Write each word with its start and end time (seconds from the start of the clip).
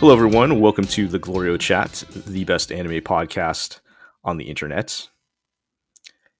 Hello, 0.00 0.14
everyone. 0.14 0.60
Welcome 0.60 0.86
to 0.86 1.06
the 1.06 1.18
Glorio 1.18 1.60
Chat, 1.60 2.04
the 2.14 2.44
best 2.44 2.72
anime 2.72 3.02
podcast 3.02 3.80
on 4.24 4.38
the 4.38 4.48
internet. 4.48 5.06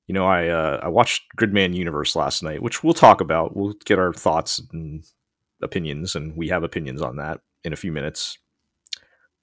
You 0.06 0.14
know, 0.14 0.24
I 0.24 0.48
uh, 0.48 0.80
I 0.82 0.88
watched 0.88 1.24
Gridman 1.36 1.74
Universe 1.74 2.16
last 2.16 2.42
night, 2.42 2.62
which 2.62 2.82
we'll 2.82 2.94
talk 2.94 3.20
about. 3.20 3.54
We'll 3.54 3.74
get 3.84 3.98
our 3.98 4.14
thoughts 4.14 4.62
and 4.72 5.04
opinions, 5.60 6.14
and 6.14 6.34
we 6.38 6.48
have 6.48 6.62
opinions 6.62 7.02
on 7.02 7.16
that 7.16 7.40
in 7.62 7.74
a 7.74 7.76
few 7.76 7.92
minutes. 7.92 8.38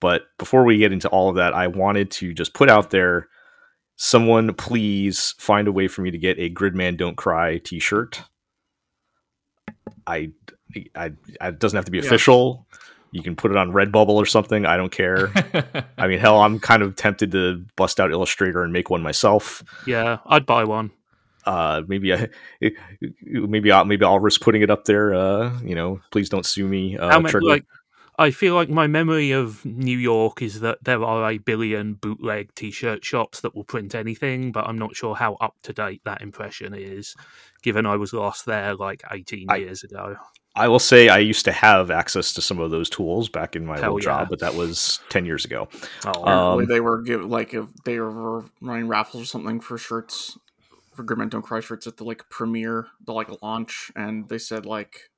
But 0.01 0.23
before 0.37 0.63
we 0.65 0.77
get 0.77 0.91
into 0.91 1.07
all 1.09 1.29
of 1.29 1.35
that, 1.35 1.53
I 1.53 1.67
wanted 1.67 2.11
to 2.11 2.33
just 2.33 2.53
put 2.53 2.69
out 2.69 2.89
there 2.91 3.27
someone 3.97 4.53
please 4.53 5.33
find 5.39 5.67
a 5.67 5.71
way 5.71 5.87
for 5.87 6.01
me 6.01 6.11
to 6.11 6.17
get 6.17 6.37
a 6.37 6.49
Gridman 6.49 6.97
Don't 6.97 7.15
Cry 7.15 7.57
t 7.59 7.79
shirt. 7.79 8.23
I, 10.07 10.31
I, 10.95 11.13
I, 11.39 11.47
it 11.47 11.59
doesn't 11.59 11.77
have 11.77 11.85
to 11.85 11.91
be 11.91 11.99
Yeah. 11.99 12.05
official. 12.05 12.67
You 13.11 13.23
can 13.23 13.35
put 13.37 13.51
it 13.51 13.57
on 13.57 13.71
Redbubble 13.71 14.09
or 14.09 14.25
something. 14.25 14.65
I 14.65 14.75
don't 14.75 14.91
care. 14.91 15.31
I 15.97 16.07
mean, 16.07 16.19
hell, 16.19 16.41
I'm 16.41 16.59
kind 16.59 16.83
of 16.83 16.97
tempted 16.97 17.31
to 17.31 17.65
bust 17.77 17.99
out 18.01 18.11
Illustrator 18.11 18.61
and 18.63 18.73
make 18.73 18.89
one 18.89 19.01
myself. 19.01 19.63
Yeah, 19.87 20.17
I'd 20.25 20.45
buy 20.45 20.65
one. 20.65 20.91
Uh, 21.45 21.83
maybe 21.87 22.13
I, 22.13 22.27
maybe 23.21 23.71
I'll 23.71 23.85
maybe 23.85 24.03
I'll 24.03 24.19
risk 24.19 24.41
putting 24.41 24.63
it 24.63 24.69
up 24.69 24.83
there. 24.85 25.13
Uh, 25.13 25.57
you 25.63 25.75
know, 25.75 26.01
please 26.11 26.27
don't 26.27 26.45
sue 26.45 26.67
me. 26.67 26.97
Uh, 26.97 27.09
How 27.09 27.19
many, 27.19 27.31
Trigger. 27.31 27.45
like, 27.47 27.65
I 28.17 28.31
feel 28.31 28.55
like 28.55 28.69
my 28.69 28.87
memory 28.87 29.31
of 29.31 29.65
New 29.65 29.97
York 29.97 30.41
is 30.41 30.61
that 30.61 30.77
there 30.83 31.03
are 31.03 31.29
a 31.29 31.37
billion 31.37 31.95
bootleg 31.95 32.53
T-shirt 32.55 33.03
shops 33.03 33.41
that 33.41 33.53
will 33.55 33.65
print 33.65 33.93
anything, 33.93 34.51
but 34.53 34.65
I'm 34.67 34.77
not 34.77 34.95
sure 34.95 35.15
how 35.15 35.33
up 35.35 35.55
to 35.63 35.73
date 35.73 36.01
that 36.05 36.21
impression 36.21 36.73
is, 36.73 37.15
given 37.61 37.85
I 37.85 37.97
was 37.97 38.13
last 38.13 38.45
there 38.45 38.73
like 38.75 39.01
18 39.11 39.47
I- 39.49 39.57
years 39.57 39.83
ago. 39.83 40.15
I 40.57 40.69
will 40.69 40.79
say 40.79 41.09
I 41.09 41.17
used 41.17 41.43
to 41.43 41.51
have 41.51 41.91
access 41.91 42.31
to 42.35 42.41
some 42.41 42.61
of 42.61 42.71
those 42.71 42.89
tools 42.89 43.27
back 43.27 43.57
in 43.57 43.65
my 43.65 43.77
Hell 43.77 43.91
old 43.91 44.03
yeah. 44.03 44.19
job, 44.19 44.29
but 44.29 44.39
that 44.39 44.55
was 44.55 45.01
ten 45.09 45.25
years 45.25 45.43
ago. 45.43 45.67
Oh, 46.05 46.11
Um, 46.11 46.21
Apparently 46.23 46.65
they 46.67 46.79
were 46.79 47.01
give 47.01 47.25
like 47.25 47.53
if 47.53 47.65
they 47.83 47.99
were 47.99 48.45
running 48.61 48.87
raffles 48.87 49.23
or 49.23 49.25
something 49.25 49.59
for 49.59 49.77
shirts 49.77 50.37
for 50.93 51.03
Gridman 51.03 51.29
Don't 51.29 51.41
Cry 51.41 51.59
shirts 51.59 51.87
at 51.87 51.97
the 51.97 52.05
like 52.05 52.29
premiere, 52.29 52.87
the 53.05 53.11
like 53.11 53.27
launch, 53.41 53.91
and 53.97 54.29
they 54.29 54.37
said 54.37 54.65
like 54.65 55.09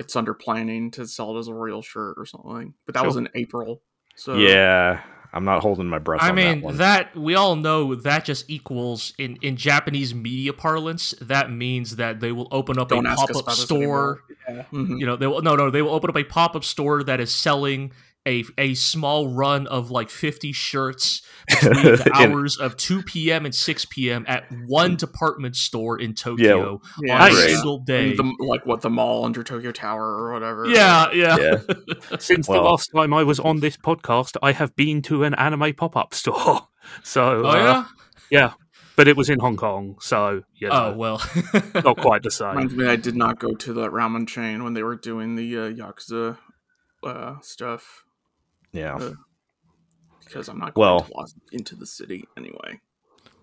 it's 0.00 0.16
under 0.16 0.34
planning 0.34 0.90
to 0.92 1.06
sell 1.06 1.36
it 1.36 1.38
as 1.38 1.46
a 1.48 1.54
real 1.54 1.82
shirt 1.82 2.14
or 2.16 2.26
something. 2.26 2.74
But 2.86 2.94
that 2.94 3.06
was 3.06 3.16
in 3.16 3.28
April. 3.34 3.82
So 4.16 4.34
yeah, 4.34 5.02
I'm 5.32 5.44
not 5.44 5.62
holding 5.62 5.86
my 5.86 5.98
breath. 5.98 6.20
I 6.22 6.30
on 6.30 6.34
mean 6.34 6.60
that, 6.60 6.64
one. 6.64 6.76
that 6.78 7.16
we 7.16 7.34
all 7.36 7.54
know 7.54 7.94
that 7.94 8.24
just 8.24 8.50
equals 8.50 9.12
in 9.18 9.36
in 9.42 9.56
Japanese 9.56 10.14
media 10.14 10.52
parlance 10.52 11.14
that 11.20 11.52
means 11.52 11.96
that 11.96 12.18
they 12.20 12.32
will 12.32 12.48
open 12.50 12.78
up 12.78 12.88
Don't 12.88 13.06
a 13.06 13.14
pop 13.14 13.30
up 13.30 13.36
about 13.36 13.46
this 13.46 13.62
store. 13.62 14.22
anymore. 14.48 14.66
Mhm. 14.72 14.98
You 14.98 15.06
know, 15.06 15.16
they 15.16 15.26
will 15.28 15.42
no 15.42 15.54
no 15.54 15.70
they 15.70 15.82
will 15.82 15.94
open 15.94 16.10
up 16.10 16.16
a 16.16 16.24
pop 16.24 16.56
up 16.56 16.64
store 16.64 17.04
that 17.04 17.20
is 17.20 17.30
selling 17.30 17.92
a 18.28 18.44
a 18.58 18.74
small 18.74 19.28
run 19.28 19.66
of 19.66 19.90
like 19.90 20.10
50 20.10 20.52
shirts 20.52 21.22
between 21.48 21.72
the 21.96 22.10
hours 22.14 22.58
of 22.58 22.76
2 22.76 23.02
p.m. 23.02 23.46
and 23.46 23.54
6 23.54 23.84
p.m. 23.86 24.24
at 24.28 24.44
one 24.66 24.96
department 24.96 25.56
store 25.56 25.98
in 25.98 26.14
Tokyo 26.14 26.80
Yeah, 27.02 27.14
on 27.14 27.30
a 27.30 27.34
Right. 27.34 27.50
single 27.50 27.78
day. 27.78 28.14
The, 28.14 28.34
like 28.40 28.66
what 28.66 28.82
the 28.82 28.90
mall 28.90 29.24
under 29.24 29.42
Tokyo 29.42 29.72
Tower 29.72 30.04
or 30.04 30.32
whatever. 30.32 30.66
yeah, 30.66 31.10
yeah. 31.12 31.36
yeah, 31.38 31.56
Since 32.18 32.46
well- 32.48 32.62
the 32.62 32.68
last 32.68 32.90
time 32.94 33.14
I 33.14 33.22
was 33.22 33.40
on 33.40 33.60
this 33.60 33.76
podcast, 33.78 34.36
I 34.42 34.52
have 34.52 34.76
been 34.76 35.00
to 35.02 35.24
an 35.24 35.34
anime 35.34 35.74
pop-up 35.74 36.14
store. 36.14 36.68
So, 37.02 37.42
Oh 37.44 37.48
uh, 37.48 37.54
yeah. 37.56 37.84
yeah, 38.30 38.52
but 38.96 39.06
it 39.06 39.16
was 39.16 39.28
in 39.30 39.38
Hong 39.38 39.56
Kong, 39.56 39.96
so 40.00 40.42
you 40.56 40.68
Oh 40.70 40.94
well. 40.96 41.22
not 41.74 41.98
quite 41.98 42.22
the 42.22 42.30
same. 42.30 42.48
Reminds 42.48 42.74
me, 42.74 42.86
I 42.86 42.96
did 42.96 43.14
not 43.16 43.38
go 43.38 43.54
to 43.54 43.72
the 43.72 43.88
ramen 43.90 44.26
chain 44.26 44.64
when 44.64 44.72
they 44.74 44.82
were 44.82 44.96
doing 44.96 45.36
the 45.36 45.56
uh, 45.58 45.70
Yakuza 45.70 46.38
uh, 47.04 47.34
stuff 47.42 48.04
yeah. 48.72 48.96
Uh, 48.96 49.12
because 50.24 50.48
I'm 50.48 50.58
not 50.58 50.74
going 50.74 50.86
Well- 50.86 51.00
to 51.00 51.12
Los- 51.16 51.34
into 51.52 51.74
the 51.76 51.86
city 51.86 52.24
anyway. 52.36 52.80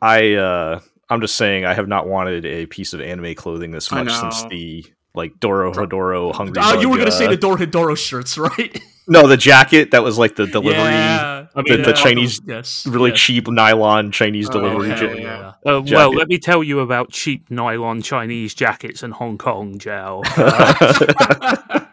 I 0.01 0.33
uh, 0.35 0.79
I'm 1.09 1.21
just 1.21 1.35
saying 1.35 1.65
I 1.65 1.73
have 1.73 1.87
not 1.87 2.07
wanted 2.07 2.45
a 2.45 2.65
piece 2.67 2.93
of 2.93 3.01
anime 3.01 3.33
clothing 3.35 3.71
this 3.71 3.91
much 3.91 4.11
since 4.13 4.43
the 4.45 4.85
like 5.15 5.33
Dorohedoro 5.39 6.33
Hungry. 6.35 6.61
Oh, 6.63 6.79
you 6.79 6.89
were 6.89 6.97
gonna 6.97 7.11
say 7.11 7.25
uh, 7.25 7.31
the 7.31 7.37
Dorohedoro 7.37 7.97
shirts, 7.97 8.37
right? 8.37 8.79
no 9.07 9.25
the 9.27 9.37
jacket 9.37 9.89
that 9.91 10.03
was 10.03 10.19
like 10.19 10.35
the 10.35 10.45
delivery, 10.45 10.83
Yeah. 10.83 11.47
I 11.55 11.61
the, 11.63 11.73
mean, 11.77 11.81
the 11.81 11.89
uh, 11.89 11.93
Chinese 11.93 12.39
Yes. 12.45 12.85
really 12.85 13.09
yes. 13.09 13.19
cheap 13.19 13.47
nylon 13.47 14.11
Chinese 14.11 14.47
Oh, 14.51 14.53
delivery. 14.53 14.89
hell 14.89 15.17
ja- 15.17 15.53
yeah. 15.65 15.73
Uh, 15.77 15.81
well, 15.81 16.11
let 16.13 16.27
me 16.27 16.37
tell 16.37 16.63
you 16.63 16.81
about 16.81 17.09
cheap 17.11 17.49
nylon 17.49 18.03
Chinese 18.03 18.53
jackets 18.53 19.01
and 19.01 19.13
Hong 19.13 19.37
Kong 19.39 19.79
gel. 19.79 20.21
Uh, 20.37 21.79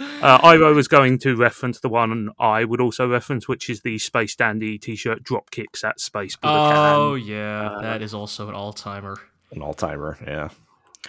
Iro 0.00 0.74
was 0.74 0.88
going 0.88 1.18
to 1.20 1.36
reference 1.36 1.80
the 1.80 1.88
one 1.88 2.30
I 2.38 2.64
would 2.64 2.80
also 2.80 3.08
reference, 3.08 3.46
which 3.48 3.68
is 3.68 3.82
the 3.82 3.98
Space 3.98 4.34
Dandy 4.36 4.78
t-shirt 4.78 5.22
drop 5.22 5.50
kicks 5.50 5.84
at 5.84 6.00
Space 6.00 6.36
Budokan. 6.36 6.94
Oh 6.94 7.14
yeah, 7.14 7.70
Uh, 7.70 7.82
that 7.82 8.02
is 8.02 8.14
also 8.14 8.48
an 8.48 8.54
all 8.54 8.72
timer. 8.72 9.16
An 9.52 9.62
all 9.62 9.74
timer. 9.74 10.16
Yeah. 10.26 10.48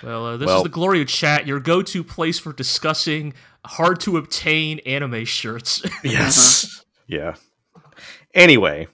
Well, 0.03 0.25
uh, 0.25 0.38
this 0.38 0.47
Well- 0.47 0.57
is 0.57 0.63
the 0.63 0.69
Glorio 0.69 1.07
Chat, 1.07 1.47
your 1.47 1.59
go-to 1.59 2.03
place 2.03 2.40
for 2.40 2.53
discussing 2.53 3.34
hard 3.66 4.00
to 4.01 4.18
obtain 4.18 4.80
anime 4.80 5.25
shirts. 5.25 5.81
Yes. 6.03 6.84
Yeah. 7.07 7.35
Anyway, 8.34 8.88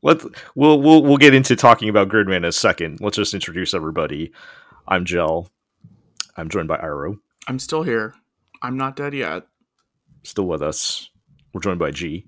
let's 0.00 0.24
we'll 0.54 0.80
we'll 0.80 1.02
we'll 1.02 1.18
get 1.18 1.34
into 1.34 1.54
talking 1.56 1.90
about 1.90 2.08
Gridman 2.08 2.36
in 2.38 2.44
a 2.46 2.52
second. 2.52 3.00
Let's 3.02 3.16
just 3.18 3.34
introduce 3.34 3.74
everybody. 3.74 4.32
I'm 4.88 5.04
Gel. 5.04 5.50
I'm 6.38 6.48
joined 6.48 6.68
by 6.68 6.78
Iro, 6.82 7.18
I'm 7.46 7.58
still 7.58 7.82
here. 7.82 8.14
I'm 8.64 8.78
not 8.78 8.96
dead 8.96 9.12
yet. 9.12 9.46
still 10.22 10.46
with 10.46 10.62
us. 10.62 11.10
We're 11.52 11.60
joined 11.60 11.78
by 11.78 11.90
G. 11.90 12.26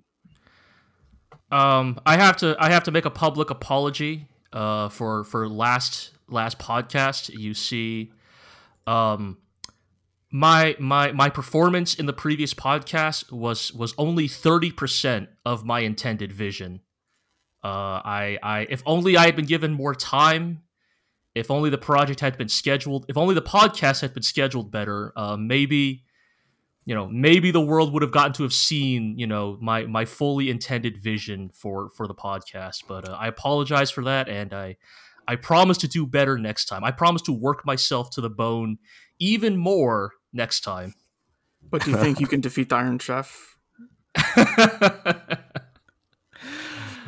um, 1.50 1.98
I 2.04 2.16
have 2.16 2.36
to 2.38 2.54
I 2.60 2.70
have 2.70 2.84
to 2.84 2.90
make 2.90 3.06
a 3.06 3.10
public 3.10 3.50
apology 3.50 4.28
uh, 4.52 4.90
for 4.90 5.24
for 5.24 5.48
last 5.48 6.10
last 6.28 6.58
podcast. 6.58 7.30
You 7.30 7.54
see, 7.54 8.12
um, 8.86 9.38
my 10.30 10.76
my 10.78 11.12
my 11.12 11.30
performance 11.30 11.94
in 11.94 12.04
the 12.06 12.12
previous 12.12 12.52
podcast 12.52 13.32
was 13.32 13.72
was 13.72 13.94
only 13.96 14.28
thirty 14.28 14.70
percent 14.70 15.30
of 15.44 15.64
my 15.64 15.80
intended 15.80 16.32
vision. 16.32 16.82
Uh, 17.64 18.00
I 18.04 18.38
I 18.42 18.66
if 18.68 18.82
only 18.84 19.16
I 19.16 19.24
had 19.24 19.36
been 19.36 19.46
given 19.46 19.72
more 19.72 19.94
time. 19.94 20.62
If 21.34 21.50
only 21.50 21.68
the 21.68 21.78
project 21.78 22.20
had 22.20 22.38
been 22.38 22.48
scheduled. 22.48 23.06
If 23.08 23.16
only 23.18 23.34
the 23.34 23.42
podcast 23.42 24.00
had 24.00 24.14
been 24.14 24.22
scheduled 24.22 24.70
better. 24.70 25.12
Uh, 25.16 25.36
maybe 25.36 26.04
you 26.86 26.94
know 26.94 27.06
maybe 27.08 27.50
the 27.50 27.60
world 27.60 27.92
would 27.92 28.02
have 28.02 28.12
gotten 28.12 28.32
to 28.32 28.42
have 28.42 28.54
seen 28.54 29.18
you 29.18 29.26
know 29.26 29.58
my 29.60 29.84
my 29.84 30.06
fully 30.06 30.48
intended 30.48 30.96
vision 30.96 31.50
for 31.52 31.90
for 31.90 32.06
the 32.06 32.14
podcast 32.14 32.84
but 32.88 33.08
uh, 33.08 33.12
i 33.20 33.26
apologize 33.28 33.90
for 33.90 34.04
that 34.04 34.28
and 34.28 34.54
i 34.54 34.76
i 35.28 35.36
promise 35.36 35.76
to 35.76 35.88
do 35.88 36.06
better 36.06 36.38
next 36.38 36.66
time 36.66 36.84
i 36.84 36.90
promise 36.90 37.20
to 37.22 37.32
work 37.32 37.66
myself 37.66 38.08
to 38.10 38.22
the 38.22 38.30
bone 38.30 38.78
even 39.18 39.56
more 39.56 40.12
next 40.32 40.60
time 40.60 40.94
But 41.70 41.84
do 41.84 41.90
you 41.90 41.96
think 41.96 42.20
you 42.20 42.26
can 42.26 42.40
defeat 42.40 42.68
the 42.68 42.76
Iron 42.76 42.98
Chef? 42.98 43.58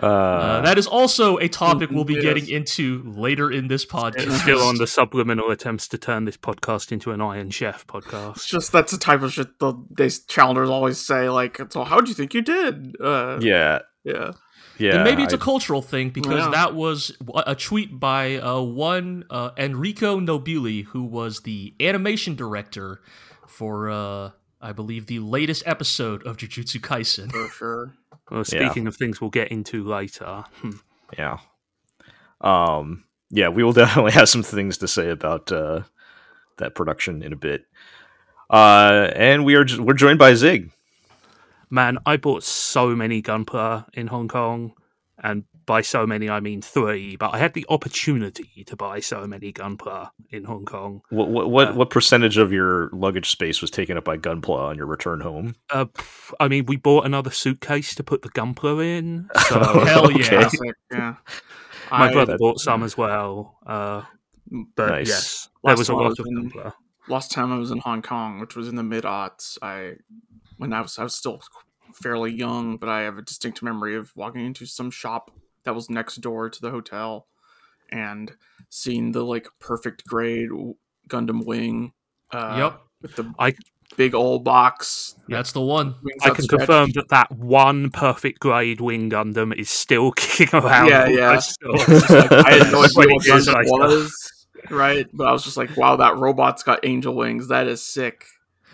Uh, 0.02 0.06
uh, 0.06 0.60
that 0.62 0.78
is 0.78 0.86
also 0.86 1.38
a 1.38 1.48
topic 1.48 1.90
we'll 1.90 2.04
be 2.04 2.14
Yes. 2.14 2.22
getting 2.22 2.48
into 2.48 3.02
later 3.04 3.50
in 3.50 3.68
this 3.68 3.84
podcast 3.84 4.30
still 4.40 4.60
on 4.62 4.76
the 4.76 4.86
subliminal 4.86 5.50
attempts 5.50 5.88
to 5.88 5.98
turn 5.98 6.24
this 6.24 6.36
podcast 6.36 6.92
into 6.92 7.10
an 7.12 7.20
Iron 7.20 7.50
Chef 7.50 7.86
podcast. 7.86 8.36
It's 8.36 8.46
podcast. 8.46 8.48
just 8.48 8.72
that's 8.72 8.92
the 8.92 8.98
type 8.98 9.22
of 9.22 9.32
shit 9.32 9.58
the 9.58 9.74
they 9.90 10.08
challengers 10.28 10.70
always 10.70 10.98
say. 10.98 11.28
Like, 11.28 11.60
so 11.70 11.84
how 11.84 12.00
do 12.00 12.08
you 12.08 12.14
think 12.14 12.34
you 12.34 12.42
did? 12.42 12.96
Uh, 13.00 13.38
yeah. 13.40 13.80
yeah. 14.04 14.32
Yeah. 14.78 14.94
and 14.94 15.04
maybe 15.04 15.24
it's 15.24 15.32
a 15.34 15.36
I- 15.36 15.40
cultural 15.40 15.82
thing 15.82 16.10
because 16.10 16.44
Yeah. 16.44 16.50
that 16.50 16.74
was 16.74 17.10
a 17.46 17.56
tweet 17.56 17.98
by 17.98 18.36
uh, 18.36 18.60
one 18.60 19.24
uh, 19.28 19.50
Enrico 19.56 20.20
Nobili, 20.20 20.84
who 20.84 21.02
was 21.02 21.40
the 21.40 21.74
animation 21.80 22.36
director 22.36 23.00
for, 23.48 23.90
uh, 23.90 24.30
I 24.60 24.70
believe, 24.72 25.06
the 25.06 25.18
latest 25.18 25.64
episode 25.66 26.24
of 26.24 26.36
Jujutsu 26.36 26.80
Kaisen. 26.80 27.32
For 27.32 27.48
sure. 27.48 27.94
Well, 28.30 28.44
speaking 28.44 28.86
of 28.86 28.96
things 28.96 29.20
we'll 29.20 29.30
get 29.30 29.48
into 29.48 29.84
later, 29.84 30.44
hmm, 30.60 30.70
yeah. 31.16 31.38
Um. 32.40 33.04
Yeah, 33.30 33.48
we 33.48 33.62
will 33.62 33.72
definitely 33.84 34.12
have 34.12 34.28
some 34.28 34.42
things 34.42 34.78
to 34.78 34.88
say 34.88 35.10
about 35.10 35.52
uh, 35.52 35.82
that 36.56 36.74
production 36.74 37.22
in 37.22 37.32
a 37.32 37.36
bit. 37.36 37.66
Uh, 38.50 39.10
and 39.14 39.44
we 39.44 39.54
are 39.54 39.64
j- 39.64 39.78
we're 39.80 39.92
joined 39.92 40.18
by 40.18 40.32
Zig. 40.34 40.70
man, 41.70 41.98
I 42.06 42.16
bought 42.16 42.42
so 42.42 42.96
many 42.96 43.20
Gunpla 43.20 43.86
in 43.92 44.06
Hong 44.06 44.28
Kong, 44.28 44.72
and 45.22 45.44
by 45.68 45.82
so 45.82 46.04
many 46.06 46.28
I 46.28 46.40
mean 46.40 46.60
three, 46.62 47.14
but 47.16 47.32
I 47.34 47.38
had 47.38 47.52
the 47.54 47.64
opportunity 47.68 48.64
to 48.66 48.74
buy 48.74 48.98
so 49.00 49.26
many 49.26 49.52
Gunpla 49.52 50.10
in 50.30 50.42
Hong 50.44 50.64
Kong. 50.64 51.02
What 51.10 51.28
what 51.28 51.50
what, 51.50 51.68
Uh, 51.68 51.72
what 51.74 51.90
percentage 51.90 52.38
of 52.38 52.50
your 52.52 52.88
luggage 52.92 53.30
space 53.30 53.60
was 53.60 53.70
taken 53.70 53.96
up 53.96 54.04
by 54.04 54.16
Gunpla 54.16 54.58
on 54.70 54.76
your 54.76 54.86
return 54.86 55.20
home? 55.20 55.54
Uh, 55.70 55.84
I 56.40 56.48
mean, 56.48 56.66
we 56.66 56.76
bought 56.76 57.06
another 57.06 57.30
suitcase 57.30 57.94
to 57.94 58.02
put 58.02 58.22
the 58.22 58.30
Gunpla 58.30 58.84
in, 58.84 59.28
so 59.48 59.60
Hell 59.84 60.10
yeah. 60.10 60.46
Okay. 60.46 60.72
Yeah. 60.90 61.14
my 61.92 62.08
I- 62.08 62.12
brother 62.12 62.32
that- 62.32 62.38
bought 62.40 62.58
some 62.60 62.82
as 62.82 62.96
well. 62.96 63.58
Uh, 63.66 64.02
but 64.74 64.88
Nice. 64.88 65.08
yes, 65.08 65.48
there 65.62 65.70
Last 65.72 65.78
was 65.78 65.88
a 65.90 65.94
lot 65.94 66.18
of 66.18 66.26
in- 66.26 66.50
Gunpla. 66.50 66.72
last 67.08 67.30
time 67.30 67.52
I 67.52 67.58
was 67.58 67.70
in 67.70 67.78
Hong 67.78 68.02
Kong, 68.02 68.40
which 68.40 68.56
was 68.56 68.66
in 68.68 68.76
the 68.76 68.82
mid 68.82 69.04
aughts, 69.04 69.58
I 69.62 69.96
when 70.56 70.72
I 70.72 70.80
was 70.80 70.98
I 70.98 71.02
was 71.04 71.14
still 71.14 71.42
fairly 71.94 72.32
young, 72.32 72.78
but 72.78 72.88
I 72.88 73.02
have 73.02 73.18
a 73.18 73.22
distinct 73.22 73.62
memory 73.62 73.94
of 73.96 74.10
walking 74.16 74.44
into 74.46 74.64
some 74.66 74.90
shop 74.90 75.30
that 75.68 75.74
was 75.74 75.90
next 75.90 76.16
door 76.22 76.48
to 76.48 76.60
the 76.62 76.70
hotel 76.70 77.26
and 77.92 78.32
seeing 78.70 79.12
the 79.12 79.22
like 79.22 79.46
perfect 79.60 80.02
grade 80.06 80.48
Gundam 81.10 81.44
wing. 81.44 81.92
Uh, 82.32 82.54
Yep. 82.58 82.80
With 83.02 83.16
the 83.16 83.34
I- 83.38 83.52
big 83.98 84.14
old 84.14 84.44
box. 84.44 85.14
That's 85.28 85.52
the 85.52 85.60
one. 85.60 85.94
I 86.22 86.30
can 86.30 86.48
confirm 86.48 86.92
that 86.92 87.10
that 87.10 87.30
one 87.32 87.90
perfect 87.90 88.40
grade 88.40 88.80
wing 88.80 89.10
Gundam 89.10 89.54
is 89.54 89.68
still 89.68 90.10
kicking 90.16 90.58
around. 90.58 90.88
Yeah, 90.88 91.06
yeah. 91.06 91.32
those 91.34 91.50
stores. 91.50 91.86
Like, 92.10 92.32
I 92.32 92.52
had 92.54 92.72
no 92.72 92.82
idea 92.84 92.94
20 92.94 93.12
what 93.12 93.22
Gundam 93.26 93.64
was. 93.66 94.46
Right, 94.70 95.06
but 95.12 95.26
I 95.26 95.32
was 95.32 95.44
just 95.44 95.56
like, 95.58 95.76
"Wow, 95.76 95.96
that 95.96 96.16
robot's 96.16 96.62
got 96.62 96.80
angel 96.84 97.14
wings. 97.14 97.48
That 97.48 97.68
is 97.68 97.82
sick." 97.82 98.24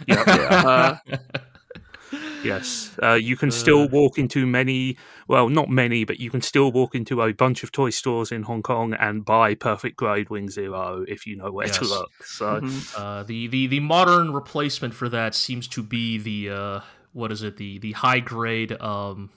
Yep. 0.06 0.26
Uh, 0.28 0.94
Yes, 2.42 2.94
uh, 3.02 3.14
you 3.14 3.36
can 3.36 3.50
still 3.50 3.82
Uh. 3.84 3.88
walk 3.88 4.18
into 4.18 4.46
many. 4.46 4.96
Well, 5.28 5.48
not 5.48 5.70
many, 5.70 6.04
but 6.04 6.20
you 6.20 6.30
can 6.30 6.42
still 6.42 6.70
walk 6.70 6.94
into 6.94 7.22
a 7.22 7.32
bunch 7.32 7.62
of 7.62 7.72
toy 7.72 7.90
stores 7.90 8.30
in 8.30 8.42
Hong 8.42 8.62
Kong 8.62 8.92
and 8.94 9.24
buy 9.24 9.54
perfect 9.54 9.96
grade 9.96 10.28
Wing 10.28 10.50
Zero 10.50 11.04
if 11.08 11.26
you 11.26 11.36
know 11.36 11.50
where 11.50 11.68
to 11.68 11.84
look. 11.84 12.10
So 12.24 12.60
mhm. 12.60 12.94
Uh, 12.94 13.22
the, 13.22 13.46
the 13.46 13.66
the 13.68 13.80
modern 13.80 14.32
replacement 14.32 14.94
for 14.94 15.08
that 15.08 15.34
seems 15.34 15.66
to 15.68 15.82
be 15.82 16.18
the 16.18 16.50
uh, 16.54 16.80
what 17.12 17.32
is 17.32 17.42
it 17.42 17.56
the 17.56 17.78
the 17.78 17.92
high 17.92 18.20
grade 18.20 18.72
um 18.80 19.30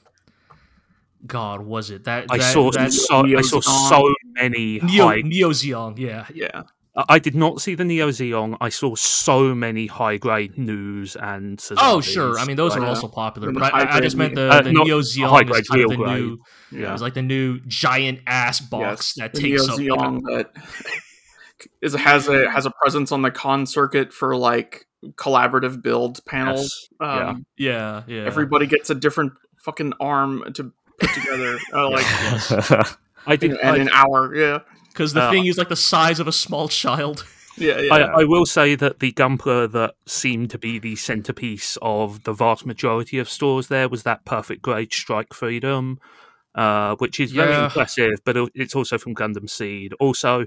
God 1.26 1.62
was 1.62 1.90
it 1.90 2.04
that, 2.06 2.26
I 2.30 2.38
saw 2.40 2.72
that 2.72 2.94
so 2.94 3.26
I 3.26 3.42
saw 3.42 3.60
so 3.62 4.14
many 4.34 4.80
Neo 4.80 5.08
high. 5.08 5.22
Neo 5.22 5.50
Zeong 5.52 5.98
yeah 5.98 6.26
yeah, 6.34 6.64
I- 7.10 7.20
did 7.20 7.36
not 7.36 7.62
see 7.62 7.76
the 7.76 7.86
Neo 7.86 8.10
Zeong. 8.10 8.58
I 8.62 8.70
saw 8.70 8.96
so 8.96 9.54
many 9.54 9.88
high 9.88 10.18
grade 10.18 10.58
news 10.58 11.16
and. 11.16 11.64
oh 11.78 12.02
sure 12.02 12.38
I 12.40 12.46
mean 12.46 12.56
those 12.58 12.76
are 12.76 12.80
Like, 12.80 12.90
also 12.90 13.08
popular 13.08 13.52
but 13.52 13.74
I, 13.74 13.98
I 13.98 14.00
just 14.02 14.16
meant 14.16 14.36
the, 14.36 14.50
Uh, 14.50 14.62
the 14.62 14.72
Neo 14.74 15.02
Zeong 15.02 15.50
is 15.60 15.68
kind 15.68 15.82
of 15.84 15.90
the 15.92 15.96
grade. 15.98 16.20
new 16.22 16.38
yeah. 16.72 16.94
it's 16.94 17.02
like 17.02 17.14
the 17.14 17.22
new 17.22 17.60
giant 17.68 18.20
ass 18.28 18.60
box 18.60 19.14
Yes, 19.18 19.32
that 19.34 19.34
takes 19.40 19.68
Neo 19.78 19.96
up 19.96 20.02
Zeong 20.02 20.22
that 20.24 20.52
is 21.82 21.94
has 21.96 22.28
a 22.28 22.50
has 22.50 22.66
a 22.66 22.72
presence 22.82 23.12
on 23.12 23.22
the 23.22 23.32
con 23.32 23.66
circuit 23.66 24.14
for 24.14 24.36
like 24.36 24.86
collaborative 25.16 25.82
build 25.82 26.20
panels. 26.26 26.90
Yes, 27.00 27.00
yeah. 27.02 27.28
Um, 27.30 27.46
yeah 27.58 28.04
yeah 28.08 28.24
Everybody 28.26 28.66
gets 28.66 28.90
a 28.90 28.96
different 28.96 29.34
fucking 29.60 29.94
arm 30.00 30.44
to 30.54 30.72
put 31.00 31.10
together, 31.14 31.58
uh, 31.74 31.90
like 31.90 32.06
I 33.28 33.36
did. 33.36 33.52
in, 33.52 33.58
I, 33.64 33.76
in 33.76 33.82
an 33.82 33.90
hour. 33.90 34.34
Yeah, 34.36 34.60
because 34.98 35.14
the 35.14 35.22
Uh, 35.22 35.32
thing 35.32 35.46
is 35.46 35.58
like 35.58 35.70
the 35.70 35.76
size 35.76 36.20
of 36.20 36.28
a 36.28 36.32
small 36.34 36.68
child 36.68 37.26
yeah, 37.58 37.80
yeah. 37.80 37.94
I, 37.94 38.22
I 38.22 38.24
will 38.26 38.46
say 38.46 38.76
that 38.76 39.00
the 39.00 39.12
Gunpla 39.14 39.72
that 39.72 39.94
seemed 40.08 40.50
to 40.52 40.58
be 40.58 40.80
the 40.80 40.96
centerpiece 40.96 41.78
of 41.82 42.24
the 42.24 42.34
vast 42.34 42.66
majority 42.66 43.20
of 43.20 43.30
stores 43.30 43.68
there 43.68 43.88
was 43.90 44.04
that 44.04 44.26
perfect 44.26 44.62
grade 44.62 44.92
Strike 44.94 45.34
Freedom, 45.34 46.00
uh, 46.56 46.96
which 46.98 47.20
is 47.20 47.32
very 47.32 47.52
Yeah. 47.52 47.64
impressive, 47.66 48.20
but 48.26 48.36
it's 48.56 48.76
also 48.76 48.98
from 48.98 49.16
Gundam 49.16 49.50
Seed. 49.50 49.94
Also, 50.00 50.46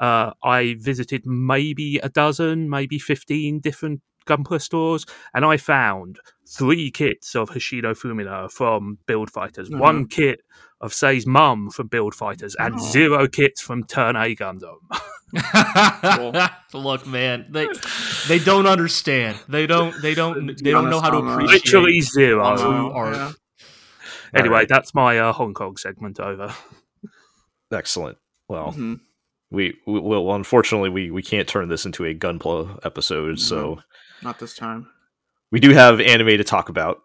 uh, 0.00 0.32
I 0.42 0.76
visited 0.78 1.22
maybe 1.26 1.98
a 1.98 2.08
dozen, 2.08 2.68
maybe 2.68 2.98
15 2.98 3.60
different 3.60 4.00
Gunpla 4.26 4.60
stores, 4.60 5.04
and 5.34 5.44
I 5.44 5.56
found 5.56 6.18
three 6.48 6.90
kits 6.90 7.34
of 7.34 7.50
Hoshino 7.50 7.92
Fumina 7.96 8.50
from 8.50 8.98
Build 9.06 9.30
Fighters, 9.30 9.70
Mhm. 9.70 9.80
one 9.80 10.06
kit 10.06 10.40
of 10.82 10.92
Sei's 10.92 11.26
mum 11.26 11.70
from 11.70 11.86
Build 11.86 12.14
Fighters, 12.14 12.54
and 12.56 12.74
Oh. 12.74 12.90
zero 12.90 13.26
kits 13.28 13.60
from 13.62 13.84
Turn 13.84 14.16
A 14.16 14.34
Gundam. 14.36 14.76
Look, 16.74 17.06
man, 17.06 17.46
they 17.50 17.66
they 18.28 18.38
don't 18.38 18.66
understand. 18.66 19.38
They 19.48 19.66
don't. 19.66 19.94
They 20.02 20.14
don't. 20.14 20.46
They 20.62 20.70
don't 20.70 20.90
know 20.90 21.00
how 21.00 21.10
to 21.10 21.18
uh, 21.18 21.32
appreciate. 21.34 21.64
Literally 21.66 22.00
zero. 22.00 22.56
True 22.56 22.90
Uh, 22.90 22.92
art. 22.94 23.14
yeah. 23.16 23.32
Anyway, 24.34 24.54
Alright. 24.54 24.68
that's 24.68 24.94
my 24.94 25.18
uh, 25.18 25.32
Hong 25.32 25.54
Kong 25.54 25.76
segment 25.76 26.18
over. 26.20 26.54
Excellent. 27.70 28.18
Well, 28.48 28.72
Mhm. 28.72 29.00
we, 29.50 29.74
we 29.86 30.00
well 30.00 30.32
unfortunately 30.34 30.88
we 30.90 31.10
we 31.10 31.22
can't 31.22 31.48
turn 31.48 31.68
this 31.68 31.86
into 31.86 32.04
a 32.04 32.14
gunpla 32.14 32.80
episode, 32.84 33.38
so 33.38 33.80
not 34.22 34.38
this 34.38 34.54
time. 34.54 34.88
we 35.50 35.60
do 35.60 35.70
have 35.70 36.00
anime 36.00 36.28
to 36.38 36.44
talk 36.44 36.68
about. 36.68 37.00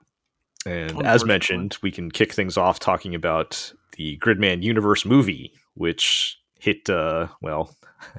And 0.68 1.06
as 1.06 1.24
mentioned, 1.26 1.78
we 1.82 1.92
can 1.92 2.12
kick 2.12 2.34
things 2.34 2.58
off 2.58 2.80
talking 2.80 3.16
about 3.16 3.72
the 3.98 4.18
Gridman 4.18 4.64
Universe 4.64 5.06
movie, 5.06 5.54
which 5.76 6.38
hit 6.60 6.90
uh 6.90 7.28
well 7.42 7.76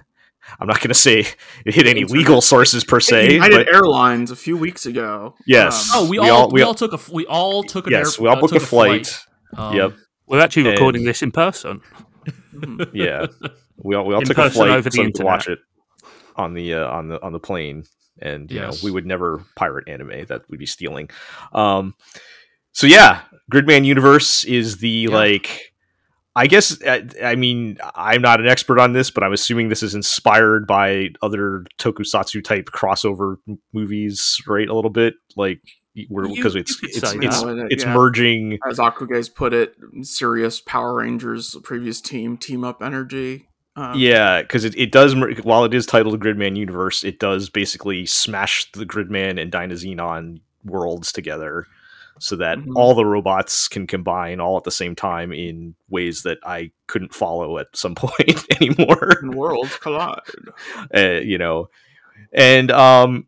I'm 0.60 0.66
not 0.66 0.78
going 0.78 0.88
to 0.88 0.94
say 0.94 1.26
it 1.66 1.74
hit 1.74 1.86
any 1.86 2.04
legal 2.04 2.40
sources 2.40 2.82
per 2.84 3.00
se, 3.00 3.34
United 3.34 3.66
but 3.66 3.74
Airlines 3.74 4.30
a 4.30 4.36
few 4.36 4.56
weeks 4.56 4.86
ago. 4.86 5.34
Yes. 5.46 5.90
Um, 5.94 6.04
Oh, 6.06 6.08
we, 6.08 6.18
We 6.18 6.28
all, 6.30 6.42
all- 6.42 6.48
we 6.48 6.60
we 6.60 6.62
all 6.62 6.74
took 6.74 6.92
a 6.94 7.12
we 7.12 7.26
all 7.26 7.62
took 7.62 7.86
an 7.86 7.92
yes, 7.92 8.18
air, 8.18 8.22
we 8.22 8.28
all 8.30 8.36
uh, 8.36 8.40
booked 8.40 8.54
took 8.54 8.62
a 8.62 8.66
flight. 8.66 9.18
Um, 9.56 9.74
Yep. 9.76 9.96
We're 10.26 10.40
actually 10.40 10.62
And- 10.68 10.72
recording 10.72 11.04
this 11.04 11.22
in 11.22 11.30
person. 11.32 11.80
Yeah. 12.92 13.26
We 13.76 13.94
all 13.94 14.04
we 14.06 14.14
all 14.14 14.20
In 14.20 14.26
took 14.26 14.38
a 14.38 14.50
flight 14.50 14.70
over 14.70 14.82
the 14.82 14.90
so 14.90 15.02
we 15.02 15.06
could 15.06 15.20
internet. 15.20 15.26
watch 15.26 15.48
it 15.48 15.58
on 16.36 16.54
the 16.54 16.74
uh, 16.74 16.88
on 16.88 17.08
the 17.08 17.22
on 17.22 17.32
the 17.32 17.38
plane 17.38 17.84
and 18.20 18.50
you 18.50 18.58
Yes. 18.60 18.82
know 18.82 18.86
we 18.86 18.90
would 18.90 19.06
never 19.06 19.44
pirate 19.54 19.88
anime 19.88 20.24
that 20.26 20.42
we'd 20.48 20.58
be 20.58 20.66
stealing. 20.66 21.08
Um 21.52 21.94
so 22.78 22.86
yeah, 22.86 23.22
Gridman 23.52 23.84
Universe 23.84 24.44
is 24.44 24.76
the 24.76 24.88
Yeah. 24.88 25.10
like 25.10 25.72
I 26.36 26.46
guess 26.46 26.78
I, 26.86 27.02
I 27.24 27.34
mean 27.34 27.76
I'm 27.96 28.22
not 28.22 28.38
an 28.38 28.46
expert 28.46 28.78
on 28.78 28.92
this, 28.92 29.10
but 29.10 29.24
I'm 29.24 29.32
assuming 29.32 29.68
this 29.68 29.82
is 29.82 29.96
inspired 29.96 30.64
by 30.64 31.08
other 31.20 31.64
tokusatsu 31.80 32.44
type 32.44 32.66
crossover 32.66 33.38
movies, 33.72 34.40
right? 34.46 34.68
A 34.68 34.74
little 34.74 34.92
bit 34.92 35.14
like 35.34 35.60
because 35.96 36.54
it's 36.54 36.78
it's 36.84 36.98
it's, 36.98 37.42
that. 37.42 37.66
it's 37.68 37.82
Yeah. 37.82 37.94
merging 37.94 38.60
As 38.70 38.78
Akuge's 38.78 39.28
put 39.28 39.52
it, 39.52 39.74
serious 40.02 40.60
Power 40.60 40.94
Rangers 40.94 41.56
previous 41.64 42.00
team 42.00 42.36
team 42.36 42.62
up 42.62 42.80
energy. 42.80 43.48
Um, 43.74 43.98
Yeah, 43.98 44.42
because 44.42 44.64
it, 44.64 44.76
it 44.76 44.92
does. 44.92 45.16
While 45.42 45.64
it 45.64 45.74
is 45.74 45.84
titled 45.84 46.20
Gridman 46.20 46.56
Universe, 46.56 47.02
it 47.02 47.18
does 47.18 47.50
basically 47.50 48.06
smash 48.06 48.70
the 48.70 48.86
Gridman 48.86 49.42
and 49.42 49.50
Dynazenon 49.50 50.42
worlds 50.64 51.10
together, 51.10 51.66
so 52.20 52.36
that 52.36 52.58
Mhm. 52.58 52.72
all 52.76 52.94
the 52.94 53.04
robots 53.06 53.68
can 53.68 53.86
combine 53.86 54.40
all 54.40 54.56
at 54.56 54.64
the 54.64 54.70
same 54.70 54.94
time 54.96 55.32
in 55.32 55.74
ways 55.88 56.22
that 56.22 56.38
I 56.44 56.70
couldn't 56.86 57.14
follow 57.14 57.58
at 57.58 57.68
some 57.74 57.94
point 57.96 58.44
anymore. 58.60 59.12
worlds 59.24 59.76
collide. 59.76 60.20
uh, 60.94 61.20
you 61.22 61.38
know, 61.38 61.68
and 62.32 62.70
um, 62.70 63.26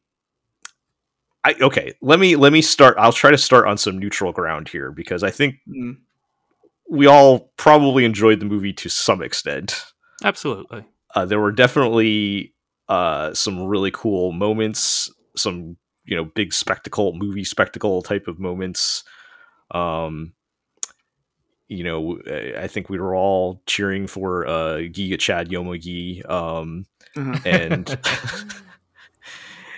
I 1.44 1.54
okay. 1.60 1.94
Let 2.02 2.20
me 2.20 2.36
let 2.36 2.52
me 2.52 2.60
start. 2.62 2.96
I'll 2.98 3.12
try 3.12 3.30
to 3.30 3.38
start 3.38 3.66
on 3.66 3.78
some 3.78 3.98
neutral 3.98 4.32
ground 4.32 4.68
here 4.68 4.90
because 4.92 5.22
I 5.22 5.30
think 5.30 5.56
Mm. 5.68 5.96
we 6.88 7.06
all 7.06 7.52
probably 7.56 8.04
enjoyed 8.04 8.40
the 8.40 8.46
movie 8.46 8.72
to 8.74 8.88
some 8.88 9.22
extent. 9.22 9.84
Absolutely. 10.22 10.84
uh, 11.14 11.24
there 11.24 11.40
were 11.40 11.50
definitely 11.52 12.52
uh, 12.88 13.32
some 13.34 13.62
really 13.64 13.90
cool 13.90 14.32
moments, 14.32 15.10
some 15.36 15.76
you 16.04 16.16
know 16.16 16.24
big 16.24 16.52
spectacle, 16.52 17.12
movie 17.14 17.44
spectacle 17.44 18.02
type 18.02 18.28
of 18.28 18.38
moments. 18.38 19.04
Um, 19.70 20.32
you 21.68 21.84
know, 21.84 22.20
I 22.58 22.66
think 22.66 22.88
we 22.88 22.98
were 22.98 23.14
all 23.14 23.62
cheering 23.66 24.08
for 24.08 24.46
uh, 24.46 24.76
Giga 24.78 25.18
Chad 25.18 25.48
Yomogi, 25.50 26.28
um, 26.28 26.86
Mhm. 27.16 27.46
and 27.46 27.98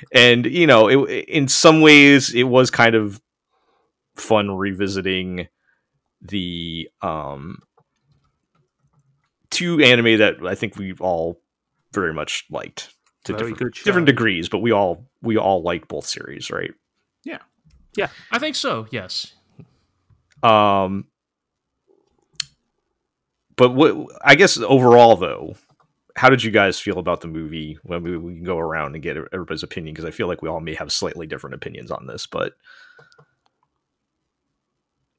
and 0.12 0.46
you 0.46 0.66
know, 0.66 0.88
it, 0.88 1.26
in 1.28 1.48
some 1.48 1.80
ways, 1.80 2.34
it 2.34 2.44
was 2.44 2.70
kind 2.70 2.94
of 2.94 3.20
fun 4.16 4.50
revisiting 4.50 5.48
the 6.20 6.88
um 7.00 7.58
two 9.50 9.80
anime 9.82 10.18
that 10.18 10.36
I 10.46 10.54
think 10.54 10.76
we've 10.76 11.00
all 11.00 11.40
very 11.92 12.14
much 12.14 12.44
liked 12.50 12.94
to 13.24 13.32
different, 13.34 13.58
different 13.84 14.06
degrees, 14.06 14.48
but 14.48 14.58
we 14.58 14.70
all 14.72 15.06
we 15.22 15.36
all 15.36 15.62
like 15.62 15.88
both 15.88 16.06
series, 16.06 16.50
right? 16.50 16.72
Yeah. 17.24 17.38
Yeah. 17.96 18.08
I 18.30 18.38
think 18.38 18.56
so. 18.56 18.86
Yes. 18.90 19.32
Um, 20.42 21.06
but 23.56 23.74
what 23.74 23.96
I 24.24 24.34
guess 24.34 24.58
overall 24.58 25.16
though, 25.16 25.54
how 26.16 26.28
did 26.28 26.42
you 26.42 26.50
guys 26.50 26.80
feel 26.80 26.98
about 26.98 27.20
the 27.20 27.28
movie? 27.28 27.78
When 27.84 28.02
we, 28.02 28.16
we 28.16 28.34
can 28.34 28.44
go 28.44 28.58
around 28.58 28.94
and 28.94 29.02
get 29.02 29.16
everybody's 29.32 29.62
opinion 29.62 29.94
because 29.94 30.04
I 30.04 30.10
feel 30.10 30.26
like 30.26 30.42
we 30.42 30.48
all 30.48 30.60
may 30.60 30.74
have 30.74 30.90
slightly 30.92 31.26
different 31.26 31.54
opinions 31.54 31.90
on 31.90 32.06
this, 32.06 32.26
but 32.26 32.54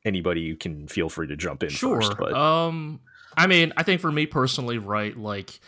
anybody 0.05 0.55
can 0.55 0.87
feel 0.87 1.09
free 1.09 1.27
to 1.27 1.35
jump 1.35 1.63
in 1.63 1.69
Sure. 1.69 2.01
first. 2.01 2.17
But 2.17 2.33
Um, 2.33 2.99
I 3.37 3.47
mean, 3.47 3.73
I 3.77 3.83
think 3.83 4.01
for 4.01 4.11
me 4.11 4.25
personally, 4.25 4.77
right, 4.77 5.15
like 5.17 5.59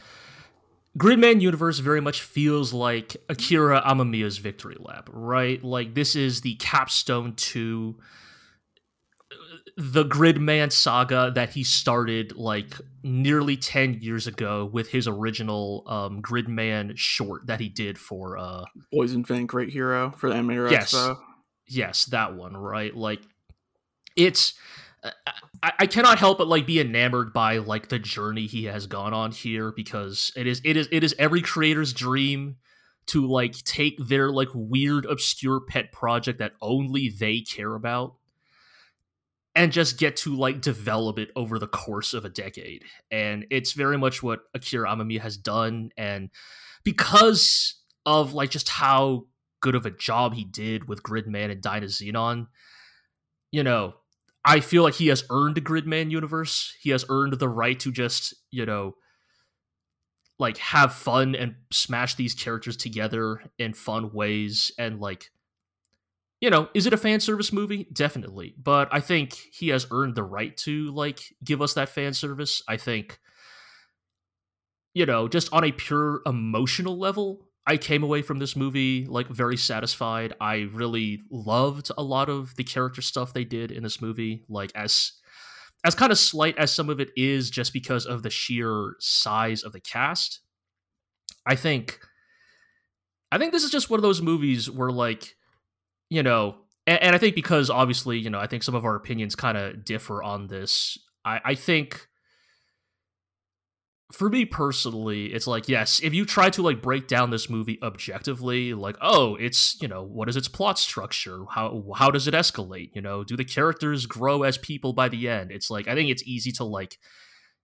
Gridman 0.98 1.42
Universe 1.42 1.80
very 1.80 2.00
much 2.02 2.22
feels 2.22 2.74
like 2.74 3.18
Akira 3.28 3.82
Amamiya's 3.86 4.38
Victory 4.38 4.78
Lap, 4.80 5.10
right? 5.12 5.62
Like 5.64 5.94
this 5.94 6.16
is 6.16 6.42
the 6.42 6.56
capstone 6.56 7.34
to 7.36 7.98
the 9.78 10.06
Gridman 10.06 10.72
saga 10.72 11.32
that 11.36 11.50
he 11.50 11.64
started 11.64 12.34
like 12.38 12.76
nearly 13.04 13.58
10 13.58 13.96
years 13.96 14.26
ago 14.26 14.70
with 14.72 14.88
his 14.90 15.06
original 15.06 15.84
um 15.88 16.22
Gridman 16.22 16.94
short 16.96 17.48
that 17.48 17.60
he 17.60 17.68
did 17.68 17.98
for 17.98 18.38
uh 18.38 18.64
Boys 18.94 19.12
Invent 19.14 19.48
Great 19.48 19.70
Hero 19.70 20.12
for 20.18 20.30
the 20.30 20.36
Animator 20.36 20.72
Yes. 20.72 20.94
Expo. 20.94 21.18
yes 21.68 22.06
that 22.06 22.36
one 22.36 22.56
right 22.56 22.96
like 22.96 23.20
it's 24.16 24.54
I, 25.64 25.74
I 25.80 25.86
cannot 25.88 26.20
help 26.20 26.38
but 26.38 26.48
like 26.48 26.66
be 26.66 26.80
enamored 26.80 27.34
by 27.34 27.58
like 27.58 27.90
the 27.90 28.00
journey 28.00 28.48
he 28.48 28.66
has 28.66 28.88
gone 28.88 29.14
on 29.14 29.32
here 29.32 29.72
because 29.72 30.32
it 30.36 30.48
is 30.48 30.62
it 30.64 30.78
is 30.78 30.88
it 30.92 31.04
is 31.04 31.16
every 31.20 31.42
creator's 31.42 31.94
dream 31.94 32.58
to 33.08 33.28
like 33.28 33.54
take 33.64 33.98
their 34.00 34.32
like 34.32 34.50
weird 34.54 35.06
obscure 35.06 35.62
pet 35.62 35.92
project 35.92 36.40
that 36.40 36.54
only 36.62 37.10
they 37.10 37.42
care 37.42 37.76
about 37.76 38.16
and 39.56 39.72
just 39.72 39.98
get 39.98 40.18
to 40.18 40.36
like 40.36 40.60
develop 40.62 41.18
it 41.18 41.30
over 41.36 41.60
the 41.60 41.68
course 41.68 42.14
of 42.14 42.26
a 42.26 42.30
decade. 42.30 42.84
And 43.12 43.46
it's 43.50 43.72
very 43.72 43.98
much 43.98 44.22
what 44.22 44.42
akira 44.54 44.90
amamiya 44.90 45.22
has 45.22 45.38
done 45.38 45.92
and 45.98 46.30
because 46.84 47.76
of 48.06 48.34
like 48.34 48.50
just 48.50 48.70
how 48.70 49.26
good 49.62 49.76
of 49.76 49.86
a 49.86 49.92
job 49.92 50.34
he 50.34 50.44
did 50.44 50.88
with 50.88 51.02
gridman 51.02 51.50
and 51.50 51.62
dynazenon 51.62 52.48
you 53.52 53.64
know 53.64 53.96
I 54.46 54.60
feel 54.60 54.84
like 54.84 54.94
he 54.96 55.08
has 55.08 55.24
earned 55.30 55.56
Gridman 55.66 56.12
universe. 56.12 56.76
He 56.82 56.92
has 56.92 57.06
earned 57.10 57.34
the 57.40 57.50
right 57.50 57.80
to 57.80 57.92
just, 57.92 58.34
you 58.52 58.66
know, 58.66 58.96
like 60.38 60.58
have 60.58 60.94
fun 60.94 61.36
and 61.36 61.56
smash 61.72 62.16
these 62.16 62.34
characters 62.34 62.76
together 62.78 63.42
in 63.58 63.74
fun 63.74 64.12
ways 64.12 64.72
and 64.78 65.00
like 65.00 65.30
you 66.42 66.50
know, 66.50 66.70
is 66.74 66.86
it 66.86 66.94
a 66.94 66.98
fan 66.98 67.20
service 67.22 67.52
movie? 67.54 67.88
Definitely. 67.92 68.54
But 68.62 68.90
I 68.92 69.00
think 69.00 69.34
he 69.34 69.70
has 69.70 69.88
earned 69.90 70.16
the 70.16 70.24
right 70.24 70.56
to 70.58 70.92
like 70.94 71.34
give 71.44 71.62
us 71.62 71.74
that 71.74 71.90
fan 71.90 72.14
service. 72.14 72.62
I 72.68 72.78
think 72.78 73.20
you 74.94 75.06
know, 75.06 75.28
just 75.28 75.52
on 75.52 75.64
a 75.64 75.72
pure 75.74 76.22
emotional 76.26 76.98
level, 76.98 77.45
I 77.68 77.78
came 77.78 78.04
away 78.04 78.22
from 78.22 78.40
this 78.40 78.56
movie 78.56 79.06
like 79.06 79.28
very 79.28 79.58
satisfied. 79.58 80.34
I 80.40 80.70
really 80.72 81.24
loved 81.32 81.92
a 81.98 82.04
lot 82.04 82.30
of 82.30 82.56
the 82.56 82.64
character 82.64 83.02
stuff 83.02 83.34
they 83.34 83.44
did 83.44 83.72
in 83.72 83.84
this 83.84 84.02
movie, 84.02 84.44
like 84.48 84.72
as 84.76 85.14
as 85.84 85.96
kind 85.96 86.12
of 86.12 86.18
slight 86.18 86.58
as 86.58 86.74
some 86.74 86.90
of 86.90 87.00
it 87.00 87.12
is 87.16 87.50
just 87.50 87.72
because 87.72 88.06
of 88.06 88.24
the 88.24 88.30
sheer 88.30 88.96
size 89.00 89.64
of 89.64 89.72
the 89.72 89.80
cast. 89.80 90.42
I 91.46 91.56
think 91.56 92.00
I 93.32 93.38
think 93.38 93.52
this 93.52 93.64
is 93.64 93.72
just 93.72 93.90
one 93.90 93.98
of 93.98 94.04
those 94.04 94.22
movies 94.22 94.70
where 94.70 94.92
like, 94.92 95.36
you 96.10 96.24
know, 96.24 96.56
and, 96.88 97.02
and 97.02 97.16
I 97.16 97.20
think 97.20 97.36
because 97.36 97.70
obviously, 97.70 98.20
you 98.20 98.30
know, 98.30 98.40
I 98.40 98.48
think 98.48 98.64
some 98.64 98.76
of 98.76 98.86
our 98.86 98.96
opinions 98.96 99.36
kind 99.36 99.58
of 99.58 99.84
differ 99.84 100.22
on 100.22 100.48
this. 100.48 100.98
I, 101.24 101.42
I 101.44 101.56
think 101.56 102.08
for 104.12 104.30
me 104.30 104.46
personally, 104.46 105.34
it's 105.34 105.48
like, 105.48 105.68
yes, 105.68 106.00
if 106.04 106.14
you 106.14 106.26
try 106.26 106.50
to 106.52 106.62
like 106.62 106.82
break 106.82 107.08
down 107.08 107.32
this 107.32 107.50
movie 107.50 107.80
objectively, 107.82 108.74
like, 108.74 108.98
oh, 109.02 109.36
it's, 109.36 109.82
you 109.82 109.88
know, 109.88 110.04
what 110.04 110.30
is 110.30 110.38
its 110.38 110.48
plot 110.48 110.78
structure? 110.78 111.46
How 111.50 111.84
how 111.96 112.12
does 112.12 112.28
it 112.28 112.34
escalate? 112.34 112.92
You 112.94 113.02
know, 113.02 113.24
do 113.24 113.36
the 113.36 113.44
characters 113.44 114.06
grow 114.06 114.44
as 114.44 114.58
people 114.58 114.94
by 114.94 115.10
the 115.10 115.28
end? 115.28 115.52
It's 115.52 115.70
like 115.70 115.88
I 115.88 115.96
think 115.96 116.10
it's 116.10 116.24
easy 116.24 116.52
to 116.54 116.64
like 116.64 116.98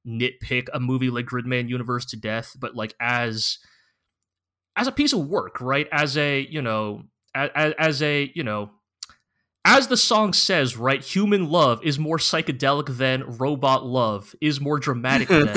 nitpick 0.07 0.67
a 0.73 0.79
movie 0.79 1.11
like 1.11 1.25
Gridman 1.25 1.69
Universe 1.69 2.05
to 2.05 2.17
death, 2.17 2.55
but 2.59 2.75
like 2.75 2.95
as 2.99 3.59
as 4.75 4.87
a 4.87 4.91
piece 4.91 5.13
of 5.13 5.27
work, 5.27 5.61
right? 5.61 5.87
As 5.91 6.17
a, 6.17 6.41
you 6.49 6.61
know, 6.61 7.03
as, 7.35 7.73
as 7.77 8.01
a, 8.01 8.31
you 8.33 8.43
know, 8.43 8.71
as 9.63 9.87
the 9.87 9.97
song 9.97 10.33
says, 10.33 10.75
right, 10.75 11.03
human 11.03 11.49
love 11.49 11.83
is 11.83 11.99
more 11.99 12.17
psychedelic 12.17 12.97
than 12.97 13.37
robot 13.37 13.85
love, 13.85 14.33
is 14.41 14.59
more 14.59 14.79
dramatic 14.79 15.27
than 15.29 15.53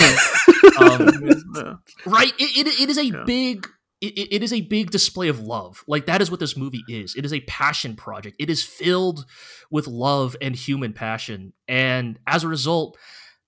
um, 0.78 1.08
right 2.06 2.32
it, 2.38 2.66
it, 2.66 2.80
it 2.80 2.90
is 2.90 2.98
a 2.98 3.04
Yeah. 3.06 3.24
big 3.26 3.66
it, 4.00 4.34
it 4.34 4.42
is 4.42 4.52
a 4.52 4.60
big 4.60 4.90
display 4.90 5.28
of 5.28 5.40
love. 5.40 5.82
Like 5.86 6.06
that 6.06 6.20
is 6.20 6.30
what 6.30 6.40
this 6.40 6.56
movie 6.56 6.84
is. 6.88 7.14
It 7.14 7.24
is 7.24 7.32
a 7.32 7.40
passion 7.40 7.96
project. 7.96 8.36
It 8.38 8.50
is 8.50 8.62
filled 8.62 9.24
with 9.70 9.86
love 9.86 10.36
and 10.42 10.54
human 10.54 10.92
passion. 10.92 11.52
And 11.68 12.18
as 12.26 12.44
a 12.44 12.48
result 12.48 12.98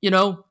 you 0.01 0.11
know 0.11 0.45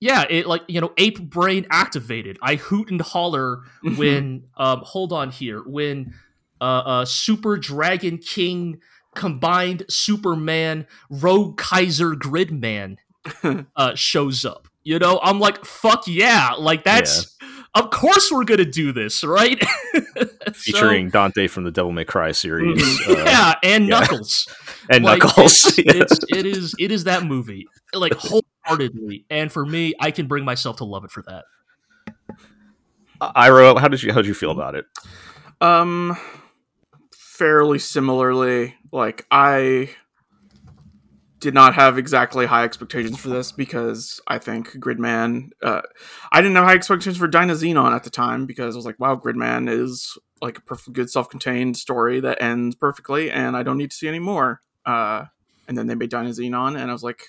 yeah 0.00 0.24
it 0.28 0.46
like 0.46 0.62
you 0.68 0.80
know 0.80 0.92
ape 0.98 1.20
brain 1.20 1.66
activated. 1.70 2.38
I 2.42 2.56
hoot 2.56 2.90
and 2.90 3.00
holler 3.00 3.60
when 3.96 4.44
um 4.56 4.80
hold 4.80 5.12
on 5.12 5.30
here 5.30 5.62
when 5.66 6.14
uh, 6.60 6.64
uh 6.64 7.04
super 7.04 7.56
dragon 7.56 8.18
king 8.18 8.80
combined 9.14 9.84
superman 9.88 10.86
rogue 11.10 11.56
kaiser 11.58 12.10
gridman 12.14 12.96
uh 13.76 13.94
shows 13.94 14.44
up 14.44 14.68
you 14.86 14.98
know 15.00 15.18
i'm 15.22 15.40
like 15.40 15.64
fuck 15.64 16.04
yeah 16.06 16.52
like 16.58 16.84
that's 16.84 17.36
of 17.74 17.90
course 17.90 18.30
we're 18.30 18.44
gonna 18.44 18.64
do 18.64 18.92
this 18.92 19.24
right 19.24 19.60
So- 20.16 20.52
featuring 20.52 21.10
Dante 21.10 21.48
from 21.48 21.64
the 21.64 21.70
Devil 21.72 21.90
May 21.92 22.04
Cry 22.04 22.32
series 22.32 22.80
uh, 23.08 23.12
yeah 23.18 23.54
and 23.62 23.88
yeah. 23.88 23.98
knuckles 24.00 24.48
and 24.90 25.04
Like, 25.04 25.22
Knuckles. 25.22 25.76
it's, 25.76 25.78
it's 25.78 26.18
it 26.30 26.46
is 26.46 26.74
it 26.78 26.92
is 26.92 27.04
that 27.04 27.24
movie 27.24 27.66
like 27.92 28.14
wholeheartedly 28.14 29.24
and 29.28 29.50
for 29.52 29.66
me 29.66 29.92
i 30.00 30.10
can 30.12 30.26
bring 30.28 30.44
myself 30.44 30.76
to 30.76 30.84
love 30.84 31.04
it 31.04 31.10
for 31.10 31.22
that 31.22 31.44
Iro, 33.20 33.76
how 33.78 33.88
did 33.88 34.02
you 34.02 34.12
how 34.12 34.20
did 34.20 34.28
you 34.28 34.34
feel 34.34 34.50
about 34.50 34.74
it? 34.74 34.84
Um, 35.62 36.16
fairly 37.12 37.78
similarly, 37.78 38.74
like 38.92 39.26
I 39.30 39.88
did 41.38 41.54
not 41.54 41.74
have 41.74 41.98
exactly 41.98 42.46
high 42.46 42.64
expectations 42.64 43.18
for 43.18 43.28
this 43.28 43.52
because 43.52 44.20
I 44.26 44.38
think 44.38 44.72
Gridman. 44.72 45.50
Uh, 45.62 45.82
I 46.32 46.40
didn't 46.40 46.56
have 46.56 46.64
high 46.64 46.74
expectations 46.74 47.18
for 47.18 47.28
Dynazenon 47.28 47.94
at 47.94 48.04
the 48.04 48.10
time 48.10 48.46
because 48.46 48.74
I 48.74 48.78
was 48.78 48.86
like, 48.86 48.98
"Wow, 48.98 49.16
Gridman 49.16 49.68
is 49.68 50.16
like 50.40 50.58
a 50.58 50.90
good, 50.90 51.10
self-contained 51.10 51.76
story 51.76 52.20
that 52.20 52.42
ends 52.42 52.74
perfectly, 52.74 53.30
and 53.30 53.56
I 53.56 53.62
don't 53.62 53.78
need 53.78 53.90
to 53.90 53.96
see 53.96 54.08
any 54.08 54.18
more." 54.18 54.62
Uh, 54.84 55.26
and 55.68 55.76
then 55.76 55.86
they 55.86 55.94
made 55.94 56.10
Dynazenon, 56.10 56.78
and 56.80 56.90
I 56.90 56.92
was 56.92 57.02
like, 57.02 57.22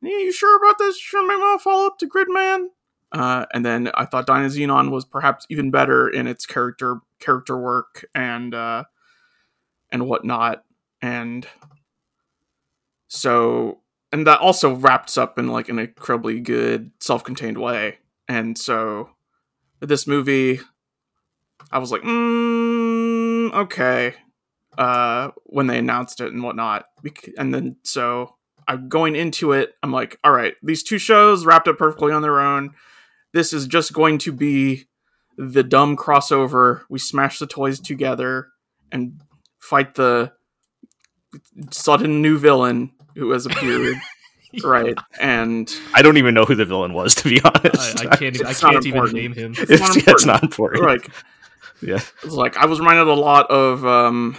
"Yeah, 0.00 0.18
you 0.18 0.32
sure 0.32 0.56
about 0.56 0.78
this? 0.78 0.98
Sure, 0.98 1.26
maybe 1.26 1.42
I'll 1.42 1.58
follow 1.58 1.86
up 1.86 1.98
to 1.98 2.08
Gridman." 2.08 2.68
Uh, 3.12 3.46
and 3.54 3.64
then 3.64 3.90
I 3.94 4.06
thought 4.06 4.26
Dynazenon 4.26 4.90
was 4.90 5.04
perhaps 5.04 5.46
even 5.48 5.70
better 5.70 6.08
in 6.08 6.26
its 6.26 6.46
character 6.46 6.98
character 7.20 7.56
work 7.56 8.04
and 8.14 8.52
uh, 8.52 8.84
and 9.92 10.08
whatnot, 10.08 10.64
and 11.00 11.46
so 13.14 13.80
and 14.12 14.26
that 14.26 14.40
also 14.40 14.74
wraps 14.74 15.18
up 15.18 15.38
in 15.38 15.48
like 15.48 15.68
an 15.68 15.78
incredibly 15.78 16.40
good 16.40 16.92
self-contained 17.00 17.58
way. 17.58 17.98
And 18.28 18.56
so 18.56 19.10
this 19.80 20.06
movie, 20.06 20.60
I 21.72 21.78
was 21.78 21.90
like, 21.90 22.02
mm, 22.02 23.52
okay, 23.52 24.14
uh, 24.78 25.30
when 25.44 25.66
they 25.66 25.78
announced 25.78 26.20
it 26.20 26.32
and 26.32 26.42
whatnot, 26.42 26.86
and 27.36 27.52
then 27.52 27.76
so 27.82 28.36
I'm 28.68 28.88
going 28.88 29.16
into 29.16 29.52
it. 29.52 29.74
I'm 29.82 29.92
like, 29.92 30.18
all 30.22 30.32
right, 30.32 30.54
these 30.62 30.82
two 30.82 30.98
shows 30.98 31.44
wrapped 31.44 31.68
up 31.68 31.78
perfectly 31.78 32.12
on 32.12 32.22
their 32.22 32.40
own 32.40 32.74
this 33.34 33.52
is 33.52 33.66
just 33.66 33.92
going 33.92 34.16
to 34.16 34.32
be 34.32 34.84
the 35.36 35.64
dumb 35.64 35.96
crossover. 35.96 36.82
We 36.88 37.00
smash 37.00 37.40
the 37.40 37.48
toys 37.48 37.80
together 37.80 38.48
and 38.92 39.20
fight 39.58 39.96
the 39.96 40.32
sudden 41.70 42.22
new 42.22 42.38
villain 42.38 42.92
who 43.14 43.30
has 43.32 43.46
appeared. 43.46 43.96
right. 44.64 44.96
And 45.20 45.70
I 45.94 46.02
don't 46.02 46.16
even 46.16 46.34
know 46.34 46.44
who 46.44 46.54
the 46.54 46.64
villain 46.64 46.92
was, 46.92 47.14
to 47.16 47.28
be 47.28 47.40
honest. 47.42 48.04
I, 48.04 48.10
I 48.10 48.16
can't. 48.16 48.36
I 48.46 48.50
It's 48.50 48.62
not 48.62 48.72
can't 48.72 48.86
even 48.86 48.98
important. 48.98 49.14
name 49.16 49.32
him. 49.32 49.52
It's 49.58 49.70
it's, 49.70 49.80
not 49.80 49.96
yeah, 49.96 50.12
it's 50.12 50.24
important. 50.24 50.26
not 50.26 50.42
important. 50.42 50.82
like 50.84 51.10
Yeah. 51.82 52.00
it's 52.22 52.32
like 52.34 52.56
I 52.56 52.66
was 52.66 52.78
reminded 52.78 53.08
a 53.08 53.14
lot 53.14 53.50
of 53.50 53.84
um 53.84 54.36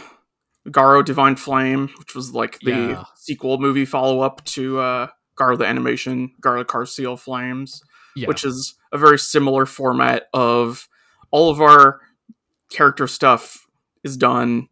Garo 0.67 1.03
Divine 1.05 1.35
Flame, 1.35 1.89
which 1.99 2.15
was 2.15 2.33
like 2.33 2.59
the 2.61 2.71
Yeah. 2.71 3.03
sequel 3.15 3.59
movie 3.59 3.85
follow 3.85 4.21
up 4.21 4.43
to 4.45 4.79
uh 4.79 5.07
Garo 5.37 5.57
the 5.57 5.65
animation, 5.65 6.31
Garo 6.41 6.59
the 6.59 6.65
Carved 6.65 6.89
Seal 6.89 7.17
Flames. 7.17 7.81
Yeah. 8.15 8.29
which 8.29 8.45
is 8.45 8.75
a 8.93 8.97
very 8.97 9.19
similar 9.19 9.65
format 9.65 10.27
of 10.33 10.87
all 11.31 11.49
of 11.49 11.59
our 11.59 11.99
character 12.71 13.07
stuff 13.07 13.67
is 14.05 14.15
done 14.15 14.69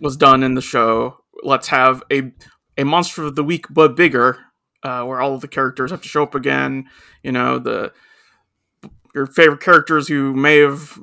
was 0.00 0.16
done 0.16 0.42
in 0.42 0.54
the 0.54 0.60
show. 0.60 1.18
Let's 1.44 1.68
have 1.68 2.02
a 2.10 2.32
a 2.76 2.84
monster 2.84 3.24
of 3.24 3.36
the 3.36 3.44
week 3.44 3.66
but 3.70 3.96
bigger, 3.96 4.38
uh, 4.82 5.04
where 5.04 5.20
all 5.20 5.34
of 5.34 5.40
the 5.40 5.48
characters 5.48 5.90
have 5.90 6.02
to 6.02 6.08
show 6.08 6.22
up 6.22 6.34
again. 6.34 6.88
You 7.22 7.32
know 7.32 7.58
the 7.58 7.92
your 9.14 9.26
favorite 9.26 9.60
characters 9.60 10.08
who 10.08 10.34
may 10.34 10.58
have 10.58 10.98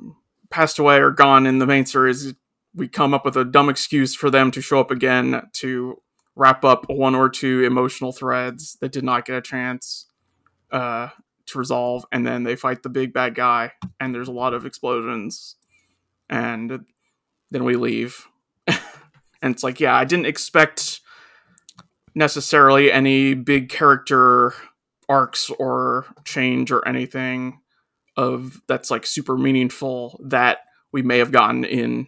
passed 0.50 0.78
away 0.78 0.98
or 0.98 1.10
gone 1.10 1.46
in 1.46 1.58
the 1.58 1.66
main 1.66 1.84
series. 1.84 2.32
We 2.74 2.88
come 2.88 3.12
up 3.12 3.24
with 3.24 3.36
a 3.36 3.44
dumb 3.44 3.68
excuse 3.68 4.14
for 4.14 4.30
them 4.30 4.50
to 4.52 4.60
show 4.60 4.80
up 4.80 4.90
again 4.90 5.42
to 5.54 6.00
wrap 6.36 6.64
up 6.64 6.88
one 6.88 7.14
or 7.14 7.28
two 7.28 7.62
emotional 7.64 8.12
threads 8.12 8.76
that 8.80 8.92
did 8.92 9.04
not 9.04 9.24
get 9.24 9.36
a 9.36 9.42
chance 9.42 10.06
uh, 10.70 11.08
to 11.46 11.58
resolve, 11.58 12.04
and 12.12 12.26
then 12.26 12.42
they 12.44 12.56
fight 12.56 12.82
the 12.82 12.88
big 12.88 13.12
bad 13.12 13.34
guy, 13.34 13.72
and 14.00 14.14
there's 14.14 14.28
a 14.28 14.32
lot 14.32 14.54
of 14.54 14.66
explosions, 14.66 15.56
and 16.28 16.84
then 17.50 17.64
we 17.64 17.76
leave. 17.76 18.28
and 18.66 19.54
it's 19.54 19.62
like, 19.62 19.80
yeah, 19.80 19.94
I 19.94 20.04
didn't 20.04 20.26
expect 20.26 21.00
necessarily 22.14 22.92
any 22.92 23.34
big 23.34 23.68
character 23.68 24.54
arcs 25.08 25.50
or 25.50 26.06
change 26.24 26.70
or 26.70 26.86
anything 26.86 27.60
of 28.16 28.62
that's 28.68 28.90
like 28.90 29.04
super 29.06 29.36
meaningful 29.36 30.20
that 30.24 30.58
we 30.92 31.02
may 31.02 31.18
have 31.18 31.32
gotten 31.32 31.64
in 31.64 32.06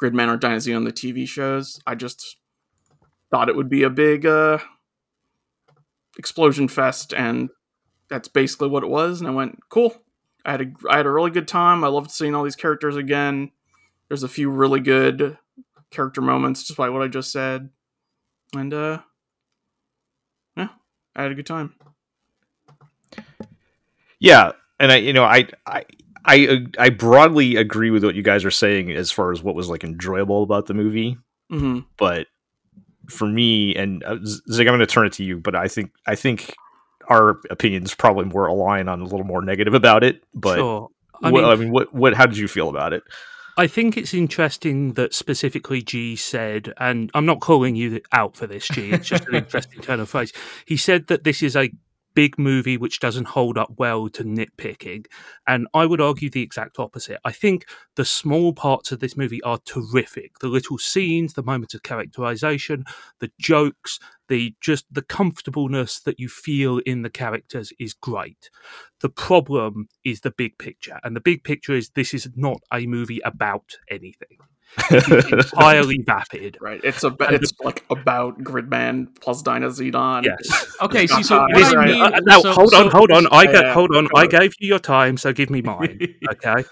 Gridman 0.00 0.28
or 0.28 0.38
Dynazenon 0.38 0.84
the 0.84 0.92
TV 0.92 1.26
shows. 1.26 1.80
I 1.86 1.94
just 1.94 2.36
thought 3.30 3.48
it 3.48 3.56
would 3.56 3.68
be 3.68 3.82
a 3.82 3.90
big 3.90 4.26
uh, 4.26 4.58
explosion 6.18 6.68
fest, 6.68 7.12
and 7.14 7.50
that's 8.08 8.28
basically 8.28 8.68
what 8.68 8.84
it 8.84 8.90
was. 8.90 9.20
And 9.20 9.28
I 9.28 9.32
went, 9.32 9.58
cool. 9.70 9.94
I 10.44 10.52
had 10.52 10.60
a 10.60 10.66
I 10.90 10.96
had 10.98 11.06
a 11.06 11.10
really 11.10 11.30
good 11.30 11.48
time. 11.48 11.82
I 11.82 11.88
loved 11.88 12.10
seeing 12.10 12.34
all 12.34 12.44
these 12.44 12.56
characters 12.56 12.96
again. 12.96 13.50
There's 14.08 14.22
a 14.22 14.28
few 14.28 14.50
really 14.50 14.80
good 14.80 15.36
character 15.90 16.20
moments, 16.20 16.70
by 16.72 16.90
what 16.90 17.02
I 17.02 17.08
just 17.08 17.32
said, 17.32 17.70
and 18.54 18.72
uh, 18.72 19.00
I 21.18 21.22
had 21.22 21.32
a 21.32 21.34
good 21.34 21.46
time. 21.46 21.74
Yeah, 24.20 24.52
and 24.78 24.92
I, 24.92 24.96
you 24.96 25.12
know, 25.12 25.24
I, 25.24 25.48
I, 25.66 25.84
I, 26.24 26.66
I 26.78 26.90
broadly 26.90 27.56
agree 27.56 27.90
with 27.90 28.04
what 28.04 28.14
you 28.14 28.22
guys 28.22 28.44
are 28.44 28.52
saying 28.52 28.92
as 28.92 29.10
far 29.10 29.32
as 29.32 29.42
what 29.42 29.56
was 29.56 29.68
like 29.68 29.82
enjoyable 29.82 30.44
about 30.44 30.66
the 30.66 30.74
movie. 30.74 31.18
Mm-hmm. 31.50 31.80
But 31.96 32.28
for 33.10 33.26
me, 33.26 33.74
and 33.74 34.04
uh, 34.04 34.18
Zig, 34.24 34.68
I'm 34.68 34.72
going 34.72 34.78
to 34.78 34.86
turn 34.86 35.06
it 35.06 35.12
to 35.14 35.24
you. 35.24 35.38
But 35.38 35.56
I 35.56 35.66
think, 35.66 35.90
I 36.06 36.14
think 36.14 36.54
our 37.08 37.40
opinions 37.50 37.96
probably 37.96 38.26
more 38.26 38.46
align 38.46 38.88
on 38.88 39.00
a 39.00 39.04
little 39.04 39.24
more 39.24 39.42
negative 39.42 39.74
about 39.74 40.04
it. 40.04 40.22
But 40.34 40.56
sure. 40.56 40.88
I 41.20 41.32
mean, 41.32 41.44
I 41.44 41.56
mean, 41.56 41.72
what, 41.72 41.92
what, 41.92 42.14
how 42.14 42.26
did 42.26 42.38
you 42.38 42.46
feel 42.46 42.68
about 42.68 42.92
it? 42.92 43.02
I 43.58 43.66
think 43.66 43.96
it's 43.96 44.14
interesting 44.14 44.92
that 44.92 45.12
specifically 45.12 45.82
G 45.82 46.14
said, 46.14 46.72
and 46.76 47.10
I'm 47.12 47.26
not 47.26 47.40
calling 47.40 47.74
you 47.74 48.00
out 48.12 48.36
for 48.36 48.46
this, 48.46 48.68
G. 48.68 48.92
It's 48.92 49.08
just 49.08 49.26
an 49.26 49.34
interesting 49.34 49.82
turn 49.82 49.98
of 49.98 50.08
phrase. 50.08 50.32
He 50.64 50.76
said 50.76 51.08
that 51.08 51.24
this 51.24 51.42
is 51.42 51.56
a 51.56 51.72
big 52.14 52.38
movie 52.38 52.76
which 52.76 53.00
doesn't 53.00 53.26
hold 53.26 53.58
up 53.58 53.72
well 53.76 54.08
to 54.10 54.22
nitpicking. 54.22 55.06
And 55.46 55.66
I 55.74 55.86
would 55.86 56.00
argue 56.00 56.30
the 56.30 56.42
exact 56.42 56.78
opposite. 56.78 57.18
I 57.24 57.32
think 57.32 57.66
the 57.96 58.04
small 58.04 58.52
parts 58.52 58.92
of 58.92 59.00
this 59.00 59.16
movie 59.16 59.42
are 59.42 59.58
terrific. 59.64 60.38
The 60.38 60.48
little 60.48 60.78
scenes, 60.78 61.34
the 61.34 61.42
moments 61.42 61.74
of 61.74 61.82
characterization, 61.82 62.84
the 63.18 63.32
jokes, 63.40 63.98
the 64.28 64.54
just 64.60 64.84
the 64.92 65.02
comfortableness 65.02 66.00
that 66.00 66.18
you 66.20 66.28
feel 66.28 66.78
in 66.78 67.02
the 67.02 67.10
characters 67.10 67.72
is 67.78 67.94
great. 67.94 68.50
The 69.00 69.08
problem 69.08 69.88
is 70.04 70.20
the 70.20 70.30
big 70.30 70.58
picture. 70.58 70.98
And 71.04 71.16
the 71.16 71.20
big 71.20 71.44
picture 71.44 71.72
is 71.74 71.90
this 71.90 72.12
is 72.14 72.28
not 72.36 72.60
a 72.72 72.86
movie 72.86 73.20
about 73.24 73.76
anything. 73.90 74.38
It's 74.90 75.08
entirely 75.32 76.02
vapid. 76.04 76.58
Right. 76.60 76.80
It's 76.84 77.02
a 77.02 77.14
it's 77.20 77.52
like 77.64 77.84
about 77.90 78.38
Gridman 78.42 79.08
plus 79.20 79.42
Dynazenon. 79.42 80.24
Yes. 80.24 80.76
Okay, 80.82 81.06
see, 81.06 81.22
so 81.22 81.38
what 81.40 81.76
I 81.78 81.86
mean, 81.86 82.02
Uh, 82.02 82.20
now 82.24 82.40
so- 82.40 82.52
hold 82.52 82.74
on, 82.74 82.90
hold 82.90 83.10
on. 83.10 83.26
I 83.32 83.44
Yeah, 83.44 83.52
ga- 83.52 83.60
yeah, 83.62 83.72
hold 83.72 83.96
on. 83.96 84.04
go 84.04 84.10
I 84.20 84.26
gave 84.26 84.52
you 84.60 84.68
your 84.68 84.78
time, 84.78 85.16
so 85.16 85.32
give 85.32 85.48
me 85.50 85.62
mine. 85.62 85.98
Okay. 86.30 86.64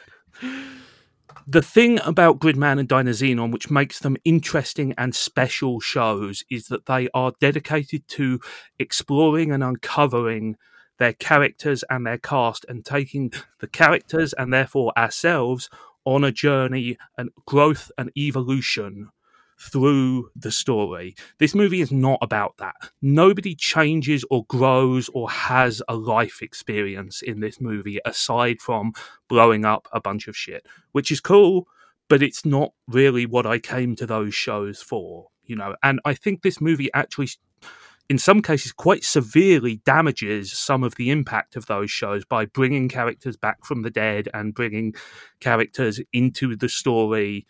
The 1.48 1.62
thing 1.62 2.00
about 2.04 2.40
Gridman 2.40 2.80
and 2.80 2.88
Dynazenon, 2.88 3.52
which 3.52 3.70
makes 3.70 4.00
them 4.00 4.16
interesting 4.24 4.94
and 4.98 5.14
special 5.14 5.78
shows, 5.78 6.42
is 6.50 6.66
that 6.66 6.86
they 6.86 7.08
are 7.14 7.34
dedicated 7.40 8.08
to 8.08 8.40
exploring 8.80 9.52
and 9.52 9.62
uncovering 9.62 10.56
their 10.98 11.12
characters 11.12 11.84
and 11.88 12.04
their 12.04 12.18
cast 12.18 12.66
and 12.68 12.84
taking 12.84 13.32
the 13.60 13.68
characters 13.68 14.32
and 14.32 14.52
therefore 14.52 14.92
ourselves 14.98 15.70
on 16.04 16.24
a 16.24 16.32
journey 16.32 16.96
and 17.16 17.30
growth 17.46 17.92
and 17.96 18.10
evolution 18.16 19.10
through 19.58 20.30
the 20.36 20.50
story. 20.50 21.14
This 21.38 21.54
movie 21.54 21.80
is 21.80 21.90
not 21.90 22.18
about 22.22 22.56
that. 22.58 22.74
Nobody 23.00 23.54
changes 23.54 24.24
or 24.30 24.44
grows 24.46 25.08
or 25.14 25.30
has 25.30 25.82
a 25.88 25.96
life 25.96 26.42
experience 26.42 27.22
in 27.22 27.40
this 27.40 27.60
movie 27.60 27.98
aside 28.04 28.60
from 28.60 28.92
blowing 29.28 29.64
up 29.64 29.88
a 29.92 30.00
bunch 30.00 30.28
of 30.28 30.36
shit, 30.36 30.66
which 30.92 31.10
is 31.10 31.20
cool, 31.20 31.66
but 32.08 32.22
it's 32.22 32.44
not 32.44 32.72
really 32.86 33.26
what 33.26 33.46
I 33.46 33.58
came 33.58 33.96
to 33.96 34.06
those 34.06 34.34
shows 34.34 34.82
for, 34.82 35.28
you 35.44 35.56
know. 35.56 35.74
And 35.82 36.00
I 36.04 36.14
think 36.14 36.42
this 36.42 36.60
movie 36.60 36.90
actually 36.94 37.28
in 38.08 38.18
some 38.18 38.40
cases 38.40 38.72
quite 38.72 39.02
severely 39.02 39.80
damages 39.84 40.52
some 40.52 40.84
of 40.84 40.94
the 40.94 41.10
impact 41.10 41.56
of 41.56 41.66
those 41.66 41.90
shows 41.90 42.24
by 42.24 42.46
bringing 42.46 42.88
characters 42.88 43.36
back 43.36 43.64
from 43.64 43.82
the 43.82 43.90
dead 43.90 44.28
and 44.32 44.54
bringing 44.54 44.94
characters 45.40 46.00
into 46.12 46.54
the 46.54 46.68
story 46.68 47.46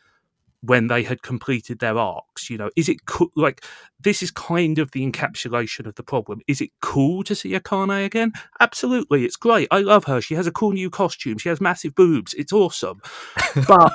when 0.67 0.89
they 0.89 1.03
had 1.03 1.23
completed 1.23 1.79
their 1.79 1.99
arcs 1.99 2.51
you 2.51 2.59
know? 2.59 2.71
Is 2.77 2.89
it 2.89 3.07
co- 3.07 3.31
like 3.37 3.65
this 4.01 4.23
is 4.23 4.31
kind 4.31 4.79
of 4.79 4.91
the 4.93 5.09
encapsulation 5.11 5.87
of 5.87 5.95
the 5.95 6.03
problem. 6.03 6.41
Is 6.47 6.61
it 6.61 6.71
cool 6.83 7.23
to 7.25 7.35
see 7.35 7.53
akane 7.53 8.05
again? 8.05 8.33
Absolutely 8.61 9.25
it's 9.25 9.37
great. 9.37 9.69
I 9.71 9.81
love 9.81 10.05
her. 10.05 10.21
She 10.21 10.35
has 10.35 10.47
a 10.47 10.53
cool 10.53 10.73
new 10.73 10.91
costume. 10.91 11.39
She 11.39 11.49
has 11.49 11.61
massive 11.61 11.95
boobs. 11.95 12.35
It's 12.35 12.53
awesome. 12.53 13.01
But 13.69 13.93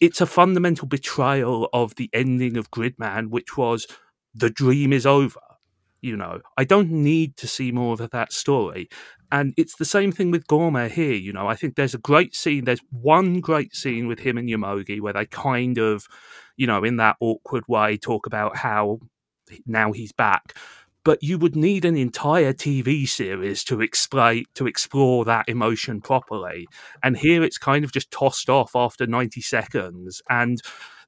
it's 0.00 0.20
a 0.20 0.26
fundamental 0.26 0.86
betrayal 0.86 1.68
of 1.72 1.94
the 1.96 2.10
ending 2.12 2.56
of 2.56 2.70
gridman 2.70 3.28
which 3.30 3.56
was 3.56 3.86
the 4.34 4.50
dream 4.50 4.92
is 4.92 5.06
over 5.06 5.40
you 6.00 6.16
know 6.16 6.40
i 6.56 6.64
don't 6.64 6.90
need 6.90 7.36
to 7.36 7.46
see 7.46 7.72
more 7.72 7.94
of 7.94 8.10
that 8.10 8.32
story 8.32 8.88
and 9.30 9.52
it's 9.56 9.76
the 9.76 9.84
same 9.84 10.10
thing 10.10 10.30
with 10.30 10.46
Gauma 10.46 10.90
here. 10.90 11.12
You 11.12 11.32
know, 11.32 11.46
I 11.46 11.54
think 11.54 11.76
there's 11.76 11.94
a 11.94 11.98
great 11.98 12.34
scene. 12.34 12.64
There's 12.64 12.80
one 12.90 13.40
great 13.40 13.74
scene 13.74 14.06
with 14.06 14.20
him 14.20 14.38
and 14.38 14.48
Yomogi 14.48 15.00
where 15.00 15.12
they 15.12 15.26
kind 15.26 15.78
of, 15.78 16.06
you 16.56 16.66
know, 16.66 16.82
in 16.82 16.96
that 16.96 17.16
awkward 17.20 17.64
way, 17.68 17.98
talk 17.98 18.26
about 18.26 18.56
how 18.56 19.00
now 19.66 19.92
he's 19.92 20.12
back. 20.12 20.54
But 21.04 21.22
you 21.22 21.38
would 21.38 21.56
need 21.56 21.84
an 21.84 21.96
entire 21.96 22.52
TV 22.52 23.08
series 23.08 23.64
to 23.64 23.80
explain 23.80 24.44
to 24.54 24.66
explore 24.66 25.24
that 25.26 25.48
emotion 25.48 26.00
properly. 26.00 26.66
And 27.02 27.16
here 27.16 27.42
it's 27.42 27.58
kind 27.58 27.84
of 27.84 27.92
just 27.92 28.10
tossed 28.10 28.50
off 28.50 28.72
after 28.74 29.06
90 29.06 29.40
seconds. 29.40 30.22
And 30.28 30.60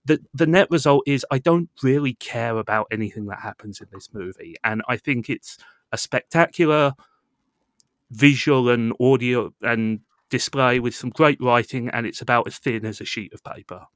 the 0.04 0.20
the 0.34 0.46
net 0.46 0.68
result 0.70 1.04
is 1.06 1.26
I 1.30 1.38
don't 1.38 1.68
really 1.82 2.14
care 2.14 2.56
about 2.56 2.86
anything 2.90 3.26
that 3.26 3.40
happens 3.40 3.80
in 3.80 3.88
this 3.92 4.08
movie. 4.12 4.56
And 4.64 4.82
I 4.88 4.96
think 4.96 5.28
it's 5.28 5.58
a 5.92 5.98
spectacular 5.98 6.94
visual 8.10 8.68
and 8.70 8.92
audio 9.00 9.52
and 9.62 10.00
display 10.30 10.78
with 10.80 10.94
some 10.94 11.10
great 11.10 11.40
writing, 11.40 11.88
and 11.90 12.06
it's 12.06 12.20
about 12.20 12.46
as 12.46 12.58
thin 12.58 12.86
as 12.86 13.00
a 13.00 13.04
sheet 13.04 13.32
of 13.34 13.42
paper. 13.42 13.86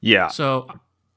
Yeah, 0.00 0.28
So 0.28 0.68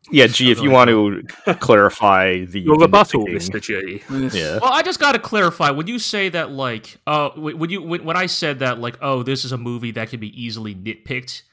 yeah. 0.10 0.28
G, 0.28 0.52
if 0.52 0.62
you 0.62 0.72
want 0.72 0.90
to 0.90 1.24
clarify 1.56 2.46
the 2.46 2.62
Your 2.62 2.78
rebuttal. 2.80 3.28
Mister 3.28 3.60
G. 3.60 4.02
Yeah. 4.10 4.58
Well, 4.60 4.74
I 4.74 4.82
just 4.82 5.00
got 5.00 5.12
to 5.12 5.20
clarify 5.20 5.70
when 5.70 5.86
you 5.86 6.00
say 6.00 6.30
that, 6.30 6.52
like, 6.52 6.98
uh, 7.06 7.30
wh- 7.32 7.60
when 7.60 7.70
you 7.70 7.84
when, 7.84 8.04
when 8.06 8.18
I 8.18 8.26
said 8.26 8.60
that, 8.60 8.80
like, 8.80 8.98
oh, 9.02 9.22
this 9.22 9.46
is 9.46 9.52
a 9.52 9.58
movie 9.58 9.92
that 9.92 10.10
can 10.10 10.20
be 10.20 10.42
easily 10.42 10.74
nitpicked. 10.74 11.44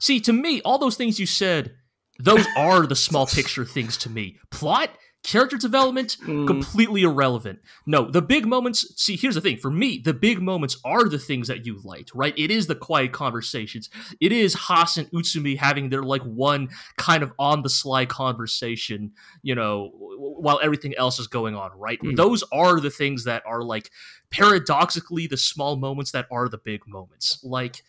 See, 0.00 0.20
to 0.20 0.32
me, 0.32 0.60
all 0.62 0.78
those 0.78 0.96
things 0.96 1.18
you 1.18 1.26
said, 1.26 1.74
those 2.18 2.46
are 2.56 2.86
the 2.86 2.96
small 2.96 3.26
picture 3.26 3.64
things 3.64 3.96
to 3.98 4.10
me. 4.10 4.36
Plot, 4.50 4.90
character 5.24 5.56
development, 5.56 6.16
Mm. 6.22 6.46
completely 6.46 7.02
irrelevant. 7.02 7.58
No, 7.86 8.08
the 8.10 8.22
big 8.22 8.46
moments. 8.46 8.94
See, 9.02 9.16
here's 9.16 9.34
the 9.34 9.40
thing. 9.40 9.56
For 9.58 9.70
me, 9.70 9.98
the 9.98 10.14
big 10.14 10.40
moments 10.40 10.76
are 10.84 11.08
the 11.08 11.18
things 11.18 11.48
that 11.48 11.66
you 11.66 11.80
liked, 11.82 12.12
right? 12.14 12.34
It 12.36 12.50
is 12.52 12.66
the 12.68 12.76
quiet 12.76 13.12
conversations. 13.12 13.90
It 14.20 14.30
is 14.32 14.54
Haas 14.54 14.96
and 14.96 15.10
Utsumi 15.10 15.56
having 15.58 15.88
their 15.90 16.04
like 16.04 16.22
one 16.22 16.68
kind 16.96 17.22
of 17.24 17.32
on 17.38 17.62
the 17.62 17.68
sly 17.68 18.06
conversation, 18.06 19.12
you 19.42 19.54
know, 19.56 19.90
while 20.18 20.60
everything 20.62 20.94
else 20.96 21.18
is 21.18 21.26
going 21.26 21.56
on, 21.56 21.72
right? 21.76 22.00
Mm. 22.00 22.16
Those 22.16 22.44
are 22.52 22.78
the 22.80 22.90
things 22.90 23.24
that 23.24 23.42
are 23.44 23.62
like 23.62 23.90
paradoxically 24.30 25.26
the 25.26 25.36
small 25.36 25.76
moments 25.76 26.12
that 26.12 26.26
are 26.30 26.48
the 26.48 26.58
big 26.58 26.86
moments. 26.86 27.40
Like, 27.42 27.82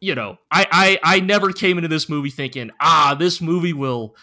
you 0.00 0.14
know, 0.14 0.38
I 0.50 0.98
I, 1.02 1.16
I 1.16 1.20
never 1.20 1.52
came 1.52 1.78
into 1.78 1.88
this 1.88 2.08
movie 2.08 2.30
thinking, 2.30 2.70
ah, 2.80 3.16
this 3.18 3.40
movie 3.40 3.72
will 3.72 4.14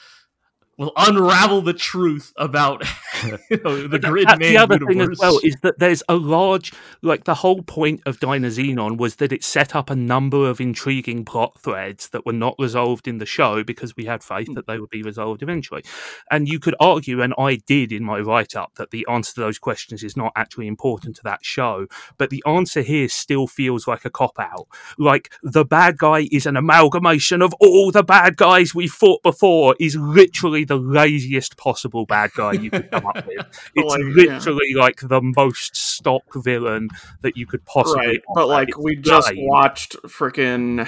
will 0.77 0.91
unravel 0.97 1.61
the 1.61 1.73
truth 1.73 2.33
about 2.37 2.83
you 3.49 3.59
know, 3.63 3.87
the 3.87 3.99
grid 3.99 4.27
man 4.27 4.39
the 4.39 4.57
other 4.57 4.75
universe. 4.75 4.95
thing 4.95 5.11
as 5.11 5.19
well 5.19 5.39
is 5.43 5.55
that 5.61 5.77
there's 5.77 6.01
a 6.09 6.15
large 6.15 6.73
like 7.01 7.25
the 7.25 7.35
whole 7.35 7.61
point 7.61 8.01
of 8.05 8.19
Dynazenon 8.19 8.97
was 8.97 9.17
that 9.17 9.31
it 9.31 9.43
set 9.43 9.75
up 9.75 9.89
a 9.89 9.95
number 9.95 10.49
of 10.49 10.59
intriguing 10.59 11.25
plot 11.25 11.59
threads 11.59 12.09
that 12.09 12.25
were 12.25 12.33
not 12.33 12.55
resolved 12.57 13.07
in 13.07 13.19
the 13.19 13.25
show 13.25 13.63
because 13.63 13.95
we 13.95 14.05
had 14.05 14.23
faith 14.23 14.47
hmm. 14.47 14.53
that 14.53 14.67
they 14.67 14.79
would 14.79 14.89
be 14.89 15.03
resolved 15.03 15.43
eventually. 15.43 15.83
And 16.31 16.47
you 16.47 16.59
could 16.59 16.75
argue, 16.79 17.21
and 17.21 17.33
I 17.37 17.55
did 17.55 17.91
in 17.91 18.03
my 18.03 18.19
write 18.19 18.55
up, 18.55 18.75
that 18.75 18.91
the 18.91 19.05
answer 19.09 19.35
to 19.35 19.41
those 19.41 19.59
questions 19.59 20.03
is 20.03 20.17
not 20.17 20.31
actually 20.35 20.67
important 20.67 21.15
to 21.17 21.23
that 21.23 21.45
show. 21.45 21.87
But 22.17 22.29
the 22.29 22.43
answer 22.45 22.81
here 22.81 23.09
still 23.09 23.47
feels 23.47 23.87
like 23.87 24.05
a 24.05 24.09
cop 24.09 24.39
out. 24.39 24.67
Like 24.97 25.31
the 25.43 25.65
bad 25.65 25.97
guy 25.97 26.27
is 26.31 26.45
an 26.45 26.57
amalgamation 26.57 27.41
of 27.41 27.53
all 27.59 27.91
the 27.91 28.03
bad 28.03 28.37
guys 28.37 28.73
we 28.73 28.87
fought 28.87 29.21
before 29.23 29.75
is 29.79 29.95
literally 29.95 30.62
the 30.65 30.77
laziest 30.77 31.57
possible 31.57 32.05
bad 32.05 32.31
guy 32.35 32.53
you 32.53 32.69
could 32.71 32.89
come 32.91 33.05
up 33.05 33.25
with. 33.27 33.37
Oh, 33.45 33.45
it's 33.75 33.91
Like, 33.93 33.99
yeah. 34.01 34.33
literally 34.33 34.73
like 34.75 34.99
the 35.01 35.21
most 35.21 35.75
stock 35.75 36.23
villain 36.35 36.89
that 37.21 37.37
you 37.37 37.45
could 37.45 37.63
possibly. 37.65 38.07
right, 38.07 38.21
but 38.35 38.47
like 38.47 38.69
It's 38.69 38.77
we 38.77 38.95
just 38.95 39.29
lame. 39.33 39.47
watched 39.47 39.95
freaking 40.03 40.87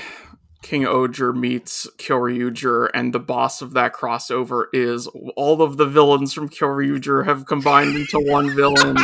King-Ohger 0.62 1.36
meets 1.36 1.88
Kyoryuger, 1.98 2.90
and 2.94 3.14
the 3.14 3.20
boss 3.20 3.62
of 3.62 3.74
that 3.74 3.94
crossover 3.94 4.66
is 4.74 5.08
all 5.36 5.62
of 5.62 5.78
the 5.78 5.86
villains 5.86 6.34
from 6.34 6.50
Kyoryuger 6.50 7.26
have 7.26 7.46
combined 7.46 7.96
into 7.96 8.20
one 8.20 8.50
villain. 8.56 8.98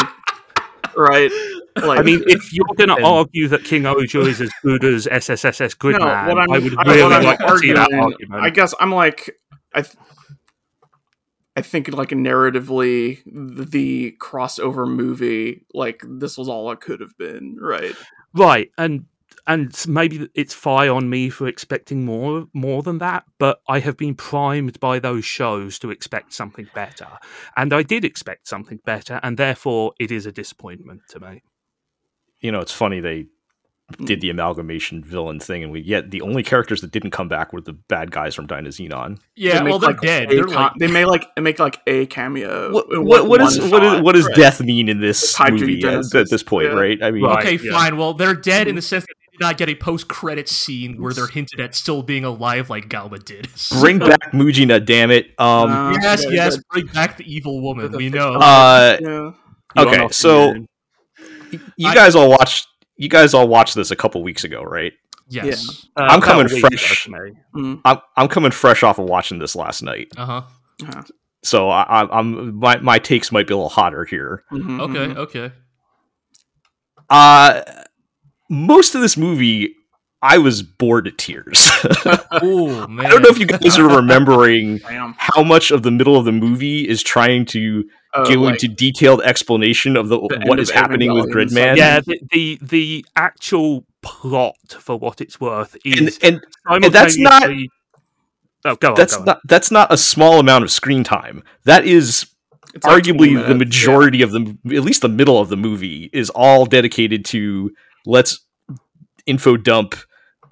right? 0.98 1.32
Like, 1.76 2.00
I 2.00 2.02
mean, 2.02 2.24
if 2.28 2.52
you're 2.52 2.66
going 2.76 2.90
to 2.90 3.04
argue 3.04 3.48
that 3.50 3.64
King-Ohger 3.64 4.28
is 4.28 4.42
as 4.42 4.52
good 4.64 4.84
as 4.84 5.06
SSSS 5.08 5.76
no, 5.84 5.92
Gridman, 6.00 6.28
what 6.28 6.38
I'm, 6.38 6.64
would 6.64 6.76
I- 6.80 6.96
really 6.96 7.24
like 7.26 7.40
to 7.40 7.58
see 7.60 7.74
that 7.74 7.94
argument. 7.94 8.44
I 8.44 8.50
guess 8.50 8.74
I'm 8.80 8.92
like, 8.92 9.38
I, 9.74 9.84
th- 9.84 9.96
I 11.56 11.62
think 11.62 11.92
like 11.94 12.10
narratively, 12.10 13.22
the, 13.26 13.66
the 13.66 14.18
crossover 14.20 14.88
movie, 14.88 15.66
like 15.74 16.02
this 16.08 16.38
was 16.38 16.48
all 16.48 16.72
it 16.72 16.82
could 16.82 17.02
have 17.02 17.18
been, 17.18 17.58
right? 17.60 17.96
Right, 18.34 18.72
and 18.78 19.06
and 19.48 19.76
maybe 19.88 20.30
it's 20.36 20.54
fie 20.54 20.88
on 20.88 21.10
me 21.10 21.30
for 21.30 21.48
expecting 21.48 22.06
more 22.06 22.48
more 22.54 22.84
than 22.84 23.00
that, 23.00 23.26
but 23.40 23.62
I 23.68 23.80
have 23.80 23.98
been 23.98 24.16
primed 24.16 24.80
by 24.80 25.00
those 25.00 25.26
shows 25.26 25.80
to 25.80 25.92
expect 25.92 26.34
something 26.34 26.70
better, 26.74 27.08
and 27.58 27.74
I 27.74 27.84
did 27.84 28.06
expect 28.06 28.48
something 28.48 28.80
better, 28.86 29.20
and 29.24 29.38
therefore 29.38 29.94
it 30.00 30.12
is 30.12 30.26
a 30.26 30.32
disappointment 30.32 31.02
to 31.10 31.20
me. 31.20 31.44
you 32.40 32.52
know, 32.52 32.60
it's 32.60 32.72
funny 32.72 33.00
they 33.00 33.28
did 33.92 34.22
the 34.22 34.30
amalgamation 34.30 35.04
villain 35.04 35.40
thing, 35.40 35.64
and 35.64 35.72
we 35.72 35.82
yet 35.82 36.12
the 36.12 36.22
only 36.22 36.44
characters 36.44 36.82
that 36.82 36.92
didn't 36.92 37.12
come 37.12 37.28
back 37.28 37.54
were 37.54 37.62
the 37.62 37.74
bad 37.74 38.12
guys 38.12 38.34
from 38.36 38.48
Dynazenon. 38.48 39.20
yeah, 39.36 39.60
they 39.64 39.70
well, 39.70 39.80
they're 39.80 39.92
like, 39.92 40.02
dead. 40.02 40.30
They're 40.30 40.44
con- 40.46 40.54
like, 40.56 40.72
they 40.80 40.88
may 40.88 41.06
like 41.06 41.26
make 41.40 41.60
like 41.60 41.80
a 41.88 42.06
cameo. 42.08 42.72
What 42.72 42.86
in 42.92 43.06
what, 43.06 43.22
one- 43.22 43.30
what 43.30 43.42
is 43.42 43.60
one 43.60 43.70
what 43.72 43.84
is 43.84 44.02
what 44.02 44.12
does 44.16 44.26
right. 44.28 44.36
death 44.36 44.62
mean 44.62 44.90
in 44.90 45.00
this 45.00 45.38
movie 45.50 45.84
at, 45.86 46.14
at 46.16 46.30
this 46.30 46.44
point, 46.44 46.68
yeah. 46.70 46.74
right? 46.80 47.04
I 47.04 47.12
mean, 47.12 47.24
Right. 47.24 47.46
okay, 47.46 47.60
yeah. 47.64 47.72
fine. 47.72 47.98
Well, 47.98 48.14
they're 48.14 48.34
dead 48.36 48.68
in 48.68 48.76
the 48.76 48.82
sense 48.82 49.04
that 49.06 49.14
they 49.20 49.38
did 49.38 49.42
not 49.42 49.58
get 49.58 49.70
a 49.70 49.76
post-credit 49.76 50.50
scene 50.50 51.02
where 51.02 51.14
they're 51.14 51.28
hinted 51.28 51.60
at 51.60 51.74
still 51.76 52.04
being 52.04 52.24
alive, 52.26 52.70
like 52.70 52.90
Galba 52.90 53.20
did. 53.20 53.48
bring 53.80 54.00
back 54.00 54.32
Mujina, 54.32 54.84
damn 54.86 55.12
it. 55.12 55.28
Um, 55.40 55.70
Uh, 55.70 55.92
yes, 56.02 56.24
yeah, 56.26 56.32
yes, 56.32 56.58
bring 56.72 56.88
back 56.88 57.18
the 57.18 57.34
evil 57.34 57.62
woman. 57.62 57.92
We 57.92 58.10
know. 58.10 58.34
uh, 58.36 58.98
Yeah. 59.02 59.32
Okay, 59.78 60.08
so 60.12 60.54
you- 60.54 61.60
you 61.78 61.88
I- 61.88 61.96
guys 61.96 62.16
all 62.16 62.30
watched 62.30 62.68
you 63.02 63.10
guys 63.10 63.34
all 63.34 63.48
watched 63.48 63.76
this 63.76 63.90
a 63.92 63.96
couple 63.96 64.22
weeks 64.24 64.44
ago, 64.44 64.62
right? 64.64 64.94
yes. 65.28 65.88
uh, 65.96 66.02
I'm 66.10 66.22
coming 66.22 66.46
a 66.50 66.54
week 66.54 66.64
ago 66.66 66.76
fresh. 66.78 67.04
to 67.06 67.12
me. 67.12 67.32
Mm. 67.56 67.82
I'm 67.86 67.98
I'm 68.18 68.28
coming 68.28 68.52
fresh 68.52 68.84
off 68.84 69.00
of 69.00 69.06
watching 69.06 69.40
this 69.40 69.56
last 69.56 69.82
night, 69.82 70.10
Uh 70.18 70.26
huh. 70.26 70.42
Uh-huh. 70.84 71.04
so 71.44 71.70
I, 71.70 71.84
I'm- 71.84 72.10
I'm 72.12 72.56
my 72.56 72.78
my 72.80 73.00
takes 73.00 73.32
might 73.32 73.48
be 73.48 73.54
a 73.54 73.58
little 73.58 73.70
hotter 73.70 74.04
here. 74.06 74.44
Mhm, 74.52 74.80
Okay. 74.82 75.14
mhm. 75.14 75.18
Okay. 75.18 75.52
Uh 77.10 77.62
most 78.50 78.96
of 78.96 79.02
this 79.02 79.16
movie, 79.18 79.74
I 80.22 80.38
was 80.38 80.62
bored 80.64 81.06
to 81.06 81.12
tears. 81.12 81.70
Oh 82.44 82.88
man. 82.88 83.06
I 83.06 83.10
don't 83.10 83.22
know 83.24 83.30
if 83.30 83.38
you 83.40 83.46
guys 83.46 83.78
are 83.78 83.88
remembering 83.98 84.80
how 85.18 85.44
much 85.44 85.70
of 85.72 85.84
the 85.84 85.92
middle 85.92 86.16
of 86.18 86.26
the 86.26 86.32
movie 86.32 86.88
is 86.88 87.04
trying 87.04 87.46
to 87.48 87.84
Oh, 88.14 88.26
go 88.34 88.42
like, 88.42 88.62
into 88.62 88.68
detailed 88.76 89.22
explanation 89.22 89.96
of 89.96 90.10
the, 90.10 90.18
The 90.20 90.36
end 90.36 90.44
what 90.50 90.60
of 90.60 90.64
is 90.64 90.70
happening 90.70 91.14
with 91.14 91.30
Gridman. 91.32 91.78
Yeah, 91.78 92.02
the, 92.02 92.20
the 92.32 92.60
the 92.62 93.06
actual 93.16 93.86
plot, 94.02 94.56
for 94.80 94.98
what 94.98 95.22
it's 95.22 95.40
worth, 95.40 95.76
and, 95.86 96.08
is 96.10 96.20
and 96.20 96.42
that's 96.92 97.18
not- 97.18 97.50
Oh, 98.64 98.76
go 98.76 98.90
on. 98.90 98.96
that's 98.96 99.14
go 99.16 99.20
on. 99.22 99.26
not 99.26 99.40
that's 99.46 99.72
not 99.72 99.92
a 99.94 99.98
small 99.98 100.40
amount 100.40 100.64
of 100.64 100.72
screen 100.72 101.04
time. 101.04 101.42
That 101.64 101.86
is 101.86 102.28
it's 102.76 102.86
like 102.86 103.04
20 103.04 103.12
arguably 103.14 103.28
the 103.34 103.54
minutes, 103.56 103.58
majority 103.60 104.22
of 104.22 104.32
the 104.32 104.56
at 104.68 104.84
least 104.84 105.02
the 105.02 105.10
middle 105.10 105.40
of 105.40 105.50
the 105.50 105.58
movie 105.58 106.10
is 106.14 106.30
all 106.32 106.66
dedicated 106.66 107.26
to 107.26 107.72
let's 108.06 108.42
info 109.26 109.58
dump 109.58 109.96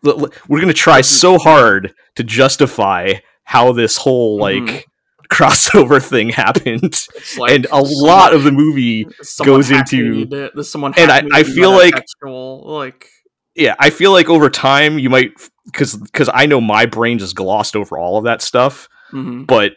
l- 0.06 0.22
l- 0.26 0.30
we're 0.48 0.60
going 0.60 0.68
to 0.70 0.74
try 0.74 1.02
so 1.02 1.38
hard 1.38 1.94
to 2.16 2.24
justify 2.24 3.14
how 3.44 3.72
this 3.74 3.98
whole 3.98 4.38
like 4.40 4.64
Mhm. 4.64 4.84
Crossover 5.32 6.04
thing 6.08 6.30
happened. 6.30 7.06
Like 7.38 7.52
and 7.52 7.68
a 7.72 7.82
lot 7.82 8.34
of 8.34 8.44
the 8.44 8.52
movie 8.52 9.08
goes 9.44 9.72
into- 9.72 10.26
me 10.26 10.64
someone 10.64 10.94
and 10.98 11.12
I- 11.12 11.24
I 11.32 11.44
feel 11.44 11.72
like- 11.72 11.94
like 12.24 13.10
yeah 13.56 13.76
i 13.80 13.90
feel 13.90 14.12
like 14.12 14.30
over 14.30 14.50
time 14.50 15.00
you 15.00 15.10
might 15.10 15.32
because 15.66 15.98
because 15.98 16.30
i 16.34 16.46
know 16.46 16.62
my 16.62 16.86
brain 16.86 17.18
just 17.18 17.36
glossed 17.36 17.76
over 17.76 17.98
all 17.98 18.18
of 18.18 18.24
that 18.26 18.42
stuff 18.42 18.88
mhm. 19.12 19.46
but 19.48 19.74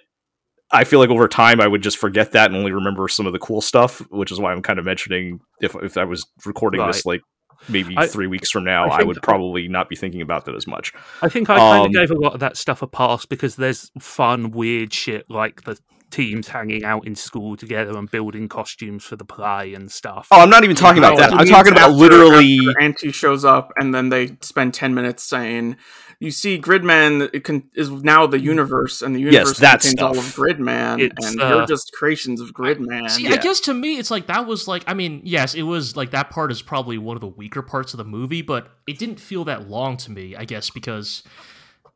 I 0.75 0.85
feel 0.85 1.01
like 1.01 1.11
over 1.11 1.29
time 1.29 1.61
I 1.61 1.67
would 1.67 1.83
just 1.83 1.99
forget 1.99 2.33
that 2.33 2.47
and 2.47 2.57
only 2.57 2.73
remember 2.73 3.07
some 3.07 3.27
of 3.27 3.35
the 3.35 3.39
cool 3.39 3.61
stuff, 3.61 3.99
which 4.11 4.33
is 4.33 4.41
why 4.41 4.53
I'm 4.53 4.63
kind 4.63 4.79
of 4.79 4.87
mentioning 4.87 5.39
if 5.61 5.75
if 5.83 5.99
I 5.99 6.05
was 6.05 6.25
recording 6.47 6.81
this 6.87 7.05
like 7.05 7.21
maybe 7.69 7.95
I- 7.97 8.07
three 8.07 8.27
weeks 8.27 8.51
from 8.51 8.65
now, 8.65 8.89
I 8.89 9.01
I, 9.01 9.03
would 9.05 9.21
probably 9.23 9.69
not 9.69 9.89
be 9.89 9.97
thinking 9.97 10.21
about 10.23 10.45
that 10.47 10.55
as 10.55 10.67
much. 10.67 10.93
I 11.23 11.29
think 11.29 11.49
I 11.51 11.57
kind 11.59 11.81
Um, 11.81 11.87
of 11.87 11.93
gave 11.93 12.11
a 12.11 12.19
lot 12.19 12.35
of 12.35 12.41
that 12.41 12.57
stuff 12.57 12.83
a 12.83 12.87
pass 12.87 13.27
because 13.27 13.57
there's 13.57 13.91
fun, 14.01 14.51
weird 14.51 14.93
shit 14.93 15.29
like 15.31 15.63
the 15.65 15.79
teams 16.13 16.47
hanging 16.49 16.85
out 16.85 17.07
in 17.07 17.17
school 17.17 17.57
together 17.57 17.97
and 17.99 18.09
building 18.11 18.49
costumes 18.49 19.03
for 19.03 19.17
the 19.17 19.25
play 19.25 19.75
and 19.75 19.91
stuff. 19.91 20.29
Oh, 20.31 20.41
I'm 20.41 20.51
not 20.51 20.63
even 20.63 20.77
talking 20.77 20.99
about 21.03 21.17
that. 21.19 21.33
I'm 21.33 21.47
talking 21.47 21.73
about 21.73 21.91
after- 21.91 21.97
literally. 21.97 22.59
after 22.69 22.81
Anti 22.81 23.11
shows 23.11 23.45
up, 23.45 23.73
and 23.77 23.93
then 23.95 24.11
they 24.11 24.37
spend 24.43 24.75
ten 24.75 24.95
minutes 24.95 25.25
saying, 25.25 25.77
"You 26.21 26.31
see, 26.31 26.61
Gridman 26.61 27.31
it 27.33 27.43
can, 27.45 27.69
is 27.75 27.91
now 27.91 28.27
the 28.27 28.39
universe, 28.39 29.03
and 29.03 29.17
the 29.17 29.21
universe 29.21 29.59
that 29.59 29.81
contains 29.81 30.01
all 30.03 30.17
of. 30.17 30.25
Gridman, 30.37 31.01
It's, 31.01 31.27
and 31.31 31.41
uh, 31.43 31.49
you're 31.49 31.67
just 31.67 31.91
creations 31.93 32.41
of 32.41 32.53
Gridman." 32.53 33.11
See, 33.11 33.25
Yeah. 33.25 33.33
I 33.33 33.37
guess 33.39 33.59
to 33.61 33.75
me, 33.75 33.99
it's 33.99 34.11
like 34.11 34.27
that 34.29 34.47
was 34.47 34.69
like, 34.69 34.85
I 34.87 34.95
mean, 34.95 35.23
yes, 35.25 35.55
it 35.55 35.63
was 35.63 35.97
like 35.97 36.11
that 36.13 36.31
part 36.31 36.53
is 36.53 36.63
probably 36.63 36.99
one 36.99 37.17
of 37.17 37.21
the 37.21 37.27
weaker 37.29 37.63
parts 37.63 37.95
of 37.95 37.99
the 37.99 38.05
movie, 38.05 38.43
but 38.43 38.69
it 38.87 38.99
didn't 38.99 39.19
feel 39.19 39.45
that 39.47 39.69
long 39.69 39.97
to 39.99 40.11
me, 40.11 40.37
I 40.37 40.45
guess, 40.45 40.71
because, 40.71 41.23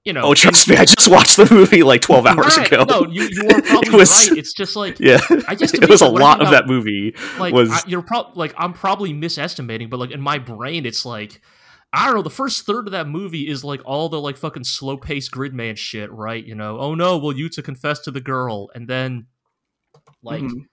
you 0.06 0.12
know. 0.14 0.22
Oh, 0.22 0.34
trust 0.34 0.68
me, 0.68 0.76
I 0.76 0.84
just 0.86 1.08
watched 1.10 1.36
the 1.36 1.46
movie 1.52 1.82
like 1.82 2.00
12 2.00 2.24
hours 2.26 2.56
Right, 2.56 2.66
ago. 2.72 2.84
No, 2.88 3.06
you, 3.06 3.28
you 3.30 3.48
are 3.50 3.60
probably 3.62 3.88
It 3.88 3.92
was- 3.96 4.30
right. 4.30 4.38
It's 4.38 4.52
just 4.54 4.76
like, 4.76 4.98
yeah, 5.00 5.18
I 5.48 5.54
to 5.54 5.64
it 5.82 5.88
was 5.88 6.00
a 6.00 6.06
like, 6.06 6.14
when 6.14 6.22
I 6.22 6.26
lot 6.26 6.40
of 6.40 6.48
about- 6.48 6.50
that 6.52 6.66
movie. 6.66 7.14
like 7.38 7.52
was 7.52 7.70
I, 7.70 7.80
you're 7.86 8.02
probably 8.02 8.32
like 8.36 8.54
I'm 8.56 8.72
probably 8.72 9.12
misestimating, 9.12 9.90
but 9.90 9.98
like 10.00 10.12
in 10.12 10.20
my 10.20 10.38
brain, 10.38 10.86
it's 10.86 11.04
like 11.04 11.42
I 11.92 12.06
don't 12.06 12.14
know. 12.16 12.22
The 12.22 12.30
first 12.30 12.66
third 12.66 12.86
of 12.88 12.92
that 12.92 13.08
movie 13.08 13.48
is 13.48 13.64
like 13.64 13.80
all 13.84 14.08
the 14.08 14.20
like 14.20 14.36
fucking 14.36 14.64
slow 14.64 14.96
paced 14.96 15.30
gridman 15.32 15.76
shit, 15.76 16.10
right? 16.12 16.44
You 16.44 16.54
know, 16.54 16.78
oh 16.78 16.94
no, 16.94 17.18
will 17.18 17.36
you 17.36 17.48
to 17.50 17.62
confess 17.62 18.00
to 18.00 18.10
the 18.10 18.20
girl, 18.20 18.70
and 18.74 18.86
then 18.88 19.26
like 20.22 20.42
Mhm. 20.42 20.66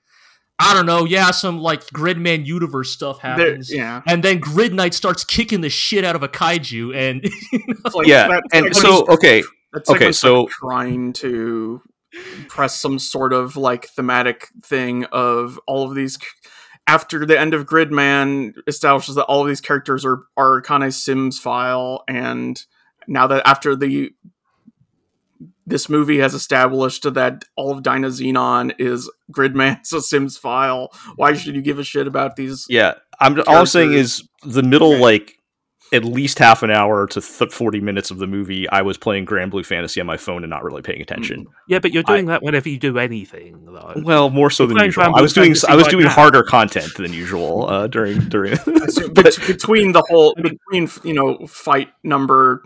I 0.64 0.74
don't 0.74 0.86
know, 0.86 1.06
yeah, 1.06 1.32
some 1.32 1.60
like 1.60 1.82
gridman 1.88 2.46
universe 2.46 2.92
stuff 2.92 3.22
There- 3.22 3.32
happens. 3.32 3.72
yeah, 3.74 4.02
And 4.08 4.24
then 4.24 4.40
Grid 4.40 4.74
Knight 4.74 4.94
starts 4.94 5.24
kicking 5.24 5.62
the 5.62 5.70
shit 5.70 6.04
out 6.04 6.16
of 6.16 6.24
a 6.24 6.28
kaiju, 6.30 6.96
and 6.96 7.22
It's 7.52 7.96
like 7.96 8.08
yeah, 8.08 8.28
that 8.28 8.44
and 8.54 8.74
segment- 8.74 8.76
so 8.76 9.06
okay, 9.14 9.44
that 9.74 9.88
okay, 9.90 9.94
segment's, 10.12 10.20
so- 10.20 10.42
like, 10.44 10.50
trying 10.52 11.14
to 11.14 11.82
press 12.48 12.76
some 12.76 13.00
sort 13.00 13.34
of 13.34 13.58
like 13.58 13.88
thematic 13.88 14.48
thing 14.64 15.06
of 15.06 15.60
all 15.68 15.88
of 15.90 15.96
these. 15.96 16.18
After 16.86 17.26
the 17.26 17.40
end 17.40 17.54
of 17.54 17.66
Gridman 17.66 18.54
establishes 18.68 19.16
that 19.16 19.24
all 19.26 19.42
of 19.42 19.48
these 19.48 19.62
characters 19.62 20.04
are 20.06 20.24
are 20.38 20.62
Kane's 20.62 21.02
Sims 21.02 21.40
file, 21.40 22.04
and 22.08 22.62
now 23.08 23.26
that 23.28 23.48
after 23.48 23.76
the 23.76 24.12
this 25.66 25.88
movie 25.90 26.20
has 26.20 26.34
established 26.34 27.12
that 27.14 27.46
all 27.56 27.72
of 27.72 27.84
Dynazenon 27.84 28.74
is 28.80 29.10
Gridman's 29.32 29.94
a 29.94 30.02
Sims 30.02 30.38
file. 30.38 30.92
Why 31.16 31.34
should 31.34 31.56
you 31.56 31.62
give 31.62 31.80
a 31.80 31.84
shit 31.84 32.08
about 32.08 32.36
these? 32.36 32.66
yeah. 32.70 32.96
I'm 33.20 33.40
all 33.48 33.58
I'm 33.58 33.66
saying 33.68 33.94
is 33.94 34.28
the 34.44 34.64
middle 34.64 34.94
Okay. 34.94 35.02
like 35.02 35.36
at 35.94 36.04
least 36.04 36.40
half 36.40 36.64
an 36.64 36.72
hour 36.72 37.06
to 37.06 37.22
th- 37.22 37.52
40 37.52 37.80
minutes 37.80 38.10
of 38.10 38.18
the 38.18 38.26
movie. 38.26 38.68
I 38.70 38.82
was 38.82 38.98
playing 38.98 39.28
Granblue 39.28 39.64
Fantasy 39.66 40.02
on 40.02 40.08
my 40.08 40.18
phone 40.18 40.44
and 40.44 40.50
not 40.50 40.64
really 40.64 40.82
paying 40.82 41.02
attention. 41.02 41.46
yeah, 41.70 41.78
but 41.78 41.94
you're 41.94 42.04
I- 42.08 42.14
doing 42.14 42.26
that 42.26 42.42
whenever 42.42 42.68
you 42.68 42.80
do 42.80 42.98
anything, 42.98 43.64
though. 43.66 43.94
Well, 44.04 44.32
more 44.32 44.50
so 44.50 44.66
than 44.66 44.78
usual. 44.78 45.04
Grand 45.04 45.16
I 45.16 45.22
was 45.22 45.32
doing 45.34 45.50
Fantasy 45.50 45.68
I 45.68 45.76
was 45.76 45.84
right 45.86 45.92
doing 45.92 46.06
now. 46.06 46.12
harder 46.12 46.42
content 46.44 46.92
than 46.98 47.14
usual 47.14 47.70
uh, 47.70 47.86
during 47.88 48.20
during. 48.28 48.56
So 48.90 49.08
but 49.14 49.38
between 49.46 49.92
the 49.92 50.04
whole 50.10 50.34
between 50.36 50.90
you 51.04 51.14
know 51.14 51.46
fight 51.46 51.90
number 52.04 52.64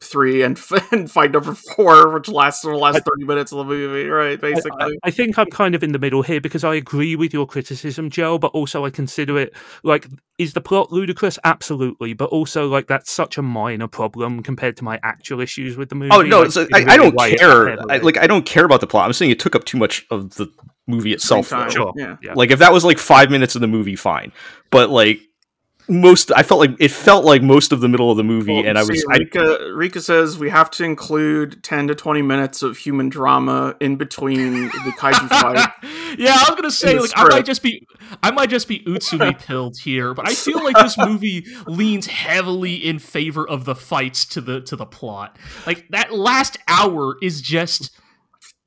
three 0.00 0.42
and, 0.42 0.60
and 0.92 1.10
fight 1.10 1.32
number 1.32 1.54
four, 1.54 2.10
which 2.12 2.28
lasts 2.28 2.62
for 2.62 2.72
the 2.72 2.78
last 2.78 3.02
thirty 3.04 3.24
minutes 3.24 3.52
of 3.52 3.58
the 3.58 3.64
movie, 3.64 4.08
right? 4.08 4.40
Basically, 4.40 4.70
I, 4.80 5.08
I 5.08 5.10
think 5.10 5.38
I'm 5.38 5.50
kind 5.50 5.74
of 5.74 5.82
in 5.82 5.92
the 5.92 5.98
middle 5.98 6.22
here 6.22 6.40
because 6.40 6.64
I 6.64 6.74
agree 6.74 7.16
with 7.16 7.32
your 7.32 7.46
criticism, 7.46 8.10
Joe, 8.10 8.38
but 8.38 8.48
also 8.48 8.84
I 8.84 8.90
consider 8.90 9.38
it 9.38 9.54
like 9.82 10.06
is 10.38 10.52
the 10.52 10.60
plot 10.60 10.92
ludicrous? 10.92 11.38
Absolutely, 11.44 12.12
but 12.12 12.28
also 12.30 12.68
like 12.68 12.86
that's 12.86 13.10
such 13.10 13.38
a 13.38 13.42
minor 13.42 13.88
problem 13.88 14.42
compared 14.42 14.76
to 14.78 14.84
my 14.84 15.00
actual 15.02 15.40
issues 15.40 15.76
with 15.76 15.88
the 15.88 15.96
oh, 15.96 15.98
movie. 15.98 16.12
Oh 16.12 16.22
no, 16.22 16.42
like, 16.42 16.50
so 16.50 16.66
I, 16.74 16.84
I 16.88 16.96
don't 16.96 17.16
care. 17.16 17.90
I, 17.90 17.98
like 17.98 18.18
I 18.18 18.26
don't 18.26 18.44
care 18.44 18.64
about 18.64 18.80
the 18.80 18.86
plot. 18.86 19.06
I'm 19.06 19.12
saying 19.12 19.30
it 19.30 19.40
took 19.40 19.54
up 19.54 19.64
too 19.64 19.78
much 19.78 20.04
of 20.10 20.34
the 20.34 20.52
movie 20.86 21.12
itself. 21.12 21.48
Same 21.48 21.58
time. 21.58 21.68
though. 21.68 21.74
Sure. 21.74 21.92
Yeah. 21.96 22.16
Yeah. 22.22 22.34
Like 22.34 22.50
if 22.50 22.58
that 22.58 22.72
was 22.72 22.84
like 22.84 22.98
five 22.98 23.30
minutes 23.30 23.54
of 23.54 23.60
the 23.60 23.66
movie, 23.66 23.96
fine. 23.96 24.32
But 24.70 24.90
like 24.90 25.20
most, 25.88 26.32
I 26.34 26.42
felt 26.42 26.60
like 26.60 26.70
it 26.78 26.90
felt 26.90 27.24
like 27.24 27.42
most 27.42 27.72
of 27.72 27.80
the 27.80 27.88
middle 27.88 28.10
of 28.10 28.16
the 28.16 28.24
movie, 28.24 28.52
Well, 28.54 28.66
and 28.66 28.78
I 28.78 28.82
see, 28.82 28.92
was 28.92 29.06
I, 29.10 29.18
Rikka, 29.18 29.58
Rikka 29.76 30.00
says 30.02 30.38
we 30.38 30.50
have 30.50 30.70
to 30.72 30.84
include 30.84 31.62
ten 31.62 31.86
to 31.88 31.94
twenty 31.94 32.22
minutes 32.22 32.62
of 32.62 32.76
human 32.78 33.08
drama 33.08 33.76
in 33.80 33.96
between 33.96 34.64
the 34.64 34.92
kaiju 34.98 35.28
fight. 35.28 35.68
yeah, 36.18 36.34
I 36.34 36.44
was 36.50 36.56
gonna 36.56 36.70
say 36.70 36.94
the 36.94 37.00
like 37.02 37.10
I 37.16 37.28
might 37.28 37.44
just 37.46 37.62
be 37.62 37.86
I 38.22 38.30
might 38.30 38.50
just 38.50 38.68
be 38.68 38.80
Utsumi 38.80 39.38
pilled 39.46 39.76
here, 39.78 40.14
but 40.14 40.28
I 40.28 40.34
feel 40.34 40.62
like 40.62 40.76
this 40.76 40.98
movie 40.98 41.44
leans 41.66 42.06
heavily 42.06 42.74
in 42.74 42.98
favor 42.98 43.48
of 43.48 43.64
the 43.64 43.74
fights 43.74 44.24
to 44.26 44.40
the 44.40 44.60
to 44.62 44.76
the 44.76 44.86
plot. 44.86 45.38
Like 45.66 45.86
that 45.90 46.12
last 46.14 46.58
hour 46.68 47.16
is 47.22 47.40
just 47.40 47.90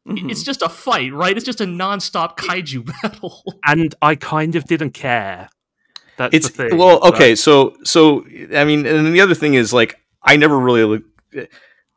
Mhm. 0.08 0.32
it's 0.32 0.42
just 0.44 0.62
a 0.64 0.70
fight, 0.70 1.14
right? 1.14 1.36
It's 1.36 1.46
just 1.46 1.62
a 1.62 1.66
nonstop 1.66 2.36
kaiju 2.38 2.86
battle. 3.04 3.44
and 3.66 3.94
I 4.02 4.16
kind 4.16 4.56
of 4.56 4.64
didn't 4.64 4.92
care. 4.92 5.50
That's 6.20 6.36
it's 6.36 6.50
the 6.50 6.70
thing. 6.70 6.78
well, 6.78 7.00
okay. 7.08 7.34
So 7.36 7.76
so 7.84 8.24
I 8.56 8.64
mean, 8.66 8.86
and 8.86 9.06
then 9.06 9.14
the 9.14 9.22
other 9.22 9.34
thing 9.34 9.56
is 9.56 9.74
like 9.74 9.96
I 10.22 10.36
never 10.38 10.60
really, 10.60 11.02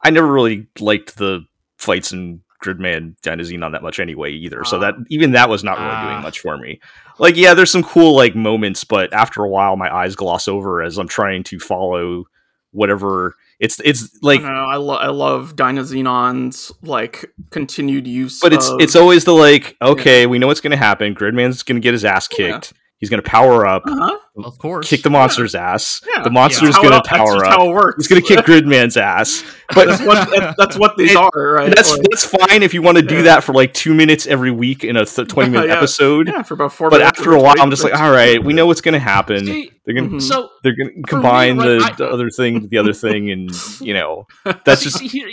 I 0.01 0.11
never 0.11 0.27
really 0.33 0.69
liked 0.81 1.17
the 1.17 1.45
fights 1.77 2.13
in 2.13 2.41
Gridman 2.65 3.17
Dynazenon 3.23 3.73
that 3.73 3.83
much 3.83 3.99
anyway 4.01 4.31
either. 4.33 4.63
So 4.65 4.79
that 4.79 4.95
even 5.11 5.33
that 5.33 5.49
was 5.51 5.65
not 5.65 5.79
really 5.79 5.91
Ah. 5.91 6.11
doing 6.13 6.23
much 6.23 6.39
for 6.41 6.57
me. 6.57 6.81
Like 7.19 7.37
yeah, 7.37 7.53
there's 7.55 7.71
some 7.73 7.83
cool 7.83 8.15
like 8.17 8.35
moments, 8.37 8.85
but 8.85 9.13
after 9.13 9.43
a 9.43 9.49
while, 9.49 9.77
my 9.77 9.93
eyes 9.95 10.15
gloss 10.17 10.47
over 10.49 10.83
as 10.83 10.97
I'm 10.99 11.09
trying 11.09 11.43
to 11.45 11.59
follow 11.59 12.25
whatever. 12.71 13.35
It's 13.59 13.81
it's 13.85 14.17
like 14.23 14.41
I, 14.43 14.49
know, 14.53 14.65
I, 14.65 14.77
lo- 14.77 14.97
I 14.97 15.09
love 15.09 15.55
Dynazenon's 15.57 16.73
like 16.83 17.33
continued 17.51 18.07
use, 18.07 18.41
but 18.41 18.53
it's 18.53 18.69
of- 18.69 18.81
it's 18.81 18.97
always 18.97 19.25
the 19.25 19.33
like 19.35 19.77
okay 19.83 20.27
we 20.27 20.39
know 20.39 20.47
what's 20.47 20.61
going 20.61 20.71
to 20.73 20.77
happen 20.77 21.15
gridman's 21.15 21.63
going 21.63 21.77
to 21.77 21.85
get 21.85 21.93
his 21.93 22.05
ass 22.05 22.29
Yeah. 22.39 22.61
Kicked 23.03 23.11
he's 23.11 23.11
going 23.11 23.23
to 23.23 23.29
power 23.29 23.67
up 23.67 23.83
uh-huh. 23.87 24.17
of 24.45 24.59
course. 24.59 24.89
kick 24.89 25.03
the 25.03 25.11
monster's 25.11 25.55
ass 25.55 26.01
Yeah. 26.15 26.23
the 26.23 26.31
monster's 26.31 26.75
How 26.77 26.83
going 26.83 26.93
to 26.93 26.97
that's 27.05 27.09
power 27.09 27.35
just 27.35 27.45
up 27.45 27.59
How 27.59 27.69
it 27.71 27.75
works. 27.75 27.97
he's 27.97 28.09
going 28.09 28.23
to 28.23 28.29
kick 28.29 28.45
gridman's 28.47 28.97
ass 28.97 29.45
but 29.75 29.89
that's 29.89 30.03
what 30.03 30.31
that's, 30.31 30.57
that's 30.57 30.79
what 30.79 30.97
these 30.97 31.11
And- 31.15 31.19
are, 31.35 31.53
right? 31.55 31.75
that's 31.75 31.91
Like, 31.93 32.07
that's 32.11 32.25
fine 32.25 32.63
if 32.63 32.73
you 32.75 32.83
want 32.83 32.97
to 32.99 33.03
do 33.03 33.17
Yeah. 33.17 33.23
that 33.23 33.45
for 33.45 33.53
like 33.53 33.75
two 33.75 33.93
minutes 33.95 34.27
every 34.27 34.51
week 34.51 34.85
in 34.85 34.97
a 34.97 35.05
th- 35.05 35.29
20 35.29 35.51
minute 35.55 35.69
Yeah. 35.69 35.77
episode 35.77 36.29
yeah, 36.29 36.43
for 36.43 36.55
about 36.55 36.73
four. 36.73 36.91
but 36.91 36.99
minutes 37.01 37.19
after 37.19 37.33
a 37.33 37.41
while 37.43 37.55
i'm 37.59 37.71
just 37.71 37.85
like 37.85 37.95
all 37.95 38.11
right 38.11 38.43
we 38.43 38.53
know 38.53 38.67
what's 38.67 38.81
going 38.81 38.95
to 38.95 38.99
happen 39.01 39.45
See, 39.47 39.71
they're 39.85 39.95
going 39.95 40.09
to 40.11 40.17
Mhm. 40.17 40.23
so 40.23 40.49
they're 40.63 40.77
going 40.77 40.89
to 40.89 41.09
For 41.09 41.17
me, 41.17 41.23
combine 41.23 41.59
right, 41.59 41.67
the, 41.67 41.85
I- 41.85 41.93
the 41.97 42.09
other 42.09 42.31
thing 42.31 42.69
the 42.69 42.79
other 42.79 42.93
thing 42.93 43.31
and 43.31 43.51
you 43.81 43.95
know 43.95 44.27
that's 44.65 44.81
See- 44.83 44.85
just 44.85 44.99
see, 44.99 45.09
here- 45.09 45.31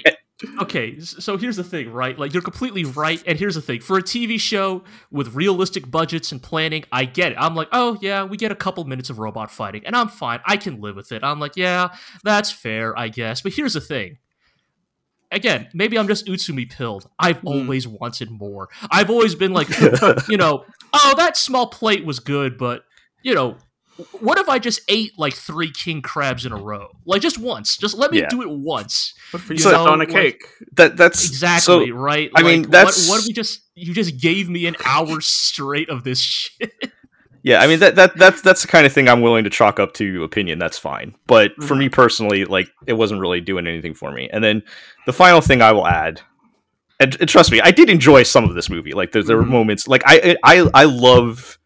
okay 0.62 1.00
so 1.02 1.36
here's 1.38 1.58
the 1.58 1.64
thing 1.64 1.92
right? 1.92 2.18
Like 2.18 2.34
you're 2.34 2.42
completely 2.42 2.86
right 2.86 3.22
and 3.28 3.38
here's 3.38 3.56
the 3.56 3.62
thing. 3.62 3.82
For 3.82 3.98
a 3.98 4.02
tv 4.02 4.40
show 4.40 4.84
with 5.12 5.36
realistic 5.36 5.92
budgets 5.92 6.32
and 6.32 6.42
planning 6.42 6.86
i 6.92 7.04
get 7.06 7.34
it. 7.34 7.38
I'm 7.38 7.56
like 7.56 7.68
oh 7.74 7.98
yeah 8.02 8.24
we 8.24 8.38
get 8.38 8.52
a 8.52 8.56
couple 8.56 8.84
minutes 8.86 9.10
of 9.10 9.20
robot 9.20 9.52
fighting 9.52 9.86
and 9.86 9.96
i'm 9.96 10.08
fine. 10.08 10.40
I 10.46 10.56
can 10.58 10.80
live 10.80 10.96
with 10.96 11.12
it. 11.12 11.24
I'm 11.24 11.40
like 11.40 11.58
yeah 11.58 11.90
that's 12.24 12.52
fair 12.52 12.98
i 12.98 13.10
guess. 13.10 13.42
But 13.42 13.54
here's 13.54 13.74
the 13.74 13.82
thing. 13.82 14.18
Again 15.32 15.68
maybe 15.74 15.98
i'm 16.00 16.08
just 16.08 16.26
utsumi 16.26 16.70
pilled. 16.70 17.10
I've 17.20 17.42
Mm. 17.42 17.62
always 17.64 17.88
wanted 17.88 18.32
more. 18.32 18.70
I've 18.90 19.10
always 19.10 19.36
been 19.36 19.52
like 19.54 19.68
you 20.30 20.38
know 20.38 20.64
oh 20.94 21.14
that 21.18 21.36
small 21.38 21.68
plate 21.68 22.06
was 22.06 22.20
good 22.20 22.58
but 22.58 22.84
you 23.24 23.36
know 23.36 23.58
what 24.20 24.38
if 24.40 24.48
I 24.50 24.60
just 24.60 24.82
ate 24.88 25.18
like 25.18 25.34
three 25.34 25.72
king 25.72 26.02
crabs 26.02 26.46
in 26.46 26.52
a 26.52 26.58
row? 26.58 26.88
Like 27.06 27.22
just 27.22 27.38
once. 27.38 27.78
Just 27.78 27.98
let 27.98 28.12
me 28.12 28.20
Yeah. 28.20 28.28
do 28.30 28.42
it 28.42 28.50
once. 28.50 29.14
What 29.32 29.42
for 29.44 29.54
you 29.54 29.60
So- 29.60 29.70
stepped 29.70 29.88
on 29.88 29.96
a 30.02 30.06
like- 30.06 30.10
cake? 30.10 30.42
that 30.74 30.98
that's 30.98 31.28
Exactly, 31.28 31.88
so 31.88 31.94
right? 31.94 32.30
I 32.36 32.44
mean, 32.44 32.64
that's- 32.70 33.08
what, 33.08 33.16
what 33.16 33.22
if 33.22 33.28
we 33.28 33.34
just 33.34 33.62
you 33.76 33.94
just 33.94 34.18
gave 34.20 34.50
me 34.50 34.66
an 34.66 34.76
hour 34.86 35.22
straight 35.22 35.90
of 35.90 36.04
this 36.04 36.20
shit? 36.22 36.74
Yeah, 37.44 37.62
I 37.62 37.68
mean 37.68 37.80
that 37.80 37.96
that 37.96 38.18
that's 38.18 38.42
that's 38.42 38.62
the 38.64 38.68
kind 38.68 38.86
of 38.86 38.92
thing 38.92 39.08
I'm 39.08 39.22
willing 39.22 39.44
to 39.46 39.50
chalk 39.50 39.80
up 39.80 39.94
to 39.94 40.24
opinion. 40.24 40.60
That's 40.60 40.78
fine. 40.78 41.16
But 41.28 41.54
for 41.56 41.62
Mm-hmm. 41.74 41.80
me 41.80 41.90
personally, 41.90 42.46
like 42.46 42.70
it 42.88 42.94
wasn't 42.94 43.22
really 43.22 43.40
doing 43.42 43.66
anything 43.68 43.94
for 43.94 44.12
me. 44.12 44.30
And 44.34 44.44
then 44.44 44.62
the 45.06 45.14
final 45.14 45.40
thing 45.40 45.62
I 45.62 45.72
will 45.72 45.88
add, 45.88 46.20
and, 47.00 47.16
and 47.22 47.30
trust 47.30 47.52
me, 47.52 47.62
I 47.62 47.72
did 47.72 47.90
enjoy 47.90 48.24
some 48.24 48.44
of 48.44 48.56
this 48.56 48.70
movie. 48.70 48.92
Like 48.92 49.14
there, 49.14 49.24
there 49.24 49.38
were 49.38 49.44
Mhm. 49.46 49.50
moments 49.52 49.88
like 49.88 50.04
I 50.06 50.36
I 50.44 50.70
I 50.74 50.84
love 50.86 51.59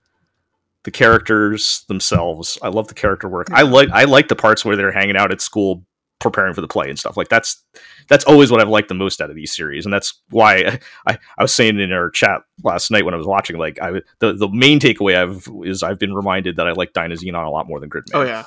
the 0.83 0.91
characters 0.91 1.85
themselves. 1.87 2.57
I 2.61 2.69
love 2.69 2.87
the 2.87 2.93
character 2.93 3.27
work. 3.27 3.47
I 3.51 3.61
like 3.63 3.89
I 3.91 4.03
like 4.03 4.27
the 4.27 4.35
parts 4.35 4.65
where 4.65 4.75
they're 4.75 4.91
hanging 4.91 5.17
out 5.17 5.31
at 5.31 5.41
school 5.41 5.85
preparing 6.19 6.53
for 6.53 6.61
the 6.61 6.67
play 6.67 6.89
and 6.89 6.97
stuff. 6.97 7.17
Like 7.17 7.29
that's 7.29 7.63
that's 8.07 8.25
always 8.25 8.51
what 8.51 8.61
I've 8.61 8.69
liked 8.69 8.87
the 8.87 8.95
most 8.95 9.21
out 9.21 9.29
of 9.29 9.35
these 9.35 9.55
series, 9.55 9.85
and 9.85 9.93
that's 9.93 10.21
why 10.29 10.79
I, 11.07 11.17
I 11.37 11.43
was 11.43 11.53
saying 11.53 11.79
in 11.79 11.91
our 11.91 12.09
chat 12.09 12.41
last 12.63 12.91
night 12.91 13.05
when 13.05 13.13
I 13.13 13.17
was 13.17 13.27
watching. 13.27 13.57
Like 13.57 13.79
I 13.81 14.01
the 14.19 14.33
the 14.33 14.49
main 14.49 14.79
takeaway 14.79 15.15
I've 15.15 15.47
is 15.65 15.83
I've 15.83 15.99
been 15.99 16.13
reminded 16.13 16.55
that 16.57 16.67
I 16.67 16.71
like 16.71 16.93
Dynazenon 16.93 17.45
a 17.45 17.49
lot 17.49 17.67
more 17.67 17.79
than 17.79 17.89
Gridman. 17.89 18.11
Oh 18.13 18.23
yeah, 18.23 18.45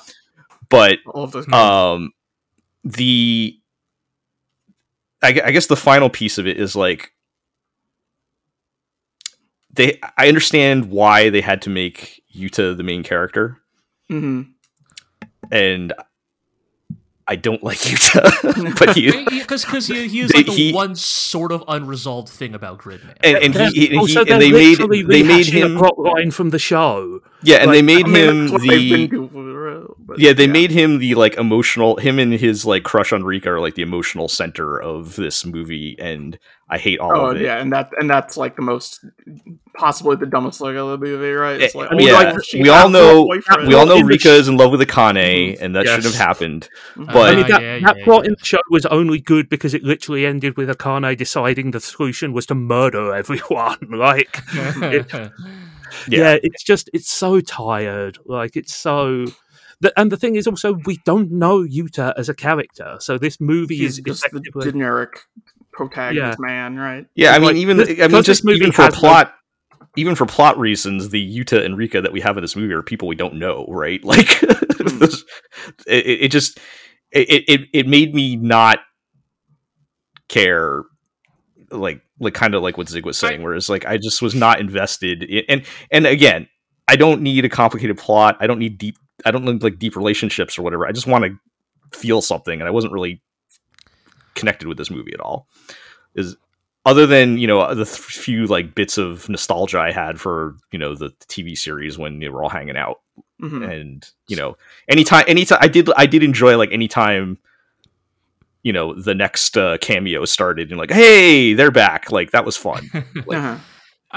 but 0.68 0.98
all 1.06 1.24
of 1.24 1.32
those. 1.32 1.50
um 1.52 2.10
the 2.84 3.58
I, 5.22 5.28
I 5.44 5.50
guess 5.50 5.66
the 5.66 5.76
final 5.76 6.10
piece 6.10 6.38
of 6.38 6.46
it 6.46 6.58
is 6.58 6.76
like 6.76 7.12
they 9.72 9.98
I 10.16 10.28
understand 10.28 10.90
why 10.90 11.30
they 11.30 11.40
had 11.40 11.62
to 11.62 11.70
make 11.70 12.22
Yuta 12.36 12.76
the 12.76 12.82
main 12.82 13.02
character 13.02 13.58
hmm 14.08 14.42
and 15.50 15.92
I 17.28 17.34
don't 17.36 17.62
like 17.62 17.78
Yuta 17.90 18.78
but 18.78 18.94
he 18.96 19.10
Because 19.46 19.64
because 19.64 19.86
he, 19.88 20.06
he 20.08 20.20
is 20.20 20.34
like 20.34 20.46
the 20.46 20.52
he- 20.52 20.72
one 20.72 20.94
sort 20.96 21.50
of 21.52 21.62
unresolved 21.68 22.28
thing 22.28 22.54
about 22.54 22.78
Gridman. 22.78 23.14
and, 23.22 23.36
and 23.38 23.54
They're- 23.54 23.70
he, 23.70 23.88
and, 23.90 23.98
also, 23.98 24.20
he, 24.20 24.24
they're 24.24 24.34
and 24.34 24.42
they 24.42 24.50
made 24.52 25.06
they 25.08 25.22
made 25.22 25.46
him 25.46 25.76
a 25.76 25.78
plot 25.78 25.98
line 25.98 26.30
from 26.30 26.50
the 26.50 26.58
show. 26.58 27.20
yeah 27.42 27.56
and 27.62 27.72
they 27.72 27.82
made 27.82 28.06
I 28.06 28.08
mean, 28.08 28.28
him 28.28 28.40
that's 28.42 28.52
what 28.52 28.62
they've 28.68 29.10
been 29.10 29.10
the 29.10 29.55
doing 29.86 29.96
for 29.96 30.02
a 30.02 30.06
while, 30.06 30.06
but 30.06 30.18
yeah 30.18 30.32
they 30.32 30.46
made 30.46 30.70
him 30.70 30.98
the 30.98 31.14
like 31.14 31.36
emotional 31.36 31.96
him 31.96 32.18
and 32.18 32.32
his 32.32 32.64
like 32.64 32.82
crush 32.82 33.12
on 33.12 33.22
Rikka 33.22 33.46
are 33.46 33.60
like 33.60 33.74
the 33.74 33.82
emotional 33.82 34.28
center 34.28 34.78
of 34.80 35.16
this 35.16 35.44
movie 35.44 35.96
and 35.98 36.38
I 36.68 36.78
hate 36.78 36.98
all 36.98 37.12
Oh 37.16 37.26
of 37.30 37.36
it 37.36 37.42
yeah, 37.42 37.58
and 37.58 37.72
that 37.72 37.90
and 37.98 38.10
that's 38.10 38.36
like 38.36 38.56
the 38.56 38.62
most 38.62 39.04
possibly 39.74 40.16
the 40.16 40.26
dumbest 40.26 40.60
look 40.60 40.74
of 40.74 40.98
the 41.00 41.06
movie, 41.06 41.30
right? 41.30 41.60
It's 41.60 41.74
Eh, 41.74 41.78
like, 41.78 41.90
I 41.92 41.94
oh, 41.94 41.96
mean, 41.96 42.12
like, 42.12 42.26
yeah, 42.32 42.38
she 42.44 42.62
we 42.62 42.68
all 42.70 42.88
know 42.88 43.22
we 43.66 43.74
all 43.74 43.86
know 43.86 44.00
Rikka 44.00 44.26
is 44.26 44.48
in 44.48 44.56
love 44.56 44.72
with 44.72 44.80
Akane, 44.80 45.60
and 45.60 45.76
that 45.76 45.84
Yes. 45.84 45.94
shouldn't 45.94 46.14
have 46.16 46.26
happened. 46.26 46.68
Mhm. 46.96 47.06
but- 47.12 47.32
I 47.32 47.36
mean, 47.36 47.44
Uh, 47.44 47.48
that, 47.48 47.62
yeah, 47.62 47.78
that 47.78 47.98
yeah, 47.98 48.04
plot 48.04 48.24
yeah. 48.24 48.28
in 48.30 48.36
the 48.38 48.44
show 48.44 48.58
was 48.68 48.84
only 48.86 49.20
good 49.20 49.48
because 49.48 49.74
it 49.74 49.84
literally 49.84 50.26
ended 50.26 50.56
with 50.56 50.68
Akane 50.68 51.16
deciding 51.16 51.70
the 51.70 51.78
solution 51.78 52.32
was 52.32 52.46
to 52.46 52.56
murder 52.56 53.14
everyone. 53.22 53.78
Like, 53.92 54.42
Yeah. 54.56 55.28
yeah. 56.08 56.36
it's 56.42 56.64
just 56.64 56.90
it's 56.92 57.10
so 57.12 57.40
tired. 57.40 58.18
Like, 58.26 58.56
it's 58.56 58.74
so. 58.74 59.26
The, 59.80 59.92
and 59.98 60.10
the 60.10 60.16
thing 60.16 60.36
is 60.36 60.46
also 60.46 60.74
we 60.86 60.98
don't 61.04 61.30
know 61.32 61.60
Yuta 61.62 62.14
as 62.16 62.28
a 62.30 62.34
character, 62.34 62.96
so 62.98 63.18
this 63.18 63.40
movie 63.40 63.76
he's 63.76 63.98
is 63.98 64.04
just 64.04 64.24
the 64.32 64.40
generic 64.64 65.20
protagonist 65.72 66.38
man, 66.40 66.76
right? 66.76 67.06
Yeah, 67.14 67.32
I 67.32 67.38
mean, 67.38 67.48
Like, 67.48 67.56
even 67.56 67.76
this- 67.76 68.00
I 68.00 68.08
mean, 68.08 68.22
just 68.22 68.42
this 68.44 68.56
even 68.56 68.72
for 68.72 68.82
has 68.82 68.94
no- 68.94 69.00
plot, 69.00 69.34
even 69.96 70.14
for 70.14 70.24
plot 70.24 70.58
reasons, 70.58 71.10
the 71.10 71.22
Yuta 71.38 71.62
and 71.62 71.76
Rikka 71.76 72.02
that 72.02 72.12
we 72.12 72.20
have 72.22 72.38
in 72.38 72.42
this 72.42 72.56
movie 72.56 72.72
are 72.72 72.82
people 72.82 73.06
we 73.08 73.16
don't 73.16 73.34
know, 73.34 73.66
right? 73.68 74.02
Like, 74.04 74.28
Hmm. 74.40 74.98
this- 74.98 75.24
it, 75.86 76.06
it 76.06 76.20
it 76.22 76.28
just 76.30 76.58
it, 77.12 77.44
it 77.48 77.60
it 77.74 77.86
made 77.86 78.14
me 78.14 78.36
not 78.36 78.78
care, 80.28 80.82
like 81.70 82.00
like 82.18 82.34
kind 82.34 82.54
of 82.54 82.62
like 82.62 82.78
what 82.78 82.88
Zig 82.88 83.04
was 83.04 83.18
saying, 83.18 83.42
whereas 83.42 83.68
like 83.68 83.84
I 83.84 83.98
just 83.98 84.22
was 84.22 84.34
not 84.34 84.60
invested 84.60 85.22
in, 85.22 85.44
and 85.48 85.62
and 85.90 86.06
again, 86.06 86.48
I 86.88 86.96
don't 86.96 87.20
need 87.22 87.44
a 87.44 87.48
complicated 87.48 87.98
plot. 87.98 88.36
I 88.40 88.46
don't 88.46 88.58
need 88.58 88.78
deep. 88.78 88.96
I 89.24 89.30
don't 89.30 89.44
need 89.44 89.62
like 89.62 89.78
deep 89.78 89.96
relationships 89.96 90.58
or 90.58 90.62
whatever. 90.62 90.86
I 90.86 90.92
just 90.92 91.06
want 91.06 91.24
to 91.24 91.38
feel 91.98 92.20
something, 92.20 92.60
and 92.60 92.68
I 92.68 92.70
wasn't 92.70 92.92
really 92.92 93.22
connected 94.34 94.68
with 94.68 94.76
this 94.78 94.90
movie 94.90 95.14
at 95.14 95.20
all. 95.20 95.46
Is 96.14 96.36
other 96.84 97.06
than 97.06 97.38
you 97.38 97.46
know 97.46 97.74
the 97.74 97.84
th- 97.84 97.96
few 97.98 98.46
like 98.46 98.74
bits 98.74 98.98
of 98.98 99.28
nostalgia 99.28 99.78
I 99.80 99.92
had 99.92 100.20
for 100.20 100.56
you 100.72 100.78
know 100.78 100.94
the 100.94 101.10
TV 101.28 101.56
series 101.56 101.98
when 101.98 102.18
they 102.20 102.28
were 102.28 102.42
all 102.42 102.48
hanging 102.50 102.76
out, 102.76 103.00
Mhm. 103.40 103.68
and 103.70 104.10
you 104.28 104.36
know 104.36 104.56
anytime 104.88 105.24
anytime 105.26 105.58
I 105.60 105.68
did 105.68 105.90
I 105.96 106.06
did 106.06 106.22
enjoy 106.22 106.56
like 106.58 106.70
anytime 106.72 107.38
you 108.62 108.72
know 108.72 108.94
the 108.94 109.14
next 109.14 109.56
uh, 109.56 109.78
cameo 109.78 110.24
started 110.24 110.70
and 110.70 110.78
like 110.78 110.90
hey 110.90 111.54
they're 111.54 111.70
back 111.70 112.10
like 112.10 112.32
that 112.32 112.44
was 112.44 112.56
fun 112.56 112.88
like, 113.26 113.38
Uh-huh. 113.38 113.56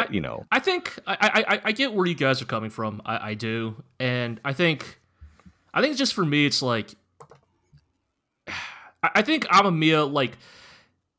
You 0.10 0.22
know 0.22 0.46
I 0.52 0.60
think 0.60 0.98
I, 1.06 1.18
I 1.22 1.56
I- 1.56 1.62
I 1.66 1.72
get 1.72 1.94
where 1.94 2.06
you 2.06 2.16
guys 2.16 2.42
are 2.42 2.46
coming 2.46 2.70
from. 2.70 3.02
I, 3.06 3.30
I 3.32 3.34
do, 3.34 3.84
and 4.00 4.40
I 4.46 4.54
think 4.54 5.00
I 5.74 5.82
think 5.82 5.98
just 5.98 6.14
for 6.14 6.26
me, 6.26 6.46
it's 6.46 6.62
like 6.62 6.94
I, 8.48 9.10
I 9.16 9.22
think 9.22 9.46
Amamiya 9.48 10.12
like 10.12 10.38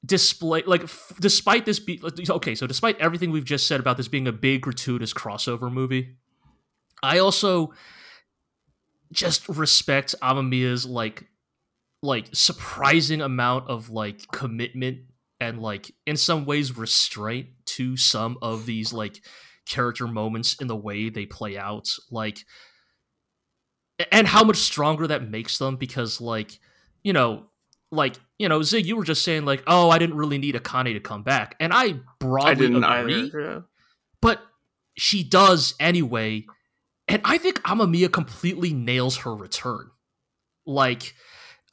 display 0.04 0.62
like 0.66 0.85
f- 0.85 1.12
despite 1.20 1.66
this 1.66 1.78
be 1.78 2.00
okay 2.30 2.54
so 2.54 2.66
despite 2.66 2.98
everything 3.00 3.30
we've 3.33 3.44
just 3.44 3.66
said 3.66 3.80
about 3.80 3.98
this 3.98 4.09
being 4.09 4.26
a 4.26 4.33
big 4.33 4.62
gratuitous 4.62 5.12
crossover 5.12 5.70
movie 5.70 6.16
i 7.02 7.18
also 7.18 7.70
just 9.12 9.46
respect 9.46 10.14
amamiya's 10.22 10.87
like 10.87 11.24
like 12.02 12.30
surprising 12.33 13.20
amount 13.20 13.68
of 13.68 13.90
like 13.90 14.26
commitment 14.33 15.00
and 15.40 15.61
like 15.61 15.90
in 16.07 16.16
some 16.16 16.44
ways 16.44 16.76
restraint 16.76 17.48
to 17.64 17.96
some 17.96 18.38
of 18.42 18.66
these 18.66 18.92
like 18.92 19.20
character 19.66 20.07
moments 20.07 20.55
in 20.61 20.66
the 20.66 20.76
way 20.76 21.09
they 21.09 21.26
play 21.26 21.57
out 21.57 21.88
like 22.11 22.44
and 24.12 24.26
how 24.26 24.44
much 24.44 24.57
stronger 24.57 25.07
that 25.07 25.29
makes 25.29 25.59
them 25.59 25.76
because 25.76 26.20
like 26.20 26.59
you 27.03 27.12
know 27.12 27.46
like 27.92 28.16
you 28.38 28.48
know 28.48 28.62
zig 28.62 28.87
you 28.87 28.96
were 28.96 29.05
just 29.05 29.22
saying 29.22 29.44
like 29.44 29.62
oh 29.66 29.90
i 29.90 29.98
didn't 29.98 30.16
really 30.16 30.38
need 30.38 30.55
akane 30.55 30.92
to 30.92 31.00
come 31.00 31.22
back 31.22 31.57
and 31.61 31.72
i 31.72 31.94
broadly 32.18 32.50
I 32.50 32.55
didn't 32.55 32.85
agree 32.85 33.22
either. 33.24 33.40
Yeah. 33.40 33.61
but 34.20 34.40
she 34.96 35.22
does 35.22 35.74
anyway 35.81 36.46
and 37.09 37.20
i 37.24 37.38
think 37.38 37.61
amamiya 37.62 38.12
completely 38.12 38.72
nails 38.72 39.18
her 39.18 39.35
return 39.35 39.90
like 40.66 41.14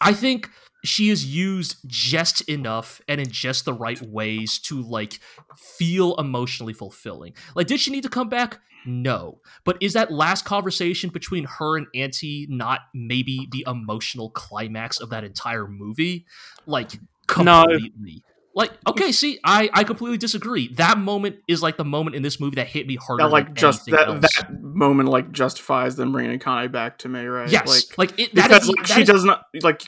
i 0.01 0.13
think 0.13 0.49
she 0.83 1.09
is 1.09 1.25
used 1.25 1.77
just 1.87 2.41
enough 2.49 3.01
and 3.07 3.19
in 3.19 3.29
just 3.31 3.65
the 3.65 3.73
right 3.73 4.01
ways 4.03 4.59
to 4.59 4.81
like 4.81 5.19
feel 5.57 6.15
emotionally 6.17 6.73
fulfilling 6.73 7.33
like 7.55 7.67
did 7.67 7.79
she 7.79 7.91
need 7.91 8.03
to 8.03 8.09
come 8.09 8.29
back 8.29 8.59
no 8.85 9.39
but 9.65 9.75
is 9.81 9.93
that 9.93 10.11
last 10.11 10.45
conversation 10.45 11.09
between 11.09 11.43
her 11.45 11.77
and 11.77 11.87
Anti 11.95 12.45
not 12.49 12.81
maybe 12.93 13.47
the 13.51 13.65
emotional 13.67 14.29
climax 14.29 14.99
of 14.99 15.09
that 15.09 15.23
entire 15.23 15.67
movie 15.67 16.25
like 16.65 16.93
No. 17.37 17.65
completely 17.65 18.23
like 18.55 18.71
okay 18.87 19.11
see 19.11 19.39
i 19.43 19.69
i 19.73 19.83
completely 19.83 20.17
disagree 20.17 20.73
that 20.75 20.97
moment 20.97 21.35
is 21.47 21.61
like 21.61 21.77
the 21.77 21.85
moment 21.85 22.15
in 22.15 22.23
this 22.23 22.39
movie 22.39 22.55
that 22.55 22.67
hit 22.67 22.87
me 22.87 22.95
harder 22.95 23.23
That 23.25 23.31
like 23.31 23.45
than 23.47 23.55
just 23.55 23.85
that 23.87 24.07
else. 24.07 24.21
that 24.21 24.61
moment 24.63 25.09
like 25.09 25.31
justifies 25.31 25.95
them 25.95 26.11
bringing 26.11 26.39
Akane 26.39 26.71
back 26.71 26.97
to 26.99 27.09
me, 27.09 27.25
right? 27.25 27.49
yes 27.49 27.67
Like 27.97 28.11
like, 28.11 28.19
it, 28.19 28.35
that 28.35 28.51
is 28.51 28.59
because 28.59 28.67
the- 28.67 28.73
like, 28.77 28.87
that 28.87 28.93
she 28.95 29.01
is- 29.01 29.07
does 29.09 29.23
not 29.25 29.43
like. 29.61 29.81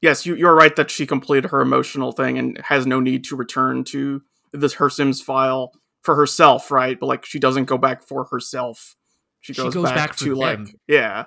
Yes, 0.00 0.24
you 0.26 0.34
you're 0.36 0.54
right 0.54 0.74
that 0.76 0.90
she 0.90 1.06
completed 1.06 1.50
her 1.50 1.60
emotional 1.60 2.12
thing 2.12 2.38
and 2.38 2.58
has 2.64 2.86
no 2.86 3.00
need 3.00 3.24
to 3.24 3.36
return 3.36 3.84
to 3.84 4.22
this 4.52 4.74
her 4.74 4.88
Sims 4.90 5.20
file 5.20 5.72
for 6.02 6.14
herself, 6.14 6.70
right? 6.70 6.98
But 6.98 7.06
like 7.06 7.24
she 7.24 7.38
doesn't 7.38 7.64
go 7.64 7.78
back 7.78 8.02
for 8.02 8.24
herself. 8.26 8.94
She 9.40 9.52
She 9.52 9.62
goes, 9.62 9.74
goes 9.74 9.84
back, 9.84 9.96
back 9.96 10.16
to 10.16 10.34
like 10.34 10.58
them. 10.58 10.72
yeah. 10.86 11.26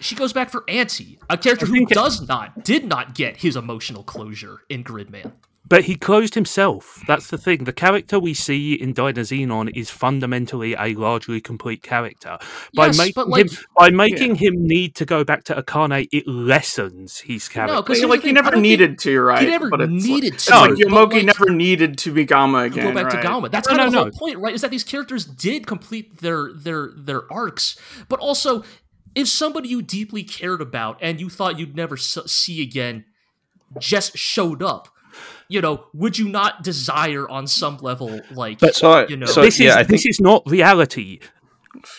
she 0.00 0.14
goes 0.14 0.32
back 0.32 0.50
for 0.50 0.64
Anti 0.68 1.18
a 1.30 1.36
character 1.38 1.66
who 1.66 1.86
does 1.86 2.26
not 2.26 2.64
did 2.64 2.84
not 2.84 3.14
get 3.14 3.36
his 3.38 3.56
emotional 3.56 4.02
closure 4.02 4.58
in 4.68 4.82
gridman 4.84 5.32
But 5.72 5.84
he 5.84 5.94
closed 5.96 6.34
himself. 6.34 7.02
That's 7.06 7.28
the 7.28 7.38
thing. 7.38 7.64
The 7.64 7.72
character 7.72 8.20
we 8.20 8.34
see 8.34 8.74
in 8.74 8.92
Dynazenon 8.92 9.74
is 9.74 9.88
fundamentally 9.88 10.74
a 10.74 10.92
largely 10.94 11.40
complete 11.40 11.82
character. 11.82 12.36
By 12.76 12.86
yes 12.88 12.98
making 12.98 13.12
but 13.16 13.28
like 13.30 13.50
him 13.50 13.58
by 13.78 13.88
making 13.88 14.34
him 14.34 14.66
need 14.66 14.94
to 14.96 15.06
go 15.06 15.24
back 15.24 15.44
to 15.44 15.54
Akane, 15.54 16.06
it 16.12 16.28
lessens 16.28 17.20
his 17.20 17.48
character. 17.48 17.74
No, 17.76 17.80
'cause 17.82 17.88
But, 17.88 17.96
here's 18.00 18.10
like 18.10 18.22
he 18.22 18.32
never 18.32 18.50
don't 18.50 18.56
think- 18.56 18.62
needed 18.64 18.98
to, 18.98 19.18
right? 19.22 19.40
he 19.40 19.46
never 19.46 19.70
but 19.70 19.80
it's 19.80 19.90
needed 20.04 20.32
like, 20.34 20.40
to, 20.40 20.72
It's 20.74 20.90
like 20.90 20.90
but, 20.90 21.14
like- 21.14 21.24
never 21.24 21.50
needed 21.50 21.96
to 21.98 22.12
be 22.12 22.26
Gauma 22.26 22.60
to 22.60 22.66
again. 22.66 22.88
go 22.88 22.94
back 22.94 23.12
right? 23.14 23.22
to 23.22 23.26
Gauma. 23.28 23.50
That's 23.50 23.66
No, 23.66 23.74
kind 23.76 23.88
of 23.88 23.94
no, 23.94 24.04
the 24.04 24.10
whole 24.10 24.18
point, 24.28 24.38
right? 24.40 24.54
Is 24.54 24.60
that 24.60 24.70
these 24.70 24.84
characters 24.84 25.24
did 25.24 25.66
complete 25.66 26.18
their 26.18 26.52
their 26.52 26.90
their 26.94 27.32
arcs, 27.32 27.76
but 28.10 28.20
also 28.20 28.62
if 29.14 29.26
somebody 29.26 29.70
you 29.70 29.80
deeply 29.80 30.22
cared 30.22 30.60
about 30.60 30.98
and 31.00 31.18
you 31.18 31.30
thought 31.30 31.58
you'd 31.58 31.74
never 31.74 31.96
see 31.96 32.60
again 32.60 33.06
just 33.78 34.18
showed 34.18 34.62
up, 34.62 34.88
you 35.52 35.60
know, 35.60 35.86
would 35.92 36.18
you 36.18 36.28
not 36.28 36.62
desire 36.62 37.28
on 37.28 37.46
some 37.46 37.76
level, 37.78 38.20
like 38.30 38.58
But- 38.58 38.74
So, 38.74 39.06
you 39.08 39.16
know, 39.16 39.26
so 39.26 39.42
this 39.42 39.60
yeah, 39.60 39.70
is 39.70 39.76
I 39.76 39.82
this 39.84 40.06
is 40.06 40.20
not 40.20 40.42
reality. 40.46 41.20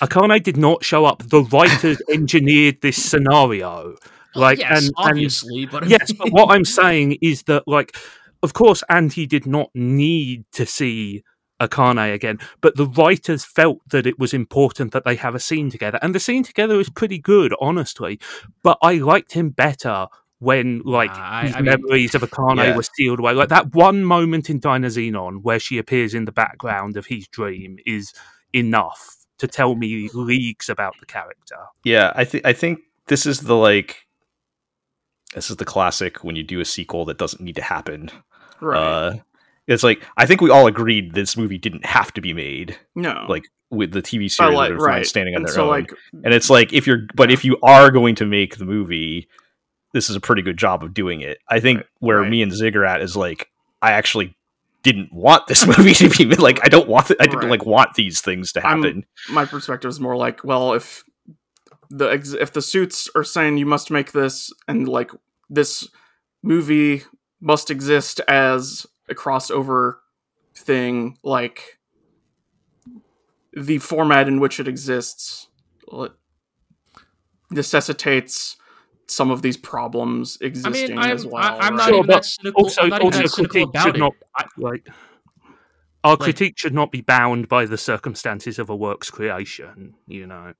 Akane 0.01 0.41
did 0.41 0.57
not 0.57 0.83
show 0.83 1.05
up. 1.05 1.23
The 1.27 1.41
writers 1.43 2.01
engineered 2.09 2.81
this 2.81 3.01
scenario. 3.01 3.95
Like 4.35 4.59
yes, 4.59 4.69
and, 4.71 4.85
and 4.85 4.93
obviously, 4.97 5.65
but 5.67 5.87
yes, 5.87 6.11
but 6.11 6.31
what 6.31 6.49
I'm 6.51 6.65
saying 6.65 7.17
is 7.21 7.43
that, 7.43 7.67
like, 7.67 7.95
of 8.41 8.53
course, 8.53 8.83
Anti 8.89 9.27
did 9.27 9.45
not 9.45 9.69
need 9.75 10.45
to 10.53 10.65
see 10.65 11.23
Akane 11.61 12.13
again, 12.13 12.39
but 12.59 12.75
the 12.75 12.87
writers 12.87 13.45
felt 13.45 13.77
that 13.89 14.07
it 14.07 14.17
was 14.17 14.33
important 14.33 14.91
that 14.91 15.05
they 15.05 15.15
have 15.17 15.35
a 15.35 15.39
scene 15.39 15.69
together, 15.69 15.99
and 16.01 16.15
the 16.15 16.19
scene 16.19 16.43
together 16.43 16.79
is 16.79 16.89
pretty 16.89 17.19
good, 17.19 17.53
honestly. 17.61 18.19
But 18.63 18.79
I 18.81 18.95
liked 18.95 19.33
him 19.33 19.49
better 19.51 20.07
when, 20.43 20.81
like, 20.85 21.11
Nah, 21.11 21.31
I- 21.39 21.41
his 21.47 21.55
I 21.55 21.61
mean- 21.61 21.65
memories 21.65 22.13
of 22.15 22.21
Akane 22.21 22.57
Yeah. 22.57 22.75
were 22.75 22.83
sealed 22.83 23.19
away. 23.19 23.33
Like 23.33 23.49
that 23.49 23.73
one 23.73 24.03
moment 24.03 24.49
in 24.49 24.59
Dynazenon 24.59 25.41
where 25.41 25.59
she 25.59 25.77
appears 25.77 26.13
in 26.13 26.25
the 26.25 26.31
background 26.31 26.97
of 26.97 27.05
his 27.07 27.27
dream 27.27 27.77
is 27.85 28.13
enough 28.53 29.15
to 29.39 29.47
tell 29.47 29.75
me 29.75 30.09
leagues 30.13 30.69
about 30.69 30.95
the 30.99 31.05
character. 31.05 31.55
yeah, 31.83 32.11
I 32.15 32.23
think 32.25 32.45
I 32.45 32.53
think 32.53 32.79
this 33.07 33.25
is 33.25 33.41
the 33.41 33.55
like 33.55 34.05
this 35.33 35.49
is 35.49 35.57
the 35.57 35.65
classic 35.65 36.23
when 36.23 36.35
you 36.35 36.43
do 36.43 36.59
a 36.59 36.65
sequel 36.65 37.05
that 37.05 37.17
doesn't 37.17 37.41
need 37.41 37.55
to 37.55 37.61
happen. 37.63 38.09
right? 38.61 38.77
Uh, 38.77 39.13
it's 39.67 39.83
like 39.83 40.03
I 40.17 40.25
think 40.25 40.39
we 40.41 40.49
all 40.49 40.67
agreed 40.67 41.13
this 41.13 41.35
movie 41.35 41.57
didn't 41.57 41.85
have 41.85 42.13
to 42.13 42.21
be 42.21 42.33
made, 42.33 42.77
no, 42.95 43.25
like 43.27 43.43
with 43.71 43.91
the 43.91 44.01
TV 44.01 44.29
series 44.29 44.55
like, 44.55 44.69
that 44.69 44.75
are 44.75 44.85
right. 44.85 45.05
standing 45.05 45.33
on 45.35 45.41
and 45.41 45.47
their 45.47 45.53
so 45.55 45.63
own. 45.63 45.69
like 45.69 45.91
and 46.23 46.33
it's 46.33 46.49
like 46.49 46.71
if 46.73 46.85
you're, 46.85 47.07
but 47.15 47.31
if 47.31 47.43
you 47.43 47.57
are 47.63 47.89
going 47.89 48.13
to 48.15 48.25
make 48.25 48.57
the 48.57 48.65
movie, 48.65 49.27
this 49.93 50.09
is 50.09 50.15
a 50.15 50.19
pretty 50.19 50.41
good 50.41 50.57
job 50.57 50.83
of 50.83 50.93
doing 50.93 51.21
it. 51.21 51.37
I 51.47 51.59
think 51.59 51.77
Right, 51.79 51.87
where 51.99 52.19
right. 52.21 52.29
me 52.29 52.41
and 52.41 52.51
Zig 52.51 52.75
are 52.75 52.85
at 52.85 53.01
is 53.01 53.15
like 53.15 53.49
I 53.81 53.91
actually 53.93 54.35
didn't 54.83 55.13
want 55.13 55.47
this 55.47 55.65
movie 55.77 55.93
to 55.93 56.09
be 56.09 56.25
like 56.35 56.59
I 56.63 56.67
don't 56.67 56.89
want 56.89 57.09
it, 57.11 57.17
I 57.19 57.25
didn't 57.25 57.41
Right. 57.41 57.51
like 57.51 57.65
want 57.65 57.93
these 57.95 58.19
things 58.21 58.51
to 58.53 58.65
I'm- 58.67 58.81
happen. 58.83 59.05
my 59.29 59.45
perspective 59.45 59.89
is 59.89 59.99
more 59.99 60.15
like, 60.17 60.43
well, 60.43 60.73
if 60.73 61.03
the 61.89 62.07
ex- 62.07 62.33
if 62.33 62.51
the 62.51 62.61
suits 62.61 63.07
are 63.15 63.23
saying 63.23 63.57
you 63.57 63.65
must 63.65 63.91
make 63.91 64.11
this, 64.13 64.51
and 64.67 64.87
like 64.87 65.11
this 65.49 65.87
movie 66.41 67.03
must 67.39 67.69
exist 67.69 68.19
as 68.27 68.85
a 69.09 69.13
crossover 69.13 69.97
thing, 70.55 71.17
like 71.23 71.77
the 73.55 73.77
format 73.77 74.27
in 74.27 74.39
which 74.39 74.59
it 74.59 74.67
exists 74.67 75.47
necessitates 77.51 78.55
some 79.13 79.31
of 79.31 79.41
these 79.41 79.57
problems 79.57 80.37
I 80.41 80.45
existing 80.45 80.95
mean, 80.95 80.97
I'm, 81.05 81.11
as 81.11 81.25
well. 81.25 81.43
I, 81.43 81.67
am 81.67 81.75
not 81.75 81.79
right? 81.79 81.87
Sure, 81.89 81.93
even 81.95 82.07
but 82.07 82.13
that 82.13 82.25
cynical. 82.25 82.63
also, 82.63 82.81
I'm 82.81 82.89
not 82.89 83.01
also 83.01 83.21
that 83.21 83.29
cynical 83.29 83.51
critique 83.53 83.69
about 83.69 83.83
should 83.83 83.95
it. 83.95 83.99
not 83.99 84.13
I- 84.35 84.45
like 84.57 84.87
our 86.03 86.11
Like- 86.11 86.19
critique 86.19 86.53
should 86.57 86.73
not 86.73 86.91
be 86.91 87.01
bound 87.01 87.47
by 87.47 87.65
the 87.65 87.77
circumstances 87.77 88.59
of 88.59 88.69
a 88.69 88.75
work's 88.75 89.09
creation. 89.09 89.93
You 90.07 90.27
know, 90.27 90.53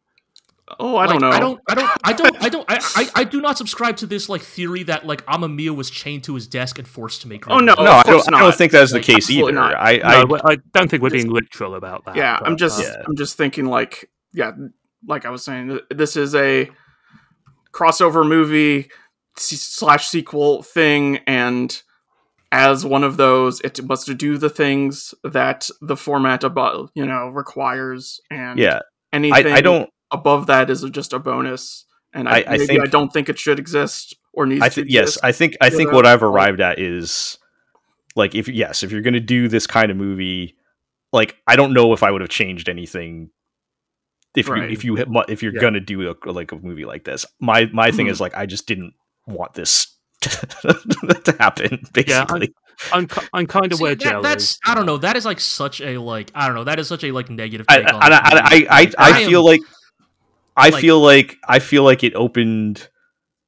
oh, 0.80 0.96
I 0.96 1.06
like, 1.06 1.10
don't 1.10 1.22
know. 1.22 1.30
I 1.32 1.40
don't. 1.40 1.60
I 1.68 1.76
don't. 1.76 1.92
I 2.06 2.14
don't. 2.14 2.44
I 2.46 2.50
don't. 2.50 2.66
I, 2.72 2.80
I, 2.96 3.10
I 3.22 3.24
do 3.26 3.42
not 3.42 3.58
subscribe 3.58 3.98
to 3.98 4.06
this 4.06 4.30
like 4.30 4.42
theory 4.42 4.84
that 4.84 5.06
like 5.06 5.26
Amamiya 5.26 5.76
was 5.76 5.90
chained 5.90 6.24
to 6.26 6.36
his 6.36 6.48
desk 6.48 6.80
and 6.80 6.88
forced 6.88 7.22
to 7.24 7.28
make. 7.28 7.46
Oh, 7.50 7.60
no, 7.60 7.76
Gridman. 7.76 7.84
no, 7.86 7.92
I 7.92 8.04
don't. 8.04 8.34
I 8.34 8.40
don't 8.40 8.56
think 8.56 8.72
that's 8.72 8.94
the 8.94 9.02
case 9.02 9.30
either. 9.30 9.52
not. 9.52 9.76
I, 9.76 10.00
I, 10.22 10.26
but 10.26 10.42
I 10.50 10.58
don't 10.74 10.90
think 10.90 11.04
we're 11.04 11.10
being 11.10 11.30
literal 11.30 11.76
about 11.76 12.06
that. 12.06 12.16
yeah 12.16 12.40
i'm 12.44 12.56
just 12.56 12.80
uh, 12.80 12.84
Yeah. 12.84 13.04
i'm 13.06 13.16
just 13.18 13.36
thinking 13.38 13.66
like 13.66 14.10
yeah 14.34 14.52
like 15.06 15.26
i 15.26 15.30
was 15.30 15.44
saying 15.44 15.80
this 15.90 16.16
is 16.16 16.34
a 16.36 16.70
crossover 17.74 18.28
movie 18.28 18.90
slash 19.36 20.08
sequel 20.08 20.62
thing 20.64 21.18
and 21.28 21.82
as 22.52 22.86
one 22.86 23.04
of 23.04 23.18
those 23.18 23.60
it 23.62 23.84
must 23.84 24.16
do 24.18 24.38
the 24.38 24.50
things 24.50 25.16
that 25.24 25.70
the 25.82 25.98
format 25.98 26.44
above 26.44 26.92
you 26.94 27.06
know 27.06 27.28
requires 27.30 28.20
and 28.30 28.60
yeah. 28.60 28.80
Anything 29.12 29.48
I 29.54 29.62
don't. 29.62 29.90
above 30.12 30.48
that 30.48 30.70
is 30.70 30.84
just 30.92 31.14
a 31.14 31.20
bonus 31.20 31.86
and 32.14 32.28
i, 32.30 32.38
I- 32.40 32.44
I 32.48 32.52
maybe 32.52 32.66
think- 32.68 32.82
i 32.84 32.86
don't 32.88 33.12
think 33.12 33.28
it 33.30 33.38
should 33.40 33.60
exist 33.60 34.16
or 34.34 34.46
needs 34.48 34.62
I 34.64 34.70
to 34.70 34.76
think 34.76 34.88
yes. 34.90 35.18
I 35.22 35.32
think. 35.32 35.56
I 35.62 35.70
think 35.70 35.92
what 35.92 36.06
uh, 36.08 36.10
I've 36.10 36.24
arrived 36.24 36.60
at 36.60 36.80
is 36.80 37.38
like 38.16 38.34
if 38.34 38.48
yes, 38.48 38.82
if 38.82 38.92
you're 38.92 39.02
going 39.04 39.14
to 39.14 39.20
do 39.20 39.48
this 39.48 39.68
kind 39.68 39.92
of 39.92 39.98
movie, 39.98 40.56
like 41.12 41.38
I 41.46 41.56
don't 41.56 41.74
know 41.74 41.94
if 41.94 42.02
I 42.02 42.10
would 42.10 42.22
have 42.22 42.32
changed 42.32 42.68
anything. 42.68 43.30
If 44.36 44.50
Right. 44.50 44.64
you 44.64 44.70
if 44.70 44.84
you 44.84 44.98
if 45.28 45.44
you're 45.44 45.54
Yeah. 45.54 45.62
gonna 45.62 45.80
do 45.80 46.10
a, 46.10 46.32
like 46.32 46.52
a 46.52 46.56
movie 46.58 46.86
like 46.86 47.04
this, 47.04 47.26
my 47.40 47.66
my 47.74 47.92
thing 47.92 48.08
Mhm. 48.08 48.12
is 48.12 48.20
like 48.22 48.36
I 48.36 48.46
just 48.46 48.68
didn't 48.68 48.94
want 49.28 49.54
this 49.54 49.88
to 50.22 51.36
happen. 51.40 51.80
Yeah, 51.96 52.26
Basically, 52.26 52.54
I'm 52.92 53.08
ki- 53.08 53.28
I'm 53.34 53.46
kind 53.48 53.72
of 53.72 53.78
See, 53.78 53.84
where 53.84 53.96
that- 53.96 54.04
Jell 54.04 54.22
that's. 54.22 54.58
I 54.66 54.74
don't 54.76 54.86
know. 54.86 54.98
That 54.98 55.16
is 55.16 55.26
like 55.26 55.40
such 55.40 55.82
a 55.82 55.98
like 55.98 56.32
I 56.34 56.48
don't 56.48 56.56
know. 56.56 56.64
That 56.64 56.80
is 56.80 56.88
such 56.88 57.04
a 57.04 57.12
like 57.12 57.30
negative. 57.30 57.66
I 57.70 57.80
Take 57.80 57.94
on 57.94 58.02
I, 58.04 58.10
this 58.10 58.20
I, 58.24 58.24
I, 58.24 58.44
movie. 58.54 58.68
I, 58.68 58.80
Like, 58.82 58.94
I 58.98 59.20
am- 59.22 59.28
feel 59.30 59.46
like 59.46 59.62
I 60.58 60.70
like- 60.70 60.82
feel 60.82 61.00
like 61.00 61.38
I 61.48 61.60
feel 61.60 61.84
like 61.84 62.04
it 62.04 62.16
opened 62.16 62.90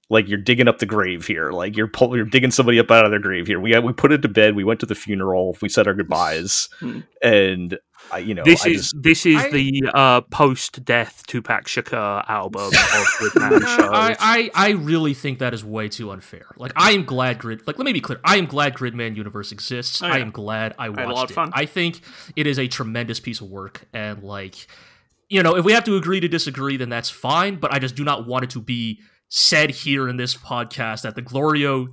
like 0.10 0.28
you're 0.28 0.38
digging 0.38 0.68
up 0.68 0.78
the 0.78 0.86
grave 0.86 1.26
here. 1.26 1.52
Like 1.52 1.76
you're 1.76 1.88
pull, 1.88 2.16
you're 2.16 2.26
digging 2.26 2.52
somebody 2.52 2.80
up 2.80 2.92
out 2.92 3.06
of 3.06 3.12
their 3.12 3.20
grave 3.20 3.48
here. 3.48 3.60
We 3.60 3.78
we 3.80 3.92
put 3.94 4.12
it 4.12 4.22
to 4.22 4.28
bed. 4.28 4.56
We 4.56 4.64
went 4.64 4.80
to 4.82 4.86
the 4.86 4.96
funeral. 4.96 5.58
We 5.62 5.70
said 5.70 5.88
our 5.88 5.96
goodbyes, 5.96 6.70
Hmm. 6.80 7.00
and 7.24 7.80
I, 8.12 8.20
you 8.20 8.34
know, 8.34 8.44
This 8.44 8.66
I 8.66 8.70
is 8.70 8.76
just, 8.92 9.02
this 9.04 9.26
is 9.26 9.38
I- 9.38 9.50
the 9.50 9.84
uh, 9.94 10.22
post-death 10.22 11.24
Tupac 11.28 11.66
Shakur 11.66 12.28
album 12.30 12.62
of 12.68 12.74
Gridman 12.74 13.52
No, 13.60 13.60
shows. 13.60 13.90
I, 13.92 14.16
I, 14.20 14.52
I 14.54 14.70
really 14.72 15.14
think 15.14 15.40
that 15.40 15.54
is 15.54 15.66
way 15.66 15.90
too 15.90 16.12
unfair. 16.12 16.46
Like 16.58 16.72
I 16.76 16.92
am 16.92 17.04
glad 17.06 17.40
Grid 17.40 17.66
like 17.68 17.78
let 17.78 17.86
me 17.86 17.94
be 17.94 18.02
clear. 18.02 18.20
I 18.24 18.38
am 18.38 18.46
glad 18.46 18.76
Gridman 18.76 19.16
Universe 19.16 19.52
exists. 19.52 20.02
Oh, 20.02 20.08
I 20.08 20.20
am 20.20 20.32
glad 20.32 20.76
I 20.78 20.86
had 20.86 21.00
a 21.00 21.02
lot 21.08 21.14
watched 21.14 21.24
of 21.26 21.32
it. 21.32 21.34
fun. 21.36 21.52
I 21.54 21.66
think 21.66 22.02
it 22.36 22.48
is 22.48 22.60
a 22.60 22.68
tremendous 22.68 23.20
piece 23.20 23.42
of 23.42 23.50
work 23.50 23.86
and 23.94 24.24
like 24.24 24.68
you 25.28 25.42
know, 25.42 25.56
if 25.56 25.66
we 25.66 25.72
have 25.74 25.84
to 25.86 25.98
agree 25.98 26.20
to 26.20 26.28
disagree, 26.28 26.78
then 26.78 26.90
that's 26.90 27.10
fine. 27.10 27.56
But 27.56 27.74
I 27.74 27.80
just 27.80 27.96
do 27.96 28.04
not 28.04 28.28
want 28.28 28.44
it 28.44 28.52
to 28.52 28.62
be 28.62 29.00
said 29.28 29.72
here 29.72 30.08
in 30.08 30.18
this 30.18 30.36
podcast 30.38 31.02
that 31.02 31.16
the 31.16 31.24
Glorio 31.24 31.88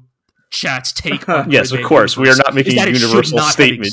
chats 0.52 0.92
take 0.92 1.28
on 1.28 1.50
Yes, 1.56 1.72
of 1.72 1.82
course. 1.82 2.16
We 2.16 2.28
are 2.30 2.36
not 2.36 2.54
making 2.54 2.78
a 2.78 2.86
universal 2.86 3.38
statement. 3.40 3.88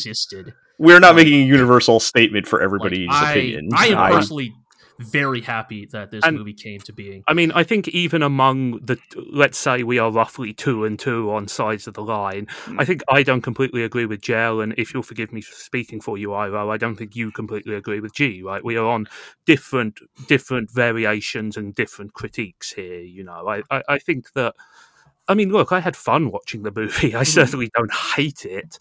we're 0.77 0.99
not 0.99 1.15
making 1.15 1.41
a 1.41 1.45
universal 1.45 1.99
statement 1.99 2.47
for 2.47 2.59
Like, 2.59 2.65
everybody's 2.65 3.07
I, 3.11 3.31
opinion. 3.31 3.69
I 3.75 3.87
am 3.87 3.97
I- 3.97 4.11
personally 4.11 4.53
very 5.01 5.39
happy 5.39 5.87
that 5.93 6.11
this 6.11 6.25
And- 6.25 6.37
movie 6.37 6.51
came 6.53 6.81
to 6.81 6.91
being. 6.91 7.23
I 7.25 7.33
mean, 7.33 7.53
I 7.53 7.63
think 7.63 7.87
even 7.87 8.21
among 8.21 8.79
the, 8.85 8.97
let's 9.31 9.57
say 9.57 9.81
we 9.83 9.97
are 9.97 10.11
roughly 10.11 10.51
two 10.53 10.83
and 10.83 10.99
two 10.99 11.31
on 11.31 11.47
sides 11.47 11.87
of 11.87 11.93
the 11.93 12.01
line. 12.03 12.47
I 12.77 12.83
think 12.83 13.01
I 13.07 13.23
don't 13.23 13.39
completely 13.41 13.83
agree 13.83 14.05
with 14.05 14.19
Gel, 14.21 14.59
and 14.59 14.73
if 14.77 14.93
you'll 14.93 15.03
forgive 15.03 15.31
me 15.31 15.39
for 15.39 15.55
speaking 15.55 16.01
for 16.01 16.17
you, 16.17 16.33
Iro, 16.35 16.69
I 16.69 16.75
don't 16.75 16.97
think 16.97 17.15
you 17.15 17.31
completely 17.31 17.75
agree 17.75 18.01
with 18.01 18.13
G. 18.13 18.43
Right? 18.43 18.61
We 18.61 18.75
are 18.75 18.85
on 18.85 19.07
different 19.45 20.01
different 20.27 20.69
variations 20.69 21.55
and 21.55 21.73
different 21.73 22.11
critiques 22.13 22.73
here. 22.73 22.99
You 22.99 23.23
know, 23.23 23.47
I 23.47 23.61
I, 23.71 23.83
I 23.87 23.99
think 23.99 24.33
that. 24.33 24.53
I 25.29 25.35
mean, 25.35 25.51
look, 25.51 25.71
I 25.71 25.79
had 25.79 25.95
fun 25.95 26.31
watching 26.31 26.63
the 26.63 26.71
movie. 26.71 27.15
I 27.15 27.23
certainly 27.23 27.69
don't 27.75 27.93
hate 27.93 28.45
it. 28.45 28.77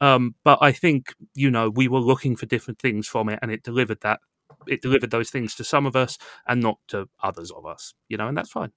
Um, 0.00 0.34
but 0.44 0.58
I 0.62 0.72
think 0.72 1.14
you 1.34 1.50
know 1.50 1.68
we 1.68 1.86
were 1.86 2.00
looking 2.00 2.34
for 2.34 2.46
different 2.46 2.80
things 2.80 3.06
from 3.06 3.28
it, 3.28 3.38
and 3.42 3.52
it 3.52 3.62
delivered 3.62 4.00
that. 4.00 4.20
It 4.66 4.82
delivered 4.82 5.10
those 5.10 5.30
things 5.30 5.54
to 5.56 5.64
some 5.64 5.86
of 5.86 5.94
us, 5.94 6.18
and 6.46 6.60
not 6.60 6.78
to 6.88 7.08
others 7.22 7.50
of 7.50 7.66
us. 7.66 7.94
You 8.08 8.16
know, 8.16 8.26
and 8.26 8.36
that's 8.36 8.50
fine. 8.50 8.72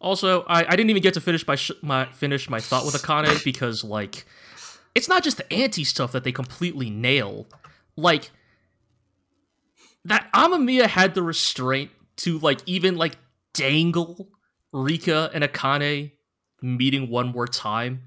Also, 0.00 0.42
I, 0.42 0.64
I 0.64 0.76
didn't 0.76 0.90
even 0.90 1.02
get 1.02 1.14
to 1.14 1.20
finish 1.20 1.46
my 1.46 1.56
sh- 1.56 1.70
my 1.82 2.06
finish 2.06 2.48
my 2.48 2.60
thought 2.60 2.84
with 2.86 2.94
Akane 2.94 3.44
because 3.44 3.84
like 3.84 4.26
it's 4.94 5.08
not 5.08 5.22
just 5.22 5.36
the 5.36 5.52
Anti 5.52 5.84
stuff 5.84 6.12
that 6.12 6.24
they 6.24 6.32
completely 6.32 6.88
nail. 6.88 7.46
Like 7.96 8.30
that 10.06 10.30
Amamiya 10.34 10.86
had 10.86 11.14
the 11.14 11.22
restraint 11.22 11.90
to 12.16 12.38
like 12.38 12.60
even 12.64 12.96
like 12.96 13.16
dangle 13.52 14.28
Rikka 14.72 15.30
and 15.34 15.44
Akane 15.44 16.12
meeting 16.62 17.10
one 17.10 17.28
more 17.28 17.46
time. 17.46 18.02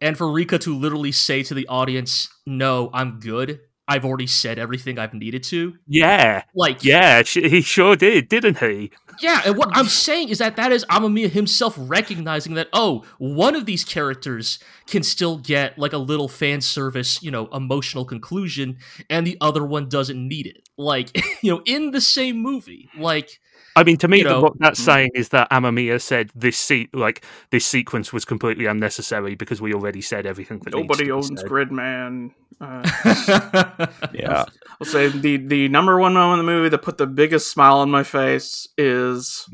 And 0.00 0.16
for 0.16 0.26
Rikka 0.28 0.60
to 0.60 0.74
literally 0.76 1.12
say 1.12 1.42
to 1.42 1.54
the 1.54 1.66
audience, 1.68 2.28
"No, 2.46 2.90
I'm 2.94 3.18
good. 3.20 3.60
I've 3.88 4.04
already 4.04 4.26
said 4.26 4.58
everything 4.58 4.98
I've 4.98 5.14
needed 5.14 5.42
to." 5.44 5.74
Yeah, 5.86 6.42
Like 6.54 6.84
yeah, 6.84 7.22
he 7.22 7.60
sure 7.62 7.96
did, 7.96 8.28
didn't 8.28 8.58
he? 8.58 8.92
yeah, 9.20 9.42
and 9.44 9.56
what 9.56 9.70
I'm 9.72 9.86
saying 9.88 10.28
is 10.28 10.38
that 10.38 10.56
that 10.56 10.70
is 10.72 10.84
Amamiya 10.86 11.30
himself 11.30 11.74
recognizing 11.76 12.54
that 12.54 12.68
oh, 12.72 13.04
one 13.18 13.56
of 13.56 13.66
these 13.66 13.84
characters 13.84 14.58
can 14.86 15.02
still 15.02 15.38
get 15.38 15.78
like 15.78 15.92
a 15.92 15.98
little 15.98 16.28
fan 16.28 16.60
service, 16.60 17.22
you 17.22 17.30
know, 17.30 17.46
emotional 17.48 18.04
conclusion, 18.04 18.78
and 19.10 19.26
the 19.26 19.36
other 19.40 19.64
one 19.64 19.88
doesn't 19.88 20.28
need 20.28 20.46
it. 20.46 20.68
Like, 20.76 21.10
you 21.42 21.52
know, 21.52 21.62
in 21.66 21.90
the 21.90 22.00
same 22.00 22.40
movie, 22.40 22.88
like 22.96 23.40
I 23.76 23.84
mean, 23.84 23.96
to 23.98 24.08
me, 24.08 24.22
the, 24.22 24.30
know- 24.30 24.40
what 24.42 24.58
that's 24.58 24.80
saying 24.82 25.10
is 25.14 25.28
that 25.30 25.48
Amamiya 25.50 26.00
said 26.00 26.30
this 26.34 26.56
se- 26.58 26.88
like 26.92 27.24
this 27.50 27.64
sequence 27.64 28.12
was 28.12 28.24
completely 28.24 28.66
unnecessary 28.66 29.34
because 29.36 29.60
we 29.60 29.72
already 29.72 30.00
said 30.00 30.26
everything 30.26 30.58
that 30.60 30.74
Nobody 30.74 31.06
to 31.06 31.10
owns. 31.12 31.42
Gridman. 31.44 32.32
Uh, 32.60 33.86
yeah. 34.12 34.44
I'll 34.80 34.84
say 34.86 35.08
the 35.08 35.36
the 35.36 35.68
number 35.68 35.98
one 35.98 36.14
moment 36.14 36.40
in 36.40 36.46
the 36.46 36.52
movie 36.52 36.68
that 36.70 36.82
put 36.82 36.98
the 36.98 37.06
biggest 37.06 37.52
smile 37.52 37.76
on 37.78 37.88
my 37.90 38.02
face 38.02 38.66
is 38.76 39.48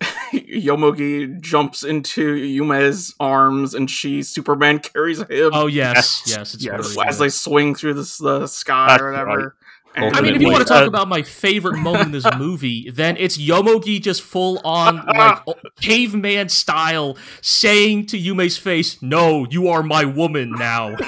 Yomogi 0.32 1.40
jumps 1.40 1.82
into 1.82 2.34
Yume's 2.34 3.14
arms 3.18 3.74
and 3.74 3.90
she 3.90 4.22
Superman 4.22 4.78
carries 4.78 5.18
him 5.20 5.50
oh 5.52 5.66
yes, 5.66 6.22
Yes, 6.26 6.36
yes, 6.36 6.54
it's 6.54 6.64
yes. 6.64 6.94
very 6.94 7.08
as 7.08 7.18
good. 7.18 7.24
they 7.24 7.28
swing 7.30 7.74
through 7.74 7.94
the, 7.94 8.16
the 8.20 8.46
sky 8.46 8.86
That's 8.88 9.02
or 9.02 9.10
whatever. 9.10 9.40
And 9.40 9.52
I 9.96 10.20
mean, 10.20 10.34
if 10.34 10.42
you 10.42 10.48
want 10.48 10.66
to 10.66 10.72
talk 10.72 10.84
uh, 10.84 10.88
about 10.88 11.08
my 11.08 11.22
favorite 11.22 11.78
moment 11.78 12.06
in 12.06 12.12
this 12.12 12.26
movie, 12.36 12.90
then 12.90 13.16
it's 13.16 13.38
Yomogi 13.38 14.00
just 14.00 14.22
full 14.22 14.60
on 14.64 15.04
like 15.06 15.42
caveman 15.80 16.48
style 16.48 17.16
saying 17.40 18.06
to 18.06 18.18
Yume's 18.18 18.56
face, 18.56 19.00
"No, 19.02 19.46
you 19.50 19.68
are 19.68 19.82
my 19.82 20.04
woman 20.04 20.50
now." 20.50 20.96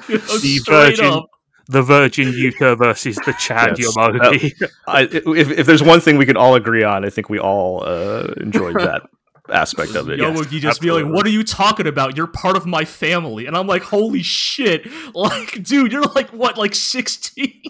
The 0.08 0.60
virgin- 0.66 1.04
up. 1.06 1.26
The 1.66 1.82
Virgin 1.82 2.32
Yuka 2.32 2.76
versus 2.76 3.14
the 3.14 3.32
Chad 3.38 3.78
Yes, 3.78 3.94
Yomogi. 3.96 4.60
I, 4.88 5.02
if, 5.02 5.50
if 5.52 5.66
there's 5.66 5.84
one 5.84 6.00
thing 6.00 6.16
we 6.16 6.26
can 6.26 6.36
all 6.36 6.56
agree 6.56 6.82
on, 6.82 7.04
I 7.04 7.10
think 7.10 7.28
we 7.28 7.38
all 7.38 7.84
uh, 7.84 8.32
enjoyed 8.38 8.74
that 8.74 9.02
aspect 9.48 9.94
of 9.94 10.08
it. 10.10 10.18
yes. 10.18 10.36
Yomogi 10.36 10.58
just 10.58 10.80
be 10.80 10.90
like, 10.90 11.04
"What 11.04 11.24
are 11.26 11.30
you 11.30 11.44
talking 11.44 11.86
about? 11.86 12.16
You're 12.16 12.26
part 12.26 12.56
of 12.56 12.66
my 12.66 12.84
family," 12.84 13.46
and 13.46 13.56
I'm 13.56 13.68
like, 13.68 13.82
"Holy 13.82 14.22
shit! 14.22 14.88
Like, 15.14 15.62
dude, 15.62 15.92
you're 15.92 16.02
like 16.02 16.30
what, 16.30 16.58
like 16.58 16.74
16?" 16.74 17.62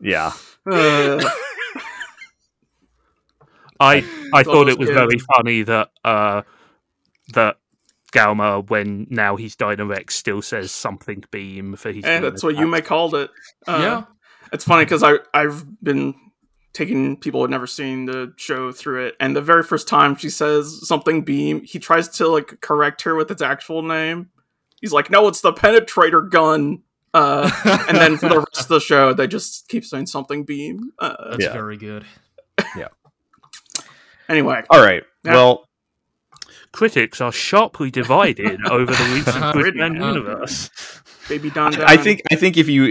Yeah. 0.00 0.32
Uh, 0.70 1.22
I 3.78 4.04
I 4.34 4.42
thought 4.42 4.68
it 4.68 4.78
was 4.78 4.88
kids. 4.88 4.98
very 4.98 5.18
funny 5.34 5.62
that 5.62 5.90
uh 6.04 6.42
that 7.32 7.56
Gauma, 8.12 8.68
when 8.68 9.06
now 9.08 9.36
he's 9.36 9.54
Dynarex, 9.56 10.10
still 10.10 10.42
says 10.42 10.72
something 10.72 11.22
beam 11.30 11.76
for 11.76 11.92
his. 11.92 12.04
and 12.04 12.24
that's 12.24 12.42
what 12.42 12.56
you 12.56 12.66
may 12.66 12.82
called 12.82 13.14
it. 13.14 13.30
Uh, 13.68 13.78
yeah, 13.80 14.04
It's 14.52 14.64
funny 14.64 14.84
because 14.84 15.02
I 15.02 15.18
I've 15.32 15.64
been 15.82 16.14
taking 16.72 17.16
people 17.16 17.40
who've 17.40 17.50
never 17.50 17.66
seen 17.66 18.06
the 18.06 18.32
show 18.36 18.72
through 18.72 19.06
it, 19.06 19.16
and 19.20 19.34
the 19.34 19.40
very 19.40 19.62
first 19.62 19.88
time 19.88 20.16
she 20.16 20.28
says 20.28 20.86
something 20.86 21.22
beam, 21.22 21.62
he 21.62 21.78
tries 21.78 22.08
to 22.08 22.28
like 22.28 22.60
correct 22.60 23.02
her 23.02 23.14
with 23.14 23.30
its 23.30 23.42
actual 23.42 23.82
name. 23.82 24.30
He's 24.80 24.92
like, 24.92 25.08
"No, 25.10 25.28
it's 25.28 25.40
the 25.40 25.52
penetrator 25.52 26.28
gun." 26.28 26.82
Uh, 27.12 27.50
and 27.88 27.96
then 27.98 28.16
for 28.16 28.28
the 28.28 28.38
rest 28.54 28.60
of 28.62 28.68
the 28.68 28.80
show, 28.80 29.12
they 29.12 29.26
just 29.26 29.68
keep 29.68 29.84
saying 29.84 30.06
something 30.06 30.44
beam. 30.44 30.92
Uh, 30.98 31.30
that's 31.30 31.44
Yeah. 31.44 31.52
very 31.52 31.76
good. 31.76 32.04
Yeah. 32.76 32.88
anyway, 34.28 34.62
All 34.70 34.80
right. 34.82 35.02
Yeah. 35.24 35.32
Well, 35.32 35.68
critics 36.72 37.20
are 37.20 37.32
sharply 37.32 37.90
divided 37.90 38.60
over 38.70 38.86
the 38.86 39.10
recent. 39.14 39.36
Gridman 39.56 40.00
Uh, 40.02 40.06
universe. 40.08 40.70
baby 41.28 41.50
Don. 41.50 41.74
I 41.82 41.96
think 41.96 42.22
I 42.30 42.36
think 42.36 42.56
if 42.56 42.68
you 42.68 42.84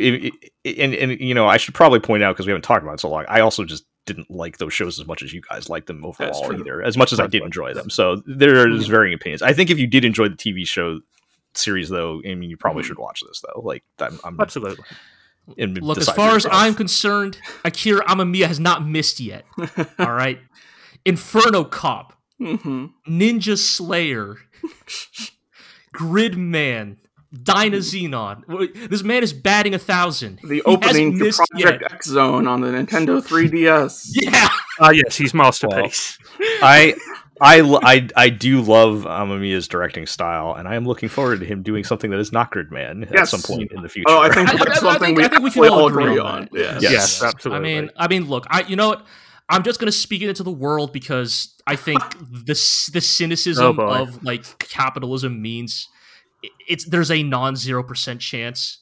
if, 0.64 0.78
and 0.80 0.94
and 0.94 1.20
you 1.20 1.34
know 1.34 1.48
I 1.48 1.58
should 1.58 1.74
probably 1.76 2.00
point 2.00 2.24
out 2.24 2.36
because 2.36 2.46
we 2.46 2.52
haven't 2.52 2.64
talked 2.64 2.84
about 2.84 2.96
it 2.96 3.00
so 3.00 3.10
long. 3.10 3.26
I 3.28 3.40
also 3.42 3.64
just 3.64 3.86
didn't 4.06 4.30
like 4.32 4.58
those 4.58 4.74
shows 4.74 5.00
as 5.00 5.06
much 5.08 5.22
as 5.22 5.34
you 5.34 5.42
guys 5.48 5.70
liked 5.70 5.88
them 5.88 6.04
overall 6.04 6.54
either. 6.54 6.82
As 6.82 6.98
much 6.98 7.14
as 7.14 7.20
I 7.20 7.28
did 7.28 7.44
enjoy 7.44 7.74
them, 7.74 7.90
so 7.90 8.22
there's 8.26 8.88
varying 8.88 9.14
opinions. 9.14 9.42
I 9.42 9.54
think 9.54 9.70
if 9.70 9.78
you 9.80 9.88
did 9.88 10.04
enjoy 10.04 10.30
the 10.30 10.36
TV 10.36 10.68
show 10.68 11.00
series, 11.60 11.90
though, 11.90 12.22
I 12.26 12.36
mean, 12.36 12.50
you 12.50 12.58
probably 12.58 12.84
should 12.84 12.98
watch 13.00 13.22
this 13.28 13.42
though. 13.42 13.62
Like 13.62 13.84
I'm, 14.00 14.20
I'm 14.24 14.40
Absolutely. 14.40 14.84
and 15.58 15.78
Look, 15.82 15.98
as 15.98 16.10
far 16.10 16.36
as. 16.36 16.46
I'm 16.52 16.76
concerned, 16.76 17.38
Akira 17.66 18.04
Amamiya 18.06 18.46
has 18.46 18.60
not 18.60 18.86
missed 18.86 19.20
yet. 19.20 19.46
All 20.00 20.12
right, 20.14 20.40
Inferno 21.06 21.64
Cop, 21.64 22.14
hmm 22.38 22.88
Ninja 23.08 23.58
Slayer, 23.58 24.38
Gridman, 25.94 26.98
Dynazenon. 27.36 28.90
This 28.90 29.04
man 29.04 29.24
is 29.24 29.34
batting 29.34 29.74
a 29.74 29.80
thousand. 29.80 30.40
the 30.44 30.56
He 30.56 30.62
opening 30.64 30.82
hasn't 31.14 31.18
to 31.20 31.24
missed 31.24 31.42
Project 31.52 31.82
yet. 31.84 31.94
X 31.94 32.08
Zone 32.08 32.48
on 32.48 32.62
the 32.62 32.68
Nintendo 32.68 33.22
3DS. 33.26 34.10
Yeah, 34.14 34.50
Ah, 34.80 34.92
yes, 34.92 35.16
he's 35.18 35.34
masterpiece. 35.34 36.18
I. 36.40 36.96
I, 37.42 37.62
I, 37.84 38.08
I 38.16 38.30
do 38.30 38.62
love 38.62 39.04
Amamiya's 39.06 39.68
directing 39.68 40.06
style, 40.06 40.54
and 40.54 40.68
I 40.68 40.76
am 40.76 40.86
looking 40.86 41.10
forward 41.10 41.40
to 41.40 41.46
him 41.46 41.64
doing 41.64 41.84
something 41.84 42.12
that 42.12 42.20
is 42.20 42.32
not 42.32 42.52
Gridman 42.52 43.14
at 43.18 43.28
some 43.28 43.42
point 43.42 43.72
in 43.72 43.82
the 43.82 43.90
future. 43.90 44.06
Oh, 44.10 44.20
I 44.22 44.30
think 44.34 44.50
I- 44.50 44.54
I- 44.54 44.56
that's 44.58 44.70
I 44.70 44.76
something 44.94 45.00
think- 45.00 45.18
we, 45.18 45.24
I 45.26 45.28
think 45.30 45.44
we 45.44 45.52
can 45.52 45.64
all 45.66 45.80
all 45.82 45.88
agree 45.88 46.04
agree 46.06 46.20
on 46.20 46.26
on. 46.28 46.42
that. 46.52 46.60
Yes. 46.60 46.82
Yes. 46.82 46.92
Yes, 46.92 47.24
absolutely. 47.24 47.58
I 47.78 47.82
mean, 47.82 47.90
I 47.98 48.08
mean, 48.08 48.26
look, 48.28 48.46
I 48.50 48.62
you 48.64 48.76
know 48.76 48.90
what? 48.90 49.06
I'm 49.52 49.64
just 49.64 49.80
gonna 49.80 49.92
speak 49.92 50.22
it 50.22 50.30
into 50.30 50.44
the 50.44 50.52
world 50.52 50.94
because 50.94 51.56
I 51.66 51.76
think 51.76 52.00
the 52.20 52.44
the 52.94 52.98
Oh, 52.98 53.00
cynicism 53.00 53.76
boy. 53.76 53.84
of 54.02 54.24
like 54.24 54.60
capitalism 54.60 55.42
means 55.42 55.88
it's 56.68 56.86
there's 56.86 57.10
a 57.12 57.24
non 57.24 57.56
zero 57.56 57.84
percent 57.84 58.22
chance. 58.22 58.80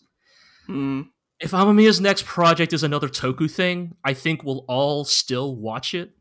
Mm, 0.68 1.06
If 1.40 1.52
Amamiya's 1.52 2.02
next 2.02 2.26
project 2.26 2.74
is 2.74 2.84
another 2.84 3.08
Toku 3.08 3.50
thing, 3.50 3.96
I 4.04 4.14
think 4.14 4.44
we'll 4.44 4.66
all 4.68 5.06
still 5.06 5.56
watch 5.56 5.94
it. 5.94 6.12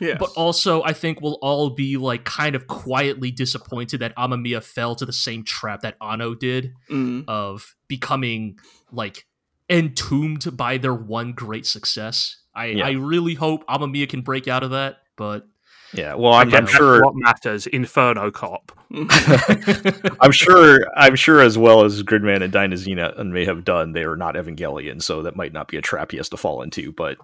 Yes. 0.00 0.16
But 0.18 0.30
also, 0.36 0.82
I 0.82 0.92
think 0.92 1.20
we'll 1.20 1.38
all 1.42 1.70
be 1.70 1.96
like 1.96 2.24
kind 2.24 2.54
of 2.56 2.66
quietly 2.66 3.30
disappointed 3.30 4.00
that 4.00 4.16
Amamiya 4.16 4.62
fell 4.62 4.94
to 4.96 5.06
the 5.06 5.12
same 5.12 5.44
trap 5.44 5.82
that 5.82 5.96
Anno 6.00 6.34
did 6.34 6.72
Mm, 6.90 7.24
of 7.28 7.76
becoming 7.88 8.58
like 8.90 9.26
entombed 9.70 10.56
by 10.56 10.76
their 10.78 10.94
one 10.94 11.32
great 11.32 11.66
success. 11.66 12.38
I, 12.54 12.66
Yeah. 12.66 12.86
I 12.86 12.90
really 12.92 13.34
hope 13.34 13.66
Amamiya 13.66 14.08
can 14.08 14.22
break 14.22 14.48
out 14.48 14.62
of 14.62 14.70
that, 14.72 14.98
but 15.16 15.46
Yeah, 15.94 16.14
well, 16.14 16.32
I'm, 16.32 16.52
I'm 16.54 16.66
sure. 16.66 17.02
what 17.04 17.14
matters. 17.14 17.66
Inferno 17.66 18.30
Cop. 18.30 18.72
I'm 20.20 20.32
sure. 20.32 20.86
I'm 20.96 21.16
sure 21.16 21.40
as 21.40 21.56
well 21.56 21.84
as 21.84 22.02
Gridman 22.02 22.42
and 22.42 22.52
Dynazenon 22.52 23.30
may 23.30 23.44
have 23.44 23.64
done, 23.64 23.92
they 23.92 24.04
are 24.04 24.16
not 24.16 24.34
Evangelion, 24.34 25.02
so 25.02 25.22
that 25.22 25.36
might 25.36 25.52
not 25.52 25.68
be 25.68 25.76
a 25.76 25.82
trap 25.82 26.10
he 26.10 26.16
has 26.18 26.28
to 26.30 26.36
fall 26.36 26.62
into. 26.62 26.92
But 26.92 27.18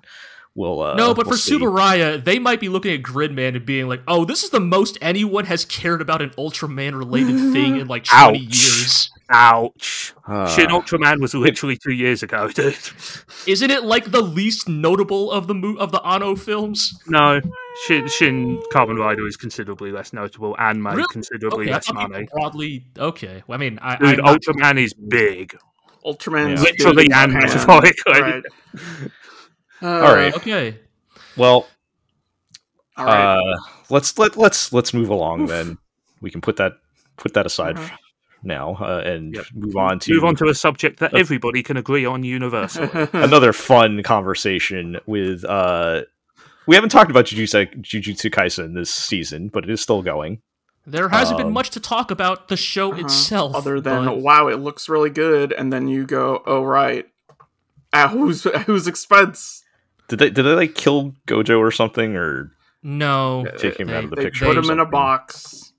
we'll. 0.58 0.82
Uh, 0.82 0.94
no, 0.94 1.14
but 1.14 1.26
we'll 1.26 1.36
for 1.36 1.38
see. 1.40 1.56
Tsuburaya, 1.58 2.22
they 2.22 2.38
might 2.38 2.60
be 2.60 2.68
looking 2.68 2.92
at 2.94 3.02
Gridman 3.02 3.56
and 3.56 3.64
being 3.64 3.88
like, 3.88 4.02
"Oh, 4.08 4.24
this 4.24 4.42
is 4.42 4.50
the 4.50 4.60
most 4.60 4.98
anyone 5.00 5.46
has 5.46 5.64
cared 5.64 6.00
about 6.02 6.20
an 6.20 6.30
Ultraman 6.30 6.98
related 6.98 7.36
thing 7.52 7.76
in 7.80 7.86
like 7.88 8.04
20 8.04 8.38
Ouch. 8.38 8.40
years." 8.42 9.10
Ouch. 9.30 10.14
Uh, 10.26 10.46
Shin 10.48 10.68
Ultraman 10.68 11.20
was 11.20 11.34
literally 11.34 11.76
two 11.76 11.92
years 11.92 12.22
ago, 12.22 12.48
dude. 12.54 12.76
Isn't 13.46 13.70
it 13.70 13.84
like 13.84 14.10
the 14.10 14.22
least 14.22 14.68
notable 14.70 15.30
of 15.30 15.46
the 15.46 15.54
mo- 15.54 15.76
of 15.76 15.92
the 15.92 16.00
Anno 16.06 16.34
films? 16.34 16.98
No, 17.06 17.38
Shin, 17.86 18.08
Shin 18.08 18.58
Kamen 18.72 18.98
Rider 18.98 19.26
is 19.26 19.36
considerably 19.36 19.92
less 19.92 20.14
notable 20.14 20.56
and 20.58 20.82
made 20.82 20.94
Really? 20.96 21.06
considerably 21.12 21.64
Okay, 21.64 21.70
I 21.72 21.74
less 21.74 21.86
thought 21.86 22.10
money. 22.10 22.28
broadly. 22.32 22.86
Okay, 22.98 23.42
well, 23.46 23.56
I 23.56 23.60
mean, 23.60 23.78
I, 23.82 23.96
Dude, 23.96 24.18
I'm 24.20 24.24
not- 24.24 24.40
Ultraman 24.40 24.82
is 24.82 24.94
big. 24.94 25.54
Ultraman, 26.06 26.56
Yeah. 26.56 26.62
Literally 26.62 27.02
big 27.08 27.12
and 27.12 27.32
metaphorically. 27.34 28.20
Right. 28.22 28.42
Uh, 29.82 29.86
All 29.86 30.14
right. 30.14 30.34
okay. 30.34 30.76
well, 31.36 31.66
All 32.96 33.04
right. 33.06 33.36
uh, 33.38 33.56
let's 33.90 34.18
let 34.18 34.36
let's 34.36 34.72
let's 34.72 34.92
move 34.92 35.08
along. 35.08 35.42
Oof. 35.42 35.48
Then 35.50 35.78
we 36.20 36.30
can 36.30 36.40
put 36.40 36.56
that 36.56 36.72
put 37.16 37.34
that 37.34 37.46
aside 37.46 37.78
f- 37.78 37.92
now 38.42 38.76
uh, 38.80 39.02
and 39.04 39.34
Yep. 39.34 39.44
move 39.54 39.76
on 39.76 39.98
to 40.00 40.14
Move 40.14 40.24
on 40.24 40.36
to 40.36 40.46
a 40.48 40.54
subject 40.54 40.98
that 41.00 41.14
everybody 41.14 41.62
can 41.62 41.76
agree 41.76 42.04
on 42.04 42.22
universally. 42.24 42.88
another 43.12 43.52
fun 43.52 44.02
conversation 44.02 44.98
with 45.06 45.44
uh 45.44 46.02
we 46.66 46.74
haven't 46.74 46.90
talked 46.90 47.10
about 47.10 47.24
Jujutsu, 47.24 47.80
Jujutsu 47.80 48.30
Kaisen 48.30 48.74
this 48.74 48.90
season, 48.92 49.48
but 49.48 49.64
it 49.64 49.70
is 49.70 49.80
still 49.80 50.02
going. 50.02 50.42
There 50.86 51.08
hasn't 51.08 51.38
been 51.38 51.46
Um, 51.48 51.52
much 51.54 51.70
to 51.70 51.80
talk 51.80 52.10
about 52.10 52.48
the 52.48 52.56
show 52.58 52.92
Uh-huh. 52.92 53.00
itself, 53.06 53.54
Other 53.54 53.80
than 53.80 54.04
but- 54.06 54.18
wow, 54.18 54.48
it 54.48 54.56
looks 54.56 54.88
really 54.88 55.08
good, 55.10 55.52
and 55.52 55.72
then 55.72 55.88
you 55.88 56.04
go, 56.04 56.42
oh 56.46 56.62
right, 56.62 57.06
at 57.92 58.10
whose 58.10 58.44
at 58.44 58.62
whose 58.62 58.86
expense? 58.86 59.64
Did 60.08 60.18
they 60.18 60.30
did 60.30 60.42
they 60.44 60.54
like 60.54 60.74
kill 60.74 61.14
Gojo 61.26 61.58
or 61.58 61.70
something 61.70 62.16
or 62.16 62.52
no, 62.82 63.44
take 63.58 63.78
him 63.78 63.88
they- 63.88 63.94
out 63.94 64.04
of 64.04 64.10
the 64.10 64.16
They 64.16 64.24
picture? 64.24 64.46
put 64.46 64.56
or 64.56 64.60
him 64.60 64.64
in 64.70 64.78
a 64.78 64.82
something? 64.82 64.90
box. 64.90 65.72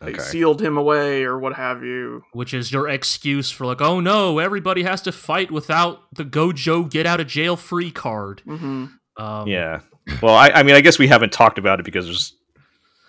They 0.00 0.12
Okay. 0.14 0.20
sealed 0.22 0.60
him 0.60 0.76
away, 0.76 1.22
or 1.22 1.38
what 1.38 1.54
have 1.54 1.84
you. 1.84 2.24
which 2.32 2.52
is 2.54 2.72
your 2.72 2.88
excuse 2.88 3.50
for 3.52 3.66
like, 3.66 3.80
oh 3.80 4.00
no, 4.00 4.38
everybody 4.40 4.82
has 4.82 5.00
to 5.02 5.12
fight 5.12 5.50
without 5.52 6.12
the 6.14 6.24
Gojo 6.24 6.90
get 6.90 7.06
out 7.06 7.20
of 7.20 7.28
jail 7.28 7.56
free 7.56 7.90
card. 7.92 8.40
hmm 8.44 8.86
Um, 9.16 9.46
Yeah. 9.46 9.80
Well, 10.20 10.34
I, 10.34 10.48
I 10.48 10.62
mean, 10.64 10.74
I 10.74 10.80
guess 10.80 10.98
we 10.98 11.06
haven't 11.06 11.32
talked 11.32 11.58
about 11.58 11.78
it 11.78 11.84
because 11.84 12.06
there's 12.06 12.34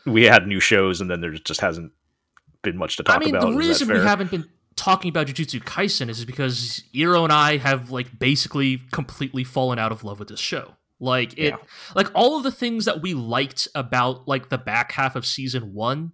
we 0.05 0.25
had 0.25 0.45
new 0.47 0.59
shows, 0.59 0.99
and 1.01 1.09
then 1.09 1.21
there 1.21 1.31
just 1.31 1.61
hasn't 1.61 1.91
been 2.61 2.77
much 2.77 2.97
to 2.97 3.03
talk 3.03 3.15
I 3.15 3.19
mean, 3.19 3.35
about. 3.35 3.49
the 3.51 3.57
reason 3.57 3.87
we 3.87 3.99
haven't 3.99 4.29
been 4.29 4.45
talking 4.76 5.09
about 5.09 5.28
Jujutsu 5.28 5.61
Kaisen 5.63 6.09
is 6.09 6.26
because 6.26 6.84
Iro 6.93 7.24
and 7.24 7.32
I 7.34 7.57
have 7.57 7.91
like 7.91 8.17
basically 8.17 8.82
completely 8.91 9.43
fallen 9.43 9.78
out 9.80 9.91
of 9.91 10.03
love 10.03 10.19
with 10.19 10.28
this 10.30 10.39
show. 10.39 10.74
Like 10.99 11.34
it, 11.34 11.49
Yeah. 11.51 11.55
like 11.95 12.07
all 12.13 12.38
of 12.38 12.43
the 12.43 12.51
things 12.51 12.86
that 12.86 13.01
we 13.01 13.13
liked 13.13 13.67
about 13.76 14.28
like 14.28 14.49
the 14.49 14.57
back 14.57 14.93
half 14.93 15.15
of 15.15 15.26
season 15.26 15.74
one 15.74 16.13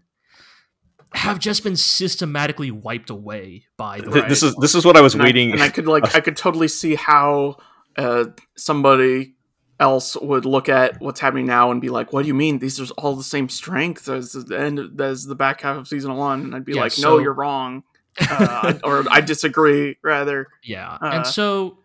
have 1.13 1.39
just 1.39 1.63
been 1.63 1.75
systematically 1.75 2.69
wiped 2.71 3.09
away 3.09 3.65
by 3.77 3.99
the 3.99 4.11
Th- 4.11 4.25
this 4.27 4.43
is 4.43 4.55
this 4.57 4.75
is 4.75 4.85
what 4.85 4.95
I 4.95 5.01
was 5.01 5.13
And 5.13 5.23
I- 5.23 5.25
waiting. 5.25 5.51
and 5.51 5.61
I 5.61 5.69
could 5.69 5.87
like 5.87 6.15
I 6.15 6.19
could 6.19 6.37
totally 6.37 6.67
see 6.67 6.95
how 6.95 7.57
uh, 7.97 8.25
somebody 8.55 9.35
else 9.79 10.15
would 10.17 10.45
look 10.45 10.69
at 10.69 10.99
what's 11.01 11.19
happening 11.19 11.45
now 11.45 11.71
and 11.71 11.81
be 11.81 11.89
like, 11.89 12.13
"What 12.13 12.21
do 12.23 12.27
you 12.27 12.33
mean? 12.33 12.59
These 12.59 12.79
are 12.79 12.93
all 12.97 13.15
the 13.15 13.23
same 13.23 13.49
strength 13.49 14.07
as 14.07 14.33
the 14.33 14.59
end 14.59 15.01
as 15.01 15.25
the 15.25 15.35
back 15.35 15.61
half 15.61 15.77
of 15.77 15.87
season 15.87 16.15
one?" 16.15 16.41
And 16.41 16.55
I'd 16.55 16.65
be 16.65 16.73
Yeah, 16.73 16.81
like, 16.81 16.91
so- 16.91 17.01
"No, 17.15 17.19
you're 17.19 17.33
wrong," 17.33 17.83
uh, 18.29 18.73
or 18.83 19.05
I 19.09 19.21
disagree. 19.21 19.97
Rather, 20.03 20.47
Yeah, 20.63 20.97
Uh, 21.01 21.05
and 21.13 21.27
so 21.27 21.79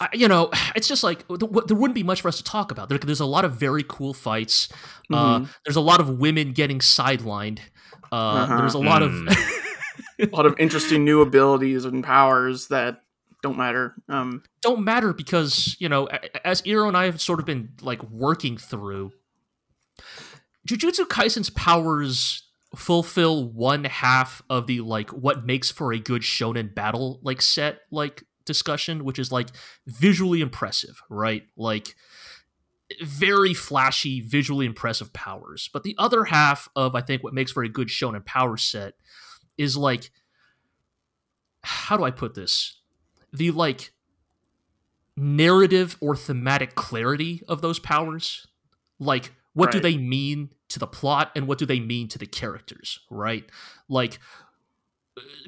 I, 0.00 0.08
you 0.12 0.26
know, 0.28 0.50
it's 0.76 0.88
just 0.88 1.02
like 1.04 1.26
there 1.28 1.48
wouldn't 1.76 1.94
be 1.94 2.02
much 2.02 2.20
for 2.22 2.28
us 2.28 2.36
to 2.38 2.44
talk 2.44 2.70
about. 2.70 2.88
There, 2.88 2.98
there's 2.98 3.20
a 3.20 3.26
lot 3.26 3.44
of 3.44 3.52
very 3.54 3.84
cool 3.86 4.14
fights. 4.14 4.68
Uh, 5.12 5.40
Mhm. 5.40 5.48
there's 5.64 5.76
a 5.76 5.80
lot 5.80 6.00
of 6.00 6.18
women 6.18 6.52
getting 6.52 6.78
sidelined. 6.80 7.58
Uh, 8.10 8.16
Uh-huh. 8.16 8.56
There's 8.58 8.74
a 8.74 8.78
lot 8.78 9.02
Mm. 9.02 9.28
of 9.30 9.36
a 10.32 10.36
lot 10.36 10.46
of 10.46 10.54
interesting 10.58 11.04
new 11.04 11.20
abilities 11.20 11.84
and 11.84 12.02
powers 12.04 12.68
that 12.68 13.02
don't 13.42 13.56
matter. 13.58 13.94
Um, 14.08 14.42
don't 14.62 14.82
matter 14.84 15.12
because 15.12 15.76
you 15.78 15.88
know, 15.88 16.06
as 16.44 16.62
Iro 16.64 16.88
and 16.88 16.96
I 16.96 17.04
have 17.04 17.20
sort 17.20 17.38
of 17.40 17.46
been 17.46 17.70
like 17.82 18.02
working 18.04 18.56
through. 18.56 19.12
Jujutsu 20.66 21.06
Kaisen's 21.08 21.50
powers 21.50 22.43
fulfill 22.76 23.44
one 23.44 23.84
half 23.84 24.42
of 24.50 24.66
the 24.66 24.80
like 24.80 25.10
what 25.10 25.44
makes 25.44 25.70
for 25.70 25.92
a 25.92 25.98
good 25.98 26.22
shonen 26.22 26.74
battle 26.74 27.20
like 27.22 27.40
set 27.42 27.80
like 27.90 28.24
discussion 28.44 29.04
which 29.04 29.18
is 29.18 29.32
like 29.32 29.48
visually 29.86 30.40
impressive 30.40 31.02
right? 31.08 31.44
Like 31.56 31.94
very 33.02 33.54
flashy 33.54 34.20
visually 34.20 34.66
impressive 34.66 35.12
powers. 35.12 35.70
But 35.72 35.82
the 35.84 35.94
other 35.98 36.24
half 36.24 36.68
of 36.76 36.94
i 36.94 37.00
think 37.00 37.22
what 37.22 37.34
makes 37.34 37.52
for 37.52 37.62
a 37.62 37.68
good 37.68 37.88
shonen 37.88 38.24
power 38.24 38.56
set 38.56 38.94
is 39.56 39.76
like 39.76 40.10
how 41.62 41.96
do 41.96 42.04
i 42.04 42.10
put 42.10 42.34
this? 42.34 42.80
The 43.32 43.50
like 43.50 43.92
narrative 45.16 45.96
or 46.00 46.16
thematic 46.16 46.74
clarity 46.74 47.42
of 47.48 47.62
those 47.62 47.78
powers. 47.78 48.46
Like 48.98 49.32
what 49.54 49.70
do 49.70 49.80
they 49.80 49.96
mean 49.96 50.50
to 50.74 50.78
the 50.78 50.86
plot 50.86 51.30
and 51.34 51.48
what 51.48 51.58
do 51.58 51.64
they 51.64 51.80
mean 51.80 52.08
to 52.08 52.18
the 52.18 52.26
characters 52.26 53.00
right? 53.10 53.48
Like 53.88 54.18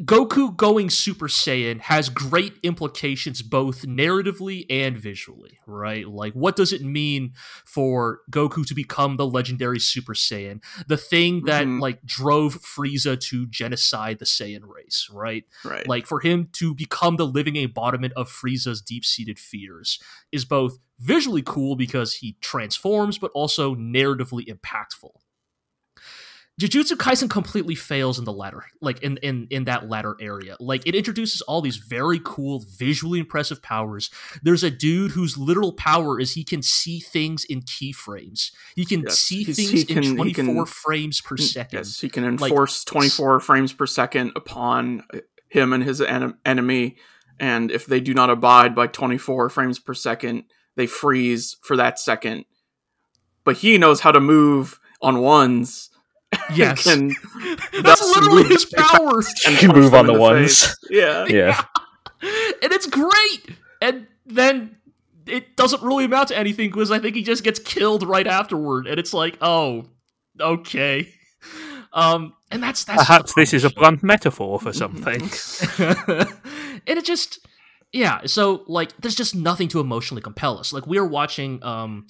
Goku 0.02 0.54
going 0.56 0.90
Super 0.90 1.26
Saiyan 1.26 1.80
has 1.80 2.08
great 2.08 2.54
implications 2.62 3.42
both 3.42 3.82
narratively 3.82 4.64
and 4.70 4.96
visually, 4.96 5.58
right? 5.66 6.06
Like, 6.06 6.34
what 6.34 6.54
does 6.54 6.72
it 6.72 6.82
mean 6.82 7.32
for 7.64 8.20
Goku 8.30 8.64
to 8.66 8.74
become 8.74 9.16
the 9.16 9.26
legendary 9.26 9.80
Super 9.80 10.14
Saiyan? 10.14 10.62
The 10.86 10.96
thing 10.96 11.44
that, 11.46 11.66
Mhm. 11.66 11.80
like, 11.80 12.04
drove 12.04 12.60
Frieza 12.62 13.18
to 13.22 13.46
genocide 13.46 14.18
the 14.18 14.24
Saiyan 14.24 14.68
race, 14.68 15.08
right? 15.12 15.44
right. 15.64 15.86
Like, 15.88 16.06
for 16.06 16.20
him 16.20 16.48
to 16.52 16.74
become 16.74 17.16
the 17.16 17.26
living 17.26 17.56
embodiment 17.56 18.12
of 18.14 18.30
Frieza's 18.30 18.80
deep 18.80 19.04
seated 19.04 19.38
fears 19.38 19.98
is 20.30 20.44
both 20.44 20.78
visually 21.00 21.42
cool 21.42 21.74
because 21.74 22.14
he 22.14 22.36
transforms, 22.40 23.18
but 23.18 23.30
also 23.34 23.74
narratively 23.74 24.46
impactful. 24.46 25.10
Jujutsu 26.58 26.92
Kaisen 26.96 27.28
completely 27.28 27.74
fails 27.74 28.18
in 28.18 28.24
the 28.24 28.32
latter, 28.32 28.64
like 28.80 29.02
in, 29.02 29.18
in 29.18 29.46
in 29.50 29.64
that 29.64 29.90
latter 29.90 30.16
area. 30.18 30.56
Like 30.58 30.86
it 30.86 30.94
introduces 30.94 31.42
all 31.42 31.60
these 31.60 31.76
very 31.76 32.18
cool, 32.24 32.64
visually 32.78 33.18
impressive 33.18 33.60
powers. 33.60 34.08
There's 34.42 34.64
a 34.64 34.70
dude 34.70 35.10
whose 35.10 35.36
literal 35.36 35.74
power 35.74 36.18
is 36.18 36.32
he 36.32 36.44
can 36.44 36.62
see 36.62 36.98
things 36.98 37.44
in 37.44 37.60
keyframes. 37.60 38.52
He 38.74 38.86
can 38.86 39.02
Yes, 39.02 39.18
see 39.18 39.44
things 39.44 39.58
he 39.70 39.80
in 39.82 39.86
can- 39.86 40.02
he 40.02 40.14
24 40.14 40.54
can- 40.54 40.64
frames 40.64 41.20
per 41.20 41.36
mm, 41.36 41.40
second. 41.42 41.76
Yes, 41.80 42.00
he 42.00 42.08
can 42.08 42.24
enforce 42.24 42.86
Like- 42.86 42.92
24 42.92 43.40
frames 43.40 43.74
per 43.74 43.86
second 43.86 44.32
upon 44.34 45.02
uh, 45.12 45.18
him 45.48 45.74
and 45.74 45.84
his 45.84 46.00
en- 46.00 46.38
enemy, 46.46 46.96
and 47.38 47.70
if 47.70 47.84
they 47.84 48.00
do 48.00 48.14
not 48.14 48.30
abide 48.30 48.74
by 48.74 48.86
24 48.86 49.50
frames 49.50 49.78
per 49.78 49.92
second, 49.92 50.44
they 50.74 50.86
freeze 50.86 51.56
for 51.62 51.76
that 51.76 51.98
second. 51.98 52.46
But 53.44 53.58
he 53.58 53.76
knows 53.76 54.00
how 54.00 54.10
to 54.12 54.20
move 54.20 54.80
on 55.02 55.18
ones. 55.20 55.90
Yes. 56.54 56.84
Can 56.84 57.12
That's 57.82 58.02
literally 58.02 58.44
his 58.44 58.64
power. 58.64 59.18
and 59.46 59.52
You 59.52 59.56
can 59.56 59.72
move 59.72 59.94
on 59.94 60.08
in 60.08 60.14
the 60.14 60.20
ones. 60.20 60.64
face. 60.66 60.76
Yeah. 60.90 61.26
Yeah. 61.26 61.64
and 62.22 62.72
it's 62.72 62.86
great. 62.86 63.56
And 63.80 64.06
then 64.26 64.76
it 65.26 65.56
doesn't 65.56 65.82
really 65.82 66.04
amount 66.04 66.28
to 66.28 66.38
anything 66.38 66.70
because 66.70 66.90
I 66.90 66.98
think 66.98 67.16
he 67.16 67.22
just 67.22 67.42
gets 67.44 67.58
killed 67.58 68.02
right 68.06 68.26
afterward, 68.26 68.86
and 68.86 68.98
it's 68.98 69.12
like, 69.12 69.36
oh, 69.40 69.86
okay. 70.40 71.12
Um, 71.92 72.34
and 72.50 72.62
that's 72.62 72.84
that's 72.84 73.04
Perhaps 73.04 73.34
this 73.34 73.52
is 73.52 73.64
a 73.64 73.70
blunt 73.70 74.02
metaphor 74.02 74.60
for 74.60 74.72
something. 74.72 75.22
and 75.78 76.98
it 76.98 77.04
just 77.04 77.40
yeah 77.92 78.20
so 78.26 78.64
like 78.66 78.96
there's 79.00 79.14
just 79.14 79.34
nothing 79.34 79.68
to 79.68 79.80
emotionally 79.80 80.20
compel 80.20 80.58
us 80.58 80.72
like 80.72 80.86
we 80.88 80.98
are 80.98 81.06
watching 81.06 81.62
um 81.62 82.06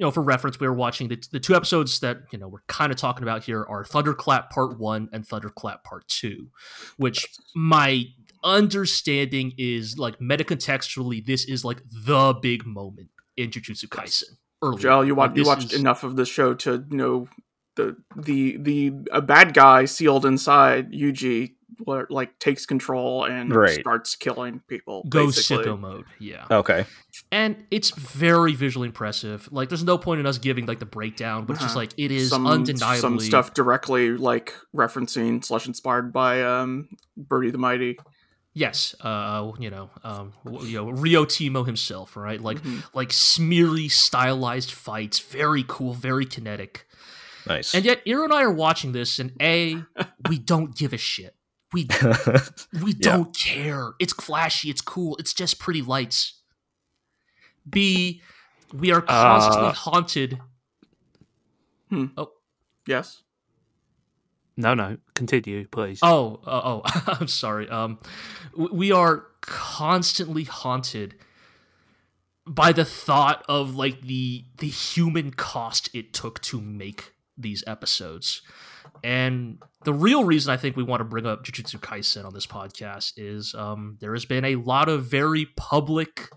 you 0.00 0.06
know 0.06 0.10
for 0.10 0.22
reference 0.22 0.58
we 0.58 0.66
were 0.66 0.74
watching 0.74 1.08
the, 1.08 1.22
the 1.30 1.38
two 1.38 1.54
episodes 1.54 2.00
that 2.00 2.22
you 2.32 2.38
know 2.38 2.48
we're 2.48 2.62
kind 2.68 2.90
of 2.90 2.96
talking 2.96 3.22
about 3.22 3.44
here 3.44 3.64
are 3.68 3.84
thunderclap 3.84 4.50
part 4.50 4.78
one 4.78 5.08
and 5.12 5.26
thunderclap 5.26 5.84
part 5.84 6.08
two 6.08 6.48
which 6.96 7.28
my 7.54 8.04
understanding 8.42 9.52
is 9.58 9.98
like 9.98 10.18
metacontextually 10.18 11.24
this 11.24 11.44
is 11.44 11.66
like 11.66 11.82
the 11.92 12.34
big 12.40 12.66
moment 12.66 13.10
in 13.36 13.50
jujutsu 13.50 13.84
kaisen 13.86 14.24
early 14.62 14.80
Joel, 14.80 15.04
you, 15.04 15.14
Like, 15.14 15.36
you 15.36 15.44
watched 15.44 15.72
is- 15.74 15.78
enough 15.78 16.02
of 16.02 16.16
the 16.16 16.24
show 16.24 16.54
to 16.54 16.84
know 16.88 17.28
the 17.76 17.96
the 18.16 18.56
the 18.56 18.92
a 19.12 19.20
bad 19.20 19.54
guy 19.54 19.84
sealed 19.84 20.24
inside 20.26 20.92
Yuji 20.92 21.54
where 21.84 22.06
like 22.10 22.38
takes 22.38 22.66
control 22.66 23.24
and 23.24 23.54
Right. 23.54 23.80
starts 23.80 24.14
killing 24.16 24.60
people. 24.68 25.04
Go 25.08 25.26
basically. 25.26 25.64
sicko 25.64 25.78
mode. 25.78 26.04
Yeah. 26.18 26.46
Okay. 26.50 26.84
and 27.32 27.56
it's 27.70 27.90
very 27.90 28.54
visually 28.54 28.86
impressive. 28.86 29.48
Like, 29.52 29.68
there's 29.68 29.82
no 29.84 29.98
point 29.98 30.20
in 30.20 30.26
us 30.26 30.38
giving 30.38 30.66
like 30.66 30.78
the 30.78 30.86
breakdown, 30.86 31.44
but 31.44 31.54
it's 31.54 31.62
just 31.62 31.72
Uh-huh. 31.72 31.80
like 31.80 31.92
it 31.96 32.10
is 32.10 32.28
some, 32.30 32.46
undeniably 32.46 33.00
some 33.00 33.20
stuff 33.20 33.52
directly 33.54 34.16
like 34.16 34.54
referencing 34.74 35.44
slash 35.44 35.66
inspired 35.66 36.12
by 36.12 36.42
um 36.42 36.88
Birdie 37.16 37.50
the 37.50 37.58
Mighty. 37.58 37.98
Yes, 38.52 38.96
uh, 39.02 39.52
you 39.60 39.70
know, 39.70 39.90
um, 40.02 40.32
you 40.62 40.76
know, 40.76 40.90
Ryo-Timo 40.90 41.64
himself, 41.64 42.16
right? 42.16 42.40
Like, 42.40 42.60
Mhm. 42.62 42.82
like 42.94 43.10
smeary, 43.12 43.88
stylized 43.88 44.72
fights, 44.72 45.20
very 45.20 45.64
cool, 45.68 45.94
very 45.94 46.26
kinetic. 46.26 46.84
Nice. 47.46 47.74
And 47.74 47.84
yet, 47.84 48.02
Iro 48.06 48.24
and 48.24 48.32
I 48.32 48.42
are 48.42 48.50
watching 48.52 48.90
this, 48.90 49.20
and 49.20 49.32
a, 49.40 49.84
we 50.28 50.38
don't 50.38 50.76
give 50.76 50.92
a 50.92 50.96
shit. 50.98 51.34
We 51.72 51.86
we 52.82 52.92
Yeah. 52.92 52.96
don't 53.00 53.36
care. 53.36 53.90
It's 53.98 54.12
flashy. 54.12 54.70
It's 54.70 54.80
cool. 54.80 55.16
It's 55.18 55.32
just 55.32 55.58
pretty 55.58 55.82
lights. 55.82 56.34
B, 57.68 58.22
we 58.72 58.90
are 58.90 59.02
constantly 59.02 59.68
Uh, 59.68 59.72
haunted. 59.72 60.40
Hmm. 61.90 62.06
Oh. 62.16 62.32
Yes. 62.86 63.22
No, 64.56 64.74
no. 64.74 64.98
Continue, 65.14 65.66
please. 65.68 66.00
Oh, 66.02 66.40
uh, 66.46 66.60
oh, 66.64 66.82
I'm 67.20 67.28
sorry. 67.28 67.68
Um, 67.68 67.98
we 68.54 68.90
are 68.92 69.26
constantly 69.40 70.44
haunted 70.44 71.14
by 72.46 72.72
the 72.72 72.84
thought 72.84 73.44
of 73.48 73.74
like 73.76 74.02
the 74.02 74.44
the 74.58 74.66
human 74.68 75.30
cost 75.32 75.88
it 75.94 76.12
took 76.12 76.40
to 76.42 76.60
make 76.60 77.12
these 77.40 77.64
episodes. 77.66 78.42
And 79.02 79.62
the 79.84 79.94
real 79.94 80.24
reason 80.24 80.52
I 80.52 80.56
think 80.56 80.76
we 80.76 80.82
want 80.82 81.00
to 81.00 81.04
bring 81.04 81.26
up 81.26 81.44
Jujutsu 81.44 81.80
Kaisen 81.80 82.24
on 82.24 82.34
this 82.34 82.46
podcast 82.46 83.14
is 83.16 83.54
um, 83.54 83.96
there 84.00 84.12
has 84.12 84.24
been 84.24 84.44
a 84.44 84.56
lot 84.56 84.88
of 84.88 85.04
very 85.04 85.46
public 85.56 86.28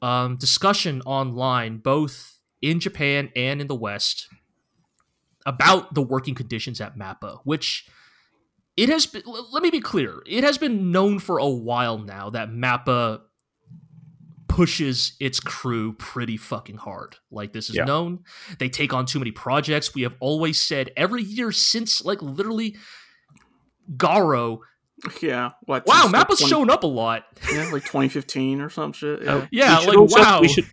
um, 0.00 0.36
discussion 0.36 1.02
online, 1.02 1.78
both 1.78 2.38
in 2.60 2.80
Japan 2.80 3.30
and 3.36 3.60
in 3.60 3.66
the 3.66 3.74
West, 3.74 4.28
about 5.46 5.94
the 5.94 6.02
working 6.02 6.34
conditions 6.34 6.80
at 6.80 6.96
Mappa, 6.96 7.38
which 7.44 7.88
it 8.76 8.88
has 8.88 9.06
been. 9.06 9.22
Let 9.26 9.62
me 9.62 9.70
be 9.70 9.80
clear: 9.80 10.22
it 10.26 10.44
has 10.44 10.58
been 10.58 10.90
known 10.90 11.18
for 11.18 11.38
a 11.38 11.48
while 11.48 11.98
now 11.98 12.30
that 12.30 12.48
Mappa 12.48 13.20
pushes 14.54 15.12
its 15.18 15.40
crew 15.40 15.94
pretty 15.94 16.36
fucking 16.36 16.76
hard. 16.76 17.16
Like 17.30 17.52
this 17.52 17.70
is 17.70 17.76
Yeah. 17.76 17.84
known. 17.84 18.20
They 18.58 18.68
take 18.68 18.92
on 18.92 19.06
too 19.06 19.18
many 19.18 19.30
projects. 19.30 19.94
We 19.94 20.02
have 20.02 20.14
always 20.20 20.60
said 20.60 20.90
every 20.96 21.22
year 21.22 21.52
since 21.52 22.04
like 22.04 22.20
literally 22.20 22.76
Garo. 23.96 24.58
Yeah. 25.20 25.50
What? 25.62 25.86
Wow, 25.86 26.02
since, 26.02 26.04
like, 26.04 26.12
Mappa's 26.12 26.38
20 26.40 26.50
showed 26.50 26.70
up 26.70 26.84
a 26.84 26.86
lot. 26.86 27.24
Yeah, 27.52 27.70
like 27.72 27.82
2015 27.84 28.60
or 28.60 28.68
some 28.70 28.92
shit. 28.92 29.20
Oh, 29.26 29.48
Yeah. 29.50 29.78
Yeah, 29.80 29.86
like 29.86 29.96
also, 29.96 30.20
wow. 30.20 30.40
We 30.40 30.48
should, 30.48 30.66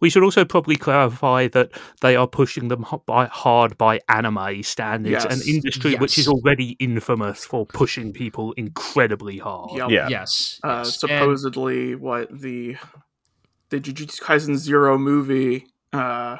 we 0.00 0.10
should 0.10 0.22
also 0.22 0.44
probably 0.44 0.76
clarify 0.76 1.48
that 1.48 1.70
they 2.00 2.16
are 2.16 2.26
pushing 2.26 2.68
them 2.68 2.84
by, 3.06 3.26
hard 3.26 3.76
by 3.78 4.00
anime 4.08 4.62
standards, 4.62 5.24
an 5.24 5.30
Yes. 5.38 5.48
industry 5.48 5.94
which 5.96 6.18
is 6.18 6.28
already 6.28 6.70
infamous 6.78 7.44
for 7.44 7.66
pushing 7.66 8.12
people 8.12 8.52
incredibly 8.52 9.38
hard. 9.38 9.70
Yep. 9.76 9.90
Yeah. 9.90 10.08
Yes. 10.08 10.60
Uh, 10.64 10.68
yes. 10.84 11.02
And- 11.02 11.10
supposedly, 11.10 11.94
what 11.94 12.28
the 12.30 12.76
the 13.70 13.80
Jujutsu 13.80 14.20
Kaisen 14.22 14.56
Zero 14.56 14.96
movie, 14.96 15.66
uh, 15.92 16.36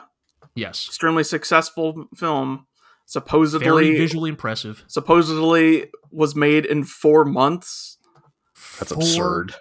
yes. 0.54 0.86
extremely 0.88 1.24
successful 1.24 2.06
film, 2.14 2.56
Very 2.58 2.66
supposedly 3.06 3.96
visually 3.98 4.30
impressive. 4.30 4.84
supposedly 4.86 5.90
was 6.12 6.36
made 6.36 6.64
in 6.64 6.84
four 6.84 7.24
months. 7.24 7.98
That's 8.78 8.92
Four 8.92 9.02
absurd. 9.02 9.54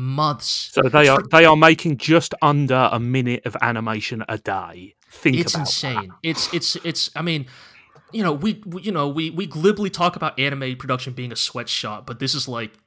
Months. 0.00 0.70
So 0.74 0.82
they 0.82 1.08
are 1.08 1.20
they 1.32 1.44
are 1.44 1.56
making 1.56 1.96
just 1.96 2.32
under 2.40 2.88
a 2.92 3.00
minute 3.00 3.44
of 3.44 3.56
animation 3.60 4.24
a 4.28 4.38
day. 4.38 4.94
Think 5.10 5.38
it's 5.38 5.54
about 5.54 5.62
insane. 5.62 6.12
It's 6.22 6.54
it's 6.54 6.76
it's. 6.84 7.10
I 7.16 7.22
mean, 7.22 7.46
you 8.12 8.22
know, 8.22 8.32
we, 8.32 8.62
we 8.64 8.82
you 8.82 8.92
know 8.92 9.08
we 9.08 9.30
we 9.30 9.46
glibly 9.46 9.90
talk 9.90 10.14
about 10.14 10.38
anime 10.38 10.76
production 10.76 11.14
being 11.14 11.32
a 11.32 11.36
sweatshop, 11.36 12.06
but 12.06 12.20
this 12.20 12.36
is 12.36 12.46
like 12.46 12.78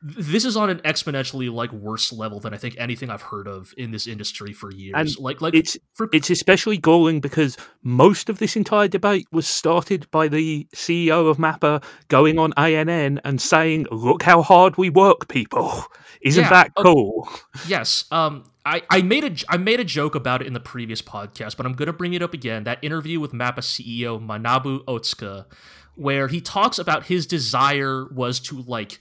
this 0.00 0.44
is 0.44 0.56
on 0.56 0.70
an 0.70 0.78
exponentially 0.80 1.52
like 1.52 1.72
worse 1.72 2.12
level 2.12 2.38
than 2.38 2.54
I 2.54 2.56
think 2.56 2.76
anything 2.78 3.10
I've 3.10 3.22
heard 3.22 3.48
of 3.48 3.74
in 3.76 3.90
this 3.90 4.06
industry 4.06 4.52
for 4.52 4.70
years. 4.72 4.94
And 4.96 5.18
like 5.18 5.40
like 5.40 5.54
It's 5.54 5.76
for 5.94 6.08
it's 6.12 6.30
especially 6.30 6.78
galling 6.78 7.20
because 7.20 7.56
most 7.82 8.28
of 8.28 8.38
this 8.38 8.54
entire 8.54 8.88
debate 8.88 9.26
was 9.32 9.46
started 9.48 10.08
by 10.10 10.28
the 10.28 10.66
CEO 10.74 11.28
of 11.28 11.38
Mappa 11.38 11.82
going 12.08 12.38
on 12.38 12.52
ANN 12.56 13.20
and 13.24 13.40
saying, 13.40 13.86
"Look 13.90 14.22
how 14.22 14.42
hard 14.42 14.76
we 14.76 14.88
work, 14.90 15.28
people." 15.28 15.84
Isn't 16.20 16.44
Yeah, 16.44 16.50
that 16.50 16.72
okay. 16.76 16.82
cool? 16.88 17.28
Yes. 17.66 18.04
Um. 18.10 18.44
I, 18.66 18.82
I 18.90 19.00
made 19.00 19.24
a 19.24 19.34
I 19.48 19.56
made 19.56 19.80
a 19.80 19.84
joke 19.84 20.14
about 20.14 20.42
it 20.42 20.46
in 20.46 20.52
the 20.52 20.60
previous 20.60 21.00
podcast, 21.00 21.56
but 21.56 21.64
I'm 21.64 21.72
gonna 21.72 21.92
bring 21.92 22.12
it 22.12 22.22
up 22.22 22.34
again. 22.34 22.64
That 22.64 22.78
interview 22.82 23.18
with 23.18 23.32
Mappa 23.32 23.60
CEO 23.60 24.20
Manabu 24.20 24.84
Otsuka, 24.84 25.46
where 25.94 26.28
he 26.28 26.42
talks 26.42 26.78
about 26.78 27.06
his 27.06 27.26
desire 27.26 28.06
was 28.12 28.38
to 28.40 28.60
like 28.62 29.00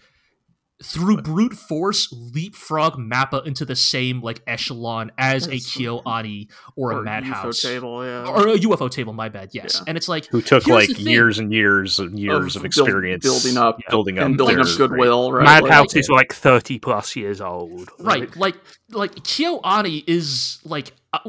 through 0.83 1.17
brute 1.23 1.53
force 1.53 2.13
leapfrog 2.35 2.97
Mappa 2.99 3.43
into 3.47 3.65
the 3.65 3.75
same 3.75 4.21
like 4.21 4.41
echelon 4.45 5.11
as 5.17 5.47
a 5.47 5.53
Yes. 5.55 5.65
KyoAni 5.75 6.49
or, 6.75 6.91
a 6.91 6.95
UFO 6.97 7.03
Madhouse 7.03 7.61
table, 7.61 8.05
yeah. 8.05 8.27
or 8.27 8.47
a 8.49 8.57
Ufotable. 8.59 9.15
My 9.15 9.27
bad. 9.29 9.49
Yes, 9.53 9.77
Yeah. 9.77 9.85
and 9.87 9.97
it's 9.97 10.07
like 10.07 10.27
Who 10.27 10.39
took 10.41 10.67
like 10.67 10.99
years 10.99 11.39
and 11.39 11.51
years 11.51 11.99
and 11.99 12.19
years 12.19 12.55
Of 12.55 12.63
of, 12.63 12.69
build- 12.71 12.87
experience 12.87 13.23
building 13.23 13.57
up 13.57 13.79
building 13.89 14.19
up 14.19 14.25
and 14.25 14.37
building 14.37 14.59
up 14.59 14.67
goodwill, 14.77 15.31
right? 15.31 15.45
Like- 15.45 15.63
Madhouse 15.63 15.95
is 15.95 16.09
like 16.09 16.31
thirty 16.33 16.77
plus 16.77 17.15
years 17.15 17.41
old. 17.41 17.89
right 17.99 18.35
like 18.37 18.55
like 18.91 19.15
kyoani 19.15 20.03
is 20.05 20.59
like 20.63 20.93
uh, 21.13 21.19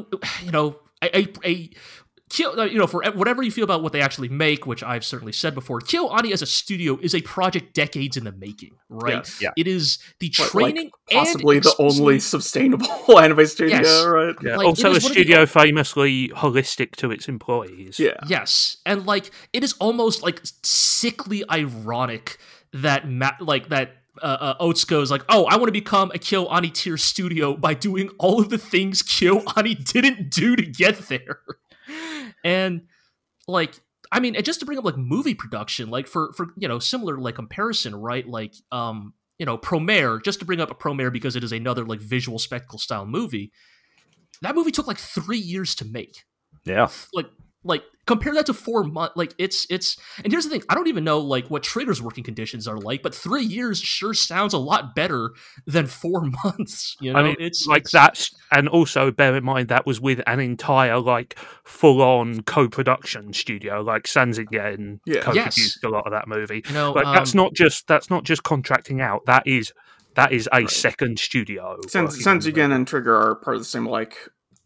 you 0.43 0.51
know 0.51 0.75
a, 1.01 1.17
a, 1.21 1.27
a 1.45 1.69
Kyo, 2.29 2.55
uh, 2.57 2.63
you 2.65 2.77
know, 2.77 2.85
for 2.85 3.03
whatever 3.15 3.41
you 3.41 3.49
feel 3.51 3.63
about 3.63 3.81
what 3.81 3.91
they 3.91 4.01
actually 4.01 4.29
make, 4.29 4.67
which 4.67 4.83
I've 4.83 5.03
certainly 5.03 5.31
said 5.33 5.55
before, 5.55 5.79
KyoAni 5.79 6.31
as 6.31 6.41
a 6.43 6.45
studio 6.45 6.99
is 7.01 7.15
a 7.15 7.21
project 7.21 7.73
decades 7.73 8.17
in 8.17 8.23
the 8.23 8.31
making, 8.31 8.75
right? 8.87 9.15
Yes. 9.15 9.41
Yeah. 9.41 9.49
It 9.57 9.67
is 9.67 9.97
the 10.19 10.29
But, 10.29 10.39
like, 10.39 10.49
training, 10.51 10.91
possibly 11.11 11.55
and 11.57 11.63
the 11.63 11.75
only 11.79 12.19
sustainable 12.19 12.87
anime 13.19 13.45
studio, 13.47 13.77
Yes. 13.77 14.05
right? 14.05 14.35
Yeah. 14.43 14.57
like, 14.57 14.67
also, 14.67 14.89
a 14.89 14.91
is 14.91 15.03
one 15.03 15.11
of 15.11 15.15
the- 15.15 15.21
studio 15.23 15.45
famously 15.47 16.29
holistic 16.29 16.95
to 16.97 17.09
its 17.11 17.27
employees. 17.27 17.99
Yeah. 17.99 18.11
Yes, 18.27 18.77
and 18.85 19.05
like 19.07 19.31
it 19.53 19.63
is 19.63 19.73
almost 19.79 20.21
like 20.21 20.41
sickly 20.63 21.43
ironic 21.49 22.37
that 22.73 23.09
Ma- 23.09 23.31
like 23.39 23.69
that 23.69 23.95
uh, 24.21 24.55
uh, 24.59 24.63
Otsuka 24.65 25.01
is 25.01 25.09
like, 25.09 25.23
oh, 25.29 25.45
I 25.45 25.55
want 25.55 25.69
to 25.69 25.71
become 25.71 26.11
a 26.13 26.19
KyoAni 26.19 26.73
tier 26.73 26.97
studio 26.97 27.55
by 27.55 27.73
doing 27.73 28.09
all 28.19 28.39
of 28.39 28.49
the 28.49 28.57
things 28.57 29.01
KyoAni 29.01 29.83
didn't 29.91 30.29
do 30.29 30.55
to 30.55 30.61
get 30.63 30.97
there, 31.07 31.39
and 32.43 32.81
like. 33.47 33.79
I 34.11 34.19
mean, 34.19 34.35
and 34.35 34.43
just 34.43 34.59
to 34.61 34.65
bring 34.65 34.79
up 34.79 34.85
like 34.85 34.97
movie 34.97 35.35
production, 35.35 35.91
like 35.91 36.07
for 36.07 36.33
for 36.33 36.47
you 36.57 36.67
know 36.67 36.79
similar 36.79 37.19
like 37.19 37.35
comparison, 37.35 37.95
right? 37.95 38.27
Like 38.27 38.55
um 38.71 39.13
you 39.37 39.45
know 39.45 39.55
Promare, 39.55 40.23
just 40.23 40.39
to 40.39 40.45
bring 40.45 40.59
up 40.59 40.71
a 40.71 40.73
Promare 40.73 41.13
because 41.13 41.35
it 41.35 41.43
is 41.43 41.51
another 41.51 41.85
like 41.85 41.99
visual 41.99 42.39
spectacle 42.39 42.79
style 42.79 43.05
movie. 43.05 43.51
That 44.41 44.55
movie 44.55 44.71
took 44.71 44.87
like 44.87 44.97
three 44.97 45.37
years 45.37 45.75
to 45.75 45.85
make 45.85 46.23
Yeah. 46.65 46.89
like 47.13 47.27
like 47.63 47.83
compare 48.05 48.33
that 48.33 48.45
to 48.45 48.53
four 48.53 48.83
months 48.85 49.15
like 49.17 49.33
it's 49.37 49.67
it's 49.69 49.97
and 50.23 50.31
here's 50.31 50.45
the 50.45 50.49
thing 50.49 50.63
i 50.69 50.73
don't 50.73 50.87
even 50.87 51.03
know 51.03 51.19
like 51.19 51.45
what 51.49 51.61
traders 51.61 52.01
working 52.01 52.23
conditions 52.23 52.67
are 52.67 52.77
like 52.77 53.03
but 53.03 53.13
three 53.13 53.43
years 53.43 53.79
sure 53.79 54.13
sounds 54.13 54.53
a 54.53 54.57
lot 54.57 54.95
better 54.95 55.29
than 55.67 55.85
four 55.85 56.21
months 56.43 56.95
you 57.01 57.11
know 57.13 57.19
I 57.19 57.23
mean, 57.23 57.35
it's 57.37 57.67
like 57.67 57.81
it's- 57.81 57.91
that's, 57.91 58.31
and 58.51 58.67
also 58.69 59.11
bear 59.11 59.35
in 59.35 59.43
mind 59.43 59.67
that 59.67 59.85
was 59.85 59.99
with 60.01 60.21
an 60.25 60.39
entire 60.39 60.99
like 60.99 61.37
full-on 61.65 62.41
co-production 62.43 63.31
studio. 63.33 63.81
Like 63.81 64.03
Sanzigen 64.03 64.99
Yeah. 65.05 65.21
co-produced 65.21 65.83
a 65.83 65.89
lot 65.89 66.05
of 66.05 66.11
that 66.11 66.27
movie. 66.27 66.63
you 66.67 66.73
know 66.73 66.91
Like 66.93 67.05
that's 67.15 67.33
um, 67.35 67.37
not 67.43 67.53
just 67.53 67.87
that's 67.87 68.09
not 68.09 68.23
just 68.23 68.43
contracting 68.43 69.01
out. 69.01 69.25
That 69.27 69.45
is 69.45 69.71
that 70.15 70.31
is 70.31 70.47
a 70.51 70.57
Right. 70.61 70.69
second 70.69 71.19
studio. 71.19 71.77
Sense, 71.87 72.11
working 72.11 72.23
Sense 72.23 72.27
on 72.27 72.39
the 72.45 72.49
again 72.49 72.71
and 72.71 72.87
Trigger 72.87 73.15
are 73.15 73.35
part 73.35 73.55
of 73.55 73.61
the 73.61 73.65
same 73.65 73.85
like 73.85 74.15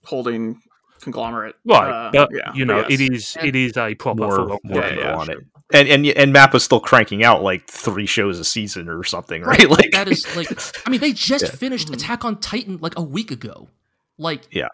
holding 0.06 0.62
conglomerate. 1.04 1.56
Right, 1.66 2.12
Uh, 2.16 2.28
yeah, 2.32 2.52
you 2.56 2.66
know, 2.66 2.82
but 2.84 2.92
it 2.92 3.00
yes. 3.00 3.10
is 3.12 3.36
And- 3.38 3.48
it 3.48 3.56
is 3.56 3.78
a 3.78 3.94
proper 3.96 4.22
More, 4.24 4.36
full-on 4.36 4.60
more 4.64 4.82
Yeah, 4.82 4.94
yeah, 4.96 5.16
on 5.16 5.26
sure. 5.28 5.40
it. 5.40 5.48
And 5.74 5.88
and 5.88 6.06
and 6.06 6.34
Map 6.34 6.54
is 6.56 6.64
still 6.64 6.80
cranking 6.80 7.24
out 7.24 7.42
like 7.42 7.68
three 7.68 8.06
shows 8.06 8.40
a 8.40 8.44
season 8.46 8.88
or 8.90 9.04
something, 9.04 9.42
right? 9.44 9.68
Like 9.78 9.92
that 9.92 10.08
is 10.08 10.24
like 10.36 10.50
i 10.86 10.90
mean 10.90 11.00
they 11.02 11.14
just 11.14 11.44
Yeah. 11.50 11.52
finished 11.52 11.90
attack 11.90 12.24
on 12.26 12.40
titan 12.40 12.78
like 12.82 12.94
a 12.98 13.02
week 13.02 13.32
ago 13.32 13.70
like 14.18 14.44
Yeah. 14.52 14.68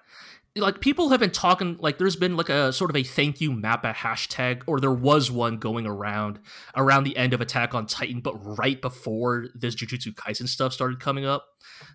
Like 0.55 0.81
people 0.81 1.09
have 1.09 1.19
been 1.19 1.29
talking 1.31 1.77
like 1.79 1.97
there's 1.97 2.15
been 2.15 2.35
like 2.35 2.49
a 2.49 2.73
sort 2.73 2.89
of 2.89 2.95
a 2.95 3.03
thank 3.03 3.39
you 3.39 3.51
mappa 3.51 3.93
hashtag 3.93 4.61
or 4.67 4.79
there 4.79 4.91
was 4.91 5.29
one 5.31 5.57
going 5.57 5.85
around 5.85 6.39
around 6.75 7.03
the 7.03 7.15
end 7.17 7.33
of 7.33 7.39
attack 7.41 7.73
on 7.73 7.85
titan 7.85 8.19
but 8.19 8.33
right 8.57 8.81
before 8.81 9.47
this 9.55 9.75
jujutsu 9.75 10.13
kaisen 10.13 10.47
stuff 10.47 10.73
started 10.73 10.99
coming 10.99 11.25
up 11.25 11.45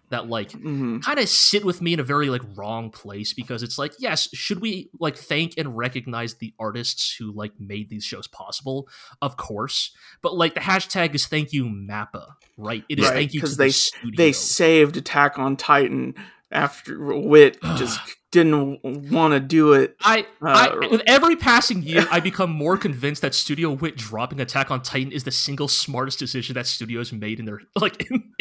that 0.08 0.28
like 0.28 0.50
Mhm. 0.52 1.02
kind 1.02 1.18
of 1.18 1.28
sit 1.28 1.64
with 1.64 1.82
me 1.82 1.92
in 1.94 2.00
a 2.00 2.04
very 2.04 2.30
like 2.30 2.42
wrong 2.54 2.90
place 2.90 3.34
because 3.34 3.62
it's 3.62 3.76
like 3.76 3.92
yes 3.98 4.28
should 4.32 4.60
we 4.60 4.88
like 5.00 5.16
thank 5.16 5.54
and 5.58 5.76
recognize 5.76 6.34
the 6.34 6.54
artists 6.58 7.14
who 7.16 7.32
like 7.32 7.52
made 7.58 7.90
these 7.90 8.04
shows 8.04 8.26
possible 8.28 8.88
of 9.20 9.36
course 9.36 9.90
but 10.22 10.36
like 10.36 10.54
the 10.54 10.60
hashtag 10.60 11.14
is 11.14 11.26
thank 11.26 11.52
you 11.52 11.64
mappa 11.64 12.28
right 12.56 12.84
it 12.88 12.98
is 12.98 13.04
Right, 13.06 13.14
thank 13.14 13.34
you 13.34 13.40
'cause 13.40 13.52
to 13.52 13.58
they 13.58 13.68
the. 14.10 14.16
They 14.16 14.32
saved 14.32 14.96
Attack 14.96 15.38
on 15.38 15.56
Titan 15.56 16.14
after 16.52 17.14
Wit 17.18 17.58
just 17.76 17.98
didn't 18.34 19.10
want 19.10 19.32
to 19.32 19.40
do 19.40 19.72
it. 19.72 19.96
I, 20.02 20.26
Uh, 20.42 20.76
I 20.82 20.86
with 20.88 21.02
every 21.06 21.36
passing 21.36 21.82
year, 21.82 22.06
I 22.10 22.20
become 22.20 22.50
more 22.50 22.76
convinced 22.76 23.22
that 23.22 23.34
Studio 23.34 23.70
Wit 23.72 23.96
dropping 23.96 24.40
Attack 24.40 24.70
on 24.70 24.82
Titan 24.82 25.12
is 25.12 25.24
the 25.24 25.30
single 25.30 25.68
smartest 25.68 26.18
decision 26.18 26.54
that 26.54 26.66
studios 26.66 27.12
made 27.12 27.38
in 27.38 27.46
their 27.46 27.60
like 27.80 28.10
in, 28.10 28.32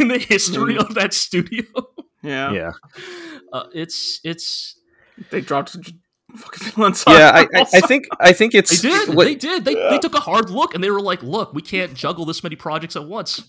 in 0.00 0.08
the 0.08 0.18
history 0.18 0.74
Mhm. 0.74 0.78
of 0.88 0.94
that 0.94 1.12
studio. 1.12 1.64
Yeah, 2.22 2.52
yeah, 2.52 2.72
Uh, 3.52 3.64
it's 3.74 4.20
it's 4.24 4.76
they 5.30 5.40
dropped 5.42 5.78
j- 5.80 5.92
fucking 6.36 6.68
villains. 6.72 7.04
yeah. 7.06 7.30
I, 7.34 7.40
I, 7.54 7.60
I 7.74 7.80
think 7.80 8.06
I 8.18 8.32
think 8.32 8.54
it's 8.54 8.80
they 8.80 8.88
did 8.88 9.14
what- 9.14 9.24
they 9.26 9.34
did 9.34 9.64
they, 9.66 9.74
they 9.74 9.98
took 9.98 10.14
a 10.14 10.20
hard 10.20 10.48
look 10.50 10.74
and 10.74 10.82
they 10.82 10.90
were 10.90 11.02
like, 11.02 11.22
look, 11.22 11.52
we 11.52 11.60
can't 11.62 11.92
juggle 11.94 12.24
this 12.24 12.42
many 12.42 12.56
projects 12.56 12.96
at 12.96 13.04
once. 13.04 13.42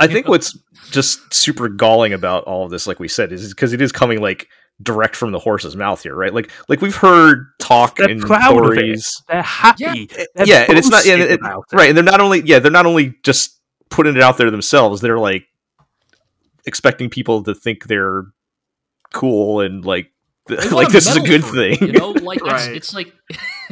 I 0.00 0.06
think 0.06 0.28
what's 0.28 0.56
just 0.92 1.18
super 1.34 1.68
galling 1.68 2.12
about 2.12 2.44
all 2.44 2.64
of 2.64 2.70
this, 2.70 2.86
like 2.86 3.00
we 3.00 3.08
said, 3.08 3.32
is 3.32 3.52
because 3.52 3.72
it 3.72 3.82
is 3.82 3.90
coming 3.90 4.20
like 4.20 4.46
direct 4.82 5.16
from 5.16 5.32
the 5.32 5.38
horse's 5.38 5.74
mouth 5.76 6.02
here, 6.02 6.14
right? 6.14 6.32
Like, 6.32 6.50
like 6.68 6.80
we've 6.80 6.94
heard 6.96 7.46
talk 7.58 7.96
They're 7.96 8.08
and 8.10 8.20
proud 8.20 8.64
of 8.64 8.72
it. 8.72 9.00
stories, 9.00 9.22
They're 9.28 9.42
happy. 9.42 10.06
They're 10.34 10.46
yeah, 10.46 10.66
and 10.68 10.78
it's 10.78 10.88
not, 10.88 11.04
yeah, 11.06 11.14
it- 11.16 11.30
it. 11.32 11.40
right? 11.72 11.88
And 11.88 11.96
they're 11.96 12.04
not 12.04 12.20
only, 12.20 12.42
yeah, 12.44 12.58
they're 12.60 12.70
not 12.70 12.86
only 12.86 13.14
just 13.24 13.60
putting 13.90 14.16
it 14.16 14.22
out 14.22 14.36
there 14.38 14.50
themselves; 14.50 15.00
they're 15.00 15.18
like 15.18 15.46
expecting 16.66 17.08
people 17.10 17.42
to 17.42 17.54
think 17.54 17.84
they're 17.84 18.24
cool 19.12 19.60
and 19.60 19.84
like, 19.84 20.04
They 20.04 20.10
like 20.72 20.88
this 20.88 21.08
is 21.08 21.16
a 21.16 21.20
good 21.20 21.44
for 21.44 21.56
it, 21.58 21.78
thing. 21.78 21.88
you 21.88 21.92
know. 21.92 22.10
Like 22.10 22.40
it's, 22.42 22.66
it's 22.66 22.94
like 22.94 23.12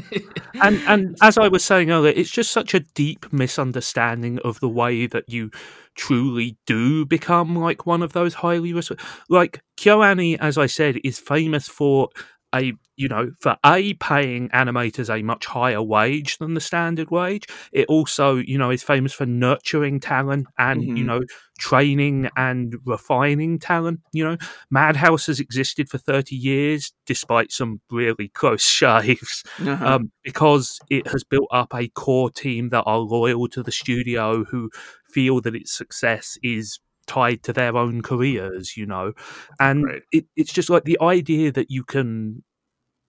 and 0.63 0.81
and 0.87 1.17
as 1.23 1.39
I 1.39 1.49
was 1.49 1.65
saying 1.65 1.91
earlier, 1.91 2.13
it's 2.15 2.31
just 2.31 2.51
such 2.53 2.75
a 2.75 2.81
deep 2.81 3.33
misunderstanding 3.33 4.39
of 4.41 4.61
the 4.61 4.69
way 4.69 5.07
that 5.07 5.29
you 5.29 5.51
truly 5.95 6.59
do 6.67 7.07
become 7.07 7.57
like 7.57 7.87
one 7.87 8.03
of 8.03 8.13
those 8.13 8.35
highly 8.35 8.73
res- 8.73 8.93
like 9.29 9.63
KyoAni, 9.79 10.39
as 10.39 10.59
I 10.59 10.67
said, 10.67 10.99
is 11.03 11.19
famous 11.19 11.69
for 11.69 12.11
a 12.57 12.73
you 12.97 13.09
know 13.09 13.31
for 13.41 13.57
a 13.65 13.95
paying 13.95 14.49
animators 14.51 15.15
a 15.15 15.23
much 15.23 15.47
higher 15.47 15.83
wage 15.83 16.39
than 16.39 16.55
the 16.55 16.61
standard 16.61 17.11
wage. 17.11 17.45
It 17.73 17.87
also 17.89 18.37
you 18.37 18.59
know 18.59 18.71
is 18.71 18.83
famous 18.83 19.13
for 19.13 19.27
nurturing 19.27 20.01
talent 20.01 20.47
and 20.59 20.83
you 20.95 21.05
Mhm. 21.05 21.07
know 21.07 21.21
training 21.59 22.29
and 22.37 22.75
refining 22.85 23.59
talent. 23.59 24.01
You 24.13 24.25
know, 24.25 24.37
Madhouse 24.71 25.27
has 25.27 25.41
existed 25.41 25.89
for 25.89 25.99
thirty 25.99 26.37
years 26.37 26.93
despite 27.07 27.53
some 27.53 27.81
really 27.91 28.29
close 28.35 28.65
shaves 28.65 29.43
Uh-huh. 29.59 29.87
um, 29.87 30.11
because 30.25 30.79
it 30.91 31.07
has 31.09 31.25
built 31.25 31.49
up 31.53 31.75
a 31.75 31.89
core 31.89 32.31
team 32.31 32.71
that 32.71 32.83
are 32.85 32.99
loyal 32.99 33.49
to 33.49 33.63
the 33.63 33.73
studio 33.73 34.45
who 34.45 34.71
feel 35.09 35.41
that 35.43 35.55
its 35.55 35.73
success 35.77 36.39
is 36.43 36.79
tied 37.07 37.43
to 37.45 37.53
their 37.53 37.77
own 37.77 38.03
careers, 38.03 38.77
you 38.77 38.85
know. 38.87 39.13
And 39.61 39.85
Right. 39.87 40.03
it, 40.13 40.27
it's 40.37 40.53
just 40.53 40.71
like 40.71 40.85
the 40.85 40.99
idea 41.01 41.53
that 41.53 41.71
you 41.71 41.85
can 41.85 42.43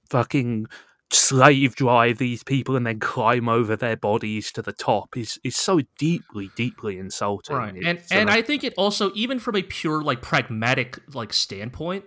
fucking 0.10 0.68
slave 1.10 1.74
drive 1.76 2.18
these 2.18 2.44
people 2.44 2.76
and 2.76 2.86
then 2.86 3.00
climb 3.00 3.48
over 3.48 3.78
their 3.78 3.96
bodies 3.96 4.52
to 4.52 4.62
the 4.62 4.74
top 4.74 5.16
is 5.16 5.40
is 5.44 5.56
so 5.56 5.80
deeply 5.98 6.50
deeply 6.56 6.98
insulting. 6.98 7.56
Right. 7.56 7.76
And 7.76 7.88
It's, 8.00 8.12
and 8.12 8.30
uh, 8.30 8.34
i 8.34 8.42
think 8.42 8.64
it 8.66 8.74
also 8.78 9.12
even 9.16 9.40
from 9.40 9.56
a 9.56 9.62
pure 9.64 10.02
like 10.02 10.22
pragmatic 10.22 11.00
like 11.16 11.32
standpoint 11.32 12.04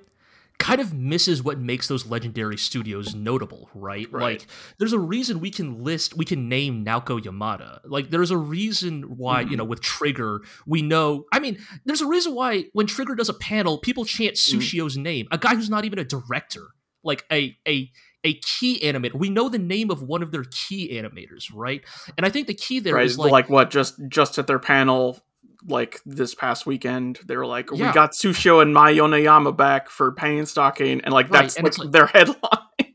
kind 0.59 0.83
of 0.83 0.93
misses 0.93 1.43
what 1.43 1.59
makes 1.59 1.89
those 1.89 2.05
legendary 2.05 2.59
studios 2.59 3.15
notable 3.15 3.71
right, 3.75 4.07
Right. 4.13 4.23
like 4.41 4.47
there's 4.79 4.93
a 4.93 4.99
reason 4.99 5.41
we 5.41 5.51
can 5.51 5.83
list 5.83 6.15
we 6.19 6.27
can 6.27 6.51
name 6.51 6.85
naoko 6.85 7.19
yamada. 7.19 7.81
Like 7.87 8.11
there's 8.11 8.31
a 8.31 8.37
reason 8.37 9.17
why 9.17 9.41
you 9.41 9.57
know 9.57 9.65
with 9.65 9.81
trigger 9.81 10.43
we 10.67 10.83
know 10.83 11.25
i 11.33 11.39
mean 11.39 11.57
there's 11.87 12.03
a 12.03 12.07
reason 12.07 12.35
why 12.35 12.65
when 12.75 12.87
trigger 12.87 13.15
does 13.15 13.31
a 13.31 13.35
panel 13.35 13.79
people 13.79 14.05
chant 14.05 14.37
sushio's 14.37 14.99
name 14.99 15.27
a 15.31 15.39
guy 15.39 15.55
who's 15.55 15.71
not 15.71 15.87
even 15.87 15.99
a 15.99 16.05
director 16.05 16.67
like 17.03 17.25
a 17.33 17.57
a 17.67 17.91
a 18.23 18.35
key 18.35 18.79
animator. 18.83 19.15
We 19.15 19.31
know 19.31 19.49
the 19.49 19.59
name 19.59 19.91
of 19.91 20.03
one 20.03 20.23
of 20.23 20.31
their 20.31 20.45
key 20.45 20.91
animators, 20.93 21.47
right? 21.55 21.83
And 22.19 22.27
I 22.27 22.29
think 22.29 22.47
the 22.49 22.55
key 22.55 22.79
there 22.81 22.99
is 23.01 23.17
right, 23.17 23.25
like, 23.25 23.33
like, 23.33 23.49
what? 23.49 23.71
Just 23.71 24.01
just 24.09 24.39
at 24.39 24.47
their 24.47 24.59
panel, 24.59 25.19
like 25.67 26.01
this 26.05 26.35
past 26.35 26.67
weekend, 26.67 27.19
they 27.27 27.37
were 27.37 27.47
like, 27.47 27.71
Yeah. 27.73 27.89
"We 27.89 27.95
got 27.95 28.13
Sushio 28.13 28.61
and 28.63 28.75
Mai 28.75 28.93
Yoneyama 28.95 29.57
back 29.57 29.89
for 29.89 30.13
Pain 30.13 30.45
Stocking 30.47 31.01
and 31.01 31.13
like 31.15 31.31
Right, 31.31 31.43
that's 31.45 31.57
and 31.57 31.65
like, 31.65 31.79
like- 31.79 31.91
their 31.93 32.07
headline. 32.07 32.95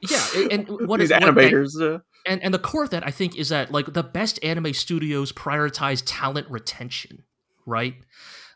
yeah, 0.00 0.26
and- 0.36 0.52
and 0.52 0.68
what 0.88 1.00
These 1.00 1.10
is 1.10 1.16
animators, 1.18 1.80
uh, 1.80 1.98
and 2.26 2.42
and 2.42 2.54
the 2.54 2.58
core 2.58 2.84
of 2.84 2.90
that 2.90 3.06
I 3.06 3.10
think 3.10 3.36
is 3.36 3.50
that 3.50 3.70
like 3.72 3.92
the 3.92 4.02
best 4.02 4.38
anime 4.42 4.72
studios 4.72 5.32
prioritize 5.32 6.02
talent 6.06 6.48
retention, 6.50 7.24
right? 7.66 7.94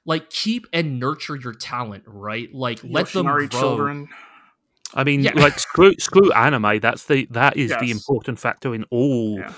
Like 0.05 0.31
keep 0.31 0.67
and 0.73 0.99
nurture 1.01 1.37
your 1.37 1.53
talent, 1.53 2.05
right? 2.07 2.49
Like 2.55 2.81
let 2.85 3.09
them 3.09 3.27
grow. 3.27 3.49
Children. 3.49 4.09
I 4.97 5.05
mean, 5.05 5.21
Yeah. 5.23 5.33
like 5.35 5.59
screw 5.59 5.93
screw 5.99 6.33
anime. 6.33 6.81
That's 6.81 7.05
the 7.05 7.27
that 7.31 7.57
is 7.57 7.71
the 7.81 7.91
important 7.91 8.39
factor 8.41 8.75
in 8.75 8.85
all 8.91 9.39
Yeah. 9.39 9.53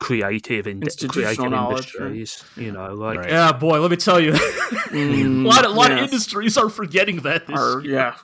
creative 0.00 0.66
in 0.66 0.80
creative 0.80 1.50
knowledge, 1.50 1.94
right? 2.00 2.06
industries. 2.10 2.44
You 2.56 2.72
know, 2.72 2.94
like 2.94 3.18
Right. 3.18 3.30
Yeah, 3.30 3.52
boy, 3.52 3.80
let 3.80 3.90
me 3.90 3.96
tell 3.98 4.18
you, 4.18 4.32
Mm, 4.32 5.44
a 5.44 5.48
lot 5.48 5.64
of 5.64 5.72
a 5.72 5.74
lot 5.74 5.90
of 5.92 5.98
industries 5.98 6.56
are 6.56 6.70
forgetting 6.70 7.18
that. 7.22 7.46
This 7.46 7.58
Or 7.58 7.82
year. 7.82 7.92
yeah, 7.94 8.14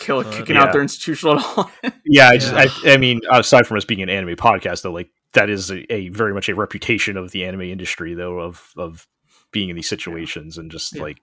kill 0.00 0.18
Uh, 0.20 0.32
kicking 0.32 0.56
yeah. 0.56 0.62
out 0.64 0.72
their 0.72 0.82
institutional. 0.82 1.36
knowledge. 1.36 1.72
Yeah, 2.04 2.28
I, 2.28 2.36
just, 2.38 2.52
I, 2.54 2.92
I 2.92 2.96
mean, 2.96 3.20
aside 3.30 3.66
from 3.66 3.76
us 3.76 3.84
being 3.84 4.02
an 4.02 4.08
anime 4.10 4.36
podcast, 4.36 4.82
though, 4.82 4.92
like 4.92 5.10
that 5.34 5.48
is 5.50 5.70
a, 5.70 5.92
a 5.92 6.08
very 6.10 6.32
much 6.34 6.48
a 6.48 6.54
reputation 6.54 7.16
of 7.16 7.30
the 7.32 7.44
anime 7.44 7.62
industry, 7.62 8.14
though, 8.14 8.38
of 8.40 8.72
of 8.76 9.06
being 9.52 9.68
in 9.68 9.76
these 9.76 9.88
situations 9.88 10.58
and 10.58 10.70
just 10.70 10.94
Yeah. 10.96 11.02
like 11.02 11.18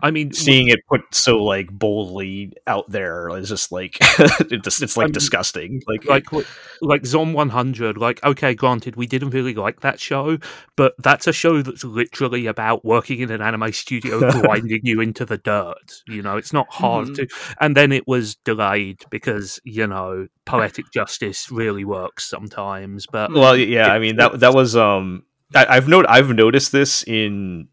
I 0.00 0.10
mean, 0.10 0.32
seeing 0.32 0.68
it 0.68 0.80
put 0.88 1.00
so 1.12 1.42
like 1.42 1.70
boldly 1.70 2.52
out 2.66 2.88
there 2.90 3.28
is 3.36 3.48
just 3.48 3.72
like 3.72 3.96
it's, 4.00 4.82
it's 4.82 4.96
like 4.96 5.06
Um, 5.06 5.12
disgusting. 5.12 5.82
Like, 5.86 6.04
like 6.04 6.32
like- 6.32 6.46
like 6.82 7.06
Zom 7.06 7.32
100 7.32 7.96
like 7.96 8.22
okay 8.22 8.54
granted 8.54 8.96
we 8.96 9.06
didn't 9.06 9.30
really 9.30 9.54
like 9.54 9.80
that 9.80 9.98
show 9.98 10.36
but 10.76 10.92
that's 10.98 11.26
a 11.26 11.32
show 11.32 11.62
that's 11.62 11.84
literally 11.84 12.46
about 12.46 12.84
working 12.84 13.20
in 13.20 13.30
an 13.30 13.40
anime 13.40 13.72
studio 13.72 14.20
grinding 14.42 14.80
you 14.84 15.00
into 15.00 15.24
the 15.24 15.38
dirt 15.38 16.02
you 16.06 16.20
know 16.20 16.36
it's 16.36 16.52
not 16.52 16.66
hard 16.70 17.08
Mhm. 17.08 17.14
to 17.14 17.28
and 17.62 17.74
then 17.74 17.92
it 17.92 18.06
was 18.06 18.34
delayed 18.44 19.02
because 19.10 19.58
you 19.64 19.86
know 19.86 20.26
poetic 20.44 20.84
justice 20.92 21.50
really 21.50 21.84
works 21.86 22.28
sometimes 22.28 23.06
but 23.10 23.32
well, 23.32 23.56
yeah, 23.56 23.88
I 23.88 23.98
mean 23.98 24.16
that 24.16 24.40
that 24.40 24.52
was 24.54 24.76
um, 24.76 25.22
I, 25.54 25.64
I've 25.76 25.88
not 25.88 26.08
I've 26.10 26.28
noticed 26.28 26.72
this 26.72 27.02
in 27.04 27.68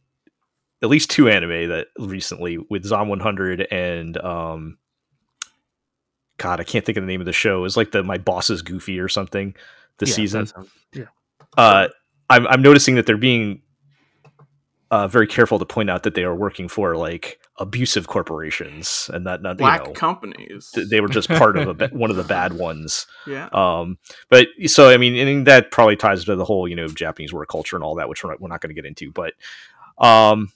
at 0.83 0.89
least 0.89 1.09
two 1.09 1.29
anime 1.29 1.69
that 1.69 1.87
recently 1.97 2.57
with 2.69 2.85
Zom 2.85 3.07
100 3.07 3.67
and 3.71 4.17
um. 4.17 4.77
God, 6.37 6.59
I 6.59 6.63
can't 6.63 6.83
think 6.83 6.97
of 6.97 7.03
the 7.03 7.07
name 7.07 7.21
of 7.21 7.25
the 7.25 7.31
show. 7.33 7.63
It's 7.63 7.77
like 7.77 7.91
the 7.91 8.03
My 8.03 8.17
Boss 8.17 8.49
is 8.49 8.61
Goofy 8.63 8.99
or 8.99 9.07
something. 9.07 9.55
The 9.99 10.07
yeah, 10.07 10.13
season. 10.13 10.45
sounds- 10.47 10.69
yeah 10.91 11.05
uh, 11.57 11.87
I'm, 12.29 12.47
I'm 12.47 12.61
noticing 12.61 12.95
that 12.95 13.05
they're 13.05 13.17
being 13.17 13.61
uh, 14.91 15.07
very 15.07 15.27
careful 15.27 15.59
to 15.59 15.65
point 15.65 15.89
out 15.89 16.03
that 16.03 16.15
they 16.15 16.23
are 16.23 16.35
working 16.35 16.67
for 16.67 16.95
like 16.95 17.39
abusive 17.59 18.07
corporations 18.07 19.09
and 19.13 19.25
that 19.27 19.41
not 19.41 19.57
Black 19.57 19.81
you 19.81 19.87
know 19.87 19.93
companies. 19.93 20.71
th- 20.73 20.89
they 20.89 21.01
were 21.01 21.07
just 21.07 21.29
part 21.29 21.57
of 21.57 21.67
a 21.67 21.73
ba- 21.73 21.89
one 21.93 22.09
of 22.09 22.15
the 22.15 22.23
bad 22.23 22.53
ones. 22.53 23.05
yeah. 23.27 23.49
Um, 23.53 23.97
but 24.29 24.47
so 24.65 24.89
I 24.89 24.97
mean, 24.97 25.15
and 25.15 25.47
that 25.47 25.71
probably 25.71 25.95
ties 25.95 26.25
to 26.25 26.35
the 26.35 26.45
whole 26.45 26.67
you 26.67 26.75
know 26.75 26.87
Japanese 26.87 27.33
work 27.33 27.49
culture 27.49 27.75
and 27.75 27.83
all 27.83 27.95
that, 27.95 28.09
which 28.09 28.23
we're 28.23 28.31
not, 28.31 28.41
we're 28.41 28.49
not 28.49 28.61
going 28.61 28.75
to 28.75 28.79
get 28.79 28.87
into. 28.87 29.11
But 29.11 29.33
um, 29.97 30.51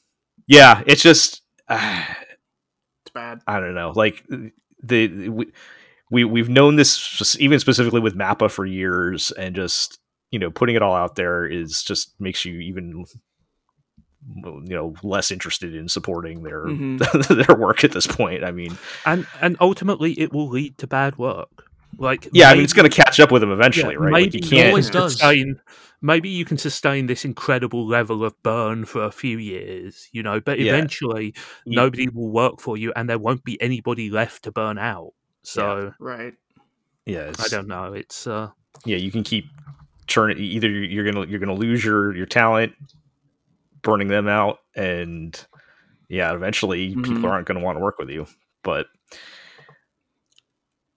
yeah, 0.47 0.81
it's 0.85 1.01
just 1.03 1.41
uh, 1.67 2.03
It's 3.05 3.13
bad. 3.13 3.39
I 3.47 3.59
don't 3.59 3.75
know, 3.75 3.91
like 3.95 4.25
the 4.83 5.29
we, 5.29 5.51
we 6.11 6.23
we've 6.25 6.49
known 6.49 6.75
this 6.75 7.35
even 7.39 7.59
specifically 7.59 8.01
with 8.01 8.15
Mappa 8.17 8.49
for 8.51 8.65
years, 8.65 9.31
and 9.31 9.55
just 9.55 9.99
you 10.31 10.39
know 10.39 10.51
putting 10.51 10.75
it 10.75 10.81
all 10.81 10.95
out 10.95 11.15
there 11.15 11.45
is 11.45 11.83
just 11.83 12.13
makes 12.19 12.43
you 12.43 12.59
even 12.59 13.05
you 14.35 14.61
know 14.75 14.93
less 15.03 15.31
interested 15.31 15.73
in 15.73 15.87
supporting 15.87 16.43
their 16.43 16.65
Mhm. 16.65 17.45
their 17.47 17.55
work 17.55 17.83
at 17.83 17.91
this 17.93 18.07
point. 18.07 18.43
I 18.43 18.51
mean, 18.51 18.77
and 19.05 19.25
and 19.41 19.55
ultimately 19.61 20.19
it 20.19 20.33
will 20.33 20.49
lead 20.49 20.77
to 20.79 20.87
bad 20.87 21.17
work 21.17 21.66
Like, 21.97 22.27
Yeah, 22.31 22.49
I 22.49 22.53
mean 22.55 22.63
it's 22.63 22.73
going 22.73 22.89
to 22.89 22.95
catch 22.95 23.19
up 23.19 23.31
with 23.31 23.41
him 23.43 23.51
eventually, 23.51 23.93
yeah, 23.95 23.99
right? 24.01 24.11
Maybe 24.13 24.25
Like 24.25 24.33
you 24.33 24.39
you 24.57 24.63
can't. 24.63 24.69
always 24.69 24.89
can 24.89 25.01
does. 25.01 25.11
sustain. 25.13 25.59
Maybe 26.01 26.29
you 26.29 26.45
can 26.45 26.57
sustain 26.59 27.07
this 27.07 27.25
incredible 27.25 27.87
level 27.87 28.23
of 28.23 28.35
burn 28.43 28.85
for 28.85 29.03
a 29.03 29.11
few 29.11 29.39
years, 29.39 30.07
you 30.11 30.21
know, 30.21 30.39
but 30.39 30.59
eventually 30.59 31.33
You- 31.65 31.75
nobody 31.75 32.07
will 32.09 32.29
work 32.29 32.61
for 32.61 32.77
you, 32.77 32.93
and 32.95 33.09
there 33.09 33.17
won't 33.17 33.43
be 33.43 33.59
anybody 33.61 34.09
left 34.11 34.43
to 34.43 34.51
burn 34.51 34.77
out. 34.77 35.13
So 35.41 35.93
Right. 35.99 36.33
Yeah, 37.05 37.31
I 37.39 37.47
don't 37.47 37.67
know. 37.67 37.93
It's 37.93 38.27
uh, 38.27 38.49
yeah, 38.85 38.97
you 38.97 39.09
can 39.11 39.23
keep 39.23 39.45
churning. 40.07 40.37
Either 40.37 40.69
you're 40.69 41.09
gonna 41.09 41.25
you're 41.25 41.39
gonna 41.39 41.53
lose 41.55 41.83
your 41.83 42.13
your 42.15 42.25
talent, 42.27 42.73
burning 43.81 44.07
them 44.09 44.27
out, 44.27 44.59
and 44.75 45.39
yeah, 46.09 46.33
eventually 46.33 46.93
Mhm. 46.93 47.03
people 47.05 47.25
aren't 47.29 47.47
going 47.47 47.57
to 47.57 47.63
want 47.63 47.77
to 47.77 47.83
work 47.83 47.97
with 47.97 48.09
you. 48.09 48.27
But 48.61 48.87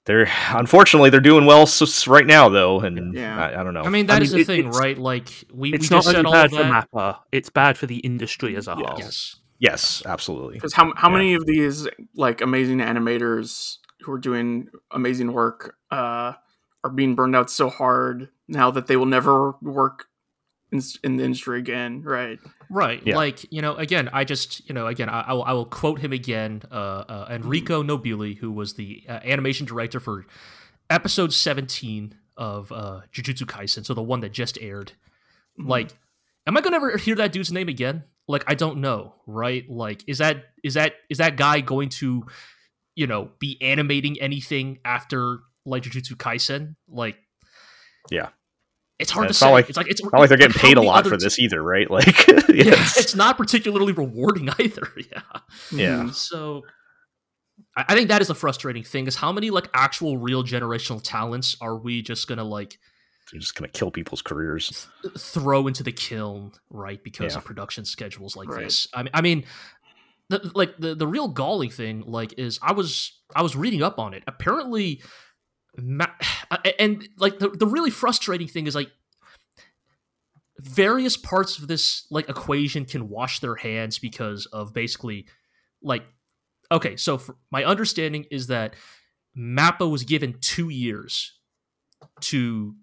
they're 0.06 0.28
unfortunately 0.50 1.10
they're 1.10 1.20
doing 1.20 1.46
well 1.46 1.62
s 1.62 1.80
s- 1.82 2.06
right 2.08 2.26
now 2.26 2.48
though, 2.48 2.80
and 2.80 3.14
Yeah. 3.14 3.38
I, 3.38 3.60
I 3.60 3.62
don't 3.64 3.74
know. 3.74 3.82
I 3.82 3.88
mean, 3.90 4.06
that 4.06 4.20
I 4.20 4.24
is 4.24 4.32
mean, 4.32 4.38
the 4.46 4.52
it- 4.52 4.62
thing, 4.62 4.70
right? 4.70 4.96
Like 4.98 5.28
we, 5.52 5.70
we 5.70 5.74
it's 5.76 5.88
just 5.88 5.92
not 5.92 6.04
said 6.04 6.24
only 6.26 6.38
all 6.38 6.48
bad 6.48 6.50
for. 6.50 6.96
Mappa; 6.98 7.18
it's 7.32 7.50
bad 7.50 7.76
for 7.78 7.86
the 7.86 7.98
industry 7.98 8.56
as 8.56 8.66
a 8.66 8.74
whole. 8.74 8.94
Yes. 8.98 9.36
yes, 9.58 10.02
absolutely. 10.06 10.54
Because 10.54 10.72
how 10.74 10.92
how 10.96 11.08
Yeah. 11.08 11.14
many 11.16 11.34
of 11.34 11.46
these 11.46 11.86
like 12.14 12.40
amazing 12.40 12.78
animators 12.78 13.76
who 14.00 14.12
are 14.12 14.18
doing 14.18 14.68
amazing 14.90 15.32
work 15.32 15.76
uh, 15.90 16.32
are 16.84 16.90
being 16.94 17.14
burned 17.14 17.36
out 17.36 17.50
so 17.50 17.68
hard 17.68 18.30
now 18.48 18.70
that 18.70 18.86
they 18.86 18.96
will 18.96 19.06
never 19.06 19.52
work 19.60 20.06
in, 20.72 20.80
in 21.02 21.16
the 21.16 21.24
industry 21.24 21.58
again? 21.58 22.02
Right. 22.02 22.38
Right. 22.68 23.02
Yeah. 23.04 23.16
Like, 23.16 23.50
you 23.52 23.62
know, 23.62 23.74
again, 23.74 24.08
I 24.12 24.24
just, 24.24 24.66
you 24.68 24.74
know, 24.74 24.86
again, 24.86 25.08
I, 25.08 25.22
I, 25.22 25.32
will, 25.32 25.44
I 25.44 25.52
will 25.52 25.66
quote 25.66 26.00
him 26.00 26.12
again, 26.12 26.62
uh, 26.70 26.74
uh, 26.74 27.26
Enrico 27.30 27.82
Nobili, 27.82 28.38
who 28.38 28.52
was 28.52 28.74
the 28.74 29.02
uh, 29.08 29.20
animation 29.24 29.66
director 29.66 30.00
for 30.00 30.26
episode 30.88 31.32
17 31.32 32.14
of 32.36 32.72
uh, 32.72 33.00
Jujutsu 33.12 33.42
Kaisen, 33.42 33.84
so 33.84 33.94
the 33.94 34.02
one 34.02 34.20
that 34.20 34.32
just 34.32 34.58
aired. 34.60 34.92
Mm-hmm. 35.58 35.68
Like, 35.68 35.90
am 36.46 36.56
I 36.56 36.60
going 36.60 36.72
to 36.72 36.76
ever 36.76 36.96
hear 36.96 37.16
that 37.16 37.32
dude's 37.32 37.52
name 37.52 37.68
again? 37.68 38.04
Like, 38.28 38.44
I 38.46 38.54
don't 38.54 38.78
know, 38.78 39.14
right? 39.26 39.68
Like, 39.68 40.04
is 40.06 40.18
that 40.18 40.44
is 40.62 40.74
that 40.74 40.94
is 41.08 41.18
that 41.18 41.36
guy 41.36 41.60
going 41.60 41.88
to, 41.88 42.24
you 42.94 43.06
know, 43.06 43.30
be 43.40 43.60
animating 43.60 44.20
anything 44.20 44.78
after 44.84 45.40
like 45.66 45.82
Jujutsu 45.82 46.12
Kaisen? 46.12 46.76
Like, 46.88 47.16
Yeah. 48.10 48.28
It's 49.00 49.10
hard 49.10 49.30
It's 49.30 49.38
to 49.38 49.44
not 49.46 49.48
say. 49.48 49.52
like- 49.52 49.68
it's 49.68 49.76
like 49.78 49.88
it's 49.90 50.02
Not 50.02 50.12
like 50.14 50.28
they're 50.28 50.38
getting 50.38 50.58
how 50.60 50.68
paid 50.68 50.76
a 50.76 50.82
lot 50.82 51.00
other 51.00 51.10
for 51.10 51.16
t- 51.16 51.24
this 51.24 51.38
either, 51.38 51.62
right? 51.62 51.88
Like, 51.96 52.26
yeah, 52.28 52.44
yes. 52.48 52.96
it's 52.98 53.14
not 53.14 53.36
particularly 53.36 53.92
rewarding 53.92 54.48
either. 54.58 54.88
Yeah. 54.96 55.22
Yeah. 55.72 55.96
Mhm. 56.04 56.14
So 56.14 56.62
I 57.76 57.84
I 57.88 57.94
think 57.94 58.08
that 58.08 58.20
is 58.20 58.30
a 58.30 58.34
frustrating 58.34 58.82
thing 58.84 59.06
is 59.06 59.16
how 59.16 59.32
many 59.32 59.50
like 59.50 59.68
actual 59.74 60.18
real 60.18 60.42
generational 60.44 61.00
talents 61.02 61.56
are 61.60 61.76
we 61.76 62.02
just 62.02 62.28
gonna 62.28 62.44
like 62.44 62.78
they're 63.30 63.38
just 63.40 63.54
going 63.54 63.70
to 63.70 63.78
kill 63.78 63.92
people's 63.92 64.22
careers. 64.22 64.88
throw 65.16 65.68
into 65.68 65.84
the 65.84 65.92
kiln, 65.92 66.50
right? 66.68 67.00
Because 67.04 67.34
Yeah. 67.34 67.38
of 67.38 67.44
production 67.44 67.84
schedules 67.84 68.34
like 68.34 68.48
Right. 68.48 68.64
this. 68.64 68.88
I 68.92 69.02
mean 69.04 69.10
I 69.14 69.20
mean 69.20 69.44
the, 70.30 70.50
like 70.54 70.76
the, 70.78 70.94
the 70.96 71.06
real 71.06 71.28
galling 71.28 71.70
thing 71.70 72.02
like 72.06 72.34
is 72.38 72.58
I 72.62 72.72
was 72.72 73.20
I 73.34 73.42
was 73.42 73.54
reading 73.56 73.82
up 73.82 73.98
on 74.00 74.14
it. 74.14 74.24
Apparently 74.26 75.00
ma- 75.76 76.06
and 76.78 77.08
like 77.18 77.38
the, 77.38 77.48
the 77.48 77.66
really 77.66 77.90
frustrating 77.90 78.48
thing 78.48 78.66
is 78.66 78.74
like 78.74 78.90
various 80.58 81.16
parts 81.16 81.58
of 81.58 81.68
this 81.68 82.06
like 82.10 82.28
equation 82.28 82.84
can 82.84 83.08
wash 83.08 83.40
their 83.40 83.56
hands 83.56 83.98
because 83.98 84.46
of 84.46 84.74
basically 84.74 85.26
like 85.82 86.04
okay 86.70 86.96
so 86.96 87.16
for, 87.16 87.36
my 87.50 87.64
understanding 87.64 88.26
is 88.30 88.48
that 88.48 88.74
mappa 89.36 89.90
was 89.90 90.04
given 90.04 90.36
two 90.40 90.68
years 90.68 91.38
to 92.20 92.74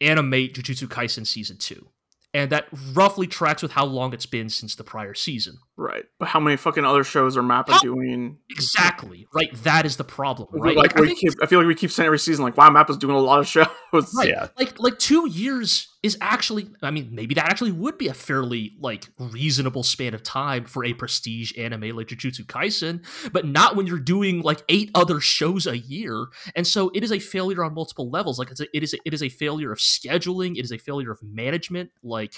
animate 0.00 0.54
jujutsu 0.54 0.88
kaisen 0.88 1.26
season 1.26 1.58
2 1.58 1.86
and 2.34 2.50
that 2.50 2.66
roughly 2.94 3.26
tracks 3.26 3.62
with 3.62 3.72
how 3.72 3.84
long 3.84 4.14
it's 4.14 4.26
been 4.26 4.48
since 4.48 4.74
the 4.74 4.84
prior 4.84 5.12
season 5.12 5.58
Right. 5.76 6.04
But 6.18 6.28
how 6.28 6.38
many 6.38 6.56
fucking 6.58 6.84
other 6.84 7.02
shows 7.02 7.36
are 7.36 7.42
Mappa 7.42 7.70
How- 7.70 7.80
doing? 7.80 8.36
exactly 8.50 9.26
right 9.34 9.50
that 9.64 9.86
is 9.86 9.96
the 9.96 10.04
problem 10.04 10.48
right 10.52 10.76
Like, 10.76 10.98
I 11.00 11.14
keep, 11.14 11.32
I 11.42 11.46
feel 11.46 11.58
like 11.58 11.66
we 11.66 11.74
keep 11.74 11.90
saying 11.90 12.06
every 12.06 12.18
season, 12.18 12.44
like, 12.44 12.56
wow, 12.58 12.68
Mappa's 12.68 12.98
doing 12.98 13.16
a 13.16 13.18
lot 13.18 13.40
of 13.40 13.46
shows. 13.48 13.66
Right. 13.92 14.28
Yeah. 14.28 14.48
Like 14.58 14.78
like 14.78 14.98
two 14.98 15.28
years 15.28 15.88
is 16.02 16.18
actually 16.20 16.68
I 16.82 16.90
mean, 16.90 17.08
maybe 17.12 17.34
that 17.36 17.46
actually 17.50 17.72
would 17.72 17.96
be 17.96 18.08
a 18.08 18.14
fairly 18.14 18.72
like 18.80 19.08
reasonable 19.18 19.82
span 19.82 20.12
of 20.14 20.22
time 20.22 20.64
for 20.66 20.84
a 20.84 20.92
prestige 20.92 21.56
anime 21.58 21.96
like 21.96 22.08
Jujutsu 22.08 22.44
Kaisen, 22.46 23.04
but 23.32 23.46
not 23.46 23.74
when 23.74 23.86
you're 23.86 23.98
doing 23.98 24.42
like 24.42 24.62
eight 24.68 24.90
other 24.94 25.20
shows 25.20 25.66
a 25.66 25.78
year. 25.78 26.26
And 26.54 26.66
so 26.66 26.90
it 26.94 27.02
is 27.02 27.10
a 27.12 27.18
failure 27.18 27.64
on 27.64 27.74
multiple 27.74 28.10
levels. 28.10 28.38
Like 28.38 28.50
it's 28.50 28.60
a, 28.60 28.66
it 28.76 28.82
is 28.82 28.92
a, 28.94 28.98
it 29.06 29.14
is 29.14 29.22
a 29.22 29.28
failure 29.30 29.72
of 29.72 29.78
scheduling, 29.78 30.56
it 30.58 30.64
is 30.64 30.72
a 30.72 30.78
failure 30.78 31.10
of 31.10 31.20
management. 31.22 31.90
Like 32.02 32.34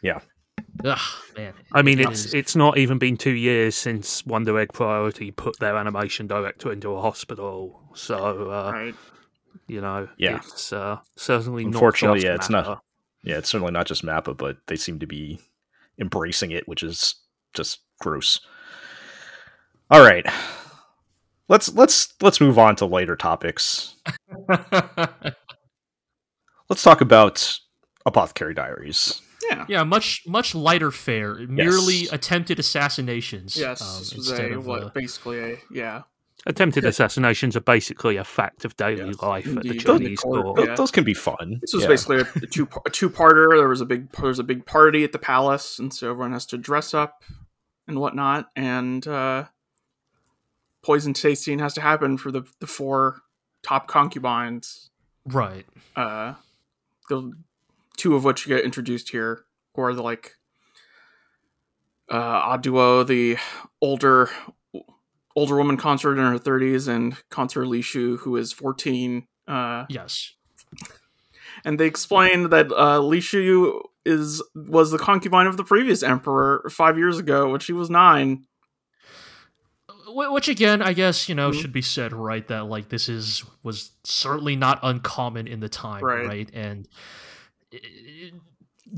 Yeah. 0.00 0.20
Ugh, 0.84 0.98
man. 1.36 1.54
I 1.72 1.82
mean, 1.82 2.00
It 2.00 2.08
it's 2.10 2.24
is- 2.26 2.34
it's 2.34 2.56
not 2.56 2.76
even 2.78 2.98
been 2.98 3.16
two 3.16 3.30
years 3.32 3.74
since 3.74 4.24
Wonder 4.26 4.58
Egg 4.58 4.72
Priority 4.72 5.30
put 5.30 5.58
their 5.60 5.76
animation 5.76 6.26
director 6.26 6.72
into 6.72 6.90
a 6.92 7.00
hospital. 7.00 7.80
So 7.94 8.50
uh, 8.50 8.72
right. 8.72 8.94
you 9.68 9.80
know, 9.80 10.08
Yeah. 10.18 10.36
it's 10.36 10.72
uh, 10.72 10.98
certainly 11.16 11.64
Unfortunately, 11.64 12.20
not. 12.20 12.24
yeah, 12.24 12.32
just 12.36 12.40
it's 12.46 12.50
not- 12.50 12.64
Mappa. 12.66 12.80
Yeah, 13.24 13.38
it's 13.38 13.48
certainly 13.50 13.72
not 13.72 13.86
just 13.86 14.04
Mappa, 14.04 14.36
but 14.36 14.56
they 14.66 14.74
seem 14.76 14.98
to 14.98 15.06
be 15.06 15.38
embracing 16.00 16.50
it, 16.50 16.66
which 16.66 16.82
is 16.82 17.14
just 17.54 17.78
gross. 18.00 18.40
All 19.90 20.00
right. 20.04 20.26
Let's 21.48 21.72
let's 21.74 22.14
let's 22.20 22.40
move 22.40 22.58
on 22.58 22.74
to 22.76 22.86
lighter 22.86 23.14
topics. 23.14 23.94
Let's 26.68 26.82
talk 26.82 27.00
about 27.02 27.58
Apothecary 28.06 28.54
Diaries. 28.54 29.20
Yeah. 29.58 29.64
yeah, 29.68 29.84
much 29.84 30.22
much 30.26 30.54
lighter 30.54 30.90
fare. 30.90 31.34
Merely 31.48 32.08
attempted 32.12 32.58
assassinations. 32.58 33.56
Yes. 33.56 33.80
um, 33.82 33.98
this 34.00 34.14
was 34.14 34.28
instead 34.30 34.52
a, 34.52 34.58
of, 34.58 34.66
what, 34.66 34.82
uh, 34.82 34.88
basically 34.90 35.38
a, 35.40 35.58
yeah. 35.70 36.02
Attempted 36.44 36.84
assassinations 36.84 37.56
are 37.56 37.60
basically 37.60 38.16
a 38.16 38.24
fact 38.24 38.64
of 38.64 38.76
daily 38.76 39.06
Yes, 39.06 39.22
life 39.22 39.46
at 39.46 39.62
the 39.62 39.68
indeed. 39.68 39.80
Chinese 39.80 40.20
Court, 40.20 40.42
court. 40.42 40.68
Yeah. 40.68 40.74
Those 40.74 40.90
can 40.90 41.04
be 41.04 41.14
fun. 41.14 41.58
This 41.60 41.72
was 41.72 41.84
Yeah. 41.84 41.88
basically 41.88 42.16
a, 42.18 42.26
a 42.42 42.46
two 42.48 42.68
a 42.84 42.90
two 42.90 43.08
parter. 43.10 43.56
There 43.56 43.68
was 43.68 43.80
a 43.80 43.84
big 43.86 44.10
there 44.12 44.26
was 44.26 44.40
a 44.40 44.44
big 44.44 44.66
party 44.66 45.04
at 45.04 45.12
the 45.12 45.20
palace, 45.20 45.78
and 45.78 45.94
so 45.94 46.10
everyone 46.10 46.32
has 46.32 46.44
to 46.46 46.58
dress 46.58 46.94
up 46.94 47.22
and 47.86 48.00
whatnot. 48.00 48.50
And 48.56 49.06
uh, 49.06 49.44
poison 50.82 51.12
tasting 51.14 51.60
has 51.60 51.74
to 51.74 51.80
happen 51.80 52.18
for 52.18 52.32
the 52.32 52.42
the 52.58 52.66
four 52.66 53.22
top 53.62 53.86
concubines. 53.86 54.90
right. 55.26 55.64
Uh, 55.94 56.34
the 57.08 57.32
two 58.02 58.16
of 58.16 58.24
which 58.24 58.44
you 58.46 58.54
get 58.56 58.64
introduced 58.64 59.10
here, 59.10 59.44
who 59.74 59.82
are 59.82 59.94
the 59.94 60.02
like 60.02 60.32
uh, 62.10 62.56
Aduo, 62.58 63.06
the 63.06 63.36
older 63.80 64.28
older 65.36 65.56
woman 65.56 65.76
consort 65.76 66.18
in 66.18 66.24
her 66.24 66.38
thirties, 66.38 66.88
and 66.88 67.16
consort 67.30 67.66
Lishu, 67.68 68.18
who 68.18 68.36
is 68.36 68.52
fourteen. 68.52 69.26
Uh, 69.46 69.84
Yes. 69.88 70.32
and 71.64 71.78
they 71.78 71.86
explained 71.86 72.50
that 72.50 72.70
uh, 72.72 72.98
Li 72.98 73.20
Shu 73.20 73.82
is 74.04 74.42
was 74.54 74.90
the 74.90 74.98
concubine 74.98 75.46
of 75.46 75.56
the 75.56 75.64
previous 75.64 76.02
emperor 76.02 76.68
five 76.70 76.98
years 76.98 77.18
ago 77.18 77.50
when 77.50 77.60
she 77.60 77.72
was 77.72 77.88
nine. 77.88 78.44
Which 80.14 80.48
again, 80.48 80.82
I 80.82 80.92
guess 80.92 81.28
you 81.28 81.34
know 81.34 81.50
Mhm. 81.50 81.60
should 81.60 81.72
be 81.72 81.80
said, 81.82 82.12
right? 82.12 82.46
That 82.48 82.64
like 82.66 82.88
this 82.88 83.08
is 83.08 83.44
was 83.62 83.92
certainly 84.04 84.56
not 84.56 84.80
uncommon 84.82 85.46
in 85.46 85.60
the 85.60 85.68
time, 85.70 86.02
Right. 86.04 86.26
right? 86.26 86.50
And 86.52 86.86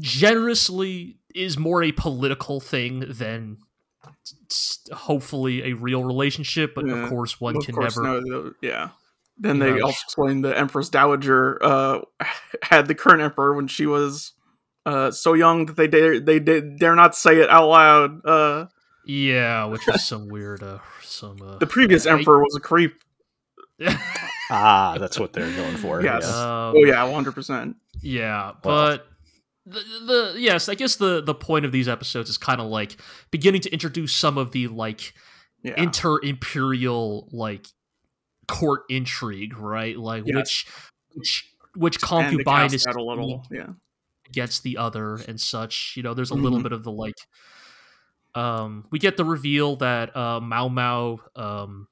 generously 0.01 1.19
is 1.35 1.59
more 1.59 1.83
a 1.83 1.93
political 1.93 2.61
thing 2.61 3.01
than 3.09 3.59
hopefully 4.93 5.63
a 5.71 5.73
real 5.75 6.05
relationship. 6.05 6.75
But 6.75 6.87
Yeah. 6.87 7.05
of 7.05 7.09
course, 7.11 7.41
one 7.41 7.57
of 7.57 7.65
can 7.65 7.75
course, 7.75 7.97
never. 7.97 8.21
no, 8.23 8.53
yeah. 8.61 8.91
Then 9.37 9.59
they 9.59 9.73
know. 9.73 9.87
also 9.87 9.99
explained 10.05 10.45
the 10.45 10.57
Empress 10.57 10.89
Dowager 10.89 11.59
uh, 11.63 12.01
had 12.63 12.87
the 12.87 12.95
current 12.95 13.21
emperor 13.23 13.55
when 13.55 13.67
she 13.67 13.87
was 13.87 14.33
uh, 14.87 15.11
so 15.11 15.33
young 15.35 15.67
that 15.67 15.77
they 15.77 15.89
dare 15.89 16.21
they 16.21 16.39
dare 16.39 16.95
not 16.95 17.15
say 17.17 17.41
it 17.41 17.51
out 17.51 17.69
loud. 17.69 18.25
Uh, 18.25 18.67
Yeah, 19.07 19.65
which 19.67 19.87
is 19.89 20.05
some 20.07 20.29
weird, 20.29 20.63
uh, 20.63 20.79
some. 21.03 21.37
Uh, 21.43 21.59
the 21.59 21.67
previous 21.67 22.07
I- 22.07 22.13
emperor 22.13 22.39
was 22.41 22.55
a 22.57 22.61
creep. 22.61 23.03
Ah, 24.51 24.97
that's 24.99 25.19
what 25.19 25.33
they're 25.33 25.51
going 25.57 25.77
for. 25.79 26.03
Yes. 26.03 26.25
yeah. 26.25 26.69
um, 26.69 26.75
Oh 26.77 26.85
yeah, 26.85 27.03
one 27.05 27.15
hundred 27.15 27.33
percent. 27.35 27.77
Yeah, 28.03 28.53
Well. 28.63 28.99
but 28.99 29.07
the, 29.67 29.81
the 30.05 30.35
yes, 30.39 30.69
I 30.69 30.75
guess 30.75 30.97
the 30.97 31.23
the 31.23 31.35
point 31.35 31.65
of 31.65 31.73
these 31.73 31.89
episodes 31.89 32.29
is 32.29 32.37
kind 32.37 32.61
of 32.61 32.67
like 32.67 32.99
beginning 33.31 33.63
to 33.63 33.71
introduce 33.73 34.15
some 34.15 34.37
of 34.37 34.53
the 34.53 34.69
like 34.69 35.15
Yeah, 35.63 35.75
inter 35.79 36.19
imperial 36.23 37.29
like 37.33 37.67
court 38.47 38.83
intrigue, 38.91 39.57
right? 39.57 39.97
Like 39.97 40.25
Yes. 40.27 40.37
which 40.37 40.67
which 41.15 41.55
which 41.75 41.97
and 41.97 42.03
concubine 42.03 42.75
is 42.75 42.87
out 42.87 42.97
a 42.97 43.03
little. 43.03 43.47
Yeah, 43.51 43.69
against 44.29 44.63
the 44.63 44.77
other 44.77 45.15
and 45.27 45.41
such. 45.41 45.95
You 45.97 46.03
know, 46.03 46.13
there's 46.13 46.31
a 46.31 46.35
little 46.35 46.59
Mhm. 46.59 46.65
bit 46.65 46.73
of 46.73 46.85
the 46.85 46.93
like. 46.93 47.15
Um, 48.35 48.87
we 48.91 48.99
get 48.99 49.17
the 49.17 49.25
reveal 49.25 49.77
that 49.77 50.15
uh, 50.17 50.41
Mao 50.41 50.69
Mao 50.69 51.21
um, 51.37 51.89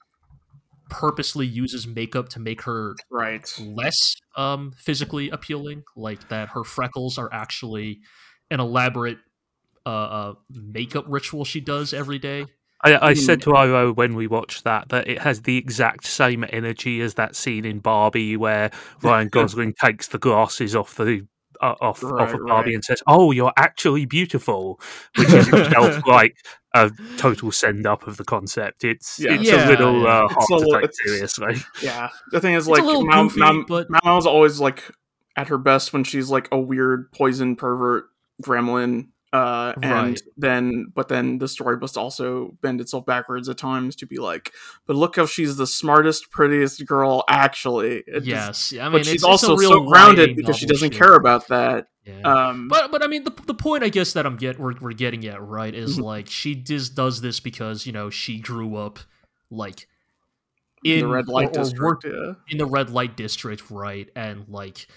purposely 0.92 1.46
uses 1.46 1.86
makeup 1.86 2.28
to 2.30 2.40
make 2.40 2.62
her 2.62 2.94
right. 3.10 3.52
less 3.60 4.14
um, 4.36 4.72
physically 4.76 5.30
appealing. 5.30 5.82
Like 5.96 6.28
that, 6.28 6.50
her 6.50 6.64
freckles 6.64 7.18
are 7.18 7.32
actually 7.32 8.00
an 8.50 8.60
elaborate 8.60 9.18
uh, 9.84 9.88
uh, 9.88 10.34
makeup 10.50 11.06
ritual 11.08 11.44
she 11.44 11.60
does 11.60 11.92
every 11.92 12.18
day. 12.18 12.46
I, 12.84 13.10
I 13.10 13.14
said 13.14 13.40
to 13.42 13.54
Iro 13.54 13.92
when 13.92 14.16
we 14.16 14.26
watched 14.26 14.64
that 14.64 14.88
that 14.88 15.06
it 15.06 15.20
has 15.20 15.42
the 15.42 15.56
exact 15.56 16.04
same 16.04 16.44
energy 16.50 17.00
as 17.00 17.14
that 17.14 17.36
scene 17.36 17.64
in 17.64 17.78
Barbie 17.78 18.36
where 18.36 18.70
Ryan 19.02 19.28
Gosling 19.28 19.74
takes 19.74 20.08
the 20.08 20.18
glasses 20.18 20.74
off 20.74 20.96
the 20.96 21.26
uh, 21.62 21.74
off 21.80 22.02
Right, 22.02 22.22
off 22.28 22.34
of 22.34 22.40
Barbie 22.46 22.70
right. 22.70 22.74
and 22.74 22.84
says, 22.84 23.02
"Oh, 23.06 23.30
you're 23.30 23.52
actually 23.56 24.04
beautiful," 24.04 24.80
which 25.16 25.28
is 25.32 25.48
itself 25.48 26.02
like 26.06 26.36
a 26.74 26.90
total 27.18 27.52
send 27.52 27.86
up 27.86 28.06
of 28.06 28.16
the 28.16 28.24
concept. 28.24 28.82
It's 28.84 29.18
Yeah. 29.20 29.34
it's 29.34 29.44
Yeah, 29.50 29.66
a 29.66 29.68
little 29.68 30.02
yeah. 30.02 30.20
uh, 30.22 30.24
It's 30.24 30.34
hard 30.34 30.44
a 30.44 30.46
to 30.46 30.70
little- 30.70 30.80
take 30.80 30.90
seriously. 31.06 31.54
Yeah. 31.82 32.08
The 32.32 32.40
thing 32.40 32.54
is, 32.54 32.64
It's 32.66 32.70
like, 32.72 32.82
a 32.82 32.86
little 32.86 33.04
Mal- 33.06 33.24
goofy, 33.24 33.40
Mal- 33.40 33.64
but 33.68 33.86
Mal's 34.04 34.26
always 34.26 34.58
like 34.60 34.82
at 35.36 35.48
her 35.48 35.58
best 35.58 35.92
when 35.92 36.04
she's 36.04 36.28
like 36.30 36.48
a 36.52 36.58
weird 36.58 37.10
poison 37.12 37.56
pervert 37.56 38.04
gremlin. 38.42 39.08
Uh, 39.32 39.72
and 39.82 40.08
Right. 40.10 40.20
then, 40.36 40.86
but 40.94 41.08
then 41.08 41.38
the 41.38 41.48
story 41.48 41.78
must 41.78 41.96
also 41.96 42.54
bend 42.60 42.82
itself 42.82 43.06
backwards 43.06 43.48
at 43.48 43.56
times 43.56 43.96
to 43.96 44.06
be 44.06 44.18
like, 44.18 44.52
but 44.86 44.94
look 44.94 45.16
how 45.16 45.24
she's 45.24 45.56
the 45.56 45.66
smartest, 45.66 46.30
prettiest 46.30 46.84
girl, 46.86 47.24
actually. 47.30 48.04
It 48.06 48.24
just- 48.24 48.72
yes, 48.72 48.74
I 48.78 48.84
mean, 48.90 48.92
but 48.98 49.06
she's 49.06 49.24
also 49.24 49.56
real 49.56 49.70
so 49.70 49.80
grounded 49.84 50.36
because 50.36 50.56
she 50.58 50.66
doesn't 50.66 50.90
shit. 50.92 50.98
care 51.00 51.14
about 51.14 51.48
that. 51.48 51.86
Yeah. 52.04 52.20
Um, 52.22 52.68
But 52.68 52.90
but 52.90 53.02
I 53.02 53.06
mean 53.06 53.22
the 53.24 53.30
the 53.46 53.54
point 53.54 53.84
I 53.84 53.88
guess 53.88 54.12
that 54.14 54.26
I'm 54.26 54.36
get 54.36 54.58
we're, 54.58 54.74
we're 54.80 54.92
getting 54.92 55.24
at 55.26 55.40
right 55.40 55.72
is 55.72 55.98
Mhm. 55.98 56.02
like 56.02 56.28
she 56.28 56.54
just 56.56 56.94
does 56.96 57.20
this 57.20 57.38
because 57.38 57.86
you 57.86 57.92
know 57.92 58.10
she 58.10 58.38
grew 58.40 58.74
up 58.74 58.98
like 59.50 59.86
in 60.84 60.94
in 60.98 61.00
the 61.06 61.06
red 61.14 61.28
light 61.28 61.56
or, 61.56 61.60
or 61.60 61.62
district, 61.62 61.80
worked 61.80 62.04
yeah. 62.06 62.32
in 62.48 62.58
the 62.58 62.66
red 62.66 62.90
light 62.90 63.16
district 63.16 63.70
right 63.70 64.10
and 64.16 64.46
like 64.48 64.88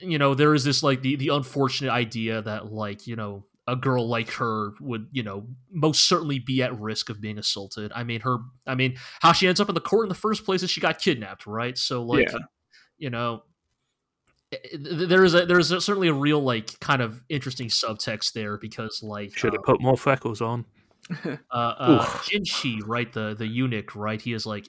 you 0.00 0.18
know 0.18 0.34
there 0.34 0.54
is 0.54 0.64
this 0.64 0.82
like 0.82 1.02
the 1.02 1.16
the 1.16 1.28
unfortunate 1.28 1.90
idea 1.90 2.40
that 2.42 2.72
like 2.72 3.06
you 3.06 3.16
know 3.16 3.44
a 3.66 3.74
girl 3.76 4.06
like 4.08 4.30
her 4.32 4.72
would 4.80 5.08
you 5.12 5.22
know 5.22 5.46
most 5.70 6.06
certainly 6.08 6.38
be 6.38 6.62
at 6.62 6.78
risk 6.78 7.08
of 7.10 7.20
being 7.20 7.38
assaulted 7.38 7.90
i 7.94 8.04
mean 8.04 8.20
her 8.20 8.38
i 8.66 8.74
mean 8.74 8.94
how 9.20 9.32
she 9.32 9.46
ends 9.48 9.58
up 9.60 9.68
in 9.68 9.74
the 9.74 9.80
court 9.80 10.04
in 10.04 10.08
the 10.08 10.14
first 10.14 10.44
place 10.44 10.62
is 10.62 10.70
she 10.70 10.80
got 10.80 10.98
kidnapped 11.00 11.46
right 11.46 11.76
so 11.78 12.02
like 12.02 12.28
Yeah. 12.30 12.38
you 12.98 13.10
know 13.10 13.42
i- 14.52 14.58
i- 14.74 14.76
there 15.06 15.24
is 15.24 15.34
a 15.34 15.46
there's 15.46 15.70
a, 15.70 15.80
certainly 15.80 16.08
a 16.08 16.12
real 16.14 16.40
like 16.40 16.78
kind 16.80 17.02
of 17.02 17.22
interesting 17.28 17.68
subtext 17.68 18.32
there 18.32 18.58
because 18.58 19.02
like 19.02 19.36
Should 19.36 19.54
uh, 19.54 19.58
have 19.58 19.64
put 19.64 19.80
more 19.80 19.96
freckles 19.96 20.40
on. 20.40 20.64
uh, 21.24 21.36
uh 21.52 21.98
Oof. 22.00 22.26
Jinshi, 22.26 22.80
right, 22.86 23.12
the 23.12 23.34
the 23.36 23.46
eunuch, 23.46 23.94
right? 23.94 24.20
He 24.20 24.32
is 24.32 24.46
like 24.46 24.68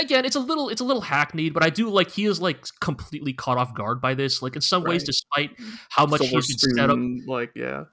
again, 0.00 0.24
it's 0.24 0.36
a 0.36 0.40
little 0.40 0.68
it's 0.68 0.80
a 0.80 0.84
little 0.84 1.02
hackneyed, 1.02 1.52
but 1.52 1.62
I 1.64 1.70
do 1.70 1.88
like 1.88 2.10
he 2.10 2.24
is 2.24 2.40
like 2.40 2.64
completely 2.80 3.32
caught 3.32 3.58
off 3.58 3.74
guard 3.74 4.00
by 4.00 4.14
this. 4.14 4.42
Like 4.42 4.56
in 4.56 4.62
some 4.62 4.84
ways, 4.84 5.04
despite 5.04 5.50
how 5.90 6.06
much 6.06 6.20
Silver 6.20 6.36
he's 6.36 6.62
been 6.62 6.76
set 6.76 6.90
up, 6.90 6.98
like 7.26 7.52
yeah, 7.54 7.84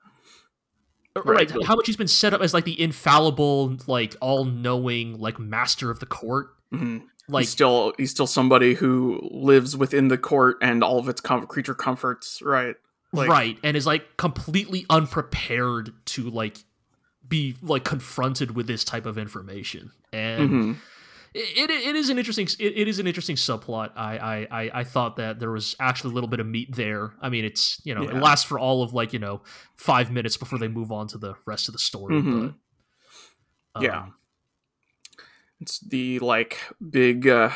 right, 1.15 1.25
right, 1.25 1.65
how 1.65 1.75
much 1.75 1.87
he's 1.87 1.97
been 1.97 2.07
set 2.07 2.33
up 2.33 2.41
as 2.41 2.53
like 2.53 2.65
the 2.65 2.79
infallible, 2.79 3.77
like 3.87 4.15
all 4.21 4.45
knowing, 4.45 5.19
like 5.19 5.39
master 5.39 5.91
of 5.91 5.99
the 5.99 6.05
court. 6.05 6.49
Mhm. 6.73 7.03
Like 7.27 7.43
he's 7.43 7.49
still 7.49 7.93
he's 7.97 8.11
still 8.11 8.27
somebody 8.27 8.73
who 8.73 9.19
lives 9.31 9.77
within 9.77 10.07
the 10.07 10.17
court 10.17 10.57
and 10.61 10.83
all 10.83 10.97
of 10.97 11.07
its 11.07 11.21
com- 11.21 11.45
creature 11.47 11.75
comforts, 11.75 12.41
right? 12.41 12.75
Like, 13.13 13.29
right, 13.29 13.57
and 13.63 13.75
is 13.75 13.85
like 13.85 14.15
completely 14.17 14.85
unprepared 14.89 15.93
to 16.05 16.29
like 16.29 16.57
be 17.27 17.55
like 17.61 17.83
confronted 17.83 18.55
with 18.55 18.67
this 18.67 18.83
type 18.83 19.05
of 19.05 19.17
information, 19.17 19.91
and. 20.13 20.49
mhm. 20.49 20.77
It, 21.33 21.69
it, 21.69 21.71
it 21.71 21.95
is 21.95 22.09
an 22.09 22.17
interesting 22.17 22.47
it, 22.59 22.73
it 22.77 22.87
is 22.87 22.99
an 22.99 23.07
interesting 23.07 23.35
subplot. 23.35 23.91
I, 23.95 24.47
I 24.51 24.71
I 24.81 24.83
thought 24.83 25.15
that 25.15 25.39
there 25.39 25.51
was 25.51 25.75
actually 25.79 26.11
a 26.11 26.13
little 26.15 26.29
bit 26.29 26.39
of 26.39 26.47
meat 26.47 26.75
there. 26.75 27.13
I 27.21 27.29
mean, 27.29 27.45
it's 27.45 27.79
you 27.85 27.95
know 27.95 28.03
Yeah. 28.03 28.17
it 28.17 28.21
lasts 28.21 28.45
for 28.45 28.59
all 28.59 28.83
of 28.83 28.93
like 28.93 29.13
you 29.13 29.19
know 29.19 29.41
five 29.75 30.11
minutes 30.11 30.35
before 30.37 30.59
they 30.59 30.67
move 30.67 30.91
on 30.91 31.07
to 31.09 31.17
the 31.17 31.35
rest 31.45 31.67
of 31.69 31.73
the 31.73 31.79
story. 31.79 32.15
Mhm. 32.15 32.55
But 33.73 33.83
Yeah. 33.83 33.97
um, 34.01 34.13
It's 35.61 35.79
the 35.79 36.19
like 36.19 36.59
big 36.89 37.27
uh 37.27 37.51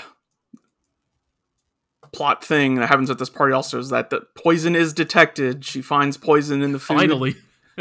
plot 2.14 2.44
thing 2.44 2.76
that 2.76 2.88
happens 2.88 3.10
at 3.10 3.18
this 3.18 3.30
party 3.30 3.54
also 3.54 3.78
is 3.80 3.90
that 3.90 4.10
the 4.10 4.22
poison 4.36 4.76
is 4.76 4.94
detected. 4.94 5.66
She 5.66 5.82
finds 5.82 6.16
poison 6.18 6.62
in 6.62 6.72
the 6.72 6.80
food. 6.80 6.98
finally, 6.98 7.36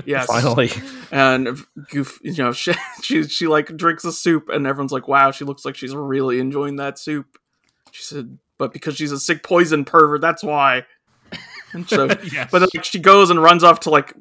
Yes. 0.04 0.26
Finally, 0.26 0.70
And 1.12 1.58
goof, 1.90 2.18
you 2.22 2.34
know, 2.42 2.52
she, 2.52 2.72
she 3.02 3.22
she 3.24 3.46
like 3.46 3.76
drinks 3.76 4.04
a 4.04 4.12
soup 4.12 4.48
and 4.48 4.66
everyone's 4.66 4.92
like, 4.92 5.06
"Wow, 5.06 5.30
she 5.30 5.44
looks 5.44 5.64
like 5.64 5.76
she's 5.76 5.94
really 5.94 6.40
enjoying 6.40 6.76
that 6.76 6.98
soup." 6.98 7.38
She 7.92 8.02
said, 8.02 8.38
"But 8.58 8.72
because 8.72 8.96
she's 8.96 9.12
a 9.12 9.20
sick 9.20 9.42
poison 9.42 9.84
pervert, 9.84 10.20
that's 10.20 10.42
why." 10.42 10.84
And 11.72 11.88
so 11.88 12.06
yes. 12.32 12.48
but 12.50 12.60
then, 12.60 12.68
like 12.74 12.84
she 12.84 12.98
goes 12.98 13.30
and 13.30 13.42
runs 13.42 13.64
off 13.64 13.80
to 13.80 13.90
like 13.90 14.14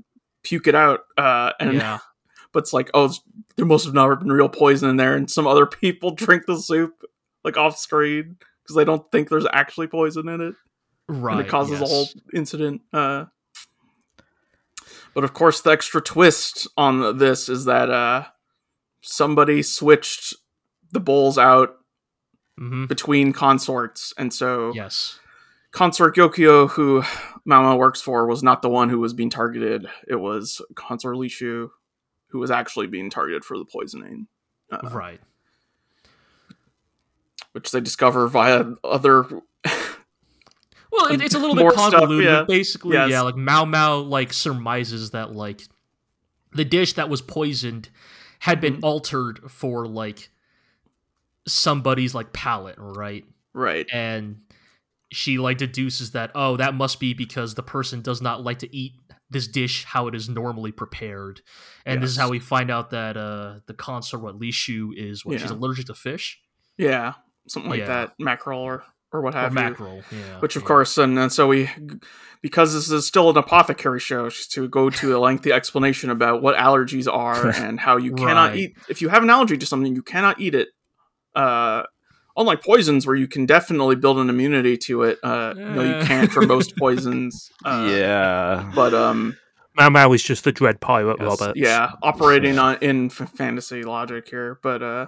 puke 0.44 0.68
it 0.68 0.76
out 0.76 1.02
uh 1.18 1.54
and 1.60 1.76
yeah, 1.76 2.00
but 2.52 2.64
it's 2.64 2.74
like 2.74 2.90
oh 2.94 3.06
it's, 3.06 3.22
there 3.56 3.66
must 3.66 3.86
have 3.86 3.94
never 3.94 4.16
been 4.16 4.32
real 4.32 4.50
poison 4.50 4.90
in 4.90 4.98
there 4.98 5.16
and 5.16 5.30
some 5.30 5.48
other 5.48 5.66
people 5.66 6.12
drink 6.12 6.46
the 6.46 6.58
soup 6.58 7.04
like 7.44 7.56
off 7.56 7.78
screen 7.78 8.36
because 8.64 8.76
they 8.76 8.84
don't 8.84 9.10
think 9.12 9.30
there's 9.30 9.48
actually 9.54 9.88
poison 9.88 10.28
in 10.28 10.42
it 10.42 10.56
right. 11.08 11.38
and 11.38 11.42
it 11.46 11.50
causes 11.50 11.80
a 11.80 11.86
whole 11.86 12.08
incident 12.34 12.82
uh 12.92 13.26
but 15.14 15.24
of 15.24 15.34
course 15.34 15.62
the 15.62 15.72
extra 15.72 16.02
twist 16.02 16.68
on 16.78 17.18
this 17.18 17.50
is 17.50 17.66
that 17.66 17.90
uh 17.90 18.26
somebody 19.02 19.62
switched 19.62 20.34
the 20.92 21.00
bowls 21.00 21.38
out 21.38 21.78
Mhm. 22.60 22.88
between 22.88 23.34
consorts 23.34 24.14
and 24.18 24.32
so 24.32 24.72
Yes, 24.76 25.20
consort 25.72 26.16
Gyokuyou, 26.16 26.70
who 26.70 27.02
Mao 27.46 27.64
Mao 27.64 27.76
works 27.78 28.00
for, 28.00 28.28
was 28.28 28.44
not 28.44 28.62
the 28.62 28.70
one 28.70 28.90
who 28.90 29.00
was 29.00 29.14
being 29.14 29.32
targeted. 29.32 29.88
It 30.08 30.18
was 30.18 30.62
consort 30.76 31.16
Lishu, 31.18 31.72
who 32.28 32.38
was 32.40 32.52
actually 32.52 32.86
being 32.88 33.10
targeted 33.10 33.44
for 33.44 33.58
the 33.58 33.66
poisoning, 33.66 34.28
uh, 34.72 34.88
right. 34.92 35.20
which 37.54 37.72
they 37.72 37.82
discover 37.82 38.28
via 38.28 38.74
other. 38.84 39.26
Well, 40.94 41.12
it, 41.12 41.22
it's 41.22 41.34
a 41.36 41.40
little 41.40 41.56
bit 41.56 41.72
stuff, 41.72 41.92
convoluted. 41.92 42.26
yeah. 42.26 42.40
but 42.42 42.48
Basically, 42.50 42.94
Yes. 42.94 43.10
yeah, 43.10 43.22
like 43.22 43.36
Mao 43.36 43.66
Mao 43.66 43.98
like 44.00 44.32
surmises 44.32 45.12
that 45.12 45.34
like 45.34 45.62
the 46.52 46.64
dish 46.66 46.94
that 46.94 47.10
was 47.10 47.22
poisoned 47.22 47.90
had 48.40 48.62
been 48.62 48.78
Mhm. 48.78 48.84
altered 48.84 49.52
for 49.52 49.88
like 49.88 50.30
somebody's 51.48 52.14
like 52.16 52.34
palate, 52.34 52.76
right? 52.78 53.26
right. 53.54 53.86
And 53.92 54.42
she 55.12 55.38
like 55.38 55.58
deduces 55.58 56.12
that 56.12 56.32
oh, 56.36 56.58
that 56.58 56.74
must 56.74 57.00
be 57.00 57.14
because 57.14 57.56
the 57.56 57.64
person 57.64 58.02
does 58.02 58.22
not 58.22 58.44
like 58.44 58.60
to 58.60 58.76
eat 58.76 58.94
this 59.30 59.48
dish 59.48 59.84
how 59.84 60.08
it 60.08 60.16
is 60.16 60.30
normally 60.30 60.72
prepared. 60.72 61.42
And 61.86 62.02
this 62.04 62.12
is 62.12 62.18
how 62.18 62.30
we 62.30 62.40
find 62.40 62.70
out 62.72 62.92
that 62.92 63.18
uh 63.18 63.60
the 63.68 63.74
consort 63.74 64.22
what 64.22 64.38
Li 64.40 64.52
Shu 64.52 64.94
is 64.96 65.26
what 65.26 65.40
she's 65.40 65.52
allergic 65.52 65.88
to 65.88 65.96
fish 65.96 66.40
Yeah, 66.78 67.14
something 67.48 67.70
like 67.70 67.80
Yeah. 67.82 67.88
that, 67.88 68.14
mackerel 68.20 68.60
or 68.62 68.84
or 69.14 69.22
what 69.22 69.36
or 69.36 69.40
have 69.40 69.52
you. 69.54 69.56
mackerel. 69.60 70.02
Yeah. 70.12 70.40
Which, 70.40 70.56
of 70.58 70.64
yeah. 70.64 70.68
course, 70.68 70.98
and, 70.98 71.18
and 71.18 71.32
so 71.32 71.48
we, 71.48 71.70
because 72.42 72.74
this 72.74 72.90
is 72.92 73.06
still 73.08 73.30
an 73.30 73.38
apothecary 73.38 74.00
show, 74.02 74.28
she's 74.30 74.48
to 74.48 74.68
go 74.68 74.90
to 74.90 75.16
a 75.16 75.20
lengthy 75.20 75.54
explanation 75.54 76.10
about 76.10 76.42
what 76.42 76.56
allergies 76.58 77.08
are 77.12 77.48
and 77.56 77.80
how 77.80 77.96
you 77.98 78.14
cannot 78.14 78.50
Right. 78.52 78.60
eat. 78.60 78.78
If 78.90 79.02
you 79.02 79.10
have 79.10 79.24
an 79.24 79.30
allergy 79.30 79.58
to 79.58 79.66
something, 79.66 79.96
you 79.96 80.02
cannot 80.04 80.42
eat 80.42 80.56
it. 80.56 80.70
Uh, 81.36 81.84
unlike 82.36 82.64
poisons, 82.64 83.06
where 83.08 83.16
you 83.16 83.28
can 83.28 83.46
definitely 83.46 83.96
build 83.96 84.18
an 84.18 84.30
immunity 84.30 84.78
to 84.78 85.04
it. 85.04 85.20
Uh, 85.24 85.54
no, 85.56 85.84
you 85.84 86.06
can't 86.06 86.32
for 86.32 86.42
most 86.46 86.76
poisons. 86.78 87.50
Uh, 87.64 87.88
yeah. 87.90 88.72
But 88.76 88.94
um, 88.94 89.38
Mao 89.76 89.90
Mao 89.90 90.12
is 90.14 90.22
just 90.24 90.44
the 90.44 90.52
dread 90.52 90.80
pirate 90.82 91.18
yes, 91.20 91.40
Robert. 91.40 91.56
yeah, 91.58 91.92
operating 92.04 92.60
on 92.60 92.78
in 92.82 93.06
f- 93.08 93.32
fantasy 93.36 93.84
logic 93.84 94.28
here, 94.30 94.60
but 94.62 94.84
uh, 94.84 95.06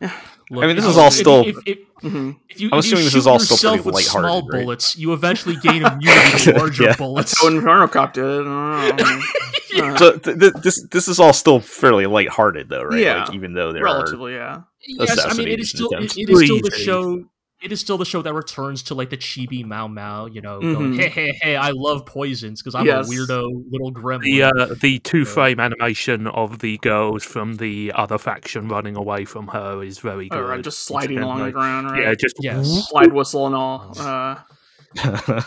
Look, 0.52 0.64
I 0.64 0.66
mean, 0.66 0.76
this 0.76 0.84
is 0.84 0.96
you- 0.96 1.00
all 1.02 1.08
if 1.08 1.14
you- 1.14 1.20
still- 1.20 1.46
if- 1.46 1.56
if- 1.66 1.78
mhm. 2.02 2.36
If 2.48 2.60
you, 2.60 2.70
I'm 2.72 2.78
if 2.80 2.86
you 2.86 2.94
assuming 2.96 3.04
this 3.04 3.14
is 3.14 3.26
all 3.26 3.38
still 3.38 3.54
yourself 3.54 3.74
pretty 3.74 3.86
with 3.86 3.94
lighthearted, 3.94 4.30
small 4.30 4.48
right? 4.48 4.60
bullets, 4.64 4.96
you 4.98 5.12
eventually 5.12 5.56
gain 5.62 5.84
immunity 5.84 6.38
to 6.44 6.52
larger 6.58 6.82
Yeah. 6.84 6.96
bullets. 6.96 7.38
so 7.38 7.46
Inferno 7.48 7.86
Cop 7.88 8.14
did 8.14 8.24
it. 8.24 8.46
I 8.46 8.90
don't 8.90 8.96
know. 8.98 9.20
Uh, 9.72 9.96
So 9.98 10.16
th- 10.18 10.36
th- 10.40 10.52
this 10.64 10.82
this 10.90 11.06
is 11.06 11.20
all 11.20 11.32
still 11.32 11.60
fairly 11.60 12.04
lighthearted, 12.06 12.68
though, 12.68 12.82
right? 12.82 12.98
Yeah. 12.98 13.22
Like, 13.24 13.34
even 13.34 13.54
though 13.54 13.72
there 13.72 13.84
relatively, 13.84 14.34
yeah. 14.34 14.62
yes, 14.84 15.24
I 15.24 15.32
mean 15.34 15.46
it 15.46 15.60
is 15.60 15.70
still 15.70 15.90
it, 15.92 16.16
it 16.18 16.28
is 16.28 16.40
still 16.44 16.58
the 16.60 16.72
show. 16.76 17.24
It 17.62 17.72
is 17.72 17.80
still 17.80 17.98
the 17.98 18.06
show 18.06 18.22
that 18.22 18.32
returns 18.32 18.82
to 18.84 18.94
like 18.94 19.10
the 19.10 19.18
chibi 19.18 19.62
Mao 19.66 19.86
Mao, 19.86 20.24
you 20.24 20.40
know, 20.40 20.60
going, 20.60 20.92
Mhm. 20.92 20.96
hey 20.98 21.08
hey 21.10 21.38
hey, 21.42 21.56
I 21.56 21.72
love 21.74 22.06
poisons 22.06 22.62
because 22.62 22.74
I'm 22.74 22.86
Yes. 22.86 23.06
a 23.06 23.10
weirdo 23.10 23.64
little 23.70 23.92
gremlin. 23.92 24.22
The 24.22 24.42
uh, 24.44 24.74
the 24.80 24.98
two 25.00 25.26
frame 25.26 25.60
animation 25.60 26.26
of 26.28 26.60
the 26.60 26.78
girls 26.78 27.22
from 27.22 27.56
the 27.56 27.92
other 27.94 28.16
faction 28.16 28.68
running 28.68 28.96
away 28.96 29.26
from 29.26 29.48
her 29.48 29.82
is 29.82 29.98
very 29.98 30.30
good. 30.30 30.38
All 30.38 30.44
right, 30.48 30.64
just 30.64 30.84
sliding 30.86 31.18
along 31.18 31.42
the 31.42 31.52
ground, 31.52 31.86
right? 31.90 32.02
Yeah, 32.02 32.14
just 32.14 32.36
Yes. 32.40 32.88
slide 32.88 33.12
whistle 33.12 33.44
and 33.46 33.54
all. 33.54 33.92
Uh, 33.98 34.36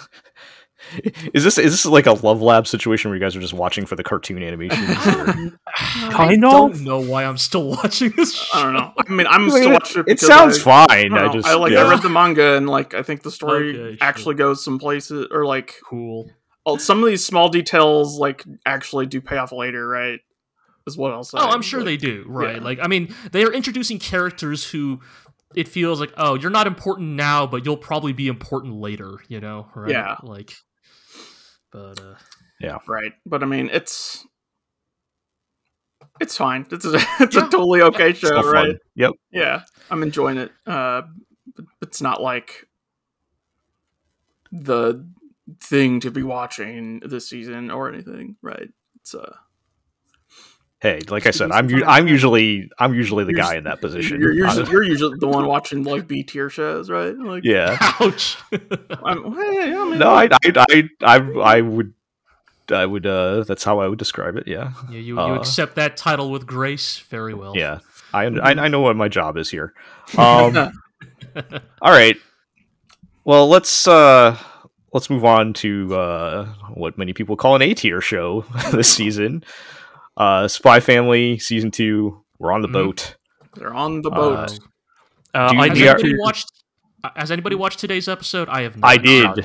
Is 1.34 1.44
this 1.44 1.58
is 1.58 1.72
this 1.72 1.86
like 1.86 2.06
a 2.06 2.12
Love 2.14 2.42
Lab 2.42 2.68
situation 2.68 3.10
where 3.10 3.18
you 3.18 3.22
guys 3.24 3.36
are 3.36 3.40
just 3.42 3.54
watching 3.54 3.86
for 3.86 3.96
the 3.96 4.04
cartoon 4.04 4.44
animation? 4.44 4.78
Um, 5.06 5.58
I 6.20 6.36
don't 6.40 6.82
know 6.82 7.00
why 7.00 7.24
I'm 7.26 7.38
still 7.38 7.70
watching 7.70 8.12
this. 8.16 8.34
Show. 8.36 8.58
I 8.60 8.64
don't 8.64 8.74
know. 8.74 8.94
I 8.98 9.12
mean, 9.12 9.26
I'm 9.28 9.34
I 9.34 9.38
mean, 9.46 9.50
still 9.52 9.70
it- 9.70 9.74
watching 9.74 10.02
it. 10.02 10.12
it 10.12 10.20
sounds 10.20 10.60
I, 10.60 10.88
fine. 10.88 11.14
I, 11.14 11.26
I, 11.30 11.34
just 11.34 11.48
I 11.48 11.56
like. 11.56 11.72
yeah. 11.72 11.84
I 11.86 11.90
read 11.90 12.02
the 12.02 12.10
manga 12.10 12.56
and 12.58 12.70
like 12.70 12.94
I 12.94 13.02
think 13.02 13.24
the 13.24 13.32
story 13.32 13.70
Okay, 13.70 13.98
sure. 13.98 14.08
actually 14.08 14.36
goes 14.36 14.64
some 14.64 14.78
places, 14.80 15.28
or 15.32 15.46
like 15.46 15.76
Cool. 15.90 16.30
well, 16.66 16.78
some 16.78 17.00
of 17.04 17.10
these 17.10 17.26
small 17.26 17.50
details 17.50 18.20
like 18.20 18.44
actually 18.66 19.06
do 19.08 19.20
pay 19.22 19.38
off 19.38 19.52
later, 19.52 19.88
right? 19.88 20.20
Is 20.86 20.98
what 20.98 21.12
I'll 21.14 21.24
say. 21.24 21.38
Oh, 21.42 21.48
I'm 21.50 21.62
sure 21.62 21.80
Like, 21.80 21.86
they 21.86 21.98
do. 21.98 22.26
Right. 22.28 22.58
yeah. 22.58 22.62
Like, 22.64 22.80
I 22.82 22.88
mean, 22.88 23.16
they 23.32 23.44
are 23.46 23.54
introducing 23.54 24.00
characters 24.00 24.70
who 24.70 25.00
it 25.56 25.68
feels 25.70 26.00
like, 26.00 26.12
oh, 26.18 26.36
you're 26.36 26.52
not 26.52 26.68
important 26.68 27.10
now, 27.12 27.48
but 27.48 27.64
you'll 27.66 27.78
probably 27.78 28.12
be 28.12 28.28
important 28.28 28.76
later. 28.76 29.20
You 29.30 29.40
know? 29.40 29.70
Right. 29.76 29.92
Yeah. 29.92 30.18
Like, 30.24 30.54
but 31.74 32.00
uh, 32.00 32.16
yeah, 32.60 32.78
right. 32.88 33.12
But 33.26 33.44
i 33.44 33.46
mean 33.46 33.70
it's 33.74 34.26
it's 36.22 36.38
fine. 36.38 36.66
It's 36.72 36.86
a, 36.86 36.94
it's 37.20 37.36
Yeah. 37.36 37.48
a 37.48 37.50
totally 37.50 37.82
okay 37.82 38.12
It's 38.12 38.20
show 38.20 38.28
still 38.28 38.44
fun. 38.44 38.54
right? 38.54 38.76
Yep. 38.96 39.14
yeah. 39.32 39.64
I'm 39.90 40.04
enjoying 40.04 40.38
it 40.38 40.52
uh 40.68 41.02
but 41.56 41.66
it's 41.82 42.02
not 42.02 42.22
like 42.22 42.68
the 44.52 45.06
thing 45.60 46.00
to 46.02 46.12
be 46.12 46.24
watching 46.24 47.00
this 47.00 47.28
season 47.28 47.72
or 47.72 47.90
anything 47.92 48.38
right? 48.42 48.70
It's 49.02 49.14
uh 49.16 49.36
Hey, 50.84 51.00
like 51.08 51.26
I 51.26 51.32
said, 51.32 51.50
I'm. 51.54 51.70
I'm 51.88 52.10
usually 52.10 52.70
I'm 52.78 52.94
usually 52.94 53.24
the 53.24 53.32
You're 53.32 53.40
guy 53.42 53.56
in 53.56 53.64
that 53.64 53.80
position. 53.80 54.20
you're 54.20 54.34
usually, 54.34 54.70
you're 54.70 54.84
usually 54.84 55.18
the 55.18 55.30
one 55.30 55.48
watching 55.48 55.86
like 55.86 56.08
b 56.10 56.24
tier 56.24 56.50
shows 56.50 56.90
right 56.90 57.18
like 57.18 57.46
yeah. 57.46 57.78
ouch. 58.02 58.36
I'm, 58.52 59.32
well, 59.34 59.54
yeah, 59.54 59.66
yeah, 59.66 59.82
I 59.82 59.90
mean, 59.90 60.00
No, 60.00 60.10
I, 60.10 60.26
I 60.26 60.66
I 60.70 60.90
I 61.02 61.16
I 61.40 61.62
would 61.62 61.94
I 62.70 62.86
would 62.86 63.06
uh 63.06 63.44
that's 63.46 63.64
how 63.64 63.80
I 63.80 63.88
would 63.88 63.98
describe 63.98 64.36
it. 64.36 64.46
Yeah. 64.46 64.74
yeah, 64.90 64.98
you, 64.98 65.16
you 65.16 65.20
Uh, 65.22 65.36
accept 65.36 65.76
that 65.76 65.96
title 65.96 66.30
with 66.32 66.46
grace. 66.46 67.00
Very 67.00 67.34
well. 67.34 67.56
Yeah. 67.56 67.80
I, 68.14 68.26
I 68.26 68.52
I 68.52 68.68
know 68.68 68.82
what 68.82 68.98
my 68.98 69.08
job 69.08 69.38
is 69.38 69.50
here. 69.50 69.74
Um 70.18 70.58
all 71.82 71.92
right. 71.92 72.18
Well, 73.24 73.48
let's 73.48 73.88
uh 73.88 74.38
let's 74.92 75.10
move 75.10 75.24
on 75.24 75.54
to 75.54 75.96
uh 75.96 76.46
what 76.74 76.98
many 76.98 77.14
people 77.14 77.38
call 77.38 77.56
an 77.56 77.62
A 77.62 77.74
tier 77.74 78.02
show 78.02 78.42
this 78.74 78.94
season. 78.94 79.46
Uh 80.18 80.48
Spy 80.48 80.80
Family 80.80 81.40
season 81.40 81.72
2. 81.72 82.22
We're 82.40 82.52
on 82.52 82.62
the 82.62 82.68
Mhm. 82.68 82.74
boat. 82.74 83.16
they're 83.56 83.74
on 83.74 84.02
the 84.02 84.10
Uh, 84.10 84.16
boat 84.16 84.60
Uh, 85.36 85.52
Do 85.54 85.58
I 85.60 85.66
you- 85.66 85.72
Has 85.72 85.80
we 85.80 85.88
anybody 85.90 86.14
watched? 86.20 86.52
uh, 87.04 87.10
Has 87.16 87.32
anybody 87.32 87.56
watched 87.56 87.78
today's 87.80 88.08
episode? 88.08 88.50
I 88.50 88.62
have. 88.64 88.78
Not. 88.78 88.90
I 88.90 88.98
did. 88.98 89.28
Uh, 89.30 89.36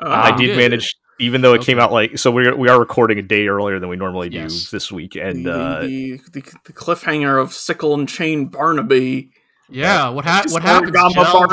I 0.00 0.36
did 0.36 0.46
did. 0.48 0.56
manage 0.56 0.94
even 1.18 1.40
though 1.40 1.54
it 1.54 1.62
came 1.62 1.78
out 1.80 1.90
like 1.92 2.18
so 2.18 2.30
we 2.30 2.46
are, 2.46 2.54
we 2.54 2.68
are 2.68 2.78
recording 2.78 3.18
a 3.18 3.22
day 3.22 3.48
earlier 3.48 3.80
than 3.80 3.88
we 3.88 3.96
normally 3.96 4.28
do 4.28 4.36
Yes. 4.36 4.70
this 4.70 4.92
week 4.92 5.12
the, 5.14 5.20
and 5.20 5.48
uh 5.48 5.80
the, 5.80 6.20
the, 6.32 6.42
the 6.66 6.72
cliffhanger 6.74 7.40
of 7.42 7.52
sickle 7.54 7.94
and 7.94 8.06
chain 8.08 8.46
barnaby 8.48 9.30
Yeah. 9.68 10.08
What 10.10 10.24
ha- 10.24 10.44
What 10.48 10.62
happened? 10.62 10.94
Jell? 10.94 11.46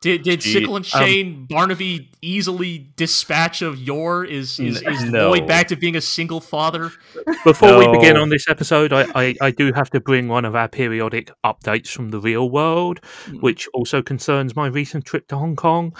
Did 0.00 0.22
did 0.22 0.40
Gee, 0.40 0.52
Sickle 0.52 0.76
and 0.76 0.84
um, 0.94 1.00
Shane 1.02 1.46
Barnaby 1.48 2.10
easily 2.22 2.90
dispatch 2.96 3.62
of 3.62 3.78
Yor? 3.78 4.24
Is 4.24 4.58
is, 4.58 4.80
is 4.82 5.04
no. 5.04 5.30
Loid 5.30 5.46
back 5.46 5.68
to 5.68 5.76
being 5.76 5.96
a 5.96 6.00
single 6.00 6.40
father? 6.40 6.90
Before 7.44 7.78
we 7.78 7.88
begin 7.88 8.16
on 8.16 8.28
this 8.30 8.48
episode, 8.48 8.92
I, 8.92 9.06
I, 9.14 9.34
I 9.40 9.50
do 9.50 9.72
have 9.72 9.90
to 9.90 10.00
bring 10.00 10.28
one 10.28 10.44
of 10.44 10.54
our 10.54 10.68
periodic 10.68 11.30
updates 11.44 11.88
from 11.88 12.10
the 12.10 12.20
real 12.20 12.48
world, 12.50 13.00
Hmm. 13.26 13.36
which 13.40 13.68
also 13.74 14.02
concerns 14.02 14.56
my 14.56 14.66
recent 14.68 15.04
trip 15.04 15.28
to 15.28 15.36
Hong 15.36 15.56
Kong. 15.56 15.94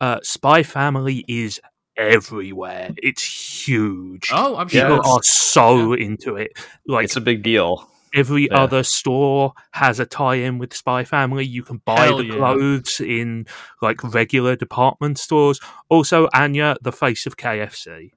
Uh, 0.00 0.18
Spy 0.22 0.62
Family 0.62 1.24
is 1.26 1.60
everywhere. 1.96 2.90
It's 2.98 3.66
huge. 3.66 4.30
Oh, 4.32 4.56
I'm 4.56 4.68
sure. 4.68 4.82
People 4.82 4.98
it's- 5.00 5.14
are 5.14 5.22
so 5.22 5.92
into 5.94 6.36
it. 6.36 6.52
Like 6.86 7.04
it's 7.06 7.16
a 7.16 7.20
big 7.20 7.42
deal. 7.42 7.88
Every 8.16 8.48
yeah. 8.50 8.54
other 8.62 8.82
store 8.82 9.52
has 9.72 10.00
a 10.00 10.06
tie-in 10.06 10.58
with 10.58 10.74
Spy 10.74 11.04
Family. 11.04 11.44
You 11.44 11.62
can 11.62 11.82
buy 11.84 12.06
Hell 12.06 12.18
the 12.18 12.24
yeah. 12.24 12.34
clothes 12.36 13.00
in 13.00 13.46
like 13.82 14.02
regular 14.02 14.56
department 14.56 15.18
stores. 15.18 15.60
Also, 15.88 16.28
Anya, 16.34 16.76
the 16.82 16.92
face 16.92 17.26
of 17.26 17.36
KFC. 17.36 18.10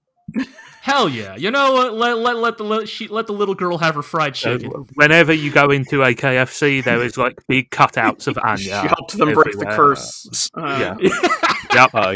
Hell 0.82 1.10
yeah! 1.10 1.36
You 1.36 1.50
know 1.52 1.74
what? 1.74 1.94
Let 1.96 2.18
let 2.20 2.38
let 2.38 2.58
the 2.58 2.64
let, 2.64 2.88
she, 2.88 3.08
let 3.08 3.28
the 3.28 3.34
little 3.34 3.56
girl 3.56 3.78
have 3.80 3.96
her 3.96 4.02
fried 4.04 4.36
So 4.36 4.58
chicken. 4.58 4.86
whenever 4.96 5.34
you 5.34 5.52
go 5.52 5.72
into 5.72 6.04
a 6.04 6.14
KFC, 6.14 6.84
there 6.84 7.02
is 7.04 7.18
like 7.18 7.36
big 7.48 7.70
cutouts 7.72 8.28
of 8.28 8.38
Anya. 8.44 8.58
she 8.64 8.72
helped 8.88 9.18
them 9.18 9.34
break 9.34 9.58
the 9.58 9.66
curse 9.66 10.50
uh, 10.56 10.96
Yeah. 11.02 11.10
Yep. 11.74 11.90
Uh, 11.94 12.16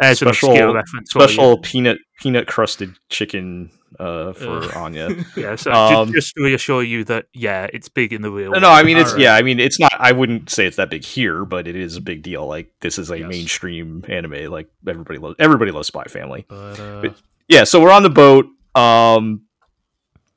There's 0.00 0.18
Special- 0.18 0.74
reference. 0.74 1.10
special 1.10 1.58
peanut 1.58 1.98
peanut 2.20 2.46
crusted 2.48 2.96
chicken 3.08 3.70
uh, 3.98 4.32
for 4.32 4.58
Ugh. 4.64 4.70
Anya. 4.76 5.08
Yeah, 5.36 5.56
so 5.56 5.72
Um, 5.72 6.08
ju- 6.08 6.14
just 6.14 6.34
to 6.34 6.42
reasure 6.42 6.82
you 6.82 7.04
that 7.04 7.26
yeah, 7.32 7.68
it's 7.72 7.88
big 7.88 8.12
in 8.12 8.22
the 8.22 8.30
real. 8.30 8.50
No, 8.52 8.58
no, 8.60 8.70
I 8.70 8.82
mean 8.82 8.96
it's 8.96 9.16
yeah, 9.16 9.34
I 9.34 9.42
mean 9.42 9.58
it's 9.60 9.78
not. 9.80 9.92
I 9.98 10.12
wouldn't 10.12 10.50
say 10.50 10.66
it's 10.66 10.76
that 10.76 10.90
big 10.90 11.04
here, 11.04 11.44
but 11.44 11.66
it 11.68 11.76
is 11.76 11.96
a 11.96 12.00
big 12.00 12.22
deal. 12.22 12.46
Like 12.46 12.72
this 12.80 12.98
is 12.98 13.10
a 13.10 13.18
Yes. 13.18 13.28
mainstream 13.28 14.04
anime. 14.08 14.50
Like 14.50 14.68
everybody 14.86 15.18
loves 15.18 15.36
everybody 15.38 15.70
loves 15.70 15.88
Spy 15.88 16.04
Family. 16.04 16.44
But 16.48 16.80
uh, 16.80 17.00
But- 17.02 17.16
Yeah, 17.48 17.64
so 17.64 17.80
we're 17.80 17.92
on 17.92 18.02
the 18.02 18.10
boat. 18.10 18.46
Um, 18.74 19.42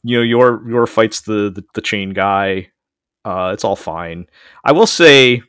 you 0.03 0.17
know, 0.17 0.23
your 0.23 0.61
Yor 0.69 0.87
fights 0.87 1.21
the 1.21 1.49
the, 1.49 1.63
the 1.73 1.81
chain 1.81 2.11
guy. 2.13 2.69
Uh, 3.23 3.51
it's 3.53 3.63
all 3.63 3.75
fine. 3.75 4.27
I 4.63 4.71
will 4.71 4.85
say, 4.85 5.41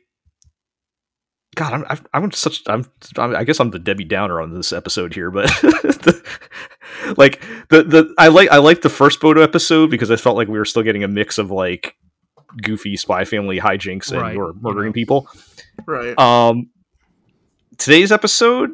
God, 1.55 1.73
I'm 1.73 1.85
I'm, 1.89 1.99
I'm 2.23 2.31
such 2.31 2.61
I'm, 2.67 2.85
I'm 3.17 3.35
I 3.35 3.43
guess 3.43 3.59
I'm 3.59 3.71
the 3.71 3.79
Debbie 3.79 4.03
Downer 4.03 4.41
on 4.41 4.53
this 4.53 4.71
episode 4.73 5.13
here, 5.13 5.31
but 5.31 5.45
the, 5.61 6.23
like 7.15 7.41
the 7.69 7.83
the 7.83 8.13
I 8.17 8.27
like 8.27 8.49
I 8.49 8.57
like 8.57 8.81
the 8.81 8.89
first 8.89 9.21
Bodo 9.21 9.41
episode 9.41 9.89
because 9.89 10.11
I 10.11 10.15
felt 10.15 10.35
like 10.35 10.47
we 10.47 10.57
were 10.57 10.65
still 10.65 10.83
getting 10.83 11.03
a 11.03 11.07
mix 11.07 11.37
of 11.37 11.51
like 11.51 11.95
goofy 12.61 12.97
spy 12.97 13.25
family 13.25 13.59
hijinks 13.59 14.11
and 14.11 14.21
Right, 14.21 14.33
you're 14.35 14.53
murdering 14.53 14.93
people. 14.93 15.29
right 15.85 16.17
Um, 16.17 16.69
today's 17.77 18.11
episode 18.11 18.71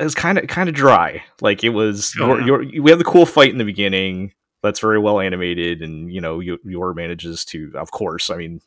is 0.00 0.14
kind 0.14 0.38
of 0.38 0.46
kind 0.48 0.68
of 0.68 0.74
dry. 0.74 1.22
Like 1.40 1.64
it 1.64 1.70
was, 1.70 2.14
Oh, 2.20 2.36
your, 2.38 2.62
yeah. 2.62 2.80
we 2.80 2.90
have 2.90 2.98
the 2.98 3.04
cool 3.04 3.26
fight 3.26 3.50
in 3.50 3.58
the 3.58 3.64
beginning. 3.64 4.32
That's 4.62 4.80
very 4.80 4.98
well 4.98 5.20
animated, 5.20 5.82
and 5.82 6.12
you 6.12 6.20
know, 6.20 6.40
Yor 6.40 6.92
manages 6.92 7.44
to, 7.46 7.70
of 7.76 7.92
course, 7.92 8.28
I 8.28 8.36
mean, 8.36 8.60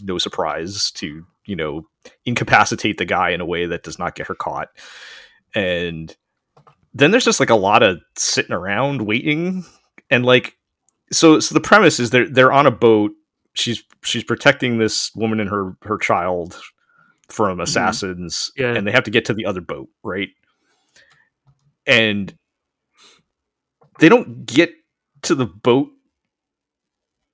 no 0.00 0.16
surprise 0.16 0.90
to 0.92 1.26
you 1.44 1.56
know 1.56 1.86
incapacitate 2.24 2.98
the 2.98 3.04
guy 3.04 3.30
in 3.30 3.40
a 3.40 3.46
way 3.46 3.66
that 3.66 3.82
does 3.82 3.98
not 3.98 4.14
get 4.14 4.28
her 4.28 4.36
caught, 4.36 4.68
and 5.56 6.16
then 6.94 7.10
there's 7.10 7.24
just 7.24 7.40
like 7.40 7.50
a 7.50 7.56
lot 7.56 7.82
of 7.82 8.00
sitting 8.16 8.52
around 8.52 9.02
waiting, 9.02 9.64
and 10.10 10.24
like, 10.24 10.56
so 11.12 11.40
so 11.40 11.54
the 11.54 11.60
premise 11.60 12.00
is 12.00 12.10
they're 12.10 12.28
they're 12.28 12.52
on 12.52 12.66
a 12.66 12.70
boat. 12.70 13.12
She's 13.54 13.82
she's 14.04 14.24
protecting 14.24 14.78
this 14.78 15.10
woman 15.14 15.40
and 15.40 15.50
her 15.50 15.76
her 15.82 15.98
child 15.98 16.58
from 17.28 17.52
mm-hmm. 17.54 17.60
assassins 17.62 18.50
Yeah. 18.56 18.74
and 18.74 18.86
they 18.86 18.92
have 18.92 19.04
to 19.04 19.10
get 19.10 19.26
to 19.26 19.34
the 19.34 19.44
other 19.46 19.60
boat 19.60 19.88
right 20.02 20.28
and 21.86 22.34
they 24.00 24.08
don't 24.08 24.46
get 24.46 24.72
to 25.22 25.34
the 25.34 25.46
boat 25.46 25.88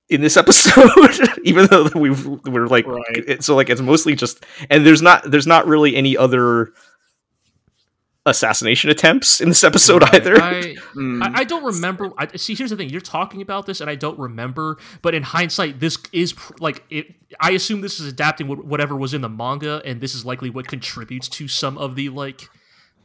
in 0.09 0.21
this 0.21 0.37
episode 0.37 0.89
even 1.43 1.67
though 1.67 1.89
we've 1.95 2.25
we're 2.25 2.67
like 2.67 2.85
Right. 2.85 3.43
so 3.43 3.55
like 3.55 3.69
it's 3.69 3.81
mostly 3.81 4.15
just 4.15 4.45
and 4.69 4.85
there's 4.85 5.01
not 5.01 5.29
there's 5.29 5.47
not 5.47 5.67
really 5.67 5.95
any 5.95 6.17
other 6.17 6.73
assassination 8.27 8.89
attempts 8.89 9.39
in 9.39 9.49
this 9.49 9.63
episode 9.63 10.01
right, 10.01 10.15
either 10.15 10.41
I, 10.41 10.75
Mm. 10.95 11.21
I, 11.23 11.41
I 11.41 11.43
don't 11.43 11.63
remember. 11.63 12.11
I, 12.17 12.27
see, 12.37 12.55
here's 12.55 12.69
the 12.71 12.75
thing: 12.77 12.89
you're 12.89 13.01
talking 13.01 13.41
about 13.41 13.65
this, 13.65 13.81
and 13.81 13.89
I 13.89 13.95
don't 13.95 14.17
remember. 14.17 14.77
But 15.01 15.13
in 15.13 15.23
hindsight, 15.23 15.79
this 15.79 15.97
is 16.11 16.33
pr- 16.33 16.53
like 16.59 16.83
it. 16.89 17.13
I 17.39 17.51
assume 17.51 17.81
this 17.81 17.99
is 17.99 18.07
adapting 18.07 18.47
wh- 18.47 18.65
whatever 18.65 18.95
was 18.95 19.13
in 19.13 19.21
the 19.21 19.29
manga, 19.29 19.81
and 19.85 20.01
this 20.01 20.15
is 20.15 20.25
likely 20.25 20.49
what 20.49 20.67
contributes 20.67 21.27
to 21.29 21.47
some 21.47 21.77
of 21.77 21.95
the 21.95 22.09
like 22.09 22.47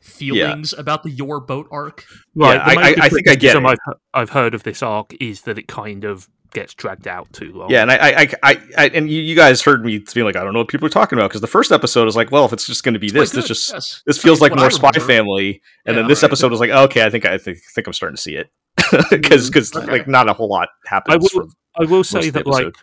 feelings 0.01 0.73
about 0.73 1.03
the 1.03 1.11
Yor 1.11 1.41
boat 1.41 1.68
arc. 1.71 2.05
Right, 2.35 2.55
Yeah, 2.55 2.62
I- 2.81 2.89
I- 2.91 2.95
I 3.07 3.09
think 3.11 3.29
I 3.29 3.35
get 3.35 3.57
it. 3.57 3.64
I've, 3.64 3.79
I've 4.14 4.31
heard 4.31 4.55
of 4.55 4.62
this 4.62 4.83
arc 4.83 5.14
is 5.21 5.43
that 5.43 5.59
it 5.59 5.68
kind 5.68 6.05
of 6.05 6.29
gets 6.53 6.74
dragged 6.74 7.07
out 7.09 7.32
too 7.32 7.53
long. 7.53 7.70
Yeah, 7.70 7.82
and 7.82 7.90
I, 7.90 7.96
I, 7.96 8.32
I, 8.42 8.61
I, 8.76 8.88
and 8.88 9.11
you, 9.11 9.20
you 9.20 9.34
guys 9.36 9.62
heard 9.62 9.84
me 9.84 9.98
being 10.14 10.26
like, 10.26 10.36
I 10.36 10.44
don't 10.44 10.53
know 10.53 10.61
what 10.61 10.68
people 10.68 10.86
are 10.86 10.90
talking 10.90 11.18
about 11.18 11.28
because 11.30 11.40
the 11.40 11.46
first 11.46 11.72
episode 11.72 12.09
is 12.09 12.16
like, 12.16 12.30
well, 12.30 12.44
if 12.44 12.53
it's 12.53 12.66
just 12.66 12.84
going 12.84 12.94
to 12.94 13.01
be 13.01 13.07
It's 13.07 13.14
this, 13.14 13.32
this 13.32 13.46
just 13.46 13.72
yes. 13.72 14.03
this 14.07 14.18
feels 14.18 14.40
like 14.40 14.53
I 14.53 14.57
more 14.57 14.70
Spy 14.70 14.90
remember. 14.94 15.07
Family, 15.12 15.62
and 15.86 15.94
Yeah, 15.96 16.03
then 16.03 16.09
this 16.09 16.22
right. 16.22 16.28
episode 16.28 16.51
was 16.51 16.61
like, 16.61 16.70
okay, 16.70 17.05
I 17.05 17.11
think 17.11 17.24
I 17.24 17.38
think, 17.38 17.59
think 17.74 17.86
I'm 17.86 17.92
starting 17.92 18.16
to 18.16 18.22
see 18.22 18.36
it 18.36 18.51
because 19.11 19.48
because 19.48 19.70
mm, 19.72 19.82
Okay. 19.82 19.92
like 19.92 20.09
not 20.09 20.28
a 20.28 20.32
whole 20.32 20.48
lot 20.48 20.68
happens. 20.86 21.14
I 21.14 21.16
will, 21.18 21.28
from 21.28 21.53
I 21.78 21.84
will 21.84 22.05
say 22.05 22.30
that 22.30 22.46
like 22.46 22.74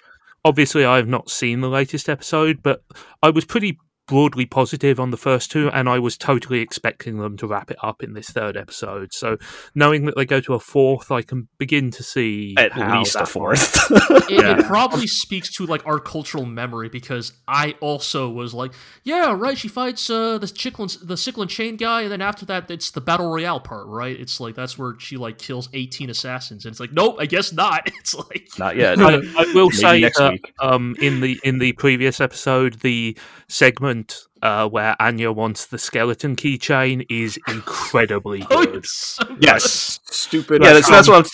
obviously 0.46 0.86
I 0.86 0.98
have 0.98 1.08
not 1.08 1.30
seen 1.30 1.62
the 1.62 1.70
latest 1.70 2.10
episode, 2.10 2.62
but 2.64 2.84
I 3.22 3.30
was 3.30 3.46
pretty 3.46 3.78
broadly 4.08 4.46
positive 4.46 5.00
on 5.00 5.12
the 5.12 5.18
first 5.18 5.52
two, 5.52 5.70
and 5.70 5.88
I 5.90 6.00
was 6.00 6.18
totally 6.18 6.60
expecting 6.60 7.18
them 7.18 7.38
to 7.38 7.48
wrap 7.48 7.70
it 7.72 7.78
up 7.84 8.02
in 8.04 8.14
this 8.14 8.30
third 8.30 8.56
episode. 8.58 9.14
So 9.14 9.38
knowing 9.76 10.06
that 10.06 10.16
they 10.16 10.26
go 10.26 10.40
to 10.42 10.54
a 10.54 10.60
fourth, 10.60 11.12
I 11.12 11.22
can 11.22 11.48
begin 11.58 11.92
to 11.92 12.04
see 12.04 12.56
At 12.58 12.72
how 12.72 13.00
least 13.00 13.16
a 13.16 13.26
fourth. 13.26 13.76
it, 13.92 14.32
Yeah. 14.32 14.60
it 14.60 14.66
probably 14.66 15.08
speaks 15.08 15.54
to 15.56 15.66
like 15.66 15.86
our 15.86 16.00
cultural 16.00 16.46
memory 16.46 16.90
because 16.90 17.34
I 17.48 17.76
also 17.82 18.30
was 18.30 18.54
like, 18.54 18.72
yeah, 19.04 19.34
right. 19.38 19.58
She 19.58 19.68
fights 19.68 20.10
uh, 20.10 20.38
the 20.38 20.48
Chicklin, 20.48 20.98
the 21.06 21.18
sickle 21.18 21.42
and 21.42 21.52
chain 21.52 21.76
guy, 21.76 22.04
and 22.04 22.12
then 22.12 22.22
after 22.22 22.46
that, 22.46 22.72
it's 22.72 22.92
the 22.92 23.02
battle 23.02 23.30
royale 23.30 23.60
part, 23.60 23.88
right? 23.88 24.18
It's 24.18 24.40
like 24.40 24.56
that's 24.56 24.78
where 24.78 24.96
she 25.00 25.18
like 25.18 25.38
kills 25.38 25.68
eighteen 25.74 26.10
assassins, 26.10 26.66
and 26.66 26.72
it's 26.72 26.80
like, 26.80 26.94
nope, 26.94 27.18
I 27.20 27.26
guess 27.26 27.52
not. 27.52 27.90
It's 28.00 28.14
like, 28.16 28.48
Not 28.58 28.78
yet. 28.78 29.00
I, 29.00 29.16
I 29.38 29.52
will 29.54 29.66
Maybe 29.70 29.76
say 29.76 30.00
next 30.02 30.18
that 30.20 30.32
week. 30.34 30.54
um, 30.62 30.96
in 31.02 31.20
the 31.20 31.38
in 31.44 31.58
the 31.58 31.74
previous 31.74 32.22
episode, 32.22 32.76
the 32.82 33.18
segment 33.50 33.97
uh, 34.42 34.68
where 34.70 34.96
Anya 35.02 35.32
wants 35.32 35.66
the 35.68 35.78
skeleton 35.78 36.36
keychain 36.36 37.06
is 37.10 37.40
incredibly 37.48 38.44
oh, 38.52 38.66
good. 38.66 38.76
it's 38.76 38.92
so 39.16 39.26
good. 39.26 39.38
yes. 39.44 40.00
Stupid. 40.06 40.62
Yeah, 40.64 40.74
that's- 40.74 40.90
that's 40.90 41.08
what 41.08 41.16
I'm- 41.16 41.26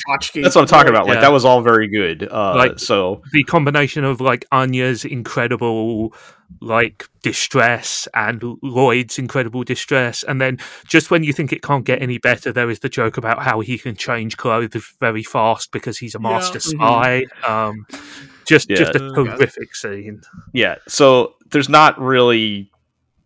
That's 0.42 0.56
what 0.56 0.62
I'm 0.62 0.68
talking 0.68 0.90
about. 0.90 1.08
Like 1.08 1.16
Yeah. 1.16 1.22
that 1.22 1.32
was 1.32 1.46
all 1.46 1.62
very 1.62 1.88
good. 1.88 2.28
Uh, 2.32 2.56
Like- 2.56 2.80
so 2.80 3.22
the 3.34 3.44
combination 3.44 4.04
of 4.04 4.22
like 4.22 4.46
Anya's 4.52 5.04
incredible 5.06 6.14
like 6.62 7.08
distress 7.24 8.08
and 8.14 8.40
Loid's 8.62 9.18
incredible 9.18 9.64
distress, 9.64 10.24
and 10.24 10.40
then 10.40 10.60
just 10.88 11.10
when 11.10 11.24
you 11.24 11.34
think 11.34 11.52
it 11.52 11.64
can't 11.64 11.84
get 11.84 12.00
any 12.02 12.20
better, 12.20 12.52
there 12.52 12.70
is 12.70 12.80
the 12.80 12.90
joke 12.90 13.18
about 13.18 13.42
how 13.42 13.62
he 13.62 13.78
can 13.78 13.96
change 13.96 14.38
clothes 14.38 14.94
very 15.00 15.24
fast 15.24 15.72
because 15.72 15.98
he's 15.98 16.14
a 16.16 16.20
Yeah. 16.22 16.30
master 16.30 16.60
Mhm. 16.60 16.70
spy. 16.76 17.24
Um, 17.48 17.86
just 18.46 18.70
just 18.70 18.96
a 18.96 19.00
Yeah. 19.00 19.10
horrific 19.14 19.76
scene. 19.76 20.22
yeah, 20.54 20.76
so 20.88 21.36
there's 21.52 21.70
not 21.70 22.00
really 22.00 22.70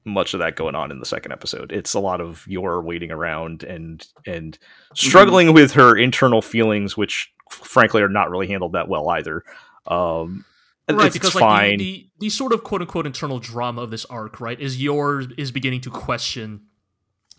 much 0.05 0.33
of 0.33 0.39
that 0.39 0.55
going 0.55 0.73
on 0.75 0.89
in 0.91 0.99
the 0.99 1.05
second 1.05 1.31
episode. 1.33 1.71
It's 1.71 1.93
a 1.93 1.99
lot 1.99 2.21
of 2.21 2.45
Yor 2.47 2.81
waiting 2.81 3.11
around 3.11 3.63
and 3.63 4.05
and 4.25 4.57
struggling 4.93 5.53
with 5.53 5.73
her 5.73 5.97
internal 5.97 6.41
feelings, 6.41 6.95
which 6.95 7.31
frankly 7.49 8.01
are 8.01 8.09
not 8.09 8.29
really 8.29 8.47
handled 8.47 8.73
that 8.73 8.87
well 8.87 9.09
either. 9.09 9.43
Um, 9.85 10.45
right 10.89 11.07
it's, 11.07 11.13
because 11.15 11.29
it's 11.29 11.35
like 11.41 11.77
the, 11.77 11.83
the 11.85 12.09
the 12.19 12.29
sort 12.29 12.53
of 12.53 12.63
quote 12.63 12.81
unquote 12.81 13.05
internal 13.05 13.39
drama 13.39 13.81
of 13.81 13.91
this 13.91 14.05
arc 14.05 14.39
right 14.39 14.59
is 14.59 14.81
Yor's 14.81 15.27
is 15.37 15.51
beginning 15.51 15.81
to 15.81 15.89
question 15.89 16.61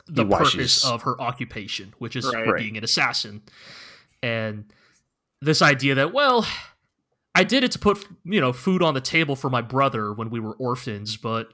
the 0.06 0.24
Why 0.24 0.38
purpose 0.38 0.84
of 0.84 1.02
her 1.02 1.18
occupation 1.20 1.94
which 1.98 2.16
is 2.16 2.26
Right. 2.26 2.46
Right. 2.46 2.58
being 2.58 2.76
an 2.76 2.84
assassin 2.84 3.42
and 4.22 4.64
this 5.40 5.60
idea 5.62 5.94
that 5.96 6.12
well 6.12 6.46
i 7.38 7.44
did 7.44 7.62
it 7.64 7.72
to 7.72 7.78
put 7.78 8.04
you 8.24 8.40
know 8.40 8.52
food 8.52 8.82
on 8.82 8.94
the 8.94 9.00
table 9.00 9.36
for 9.36 9.48
my 9.50 9.62
brother 9.62 10.12
when 10.12 10.28
we 10.30 10.40
were 10.40 10.54
orphans 10.54 11.16
but 11.16 11.48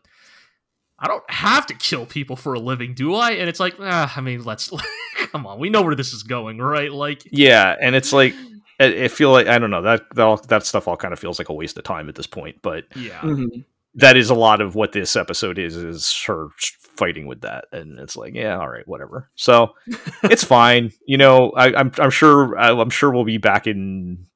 i 0.98 1.06
don't 1.06 1.28
have 1.30 1.66
to 1.66 1.74
kill 1.74 2.06
people 2.06 2.36
for 2.36 2.54
a 2.54 2.58
living 2.58 2.94
do 2.94 3.14
i? 3.14 3.32
And 3.32 3.48
it's 3.48 3.60
like 3.60 3.74
ah, 3.80 4.12
i 4.16 4.20
mean 4.20 4.42
let's 4.44 4.70
come 5.32 5.46
on 5.46 5.58
we 5.58 5.68
know 5.70 5.82
where 5.82 5.94
this 5.96 6.12
is 6.12 6.22
going 6.22 6.58
right? 6.58 6.92
Like 6.92 7.22
yeah, 7.30 7.74
and 7.80 7.94
it's 7.94 8.12
like 8.12 8.34
I, 8.80 9.04
I 9.04 9.08
feel 9.08 9.30
like 9.30 9.46
I 9.46 9.58
don't 9.58 9.70
know 9.70 9.82
that 9.82 10.02
that, 10.14 10.22
all, 10.22 10.36
that 10.48 10.64
stuff 10.66 10.88
all 10.88 10.96
kind 10.96 11.12
of 11.12 11.18
feels 11.20 11.38
like 11.38 11.48
a 11.48 11.54
waste 11.54 11.76
of 11.78 11.84
time 11.84 12.08
at 12.08 12.14
this 12.16 12.26
point, 12.26 12.56
but 12.62 12.84
yeah. 12.96 13.20
Mhm. 13.20 13.64
that 13.94 14.16
is 14.16 14.30
a 14.30 14.34
lot 14.34 14.60
of 14.60 14.74
what 14.74 14.92
this 14.92 15.14
episode 15.16 15.58
is 15.58 15.76
is 15.76 16.12
her 16.26 16.48
fighting 16.96 17.26
with 17.26 17.40
that 17.42 17.64
and 17.72 17.98
it's 17.98 18.16
like 18.16 18.34
yeah 18.34 18.56
all 18.58 18.68
right 18.68 18.86
whatever. 18.86 19.30
So 19.34 19.74
it's 20.24 20.44
fine 20.44 20.90
you 21.06 21.16
know 21.18 21.50
I, 21.56 21.74
i'm 21.74 21.90
i'm 21.98 22.10
sure 22.10 22.56
I- 22.58 22.70
i'm 22.80 22.90
sure 22.90 23.10
we'll 23.12 23.24
be 23.24 23.38
back 23.38 23.66
in 23.66 24.26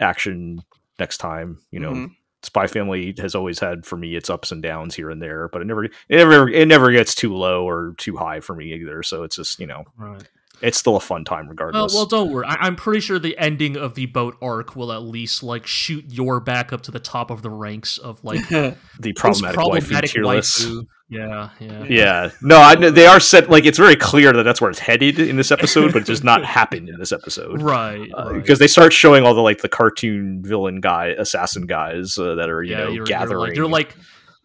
action 0.00 0.62
next 0.98 1.18
time 1.18 1.58
you 1.70 1.80
know. 1.80 1.92
Mhm. 1.92 2.10
spy 2.44 2.68
family 2.68 3.14
has 3.18 3.34
always 3.34 3.58
had 3.58 3.84
for 3.84 3.96
me 3.96 4.14
its 4.14 4.30
ups 4.30 4.52
and 4.52 4.62
downs 4.62 4.94
here 4.94 5.10
and 5.10 5.20
there 5.20 5.48
but 5.48 5.60
it 5.60 5.64
never 5.64 5.84
it 5.84 5.92
never 6.08 6.48
it 6.48 6.66
never 6.68 6.92
gets 6.92 7.12
too 7.14 7.34
low 7.34 7.68
or 7.68 7.94
too 7.98 8.16
high 8.16 8.38
for 8.38 8.54
me 8.54 8.72
either 8.74 9.02
so 9.02 9.24
it's 9.24 9.34
just 9.36 9.58
you 9.58 9.66
know. 9.66 9.82
Right 9.96 10.22
it's 10.62 10.78
still 10.78 10.96
a 10.96 11.00
fun 11.00 11.24
time 11.24 11.44
Well, 11.46 11.50
regardless 11.50 11.94
well, 11.94 12.06
don't 12.06 12.30
worry. 12.30 12.46
I- 12.46 12.66
I'm 12.66 12.76
pretty 12.76 13.00
sure 13.00 13.18
the 13.18 13.36
ending 13.38 13.76
of 13.76 13.94
the 13.94 14.06
boat 14.06 14.36
arc 14.42 14.74
will 14.76 14.92
at 14.92 15.02
least 15.02 15.42
like 15.42 15.66
shoot 15.66 16.04
Yor 16.08 16.40
back 16.40 16.72
up 16.72 16.82
to 16.82 16.90
the 16.90 17.00
top 17.00 17.30
of 17.30 17.42
the 17.42 17.50
ranks 17.50 17.98
of 17.98 18.22
like 18.24 18.48
the 18.48 18.76
most 19.00 19.14
problematic, 19.14 19.54
waifu 19.54 19.54
problematic 19.54 20.10
tier 20.10 20.82
Yeah, 21.10 21.50
yeah. 21.60 21.84
Yeah, 21.88 22.30
no, 22.42 22.58
I, 22.58 22.74
they 22.74 23.06
are 23.06 23.18
set. 23.20 23.48
Like 23.48 23.64
it's 23.64 23.78
very 23.78 23.96
clear 23.96 24.32
that 24.32 24.42
that's 24.42 24.60
where 24.60 24.70
it's 24.70 24.78
headed 24.78 25.18
in 25.18 25.36
this 25.36 25.50
episode, 25.50 25.92
but 25.92 26.02
it 26.02 26.06
does 26.06 26.22
not 26.22 26.44
happen 26.58 26.88
in 26.88 26.98
this 26.98 27.12
episode 27.12 27.62
Right, 27.62 28.08
Uh, 28.16 28.32
right. 28.32 28.34
because 28.34 28.58
they 28.58 28.66
start 28.66 28.92
showing 28.92 29.24
all 29.24 29.34
the 29.34 29.40
like 29.40 29.62
the 29.62 29.68
cartoon 29.70 30.42
villain 30.44 30.80
guy, 30.80 31.14
assassin 31.18 31.66
guys 31.66 32.18
uh, 32.18 32.34
that 32.34 32.50
are 32.50 32.62
you 32.62 32.72
yeah, 32.72 32.78
know 32.78 32.84
you're, 32.84 32.94
you're 32.96 33.06
gathering. 33.06 33.38
like, 33.40 33.56
you're 33.56 33.68
like 33.68 33.96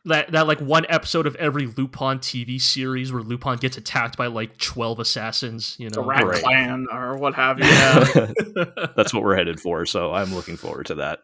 that 0.05 0.31
that 0.33 0.47
like 0.47 0.59
one 0.59 0.85
episode 0.89 1.25
of 1.27 1.35
every 1.37 1.65
Lupin 1.67 2.19
TV 2.19 2.59
series 2.61 3.13
where 3.13 3.21
Lupin 3.23 3.57
gets 3.57 3.77
attacked 3.77 4.17
by 4.17 4.27
like 4.27 4.57
twelve 4.57 4.99
assassins. 4.99 5.75
You 5.79 5.89
know, 5.89 5.93
the 5.95 6.01
Rat 6.03 6.23
Right. 6.25 6.43
Clan 6.43 6.87
or 6.91 7.17
what 7.17 7.33
have 7.35 7.59
you. 7.59 7.65
Yeah. 7.65 8.31
that's 8.95 9.13
what 9.13 9.23
we're 9.23 9.35
headed 9.35 9.59
for. 9.59 9.85
So 9.85 10.13
I'm 10.13 10.33
looking 10.35 10.57
forward 10.57 10.87
to 10.87 10.95
that. 10.95 11.19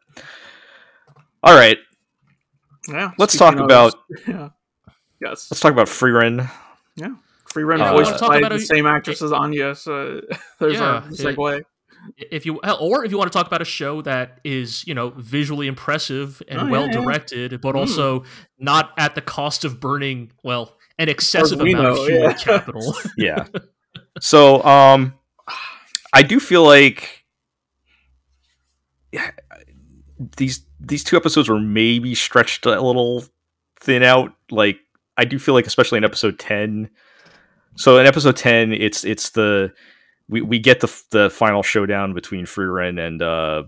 All 1.43 1.55
right, 1.55 1.77
Yeah. 2.89 3.11
Let's 3.17 3.37
talk 3.37 3.55
of- 3.55 3.61
about- 3.61 3.95
Yeah. 4.27 4.49
Yes. 5.21 5.47
let's 5.51 5.59
talk 5.59 5.71
about 5.71 5.87
Frieren. 5.87 6.49
Free 7.51 7.63
run 7.63 7.79
Yeah, 7.79 7.91
voiced 7.93 8.05
wanna 8.11 8.17
talk 8.19 8.29
by 8.29 8.37
about 8.37 8.49
the 8.49 8.55
a- 8.57 8.59
same 8.59 8.85
actress 8.85 9.21
as 9.23 9.31
Anya. 9.31 9.73
So 9.73 10.21
there's 10.59 10.75
Yeah, 10.75 10.81
our 10.85 11.01
segue. 11.03 11.63
If 12.17 12.45
you 12.45 12.57
or 12.79 13.03
if 13.05 13.11
you 13.11 13.17
want 13.17 13.31
to 13.31 13.37
talk 13.37 13.47
about 13.47 13.61
a 13.61 13.65
show 13.65 14.01
that 14.01 14.39
is 14.43 14.85
you 14.87 14.93
know 14.93 15.09
visually 15.17 15.67
impressive 15.67 16.41
and 16.47 16.59
Oh, 16.59 16.65
yeah, 16.65 16.71
well 16.71 16.85
yeah. 16.87 16.91
directed 16.93 17.61
but 17.61 17.75
Mm. 17.75 17.79
also 17.79 18.23
not 18.57 18.91
at 18.97 19.15
the 19.15 19.21
cost 19.21 19.65
of 19.65 19.79
burning 19.79 20.31
well 20.43 20.77
an 20.97 21.09
excessive 21.09 21.59
amount 21.59 21.83
know, 21.83 22.01
of 22.01 22.07
human 22.07 22.21
yeah. 22.31 22.33
capital 22.33 22.95
Yeah. 23.17 23.45
so 24.21 24.63
um, 24.63 25.13
I 26.13 26.23
do 26.23 26.39
feel 26.39 26.63
like 26.63 27.25
these 30.37 30.65
these 30.79 31.03
two 31.03 31.17
episodes 31.17 31.49
were 31.49 31.59
maybe 31.59 32.15
stretched 32.15 32.65
a 32.65 32.81
little 32.81 33.23
thin 33.79 34.03
out. 34.03 34.33
Like 34.51 34.79
I 35.17 35.25
do 35.25 35.39
feel 35.39 35.53
like, 35.53 35.67
especially 35.67 35.97
in 35.97 36.03
episode 36.03 36.39
ten. 36.39 36.89
So 37.75 37.97
in 37.97 38.05
episode 38.05 38.35
ten, 38.37 38.73
it's 38.73 39.03
it's 39.05 39.29
the 39.31 39.71
we, 40.29 40.41
we 40.41 40.59
get 40.59 40.79
the 40.79 41.03
the 41.11 41.29
final 41.29 41.63
showdown 41.63 42.13
between 42.13 42.45
Frieren 42.45 42.99
and 43.05 43.21
uh 43.21 43.63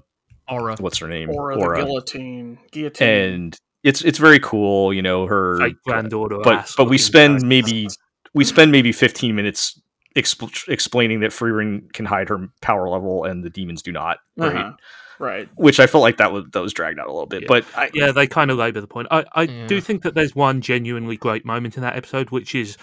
aura 0.48 0.76
what's 0.80 0.98
her 1.00 1.08
name 1.08 1.30
Or 1.32 1.56
the 1.56 1.84
guillotine. 1.84 2.58
Guillotine. 2.72 3.08
and 3.08 3.60
it's 3.84 4.02
it's 4.04 4.18
very 4.20 4.40
cool. 4.40 4.94
You 4.94 5.02
know 5.02 5.26
her 5.26 5.58
Like 5.58 5.76
granddaughter, 5.86 6.38
but 6.44 6.72
but 6.78 6.86
we 6.90 6.98
spend 6.98 7.42
guy. 7.42 7.48
maybe 7.48 7.88
we 8.34 8.44
spend 8.44 8.72
maybe 8.72 8.92
15 8.92 9.36
minutes 9.36 9.82
expl- 10.16 10.68
explaining 10.70 11.20
that 11.22 11.32
Frieren 11.32 11.92
can 11.94 12.06
hide 12.06 12.30
her 12.30 12.48
power 12.62 12.88
level 12.90 13.24
and 13.26 13.44
the 13.44 13.50
demons 13.50 13.82
do 13.82 13.92
not 13.92 14.20
right 14.38 14.56
Uh-huh. 14.56 14.72
Right. 15.20 15.48
which 15.56 15.80
i 15.80 15.86
felt 15.86 16.02
like 16.02 16.18
that 16.18 16.32
was 16.34 16.46
that 16.52 16.62
was 16.62 16.74
dragged 16.74 17.00
out 17.00 17.06
a 17.08 17.12
little 17.12 17.28
bit 17.28 17.44
Yeah. 17.44 17.48
but 17.48 17.66
I, 17.78 17.92
yeah, 17.94 18.12
they 18.12 18.26
kind 18.28 18.50
of 18.52 18.58
labour 18.58 18.82
the 18.82 18.88
point. 18.88 19.08
I, 19.12 19.24
I 19.34 19.44
Yeah. 19.44 19.68
do 19.68 19.80
think 19.80 20.02
that 20.04 20.16
there's 20.16 20.36
one 20.36 20.62
genuinely 20.62 21.16
great 21.16 21.46
moment 21.46 21.76
in 21.78 21.84
that 21.84 21.96
episode, 21.96 22.32
which 22.32 22.56
is 22.56 22.76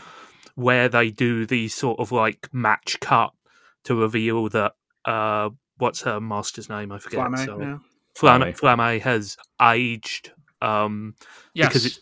where 0.54 0.88
they 0.88 1.10
do 1.10 1.46
the 1.46 1.66
sort 1.68 1.98
of 1.98 2.12
like 2.12 2.48
match 2.52 2.96
cut 3.00 3.32
to 3.84 3.94
reveal 3.94 4.48
that 4.50 4.72
uh, 5.04 5.50
what's 5.78 6.02
her 6.02 6.20
master's 6.20 6.68
name? 6.68 6.92
I 6.92 6.98
forget. 6.98 7.20
Flamme, 7.20 7.44
so 7.44 7.60
yeah. 7.60 7.78
Flamme, 8.16 8.52
Flamme. 8.54 8.78
Flamme 8.78 9.00
has 9.00 9.36
aged. 9.62 10.32
Um, 10.60 11.14
yes 11.54 11.68
because 11.68 11.86
it, 11.86 11.98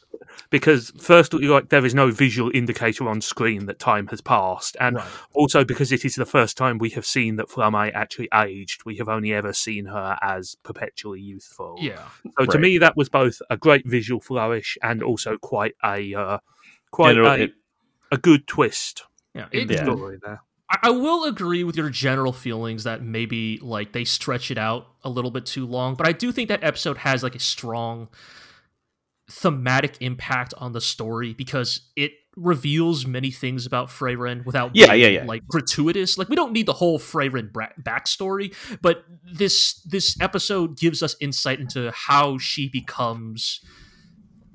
because 0.48 0.90
firstly, 0.98 1.46
like 1.46 1.68
there 1.68 1.84
is 1.84 1.94
no 1.94 2.10
visual 2.10 2.50
indicator 2.54 3.06
on 3.06 3.20
screen 3.20 3.66
that 3.66 3.78
time 3.78 4.06
has 4.06 4.22
passed, 4.22 4.78
and 4.80 4.96
right. 4.96 5.06
also 5.34 5.62
because 5.62 5.92
it 5.92 6.06
is 6.06 6.14
the 6.14 6.24
first 6.24 6.56
time 6.56 6.78
we 6.78 6.88
have 6.90 7.04
seen 7.04 7.36
that 7.36 7.50
Flamme 7.50 7.92
actually 7.92 8.30
aged. 8.32 8.86
We 8.86 8.96
have 8.96 9.10
only 9.10 9.34
ever 9.34 9.52
seen 9.52 9.84
her 9.84 10.16
as 10.22 10.56
perpetually 10.62 11.20
youthful. 11.20 11.76
yeah 11.78 12.00
So 12.38 12.46
to 12.46 12.58
me, 12.58 12.78
that 12.78 12.96
was 12.96 13.10
both 13.10 13.42
a 13.50 13.58
great 13.58 13.86
visual 13.86 14.22
flourish 14.22 14.78
and 14.82 15.02
also 15.02 15.36
quite 15.36 15.74
a 15.84 16.14
uh, 16.14 16.38
quite 16.90 17.16
you 17.16 17.26
a, 17.26 17.34
it- 17.34 17.54
a 18.10 18.16
good 18.16 18.46
twist 18.46 19.02
yeah 19.34 19.48
in 19.52 19.62
It- 19.64 19.68
the 19.68 19.74
Yeah. 19.74 19.82
story 19.84 20.18
there. 20.24 20.40
I, 20.70 20.78
I 20.84 20.90
will 20.90 21.24
agree 21.24 21.64
with 21.64 21.76
your 21.76 21.90
general 21.90 22.32
feelings 22.32 22.84
that 22.84 23.02
maybe 23.02 23.59
like 23.62 23.93
they 23.93 24.05
stretch 24.05 24.51
it 24.51 24.59
out 24.59 24.86
a 25.05 25.10
little 25.10 25.30
bit 25.30 25.47
too 25.47 25.66
long, 25.66 25.94
but 25.94 26.06
I 26.06 26.12
do 26.12 26.32
think 26.32 26.48
that 26.48 26.62
episode 26.64 26.98
has 26.98 27.22
like 27.22 27.34
a 27.34 27.40
strong 27.40 28.09
thematic 29.30 29.97
impact 30.01 30.55
on 30.59 30.72
the 30.72 30.80
story 30.80 31.34
because 31.34 31.80
it 31.97 32.12
reveals 32.36 33.06
many 33.06 33.30
things 33.30 33.64
about 33.66 33.88
Frieren 33.88 34.44
without 34.44 34.70
Yeah, 34.74 34.93
being, 34.93 35.01
yeah, 35.01 35.09
yeah. 35.20 35.24
like 35.24 35.47
gratuitous. 35.48 36.18
Like 36.18 36.28
we 36.28 36.36
don't 36.36 36.52
need 36.52 36.66
the 36.66 36.74
whole 36.74 36.98
Frieren 36.98 37.51
bra- 37.52 37.72
backstory, 37.82 38.55
but 38.82 39.05
this 39.24 39.80
this 39.84 40.16
episode 40.20 40.78
gives 40.78 41.02
us 41.02 41.16
insight 41.20 41.60
into 41.60 41.90
how 41.93 42.38
she 42.38 42.68
becomes 42.68 43.60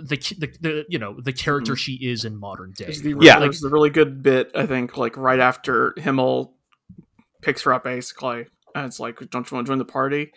the 0.02 0.18
the, 0.38 0.48
the 0.62 0.86
you 0.90 1.00
know 1.00 1.20
the 1.22 1.34
character 1.34 1.74
Mhm. 1.74 1.78
she 1.78 1.94
is 1.94 2.26
in 2.26 2.38
modern 2.38 2.72
day. 2.72 2.86
There's 2.86 3.02
the, 3.02 3.16
Yeah. 3.20 3.40
there's 3.40 3.62
the 3.62 3.70
really 3.70 3.90
good 3.90 4.22
bit, 4.24 4.52
I 4.56 4.66
think, 4.66 4.98
like 4.98 5.16
right 5.18 5.40
after 5.40 5.94
Himmel 5.98 6.54
picks 7.42 7.64
her 7.64 7.74
up, 7.74 7.84
basically. 7.84 8.46
And 8.76 8.86
it's 8.86 9.00
like, 9.00 9.20
don't 9.30 9.50
you 9.50 9.56
want 9.56 9.68
to 9.68 9.72
join 9.72 9.78
the 9.80 9.86
party? 9.86 10.32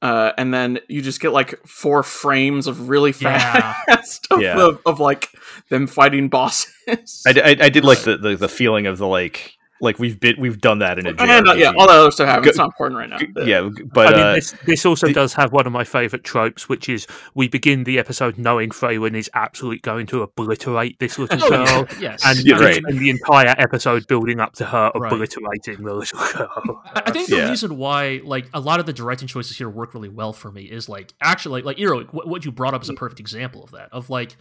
uh, 0.00 0.32
and 0.36 0.52
then 0.52 0.80
you 0.88 1.00
just 1.00 1.20
get 1.20 1.30
like 1.32 1.64
four 1.64 2.02
frames 2.02 2.66
of 2.66 2.88
really 2.88 3.14
Yeah. 3.20 3.74
fast 3.86 4.26
of, 4.32 4.40
Yeah. 4.42 4.60
of, 4.60 4.80
of 4.84 4.98
like 4.98 5.28
them 5.68 5.86
fighting 5.86 6.28
bosses. 6.28 7.22
I, 7.24 7.30
I, 7.30 7.56
I 7.66 7.68
did 7.68 7.84
like 7.84 7.98
the, 8.04 8.16
the 8.16 8.34
the 8.34 8.48
feeling 8.48 8.88
of 8.88 8.98
the 8.98 9.06
like 9.06 9.52
like 9.82 9.98
we've 9.98 10.18
been 10.18 10.36
we've 10.38 10.60
done 10.60 10.78
that 10.78 10.98
in 10.98 11.06
a 11.06 11.10
and, 11.10 11.20
uh, 11.48 11.52
yeah, 11.52 11.72
JRPG. 11.72 11.76
all 11.76 11.86
that 11.88 11.98
other 11.98 12.10
stuff 12.10 12.28
happens. 12.28 12.44
Go- 12.46 12.48
It's 12.50 12.58
not 12.58 12.66
important 12.66 12.98
right 12.98 13.10
now. 13.10 13.42
yeah, 13.44 13.68
but 13.92 14.06
I 14.06 14.10
mean, 14.16 14.20
uh, 14.20 14.32
this, 14.36 14.54
this 14.64 14.86
also 14.86 15.08
the- 15.08 15.12
does 15.12 15.34
have 15.34 15.52
one 15.52 15.66
of 15.66 15.72
my 15.72 15.84
favourite 15.84 16.24
tropes, 16.24 16.68
which 16.68 16.88
is 16.88 17.06
we 17.34 17.48
begin 17.48 17.84
the 17.84 17.98
episode 17.98 18.38
knowing 18.38 18.70
Frieren 18.70 19.14
is 19.14 19.28
absolutely 19.34 19.80
going 19.80 20.06
to 20.06 20.22
obliterate 20.22 20.98
this 21.00 21.18
little 21.18 21.38
Oh, 21.44 21.50
girl, 21.50 21.86
yes. 22.00 22.22
and, 22.24 22.38
Yeah, 22.46 22.54
and 22.54 22.64
right. 22.64 22.74
spend 22.76 22.98
the 22.98 23.10
entire 23.10 23.54
episode 23.58 24.06
building 24.06 24.40
up 24.40 24.54
to 24.54 24.64
her 24.64 24.90
Right. 24.94 25.12
obliterating 25.12 25.84
the 25.84 25.94
little 25.94 26.20
girl. 26.32 26.82
I 26.94 27.02
I 27.06 27.10
think 27.10 27.28
the 27.28 27.36
Yeah. 27.36 27.50
reason 27.50 27.76
why 27.76 28.20
like 28.24 28.46
a 28.54 28.60
lot 28.60 28.80
of 28.80 28.86
the 28.86 28.92
directing 28.92 29.28
choices 29.28 29.58
here 29.58 29.68
work 29.68 29.92
really 29.94 30.08
well 30.08 30.32
for 30.32 30.50
me 30.52 30.62
is 30.62 30.88
like 30.88 31.12
actually 31.20 31.62
like 31.62 31.76
Eero, 31.78 32.06
what, 32.12 32.28
what 32.28 32.44
you 32.44 32.52
brought 32.52 32.72
up 32.72 32.82
is 32.82 32.88
a 32.88 32.94
perfect 32.94 33.18
example 33.20 33.64
of 33.64 33.72
that. 33.72 33.88
Of 33.92 34.08
like 34.10 34.36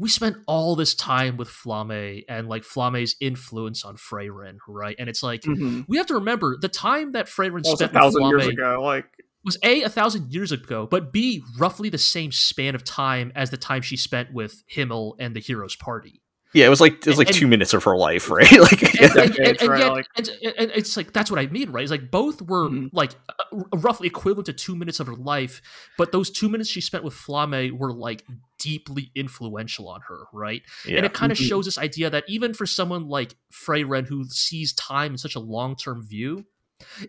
we 0.00 0.08
spent 0.08 0.36
all 0.46 0.74
this 0.74 0.94
time 0.94 1.36
with 1.36 1.48
Flamme 1.48 2.24
and 2.28 2.48
like 2.48 2.62
Flamme's 2.64 3.14
influence 3.20 3.84
on 3.84 3.96
Frieren, 3.96 4.56
right? 4.66 4.96
And 4.98 5.08
it's 5.10 5.22
like 5.22 5.42
Mhm. 5.42 5.84
we 5.88 5.98
have 5.98 6.06
to 6.06 6.14
remember 6.14 6.56
the 6.60 6.68
time 6.70 7.12
that 7.12 7.26
was 7.26 7.66
a 7.66 7.76
spent 7.76 7.92
with 7.92 8.00
thousand 8.02 8.22
Flamme 8.22 8.30
years 8.30 8.46
ago. 8.48 8.80
Like, 8.82 9.04
was 9.44 9.58
a 9.62 9.82
a 9.82 9.88
thousand 9.88 10.32
years 10.32 10.52
ago, 10.52 10.86
but 10.90 11.12
b 11.12 11.42
roughly 11.58 11.88
the 11.90 11.98
same 11.98 12.32
span 12.32 12.74
of 12.74 12.82
time 12.84 13.30
as 13.34 13.50
the 13.50 13.56
time 13.56 13.82
she 13.82 13.96
spent 13.96 14.32
with 14.32 14.62
Himmel 14.66 15.16
and 15.18 15.36
the 15.36 15.40
heroes 15.40 15.76
party. 15.76 16.22
Yeah, 16.52 16.66
it 16.66 16.68
was 16.68 16.80
like 16.80 16.94
it 16.94 17.06
was 17.06 17.18
like 17.18 17.28
and- 17.28 17.36
two 17.36 17.46
minutes 17.46 17.72
of 17.74 17.84
her 17.84 17.96
life, 17.96 18.28
right? 18.30 18.50
like 18.58 18.82
and, 18.82 18.94
yeah. 18.94 19.22
and, 19.22 19.38
and, 19.38 19.62
and 19.62 19.78
yet, 19.78 20.06
and, 20.16 20.28
and 20.58 20.70
it's 20.74 20.96
like 20.96 21.12
that's 21.12 21.30
what 21.30 21.38
I 21.38 21.46
mean, 21.46 21.70
right? 21.70 21.82
It's 21.82 21.90
like 21.90 22.10
both 22.10 22.42
were 22.42 22.68
Mhm. 22.68 22.90
like 22.92 23.12
uh, 23.28 23.62
roughly 23.76 24.06
equivalent 24.08 24.46
to 24.46 24.52
two 24.52 24.74
minutes 24.74 24.98
of 25.00 25.06
her 25.06 25.14
life, 25.14 25.62
but 25.96 26.12
those 26.12 26.28
two 26.30 26.48
minutes 26.48 26.68
she 26.68 26.80
spent 26.80 27.04
with 27.04 27.14
Flamme 27.14 27.70
were 27.78 27.92
like 27.92 28.24
deeply 28.58 29.10
influential 29.14 29.88
on 29.88 30.00
her, 30.08 30.24
right? 30.32 30.62
And 30.86 31.06
it 31.06 31.14
kind 31.14 31.30
of 31.32 31.38
Mhm. 31.38 31.48
shows 31.48 31.64
this 31.66 31.78
idea 31.78 32.10
that 32.10 32.24
even 32.28 32.52
for 32.52 32.66
someone 32.66 33.08
like 33.08 33.36
Frieren 33.52 34.06
who 34.06 34.24
sees 34.24 34.72
time 34.72 35.12
in 35.12 35.18
such 35.18 35.34
a 35.36 35.40
long 35.40 35.76
term 35.76 36.02
view, 36.06 36.46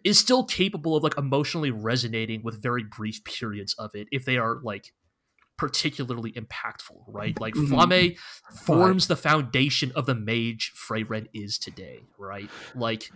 is 0.04 0.20
still 0.20 0.44
capable 0.44 0.96
of 0.98 1.04
like 1.04 1.18
emotionally 1.18 1.72
resonating 1.72 2.44
with 2.44 2.62
very 2.62 2.84
brief 2.84 3.24
periods 3.24 3.74
of 3.80 3.96
it 3.96 4.08
if 4.12 4.26
they 4.26 4.38
are 4.38 4.60
like 4.64 4.92
particularly 5.62 6.32
impactful, 6.32 7.04
right? 7.08 7.40
Like 7.40 7.54
Mhm. 7.54 7.68
Flamme 7.68 8.18
forms 8.66 9.06
the 9.06 9.16
foundation 9.16 9.92
of 9.96 10.08
the 10.08 10.16
mage 10.16 10.74
Frieren 10.76 11.28
is 11.36 11.60
today, 11.60 12.00
right? 12.18 12.50
Like 12.74 13.12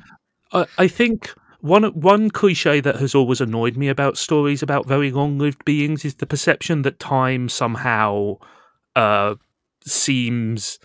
I, 0.51 0.67
I 0.77 0.87
think 0.87 1.33
one 1.61 1.85
one 1.99 2.29
cliche 2.29 2.81
that 2.81 2.97
has 2.97 3.15
always 3.15 3.41
annoyed 3.41 3.77
me 3.77 3.87
about 3.87 4.15
stories 4.15 4.61
about 4.61 4.87
very 4.87 5.09
long-lived 5.11 5.65
beings 5.65 6.05
is 6.05 6.13
the 6.15 6.27
perception 6.27 6.83
that 6.83 6.99
time 6.99 7.49
somehow 7.49 8.35
uh, 8.95 9.33
seems 9.83 10.77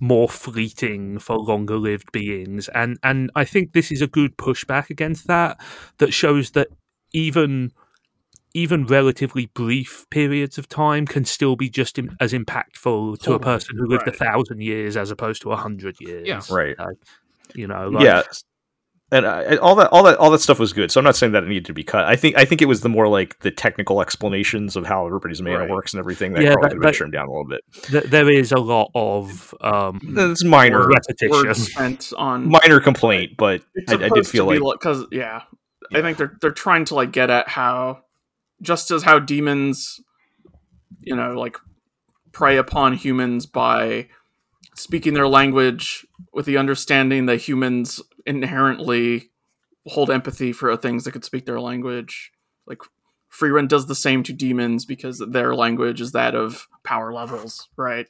more 0.00 0.30
fleeting 0.30 1.18
for 1.18 1.36
longer-lived 1.36 2.10
beings, 2.10 2.68
and 2.68 2.98
and 3.02 3.30
I 3.34 3.44
think 3.44 3.74
this 3.74 3.92
is 3.92 4.00
a 4.00 4.06
good 4.06 4.38
pushback 4.38 4.88
against 4.88 5.26
that. 5.26 5.60
That 5.98 6.14
shows 6.14 6.52
that 6.52 6.68
even 7.12 7.72
even 8.54 8.86
relatively 8.86 9.46
brief 9.46 10.06
periods 10.10 10.58
of 10.58 10.68
time 10.68 11.06
can 11.06 11.24
still 11.24 11.56
be 11.56 11.68
just 11.70 11.98
im- 11.98 12.16
as 12.20 12.32
impactful 12.32 13.18
to 13.20 13.32
a 13.32 13.38
person 13.38 13.76
who 13.78 13.86
lived 13.86 14.06
right. 14.06 14.14
a 14.14 14.18
thousand 14.18 14.60
years 14.62 14.96
as 14.96 15.10
opposed 15.10 15.42
to 15.42 15.52
a 15.52 15.56
hundred 15.56 15.96
years. 16.00 16.26
Yeah. 16.28 16.40
Right. 16.50 16.74
Uh, 16.78 16.88
you 17.54 17.66
know, 17.66 17.88
like, 17.88 18.04
yeah 18.04 18.22
and 19.10 19.26
I, 19.26 19.56
all 19.56 19.74
that 19.76 19.88
all 19.92 20.02
that 20.04 20.16
all 20.16 20.30
that 20.30 20.40
stuff 20.40 20.58
was 20.58 20.72
good 20.72 20.90
so 20.90 20.98
i'm 20.98 21.04
not 21.04 21.14
saying 21.16 21.32
that 21.32 21.44
it 21.44 21.48
needed 21.48 21.66
to 21.66 21.74
be 21.74 21.84
cut 21.84 22.06
i 22.06 22.16
think 22.16 22.36
i 22.38 22.44
think 22.46 22.62
it 22.62 22.64
was 22.64 22.80
the 22.80 22.88
more 22.88 23.08
like 23.08 23.38
the 23.40 23.50
technical 23.50 24.00
explanations 24.00 24.74
of 24.74 24.86
how 24.86 25.06
everybody's 25.06 25.42
mana 25.42 25.58
Right. 25.58 25.68
works 25.70 25.92
and 25.92 25.98
everything 25.98 26.32
that 26.32 26.42
Yeah, 26.42 26.54
probably 26.54 26.70
that- 26.70 26.74
could 26.76 26.84
have 26.84 26.92
been 26.92 26.94
trimmed 26.94 27.12
down 27.12 27.28
a 27.28 27.30
little 27.30 27.44
bit 27.46 27.60
th- 27.82 28.04
there 28.04 28.30
is 28.30 28.52
a 28.52 28.58
lot 28.58 28.90
of 28.94 29.54
um, 29.60 30.00
it's 30.16 30.42
minor 30.44 30.88
repetition. 30.88 31.30
words 31.30 32.12
on 32.14 32.48
minor 32.48 32.80
complaint 32.80 33.32
but 33.36 33.60
I, 33.88 33.94
I 33.96 34.08
did 34.08 34.26
feel 34.26 34.46
like 34.46 34.60
because 34.80 35.04
yeah, 35.12 35.42
Yeah. 35.90 35.98
I 35.98 36.02
think 36.02 36.16
they're 36.16 36.32
they're 36.40 36.50
trying 36.50 36.86
to 36.86 36.94
like 36.94 37.12
get 37.12 37.28
at 37.28 37.48
how 37.48 38.02
just 38.62 38.90
as 38.90 39.02
how 39.02 39.18
demons, 39.18 40.00
you 41.00 41.14
know, 41.14 41.38
like 41.38 41.56
prey 42.32 42.56
upon 42.56 42.94
humans 42.94 43.44
by 43.44 44.08
speaking 44.74 45.14
their 45.14 45.28
language 45.28 46.06
with 46.32 46.46
the 46.46 46.56
understanding 46.56 47.26
that 47.26 47.36
humans 47.36 48.00
inherently 48.24 49.30
hold 49.86 50.10
empathy 50.10 50.52
for 50.52 50.74
things 50.76 51.04
that 51.04 51.12
could 51.12 51.24
speak 51.24 51.44
their 51.44 51.60
language. 51.60 52.30
Like 52.66 52.78
Frieren 53.30 53.68
does 53.68 53.86
the 53.86 53.94
same 53.94 54.22
to 54.22 54.32
demons 54.32 54.84
because 54.86 55.18
their 55.18 55.54
language 55.54 56.00
is 56.00 56.12
that 56.12 56.34
of 56.34 56.68
power 56.84 57.12
levels, 57.12 57.68
right? 57.76 58.06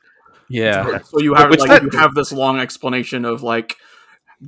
yeah 0.49 1.01
So 1.05 1.19
you 1.21 1.35
have 1.35 1.51
Which 1.51 1.61
like 1.61 1.71
that- 1.71 1.83
you 1.83 1.91
have 1.99 2.15
this 2.15 2.31
long 2.33 2.61
explanation 2.61 3.25
of 3.25 3.43
like 3.43 3.77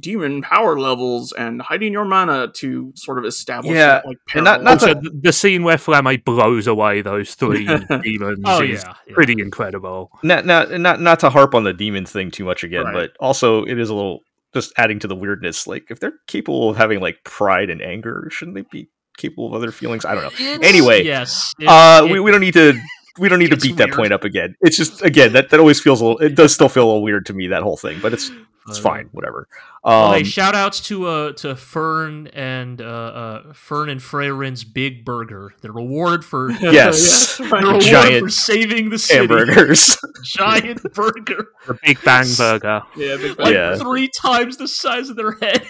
demon 0.01 0.43
power 0.43 0.79
levels 0.79 1.33
and 1.33 1.63
hiding 1.63 1.93
your 1.93 2.05
mana 2.05 2.49
to 2.55 2.93
sort 2.97 3.19
of 3.19 3.25
establish 3.25 3.73
Yeah, 3.75 3.87
that, 3.87 4.07
like 4.07 4.19
and 4.35 4.45
not- 4.45 4.63
parallel. 4.63 4.65
not 4.65 4.83
also, 4.83 4.95
the, 5.01 5.11
the 5.23 5.33
scene 5.33 5.63
where 5.63 5.77
Flamme 5.77 6.25
blows 6.25 6.67
away 6.67 7.01
those 7.03 7.35
three 7.35 7.65
demons 8.03 8.41
oh 8.45 8.63
is 8.63 8.83
yeah, 8.85 8.95
yeah. 9.07 9.15
pretty 9.15 9.35
incredible. 9.41 10.11
not 10.23 10.45
not 10.47 10.71
not 10.73 11.01
not 11.01 11.21
to 11.21 11.31
harp 11.31 11.55
on 11.55 11.65
the 11.65 11.73
demons 11.73 12.11
thing 12.11 12.31
too 12.31 12.45
much 12.45 12.65
again 12.65 12.85
Right. 12.85 12.93
but 12.95 13.13
also 13.21 13.65
it 13.65 13.79
is 13.79 13.89
a 13.91 13.95
little 13.95 14.21
just 14.53 14.73
adding 14.77 14.99
to 15.01 15.09
the 15.09 15.17
weirdness 15.17 15.67
like 15.67 15.91
if 15.91 16.01
they're 16.01 16.15
capable 16.27 16.71
of 16.71 16.77
having 16.77 17.01
like 17.01 17.23
pride 17.25 17.71
and 17.71 17.83
anger 17.83 18.29
shouldn't 18.31 18.55
they 18.57 18.63
be 18.71 18.89
capable 19.17 19.47
of 19.47 19.55
other 19.55 19.71
feelings 19.73 20.05
i 20.05 20.15
don't 20.15 20.23
know 20.25 20.31
It's- 20.31 20.61
Anyway, 20.63 21.05
yes, 21.05 21.53
it- 21.59 21.69
uh 21.69 22.05
it- 22.05 22.11
we, 22.13 22.21
we 22.21 22.31
don't 22.31 22.41
need 22.41 22.55
to 22.55 22.75
we 23.19 23.29
don't 23.29 23.39
need 23.39 23.49
to 23.49 23.55
it's 23.55 23.65
beat 23.65 23.77
that 23.77 23.93
point 23.93 24.13
up 24.13 24.25
again 24.25 24.57
it's 24.61 24.77
just 24.77 25.03
again 25.03 25.33
that, 25.35 25.51
that 25.51 25.61
always 25.61 25.81
feels 25.81 26.01
a 26.01 26.05
little 26.05 26.19
it 26.19 26.35
does 26.35 26.53
still 26.53 26.69
feel 26.69 26.85
a 26.85 26.87
little 26.87 27.03
weird 27.03 27.27
to 27.27 27.33
me 27.33 27.47
that 27.49 27.63
whole 27.63 27.77
thing 27.77 27.99
but 28.03 28.13
it's 28.13 28.31
it's 28.69 28.79
uh, 28.79 28.83
fine 28.83 29.09
whatever 29.13 29.47
Well, 29.83 30.07
um 30.13 30.15
hey, 30.15 30.25
shout 30.25 30.55
outs 30.55 30.81
to 30.89 31.07
uh 31.07 31.33
to 31.35 31.55
Fern 31.57 32.29
and 32.29 32.81
uh, 32.81 32.85
uh 32.85 33.53
Fern 33.53 33.89
and 33.91 34.01
Frieren's 34.01 34.65
Big 34.65 35.05
Burger, 35.05 35.53
the 35.61 35.71
reward 35.73 36.25
for 36.25 36.51
yes 36.61 37.39
right. 37.41 37.51
the 37.51 37.57
reward 37.67 37.83
giant 37.83 38.25
for 38.25 38.31
saving 38.31 38.91
the 38.91 38.99
city. 38.99 39.19
hamburgers 39.21 39.97
Giant 40.25 40.83
burger, 40.95 41.49
The 41.67 41.79
Big 41.85 42.03
Bang 42.03 42.27
Burger. 42.37 42.83
yeah, 42.97 43.17
big 43.17 43.39
like 43.39 43.53
Yeah. 43.55 43.77
three 43.77 44.09
times 44.23 44.57
the 44.57 44.69
size 44.69 45.09
of 45.11 45.17
their 45.17 45.33
head. 45.33 45.67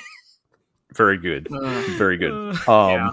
very 0.94 1.18
good 1.18 1.48
Uh, 1.52 1.82
very 1.98 2.16
good 2.16 2.30
Uh, 2.68 2.72
um 2.72 2.90
Yeah. 2.90 3.10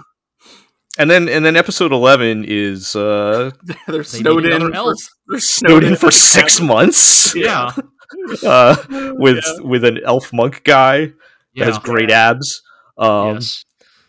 and 0.98 1.10
then 1.10 1.28
and 1.28 1.44
then 1.44 1.56
episode 1.56 1.90
11 1.92 2.44
is 2.46 2.94
uh 2.94 3.50
they're 3.88 3.98
They 3.98 4.02
snowed 4.04 4.44
in. 4.46 4.60
For, 4.72 4.94
they're 5.28 5.40
snowed 5.40 5.82
in 5.84 5.96
for 5.96 6.10
six 6.12 6.60
months 6.60 7.34
yeah, 7.34 7.72
uh 8.44 8.76
with 9.18 9.44
Yeah. 9.44 9.60
with 9.64 9.84
an 9.84 10.00
elf 10.04 10.32
monk 10.32 10.62
guy 10.64 11.12
that 11.56 11.64
has 11.66 11.78
great 11.78 12.10
abs 12.10 12.62
um 12.98 13.34
yes. 13.34 13.64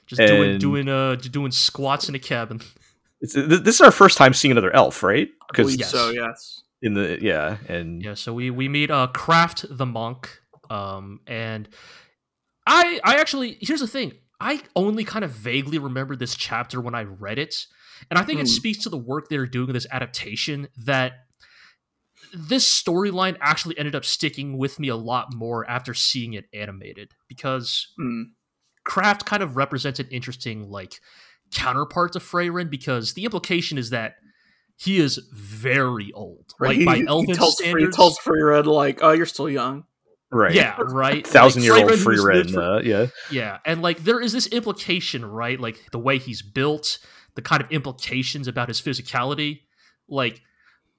Just 0.08 0.22
doing 0.22 0.52
and- 0.52 0.60
doing 0.60 0.90
uh 0.90 1.16
doing 1.16 1.52
squats 1.52 2.10
in 2.10 2.16
a 2.16 2.20
cabin. 2.20 2.62
it's, 3.22 3.34
this 3.34 3.76
is 3.76 3.82
our 3.82 3.92
first 3.92 4.18
time 4.18 4.34
seeing 4.34 4.52
another 4.52 4.74
elf 4.76 5.02
right 5.04 5.30
because 5.50 5.76
Yes. 5.76 5.90
so 5.92 6.10
yes. 6.12 6.62
in 6.82 6.94
the 6.94 7.18
yeah 7.22 7.58
and 7.70 8.04
Yeah, 8.04 8.14
so 8.16 8.34
we 8.34 8.50
we 8.50 8.68
meet 8.68 8.92
uh 8.92 9.08
Kraft 9.08 9.66
the 9.70 9.86
monk, 9.86 10.40
um, 10.70 11.22
and 11.28 11.70
I 12.68 13.00
I 13.04 13.18
actually 13.18 13.58
here's 13.62 13.80
the 13.80 13.88
thing. 13.88 14.14
I 14.40 14.62
only 14.76 15.04
kind 15.06 15.24
of 15.24 15.32
vaguely 15.32 15.78
remember 15.80 16.16
this 16.18 16.36
chapter 16.36 16.82
when 16.82 16.94
I 16.96 17.04
read 17.04 17.40
it, 17.40 17.56
and 18.12 18.20
I 18.20 18.24
think 18.24 18.40
it 18.42 18.48
Hmm. 18.48 18.54
speaks 18.54 18.80
to 18.84 18.90
the 18.90 18.98
work 18.98 19.30
they're 19.30 19.46
doing 19.48 19.70
in 19.70 19.74
this 19.74 19.88
adaptation 19.90 20.68
that 20.86 21.23
this 22.34 22.66
storyline 22.68 23.38
actually 23.42 23.78
ended 23.78 23.96
up 23.96 24.04
sticking 24.04 24.58
with 24.58 24.80
me 24.80 24.88
a 24.88 24.96
lot 24.96 25.34
more 25.34 25.70
after 25.70 25.94
seeing 25.94 26.34
it 26.34 26.46
animated 26.54 27.12
because 27.28 27.88
Mm. 28.00 28.26
Kraft 28.86 29.26
kind 29.26 29.42
of 29.44 29.56
represents 29.56 30.00
an 30.00 30.08
interesting 30.10 30.70
like 30.70 31.00
counterpart 31.54 32.14
to 32.14 32.20
Frieren 32.20 32.70
because 32.70 33.14
the 33.14 33.24
implication 33.26 33.78
is 33.78 33.92
that 33.92 34.16
he 34.76 34.98
is 34.98 35.20
very 35.32 36.12
old, 36.14 36.54
Right. 36.60 36.70
like 36.70 36.78
He- 36.80 36.86
by 36.86 36.96
he 36.98 37.08
elven 37.08 37.36
tells, 37.36 37.56
Free, 37.58 37.70
standards. 37.70 37.96
tells 37.96 38.18
Freered 38.18 38.66
like, 38.68 39.00
"Oh, 39.02 39.12
you're 39.12 39.26
still 39.28 39.50
young." 39.50 39.86
right 40.32 40.56
Yeah, 40.56 40.76
right. 40.80 41.28
thousand 41.28 41.62
Like, 41.62 41.66
year 41.68 41.76
old 41.76 41.92
Frieren 41.92 42.04
free 42.04 42.16
who's 42.16 42.24
lived 42.26 42.46
red 42.48 42.52
for- 42.56 42.62
uh, 42.62 42.82
yeah 42.82 43.06
Yeah, 43.30 43.60
and 43.68 43.84
like 43.84 44.04
there 44.04 44.20
is 44.20 44.34
this 44.34 44.48
implication, 44.48 45.24
right? 45.24 45.60
Like 45.60 45.92
the 45.92 46.00
way 46.00 46.18
he's 46.18 46.42
built, 46.42 46.98
the 47.36 47.44
kind 47.44 47.62
of 47.62 47.72
implications 47.72 48.48
about 48.48 48.68
his 48.68 48.82
physicality. 48.82 49.62
Like, 50.10 50.42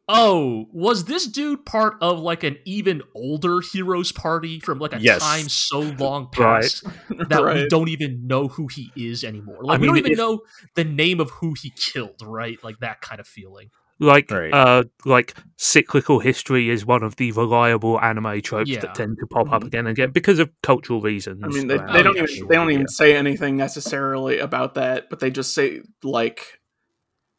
oh, 0.09 0.67
was 0.73 1.05
this 1.07 1.27
dude 1.27 1.65
part 1.65 1.95
of 2.01 2.21
like 2.21 2.43
an 2.45 2.57
even 2.65 3.03
older 3.15 3.61
heroes 3.73 4.13
party 4.13 4.61
from 4.61 4.79
like 4.79 4.93
a 4.93 5.01
Yes. 5.01 5.23
time 5.23 5.49
so 5.49 5.81
long 5.99 6.29
Right. 6.39 6.63
past 6.63 6.85
that 7.29 7.45
we 7.45 7.67
don't 7.69 7.89
even 7.89 8.27
know 8.27 8.49
who 8.49 8.67
he 8.69 8.91
is 8.97 9.25
anymore? 9.25 9.59
Like 9.63 9.79
I 9.79 9.81
we 9.81 9.87
don't 9.87 9.99
even 9.99 10.13
if- 10.13 10.19
know 10.19 10.41
the 10.75 10.85
name 10.85 11.21
of 11.21 11.31
who 11.31 11.55
he 11.61 11.71
killed, 11.71 12.21
right? 12.23 12.63
Like 12.63 12.79
that 12.81 13.01
kind 13.01 13.21
of 13.21 13.27
feeling. 13.27 13.71
Like, 14.01 14.29
Right. 14.29 14.53
uh, 14.53 14.85
like 15.05 15.35
cyclical 15.57 16.19
history 16.19 16.69
is 16.69 16.85
one 16.85 17.05
of 17.05 17.15
the 17.15 17.31
reliable 17.31 17.99
anime 18.01 18.43
tropes 18.43 18.69
Yeah. 18.69 18.81
that 18.81 18.97
tend 18.97 19.17
to 19.21 19.27
pop 19.29 19.53
up 19.53 19.63
Mhm. 19.63 19.67
again 19.69 19.87
and 19.87 19.97
again 19.97 20.11
because 20.11 20.41
of 20.41 20.51
cultural 20.65 21.01
reasons. 21.01 21.41
I 21.45 21.47
mean, 21.47 21.69
they, 21.69 21.77
around 21.77 21.93
they 21.95 22.03
don't 22.03 22.17
yeah, 22.17 22.25
even 22.25 22.35
it. 22.45 22.49
they 22.49 22.55
don't 22.57 22.69
Yeah. 22.71 22.75
even 22.75 22.89
say 22.89 23.15
anything 23.17 23.57
necessarily 23.57 24.41
about 24.41 24.75
that, 24.75 25.09
but 25.11 25.21
they 25.21 25.31
just 25.31 25.55
say 25.55 25.83
like 26.03 26.59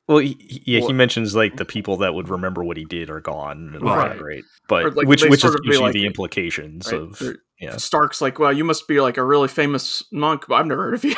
Well, 0.08 0.20
he, 0.20 0.38
he- 0.40 0.64
yeah, 0.78 0.86
he 0.86 0.94
mentions 0.94 1.36
like 1.36 1.58
the 1.58 1.66
people 1.66 1.98
that 1.98 2.14
would 2.14 2.30
remember 2.30 2.64
what 2.64 2.78
he 2.78 2.86
did 2.86 3.10
are 3.10 3.22
gone, 3.22 3.72
and 3.76 3.84
all 3.88 3.96
Right. 3.98 4.18
that, 4.18 4.24
right? 4.24 4.44
But 4.68 4.96
like, 4.96 5.08
which 5.08 5.24
which 5.26 5.44
is 5.44 5.56
usually 5.64 5.86
like- 5.88 5.94
the 5.94 6.06
implications 6.06 6.92
right? 6.92 7.02
of 7.02 7.20
They're- 7.20 7.38
yeah, 7.60 7.78
Stark's 7.78 8.22
like, 8.22 8.38
well, 8.38 8.52
you 8.54 8.64
must 8.66 8.88
be 8.88 9.00
like 9.02 9.18
a 9.18 9.24
really 9.24 9.48
famous 9.48 10.04
monk, 10.12 10.46
but 10.48 10.56
I've 10.56 10.66
never 10.68 10.84
heard 10.84 10.94
of 10.96 11.04
you. 11.06 11.16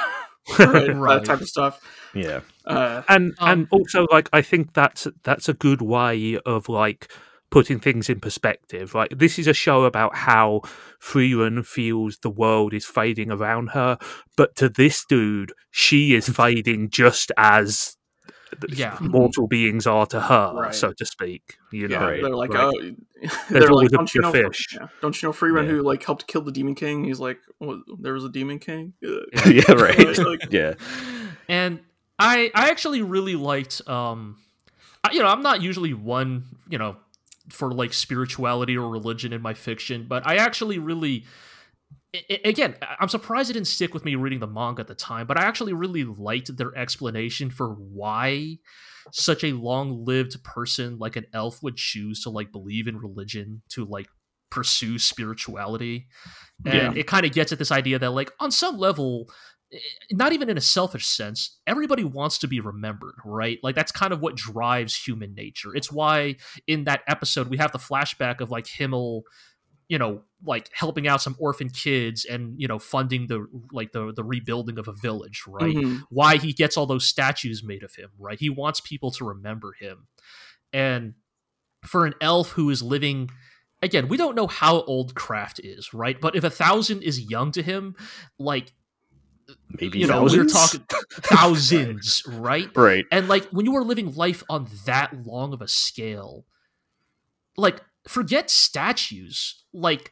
right? 0.59 0.95
Right. 0.95 1.15
That 1.19 1.25
type 1.25 1.41
of 1.41 1.49
stuff. 1.49 1.81
yeah, 2.13 2.39
Uh, 2.65 3.01
and 3.09 3.33
Um, 3.39 3.49
and 3.49 3.67
also 3.71 4.05
like 4.11 4.29
I 4.31 4.41
think 4.41 4.73
that's 4.73 5.07
that's 5.23 5.49
a 5.49 5.53
good 5.53 5.81
way 5.81 6.37
of 6.45 6.69
like 6.69 7.11
putting 7.49 7.79
things 7.79 8.09
in 8.09 8.19
perspective. 8.21 8.93
Like 8.93 9.17
this 9.17 9.37
is 9.39 9.47
a 9.47 9.53
show 9.53 9.83
about 9.85 10.15
how 10.15 10.61
Frieren 11.01 11.65
feels 11.65 12.17
the 12.19 12.29
world 12.29 12.73
is 12.73 12.85
fading 12.85 13.31
around 13.31 13.69
her, 13.71 13.97
but 14.35 14.55
to 14.57 14.69
this 14.69 15.03
dude, 15.05 15.51
she 15.71 16.13
is 16.15 16.29
fading 16.41 16.89
just 16.89 17.31
as 17.37 17.77
th- 17.85 17.96
Yeah. 18.69 18.97
mortal 19.01 19.47
beings 19.47 19.85
are 19.87 20.05
to 20.07 20.19
her, 20.19 20.53
Right. 20.55 20.75
so 20.75 20.93
to 20.93 21.05
speak. 21.05 21.57
You 21.71 21.87
yeah, 21.87 21.99
know, 21.99 22.07
Right. 22.07 22.21
they're 22.21 22.35
like, 22.35 22.49
Like, 22.53 22.73
oh, 22.75 22.91
they're 23.49 23.69
always 23.71 23.91
like, 23.91 23.91
don't 23.91 24.15
you 24.15 24.21
know, 24.21 24.31
bigger 24.31 24.47
fish. 24.51 24.67
yeah, 24.73 24.87
don't 25.01 25.21
you 25.21 25.29
know 25.29 25.33
Frieren 25.33 25.63
Yeah. 25.65 25.71
who 25.71 25.81
like 25.81 26.03
helped 26.03 26.27
kill 26.27 26.41
the 26.41 26.51
Demon 26.51 26.75
King? 26.75 27.03
He's 27.03 27.19
like, 27.19 27.39
well, 27.59 27.81
there 27.99 28.13
was 28.13 28.23
a 28.23 28.29
Demon 28.29 28.59
King. 28.59 28.93
Uh, 29.03 29.09
yeah, 29.49 29.71
right, 29.73 30.17
Like- 30.17 30.51
yeah, 30.51 30.73
and 31.49 31.79
I 32.19 32.51
I 32.55 32.69
actually 32.69 33.01
really 33.01 33.35
liked 33.35 33.81
um 33.87 34.37
I, 35.03 35.11
you 35.11 35.21
know 35.21 35.27
I'm 35.27 35.43
not 35.43 35.61
usually 35.61 35.93
one 35.93 36.45
you 36.69 36.77
know 36.77 36.97
for 37.49 37.71
like 37.71 37.93
spirituality 37.93 38.77
or 38.77 38.89
religion 38.89 39.31
in 39.33 39.41
my 39.41 39.53
fiction 39.53 40.05
but 40.09 40.25
I 40.27 40.35
actually 40.37 40.79
really 40.79 41.25
Again 42.45 42.75
I'm 42.99 43.09
surprised 43.09 43.49
it 43.49 43.53
didn't 43.53 43.67
stick 43.67 43.93
with 43.93 44.05
me 44.05 44.15
reading 44.15 44.39
the 44.39 44.47
manga 44.47 44.79
at 44.81 44.87
the 44.87 44.95
time 44.95 45.27
but 45.27 45.37
I 45.37 45.43
actually 45.43 45.73
really 45.73 46.03
liked 46.05 46.55
their 46.55 46.75
explanation 46.75 47.49
for 47.49 47.69
why 47.73 48.57
such 49.11 49.43
a 49.43 49.51
long-lived 49.53 50.43
person 50.43 50.97
like 50.99 51.15
an 51.15 51.25
elf 51.33 51.61
would 51.63 51.75
choose 51.77 52.21
to 52.23 52.29
like 52.29 52.51
believe 52.51 52.87
in 52.87 52.97
religion 52.97 53.61
to 53.69 53.85
like 53.85 54.07
pursue 54.49 54.97
spirituality. 54.99 56.07
And 56.65 56.93
Yeah. 56.95 56.99
it 57.01 57.07
kind 57.07 57.25
of 57.25 57.33
gets 57.33 57.51
at 57.51 57.59
this 57.59 57.71
idea 57.71 57.99
that 57.99 58.11
like 58.11 58.31
on 58.39 58.51
some 58.51 58.77
level 58.77 59.29
eh, 59.73 59.77
not 60.11 60.31
even 60.31 60.49
in 60.49 60.57
a 60.57 60.61
selfish 60.61 61.05
sense 61.05 61.59
everybody 61.67 62.03
wants 62.05 62.37
to 62.39 62.47
be 62.47 62.59
remembered 62.61 63.15
right? 63.25 63.59
Like 63.63 63.75
that's 63.75 63.91
kind 63.91 64.13
of 64.13 64.21
what 64.21 64.35
drives 64.35 64.95
human 64.95 65.35
nature. 65.35 65.75
It's 65.75 65.91
why 65.91 66.37
in 66.67 66.85
that 66.85 67.01
episode 67.07 67.49
we 67.49 67.57
have 67.57 67.73
the 67.73 67.79
flashback 67.79 68.39
of 68.39 68.49
like 68.49 68.67
himmel 68.67 69.23
you 69.89 69.97
know 69.97 70.21
like 70.45 70.69
helping 70.73 71.07
out 71.07 71.21
some 71.21 71.35
orphan 71.39 71.69
kids 71.69 72.25
and 72.25 72.59
you 72.59 72.67
know 72.67 72.77
funding 72.77 73.27
the 73.27 73.47
like 73.71 73.91
the 73.91 74.11
the 74.13 74.23
rebuilding 74.23 74.77
of 74.77 74.87
a 74.87 74.93
village 74.93 75.43
right 75.47 75.75
mhm. 75.75 76.01
why 76.09 76.37
he 76.37 76.53
gets 76.53 76.77
all 76.77 76.85
those 76.85 77.07
statues 77.07 77.63
made 77.63 77.83
of 77.83 77.95
him, 77.95 78.09
right? 78.19 78.39
He 78.39 78.49
wants 78.49 78.79
people 78.79 79.11
to 79.11 79.25
remember 79.25 79.73
him. 79.73 80.07
And 80.71 81.15
for 81.83 82.05
an 82.05 82.13
elf 82.21 82.51
who 82.51 82.69
is 82.69 82.81
living 82.81 83.29
again, 83.81 84.07
we 84.07 84.17
don't 84.17 84.35
know 84.35 84.47
how 84.47 84.81
old 84.83 85.15
Kraft 85.15 85.59
is, 85.63 85.93
right? 85.93 86.19
But 86.19 86.35
if 86.35 86.43
a 86.43 86.49
thousand 86.49 87.03
is 87.03 87.19
young 87.19 87.51
to 87.53 87.61
him, 87.61 87.95
like 88.37 88.73
maybe 89.79 89.99
you 89.99 90.07
know, 90.07 90.23
we're 90.23 90.45
talking 90.45 90.83
thousands, 91.11 92.23
right? 92.27 92.69
right, 92.75 93.05
And 93.11 93.27
like 93.27 93.45
when 93.49 93.65
you 93.65 93.75
are 93.75 93.83
living 93.83 94.13
life 94.15 94.43
on 94.49 94.67
that 94.85 95.25
long 95.25 95.53
of 95.53 95.61
a 95.61 95.67
scale, 95.67 96.45
like 97.55 97.81
forget 98.07 98.49
statues, 98.49 99.63
like 99.73 100.11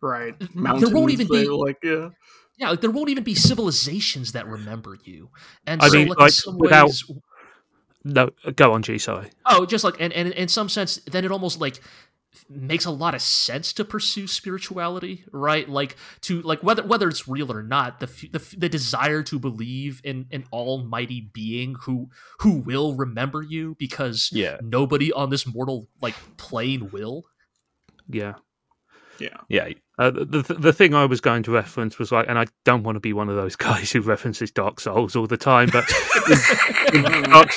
right. 0.00 0.34
There 0.38 0.90
won't 0.90 1.12
even 1.12 1.28
be- 1.28 1.48
like 1.48 1.78
yeah. 1.82 2.10
yeah, 2.58 2.70
like 2.70 2.80
there 2.80 2.90
won't 2.90 3.08
even 3.10 3.24
be 3.24 3.34
civilizations 3.34 4.32
that 4.32 4.46
remember 4.46 4.96
you. 5.04 5.30
And 5.66 5.82
I 5.82 5.88
so 5.88 5.94
mean, 5.98 6.08
like, 6.08 6.18
in 6.18 6.24
like, 6.24 6.32
some 6.32 6.58
without- 6.58 6.86
ways 6.86 7.04
no, 8.02 8.30
go 8.56 8.72
on, 8.72 8.82
G. 8.82 8.96
Sorry. 8.98 9.30
Oh, 9.44 9.66
just 9.66 9.84
like 9.84 9.96
and, 10.00 10.12
and 10.12 10.32
in 10.32 10.48
some 10.48 10.68
sense, 10.68 10.96
then 11.10 11.24
it 11.24 11.30
almost 11.30 11.60
like 11.60 11.80
makes 12.48 12.84
a 12.84 12.90
lot 12.90 13.14
of 13.14 13.22
sense 13.22 13.72
to 13.74 13.84
pursue 13.84 14.26
spirituality, 14.26 15.24
right? 15.32 15.68
Like 15.68 15.96
to 16.22 16.42
like 16.42 16.62
whether 16.62 16.82
whether 16.82 17.08
it's 17.08 17.28
real 17.28 17.52
or 17.52 17.62
not, 17.62 18.00
the 18.00 18.06
the, 18.06 18.56
the 18.56 18.68
desire 18.68 19.22
to 19.24 19.38
believe 19.38 20.00
in 20.04 20.26
an 20.30 20.44
almighty 20.52 21.30
being 21.32 21.76
who 21.82 22.10
who 22.40 22.58
will 22.58 22.94
remember 22.94 23.42
you 23.42 23.76
because 23.78 24.30
yeah, 24.32 24.58
nobody 24.62 25.12
on 25.12 25.30
this 25.30 25.46
mortal 25.46 25.88
like 26.00 26.14
plane 26.36 26.90
will. 26.90 27.24
Yeah. 28.08 28.34
Yeah. 29.18 29.36
yeah, 29.50 29.68
Uh, 30.00 30.10
the 30.10 30.56
the 30.58 30.72
thing 30.72 30.94
I 30.94 31.04
was 31.04 31.20
going 31.20 31.42
to 31.42 31.50
reference 31.50 31.98
was 31.98 32.10
like, 32.10 32.26
and 32.26 32.38
I 32.38 32.46
don't 32.64 32.82
want 32.84 32.96
to 32.96 33.00
be 33.00 33.12
one 33.12 33.28
of 33.28 33.36
those 33.36 33.54
guys 33.68 33.92
who 33.92 34.00
references 34.00 34.50
Dark 34.50 34.80
Souls 34.80 35.14
all 35.14 35.26
the 35.26 35.36
time, 35.36 35.68
but 35.70 35.84
in, 36.94 37.02
Dark, 37.24 37.50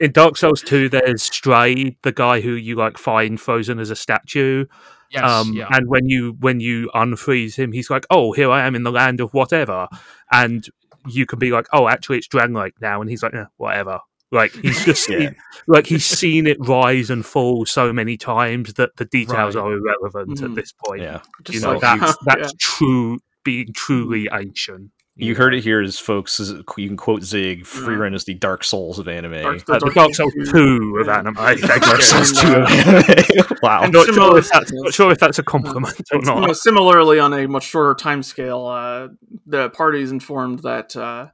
in 0.00 0.12
Dark 0.12 0.36
Souls 0.38 0.62
Two, 0.62 0.88
there's 0.88 1.22
Straid, 1.22 1.96
the 2.02 2.12
guy 2.12 2.40
who 2.40 2.52
you 2.52 2.74
like 2.74 2.96
find 2.96 3.38
frozen 3.38 3.78
as 3.78 3.90
a 3.90 3.96
statue, 3.96 4.64
Yes, 5.10 5.28
um, 5.28 5.52
yeah. 5.52 5.66
and 5.70 5.88
when 5.88 6.08
you 6.08 6.36
when 6.38 6.60
you 6.60 6.88
unfreeze 6.94 7.56
him, 7.56 7.72
he's 7.72 7.90
like, 7.90 8.06
"Oh, 8.10 8.32
here 8.32 8.50
I 8.50 8.64
am 8.64 8.76
in 8.76 8.84
the 8.84 8.92
land 8.92 9.20
of 9.20 9.34
whatever," 9.34 9.88
and 10.32 10.64
you 11.08 11.26
can 11.26 11.38
be 11.40 11.50
like, 11.50 11.66
"Oh, 11.72 11.88
actually, 11.88 12.18
it's 12.18 12.28
Drangleic 12.28 12.72
now," 12.80 13.00
and 13.00 13.10
he's 13.10 13.22
like, 13.22 13.34
eh, 13.34 13.46
"Whatever." 13.56 13.98
Like 14.32 14.52
he's 14.52 14.84
just 14.84 15.08
Yeah. 15.08 15.18
seen, 15.18 15.36
like 15.66 15.86
he's 15.86 16.04
seen 16.06 16.46
it 16.46 16.56
rise 16.60 17.10
and 17.10 17.24
fall 17.26 17.66
so 17.66 17.92
many 17.92 18.16
times 18.16 18.74
that 18.74 18.96
the 18.96 19.04
details 19.06 19.56
Right. 19.56 19.62
are 19.62 19.72
irrelevant 19.72 20.38
Mhm. 20.38 20.44
at 20.50 20.54
this 20.54 20.72
point. 20.72 21.02
yeah. 21.02 21.20
Just 21.44 21.56
You 21.56 21.60
know, 21.62 21.72
like, 21.78 21.80
that's 22.00 22.16
that's 22.26 22.52
yeah. 22.52 22.56
true 22.58 23.18
being 23.44 23.72
truly 23.72 24.28
ancient. 24.32 24.90
You 25.16 25.34
heard 25.34 25.52
it 25.54 25.62
here, 25.62 25.82
as 25.82 25.98
folks. 25.98 26.40
Is, 26.40 26.52
you 26.78 26.88
can 26.88 26.96
quote 26.96 27.22
Zig. 27.22 27.66
Free 27.66 27.94
Frieren 27.94 28.14
is 28.14 28.24
the 28.24 28.32
Dark 28.32 28.64
Souls 28.64 28.98
of 28.98 29.06
anime. 29.06 29.32
Dark- 29.42 29.56
Uh, 29.68 29.78
the 29.78 29.78
Dark 29.80 29.94
Dark 29.94 30.14
Souls 30.14 30.32
Souls 30.32 30.50
2 30.52 30.96
of 30.98 31.08
anime. 31.10 31.34
Dark 31.34 31.60
Dark 31.60 32.00
Souls 32.00 32.32
two 32.32 32.54
of 32.54 32.66
anime. 32.70 33.46
wow. 33.62 33.80
I'm 33.82 33.90
not 33.90 34.06
Similar- 34.06 34.30
sure, 34.30 34.38
if 34.38 34.48
that's, 34.48 34.72
not 34.72 34.94
sure 34.94 35.12
if 35.12 35.18
that's 35.18 35.38
a 35.38 35.42
compliment 35.42 36.00
or 36.12 36.20
You 36.20 36.24
know, 36.24 36.40
not. 36.40 36.56
similarly, 36.56 37.18
on 37.18 37.34
a 37.34 37.46
much 37.48 37.64
shorter 37.64 37.94
time 37.94 38.22
scale, 38.22 38.64
uh, 38.66 39.08
the 39.46 39.68
party's 39.70 40.10
informed 40.10 40.60
that 40.60 40.96
uh, 40.96 41.26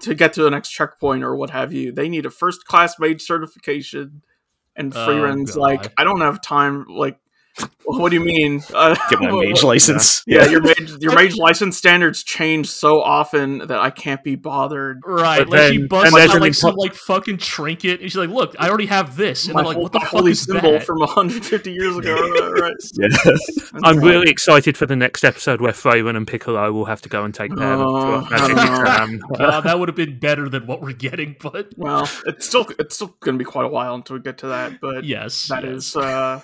to 0.00 0.14
get 0.14 0.32
to 0.34 0.42
the 0.42 0.50
next 0.50 0.70
checkpoint 0.70 1.24
or 1.24 1.36
what 1.36 1.50
have 1.50 1.72
you, 1.72 1.92
they 1.92 2.08
need 2.08 2.26
a 2.26 2.30
first 2.30 2.66
class 2.66 2.98
mage 2.98 3.22
certification. 3.22 4.22
And 4.74 4.94
Oh, 4.94 5.06
Frieren's 5.06 5.54
God. 5.54 5.60
like, 5.60 5.92
I 5.96 6.04
don't 6.04 6.20
have 6.20 6.42
time. 6.42 6.86
Like, 6.88 7.18
what 7.84 8.10
do 8.10 8.16
you 8.16 8.24
mean? 8.24 8.62
Uh, 8.74 8.94
Get 9.08 9.20
my 9.20 9.30
mage 9.30 9.62
license. 9.62 10.22
Yeah, 10.26 10.46
your 10.50 10.60
mage, 10.62 10.90
your 11.00 11.14
mage 11.14 11.36
license 11.36 11.76
standards 11.78 12.22
change 12.22 12.68
so 12.68 13.00
often 13.00 13.58
that 13.58 13.78
I 13.78 13.90
can't 13.90 14.22
be 14.24 14.34
bothered. 14.34 15.00
Right, 15.06 15.38
But 15.38 15.48
like 15.50 15.72
she 15.72 15.78
busts 15.86 16.14
out 16.14 16.40
like 16.40 16.54
some 16.54 16.74
like 16.74 16.94
fucking 16.94 17.38
trinket, 17.38 18.00
and 18.00 18.10
she's 18.10 18.16
like, 18.18 18.28
"Look, 18.30 18.54
I 18.58 18.68
already 18.68 18.86
have 18.86 19.16
this," 19.16 19.46
and 19.46 19.54
my 19.54 19.60
I'm 19.60 19.66
like, 19.66 19.74
whole- 19.74 19.84
"What 19.84 19.92
the 19.92 19.98
my 20.00 20.04
fuck 20.04 20.12
holy 20.12 20.32
is 20.32 20.42
symbol 20.42 20.72
that?" 20.72 20.84
from 20.84 20.98
150 20.98 21.72
years 21.72 21.96
ago? 21.96 22.14
right? 22.60 22.72
Yeah. 22.94 23.08
I'm 23.84 23.98
really 24.00 24.28
excited 24.30 24.76
for 24.76 24.86
the 24.86 24.96
next 24.96 25.24
episode 25.24 25.60
where 25.60 25.72
Frieren 25.72 26.16
and 26.16 26.26
Piccolo 26.26 26.72
will 26.72 26.86
have 26.86 27.00
to 27.02 27.08
go 27.08 27.24
and 27.24 27.34
take 27.34 27.54
their 27.54 27.76
magic 27.78 28.32
I 28.32 28.38
don't 28.48 28.56
know. 28.56 28.80
exam. 28.80 29.20
God, 29.38 29.60
that 29.62 29.78
would 29.78 29.88
have 29.88 29.96
been 29.96 30.18
better 30.18 30.48
than 30.48 30.66
what 30.66 30.82
we're 30.82 30.92
getting, 30.92 31.36
but 31.40 31.72
Well, 31.76 32.08
it's 32.26 32.46
still 32.46 32.66
it's 32.78 32.96
still 32.96 33.14
going 33.20 33.38
to 33.38 33.42
be 33.42 33.48
quite 33.48 33.64
a 33.64 33.68
while 33.68 33.94
until 33.94 34.16
we 34.16 34.22
get 34.22 34.38
to 34.38 34.48
that, 34.48 34.80
but 34.80 35.04
yes, 35.04 35.46
that 35.48 35.64
yes. 35.64 35.72
is 35.72 35.96
uh, 35.96 36.40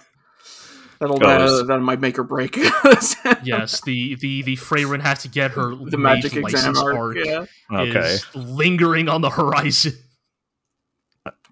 that'll 1.03 1.23
Oh, 1.23 1.61
uh, 1.61 1.63
that 1.65 1.81
might 1.81 2.01
make 2.01 2.19
or 2.19 2.23
break. 2.25 2.57
yes, 3.43 3.81
the 3.83 4.15
the 4.17 4.43
the 4.43 4.57
Frieren 4.57 5.01
has 5.03 5.23
to 5.23 5.29
get 5.29 5.51
her 5.53 5.75
the 5.75 5.99
magic 5.99 6.33
mage 6.35 6.53
exam 6.55 6.73
license 6.75 6.79
arc. 6.79 6.97
arc 6.97 7.17
Yeah. 7.17 7.45
Okay. 7.73 7.99
is 8.15 8.27
lingering 8.35 9.09
on 9.09 9.21
the 9.21 9.31
horizon. 9.31 9.93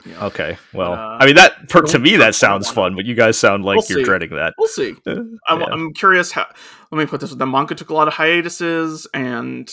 yeah. 0.06 0.26
Okay. 0.26 0.56
Well, 0.72 0.92
Uh, 0.94 1.18
I 1.20 1.26
mean 1.26 1.34
that 1.36 1.68
per, 1.68 1.82
to 1.82 1.98
me 1.98 2.16
that 2.16 2.34
sounds 2.34 2.70
fun, 2.70 2.96
but 2.96 3.04
you 3.04 3.14
guys 3.14 3.38
sound 3.38 3.64
like 3.64 3.76
We'll 3.78 3.86
you're 3.88 3.98
see. 3.98 4.04
dreading 4.04 4.30
that. 4.30 4.54
We'll 4.58 4.68
see. 4.68 4.94
I'm, 5.06 5.60
yeah. 5.60 5.66
I'm 5.66 5.92
curious 5.92 6.32
how. 6.32 6.46
Let 6.90 6.98
me 6.98 7.06
put 7.06 7.20
this: 7.20 7.34
the 7.34 7.46
manga 7.46 7.74
took 7.74 7.90
a 7.90 7.94
lot 7.94 8.08
of 8.08 8.14
hiatuses, 8.14 9.06
and 9.14 9.70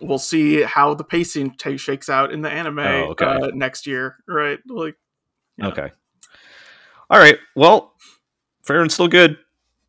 we'll 0.00 0.18
see 0.18 0.62
how 0.62 0.94
the 0.94 1.04
pacing 1.04 1.54
ta 1.56 1.76
shakes 1.76 2.08
out 2.08 2.32
in 2.32 2.42
the 2.42 2.50
anime 2.50 2.80
Oh, 2.80 3.10
okay. 3.12 3.24
uh, 3.24 3.50
next 3.54 3.86
year. 3.86 4.16
Right? 4.28 4.58
Like, 4.68 4.96
yeah. 5.56 5.68
Okay. 5.68 5.90
All 7.08 7.18
right. 7.18 7.38
Well, 7.56 7.91
Farron's 8.64 8.94
still 8.94 9.08
good, 9.08 9.38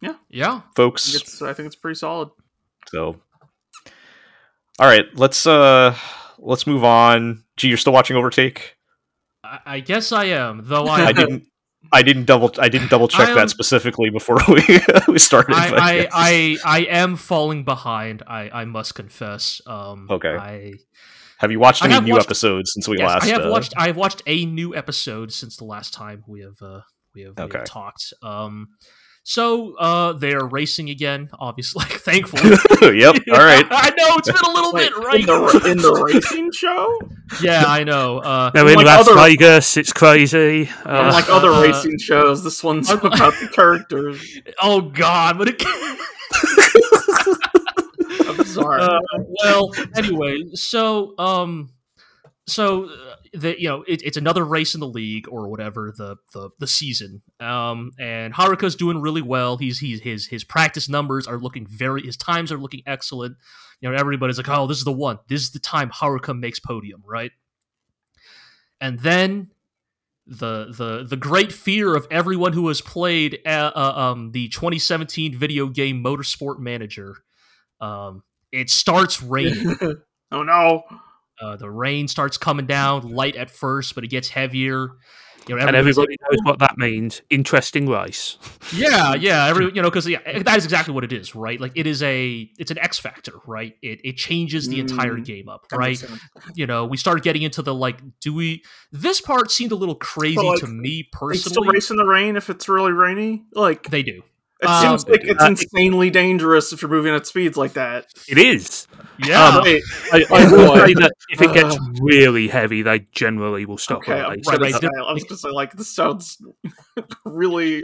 Yeah, 0.01 0.15
yeah, 0.29 0.61
folks. 0.75 1.13
it's, 1.15 1.41
I 1.41 1.53
think 1.53 1.67
it's 1.67 1.75
pretty 1.75 1.95
solid. 1.95 2.29
So, 2.89 3.21
all 4.79 4.87
right, 4.87 5.05
let's 5.15 5.45
uh 5.45 5.95
let's 6.39 6.65
move 6.67 6.83
on. 6.83 7.43
Gee, 7.57 7.67
you're 7.69 7.77
still 7.77 7.93
watching 7.93 8.17
Overtake? 8.17 8.75
I, 9.43 9.59
I 9.65 9.79
guess 9.79 10.11
I 10.11 10.25
am. 10.25 10.61
Though 10.65 10.85
I, 10.85 11.05
I 11.07 11.11
didn't. 11.13 11.47
I 11.91 12.01
didn't 12.01 12.25
double. 12.25 12.49
I 12.59 12.69
didn't 12.69 12.89
double 12.89 13.07
check 13.07 13.29
am- 13.29 13.35
that 13.35 13.49
specifically 13.49 14.09
before 14.09 14.37
we 14.47 14.63
we 15.07 15.19
started. 15.19 15.53
I, 15.55 15.69
but 15.69 15.79
I, 15.79 15.93
yes. 15.93 16.11
I, 16.13 16.57
I 16.65 16.79
am 16.85 17.15
falling 17.17 17.63
behind. 17.63 18.23
I, 18.25 18.49
I 18.49 18.65
must 18.65 18.95
confess. 18.95 19.61
Um, 19.67 20.07
Okay. 20.09 20.35
I, 20.35 20.73
have 21.39 21.51
you 21.51 21.59
watched 21.59 21.83
any 21.83 21.99
new 21.99 22.13
watched- 22.13 22.27
episodes 22.27 22.71
since 22.73 22.87
we 22.87 22.97
yes, 22.97 23.07
last? 23.07 23.23
I 23.25 23.27
have 23.27 23.45
uh, 23.45 23.49
watched. 23.49 23.73
I 23.77 23.87
have 23.87 23.97
watched 23.97 24.23
a 24.25 24.45
new 24.45 24.73
episode 24.75 25.31
since 25.33 25.57
the 25.57 25.65
last 25.65 25.93
time 25.93 26.23
we 26.25 26.39
have 26.41 26.55
uh, 26.61 26.79
we 27.15 27.21
have, 27.23 27.37
we 27.37 27.41
have 27.51 27.65
talked. 27.65 28.13
Um, 28.21 28.69
So 29.25 29.75
uh, 29.77 30.11
they're 30.13 30.45
racing 30.45 30.89
again, 30.89 31.29
obviously. 31.39 31.85
Thankfully. 31.89 32.49
yep. 32.99 33.15
All 33.31 33.37
right. 33.37 33.65
I 33.71 33.89
know 33.97 34.15
it's 34.17 34.27
been 34.29 34.35
a 34.43 34.53
little 34.53 34.73
Wait, 34.73 34.89
bit 34.89 34.97
right. 34.97 35.19
in 35.21 35.25
the 35.25 35.63
in 35.71 35.77
the 35.77 35.93
racing 35.93 36.51
show. 36.51 36.99
yeah, 37.41 37.63
I 37.65 37.85
know. 37.85 38.19
Uh, 38.19 38.49
They're 38.51 38.67
in 38.67 38.75
Like 38.75 38.85
Las 38.85 39.07
other- 39.07 39.15
Vegas. 39.21 39.77
It's 39.77 39.93
crazy. 39.93 40.67
Uh, 40.85 41.03
Unlike 41.07 41.29
other 41.29 41.51
uh, 41.51 41.61
racing 41.61 41.97
shows, 41.99 42.43
this 42.43 42.61
one's 42.61 42.89
uh, 42.91 42.97
about 42.97 43.33
the 43.39 43.47
characters. 43.53 44.19
oh 44.61 44.81
God, 44.81 45.37
but 45.37 45.47
it. 45.49 45.63
I'm 48.27 48.45
sorry. 48.45 48.81
Uh, 48.81 48.99
well, 49.43 49.71
anyway, 49.95 50.43
so 50.53 51.13
um, 51.17 51.69
so 52.45 52.85
uh, 52.85 53.15
the 53.33 53.59
you 53.59 53.67
know 53.69 53.83
it, 53.87 54.01
it's 54.03 54.17
another 54.17 54.43
race 54.43 54.73
in 54.73 54.81
the 54.81 54.87
league 54.87 55.27
or 55.29 55.47
whatever 55.47 55.93
the 55.97 56.17
the 56.33 56.49
the 56.59 56.67
season. 56.67 57.21
Um, 57.39 57.91
and 57.99 58.33
Haruka's 58.33 58.75
doing 58.75 59.01
really 59.01 59.21
well. 59.21 59.57
He's 59.57 59.79
he's 59.79 60.01
his 60.01 60.27
his 60.27 60.43
practice 60.43 60.89
numbers 60.89 61.27
are 61.27 61.39
looking 61.39 61.65
very 61.67 62.01
his 62.03 62.17
times 62.17 62.51
are 62.51 62.57
looking 62.57 62.83
excellent. 62.85 63.37
You 63.79 63.89
know, 63.89 63.95
everybody's 63.95 64.37
like, 64.37 64.49
oh, 64.49 64.67
this 64.67 64.77
is 64.77 64.83
the 64.83 64.91
one. 64.91 65.19
This 65.27 65.41
is 65.41 65.51
the 65.51 65.59
time 65.59 65.89
Haruka 65.89 66.37
makes 66.37 66.59
podium, 66.59 67.01
right? 67.05 67.31
And 68.81 68.99
then 68.99 69.51
the 70.27 70.73
the 70.75 71.05
the 71.07 71.17
great 71.17 71.51
fear 71.51 71.95
of 71.95 72.07
everyone 72.09 72.53
who 72.53 72.67
has 72.67 72.81
played 72.81 73.39
uh, 73.45 73.71
uh, 73.75 73.93
um, 73.95 74.31
the 74.31 74.49
2017 74.49 75.35
video 75.37 75.67
game 75.67 76.03
Motorsport 76.03 76.59
Manager. 76.59 77.17
Um, 77.79 78.23
it 78.51 78.69
starts 78.69 79.21
raining. 79.21 79.75
oh 80.31 80.43
no! 80.43 80.83
Uh, 81.41 81.55
the 81.57 81.69
rain 81.69 82.07
starts 82.07 82.37
coming 82.37 82.65
down, 82.65 83.09
light 83.09 83.35
at 83.35 83.49
first, 83.49 83.95
but 83.95 84.03
it 84.03 84.07
gets 84.07 84.29
heavier. 84.29 84.89
You 85.47 85.55
know, 85.57 85.67
and 85.67 85.75
everybody 85.75 86.15
knows 86.21 86.39
what 86.43 86.59
that 86.59 86.77
means. 86.77 87.21
Interesting 87.29 87.89
race. 87.89 88.37
yeah, 88.71 89.13
yeah, 89.15 89.45
every 89.49 89.65
you 89.73 89.81
know, 89.81 89.89
because 89.89 90.07
yeah, 90.07 90.19
that 90.41 90.57
is 90.57 90.63
exactly 90.63 90.93
what 90.93 91.03
it 91.03 91.11
is, 91.11 91.35
right? 91.35 91.59
Like 91.59 91.73
it 91.75 91.85
is 91.85 92.01
a, 92.01 92.49
it's 92.57 92.71
an 92.71 92.77
X 92.79 92.97
factor, 92.97 93.33
right? 93.45 93.75
It 93.81 93.99
it 94.03 94.17
changes 94.17 94.67
the 94.69 94.79
entire 94.79 95.17
Mm, 95.17 95.25
game 95.25 95.49
up, 95.49 95.65
right? 95.71 96.01
You 96.55 96.65
know, 96.65 96.85
we 96.85 96.97
start 96.97 97.23
getting 97.23 97.41
into 97.41 97.61
the 97.61 97.73
like, 97.73 97.99
do 98.19 98.33
we? 98.33 98.63
This 98.91 99.21
part 99.21 99.51
seemed 99.51 99.71
a 99.71 99.75
little 99.75 99.95
crazy 99.95 100.37
like, 100.37 100.59
to 100.59 100.67
me 100.67 101.03
They 101.29 101.37
still 101.37 101.63
personally. 101.63 101.69
race 101.73 101.91
in 101.91 101.97
the 101.97 102.05
rain 102.05 102.35
if 102.35 102.49
it's 102.49 102.67
really 102.69 102.91
rainy. 102.93 103.43
Like 103.53 103.89
They 103.89 104.03
do, 104.03 104.23
it 104.63 104.69
Um, 104.69 104.97
seems 104.97 105.07
like 105.07 105.23
it's 105.23 105.43
uh, 105.43 105.47
insanely 105.47 106.09
dangerous 106.09 106.73
if 106.73 106.81
you're 106.81 106.89
moving 106.91 107.13
at 107.13 107.27
speeds 107.27 107.57
like 107.57 107.73
that. 107.73 108.07
It 108.27 108.37
is. 108.37 108.87
yeah. 109.25 109.45
Um, 109.47 109.63
I, 110.11 110.25
I 110.31 110.51
will 110.51 110.75
say 110.87 110.93
that 110.95 111.11
if 111.29 111.41
it 111.41 111.53
gets 111.53 111.75
Uh. 111.75 111.79
really 112.01 112.47
heavy, 112.47 112.81
they 112.81 112.99
generally 113.11 113.65
will 113.65 113.77
stop. 113.77 113.99
okay, 113.99 114.13
the 114.13 114.25
I'm 114.25 114.31
race. 114.31 114.45
gonna 114.45 114.59
right, 114.59 114.73
say, 114.73 114.87
right. 114.87 115.05
I 115.07 115.13
was 115.13 115.23
gonna 115.25 115.37
say 115.37 115.49
like 115.49 115.73
this 115.73 115.93
sounds 115.93 116.41
really 117.25 117.83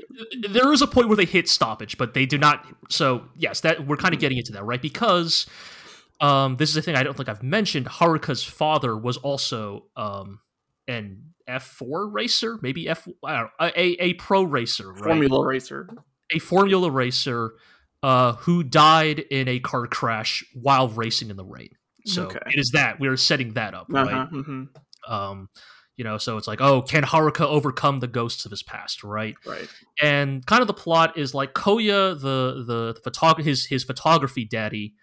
there 0.50 0.72
is 0.74 0.82
a 0.82 0.88
point 0.88 1.08
where 1.08 1.18
they 1.18 1.26
hit 1.26 1.48
stoppage, 1.50 1.98
but 1.98 2.14
they 2.14 2.26
do 2.26 2.38
not. 2.38 2.66
So 2.90 3.24
yes, 3.36 3.62
that 3.62 3.86
we're 3.86 3.98
kind 3.98 4.14
of 4.14 4.20
getting 4.20 4.38
into 4.38 4.52
that, 4.54 4.64
right? 4.64 4.82
Because 4.82 5.46
um, 6.22 6.56
this 6.58 6.70
is 6.70 6.78
a 6.78 6.82
thing 6.82 6.96
I 6.96 7.04
don't 7.04 7.16
think 7.16 7.30
I've 7.30 7.44
mentioned. 7.44 7.86
Haruka's 7.88 8.44
father 8.44 8.98
was 8.98 9.18
also 9.18 9.86
um, 9.96 10.40
an 10.88 11.24
F4 11.48 12.12
racer, 12.12 12.60
maybe 12.62 12.88
F 12.90 13.08
I 13.26 13.38
don't 13.38 13.44
know, 13.60 13.72
a 13.76 13.84
a 14.00 14.14
pro 14.16 14.44
racer, 14.44 14.92
right? 14.92 15.04
Formula 15.04 15.46
racer. 15.48 15.90
A 16.32 16.40
Formula 16.40 16.90
racer 16.92 17.54
uh, 18.04 18.34
who 18.34 18.64
died 18.64 19.20
in 19.20 19.48
a 19.48 19.60
car 19.60 19.88
crash 19.88 20.44
while 20.54 20.88
racing 20.90 21.30
in 21.30 21.36
the 21.38 21.46
rain. 21.46 21.70
So 22.06 22.28
Okay. 22.28 22.40
it 22.48 22.60
is 22.60 22.72
that 22.72 23.00
we're 23.00 23.18
setting 23.18 23.54
that 23.54 23.74
up, 23.74 23.88
Uh-huh, 23.94 24.06
right? 24.06 24.28
hmm 24.30 24.64
Um, 25.08 25.50
you 25.98 26.06
know, 26.06 26.18
so 26.18 26.38
it's 26.38 26.48
like, 26.48 26.62
oh, 26.62 26.82
can 26.82 27.04
Haruka 27.04 27.42
overcome 27.46 28.00
the 28.00 28.08
ghosts 28.08 28.46
of 28.46 28.52
his 28.52 28.64
past, 28.64 29.04
right? 29.04 29.36
Right. 29.46 29.68
and 30.02 30.46
kind 30.46 30.62
of 30.62 30.68
the 30.68 30.74
plot 30.74 31.18
is 31.18 31.34
like 31.34 31.54
Koya, 31.54 32.20
the 32.20 32.64
the 32.66 33.02
photog- 33.10 33.44
his 33.44 33.66
his 33.66 33.84
photography 33.84 34.46
daddy, 34.46 34.94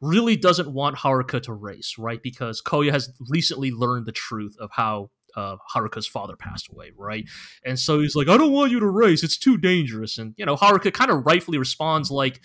really 0.00 0.34
doesn't 0.36 0.72
want 0.72 0.96
Haruka 0.96 1.42
to 1.42 1.52
race, 1.52 1.96
right? 1.98 2.22
Because 2.22 2.62
Koya 2.62 2.90
has 2.90 3.10
recently 3.28 3.70
learned 3.70 4.06
the 4.06 4.12
truth 4.12 4.56
of 4.58 4.70
how 4.72 5.10
uh, 5.36 5.56
Haruka's 5.74 6.06
father 6.06 6.34
passed 6.36 6.68
away, 6.72 6.92
right? 6.96 7.24
And 7.64 7.78
so 7.78 8.00
he's 8.00 8.16
like, 8.16 8.28
I 8.28 8.36
don't 8.36 8.52
want 8.52 8.72
you 8.72 8.80
to 8.80 8.86
race; 8.86 9.22
it's 9.22 9.36
too 9.38 9.56
dangerous. 9.56 10.18
And 10.18 10.34
you 10.36 10.46
know, 10.46 10.56
Haruka 10.56 10.92
kind 10.92 11.10
of 11.10 11.24
rightfully 11.26 11.58
responds 11.58 12.10
like, 12.10 12.40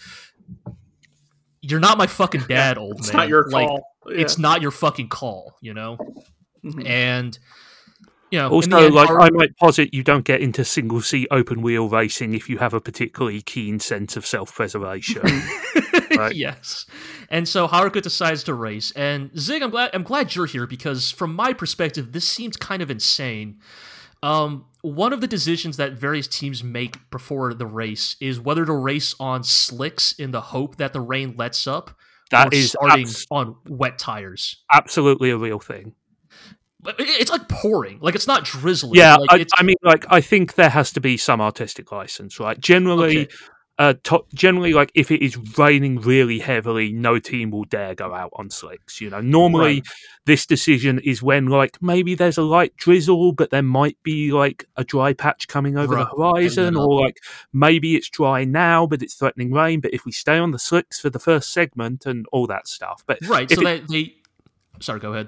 "You're 1.61 1.79
not 1.79 1.97
my 1.97 2.07
fucking 2.07 2.41
dad, 2.49 2.77
old 2.77 2.99
It's 2.99 3.07
man. 3.07 3.07
It's 3.07 3.13
not 3.13 3.29
your 3.29 3.49
Like, 3.49 3.67
call. 3.67 3.83
It's 4.07 4.37
not 4.37 4.61
your 4.61 4.71
fucking 4.71 5.09
call, 5.09 5.57
you 5.61 5.73
know." 5.73 5.97
Mhm. 6.63 6.85
And 6.87 7.39
in 8.31 8.39
Also, 8.51 8.89
like 8.89 9.09
I 9.09 9.29
might 9.31 9.55
posit, 9.57 9.93
you 9.93 10.03
don't 10.03 10.23
get 10.25 10.41
into 10.41 10.63
single 10.63 11.01
seat 11.01 11.27
open 11.31 11.61
wheel 11.61 11.89
racing 11.89 12.33
if 12.33 12.49
you 12.49 12.57
have 12.59 12.73
a 12.73 12.79
particularly 12.81 13.41
keen 13.41 13.79
sense 13.79 14.15
of 14.15 14.25
self 14.25 14.53
preservation. 14.55 15.21
Right. 16.17 16.35
yes. 16.35 16.85
And 17.29 17.47
so 17.47 17.67
Haruka 17.69 18.01
decides 18.01 18.43
to 18.43 18.53
race. 18.53 18.91
And 18.91 19.31
Zig, 19.39 19.61
I'm 19.61 19.69
glad 19.69 19.91
I'm 19.93 20.03
glad 20.03 20.35
you're 20.35 20.45
here 20.45 20.67
because 20.67 21.09
from 21.09 21.33
my 21.33 21.53
perspective, 21.53 22.11
this 22.11 22.27
seems 22.27 22.57
kind 22.57 22.81
of 22.81 22.91
insane. 22.91 23.59
Um, 24.21 24.65
one 24.81 25.13
of 25.13 25.21
the 25.21 25.27
decisions 25.27 25.77
that 25.77 25.93
various 25.93 26.27
teams 26.27 26.63
make 26.63 27.09
before 27.11 27.53
the 27.53 27.65
race 27.65 28.17
is 28.19 28.39
whether 28.41 28.65
to 28.65 28.73
race 28.73 29.15
on 29.21 29.43
slicks 29.43 30.11
in 30.13 30.31
the 30.31 30.41
hope 30.41 30.75
that 30.77 30.91
the 30.93 31.01
rain 31.01 31.35
lets 31.37 31.65
up, 31.65 31.97
That 32.29 32.47
or 32.47 32.55
is 32.55 32.71
starting 32.71 33.05
abs- 33.05 33.25
on 33.31 33.55
wet 33.67 33.97
tires. 33.97 34.57
absolutely 34.71 35.29
a 35.31 35.37
real 35.37 35.59
thing. 35.59 35.93
It's 36.85 37.31
like 37.31 37.47
pouring, 37.47 37.99
like 38.01 38.15
it's 38.15 38.27
not 38.27 38.43
drizzling. 38.45 38.95
Yeah, 38.95 39.15
like 39.15 39.31
I, 39.31 39.37
it's, 39.37 39.53
I 39.57 39.63
mean, 39.63 39.75
like 39.83 40.05
I 40.09 40.21
think 40.21 40.55
there 40.55 40.69
has 40.69 40.91
to 40.93 41.01
be 41.01 41.17
some 41.17 41.39
artistic 41.41 41.91
license, 41.91 42.39
right? 42.39 42.59
Generally, 42.59 43.19
Okay. 43.25 43.35
uh, 43.77 43.93
to- 44.03 44.25
generally, 44.33 44.73
like 44.73 44.91
if 44.95 45.11
it 45.11 45.23
is 45.23 45.37
raining 45.57 45.99
really 46.01 46.39
heavily, 46.39 46.91
no 46.91 47.19
team 47.19 47.51
will 47.51 47.65
dare 47.65 47.93
go 47.95 48.13
out 48.13 48.31
on 48.33 48.49
slicks. 48.49 48.99
You 48.99 49.09
know, 49.11 49.21
normally 49.21 49.75
Right. 49.75 49.87
this 50.25 50.45
decision 50.45 50.99
is 50.99 51.21
when 51.23 51.47
like 51.47 51.81
maybe 51.81 52.15
there's 52.15 52.37
a 52.37 52.43
light 52.43 52.75
drizzle, 52.77 53.33
but 53.33 53.49
there 53.51 53.61
might 53.63 53.97
be 54.03 54.31
like 54.31 54.67
a 54.75 54.83
dry 54.83 55.13
patch 55.13 55.47
coming 55.47 55.77
over 55.77 55.95
Right. 55.95 56.07
the 56.09 56.15
horizon, 56.15 56.75
or 56.75 56.99
like 57.01 57.17
maybe 57.53 57.95
it's 57.95 58.09
dry 58.09 58.43
now, 58.43 58.87
but 58.87 59.01
it's 59.03 59.13
threatening 59.15 59.51
rain. 59.51 59.81
But 59.81 59.93
if 59.93 60.05
we 60.05 60.11
stay 60.11 60.37
on 60.37 60.49
the 60.51 60.59
slicks 60.59 60.99
for 60.99 61.09
the 61.11 61.19
first 61.19 61.53
segment 61.53 62.05
and 62.07 62.25
all 62.31 62.47
that 62.47 62.67
stuff, 62.67 63.03
but 63.05 63.19
right. 63.27 63.49
So 63.51 63.61
it- 63.67 63.87
they. 63.87 64.15
Sorry, 64.79 64.99
go 64.99 65.13
ahead. 65.13 65.27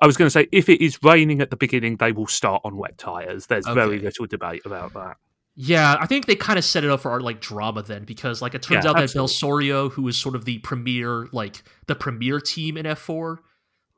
I 0.00 0.06
was 0.06 0.16
going 0.16 0.26
to 0.26 0.30
say, 0.30 0.48
if 0.52 0.68
it 0.68 0.80
is 0.82 1.02
raining 1.02 1.40
at 1.40 1.50
the 1.50 1.56
beginning, 1.56 1.96
they 1.96 2.12
will 2.12 2.26
start 2.26 2.62
on 2.64 2.76
wet 2.76 2.98
tires. 2.98 3.46
There's 3.46 3.66
very 3.66 3.98
little 3.98 4.26
debate 4.26 4.62
about 4.64 4.94
that. 4.94 5.16
Yeah, 5.60 5.96
I 5.98 6.06
think 6.06 6.26
they 6.26 6.36
kind 6.36 6.56
of 6.56 6.64
set 6.64 6.84
it 6.84 6.90
up 6.90 7.00
for 7.00 7.10
our 7.10 7.20
like 7.20 7.40
drama 7.40 7.82
then, 7.82 8.04
because 8.04 8.40
like 8.40 8.54
it 8.54 8.62
turns 8.62 8.84
Yeah, 8.84 8.90
out 8.90 8.96
that 8.96 9.02
absolutely. 9.04 9.34
Belsorio, 9.68 9.90
who 9.90 10.06
is 10.06 10.16
sort 10.16 10.36
of 10.36 10.44
the 10.44 10.58
premier, 10.58 11.26
like 11.32 11.62
the 11.88 11.96
premier 11.96 12.38
team 12.40 12.76
in 12.76 12.86
F 12.86 13.00
four, 13.00 13.42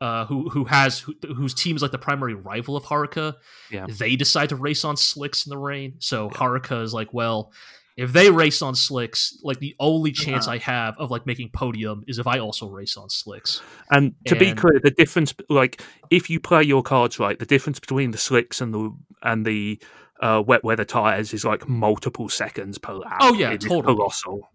uh, 0.00 0.24
who 0.24 0.48
who 0.48 0.64
has 0.64 1.00
who, 1.00 1.14
whose 1.34 1.52
team 1.52 1.76
is 1.76 1.82
like 1.82 1.90
the 1.90 1.98
primary 1.98 2.32
rival 2.32 2.76
of 2.78 2.84
Haruka, 2.84 3.34
Yeah. 3.70 3.84
they 3.90 4.16
decide 4.16 4.48
to 4.48 4.56
race 4.56 4.86
on 4.86 4.96
slicks 4.96 5.44
in 5.44 5.50
the 5.50 5.58
rain. 5.58 5.96
So 5.98 6.30
Haruka 6.30 6.82
is 6.82 6.94
like, 6.94 7.12
well, 7.12 7.52
if 8.00 8.12
they 8.14 8.30
race 8.30 8.62
on 8.62 8.74
slicks, 8.74 9.38
like 9.42 9.58
the 9.58 9.76
only 9.78 10.10
chance 10.10 10.46
Yeah. 10.46 10.54
I 10.54 10.58
have 10.58 10.96
of 10.98 11.10
like 11.10 11.26
making 11.26 11.50
podium 11.50 12.02
is 12.08 12.18
if 12.18 12.26
I 12.26 12.38
also 12.38 12.66
race 12.66 12.96
on 12.96 13.10
slicks. 13.10 13.60
And 13.90 14.14
to 14.26 14.36
be 14.36 14.54
clear, 14.54 14.80
the 14.82 14.90
difference, 14.90 15.34
like 15.50 15.82
if 16.10 16.30
you 16.30 16.40
play 16.40 16.62
your 16.62 16.82
cards 16.82 17.18
right, 17.18 17.38
the 17.38 17.44
difference 17.44 17.78
between 17.78 18.12
the 18.12 18.18
slicks 18.18 18.60
and 18.62 18.72
the 18.72 18.96
and 19.22 19.44
the 19.44 19.78
uh, 20.22 20.42
wet 20.46 20.64
weather 20.64 20.84
tires 20.84 21.34
is 21.34 21.44
like 21.44 21.68
multiple 21.68 22.28
seconds 22.30 22.78
per 22.78 22.94
lap. 22.94 23.18
Oh, 23.20 23.34
yeah, 23.34 23.50
It 23.52 23.60
totally. 23.60 23.94
colossal. 23.94 24.48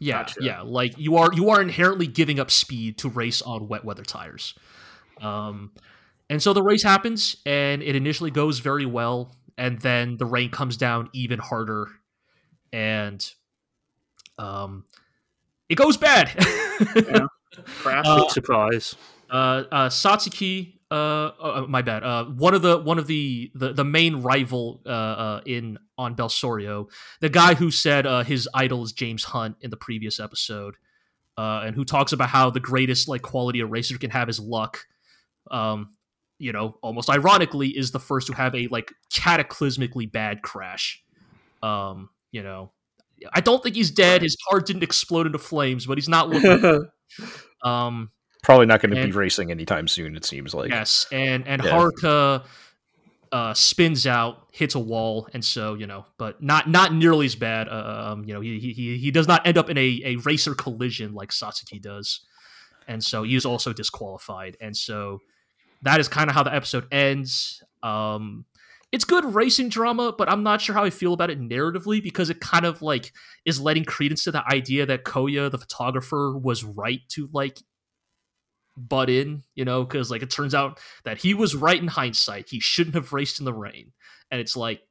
Yeah, 0.00 0.22
Gotcha. 0.22 0.40
yeah. 0.42 0.60
Like 0.62 0.98
you 0.98 1.16
are 1.16 1.32
you 1.32 1.50
are 1.50 1.62
inherently 1.62 2.08
giving 2.08 2.40
up 2.40 2.50
speed 2.50 2.98
to 2.98 3.08
race 3.08 3.40
on 3.40 3.68
wet 3.68 3.84
weather 3.84 4.02
tires. 4.04 4.54
Um 5.20 5.70
and 6.28 6.42
so 6.42 6.52
the 6.52 6.62
race 6.62 6.82
happens 6.82 7.36
and 7.46 7.82
it 7.82 7.94
initially 7.94 8.30
goes 8.32 8.58
very 8.60 8.86
well 8.86 9.36
and 9.58 9.80
then 9.80 10.16
the 10.16 10.26
rain 10.26 10.50
comes 10.50 10.76
down 10.76 11.08
even 11.12 11.38
harder 11.38 11.88
and 12.72 13.32
um 14.38 14.84
it 15.68 15.76
goes 15.76 15.96
bad. 15.96 16.28
Crash. 17.80 18.04
Uh, 18.06 18.28
surprise. 18.28 18.96
uh, 19.30 19.64
uh, 19.70 19.88
Satsuki, 19.88 20.80
uh, 20.90 21.30
oh, 21.38 21.66
my 21.68 21.82
bad. 21.82 22.02
Uh, 22.02 22.24
one 22.24 22.54
of 22.54 22.62
the 22.62 22.78
one 22.78 22.98
of 22.98 23.06
the 23.06 23.50
the, 23.54 23.72
the 23.72 23.84
main 23.84 24.16
rival 24.16 24.80
uh, 24.84 24.88
uh, 24.88 25.40
in 25.46 25.78
on 25.96 26.16
Belsorio, 26.16 26.90
the 27.20 27.28
guy 27.28 27.54
who 27.54 27.70
said 27.70 28.06
uh, 28.06 28.24
his 28.24 28.48
idol 28.54 28.82
is 28.82 28.92
James 28.92 29.24
Hunt 29.24 29.56
in 29.60 29.70
the 29.70 29.76
previous 29.76 30.18
episode, 30.18 30.74
uh, 31.38 31.62
and 31.64 31.76
who 31.76 31.84
talks 31.84 32.12
about 32.12 32.30
how 32.30 32.50
the 32.50 32.60
greatest 32.60 33.08
like 33.08 33.22
quality 33.22 33.60
a 33.60 33.66
racer 33.66 33.96
can 33.98 34.10
have 34.10 34.28
is 34.28 34.40
luck. 34.40 34.86
Um, 35.50 35.94
you 36.38 36.52
know, 36.52 36.76
almost 36.82 37.08
ironically, 37.08 37.68
is 37.68 37.92
the 37.92 38.00
first 38.00 38.26
to 38.26 38.32
have 38.32 38.54
a 38.56 38.66
like 38.68 38.92
cataclysmically 39.12 40.10
bad 40.10 40.42
crash. 40.42 41.04
Um, 41.62 42.08
you 42.32 42.42
know, 42.42 42.72
I 43.32 43.40
don't 43.40 43.62
think 43.62 43.76
he's 43.76 43.90
dead. 43.90 44.22
His 44.22 44.36
car 44.48 44.60
didn't 44.60 44.82
explode 44.82 45.26
into 45.26 45.38
flames, 45.38 45.86
but 45.86 45.98
he's 45.98 46.08
not 46.08 46.28
looking. 46.28 46.88
um, 47.62 48.10
Probably 48.42 48.66
not 48.66 48.80
going 48.80 48.94
to 48.94 49.04
be 49.04 49.12
racing 49.12 49.50
anytime 49.50 49.86
soon. 49.86 50.16
It 50.16 50.24
seems 50.24 50.54
like. 50.54 50.70
Yes, 50.70 51.06
and 51.12 51.46
and 51.46 51.62
Yeah. 51.62 51.70
Haruka 51.72 52.44
uh, 53.32 53.54
spins 53.54 54.06
out, 54.06 54.46
hits 54.50 54.74
a 54.74 54.78
wall, 54.80 55.28
and 55.34 55.44
so 55.44 55.74
you 55.74 55.86
know, 55.86 56.06
but 56.18 56.42
not 56.42 56.68
not 56.68 56.94
nearly 56.94 57.26
as 57.26 57.34
bad. 57.34 57.68
Uh, 57.68 58.12
um, 58.12 58.24
you 58.24 58.32
know, 58.32 58.40
he, 58.40 58.58
he 58.58 58.96
he 58.96 59.10
does 59.10 59.28
not 59.28 59.46
end 59.46 59.58
up 59.58 59.68
in 59.68 59.76
a, 59.76 60.00
a 60.04 60.16
racer 60.16 60.54
collision 60.54 61.14
like 61.14 61.30
Satsuki 61.30 61.80
does, 61.80 62.20
and 62.88 63.04
so 63.04 63.22
he 63.22 63.36
is 63.36 63.44
also 63.44 63.72
disqualified. 63.72 64.56
And 64.60 64.76
so 64.76 65.20
that 65.82 66.00
is 66.00 66.08
kind 66.08 66.28
of 66.28 66.34
how 66.34 66.42
the 66.42 66.54
episode 66.54 66.86
ends. 66.90 67.62
Um, 67.82 68.46
it's 68.92 69.04
good 69.04 69.24
racing 69.34 69.68
drama, 69.68 70.12
but 70.16 70.30
I'm 70.30 70.42
not 70.42 70.60
sure 70.60 70.74
how 70.74 70.84
I 70.84 70.90
feel 70.90 71.12
about 71.12 71.30
it 71.30 71.40
narratively 71.40 72.02
because 72.02 72.28
it 72.28 72.40
kind 72.40 72.66
of 72.66 72.82
like 72.82 73.12
is 73.44 73.60
letting 73.60 73.84
credence 73.84 74.24
to 74.24 74.32
the 74.32 74.44
idea 74.52 74.84
that 74.86 75.04
Koya, 75.04 75.50
the 75.50 75.58
photographer, 75.58 76.36
was 76.36 76.64
right 76.64 77.00
to 77.10 77.28
like 77.32 77.58
butt 78.76 79.08
in, 79.08 79.42
you 79.54 79.64
know, 79.64 79.84
because 79.84 80.10
like 80.10 80.22
it 80.22 80.30
turns 80.30 80.54
out 80.54 80.80
that 81.04 81.18
he 81.18 81.34
was 81.34 81.54
right 81.54 81.80
in 81.80 81.88
hindsight. 81.88 82.48
He 82.48 82.58
shouldn't 82.58 82.96
have 82.96 83.12
raced 83.12 83.38
in 83.38 83.44
the 83.44 83.54
rain, 83.54 83.92
and 84.30 84.40
it's 84.40 84.56
like 84.56 84.82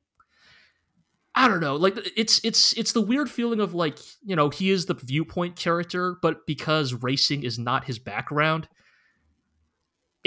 I 1.36 1.48
don't 1.48 1.62
know, 1.62 1.76
like 1.76 1.98
it's 2.16 2.40
it's 2.44 2.74
it's 2.74 2.94
the 2.94 3.02
weird 3.02 3.30
feeling 3.30 3.60
of 3.60 3.74
like 3.74 4.00
you 4.24 4.36
know 4.36 4.50
he 4.50 4.70
is 4.72 4.86
the 4.86 4.94
viewpoint 4.94 5.58
character, 5.58 6.16
but 6.22 6.48
because 6.48 6.94
racing 6.94 7.44
is 7.44 7.60
not 7.60 7.86
his 7.86 8.00
background, 8.00 8.70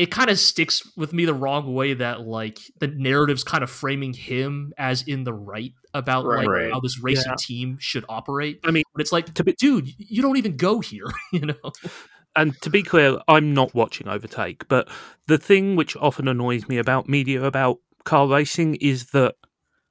it 0.02 0.10
kind 0.10 0.30
of 0.30 0.38
sticks 0.38 0.82
with 0.96 1.12
me 1.12 1.24
the 1.24 1.32
wrong 1.32 1.72
way 1.72 1.94
that 1.94 2.22
like 2.22 2.58
the 2.80 2.88
narrative's 2.88 3.44
kind 3.44 3.62
of 3.62 3.70
framing 3.70 4.12
him 4.12 4.72
as 4.76 5.02
in 5.02 5.22
the 5.22 5.32
right 5.32 5.72
about 5.94 6.24
Right. 6.24 6.38
like 6.38 6.48
Right. 6.48 6.72
how 6.72 6.80
this 6.80 6.98
racing 7.00 7.30
Yeah. 7.30 7.36
team 7.38 7.76
should 7.78 8.04
operate. 8.08 8.58
I 8.64 8.72
mean, 8.72 8.82
But 8.92 9.02
it's 9.02 9.12
like, 9.12 9.32
to 9.34 9.44
be 9.44 9.52
dude, 9.52 9.88
you 9.98 10.20
don't 10.20 10.36
even 10.36 10.56
go 10.56 10.80
here, 10.80 11.06
you 11.32 11.42
know? 11.46 11.72
and 12.34 12.60
to 12.62 12.68
be 12.70 12.82
clear, 12.82 13.18
I'm 13.28 13.54
not 13.54 13.74
watching 13.76 14.08
Overtake, 14.08 14.66
but 14.66 14.88
the 15.28 15.38
thing 15.38 15.76
which 15.76 15.96
often 15.96 16.26
annoys 16.26 16.66
me 16.66 16.78
about 16.78 17.08
media 17.08 17.44
about 17.44 17.78
car 18.04 18.26
racing 18.26 18.74
is 18.80 19.10
that 19.10 19.36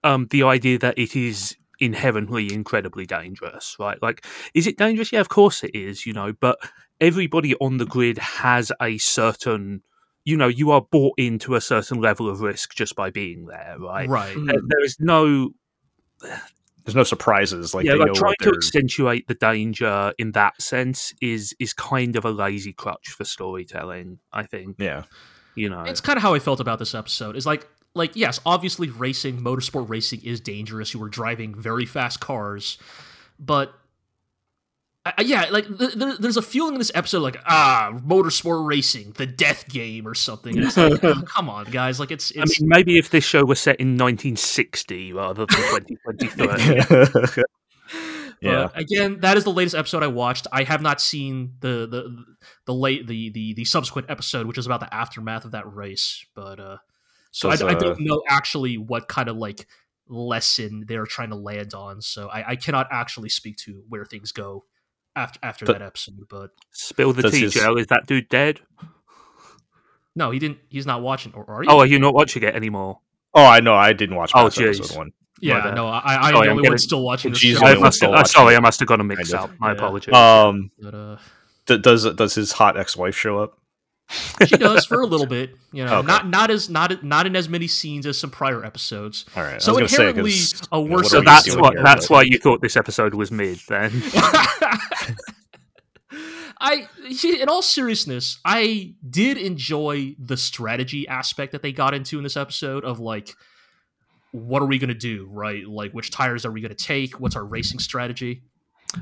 um, 0.04 0.28
the 0.32 0.44
idea 0.44 0.78
that 0.80 1.00
it 1.00 1.16
is 1.16 1.56
inherently 1.80 2.52
incredibly 2.54 3.06
dangerous, 3.06 3.78
right? 3.80 3.98
Like, 4.02 4.26
is 4.54 4.68
it 4.68 4.78
dangerous? 4.78 5.14
Yeah, 5.14 5.22
of 5.22 5.30
course 5.30 5.64
it 5.64 5.72
is, 5.74 6.06
you 6.06 6.12
know, 6.14 6.34
but 6.42 6.58
everybody 7.00 7.56
on 7.56 7.78
the 7.78 7.86
grid 7.86 8.18
has 8.18 8.72
a 8.82 8.98
certain, 8.98 9.82
you 10.26 10.38
know, 10.38 10.48
you 10.48 10.72
are 10.72 10.82
bought 10.82 11.16
into 11.18 11.56
a 11.56 11.62
certain 11.62 12.00
level 12.00 12.30
of 12.30 12.42
risk 12.42 12.76
just 12.76 12.96
by 12.96 13.10
being 13.10 13.46
there, 13.46 13.76
right? 13.80 14.08
Right. 14.08 14.36
There- 14.36 14.62
there 14.68 14.84
is 14.84 14.98
no 15.00 15.52
There's 16.84 16.96
no 16.96 17.04
surprises. 17.04 17.74
Like 17.76 17.86
yeah, 17.86 17.94
they 17.94 18.00
like 18.00 18.14
trying 18.14 18.36
to 18.42 18.50
accentuate 18.50 19.28
the 19.28 19.36
danger 19.36 20.14
in 20.18 20.32
that 20.32 20.60
sense 20.60 21.14
is 21.22 21.54
is 21.60 21.74
kind 21.74 22.16
of 22.16 22.26
a 22.26 22.32
lazy 22.32 22.74
crutch 22.74 23.10
for 23.10 23.24
storytelling. 23.24 24.18
I 24.34 24.44
think 24.44 24.78
yeah, 24.80 25.04
you 25.56 25.70
know. 25.70 25.84
It's 25.84 26.02
kind 26.02 26.18
of 26.18 26.24
how 26.24 26.34
I 26.34 26.40
felt 26.40 26.60
about 26.60 26.80
this 26.80 26.96
episode. 26.96 27.36
Is 27.36 27.46
like, 27.46 27.68
like 27.94 28.16
yes, 28.16 28.40
obviously 28.48 28.90
racing, 28.90 29.42
motorsport 29.42 29.90
racing 29.90 30.22
is 30.24 30.42
dangerous. 30.42 30.94
You 30.94 31.00
were 31.00 31.10
driving 31.10 31.54
very 31.54 31.86
fast 31.86 32.20
cars, 32.20 32.80
but 33.40 33.74
I, 35.06 35.14
I- 35.18 35.22
yeah, 35.24 35.46
like 35.50 35.66
th- 35.78 35.94
th- 35.94 36.18
there's 36.20 36.38
a 36.38 36.42
feeling 36.42 36.74
in 36.74 36.80
this 36.80 36.92
episode 36.94 37.22
like 37.22 37.38
ah, 37.46 37.92
motorsport 38.06 38.66
racing, 38.68 39.14
the 39.18 39.26
death 39.26 39.68
game 39.68 40.08
or 40.08 40.14
something. 40.14 40.58
It's 40.58 40.78
like, 40.78 41.04
oh, 41.04 41.24
come 41.26 41.50
on, 41.50 41.66
guys, 41.66 42.00
like 42.00 42.12
it's 42.12 42.32
I 42.38 42.42
mean, 42.42 42.70
maybe 42.70 42.98
if 42.98 43.10
this 43.10 43.24
show 43.24 43.44
was 43.44 43.60
set 43.60 43.80
in 43.80 43.98
1960 43.98 45.14
rather 45.14 45.46
than 45.46 45.58
2023. 45.58 47.44
yeah. 48.42 48.68
But 48.74 48.78
again, 48.78 49.20
that 49.22 49.38
is 49.38 49.44
the 49.44 49.52
latest 49.52 49.76
episode 49.76 50.04
I 50.04 50.08
watched. 50.08 50.48
I 50.52 50.64
have 50.64 50.82
not 50.82 51.02
seen 51.02 51.54
the 51.62 51.88
the 51.88 52.26
the 52.66 52.74
late 52.74 53.08
the 53.08 53.30
the 53.32 53.54
the 53.54 53.66
subsequent 53.66 54.10
episode, 54.10 54.46
which 54.46 54.58
is 54.58 54.66
about 54.66 54.82
the 54.82 54.94
aftermath 54.94 55.46
of 55.46 55.52
that 55.52 55.72
race. 55.72 56.26
But 56.36 56.60
uh, 56.60 56.78
so 57.32 57.50
I, 57.50 57.54
Does, 57.54 57.64
I 57.64 57.74
uh, 57.74 57.80
don't 57.80 58.02
know 58.02 58.22
actually 58.28 58.78
what 58.78 59.08
kind 59.08 59.30
of 59.30 59.38
like 59.38 59.66
lesson 60.08 60.86
they're 60.88 61.06
trying 61.06 61.30
to 61.30 61.36
land 61.36 61.74
on. 61.74 62.02
So 62.02 62.28
I, 62.28 62.52
I 62.52 62.56
cannot 62.56 62.88
actually 62.92 63.30
speak 63.30 63.58
to 63.58 63.84
where 63.90 64.06
things 64.06 64.32
go 64.32 64.66
after 65.16 65.40
after 65.44 65.66
But- 65.66 65.74
that 65.80 65.82
episode. 65.82 66.16
But 66.30 66.52
Spill 66.72 67.14
the 67.14 67.30
tea, 67.30 67.42
his- 67.42 67.54
Joe. 67.54 67.76
Is 67.78 67.88
that 67.88 68.06
dude 68.08 68.30
dead? 68.30 68.60
no, 70.16 70.32
he 70.32 70.40
didn't. 70.40 70.60
He's 70.70 70.86
not 70.86 71.02
watching. 71.02 71.34
Or 71.34 71.50
are 71.50 71.64
you? 71.64 71.70
Oh, 71.70 71.80
are 71.80 71.86
you 71.86 72.00
not 72.00 72.14
watching 72.14 72.44
it 72.44 72.56
anymore? 72.56 73.00
Oh, 73.34 73.46
I 73.46 73.60
know. 73.62 73.74
I 73.76 73.94
didn't 73.94 74.16
watch 74.16 74.32
Oh, 74.36 74.44
past 74.44 74.60
episode 74.60 74.84
jeez. 74.84 74.98
one. 74.98 75.12
yeah, 75.40 75.60
my 75.60 75.74
no, 75.74 75.88
I, 75.88 76.02
I'm 76.06 76.34
Sorry, 76.34 76.48
the 76.48 76.52
only 76.54 76.70
one 76.70 76.78
still 76.78 77.04
watching. 77.04 77.32
This 77.32 77.40
She's 77.40 77.58
show. 77.58 77.66
I 77.66 77.70
only 77.72 77.82
must 77.84 77.98
still 77.98 78.10
have, 78.12 78.18
watching 78.20 78.32
sorry, 78.32 78.56
I 78.56 78.60
must 78.60 78.80
have 78.82 78.88
gone 78.90 79.00
a 79.00 79.04
mix 79.06 79.32
kind 79.32 79.44
of. 79.46 79.52
up. 79.52 79.60
My 79.60 79.68
Yeah. 79.70 79.74
apologies. 79.76 80.14
Um, 80.14 80.72
But, 80.80 80.94
uh, 80.94 81.18
does 81.66 82.04
does 82.16 82.36
his 82.36 82.52
hot 82.54 82.78
ex 82.78 82.98
wife 82.98 83.16
show 83.16 83.40
up? 83.40 83.58
She 84.46 84.58
does 84.58 84.86
for 84.86 85.02
a 85.02 85.06
little 85.06 85.26
bit, 85.26 85.56
you 85.72 85.86
know, 85.86 85.96
Okay. 86.00 86.08
not 86.08 86.28
not 86.28 86.52
as 86.52 86.70
not 86.70 87.04
not 87.04 87.26
in 87.26 87.36
as 87.36 87.48
many 87.50 87.68
scenes 87.68 88.06
as 88.06 88.18
some 88.20 88.30
prior 88.30 88.64
episodes. 88.66 89.26
All 89.36 89.44
right. 89.44 89.62
So 89.62 89.80
I 89.82 89.86
say, 89.86 90.10
a 90.10 90.82
worse 90.82 91.04
what 91.04 91.06
so 91.08 91.22
that's 91.22 91.56
what 91.56 91.74
here? 91.74 91.84
that's 91.84 92.08
But- 92.08 92.14
why 92.14 92.24
you 92.26 92.38
thought 92.38 92.62
this 92.62 92.76
episode 92.76 93.14
was 93.14 93.32
mid 93.32 93.60
then. 93.68 93.92
I 96.64 96.88
in 97.42 97.50
all 97.50 97.62
seriousness, 97.64 98.40
I 98.46 98.94
did 99.10 99.38
enjoy 99.38 100.16
the 100.20 100.38
strategy 100.38 101.08
aspect 101.08 101.54
that 101.54 101.64
they 101.64 101.72
got 101.72 101.94
into 101.96 102.18
in 102.18 102.24
this 102.24 102.38
episode 102.38 102.84
of 102.86 103.00
like 103.00 103.34
what 104.32 104.62
are 104.62 104.66
we 104.68 104.78
going 104.78 104.88
to 104.90 104.94
do, 104.94 105.28
right? 105.32 105.66
Like 105.68 105.92
which 105.92 106.12
tires 106.12 106.46
are 106.46 106.52
we 106.52 106.62
going 106.62 106.74
to 106.74 106.84
take? 106.84 107.20
What's 107.20 107.36
our 107.36 107.44
racing 107.44 107.80
strategy? 107.80 108.44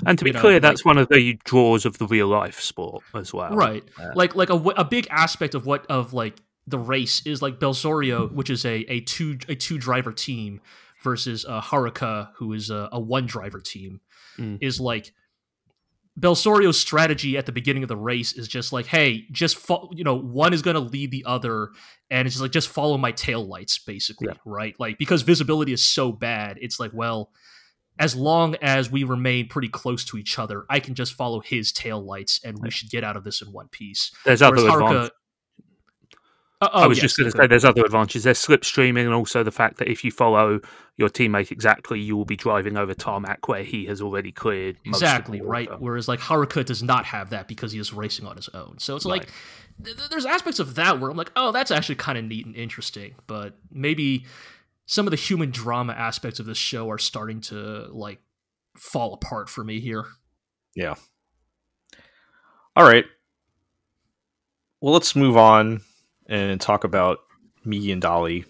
And 0.05 0.17
to 0.19 0.23
be 0.23 0.29
You 0.29 0.33
know, 0.33 0.41
clear, 0.41 0.53
like- 0.53 0.61
that's 0.61 0.85
one 0.85 0.97
of 0.97 1.07
the 1.09 1.39
draws 1.45 1.85
of 1.85 1.97
the 1.97 2.05
real 2.07 2.27
life 2.27 2.59
sport 2.59 3.03
as 3.15 3.33
well. 3.33 3.55
right. 3.55 3.83
yeah. 3.99 4.11
Like 4.15 4.35
like 4.35 4.49
a 4.49 4.83
big 4.85 5.07
aspect 5.09 5.55
of 5.55 5.65
what 5.65 5.85
of 5.87 6.13
like 6.13 6.35
the 6.67 6.77
race 6.79 7.25
is 7.25 7.41
like 7.41 7.59
Belsorio, 7.59 8.31
which 8.31 8.49
is 8.49 8.65
a 8.65 8.79
a 8.91 8.99
two 9.01 9.37
a 9.47 9.55
two 9.55 9.77
driver 9.79 10.11
team 10.11 10.61
versus 11.03 11.45
uh, 11.45 11.61
Haruka, 11.61 12.29
who 12.37 12.53
is 12.53 12.69
a, 12.69 12.89
a 12.91 12.99
one 12.99 13.25
driver 13.25 13.59
team, 13.59 14.01
Mm. 14.37 14.57
is 14.61 14.79
like 14.79 15.11
Belsorio's 16.19 16.77
strategy 16.79 17.37
at 17.37 17.45
the 17.45 17.51
beginning 17.51 17.83
of 17.83 17.87
the 17.89 17.95
race 17.95 18.33
is 18.33 18.47
just 18.47 18.73
like, 18.73 18.85
hey, 18.87 19.25
just 19.31 19.55
fo- 19.57 19.89
you 19.93 20.03
know, 20.03 20.15
one 20.15 20.53
is 20.53 20.61
going 20.61 20.73
to 20.73 20.81
lead 20.81 21.11
the 21.11 21.23
other, 21.25 21.69
and 22.11 22.25
it's 22.25 22.35
just 22.35 22.41
like 22.41 22.51
just 22.51 22.67
follow 22.67 22.97
my 22.97 23.11
tail 23.11 23.45
lights, 23.45 23.79
basically, 23.79 24.27
Yeah. 24.27 24.33
right? 24.45 24.75
Like 24.79 24.97
because 24.97 25.21
visibility 25.21 25.71
is 25.71 25.83
so 25.83 26.11
bad, 26.11 26.57
it's 26.61 26.79
like, 26.79 26.91
well, 26.93 27.31
as 27.99 28.15
long 28.15 28.55
as 28.61 28.89
we 28.89 29.03
remain 29.03 29.47
pretty 29.47 29.67
close 29.69 30.03
to 30.05 30.17
each 30.17 30.39
other, 30.39 30.65
I 30.69 30.79
can 30.79 30.95
just 30.95 31.13
follow 31.13 31.41
his 31.41 31.71
tail 31.71 32.01
lights, 32.03 32.39
and 32.43 32.57
we 32.59 32.71
should 32.71 32.89
get 32.89 33.03
out 33.03 33.17
of 33.17 33.23
this 33.25 33.41
in 33.41 33.51
one 33.51 33.67
piece. 33.67 34.11
There's 34.25 34.41
Whereas 34.41 34.63
other 34.63 34.69
Haruka- 34.69 34.81
advantages. 34.83 35.11
Uh, 36.61 36.67
oh, 36.73 36.81
I 36.83 36.87
was 36.87 36.97
yes, 36.97 37.03
just 37.03 37.17
going 37.17 37.31
to 37.31 37.37
say 37.37 37.47
there's 37.47 37.63
other 37.63 37.85
advantages. 37.85 38.23
There's 38.23 38.43
slipstreaming 38.43 39.05
and 39.05 39.13
also 39.13 39.43
the 39.43 39.51
fact 39.51 39.77
that 39.77 39.87
if 39.89 40.03
you 40.03 40.11
follow 40.11 40.59
your 40.97 41.07
teammate 41.07 41.51
exactly, 41.51 42.01
you 42.01 42.17
will 42.17 42.25
be 42.25 42.35
driving 42.35 42.75
over 42.75 42.93
tarmac 42.93 43.47
where 43.47 43.63
he 43.63 43.85
has 43.85 44.01
already 44.01 44.33
cleared. 44.33 44.75
most 44.85 44.95
of 44.95 44.99
the 44.99 45.05
exactly 45.05 45.41
right. 45.41 45.69
Whereas 45.79 46.09
like 46.09 46.19
Haruka 46.19 46.65
does 46.65 46.83
not 46.83 47.05
have 47.05 47.29
that 47.29 47.47
because 47.47 47.71
he 47.71 47.79
is 47.79 47.93
racing 47.93 48.25
on 48.25 48.35
his 48.35 48.49
own. 48.53 48.75
So 48.77 48.97
it's 48.97 49.05
like 49.05 49.21
Right. 49.21 49.85
th- 49.85 49.97
th- 49.97 50.09
there's 50.09 50.25
aspects 50.25 50.59
of 50.59 50.75
that 50.75 50.99
where 50.99 51.09
I'm 51.09 51.15
like, 51.15 51.31
oh, 51.37 51.53
that's 51.53 51.71
actually 51.71 51.95
kind 51.95 52.17
of 52.17 52.25
neat 52.25 52.45
and 52.45 52.55
interesting. 52.57 53.15
But 53.25 53.57
maybe 53.71 54.25
some 54.89 55.05
of 55.05 55.11
the 55.11 55.17
human 55.17 55.51
drama 55.51 55.93
aspects 55.93 56.39
of 56.39 56.47
this 56.47 56.57
show 56.57 56.89
are 56.89 56.97
starting 56.97 57.41
to 57.41 57.87
like 57.91 58.17
fall 58.75 59.13
apart 59.13 59.47
for 59.47 59.63
me 59.63 59.79
here. 59.79 60.03
Yeah. 60.75 60.95
All 62.75 62.83
right. 62.83 63.05
Well, 64.81 64.91
let's 64.91 65.15
move 65.15 65.37
on 65.37 65.81
and 66.25 66.59
talk 66.59 66.85
about 66.85 67.19
me 67.63 67.91
and 67.91 68.01
Dali. 68.01 68.45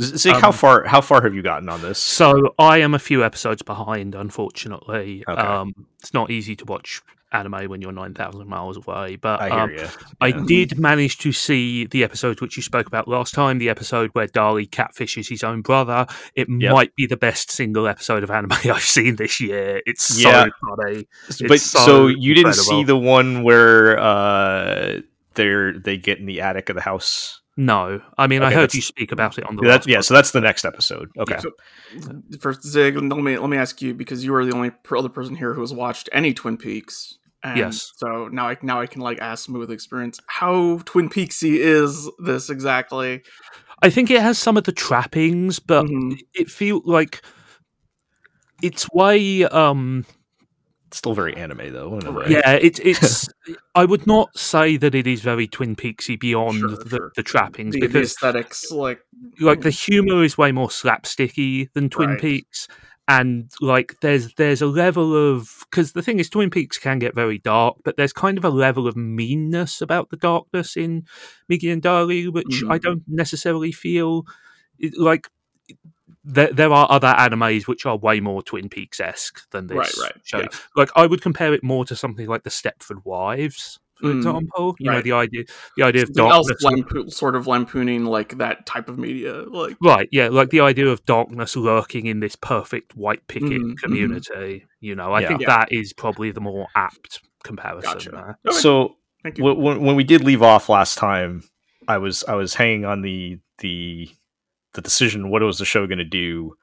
Z- 0.00 0.16
Zeke, 0.16 0.36
how 0.36 0.48
Um, 0.48 0.52
far 0.52 0.84
how 0.84 1.00
far 1.00 1.22
have 1.22 1.32
you 1.32 1.42
gotten 1.42 1.68
on 1.68 1.80
this? 1.80 2.02
So 2.02 2.52
I 2.58 2.78
am 2.78 2.92
a 2.92 2.98
few 2.98 3.22
episodes 3.22 3.62
behind, 3.62 4.16
unfortunately. 4.16 5.22
Okay. 5.28 5.40
Um, 5.40 5.86
it's 6.00 6.12
not 6.12 6.32
easy 6.32 6.56
to 6.56 6.64
watch 6.64 7.02
anime 7.34 7.68
when 7.68 7.82
you're 7.82 7.92
9,000 7.92 8.46
miles 8.48 8.76
away, 8.76 9.16
but 9.16 9.40
I 9.40 9.50
um, 9.50 9.70
hear 9.70 9.80
you. 9.82 9.88
I 10.20 10.30
did 10.46 10.78
manage 10.78 11.18
to 11.18 11.32
see 11.32 11.86
the 11.86 12.04
episode 12.04 12.40
which 12.40 12.56
you 12.56 12.62
spoke 12.62 12.86
about 12.86 13.08
last 13.08 13.34
time, 13.34 13.58
the 13.58 13.68
episode 13.68 14.10
where 14.12 14.26
Dali 14.26 14.68
catfishes 14.68 15.28
his 15.28 15.42
own 15.44 15.60
brother. 15.62 16.06
It 16.34 16.48
Yep. 16.48 16.72
might 16.72 16.94
be 16.94 17.06
the 17.06 17.16
best 17.16 17.50
single 17.50 17.86
episode 17.88 18.22
of 18.22 18.30
anime 18.30 18.52
I've 18.64 18.80
seen 18.82 19.16
this 19.16 19.40
year. 19.40 19.82
It's 19.86 20.18
Yeah. 20.22 20.44
so 20.44 20.50
funny. 20.76 21.08
But 21.48 21.60
so, 21.60 21.78
so 21.84 22.06
you 22.06 22.34
didn't 22.34 22.54
see 22.54 22.84
the 22.84 22.96
one 22.96 23.42
where 23.42 23.98
uh 23.98 25.00
they're 25.34 25.78
they 25.78 25.96
get 25.96 26.18
in 26.18 26.26
the 26.26 26.40
attic 26.40 26.68
of 26.68 26.76
the 26.76 26.82
house. 26.82 27.40
No, 27.56 28.00
I 28.18 28.26
mean 28.26 28.42
I 28.42 28.52
heard 28.52 28.74
you 28.74 28.82
speak 28.82 29.12
about 29.12 29.38
it 29.38 29.44
on 29.46 29.56
the 29.56 29.62
That, 29.62 29.68
last 29.68 29.88
yeah, 29.88 30.00
so 30.00 30.14
that's 30.14 30.32
the 30.32 30.40
next 30.40 30.64
episode. 30.64 31.08
Okay. 31.18 31.38
So, 31.38 31.50
first, 32.40 32.62
Zeke, 32.66 32.96
let 32.96 33.04
me 33.04 33.38
let 33.38 33.48
me 33.48 33.56
ask 33.56 33.80
you 33.80 33.94
because 33.94 34.24
you 34.24 34.34
are 34.34 34.44
the 34.44 34.52
only 34.54 34.72
other 34.96 35.08
person 35.08 35.36
here 35.36 35.54
who 35.54 35.60
has 35.60 35.72
watched 35.72 36.08
any 36.12 36.34
Twin 36.34 36.56
Peaks. 36.56 37.18
And 37.44 37.58
Yes. 37.58 37.92
So 37.96 38.28
now 38.28 38.48
I 38.48 38.56
now 38.62 38.80
I 38.80 38.86
can 38.86 39.02
like 39.02 39.18
ask 39.20 39.44
smooth 39.44 39.70
experience. 39.70 40.18
How 40.26 40.78
Twin 40.86 41.08
Peaksy 41.10 41.56
is 41.58 42.10
this 42.18 42.48
exactly? 42.50 43.22
I 43.82 43.90
think 43.90 44.10
it 44.10 44.22
has 44.22 44.38
some 44.38 44.56
of 44.56 44.64
the 44.64 44.72
trappings, 44.72 45.58
but 45.58 45.84
Mhm. 45.84 46.18
it 46.32 46.48
feels 46.50 46.84
like 46.86 47.22
it's 48.62 48.88
way 48.92 49.44
um 49.44 50.06
Still 50.90 51.12
very 51.14 51.36
anime 51.36 51.72
though. 51.72 51.98
in. 51.98 52.30
Yeah, 52.30 52.52
it's 52.52 52.78
it's. 52.78 53.28
I 53.74 53.84
would 53.84 54.06
not 54.06 54.36
say 54.38 54.76
that 54.76 54.94
it 54.94 55.08
is 55.08 55.20
very 55.22 55.48
Twin 55.48 55.74
Peaksy 55.74 56.18
beyond 56.18 56.60
Sure, 56.60 56.76
the, 56.84 56.88
sure. 56.88 57.12
the 57.16 57.22
trappings 57.24 57.74
The, 57.74 57.80
the 57.80 57.86
because 57.88 58.12
aesthetics, 58.12 58.70
like 58.70 59.00
like 59.40 59.62
the 59.62 59.70
humor 59.70 60.22
is 60.22 60.38
way 60.38 60.52
more 60.52 60.68
slapsticky 60.68 61.68
than 61.74 61.90
Twin 61.90 62.10
Right. 62.10 62.20
Peaks, 62.20 62.68
and 63.06 63.50
like 63.60 63.96
there's 64.00 64.32
there's 64.34 64.62
a 64.62 64.66
level 64.66 65.14
of 65.14 65.64
because 65.70 65.92
the 65.92 66.02
thing 66.02 66.18
is 66.18 66.30
Twin 66.30 66.50
Peaks 66.50 66.78
can 66.78 66.98
get 66.98 67.14
very 67.14 67.38
dark, 67.38 67.76
but 67.84 67.96
there's 67.96 68.12
kind 68.12 68.38
of 68.38 68.44
a 68.44 68.50
level 68.50 68.86
of 68.88 68.96
meanness 68.96 69.80
about 69.82 70.10
the 70.10 70.16
darkness 70.16 70.76
in 70.76 71.04
Migi 71.50 71.72
and 71.72 71.82
Dali, 71.82 72.32
which 72.32 72.62
I 72.68 72.78
Mhm. 72.78 72.82
don't 72.82 73.02
necessarily 73.08 73.72
feel 73.72 74.26
like. 74.96 75.28
There, 76.26 76.50
there 76.50 76.72
are 76.72 76.86
other 76.90 77.08
animes 77.18 77.66
which 77.66 77.84
are 77.84 77.98
way 77.98 78.18
more 78.18 78.42
Twin 78.42 78.70
Peaks 78.70 78.98
esque 78.98 79.42
than 79.50 79.66
this 79.66 79.76
Right, 79.76 79.94
right, 80.00 80.20
show. 80.24 80.38
yeah. 80.38 80.48
Like 80.74 80.88
I 80.96 81.04
would 81.06 81.20
compare 81.20 81.52
it 81.52 81.62
more 81.62 81.84
to 81.84 81.94
something 81.94 82.26
like 82.26 82.44
the 82.44 82.50
Stepford 82.50 83.04
Wives, 83.04 83.78
for 83.96 84.08
Mm, 84.08 84.16
example. 84.16 84.74
You 84.78 84.90
know 84.90 85.00
the 85.02 85.12
idea, 85.12 85.44
the 85.76 85.82
idea 85.84 86.02
of 86.02 86.12
the 86.14 86.22
elf 86.24 86.46
darkness. 86.48 86.64
lampo- 86.64 87.12
sort 87.12 87.36
of 87.36 87.46
lampooning 87.46 88.04
like 88.04 88.38
that 88.38 88.66
type 88.66 88.88
of 88.88 88.98
media. 88.98 89.42
Like 89.48 89.76
Right, 89.82 90.08
yeah, 90.12 90.28
like 90.28 90.50
the 90.50 90.60
idea 90.60 90.86
of 90.88 91.04
darkness 91.06 91.56
lurking 91.56 92.06
in 92.06 92.20
this 92.20 92.36
perfect 92.36 92.96
white 92.96 93.26
picket 93.28 93.50
Mhm, 93.62 93.72
mhm. 93.74 93.78
community. 93.78 94.66
You 94.80 94.94
know, 94.94 95.12
I 95.12 95.20
Yeah. 95.20 95.28
think 95.28 95.40
Yeah. 95.42 95.46
that 95.48 95.72
is 95.72 95.92
probably 95.92 96.30
the 96.32 96.40
more 96.40 96.66
apt 96.74 97.20
comparison 97.44 97.92
Gotcha. 97.92 98.10
there. 98.10 98.38
Okay, 98.46 98.58
So 98.58 98.96
thank 99.22 99.38
you. 99.38 99.44
when, 99.44 99.56
when 99.58 99.80
when 99.82 99.96
we 99.96 100.04
did 100.04 100.22
leave 100.24 100.42
off 100.42 100.68
last 100.68 100.98
time, 100.98 101.42
I 101.88 101.98
was 101.98 102.24
I 102.24 102.34
was 102.34 102.54
hanging 102.54 102.84
on 102.84 103.02
the 103.02 103.38
the 103.58 104.08
the 104.72 104.80
decision. 104.82 105.30
What 105.30 105.42
was 105.42 105.58
the 105.58 105.64
show 105.64 105.86
going 105.86 105.98
to 105.98 106.04
do? 106.04 106.56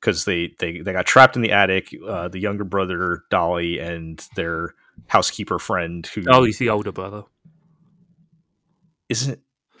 Because 0.00 0.24
they, 0.24 0.52
they 0.60 0.80
they 0.80 0.92
got 0.92 1.06
trapped 1.06 1.34
in 1.36 1.42
the 1.42 1.50
attic. 1.52 1.92
Uh, 2.06 2.28
the 2.28 2.38
younger 2.38 2.64
brother 2.64 3.22
Dali 3.32 3.82
and 3.82 4.24
their 4.36 4.74
housekeeper 5.08 5.58
friend 5.58 6.06
who 6.06 6.24
Oh, 6.28 6.44
he's 6.44 6.58
the 6.58 6.70
older 6.70 6.92
brother. 6.92 7.24
isn't 9.08 9.38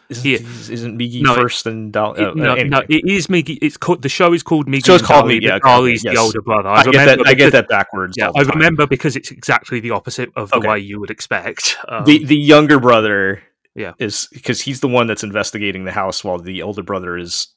isn't 0.08 0.22
He- 0.24 0.34
isn't 0.34 0.96
Migi 0.96 1.20
No, 1.20 1.34
first 1.34 1.66
and 1.66 1.92
Dolly. 1.92 2.22
It- 2.22 2.36
no, 2.36 2.52
anyway. 2.52 2.68
no, 2.68 2.78
it 2.88 3.02
is 3.10 3.26
Migi. 3.26 3.58
It's 3.60 3.76
called 3.76 4.02
the 4.02 4.08
show 4.08 4.32
is 4.32 4.44
called 4.44 4.68
Migi. 4.68 4.84
So 4.86 4.94
it's 4.94 5.04
called 5.04 5.24
Dali, 5.24 5.38
okay, 5.38 5.58
Dali's 5.58 6.04
yes. 6.04 6.14
the 6.14 6.20
older 6.20 6.40
brother. 6.42 6.68
I 6.68 6.84
get 6.84 6.92
that. 6.92 7.00
remember 7.00 7.24
I 7.26 7.34
get 7.34 7.36
because- 7.36 7.52
that 7.52 7.68
backwards. 7.68 8.14
Yeah, 8.16 8.30
I 8.36 8.44
time. 8.44 8.50
remember 8.52 8.86
because 8.86 9.16
it's 9.16 9.32
exactly 9.32 9.80
the 9.80 9.90
opposite 9.90 10.30
of 10.36 10.50
the 10.50 10.56
Okay. 10.58 10.68
way 10.68 10.78
you 10.78 11.00
would 11.00 11.10
expect. 11.10 11.76
Um, 11.88 12.04
the 12.04 12.24
the 12.24 12.36
younger 12.36 12.78
brother 12.78 13.42
Yeah. 13.74 13.94
is 13.98 14.28
because 14.32 14.60
he's 14.60 14.78
the 14.78 14.86
one 14.88 15.08
that's 15.08 15.24
investigating 15.24 15.84
the 15.84 15.92
house 15.92 16.22
while 16.22 16.38
the 16.38 16.62
older 16.62 16.84
brother 16.84 17.18
is 17.18 17.48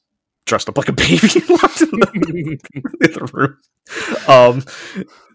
dressed 0.46 0.68
up 0.68 0.76
like 0.76 0.88
a 0.88 0.92
baby 0.92 1.20
locked 1.48 1.82
in 1.82 1.90
the, 1.90 2.58
in 3.00 3.12
the 3.12 3.30
room 3.32 3.56
um 4.26 4.64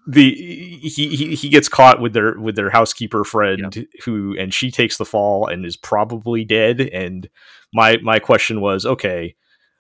the 0.07 0.33
he, 0.33 1.15
he 1.15 1.35
he 1.35 1.49
gets 1.49 1.67
caught 1.67 1.99
with 1.99 2.13
their 2.13 2.37
with 2.39 2.55
their 2.55 2.69
housekeeper 2.69 3.23
friend 3.23 3.87
who 4.03 4.35
and 4.37 4.53
she 4.53 4.71
takes 4.71 4.97
the 4.97 5.05
fall 5.05 5.47
and 5.47 5.65
is 5.65 5.77
probably 5.77 6.45
dead. 6.45 6.81
And 6.81 7.29
my 7.73 7.97
my 8.03 8.19
question 8.19 8.61
was 8.61 8.85
okay 8.85 9.35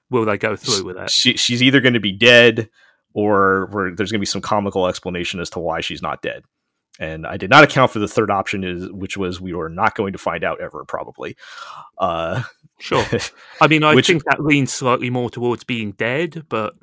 will 0.09 0.25
they 0.25 0.37
go 0.37 0.55
through 0.55 0.85
with 0.85 0.95
that. 0.95 1.09
she, 1.09 1.35
she's 1.35 1.63
either 1.63 1.81
going 1.81 1.95
to 1.95 1.99
be 1.99 2.11
dead 2.11 2.69
or 3.13 3.69
there's 3.97 4.11
going 4.11 4.19
to 4.19 4.19
be 4.19 4.25
some 4.25 4.41
comical 4.41 4.87
explanation 4.87 5.39
as 5.39 5.49
to 5.49 5.59
why 5.59 5.81
she's 5.81 6.01
not 6.01 6.21
dead. 6.21 6.43
And 6.99 7.25
i 7.27 7.37
did 7.37 7.49
not 7.49 7.63
account 7.63 7.91
for 7.91 7.99
the 7.99 8.07
third 8.07 8.31
option 8.31 8.63
is 8.63 8.89
which 8.91 9.17
was 9.17 9.41
we 9.41 9.53
were 9.53 9.69
not 9.69 9.95
going 9.95 10.13
to 10.13 10.19
find 10.19 10.43
out 10.43 10.61
ever 10.61 10.85
probably. 10.85 11.35
Uh 11.97 12.43
Sure. 12.79 13.05
I 13.61 13.67
mean, 13.67 13.83
I 13.83 13.95
Which- 13.95 14.07
think 14.07 14.23
that 14.25 14.43
leans 14.43 14.73
slightly 14.73 15.09
more 15.09 15.29
towards 15.29 15.63
being 15.63 15.93
dead, 15.93 16.45
but 16.49 16.73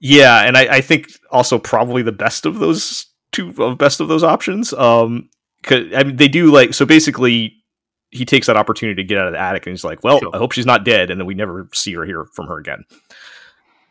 yeah 0.00 0.42
and 0.44 0.56
I, 0.56 0.76
I 0.76 0.80
think 0.80 1.08
also 1.30 1.58
probably 1.58 2.02
the 2.02 2.12
best 2.12 2.46
of 2.46 2.58
those 2.58 3.06
two 3.32 3.52
of 3.62 3.78
best 3.78 4.00
of 4.00 4.08
those 4.08 4.24
options 4.24 4.72
um 4.72 5.28
'cause, 5.62 5.84
i 5.94 6.02
mean 6.04 6.16
they 6.16 6.28
do 6.28 6.50
like 6.50 6.74
so 6.74 6.84
basically 6.86 7.54
he 8.10 8.24
takes 8.24 8.46
that 8.48 8.56
opportunity 8.56 9.00
to 9.02 9.06
get 9.06 9.18
out 9.18 9.26
of 9.28 9.32
the 9.34 9.38
attic 9.40 9.66
and 9.66 9.72
he's 9.72 9.84
like 9.84 10.02
well 10.02 10.18
Sure. 10.18 10.30
i 10.34 10.38
hope 10.38 10.52
she's 10.52 10.66
not 10.66 10.84
dead 10.84 11.10
and 11.10 11.20
then 11.20 11.26
we 11.26 11.34
never 11.34 11.68
see 11.72 11.94
or 11.96 12.04
hear 12.04 12.24
from 12.34 12.46
her 12.46 12.58
again 12.58 12.84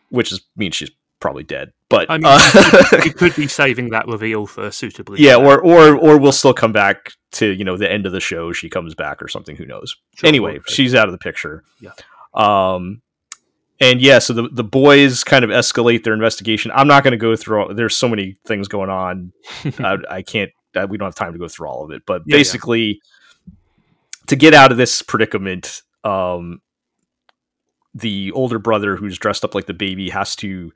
which 0.10 0.32
is 0.32 0.42
means 0.58 0.76
she's 0.76 0.92
probably 1.20 1.44
dead 1.44 1.72
but 1.90 2.10
I 2.10 2.18
mean, 2.18 2.26
uh, 2.26 3.02
you 3.04 3.12
could 3.14 3.36
be 3.36 3.48
saving 3.62 3.90
that 3.90 4.08
reveal 4.08 4.46
for 4.46 4.72
suitably. 4.72 5.20
yeah 5.22 5.36
or 5.36 5.60
or 5.62 5.96
or 5.96 6.18
we'll 6.18 6.32
still 6.32 6.54
come 6.54 6.72
back 6.72 7.12
to 7.34 7.48
you 7.52 7.64
know 7.66 7.76
the 7.78 7.92
end 7.92 8.06
of 8.06 8.12
the 8.14 8.20
show 8.22 8.52
she 8.54 8.70
comes 8.70 8.96
back 8.96 9.22
or 9.22 9.28
something 9.28 9.56
who 9.58 9.66
knows 9.66 9.96
Sure, 10.16 10.28
anyway 10.28 10.60
she's 10.68 10.96
out 10.96 11.08
of 11.08 11.12
the 11.12 11.18
picture 11.18 11.64
Yeah. 11.82 11.92
um 12.34 13.02
and 13.80 14.02
yeah 14.02 14.20
so 14.20 14.34
the 14.34 14.50
the 14.52 14.64
boys 14.64 15.24
kind 15.24 15.44
of 15.44 15.52
escalate 15.52 16.04
their 16.04 16.14
investigation. 16.14 16.72
I'm 16.74 16.88
not 16.88 17.04
going 17.04 17.12
to 17.12 17.18
go 17.18 17.36
through 17.36 17.62
all, 17.62 17.74
there's 17.74 17.96
so 17.96 18.08
many 18.08 18.36
things 18.46 18.68
going 18.68 18.90
on. 18.90 19.32
I, 19.80 19.98
I 20.10 20.22
can't 20.22 20.52
uh, 20.76 20.88
we 20.90 20.98
don't 20.98 21.08
have 21.08 21.16
time 21.16 21.34
to 21.34 21.40
go 21.40 21.48
through 21.48 21.68
all 21.68 21.84
of 21.84 21.92
it. 21.92 22.04
But 22.06 22.24
Yeah, 22.26 22.36
yeah. 22.36 22.40
basically 22.40 23.02
to 24.28 24.36
get 24.36 24.54
out 24.54 24.72
of 24.72 24.78
this 24.78 25.02
predicament 25.02 25.82
um 26.04 26.62
the 27.96 28.32
older 28.34 28.60
brother 28.60 28.96
who's 28.96 29.18
dressed 29.18 29.44
up 29.44 29.56
like 29.56 29.66
the 29.66 29.74
baby 29.74 30.10
has 30.10 30.36
to 30.38 30.72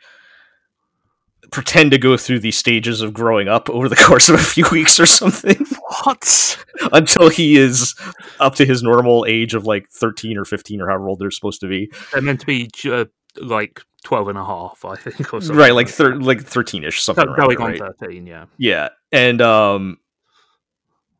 pretend 1.51 1.91
to 1.91 1.97
go 1.97 2.17
through 2.17 2.39
these 2.39 2.57
stages 2.57 3.01
of 3.01 3.13
growing 3.13 3.47
up 3.47 3.69
over 3.69 3.89
the 3.89 3.95
course 4.07 4.29
of 4.29 4.35
a 4.35 4.43
few 4.43 4.65
weeks 4.71 4.99
or 4.99 5.05
something 5.05 5.65
what? 6.03 6.65
until 6.91 7.29
he 7.29 7.57
is 7.57 7.95
up 8.39 8.55
to 8.55 8.65
his 8.65 8.81
normal 8.83 9.25
age 9.27 9.53
of 9.53 9.65
like 9.65 9.89
13 9.89 10.37
or 10.37 10.45
15 10.45 10.81
or 10.81 10.87
however 10.87 11.09
old 11.09 11.19
they're 11.19 11.31
supposed 11.31 11.61
to 11.61 11.67
be 11.67 11.91
They're 12.11 12.21
meant 12.21 12.39
to 12.41 12.45
be 12.45 12.69
uh, 12.85 13.05
like 13.41 13.81
12 14.03 14.29
and 14.29 14.37
a 14.37 14.45
half, 14.45 14.83
I 14.85 14.95
think, 14.95 15.33
or 15.33 15.41
something. 15.41 15.55
right 15.55 15.73
like 15.73 15.89
thir- 15.89 16.15
like 16.15 16.43
13ish 16.43 16.99
something 16.99 17.27
around 17.27 17.55
going 17.55 17.61
on 17.61 17.79
right? 17.79 17.95
13, 17.99 18.25
yeah. 18.25 18.45
yeah 18.57 18.89
and 19.11 19.41
um 19.41 19.97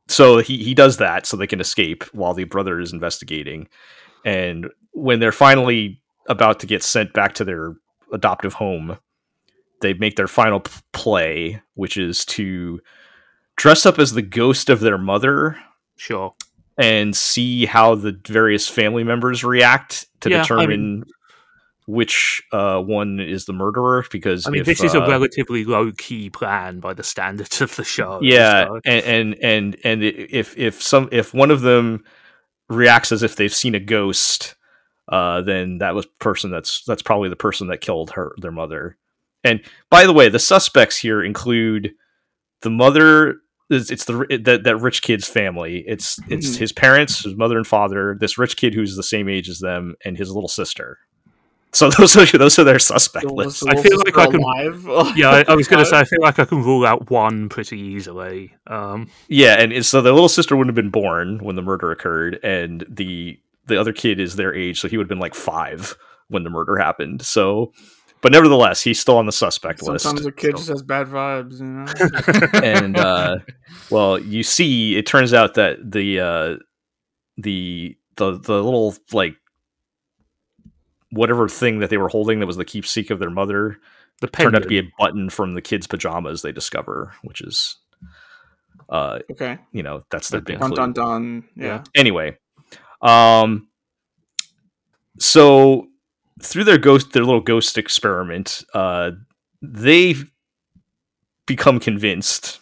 so 0.07 0.39
he 0.39 0.57
he 0.63 0.73
does 0.73 0.97
that 0.97 1.25
so 1.25 1.37
they 1.37 1.47
can 1.47 1.61
escape 1.61 2.03
while 2.13 2.33
the 2.33 2.43
brother 2.43 2.79
is 2.79 2.91
investigating 2.93 3.67
and 4.25 4.69
when 4.91 5.19
they're 5.19 5.31
finally 5.31 6.01
about 6.27 6.59
to 6.59 6.67
get 6.67 6.83
sent 6.83 7.13
back 7.13 7.33
to 7.35 7.43
their 7.43 7.73
adoptive 8.11 8.53
home 8.53 8.97
they 9.83 9.93
make 9.93 10.15
their 10.15 10.27
final 10.27 10.61
p- 10.61 10.71
play 10.93 11.61
which 11.75 11.95
is 11.97 12.25
to 12.25 12.79
dress 13.55 13.85
up 13.85 13.99
as 13.99 14.13
the 14.13 14.21
ghost 14.23 14.69
of 14.71 14.79
their 14.79 14.97
mother 14.97 15.55
Sure. 15.95 16.33
and 16.77 17.15
see 17.15 17.65
how 17.67 17.93
the 17.93 18.19
various 18.27 18.67
family 18.67 19.03
members 19.03 19.43
react 19.43 20.07
to 20.21 20.29
Yeah, 20.31 20.39
I 20.39 20.41
determine 20.41 21.03
which 21.85 22.41
uh, 22.51 22.79
one 22.81 23.19
is 23.19 23.45
the 23.45 23.53
murderer. 23.53 24.05
Because 24.09 24.47
I 24.47 24.51
mean, 24.51 24.61
if, 24.61 24.65
this 24.67 24.83
is 24.83 24.95
a 24.95 25.03
uh, 25.03 25.07
relatively 25.09 25.65
low 25.65 25.91
key 25.91 26.29
plan 26.29 26.79
by 26.79 26.93
the 26.93 27.03
standards 27.03 27.61
of 27.61 27.75
the 27.75 27.83
show. 27.83 28.19
yeah, 28.21 28.67
so- 28.67 28.79
and, 28.85 29.03
and 29.05 29.35
and 29.43 29.77
and 29.83 30.03
if 30.03 30.57
if 30.57 30.81
some 30.81 31.09
if 31.11 31.33
one 31.33 31.51
of 31.51 31.61
them 31.61 32.03
reacts 32.69 33.11
as 33.11 33.21
if 33.21 33.35
they've 33.35 33.53
seen 33.53 33.75
a 33.75 33.79
ghost, 33.79 34.55
uh, 35.09 35.41
then 35.41 35.79
that 35.79 35.93
was 35.93 36.05
person 36.19 36.49
that's 36.51 36.83
that's 36.85 37.01
probably 37.03 37.29
the 37.29 37.35
person 37.35 37.67
that 37.67 37.81
killed 37.81 38.11
her 38.11 38.33
their 38.37 38.51
mother. 38.51 38.97
And 39.43 39.61
by 39.89 40.05
the 40.05 40.13
way, 40.13 40.29
the 40.29 40.39
suspects 40.39 40.97
here 40.97 41.23
include 41.23 41.91
the 42.61 42.69
mother. 42.69 43.37
It's, 43.69 43.89
it's 43.91 44.05
the 44.05 44.25
that 44.43 44.63
that 44.63 44.77
rich 44.77 45.01
kid's 45.01 45.27
family. 45.27 45.83
It's 45.87 46.19
it's 46.29 46.51
Mhm. 46.55 46.57
his 46.59 46.71
parents, 46.71 47.23
his 47.23 47.35
mother 47.35 47.57
and 47.57 47.65
father. 47.67 48.15
This 48.19 48.37
rich 48.37 48.55
kid 48.57 48.73
who's 48.73 48.95
the 48.95 49.03
same 49.03 49.27
age 49.29 49.49
as 49.49 49.59
them, 49.59 49.95
and 50.05 50.17
his 50.17 50.29
little 50.31 50.47
sister. 50.49 50.99
So 51.71 51.89
those 51.97 52.15
are 52.15 52.25
those 52.37 52.59
are 52.59 52.63
their 52.63 52.77
suspect 52.79 53.23
Still- 53.25 53.35
lists. 53.35 53.63
I 53.65 53.75
feel 53.81 53.97
like 53.97 54.17
I 54.17 54.27
can- 54.27 54.41
alive. 54.41 55.13
yeah, 55.17 55.29
I, 55.29 55.45
I 55.47 55.55
was 55.55 55.67
going 55.67 55.79
to 55.83 55.89
say, 55.89 55.97
I 55.97 56.03
feel 56.03 56.19
like 56.21 56.37
I 56.39 56.45
can 56.45 56.63
rule 56.63 56.85
out 56.85 57.09
one 57.09 57.49
pretty 57.49 57.79
easily. 57.79 58.53
Um, 58.67 59.09
Yeah, 59.27 59.55
and 59.59 59.71
it's- 59.71 59.87
so 59.87 60.01
the 60.01 60.11
little 60.13 60.29
sister 60.29 60.55
wouldn't 60.55 60.69
have 60.75 60.81
been 60.83 60.91
born 60.91 61.39
when 61.39 61.55
the 61.55 61.61
murder 61.63 61.89
occurred, 61.91 62.39
and 62.43 62.85
the 62.87 63.39
the 63.65 63.79
other 63.79 63.93
kid 63.93 64.19
is 64.19 64.35
their 64.35 64.53
age, 64.53 64.79
so 64.79 64.87
he 64.87 64.97
would 64.97 65.05
have 65.05 65.09
been 65.09 65.19
like 65.19 65.33
five 65.35 65.95
when 66.27 66.43
the 66.43 66.49
murder 66.49 66.75
happened. 66.77 67.21
So, 67.23 67.71
but 68.23 68.31
nevertheless, 68.31 68.81
he's 68.81 68.99
still 68.99 69.17
on 69.17 69.27
the 69.27 69.31
suspect 69.31 69.79
Sometimes 69.79 69.93
list. 69.93 70.03
Sometimes 70.05 70.25
a 70.25 70.31
kid 70.31 70.57
just 70.57 70.69
has 70.69 70.81
bad 70.81 71.07
vibes, 71.07 71.59
you 71.59 71.65
know. 71.65 72.59
and 72.63 72.97
uh, 72.97 73.37
well, 73.91 74.17
you 74.17 74.41
see, 74.41 74.95
it 74.95 75.05
turns 75.05 75.33
out 75.33 75.53
that 75.53 75.91
the 75.91 76.19
uh, 76.19 76.55
the 77.37 77.95
the 78.15 78.39
the 78.39 78.63
little 78.63 78.95
like 79.11 79.35
whatever 81.11 81.47
thing 81.47 81.79
that 81.79 81.91
they 81.91 81.97
were 81.97 82.09
holding 82.09 82.39
that 82.39 82.47
was 82.47 82.57
the 82.57 82.65
keepsake 82.65 83.11
of 83.11 83.19
their 83.19 83.29
mother 83.29 83.77
the 84.21 84.27
turned 84.27 84.55
out 84.55 84.63
to 84.63 84.67
be 84.67 84.79
a 84.79 84.91
button 84.97 85.29
from 85.29 85.53
the 85.53 85.61
kids' 85.61 85.85
pajamas. 85.85 86.41
They 86.41 86.51
discover, 86.51 87.13
which 87.21 87.41
is, 87.41 87.77
uh, 88.89 89.19
okay. 89.31 89.59
you 89.71 89.83
know, 89.83 90.03
that's 90.09 90.29
their 90.29 90.41
big 90.41 90.59
Dun 90.59 90.69
clue. 90.69 90.75
dun 90.75 90.93
dun. 90.93 91.43
Yeah. 91.55 91.83
anyway 91.95 92.37
um 93.03 93.67
so 95.19 95.87
through 96.43 96.63
their 96.63 96.77
ghost 96.77 97.11
their 97.13 97.23
little 97.23 97.41
ghost 97.41 97.77
experiment 97.77 98.63
uh 98.73 99.11
they 99.61 100.15
become 101.45 101.79
convinced 101.79 102.59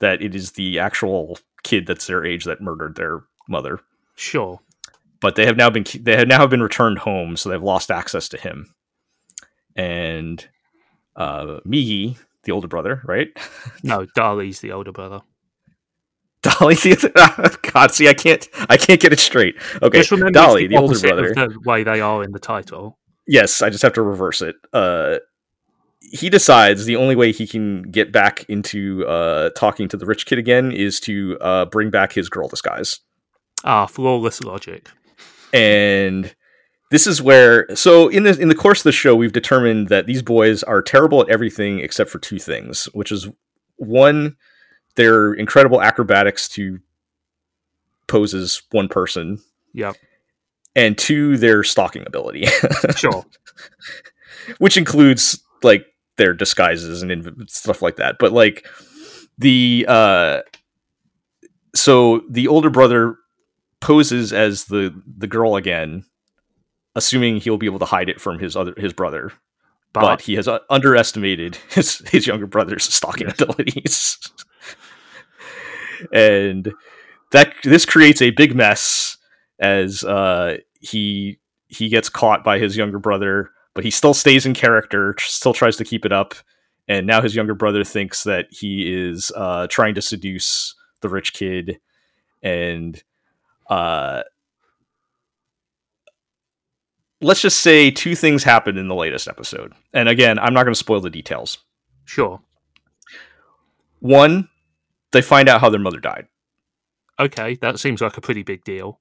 that 0.00 0.22
it 0.22 0.34
is 0.34 0.52
the 0.52 0.78
actual 0.78 1.38
kid 1.62 1.86
that's 1.86 2.06
their 2.06 2.24
age 2.24 2.44
that 2.44 2.60
murdered 2.60 2.96
their 2.96 3.22
mother 3.48 3.80
Sure. 4.16 4.60
but 5.20 5.34
they 5.36 5.46
have 5.46 5.56
now 5.56 5.70
been 5.70 5.84
they 6.00 6.16
have 6.16 6.28
now 6.28 6.46
been 6.46 6.62
returned 6.62 6.98
home 6.98 7.36
so 7.36 7.48
they've 7.48 7.62
lost 7.62 7.90
access 7.90 8.28
to 8.28 8.36
him 8.38 8.74
and 9.76 10.48
uh 11.16 11.60
Migi 11.66 12.16
the 12.44 12.52
older 12.52 12.68
brother, 12.68 13.02
right? 13.04 13.28
No, 13.82 14.06
Dali's 14.16 14.60
the 14.60 14.72
older 14.72 14.92
brother. 14.92 15.20
Dali, 16.42 16.80
the 16.80 17.58
God, 17.72 17.90
see, 17.90 18.08
I 18.08 18.14
can't, 18.14 18.48
I 18.70 18.78
can't 18.78 18.98
get 19.00 19.12
it 19.12 19.18
straight. 19.20 19.56
Okay, 19.82 20.00
Dali, 20.00 20.62
it's 20.64 20.70
the 20.70 20.76
older 20.78 20.98
brother. 20.98 21.34
the 21.34 21.60
way 21.66 21.82
they 21.84 22.00
are 22.00 22.24
in 22.24 22.32
the 22.32 22.38
title. 22.38 22.98
Yes, 23.30 23.62
I 23.62 23.70
just 23.70 23.82
have 23.82 23.92
to 23.92 24.02
reverse 24.02 24.42
it. 24.42 24.56
Uh, 24.72 25.18
he 26.00 26.28
decides 26.28 26.84
the 26.84 26.96
only 26.96 27.14
way 27.14 27.30
he 27.30 27.46
can 27.46 27.82
get 27.82 28.10
back 28.10 28.44
into 28.48 29.06
uh, 29.06 29.50
talking 29.50 29.86
to 29.88 29.96
the 29.96 30.04
rich 30.04 30.26
kid 30.26 30.36
again 30.40 30.72
is 30.72 30.98
to 31.00 31.38
uh, 31.40 31.64
bring 31.66 31.90
back 31.90 32.12
his 32.12 32.28
girl 32.28 32.48
disguise. 32.48 32.98
Ah, 33.62 33.86
flawless 33.86 34.42
logic. 34.42 34.88
and 35.52 36.34
this 36.90 37.06
is 37.06 37.22
where 37.22 37.72
so 37.76 38.08
in 38.08 38.24
the 38.24 38.36
in 38.40 38.48
the 38.48 38.54
course 38.54 38.80
of 38.80 38.84
the 38.84 38.90
show 38.92 39.14
we've 39.14 39.32
determined 39.32 39.88
that 39.90 40.06
these 40.06 40.22
boys 40.22 40.64
are 40.64 40.82
terrible 40.82 41.22
at 41.22 41.28
everything 41.28 41.78
except 41.78 42.10
for 42.10 42.18
two 42.18 42.38
things 42.40 42.86
which 42.94 43.12
is 43.12 43.28
one 43.76 44.36
their 44.96 45.32
incredible 45.34 45.80
acrobatics 45.80 46.48
to 46.48 46.80
pose 48.08 48.34
as 48.34 48.62
one 48.72 48.88
person 48.88 49.38
Yep, 49.72 49.96
and 50.76 50.96
two 50.96 51.36
their 51.36 51.62
stalking 51.62 52.04
ability 52.06 52.46
sure. 52.96 53.24
which 54.58 54.76
includes 54.76 55.42
like 55.62 55.86
their 56.16 56.32
disguises 56.34 57.02
and 57.02 57.10
inv- 57.10 57.50
stuff 57.50 57.82
like 57.82 57.96
that 57.96 58.16
but 58.18 58.32
like 58.32 58.66
the 59.38 59.84
uh 59.88 60.40
so 61.74 62.22
the 62.28 62.46
older 62.48 62.70
brother 62.70 63.16
poses 63.80 64.32
as 64.32 64.64
the 64.66 64.94
the 65.18 65.26
girl 65.26 65.56
again 65.56 66.04
assuming 66.94 67.36
he'll 67.36 67.56
be 67.56 67.66
able 67.66 67.78
to 67.78 67.84
hide 67.84 68.08
it 68.08 68.20
from 68.20 68.38
his 68.38 68.56
other 68.56 68.74
his 68.76 68.92
brother 68.92 69.32
but, 69.92 70.02
But, 70.02 70.20
he 70.20 70.34
has 70.34 70.46
uh, 70.46 70.60
underestimated 70.70 71.56
his 71.70 71.98
his 72.10 72.26
younger 72.26 72.46
brother's 72.46 72.84
stalking 72.84 73.26
Yes. 73.28 73.40
abilities 73.40 74.18
and 76.12 76.72
that 77.32 77.54
this 77.64 77.84
creates 77.86 78.20
a 78.22 78.30
big 78.30 78.54
mess 78.54 79.09
as 79.60 80.02
uh 80.04 80.56
he 80.80 81.38
he 81.68 81.88
gets 81.88 82.08
caught 82.08 82.42
by 82.42 82.58
his 82.58 82.76
younger 82.76 82.98
brother 82.98 83.50
but 83.74 83.84
he 83.84 83.90
still 83.90 84.14
stays 84.14 84.44
in 84.44 84.54
character 84.54 85.12
tr- 85.14 85.28
still 85.28 85.52
tries 85.52 85.76
to 85.76 85.84
keep 85.84 86.04
it 86.04 86.10
up. 86.12 86.34
And 86.88 87.06
now 87.06 87.22
his 87.22 87.36
younger 87.36 87.54
brother 87.54 87.84
thinks 87.84 88.24
that 88.24 88.46
he 88.50 88.92
is 88.92 89.30
uh 89.36 89.68
trying 89.68 89.94
to 89.94 90.02
seduce 90.02 90.74
the 91.02 91.08
rich 91.08 91.32
kid. 91.32 91.78
And 92.42 93.00
uh 93.68 94.22
let's 97.20 97.42
just 97.42 97.58
say 97.60 97.90
two 97.90 98.16
things 98.16 98.42
happened 98.42 98.78
in 98.78 98.88
the 98.88 98.94
latest 98.94 99.28
episode. 99.28 99.72
And 99.92 100.08
again 100.08 100.38
i'm 100.38 100.54
not 100.54 100.64
going 100.64 100.74
to 100.74 100.78
spoil 100.78 101.00
the 101.00 101.10
details. 101.10 101.58
Sure. 102.04 102.40
one 104.00 104.48
they 105.12 105.22
find 105.22 105.48
out 105.48 105.60
how 105.60 105.70
their 105.70 105.80
mother 105.80 106.00
died. 106.00 106.26
Okay, 107.18 107.54
that 107.56 107.78
seems 107.78 108.00
like 108.00 108.16
a 108.16 108.20
pretty 108.20 108.42
big 108.42 108.64
deal. 108.64 108.98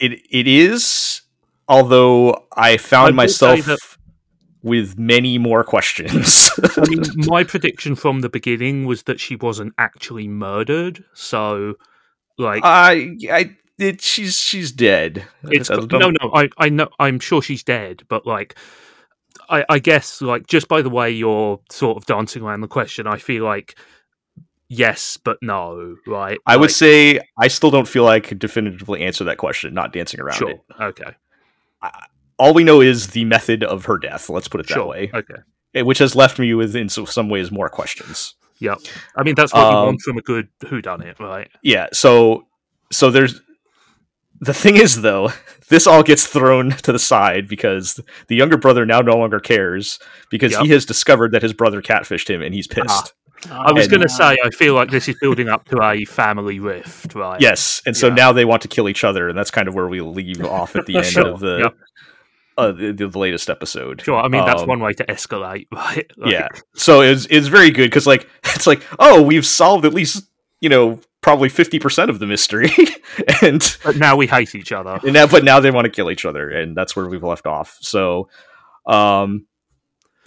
It 0.00 0.20
it 0.30 0.46
is 0.46 1.22
although 1.68 2.46
i 2.56 2.76
found 2.76 3.08
I 3.08 3.16
myself 3.16 3.64
that- 3.66 3.78
with 4.62 4.98
many 4.98 5.38
more 5.38 5.62
questions 5.62 6.50
I 6.76 6.88
mean, 6.88 7.02
my 7.26 7.44
prediction 7.44 7.94
from 7.94 8.20
the 8.20 8.28
beginning 8.28 8.86
was 8.86 9.04
that 9.04 9.20
she 9.20 9.36
wasn't 9.36 9.72
actually 9.78 10.26
murdered. 10.26 11.04
So, 11.14 11.74
like, 12.38 12.62
i 12.64 13.14
i 13.30 13.56
it, 13.78 14.00
she's 14.00 14.36
she's 14.36 14.72
dead 14.72 15.24
it's 15.44 15.70
no, 15.70 16.10
no. 16.10 16.30
I, 16.34 16.48
I 16.58 16.68
know. 16.68 16.88
I'm 16.98 17.20
sure 17.20 17.40
she's 17.40 17.62
dead, 17.62 18.02
but 18.08 18.26
like, 18.26 18.56
I, 19.48 19.64
I 19.68 19.78
guess 19.78 20.20
like 20.20 20.48
just 20.48 20.66
by 20.66 20.82
the 20.82 20.90
way 20.90 21.10
you're 21.12 21.60
sort 21.70 21.96
of 21.96 22.06
dancing 22.06 22.42
around 22.42 22.60
the 22.62 22.68
question, 22.68 23.06
I 23.06 23.18
feel 23.18 23.44
like 23.44 23.78
yes, 24.68 25.16
but 25.22 25.38
no. 25.42 25.96
Right? 26.06 26.38
I 26.46 26.56
would 26.56 26.70
say 26.70 27.20
I 27.38 27.48
still 27.48 27.70
don't 27.70 27.88
feel 27.88 28.06
I 28.06 28.20
could 28.20 28.38
definitively 28.38 29.02
answer 29.02 29.24
that 29.24 29.38
question, 29.38 29.74
not 29.74 29.92
dancing 29.92 30.20
around 30.20 30.36
sure. 30.36 30.50
it. 30.50 30.60
Okay. 30.80 31.14
All 32.38 32.54
we 32.54 32.64
know 32.64 32.80
is 32.80 33.08
the 33.08 33.24
method 33.24 33.64
of 33.64 33.86
her 33.86 33.98
death. 33.98 34.28
Let's 34.30 34.48
put 34.48 34.60
it 34.60 34.68
that 34.68 34.86
way, 34.86 35.10
Okay. 35.12 35.34
eh, 35.74 35.82
which 35.82 35.98
has 35.98 36.14
left 36.14 36.38
me 36.38 36.54
with, 36.54 36.76
in 36.76 36.88
some 36.88 37.28
ways, 37.28 37.50
more 37.50 37.68
questions. 37.68 38.34
yeah 38.60 38.76
I 39.16 39.22
mean, 39.24 39.34
that's 39.34 39.52
what 39.52 39.60
you 39.70 39.76
Um, 39.78 39.86
want 39.86 40.00
from 40.02 40.18
a 40.18 40.22
good 40.22 40.48
who 40.68 40.80
done 40.82 41.02
it 41.02 41.18
right? 41.20 41.48
Yeah. 41.62 41.88
So, 41.92 42.46
so 42.92 43.10
there's 43.10 43.40
the 44.40 44.54
thing 44.54 44.76
is 44.76 45.02
though, 45.02 45.30
this 45.68 45.86
all 45.88 46.02
gets 46.04 46.26
thrown 46.26 46.70
to 46.70 46.92
the 46.92 46.98
side 46.98 47.48
because 47.48 48.00
the 48.28 48.36
younger 48.36 48.56
brother 48.56 48.86
now 48.86 49.00
no 49.00 49.16
longer 49.16 49.40
cares 49.40 49.98
because 50.30 50.52
Yep. 50.52 50.62
he 50.62 50.68
has 50.70 50.84
discovered 50.86 51.32
that 51.32 51.42
his 51.42 51.52
brother 51.52 51.82
catfished 51.82 52.28
him 52.30 52.40
and 52.42 52.54
he's 52.54 52.68
pissed. 52.68 53.14
I 53.50 53.72
was 53.72 53.88
going 53.88 54.02
to 54.02 54.08
say, 54.08 54.36
I 54.42 54.50
feel 54.50 54.74
like 54.74 54.90
this 54.90 55.08
is 55.08 55.16
building 55.20 55.48
up 55.48 55.64
to 55.68 55.82
a 55.82 56.04
family 56.04 56.58
rift, 56.60 57.14
right? 57.14 57.40
Yes, 57.40 57.80
and 57.86 57.96
so 57.96 58.08
Yeah. 58.08 58.14
now 58.14 58.32
they 58.32 58.44
want 58.44 58.62
to 58.62 58.68
kill 58.68 58.88
each 58.88 59.04
other, 59.04 59.28
and 59.28 59.38
that's 59.38 59.50
kind 59.50 59.68
of 59.68 59.74
where 59.74 59.88
we 59.88 60.00
leave 60.00 60.44
off 60.44 60.74
at 60.76 60.86
the 60.86 60.96
end 60.98 61.06
Sure, 61.06 61.28
of 61.28 61.40
the, 61.40 61.58
yep. 61.64 61.74
uh, 62.56 62.72
the 62.72 62.92
the 62.92 63.18
latest 63.18 63.48
episode. 63.48 64.02
Sure. 64.02 64.16
I 64.20 64.28
mean, 64.28 64.44
that's 64.44 64.62
Um, 64.62 64.68
one 64.68 64.80
way 64.80 64.92
to 64.94 65.04
escalate, 65.04 65.66
right? 65.72 66.10
Like, 66.16 66.32
yeah 66.32 66.48
so 66.74 67.00
it's 67.02 67.26
it's 67.30 67.46
very 67.46 67.70
good 67.70 67.88
because 67.90 68.06
like 68.06 68.28
it's 68.44 68.66
like 68.66 68.82
oh 68.98 69.22
we've 69.22 69.46
solved 69.46 69.84
at 69.84 69.94
least 69.94 70.28
you 70.60 70.68
know 70.68 70.98
probably 71.20 71.48
50% 71.48 72.08
of 72.08 72.20
the 72.20 72.26
mystery 72.26 72.70
and 73.42 73.76
But 73.84 73.96
now 73.96 74.14
we 74.16 74.26
hate 74.28 74.54
each 74.54 74.70
other. 74.72 74.98
and 75.02 75.12
now 75.12 75.26
but 75.26 75.42
now 75.44 75.58
they 75.60 75.70
want 75.72 75.84
to 75.86 75.90
kill 75.90 76.10
each 76.10 76.24
other 76.24 76.48
and 76.48 76.76
that's 76.76 76.94
where 76.96 77.06
we've 77.08 77.22
left 77.24 77.46
off 77.46 77.76
so 77.80 78.28
um 78.86 79.46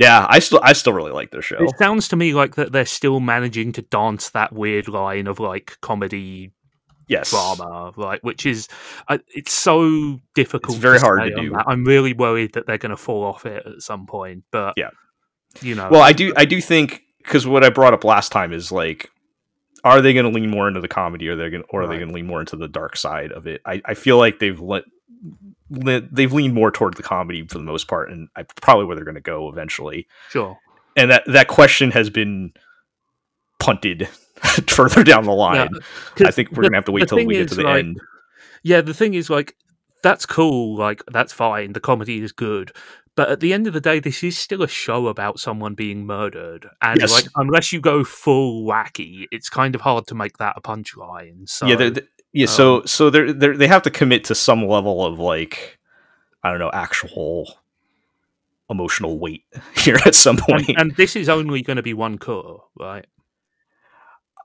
yeah 0.02 0.26
i 0.30 0.40
still 0.40 0.60
i 0.64 0.74
still 0.74 0.94
really 0.94 1.12
like 1.12 1.32
their 1.32 1.42
show 1.42 1.58
It 1.64 1.78
sounds 1.78 2.08
to 2.10 2.16
me 2.16 2.34
like 2.34 2.56
that 2.56 2.72
they're 2.72 2.86
still 2.86 3.20
managing 3.20 3.72
to 3.74 3.82
dance 3.84 4.30
that 4.32 4.52
weird 4.54 4.88
line 4.88 5.28
of 5.28 5.40
like 5.40 5.78
comedy 5.82 6.52
yes 7.08 7.30
drama, 7.32 7.92
right? 7.98 8.24
Which 8.24 8.46
is, 8.46 8.70
uh, 9.10 9.18
it's 9.36 9.52
so 9.52 10.20
difficult. 10.34 10.76
It's 10.76 10.82
very 10.82 10.98
hard 11.00 11.24
to 11.24 11.36
do. 11.36 11.50
that. 11.50 11.66
I'm 11.68 11.84
really 11.84 12.14
worried 12.14 12.54
that 12.54 12.68
they're 12.68 12.78
going 12.78 12.92
to 12.92 12.96
fall 12.98 13.26
off 13.26 13.46
it 13.46 13.66
at 13.66 13.82
some 13.82 14.06
point. 14.06 14.46
But 14.50 14.76
Yeah. 14.78 14.92
you 15.62 15.76
know, 15.76 15.90
well 15.92 16.02
i 16.02 16.14
do 16.14 16.32
i 16.38 16.46
do 16.46 16.62
think 16.62 17.02
because 17.18 17.46
what 17.46 17.64
i 17.66 17.70
brought 17.70 17.94
up 17.94 18.04
last 18.06 18.32
time 18.32 18.54
is 18.54 18.72
like 18.72 19.10
are 19.84 20.00
they 20.02 20.14
going 20.14 20.26
to 20.26 20.32
lean 20.32 20.50
more 20.50 20.68
into 20.70 20.80
the 20.80 20.88
comedy 20.88 21.28
or, 21.28 21.36
they're 21.36 21.50
gonna, 21.50 21.64
or 21.70 21.82
are 21.82 21.88
they 21.88 21.94
Right. 21.96 22.00
going 22.00 22.10
to 22.10 22.16
lean 22.16 22.28
more 22.28 22.40
into 22.40 22.56
the 22.56 22.68
dark 22.70 22.96
side 22.96 23.32
of 23.34 23.46
it 23.46 23.60
i, 23.66 23.82
I 23.84 23.94
feel 23.94 24.18
like 24.18 24.40
they've 24.40 24.60
let 24.62 24.84
le- 24.86 24.92
they've 25.70 26.34
leaned 26.34 26.54
more 26.54 26.72
toward 26.72 26.96
the 26.96 27.04
comedy 27.04 27.46
for 27.48 27.58
the 27.58 27.64
most 27.64 27.88
part 27.88 28.10
and 28.12 28.28
I, 28.36 28.44
probably 28.62 28.86
where 28.86 28.96
they're 28.96 29.06
going 29.06 29.16
to 29.16 29.22
go 29.22 29.50
eventually 29.50 30.08
sure. 30.30 30.58
and 30.98 31.12
that 31.12 31.24
that 31.28 31.48
question 31.48 31.92
has 31.92 32.10
been 32.10 32.54
punted 33.60 34.08
further 34.68 35.04
down 35.04 35.24
the 35.26 35.34
Yeah, 36.20 36.28
I 36.28 36.32
think 36.32 36.52
we're 36.52 36.64
the- 36.64 36.70
gonna 36.70 36.78
have 36.78 36.86
to 36.86 36.92
wait 36.92 37.08
till 37.08 37.26
we 37.26 37.36
get 37.36 37.50
to 37.50 37.56
the 37.56 37.64
like, 37.64 37.80
end. 37.86 38.00
Yeah, 38.64 38.82
the 38.82 38.94
thing 38.94 39.14
is, 39.14 39.30
like, 39.30 39.56
that's 40.04 40.26
cool. 40.26 40.76
Like, 40.78 41.02
that's 41.12 41.34
fine. 41.34 41.74
The 41.74 41.80
comedy 41.80 42.22
is 42.22 42.32
good. 42.32 42.72
But 43.16 43.30
at 43.30 43.40
the 43.40 43.54
end 43.54 43.66
of 43.68 43.74
the 43.74 43.82
day, 43.82 44.00
this 44.00 44.24
is 44.24 44.38
still 44.38 44.62
a 44.62 44.68
show 44.68 45.08
about 45.08 45.40
someone 45.40 45.74
being 45.74 46.06
murdered. 46.06 46.68
And, 46.82 47.00
Yes. 47.00 47.12
like, 47.12 47.26
unless 47.36 47.74
you 47.74 47.82
go 47.82 48.04
full 48.04 48.64
wacky, 48.66 49.26
it's 49.32 49.50
kind 49.50 49.74
of 49.76 49.82
hard 49.82 50.06
to 50.08 50.16
make 50.16 50.38
that 50.38 50.54
a 50.58 50.62
punchline. 50.62 51.50
So, 51.50 51.66
yeah, 51.68 51.90
yeah. 52.34 52.46
so 52.48 52.78
um, 52.78 52.88
so 52.88 53.10
they're, 53.10 53.34
they're 53.34 53.58
they 53.58 53.68
have 53.68 53.82
to 53.84 53.90
commit 53.92 54.24
to 54.26 54.36
some 54.36 54.68
level 54.68 55.06
of 55.06 55.20
like 55.20 55.80
I 56.44 56.50
don't 56.52 56.60
know 56.60 56.72
actual 56.74 57.54
emotional 58.70 59.20
weight 59.20 59.44
here 59.78 59.98
at 60.06 60.16
some 60.16 60.38
point. 60.38 60.70
and, 60.70 60.78
and 60.78 60.96
this 60.96 61.16
is 61.16 61.30
only 61.30 61.62
going 61.62 61.78
to 61.78 61.84
be 61.84 61.94
one 61.94 62.18
core, 62.18 62.64
right? 62.80 63.06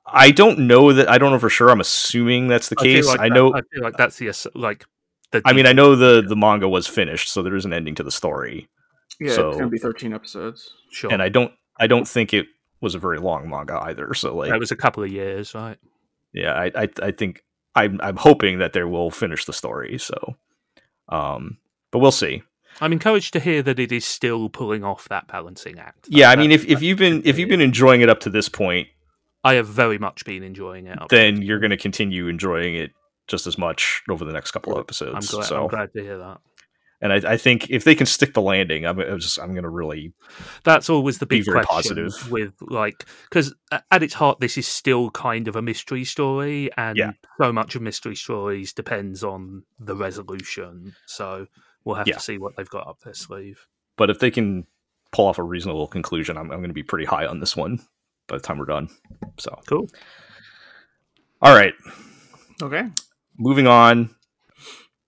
I 0.06 0.30
don't 0.30 0.60
know 0.60 0.92
that 0.92 1.08
I 1.10 1.18
don't 1.18 1.32
know 1.32 1.38
for 1.38 1.50
sure. 1.50 1.68
I'm 1.70 1.80
assuming 1.80 2.48
that's 2.48 2.68
the 2.68 2.76
I 2.78 2.82
case. 2.82 3.06
like 3.06 3.20
I 3.20 3.28
that- 3.28 3.34
know. 3.34 3.54
I 3.54 3.60
feel 3.72 3.82
like 3.82 3.96
that's 3.96 4.18
the 4.18 4.32
like. 4.54 4.84
The 5.32 5.42
I 5.44 5.52
mean, 5.52 5.66
I 5.66 5.72
know 5.72 5.96
the 5.96 6.22
the 6.26 6.36
manga 6.36 6.68
was 6.68 6.86
finished, 6.86 7.28
so 7.28 7.42
there 7.42 7.56
is 7.56 7.64
an 7.64 7.72
ending 7.72 7.96
to 7.96 8.04
the 8.04 8.12
story, 8.12 8.68
Yeah, 9.18 9.32
So- 9.34 9.48
it's 9.48 9.58
gonna 9.58 9.68
be 9.70 9.78
thirteen 9.78 10.12
episodes. 10.12 10.72
sure. 10.92 11.12
and 11.12 11.20
I 11.20 11.28
don't 11.28 11.52
I 11.80 11.88
don't 11.88 12.06
think 12.06 12.32
it 12.32 12.46
was 12.80 12.94
a 12.94 12.98
very 13.00 13.18
long 13.18 13.50
manga 13.50 13.80
either. 13.82 14.14
So 14.14 14.36
like, 14.36 14.52
it 14.52 14.58
was 14.58 14.70
a 14.70 14.76
couple 14.76 15.02
of 15.02 15.10
years, 15.10 15.52
right? 15.54 15.78
yeah, 16.32 16.52
I, 16.52 16.70
I 16.82 16.88
I 17.02 17.10
think 17.10 17.42
I'm 17.76 18.00
I'm 18.02 18.16
hoping 18.16 18.58
that 18.58 18.72
they 18.72 18.82
will 18.84 19.10
finish 19.10 19.44
the 19.44 19.52
story. 19.52 19.98
So, 19.98 20.36
um, 21.08 21.58
but 21.92 22.00
we'll 22.00 22.10
see. 22.12 22.42
I'm 22.80 22.92
encouraged 22.92 23.32
to 23.34 23.40
hear 23.40 23.62
that 23.62 23.78
it 23.78 23.90
is 23.90 24.04
still 24.04 24.48
pulling 24.50 24.84
off 24.84 25.08
that 25.08 25.28
balancing 25.28 25.78
act. 25.78 26.06
Yeah, 26.08 26.30
I 26.30 26.36
mean, 26.36 26.50
if, 26.52 26.62
that- 26.62 26.72
if 26.72 26.82
you've 26.82 26.98
been 26.98 27.22
if 27.24 27.38
you've 27.38 27.48
been 27.48 27.60
enjoying 27.62 28.00
it 28.00 28.08
up 28.08 28.20
to 28.20 28.30
this 28.30 28.48
point, 28.48 28.88
I 29.44 29.54
have 29.54 29.66
very 29.68 29.98
much 29.98 30.24
been 30.24 30.42
enjoying 30.42 30.86
it. 30.86 30.98
then 31.08 31.40
you're 31.40 31.58
going 31.60 31.70
to 31.70 31.76
continue 31.76 32.26
enjoying 32.28 32.74
it 32.74 32.90
just 33.28 33.46
as 33.46 33.56
much 33.56 34.02
over 34.10 34.24
the 34.24 34.32
next 34.32 34.50
couple 34.50 34.72
of 34.72 34.78
I'm 34.78 34.82
episodes. 34.82 35.30
glad, 35.30 35.44
so, 35.46 35.62
I'm 35.62 35.68
glad 35.68 35.92
to 35.94 36.02
hear 36.02 36.18
that. 36.18 36.38
And 37.00 37.12
I, 37.12 37.32
I 37.32 37.36
think 37.36 37.68
if 37.70 37.84
they 37.84 37.94
can 37.94 38.06
stick 38.06 38.34
the 38.34 38.40
landing, 38.42 38.84
I'm, 38.86 38.98
I'm 39.00 39.18
just 39.20 39.38
I'm 39.38 39.52
going 39.52 39.62
to 39.64 39.68
really 39.68 40.12
That's 40.64 40.88
always 40.90 41.18
the 41.18 41.26
Be 41.26 41.38
big 41.38 41.46
very 41.46 41.64
question 41.64 41.96
positive. 41.96 42.30
with 42.30 42.54
like 42.60 43.04
because 43.28 43.54
at 43.90 44.02
its 44.02 44.14
heart, 44.14 44.40
this 44.40 44.56
is 44.58 44.66
still 44.66 45.10
kind 45.10 45.48
of 45.48 45.56
a 45.56 45.62
mystery 45.62 46.04
story, 46.04 46.70
and 46.76 46.96
Yeah. 46.96 47.12
so 47.40 47.52
much 47.52 47.74
of 47.74 47.82
mystery 47.82 48.16
stories 48.16 48.72
depends 48.72 49.22
on 49.24 49.62
the 49.78 49.94
resolution. 49.96 50.94
So 51.06 51.46
we'll 51.84 51.96
have 51.96 52.08
Yeah. 52.08 52.14
to 52.14 52.20
see 52.20 52.38
what 52.38 52.56
they've 52.56 52.68
got 52.70 52.86
up 52.86 53.00
their 53.00 53.14
sleeve. 53.14 53.66
but 53.96 54.10
if 54.10 54.18
they 54.18 54.30
can 54.30 54.66
pull 55.12 55.26
off 55.26 55.38
a 55.38 55.42
reasonable 55.42 55.86
conclusion, 55.86 56.36
I'm, 56.36 56.50
I'm 56.50 56.58
going 56.58 56.68
to 56.68 56.74
be 56.74 56.82
pretty 56.82 57.04
high 57.06 57.26
on 57.26 57.40
this 57.40 57.56
one. 57.56 57.78
by 58.28 58.36
the 58.36 58.42
time 58.42 58.58
we're 58.58 58.64
done. 58.66 58.88
So 59.38 59.56
Cool. 59.66 59.88
All 61.42 61.54
right, 61.54 61.74
Okay. 62.62 62.88
moving 63.38 63.66
on. 63.66 64.10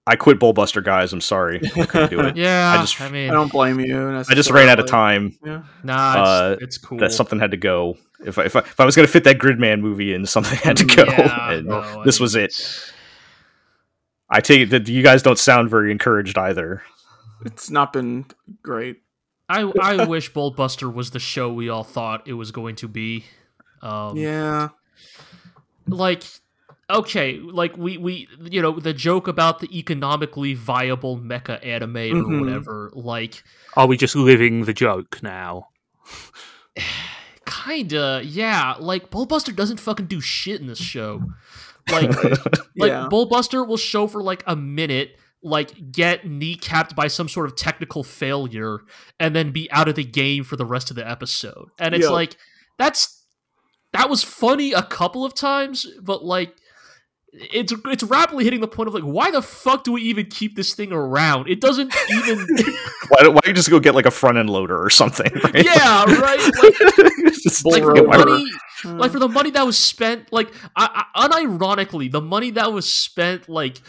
I 0.08 0.16
quit 0.16 0.38
Bullbuster, 0.40 0.82
guys. 0.82 1.12
I'm 1.12 1.20
sorry, 1.20 1.60
I 1.76 1.84
couldn't 1.86 2.10
do 2.10 2.20
it. 2.20 2.36
Yeah, 2.36 2.72
I 2.72 2.78
I, 2.78 2.80
just- 2.80 2.98
mean, 3.12 3.30
I 3.30 3.32
don't 3.34 3.52
blame 3.52 3.78
you. 3.78 4.10
I 4.18 4.34
just 4.34 4.50
ran 4.50 4.68
out 4.68 4.80
of 4.80 4.86
time. 4.86 5.36
Yeah. 5.44 5.62
nah, 5.84 5.94
uh, 6.24 6.50
it's, 6.54 6.62
it's 6.76 6.78
cool. 6.78 6.98
That 6.98 7.12
something 7.12 7.38
had 7.38 7.50
to 7.50 7.56
go. 7.56 7.96
If 8.24 8.38
I, 8.38 8.44
if 8.44 8.56
I, 8.56 8.60
if 8.60 8.80
I 8.80 8.84
was 8.84 8.96
going 8.96 9.06
to 9.06 9.12
fit 9.12 9.24
that 9.24 9.38
Gridman 9.38 9.80
movie 9.80 10.12
in, 10.14 10.24
something 10.26 10.58
had 10.62 10.76
to 10.78 10.84
go. 10.86 11.04
Yeah, 11.04 11.50
and 11.52 11.66
no, 11.68 11.78
I 11.80 12.04
this 12.04 12.18
mean, 12.18 12.24
was 12.24 12.34
it. 12.34 12.92
I 14.30 14.40
take 14.40 14.60
it 14.62 14.70
that 14.70 14.88
you 14.88 15.02
guys 15.02 15.22
don't 15.22 15.38
sound 15.38 15.70
very 15.70 15.90
encouraged 15.92 16.36
either. 16.38 16.82
It's 17.44 17.70
not 17.70 17.92
been 17.92 18.26
great. 18.62 19.02
I 19.48 19.62
I 19.80 20.04
wish 20.04 20.32
Bullbuster 20.32 20.92
was 20.92 21.10
the 21.12 21.18
show 21.20 21.52
we 21.52 21.68
all 21.68 21.84
thought 21.84 22.26
it 22.28 22.34
was 22.34 22.50
going 22.50 22.76
to 22.76 22.88
be. 22.88 23.24
Um, 23.82 24.16
Yeah. 24.16 24.68
like 25.86 26.24
okay 26.90 27.38
like 27.38 27.76
we 27.76 27.96
we 27.98 28.28
you 28.50 28.62
know 28.62 28.72
the 28.80 28.92
joke 28.94 29.28
about 29.28 29.58
the 29.60 29.78
economically 29.78 30.54
viable 30.54 31.18
mecha 31.18 31.64
anime 31.64 31.96
or 31.96 32.00
Mhm. 32.24 32.40
whatever 32.40 32.90
like 32.94 33.42
Are 33.76 33.86
we 33.86 33.96
just 33.96 34.16
living 34.16 34.64
the 34.64 34.72
joke 34.72 35.22
now? 35.22 35.68
kinda 37.46 38.20
yeah 38.24 38.74
like 38.78 39.10
bullbuster 39.10 39.54
doesn't 39.54 39.80
fucking 39.80 40.06
do 40.06 40.20
shit 40.20 40.60
in 40.60 40.66
this 40.66 40.78
show 40.78 41.22
like 41.90 42.10
like 42.76 42.90
Yeah. 42.90 43.08
bullbuster 43.10 43.66
will 43.66 43.76
show 43.78 44.06
for 44.06 44.22
like 44.22 44.42
a 44.46 44.54
minute 44.54 45.16
like 45.42 45.92
get 45.92 46.24
kneecapped 46.24 46.94
by 46.94 47.06
some 47.08 47.28
sort 47.28 47.46
of 47.46 47.56
technical 47.56 48.02
failure 48.04 48.80
and 49.20 49.34
then 49.34 49.50
be 49.52 49.70
out 49.70 49.88
of 49.88 49.94
the 49.94 50.04
game 50.04 50.44
for 50.44 50.56
the 50.56 50.66
rest 50.66 50.90
of 50.90 50.96
the 50.96 51.08
episode 51.08 51.68
and 51.78 51.94
it's 51.94 52.04
Yep. 52.04 52.12
like 52.12 52.36
that's 52.78 53.24
that 53.92 54.10
was 54.10 54.22
funny 54.22 54.72
a 54.72 54.82
couple 54.82 55.24
of 55.24 55.34
times 55.34 55.86
but 56.02 56.24
like 56.24 56.54
it's 57.32 57.72
it's 57.86 58.02
rapidly 58.02 58.44
hitting 58.44 58.60
the 58.60 58.68
point 58.68 58.88
of 58.88 58.94
like 58.94 59.02
why 59.02 59.30
the 59.30 59.42
fuck 59.42 59.84
do 59.84 59.92
we 59.92 60.02
even 60.02 60.26
keep 60.26 60.56
this 60.56 60.74
thing 60.74 60.92
around 60.92 61.48
it 61.48 61.60
doesn't 61.60 61.94
even 62.10 62.38
why, 63.08 63.18
don't- 63.20 63.34
why 63.34 63.40
don't 63.42 63.48
you 63.48 63.52
just 63.52 63.68
go 63.70 63.78
get 63.78 63.94
like 63.94 64.06
a 64.06 64.10
front 64.10 64.38
end 64.38 64.48
loader 64.48 64.82
or 64.82 64.90
something? 64.90 65.30
Right? 65.44 65.64
yeah 65.64 66.04
right 66.20 66.40
like, 66.62 67.34
Just 67.42 67.64
like 67.66 67.82
for 67.82 67.94
the 67.94 68.02
money 68.02 68.46
like 68.84 69.12
for 69.12 69.18
the 69.18 69.28
money 69.28 69.50
that 69.50 69.64
was 69.64 69.78
spent 69.78 70.32
like 70.32 70.50
I, 70.74 71.04
I, 71.14 71.28
unironically 71.44 72.10
the 72.10 72.20
money 72.22 72.50
that 72.52 72.72
was 72.72 72.90
spent 72.90 73.48
like 73.48 73.80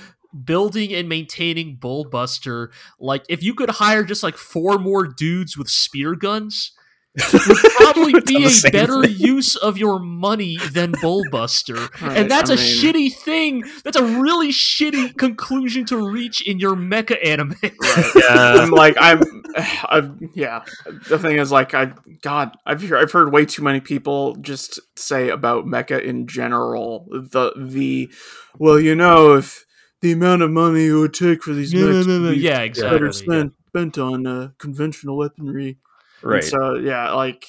building 0.45 0.93
and 0.93 1.09
maintaining 1.09 1.77
bullbuster 1.77 2.69
like 2.99 3.23
if 3.29 3.41
you 3.41 3.53
could 3.55 3.69
hire 3.69 4.03
just 4.03 4.21
like 4.21 4.37
four 4.37 4.77
more 4.77 5.07
dudes 5.07 5.57
with 5.57 5.69
spear 5.69 6.13
guns 6.15 6.73
would 7.15 7.57
probably 7.77 8.21
be 8.21 8.45
a 8.45 8.71
better 8.71 9.03
thing. 9.03 9.15
use 9.17 9.55
of 9.55 9.77
your 9.77 9.99
money 9.99 10.57
than 10.71 10.91
bullbuster 10.93 11.89
Right, 12.01 12.17
and 12.17 12.29
that's 12.31 12.49
I 12.49 12.53
a 12.53 12.57
mean- 12.57 12.65
shitty 12.65 13.13
thing 13.13 13.63
that's 13.83 13.97
a 13.97 14.03
really 14.05 14.49
shitty 14.49 15.17
conclusion 15.17 15.85
to 15.85 15.97
reach 16.09 16.41
in 16.41 16.59
your 16.59 16.75
mecha 16.75 17.17
anime 17.25 17.55
I'm 18.29 18.69
like 18.71 18.95
I'm, 18.99 19.21
I'm 19.89 20.29
yeah. 20.35 20.63
The 21.09 21.17
thing 21.17 21.37
is, 21.39 21.51
like, 21.51 21.73
I 21.73 21.93
God, 22.21 22.55
I've 22.65 22.81
heard, 22.87 23.01
I've 23.01 23.11
heard 23.11 23.33
way 23.33 23.45
too 23.45 23.63
many 23.63 23.79
people 23.79 24.35
just 24.35 24.79
say 24.95 25.29
about 25.29 25.65
mecha 25.65 26.01
in 26.03 26.27
general. 26.27 27.07
The 27.09 27.53
the 27.57 28.09
well, 28.57 28.79
you 28.79 28.95
know, 28.95 29.33
if 29.35 29.65
the 30.01 30.11
amount 30.11 30.43
of 30.43 30.51
money 30.51 30.87
it 30.87 30.93
would 30.93 31.13
take 31.13 31.43
for 31.43 31.53
these 31.53 31.73
mechs 31.73 32.05
to 32.05 32.29
be 32.31 32.37
yeah 32.37 32.59
better 32.59 33.07
exactly 33.07 33.11
spent 33.13 33.53
spent 33.67 33.97
on 33.97 34.27
uh, 34.27 34.49
conventional 34.59 35.17
weaponry. 35.17 35.77
And 36.21 36.31
right. 36.31 36.43
So 36.43 36.75
yeah, 36.75 37.11
like 37.13 37.45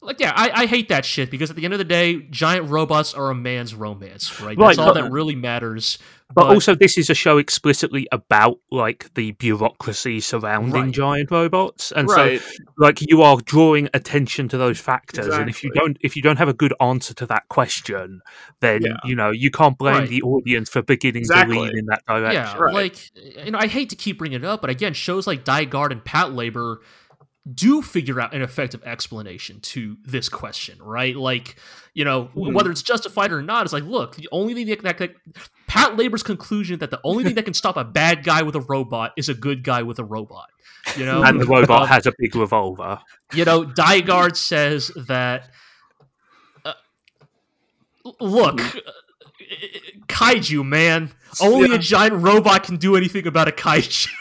like 0.00 0.20
yeah 0.20 0.32
I, 0.34 0.62
I 0.62 0.66
hate 0.66 0.90
that 0.90 1.04
shit 1.04 1.28
because 1.28 1.50
at 1.50 1.56
the 1.56 1.64
end 1.64 1.74
of 1.74 1.78
the 1.78 1.84
day 1.84 2.20
giant 2.30 2.70
robots 2.70 3.14
are 3.14 3.30
a 3.30 3.34
man's 3.34 3.74
romance 3.74 4.40
right, 4.40 4.56
Right, 4.56 4.66
that's 4.68 4.78
all 4.78 4.94
but- 4.94 5.02
that 5.02 5.10
really 5.10 5.34
matters 5.34 5.98
But, 6.32 6.46
also, 6.46 6.74
this 6.76 6.96
is 6.98 7.08
a 7.10 7.14
show 7.14 7.38
explicitly 7.38 8.06
about 8.12 8.58
like 8.70 9.12
the 9.14 9.32
bureaucracy 9.32 10.20
surrounding 10.20 10.82
Right. 10.84 10.92
giant 10.92 11.30
robots, 11.30 11.90
and 11.90 12.06
right. 12.08 12.38
so 12.40 12.52
like 12.76 13.00
you 13.00 13.22
are 13.22 13.38
drawing 13.40 13.88
attention 13.94 14.46
to 14.50 14.58
those 14.58 14.78
factors. 14.78 15.26
And 15.26 15.48
if 15.48 15.64
you 15.64 15.70
don't, 15.72 15.96
if 16.02 16.16
you 16.16 16.22
don't 16.22 16.36
have 16.36 16.48
a 16.48 16.52
good 16.52 16.74
answer 16.80 17.14
to 17.14 17.26
that 17.26 17.48
question, 17.48 18.20
then 18.60 18.82
Yeah. 18.84 18.98
you 19.04 19.16
know 19.16 19.30
you 19.32 19.50
can't 19.50 19.76
blame 19.78 20.00
Right. 20.00 20.08
the 20.08 20.22
audience 20.22 20.68
for 20.68 20.82
beginning 20.82 21.22
Exactly. 21.22 21.56
to 21.56 21.62
lean 21.62 21.78
in 21.78 21.86
that 21.86 22.02
direction. 22.06 22.32
yeah 22.42 22.56
right. 22.58 22.74
like 22.74 22.96
you 23.44 23.50
know 23.50 23.58
i 23.58 23.66
hate 23.66 23.88
to 23.90 23.96
keep 23.96 24.18
bringing 24.18 24.42
it 24.42 24.44
up 24.44 24.60
but 24.60 24.68
again 24.70 24.92
shows 24.94 25.26
like 25.26 25.44
Dai-Guard 25.44 25.90
and 25.92 26.04
Patlabor 26.04 26.76
do 27.54 27.80
figure 27.82 28.20
out 28.20 28.34
an 28.34 28.42
effective 28.42 28.82
explanation 28.84 29.60
to 29.60 29.96
this 30.04 30.28
question 30.28 30.76
right 30.82 31.16
like 31.16 31.56
you 31.94 32.04
know 32.04 32.24
w 32.34 32.50
Mhm. 32.50 32.54
whether 32.54 32.70
it's 32.70 32.82
justified 32.82 33.32
or 33.32 33.40
not 33.42 33.64
it's 33.64 33.72
like 33.72 33.84
look 33.84 34.16
the 34.16 34.28
only 34.32 34.54
thing 34.54 34.66
that, 34.66 34.82
that, 34.82 34.98
that 34.98 35.14
Patlabor's 35.68 36.22
conclusion 36.22 36.78
that 36.80 36.90
the 36.90 37.00
only 37.04 37.24
thing 37.24 37.34
that 37.36 37.44
can 37.44 37.54
stop 37.54 37.76
a 37.76 37.84
bad 37.84 38.24
guy 38.24 38.42
with 38.42 38.54
a 38.56 38.60
robot 38.60 39.12
is 39.16 39.28
a 39.28 39.34
good 39.34 39.62
guy 39.64 39.82
with 39.82 39.98
a 39.98 40.04
robot 40.04 40.48
you 40.96 41.04
know 41.06 41.22
And 41.22 41.40
the 41.40 41.46
robot 41.46 41.82
Um, 41.82 41.88
has 41.88 42.06
a 42.06 42.12
big 42.18 42.34
revolver. 42.34 42.98
you 43.34 43.44
know, 43.44 43.64
Dai-Guard 43.64 44.36
says 44.38 44.90
that. 45.06 45.50
Uh, 46.64 46.72
look, 48.20 48.60
uh, 48.60 48.80
kaiju, 50.06 50.64
man. 50.64 51.10
Only 51.42 51.68
Yeah. 51.70 51.74
a 51.74 51.78
giant 51.78 52.22
robot 52.22 52.62
can 52.62 52.76
do 52.76 52.96
anything 52.96 53.26
about 53.26 53.48
a 53.48 53.52
kaiju. 53.52 54.08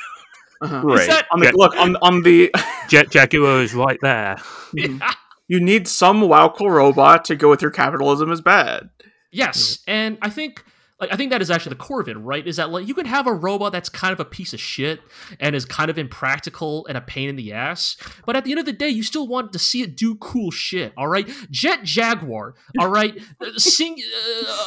Uh-huh. 0.62 0.82
Right. 0.84 1.02
Is 1.02 1.08
that 1.08 1.28
On 1.32 1.40
the, 1.40 1.46
Yeah. 1.46 1.52
look 1.56 1.76
on 1.78 1.96
on 1.98 2.24
the 2.24 2.52
Jet 2.90 3.10
Jaguar 3.12 3.62
is 3.62 3.74
right 3.74 4.00
there. 4.02 4.38
you 4.74 5.60
need 5.60 5.88
some 5.88 6.22
Wowkel 6.22 6.70
robot 6.70 7.26
to 7.26 7.36
go 7.36 7.50
with 7.50 7.62
your 7.62 7.72
capitalism 7.72 8.32
is 8.32 8.42
bad. 8.42 8.90
yes, 9.32 9.80
and 9.88 10.18
I 10.22 10.30
think. 10.30 10.64
Like, 11.00 11.14
I 11.14 11.16
think 11.16 11.30
that 11.32 11.44
is 11.44 11.52
actually 11.52 11.72
the 11.72 11.76
core 11.84 12.02
of 12.02 12.08
it, 12.08 12.16
right? 12.16 12.46
Is 12.48 12.56
that 12.56 12.72
like 12.72 12.88
you 12.88 12.96
can 12.96 13.06
have 13.06 13.28
a 13.28 13.34
robot 13.34 13.72
that's 13.72 13.88
kind 13.88 14.12
of 14.14 14.20
a 14.20 14.26
piece 14.26 14.52
of 14.54 14.60
shit 14.60 15.00
and 15.40 15.56
is 15.56 15.64
kind 15.64 15.92
of 15.92 15.98
impractical 16.00 16.88
and 16.88 16.98
a 16.98 17.02
pain 17.02 17.30
in 17.30 17.36
the 17.36 17.54
ass, 17.54 17.98
but 18.26 18.36
at 18.36 18.44
the 18.46 18.52
end 18.52 18.60
of 18.60 18.66
the 18.66 18.74
day, 18.74 18.90
you 18.90 19.04
still 19.04 19.28
want 19.28 19.54
to 19.54 19.60
see 19.60 19.84
it 19.84 19.96
do 19.96 20.16
cool 20.16 20.50
shit. 20.50 20.94
All 20.98 21.08
right, 21.08 21.30
Jet 21.52 21.84
Jaguar. 21.84 22.56
All 22.80 22.90
right, 22.90 23.16
Uh, 23.40 23.58
Sing- 23.58 24.02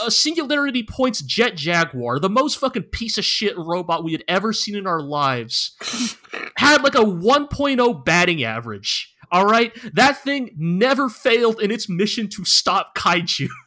uh, 0.05 0.09
Singularity 0.11 0.85
Points 0.85 1.21
Jet 1.21 1.57
Jaguar, 1.57 2.21
the 2.21 2.31
most 2.31 2.59
fucking 2.59 2.85
piece 2.85 3.19
of 3.19 3.25
shit 3.25 3.59
robot 3.59 4.05
we 4.05 4.13
had 4.13 4.23
ever 4.29 4.53
seen 4.53 4.77
in 4.77 4.87
our 4.87 5.03
lives, 5.03 5.77
had 6.57 6.83
like 6.85 6.95
a 6.95 6.99
1.0 6.99 8.05
batting 8.05 8.45
average. 8.45 9.15
All 9.33 9.47
right, 9.47 9.73
that 9.95 10.23
thing 10.23 10.55
never 10.57 11.09
failed 11.09 11.61
in 11.61 11.71
its 11.71 11.89
mission 11.89 12.29
to 12.29 12.45
stop 12.45 12.95
kaiju. 12.97 13.49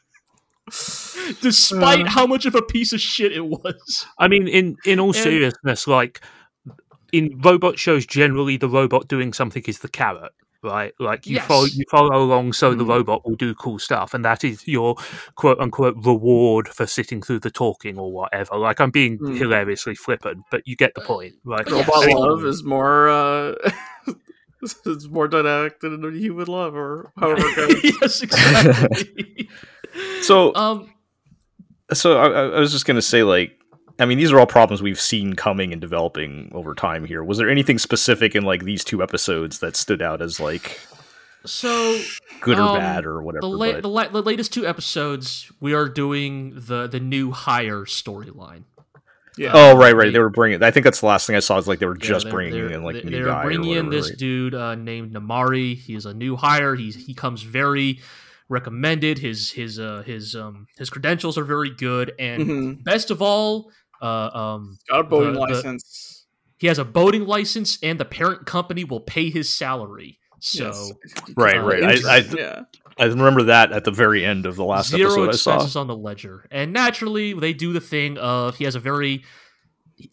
Despite 1.41 2.05
Uh. 2.07 2.09
how 2.09 2.25
much 2.25 2.45
of 2.45 2.55
a 2.55 2.61
piece 2.61 2.93
of 2.93 3.01
shit 3.01 3.31
it 3.31 3.45
was. 3.45 4.05
I 4.17 4.27
mean, 4.27 4.47
in 4.47 4.77
in 4.85 4.99
all 4.99 5.07
And- 5.07 5.15
seriousness, 5.15 5.87
like 5.87 6.21
in 7.11 7.39
robot 7.41 7.77
shows, 7.79 8.05
generally 8.05 8.57
the 8.57 8.69
robot 8.69 9.07
doing 9.07 9.33
something 9.33 9.63
is 9.67 9.79
the 9.79 9.87
carrot, 9.89 10.31
right? 10.63 10.93
Like 10.99 11.27
you 11.27 11.35
Yes. 11.35 11.45
follow 11.45 11.65
you 11.65 11.83
follow 11.91 12.23
along, 12.23 12.53
so 12.53 12.73
the 12.73 12.83
Mm. 12.83 12.89
robot 12.89 13.21
will 13.25 13.35
do 13.35 13.53
cool 13.55 13.77
stuff, 13.79 14.13
and 14.13 14.23
that 14.25 14.43
is 14.43 14.67
your 14.67 14.95
quote 15.35 15.59
unquote 15.59 15.95
reward 16.03 16.67
for 16.69 16.87
sitting 16.87 17.21
through 17.21 17.39
the 17.39 17.51
talking 17.51 17.97
or 17.99 18.11
whatever. 18.11 18.57
Like 18.57 18.79
I'm 18.81 18.91
being 18.91 19.19
Mm. 19.19 19.37
hilariously 19.37 19.95
flippant, 19.95 20.39
but 20.49 20.61
you 20.65 20.75
get 20.75 20.93
the 20.95 21.01
point, 21.01 21.35
right? 21.45 21.63
But 21.65 21.71
yeah, 21.73 21.79
Robot 21.85 22.03
so- 22.03 22.19
love 22.19 22.45
is 22.45 22.63
more 22.63 23.09
uh 23.09 23.55
is 24.85 25.09
more 25.09 25.27
dynamic 25.27 25.79
than 25.81 26.03
a 26.03 26.11
human 26.11 26.47
love 26.47 26.75
or 26.75 27.11
however 27.19 27.41
it 27.45 27.55
goes. 27.55 27.97
yes, 28.01 28.21
exactly. 28.23 29.49
So, 30.21 30.53
um, 30.55 30.91
so 31.93 32.17
I, 32.17 32.55
I 32.55 32.59
was 32.59 32.71
just 32.71 32.85
gonna 32.85 33.01
say, 33.01 33.23
like, 33.23 33.51
I 33.99 34.05
mean, 34.05 34.17
these 34.17 34.31
are 34.31 34.39
all 34.39 34.47
problems 34.47 34.81
we've 34.81 34.99
seen 34.99 35.33
coming 35.33 35.71
and 35.71 35.79
developing 35.81 36.51
over 36.53 36.73
time. 36.73 37.05
Here, 37.05 37.23
was 37.23 37.37
there 37.37 37.49
anything 37.49 37.77
specific 37.77 38.35
in 38.35 38.43
like 38.43 38.63
these 38.63 38.83
two 38.83 39.03
episodes 39.03 39.59
that 39.59 39.75
stood 39.75 40.01
out 40.01 40.21
as 40.21 40.39
like 40.39 40.79
so 41.45 41.99
good 42.41 42.57
or 42.57 42.61
Um, 42.61 42.77
bad 42.79 43.05
or 43.05 43.21
whatever? 43.21 43.41
the, 43.41 43.47
la- 43.49 43.71
but- 43.73 43.81
the, 43.83 43.89
la- 43.89 44.07
the 44.07 44.23
latest 44.23 44.53
two 44.53 44.65
episodes, 44.65 45.51
we 45.59 45.73
are 45.73 45.87
doing 45.89 46.53
the 46.55 46.87
the 46.87 46.99
new 46.99 47.31
hire 47.31 47.81
storyline. 47.85 48.63
Yeah. 49.37 49.51
oh, 49.53 49.75
right, 49.77 49.95
right. 49.95 50.05
they- 50.05 50.11
They 50.11 50.19
were 50.19 50.29
bringing. 50.29 50.61
I 50.61 50.71
think 50.71 50.83
that's 50.83 50.99
the 51.01 51.07
last 51.07 51.25
thing 51.27 51.35
I 51.35 51.39
saw. 51.39 51.57
Is 51.57 51.67
like 51.67 51.79
they 51.79 51.85
were 51.85 51.97
Yeah, 51.99 52.07
just 52.07 52.25
they're- 52.25 52.31
bringing 52.33 52.53
they're- 52.53 52.71
in 52.71 52.83
like 52.83 52.95
a 52.97 53.01
they- 53.01 53.09
new 53.09 53.15
they're 53.17 53.25
guy. 53.25 53.41
or 53.41 53.45
bringing 53.45 53.71
in 53.71 53.89
this 53.89 54.09
right? 54.09 54.17
dude 54.17 54.53
uh, 54.55 54.75
named 54.75 55.13
Namari. 55.13 55.75
He's 55.77 56.05
a 56.05 56.13
new 56.13 56.35
hire. 56.35 56.75
He's 56.75 56.95
he 57.07 57.13
comes 57.13 57.41
very 57.43 57.99
recommended. 58.49 59.19
His 59.19 59.51
his 59.51 59.79
uh 59.79 60.03
his 60.05 60.35
um 60.35 60.67
his 60.77 60.89
credentials 60.89 61.37
are 61.37 61.43
very 61.43 61.69
good, 61.71 62.13
and 62.19 62.43
Mhm. 62.45 62.83
best 62.83 63.09
of 63.11 63.21
all, 63.21 63.71
uh 64.01 64.05
um 64.33 64.77
Got 64.89 64.99
a 64.99 65.03
boating 65.03 65.33
the- 65.33 65.45
the- 65.47 65.53
license. 65.55 66.25
he 66.57 66.67
has 66.67 66.77
a 66.79 66.85
boating 66.85 67.25
license, 67.25 67.79
and 67.81 67.99
the 67.99 68.05
parent 68.05 68.45
company 68.45 68.83
will 68.83 68.99
pay 69.01 69.29
his 69.29 69.51
salary. 69.53 70.19
So. 70.39 70.65
Yes. 70.65 70.93
Right, 71.37 71.55
Uh, 71.57 71.61
right. 71.65 71.83
I, 72.05 72.15
I, 72.15 72.17
yeah. 72.37 72.61
I 72.97 73.05
remember 73.05 73.43
that 73.43 73.71
at 73.71 73.83
the 73.83 73.91
very 73.91 74.25
end 74.25 74.45
of 74.45 74.55
the 74.55 74.65
last 74.65 74.89
zero 74.89 75.23
episode 75.25 75.51
I 75.51 75.65
saw. 75.65 75.81
on 75.81 75.87
the 75.87 75.95
ledger 75.95 76.47
and 76.51 76.73
naturally 76.73 77.33
they 77.33 77.53
do 77.53 77.73
the 77.73 77.81
thing 77.81 78.17
of 78.17 78.57
he 78.57 78.63
has 78.65 78.75
a 78.75 78.79
very 78.79 79.23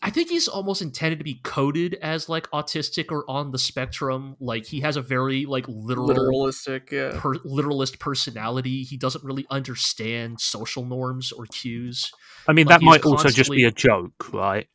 I 0.02 0.11
think 0.11 0.28
he's 0.28 0.47
almost 0.47 0.82
intended 0.82 1.19
to 1.19 1.24
be 1.24 1.40
coded 1.43 1.97
as 2.02 2.28
like 2.28 2.51
autistic 2.51 3.11
or 3.11 3.28
on 3.28 3.51
the 3.51 3.59
spectrum. 3.59 4.36
Like 4.39 4.66
he 4.66 4.81
has 4.81 4.97
a 4.97 5.02
very 5.02 5.47
like 5.47 5.65
literal, 5.69 6.09
Literalistic, 6.09 6.90
yeah. 6.90 7.19
per, 7.19 7.35
literalist 7.44 7.98
personality. 7.98 8.82
He 8.82 8.97
doesn't 8.97 9.24
really 9.24 9.47
understand 9.51 10.40
social 10.40 10.85
norms 10.85 11.32
or 11.32 11.47
cues. 11.47 12.12
I 12.47 12.52
mean, 12.52 12.66
Like, 12.66 12.74
that 12.74 12.81
he's 12.82 12.86
might 12.86 13.05
also 13.05 13.31
just 13.31 13.51
be 13.51 13.65
a 13.65 13.70
joke, 13.70 14.32
right? 14.32 14.69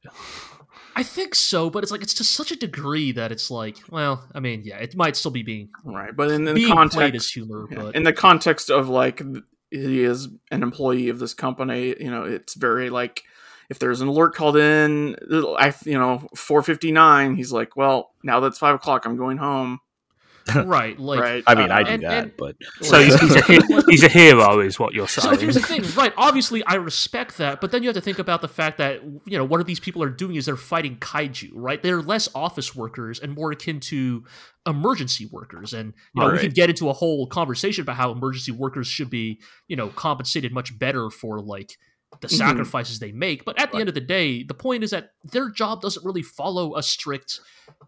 I 0.95 1.03
think 1.03 1.35
so, 1.35 1.69
but 1.69 1.83
it's 1.83 1.91
like 1.91 2.01
it's 2.01 2.13
to 2.15 2.23
such 2.23 2.51
a 2.51 2.55
degree 2.55 3.11
that 3.11 3.31
it's 3.31 3.51
like, 3.51 3.77
well, 3.89 4.27
I 4.33 4.39
mean, 4.39 4.61
yeah, 4.63 4.77
it 4.77 4.95
might 4.95 5.17
still 5.17 5.31
be 5.31 5.43
being 5.43 5.69
Right, 5.83 6.15
but 6.15 6.29
in, 6.29 6.35
in 6.35 6.45
the 6.45 6.53
being 6.53 6.67
played 6.67 6.85
as 6.85 6.91
context, 6.91 7.33
humor, 7.33 7.67
yeah, 7.69 7.77
but 7.77 7.95
in 7.95 8.03
the 8.03 8.13
context 8.13 8.69
of 8.69 8.87
like 8.87 9.21
he 9.71 10.03
is 10.03 10.29
an 10.51 10.63
employee 10.63 11.09
of 11.09 11.19
this 11.19 11.33
company, 11.33 11.95
you 11.99 12.09
know, 12.09 12.23
it's 12.23 12.53
very 12.53 12.89
like 12.89 13.23
if 13.69 13.79
there's 13.79 13.99
an 13.99 14.07
alert 14.07 14.35
called 14.35 14.55
in, 14.55 15.17
I 15.31 15.73
you 15.83 15.99
know 15.99 16.27
four 16.35 16.61
fifty 16.61 16.91
nine, 16.91 17.35
he's 17.35 17.51
like, 17.51 17.75
well, 17.75 18.11
now 18.23 18.39
that's 18.39 18.57
five 18.57 18.75
o'clock, 18.75 19.05
I'm 19.05 19.17
going 19.17 19.37
home. 19.37 19.79
Right, 20.53 20.99
like 20.99 21.19
right. 21.19 21.43
I 21.47 21.55
mean, 21.55 21.71
Uh, 21.71 21.75
I 21.75 21.83
do 21.83 21.89
and- 21.91 22.03
that, 22.03 22.23
and- 22.25 22.33
but 22.37 22.55
So 22.81 23.01
he's, 23.01 23.19
he's, 23.19 23.35
a, 23.35 23.83
he's 23.89 24.03
a 24.03 24.09
hero, 24.09 24.59
is 24.59 24.79
what 24.79 24.93
you're 24.93 25.07
saying. 25.07 25.23
So 25.25 25.29
saying. 25.29 25.39
here's 25.41 25.55
the 25.55 25.61
thing, 25.61 25.83
right? 25.95 26.13
Obviously, 26.17 26.63
I 26.65 26.75
respect 26.75 27.37
that, 27.39 27.61
but 27.61 27.71
then 27.71 27.81
you 27.83 27.89
have 27.89 27.95
to 27.95 28.01
think 28.01 28.19
about 28.19 28.41
the 28.41 28.47
fact 28.47 28.77
that 28.77 29.01
you 29.25 29.37
know 29.37 29.43
what 29.45 29.65
these 29.65 29.79
people 29.79 30.03
are 30.03 30.09
doing 30.09 30.35
is 30.35 30.45
they're 30.45 30.55
fighting 30.55 30.97
kaiju, 30.97 31.49
right? 31.53 31.81
They're 31.81 32.01
less 32.01 32.29
office 32.35 32.75
workers 32.75 33.19
and 33.19 33.33
more 33.33 33.51
akin 33.51 33.79
to 33.81 34.23
emergency 34.67 35.27
workers, 35.31 35.73
and 35.73 35.93
you 36.13 36.21
know 36.21 36.31
we 36.31 36.39
can 36.39 36.51
get 36.51 36.69
into 36.69 36.89
a 36.89 36.93
whole 36.93 37.27
conversation 37.27 37.81
about 37.81 37.95
how 37.95 38.11
emergency 38.11 38.51
workers 38.51 38.87
should 38.87 39.09
be, 39.09 39.39
you 39.67 39.75
know, 39.75 39.89
compensated 39.89 40.51
much 40.53 40.77
better 40.77 41.09
for 41.09 41.39
like 41.39 41.71
the 42.21 42.27
Mhm. 42.27 42.37
sacrifices 42.37 42.99
they 42.99 43.11
make. 43.11 43.43
But 43.45 43.59
at 43.59 43.71
the 43.71 43.79
end 43.79 43.89
of 43.89 43.95
the 43.95 44.01
day, 44.01 44.43
the 44.43 44.53
point 44.53 44.83
is 44.83 44.91
that 44.91 45.11
their 45.23 45.49
job 45.49 45.81
doesn't 45.81 46.05
really 46.05 46.21
follow 46.21 46.75
a 46.77 46.83
strict 46.83 47.39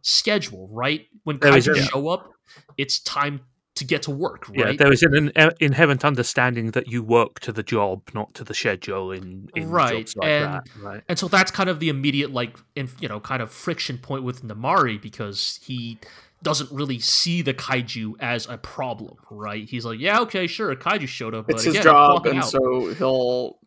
schedule, 0.02 0.68
right? 0.72 1.06
When 1.24 1.38
There 1.40 1.56
is 1.56 1.68
kaiju 1.68 1.78
a- 1.78 1.84
show 1.84 2.08
up, 2.10 2.30
it's 2.78 3.00
time 3.00 3.42
to 3.76 3.86
get 3.86 4.02
to 4.02 4.12
work, 4.12 4.50
Right? 4.50 4.58
Yeah, 4.72 4.74
there 4.76 4.92
is 4.92 5.04
an, 5.04 5.32
an 5.36 5.52
inherent 5.60 6.04
understanding 6.04 6.72
that 6.72 6.88
you 6.88 7.04
work 7.04 7.40
to 7.42 7.52
the 7.52 7.62
job, 7.62 8.02
not 8.16 8.34
to 8.34 8.44
the 8.44 8.56
schedule 8.56 9.12
in, 9.12 9.50
in 9.56 9.70
Right, 9.70 9.98
jobs 10.08 10.16
like 10.16 10.28
and- 10.30 10.54
that. 10.56 10.68
Right. 10.82 11.04
And 11.08 11.20
so 11.20 11.28
that's 11.28 11.52
kind 11.52 11.70
of 11.70 11.80
the 11.80 11.90
immediate, 11.90 12.32
like, 12.32 12.58
in, 12.76 12.90
you 13.00 13.08
know, 13.08 13.20
kind 13.20 13.42
of 13.42 13.52
friction 13.52 14.00
point 14.00 14.24
with 14.24 14.42
Namari 14.44 15.00
because 15.00 15.60
he 15.62 16.00
doesn't 16.42 16.72
really 16.72 16.98
see 17.00 17.44
the 17.44 17.54
kaiju 17.54 18.14
as 18.20 18.48
a 18.48 18.58
problem, 18.58 19.18
right? 19.30 19.68
He's 19.70 19.86
like, 19.86 20.00
yeah, 20.00 20.22
okay, 20.22 20.48
sure, 20.48 20.72
a 20.72 20.76
kaiju 20.76 21.08
showed 21.08 21.36
up, 21.36 21.46
but 21.46 21.56
it's 21.56 21.64
his 21.66 21.76
again, 21.76 21.84
job, 21.84 22.26
and 22.26 22.40
out. 22.40 22.46
so 22.46 22.94
he'll 22.96 23.60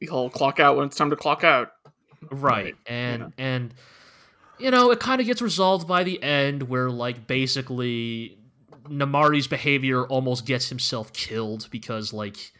he'll 0.00 0.30
clock 0.30 0.60
out 0.60 0.76
when 0.76 0.86
it's 0.86 0.96
time 0.96 1.10
to 1.10 1.16
clock 1.16 1.42
out. 1.44 1.72
right, 2.30 2.74
and 2.86 3.32
and 3.38 3.72
you 4.62 4.70
know, 4.70 4.90
it 4.90 5.00
kind 5.00 5.20
of 5.20 5.26
gets 5.26 5.42
resolved 5.42 5.86
by 5.88 6.04
the 6.04 6.22
end 6.22 6.64
where, 6.64 6.90
like, 6.90 7.26
basically 7.26 8.38
Namari's 8.88 9.46
behavior 9.46 10.04
almost 10.06 10.46
gets 10.46 10.68
himself 10.68 11.12
killed 11.12 11.68
because, 11.70 12.12
like, 12.12 12.52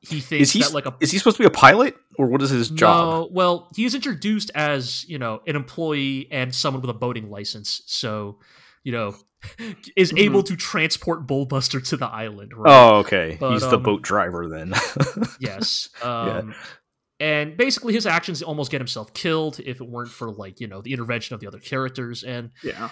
he 0.00 0.20
thinks 0.20 0.48
is 0.48 0.52
he 0.52 0.60
that 0.60 0.72
like 0.74 0.86
a 0.86 0.94
is 1.00 1.10
he 1.10 1.18
supposed 1.18 1.36
to 1.36 1.42
be 1.42 1.46
a 1.46 1.50
pilot 1.50 1.96
or 2.18 2.26
what 2.26 2.42
is 2.42 2.50
his 2.50 2.68
job? 2.68 3.08
No, 3.08 3.28
well, 3.32 3.68
he's 3.74 3.94
introduced 3.94 4.50
as 4.54 5.08
you 5.08 5.18
know 5.18 5.40
an 5.46 5.56
employee 5.56 6.28
and 6.30 6.54
someone 6.54 6.82
with 6.82 6.90
a 6.90 6.94
boating 6.94 7.30
license, 7.30 7.82
so 7.86 8.38
you 8.82 8.92
know 8.92 9.14
is 9.96 10.12
Mhm. 10.12 10.18
able 10.18 10.42
to 10.42 10.56
transport 10.56 11.26
Bullbuster 11.26 11.86
to 11.88 11.96
the 11.96 12.06
island. 12.06 12.52
Right? 12.54 12.70
Oh, 12.70 12.96
okay. 12.98 13.36
But, 13.40 13.52
He's 13.52 13.62
the 13.62 13.76
um, 13.76 13.82
boat 13.82 14.02
driver 14.02 14.48
then. 14.48 14.74
yes. 15.38 15.88
Um, 16.02 16.54
And 17.20 17.56
basically, 17.56 17.94
his 17.94 18.06
actions 18.06 18.42
almost 18.42 18.70
get 18.70 18.80
himself 18.80 19.14
killed 19.14 19.60
if 19.60 19.80
it 19.80 19.88
weren't 19.88 20.10
for 20.10 20.30
like 20.30 20.60
you 20.60 20.66
know 20.66 20.82
the 20.82 20.92
intervention 20.92 21.34
of 21.34 21.40
the 21.40 21.46
other 21.46 21.60
characters. 21.60 22.24
And 22.24 22.50
Yeah, 22.62 22.90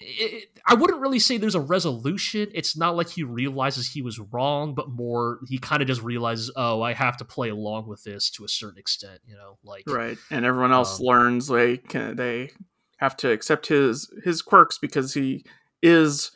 it, 0.00 0.48
I 0.66 0.74
wouldn't 0.74 1.00
really 1.00 1.18
say 1.18 1.38
there's 1.38 1.54
a 1.54 1.60
resolution. 1.60 2.48
It's 2.54 2.76
not 2.76 2.96
like 2.96 3.08
he 3.08 3.24
realizes 3.24 3.88
he 3.88 4.02
was 4.02 4.18
wrong, 4.18 4.74
but 4.74 4.90
more 4.90 5.40
he 5.48 5.58
kind 5.58 5.82
of 5.82 5.88
just 5.88 6.02
realizes, 6.02 6.52
oh, 6.56 6.82
I 6.82 6.92
have 6.92 7.16
to 7.16 7.24
play 7.24 7.48
along 7.48 7.88
with 7.88 8.04
this 8.04 8.30
to 8.30 8.44
a 8.44 8.48
certain 8.48 8.78
extent. 8.78 9.20
You 9.26 9.34
know, 9.34 9.58
like 9.64 9.84
right. 9.88 10.18
And 10.30 10.44
everyone 10.44 10.72
else 10.72 11.00
Um, 11.00 11.06
learns 11.06 11.48
they 11.48 11.78
can 11.78 12.16
they 12.16 12.50
have 12.98 13.16
to 13.18 13.30
accept 13.30 13.66
his 13.66 14.12
his 14.24 14.42
quirks 14.42 14.78
because 14.78 15.14
he 15.14 15.44
is 15.82 16.30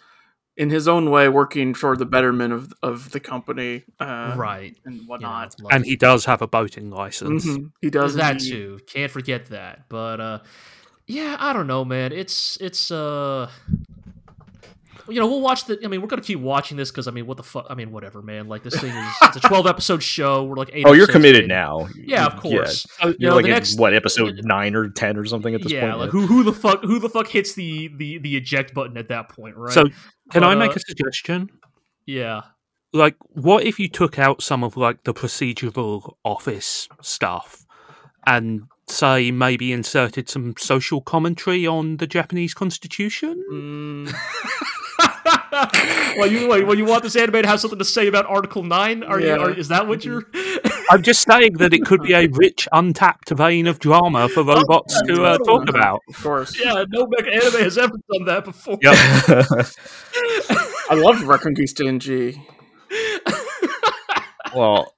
in 0.56 0.68
his 0.70 0.86
own 0.86 1.10
way 1.10 1.28
working 1.28 1.72
for 1.74 1.96
the 1.96 2.04
betterment 2.04 2.52
of 2.52 2.72
of 2.82 3.10
the 3.12 3.20
company, 3.20 3.84
uh, 4.00 4.34
right. 4.36 4.76
and 4.84 4.94
you 4.96 5.00
know, 5.02 5.06
whatnot. 5.06 5.54
like- 5.60 5.74
And 5.74 5.84
he 5.86 5.96
does 5.96 6.24
have 6.26 6.42
a 6.42 6.46
boating 6.46 6.90
license. 6.90 7.46
Mhm. 7.46 7.70
He 7.80 7.90
does 7.90 8.14
that 8.16 8.32
indeed. 8.32 8.50
too. 8.50 8.78
Can't 8.86 9.10
forget 9.10 9.46
that. 9.46 9.88
But 9.88 10.20
uh 10.20 10.38
yeah, 11.06 11.36
I 11.40 11.52
don't 11.52 11.66
know, 11.66 11.84
man. 11.84 12.12
It's 12.12 12.56
it's 12.60 12.90
uh 12.90 13.48
you 15.08 15.18
know, 15.18 15.26
we'll 15.26 15.40
watch 15.40 15.64
the. 15.64 15.78
I 15.84 15.88
mean, 15.88 16.00
we're 16.00 16.06
gonna 16.06 16.22
keep 16.22 16.38
watching 16.38 16.76
this 16.76 16.92
because 16.92 17.08
I 17.08 17.10
mean, 17.10 17.26
what 17.26 17.36
the 17.36 17.42
fuck? 17.42 17.66
I 17.68 17.74
mean, 17.74 17.90
whatever, 17.90 18.22
man. 18.22 18.46
Like 18.46 18.62
this 18.62 18.80
thing 18.80 18.94
is 18.94 19.14
it's 19.22 19.36
a 19.38 19.40
twelve 19.48 19.66
episode 19.66 20.00
show. 20.00 20.44
We're 20.44 20.54
like 20.54 20.70
eight. 20.72 20.84
oh, 20.86 20.92
you're 20.92 21.08
committed 21.08 21.42
in. 21.42 21.48
now. 21.48 21.88
Yeah, 21.96 22.24
of 22.24 22.36
course. 22.36 22.86
Oh, 23.00 23.08
You 23.08 23.16
You're 23.18 23.30
know, 23.30 23.36
like 23.36 23.44
the 23.46 23.50
next 23.50 23.78
what 23.80 23.94
episode 23.94 24.40
nine 24.44 24.76
or 24.76 24.88
ten 24.90 25.16
or 25.16 25.24
something 25.24 25.54
at 25.56 25.62
this 25.62 25.72
yeah, 25.72 25.88
point. 25.88 25.98
like 25.98 26.10
who 26.10 26.26
who 26.28 26.44
the 26.44 26.52
fuck 26.52 26.82
who 26.84 27.00
the 27.00 27.08
fuck 27.08 27.26
hits 27.26 27.54
the 27.54 27.88
the 27.96 28.18
the 28.18 28.36
eject 28.36 28.74
button 28.74 28.96
at 28.96 29.08
that 29.08 29.28
point, 29.28 29.56
right? 29.56 29.72
So, 29.74 29.86
can 30.32 30.44
I 30.44 30.54
make 30.54 30.76
a 30.76 30.80
suggestion? 30.80 31.50
yeah, 32.06 32.42
Like, 32.92 33.16
what 33.30 33.64
if 33.64 33.78
you 33.78 33.88
took 33.88 34.18
out 34.18 34.42
some 34.42 34.64
of 34.64 34.76
like 34.76 35.04
the 35.04 35.14
procedural 35.14 36.14
office 36.24 36.88
stuff 37.00 37.64
and 38.26 38.62
say 38.88 39.30
maybe 39.30 39.72
inserted 39.72 40.28
some 40.28 40.54
social 40.58 41.00
commentary 41.00 41.66
on 41.66 41.96
the 41.98 42.06
Japanese 42.06 42.54
constitution? 42.54 43.42
Mm, 43.50 44.14
well, 46.16 46.26
you 46.30 46.48
wait, 46.48 46.66
well, 46.66 46.76
you 46.76 46.84
want 46.84 47.02
this 47.02 47.14
anime 47.16 47.42
to 47.42 47.48
have 47.48 47.60
something 47.60 47.78
to 47.78 47.84
say 47.84 48.06
about 48.08 48.26
Article 48.26 48.62
Nine? 48.62 49.02
Are 49.02 49.20
Yeah. 49.20 49.36
you? 49.36 49.40
Are, 49.42 49.50
is 49.50 49.68
that 49.68 49.86
what 49.86 50.04
you're? 50.04 50.24
I'm 50.90 51.02
just 51.02 51.22
saying 51.22 51.54
that 51.58 51.72
it 51.72 51.84
could 51.84 52.02
be 52.02 52.12
a 52.12 52.26
rich, 52.28 52.66
untapped 52.72 53.30
vein 53.30 53.66
of 53.66 53.78
drama 53.78 54.28
for 54.28 54.42
robots 54.42 55.00
yeah, 55.06 55.14
to 55.14 55.24
uh, 55.24 55.38
talk 55.38 55.68
about. 55.68 56.00
of 56.08 56.22
course. 56.22 56.58
yeah, 56.58 56.84
no 56.88 57.06
mecha 57.06 57.32
anime 57.32 57.62
has 57.62 57.78
ever 57.78 57.94
done 58.12 58.24
that 58.26 58.44
before. 58.44 58.78
Yep. 58.82 58.94
I 60.90 60.94
love 60.94 61.16
Reconguista 61.18 61.86
in 61.86 61.98
G. 62.00 62.42
well, 64.54 64.94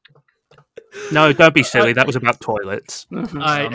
No, 1.13 1.33
don't 1.33 1.55
be 1.55 1.63
silly. 1.63 1.93
That 1.93 2.07
was 2.07 2.17
about 2.17 2.41
toilets. 2.41 3.07
I, 3.13 3.67
Um, 3.67 3.75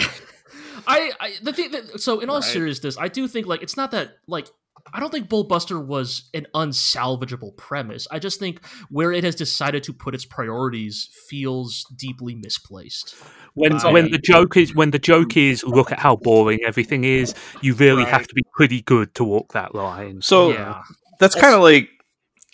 I, 0.87 1.11
I, 1.19 1.33
the 1.43 1.53
thing 1.53 1.71
that, 1.71 2.01
so 2.01 2.19
in 2.19 2.29
all 2.29 2.37
Right. 2.37 2.43
seriousness, 2.43 2.97
I 2.97 3.07
do 3.09 3.27
think 3.27 3.45
like 3.47 3.61
it's 3.61 3.77
not 3.77 3.91
that 3.91 4.17
like 4.27 4.47
I 4.93 4.99
don't 4.99 5.11
think 5.11 5.27
Bullbuster 5.29 5.83
was 5.83 6.29
an 6.33 6.47
unsalvageable 6.55 7.55
premise. 7.57 8.07
I 8.11 8.19
just 8.19 8.39
think 8.39 8.65
where 8.89 9.11
it 9.11 9.23
has 9.23 9.35
decided 9.35 9.83
to 9.83 9.93
put 9.93 10.15
its 10.15 10.25
priorities 10.25 11.09
feels 11.27 11.85
deeply 11.95 12.35
misplaced. 12.35 13.15
When 13.53 13.73
Right. 13.77 13.93
when 13.93 14.11
the 14.11 14.17
joke 14.17 14.57
is 14.57 14.73
when 14.73 14.91
the 14.91 14.99
joke 14.99 15.35
is 15.37 15.63
look 15.63 15.91
at 15.91 15.99
how 15.99 16.15
boring 16.15 16.59
everything 16.65 17.03
is, 17.03 17.33
you 17.61 17.73
really 17.75 18.05
have 18.05 18.27
to 18.27 18.33
be 18.33 18.43
pretty 18.55 18.81
good 18.81 19.13
to 19.15 19.23
walk 19.23 19.53
that 19.53 19.75
line. 19.75 20.21
so 20.21 20.51
yeah, 20.51 20.81
that's 21.19 21.35
kind 21.35 21.53
of 21.55 21.61
like 21.61 21.89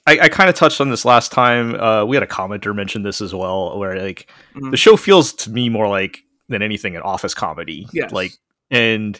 I, 0.07 0.19
I 0.21 0.29
kind 0.29 0.49
of 0.49 0.55
touched 0.55 0.79
on 0.81 0.89
this 0.91 1.03
last 1.03 1.31
time. 1.31 1.73
Uh, 1.75 2.05
we 2.05 2.15
had 2.15 2.21
a 2.23 2.27
commenter 2.27 2.75
mention 2.75 3.01
this 3.01 3.21
as 3.21 3.33
well, 3.33 3.77
where 3.79 3.99
like 3.99 4.29
Mhm. 4.55 4.69
the 4.71 4.77
show 4.77 4.97
feels 4.97 5.33
to 5.33 5.49
me 5.49 5.67
more 5.69 5.87
like 5.87 6.19
than 6.47 6.61
anything 6.61 6.95
an 6.95 7.01
office 7.01 7.33
comedy. 7.33 7.87
Yes. 7.91 8.11
Like, 8.11 8.31
and 8.69 9.19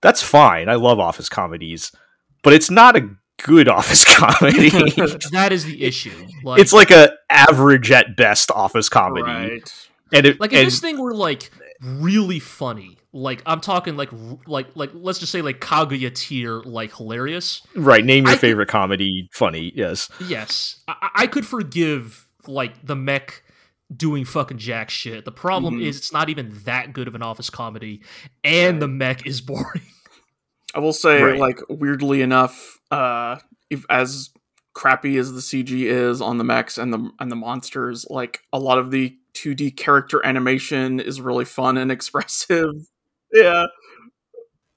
that's 0.00 0.22
fine. 0.22 0.70
I 0.70 0.76
love 0.76 0.98
office 0.98 1.28
comedies, 1.28 1.92
but 2.42 2.52
it's 2.52 2.70
not 2.70 2.96
a 2.96 3.08
good 3.42 3.68
office 3.68 4.04
comedy. 4.04 4.68
that 5.32 5.48
is 5.50 5.64
the 5.64 5.82
issue. 5.82 6.26
Like, 6.44 6.60
it's 6.60 6.72
like 6.72 6.90
a 6.90 7.12
average 7.30 7.90
at 7.90 8.16
best 8.16 8.50
office 8.50 8.88
comedy, 8.88 9.22
right. 9.22 9.88
and 10.12 10.26
it 10.26 10.40
like 10.40 10.52
if 10.52 10.58
and, 10.58 10.66
this 10.66 10.80
thing 10.80 10.98
were 11.00 11.14
like 11.14 11.50
really 11.82 12.38
funny, 12.38 12.98
like 13.12 13.42
I'm 13.46 13.60
talking 13.60 13.96
like 13.96 14.10
like 14.46 14.68
like 14.76 14.90
let's 14.94 15.18
just 15.18 15.32
say 15.32 15.42
like 15.42 15.60
Kaguya 15.60 16.14
tier, 16.14 16.60
like 16.60 16.94
hilarious. 16.94 17.62
right. 17.74 18.04
Name 18.04 18.24
your 18.24 18.30
I 18.30 18.34
could- 18.34 18.40
favorite 18.40 18.68
comedy. 18.68 19.28
Funny, 19.32 19.72
yes. 19.74 20.08
Yes, 20.26 20.80
I, 20.88 21.10
I- 21.14 21.26
could 21.26 21.46
forgive 21.46 22.28
like 22.46 22.84
the 22.86 22.96
mech 22.96 23.42
doing 23.94 24.24
fucking 24.24 24.58
jack 24.58 24.88
shit. 24.90 25.24
The 25.24 25.32
problem 25.32 25.78
Mhm. 25.80 25.84
is 25.86 25.98
it's 25.98 26.12
not 26.12 26.28
even 26.30 26.50
that 26.64 26.92
good 26.92 27.08
of 27.08 27.14
an 27.14 27.22
office 27.22 27.50
comedy, 27.50 28.02
and 28.44 28.80
the 28.80 28.88
mech 28.88 29.26
is 29.26 29.40
boring. 29.40 29.82
I 30.74 30.78
will 30.80 30.92
say, 30.92 31.22
Right. 31.22 31.38
like 31.38 31.60
weirdly 31.68 32.22
enough, 32.22 32.78
uh, 32.90 33.36
if 33.70 33.84
as 33.90 34.30
crappy 34.74 35.18
as 35.18 35.32
the 35.32 35.40
CG 35.40 35.84
is 35.86 36.20
on 36.22 36.38
the 36.38 36.44
mechs 36.44 36.78
and 36.78 36.92
the 36.92 37.10
and 37.20 37.30
the 37.30 37.36
monsters, 37.36 38.06
like 38.08 38.40
a 38.52 38.58
lot 38.58 38.78
of 38.78 38.90
the 38.90 39.16
2D 39.34 39.76
character 39.76 40.24
animation 40.24 41.00
is 41.00 41.20
really 41.20 41.44
fun 41.44 41.76
and 41.78 41.90
expressive. 41.96 42.70
Yeah, 43.32 43.66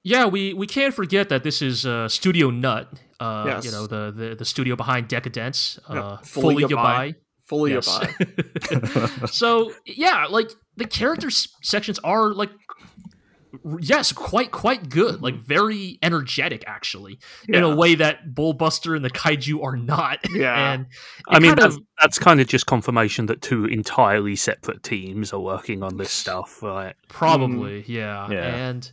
yeah, 0.04 0.26
we 0.26 0.54
we 0.54 0.68
can't 0.68 0.94
forget 0.94 1.30
that 1.30 1.44
this 1.44 1.62
is 1.62 1.86
uh, 1.86 2.08
Studio 2.08 2.50
Nut. 2.50 2.88
Uh, 3.20 3.44
Yes. 3.48 3.66
you 3.66 3.72
know 3.72 3.88
the, 3.88 4.12
the 4.16 4.36
the 4.36 4.46
studio 4.46 4.76
behind 4.76 5.08
Deca-Dence, 5.08 5.80
uh, 5.88 6.18
fully, 6.18 6.56
fully 6.56 6.64
goodbye. 6.68 7.16
fully 7.46 7.72
Yes. 7.74 7.88
abide. 7.88 9.30
so 9.30 9.72
yeah, 9.86 10.26
like 10.30 10.52
the 10.76 10.86
character 10.86 11.28
s- 11.28 11.48
sections 11.64 11.98
are 12.00 12.34
like 12.34 12.50
r- 12.50 12.88
yes, 13.80 14.11
quite 14.11 14.52
quite 14.52 14.90
good. 14.90 15.22
Like 15.22 15.36
very 15.36 15.98
energetic, 16.02 16.64
actually, 16.68 17.19
in 17.48 17.64
a 17.64 17.76
way 17.76 17.95
that 17.95 18.34
Bullbuster 18.34 18.95
and 18.95 19.03
the 19.03 19.10
Kaiju 19.10 19.64
are 19.64 19.76
not. 19.77 20.19
Yeah. 20.36 20.73
and 20.73 20.88
I 21.30 21.40
mean, 21.40 21.56
that's, 21.56 21.76
of- 21.76 21.82
that's 22.02 22.19
kind 22.19 22.41
of 22.41 22.48
just 22.48 22.65
confirmation 22.65 23.27
that 23.27 23.41
two 23.41 23.65
entirely 23.65 24.36
separate 24.36 24.84
teams 24.84 25.32
are 25.32 25.40
working 25.40 25.82
on 25.82 25.98
this 25.98 26.11
stuff, 26.11 26.61
right? 26.61 26.95
probably, 27.07 27.84
yeah. 27.88 28.30
Yeah. 28.30 28.56
and 28.69 28.91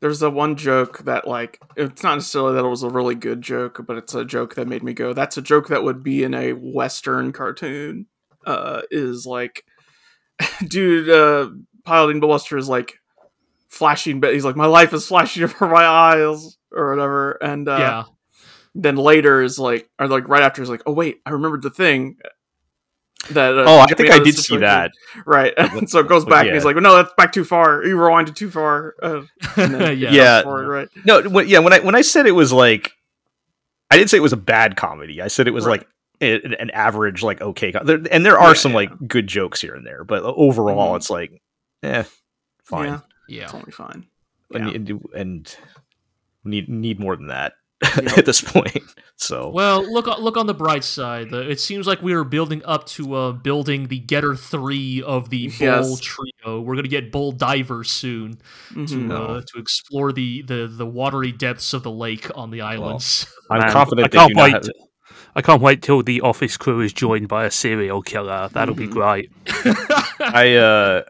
There's 0.00 0.20
a 0.22 0.30
one 0.30 0.56
joke 0.56 0.98
that 1.04 1.28
like 1.28 1.60
it's 1.76 2.02
not 2.02 2.16
necessarily 2.16 2.54
that 2.54 2.64
it 2.64 2.68
was 2.68 2.82
a 2.82 2.88
really 2.90 3.14
good 3.14 3.40
joke, 3.40 3.84
but 3.86 3.96
it's 3.96 4.14
a 4.14 4.24
joke 4.24 4.56
that 4.56 4.66
made 4.66 4.82
me 4.82 4.92
go, 4.94 5.12
"That's 5.12 5.36
a 5.36 5.42
joke 5.42 5.68
that 5.68 5.84
would 5.84 6.02
be 6.02 6.24
in 6.24 6.34
a 6.34 6.54
Western 6.54 7.30
cartoon." 7.32 8.06
Uh, 8.44 8.82
is 8.90 9.24
like, 9.24 9.64
dude, 10.66 11.08
uh, 11.08 11.48
piloting 11.84 12.18
Buster 12.20 12.56
is 12.56 12.68
like 12.68 12.94
flashing, 13.72 14.20
but 14.20 14.32
he's 14.34 14.44
like, 14.44 14.54
"My 14.56 14.66
life 14.66 14.92
is 14.92 15.06
flashing 15.08 15.42
before 15.46 15.68
my 15.68 15.84
eyes," 15.84 16.56
or 16.70 16.90
whatever, 16.94 17.32
and 17.32 17.68
uh, 17.68 17.76
yeah, 17.78 18.04
then 18.74 18.96
later 18.96 19.42
is 19.42 19.58
like, 19.58 19.88
or 19.98 20.06
like 20.06 20.28
right 20.28 20.42
after 20.42 20.62
is 20.62 20.68
like, 20.70 20.82
"Oh 20.86 20.92
wait, 20.92 21.20
I 21.26 21.30
remembered 21.30 21.62
the 21.62 21.70
thing." 21.70 22.16
That 23.30 23.56
uh, 23.56 23.64
Oh, 23.68 23.78
I 23.78 23.86
think 23.86 24.10
I 24.10 24.18
did 24.18 24.34
this 24.34 24.46
see 24.46 24.56
that. 24.56 24.90
Right, 25.24 25.54
and 25.56 25.88
so 25.88 26.00
it 26.00 26.08
goes 26.08 26.24
But 26.24 26.30
back, 26.30 26.46
and 26.46 26.54
he's 26.54 26.64
yeah. 26.64 26.66
like, 26.72 26.76
"No, 26.82 26.96
that's 26.96 27.12
back 27.16 27.32
too 27.32 27.44
far. 27.44 27.84
You 27.84 27.96
rewinded 27.96 28.34
too 28.34 28.50
far." 28.50 28.94
Uh, 29.00 29.22
and 29.56 29.74
then 29.74 29.80
yeah, 29.98 30.10
Yeah. 30.10 30.42
forward, 30.42 30.66
right. 30.68 30.88
No, 31.04 31.22
when, 31.22 31.48
yeah. 31.48 31.60
When 31.60 31.72
I 31.72 31.78
when 31.80 31.94
I 31.94 32.00
said 32.00 32.26
it 32.26 32.32
was 32.32 32.52
like, 32.52 32.90
I 33.92 33.96
didn't 33.96 34.10
say 34.10 34.16
it 34.16 34.22
was 34.22 34.32
a 34.32 34.36
bad 34.36 34.74
comedy. 34.76 35.22
I 35.22 35.28
said 35.28 35.46
it 35.46 35.52
was 35.54 35.66
Right. 35.66 35.78
like 35.80 35.88
a- 36.20 36.60
an 36.60 36.70
average, 36.70 37.22
like 37.22 37.40
okay. 37.40 37.70
co- 37.70 37.84
There, 37.84 38.00
and 38.10 38.26
there 38.26 38.40
are 38.40 38.48
Yeah, 38.50 38.54
some 38.54 38.72
yeah. 38.72 38.76
like 38.78 38.90
good 39.06 39.28
jokes 39.28 39.60
here 39.60 39.74
and 39.76 39.86
there, 39.86 40.02
but 40.02 40.24
overall, 40.24 40.94
Mhm. 40.94 40.96
it's 40.96 41.10
like, 41.10 41.40
eh, 41.84 42.02
fine. 42.64 43.02
Yeah, 43.28 43.42
yeah. 43.42 43.46
totally 43.46 43.72
fine. 43.72 44.06
And, 44.54 44.68
Yeah. 44.68 44.74
and, 44.74 45.00
and 45.14 45.56
need 46.44 46.68
need 46.68 46.98
more 47.00 47.16
than 47.16 47.28
that 47.28 47.54
Yep. 47.96 48.18
at 48.18 48.26
this 48.26 48.40
point. 48.40 48.82
So 49.16 49.50
Well, 49.50 49.82
look 49.90 50.06
on- 50.08 50.20
look 50.20 50.36
on 50.36 50.46
the 50.46 50.54
bright 50.54 50.84
side. 50.84 51.32
It 51.32 51.58
seems 51.60 51.86
like 51.86 52.02
we 52.02 52.12
are 52.12 52.24
building 52.24 52.62
up 52.64 52.86
to 52.86 53.14
uh, 53.14 53.32
building 53.32 53.88
the 53.88 53.98
Getter 53.98 54.34
three 54.36 55.02
of 55.02 55.30
the 55.30 55.48
Bull 55.58 55.96
trio. 55.96 56.60
We're 56.60 56.76
gonna 56.76 56.88
get 56.88 57.10
Bull 57.12 57.32
Diver 57.32 57.82
soon 57.84 58.38
to 58.74 58.74
Mhm. 58.80 59.06
No. 59.06 59.16
uh, 59.16 59.40
to 59.52 59.58
explore 59.58 60.12
the, 60.12 60.42
the 60.42 60.66
the 60.66 60.86
watery 60.86 61.32
depths 61.32 61.72
of 61.74 61.82
the 61.82 61.90
lake 61.90 62.28
on 62.36 62.50
the 62.50 62.60
islands. 62.60 63.26
I'm 63.50 63.60
Man, 63.60 63.70
confident 63.72 64.14
I 64.14 64.18
can't 64.18 64.36
wait. 64.36 64.52
have- 64.52 64.68
I 65.34 65.40
can't 65.40 65.62
wait 65.62 65.80
till 65.82 66.02
the 66.02 66.20
office 66.20 66.56
crew 66.58 66.80
is 66.80 66.92
joined 66.92 67.26
by 67.28 67.46
a 67.46 67.50
serial 67.50 68.02
killer. 68.02 68.48
That'll 68.52 68.74
be 68.74 68.86
Mhm. 68.86 68.92
great. 68.92 69.30
I 70.20 70.56
uh, 70.56 71.02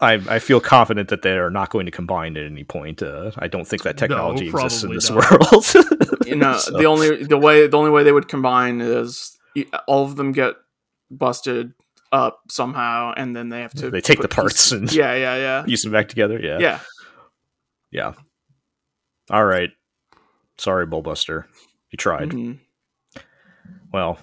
I 0.00 0.14
I 0.28 0.38
feel 0.40 0.60
confident 0.60 1.08
that 1.10 1.22
they 1.22 1.38
are 1.38 1.50
not 1.50 1.70
going 1.70 1.86
to 1.86 1.92
combine 1.92 2.36
at 2.36 2.44
any 2.44 2.64
point. 2.64 3.02
Uh, 3.02 3.30
I 3.38 3.48
don't 3.48 3.66
think 3.66 3.82
that 3.84 3.96
technology 3.96 4.48
exists 4.48 4.82
in 4.82 4.92
this 4.92 5.10
not. 5.10 5.30
world. 5.30 6.26
You 6.26 6.36
know, 6.36 6.56
So- 6.58 6.76
the 6.76 6.84
only 6.86 7.24
the 7.24 7.38
way 7.38 7.66
the 7.66 7.76
only 7.78 7.90
way 7.90 8.02
they 8.02 8.12
would 8.12 8.28
combine 8.28 8.80
is 8.80 9.36
all 9.86 10.04
of 10.04 10.16
them 10.16 10.32
get 10.32 10.54
busted 11.10 11.72
up 12.12 12.40
somehow, 12.50 13.14
and 13.16 13.34
then 13.34 13.48
they 13.48 13.60
have 13.62 13.72
to 13.74 13.90
They 13.90 14.00
take 14.00 14.20
the 14.20 14.28
parts 14.28 14.70
pieces- 14.70 14.72
and- 14.72 14.92
yeah, 14.92 15.14
yeah, 15.14 15.36
yeah, 15.36 15.62
Piece 15.66 15.82
them 15.84 15.92
back 15.92 16.08
together. 16.08 16.38
Yeah. 16.40 16.58
yeah. 16.58 16.80
Yeah. 17.90 18.12
All 19.30 19.44
right. 19.44 19.70
Sorry, 20.58 20.86
Bullbuster. 20.86 21.44
You 21.90 21.96
tried. 21.96 22.30
Mhm. 22.30 22.58
Well, 23.92 24.18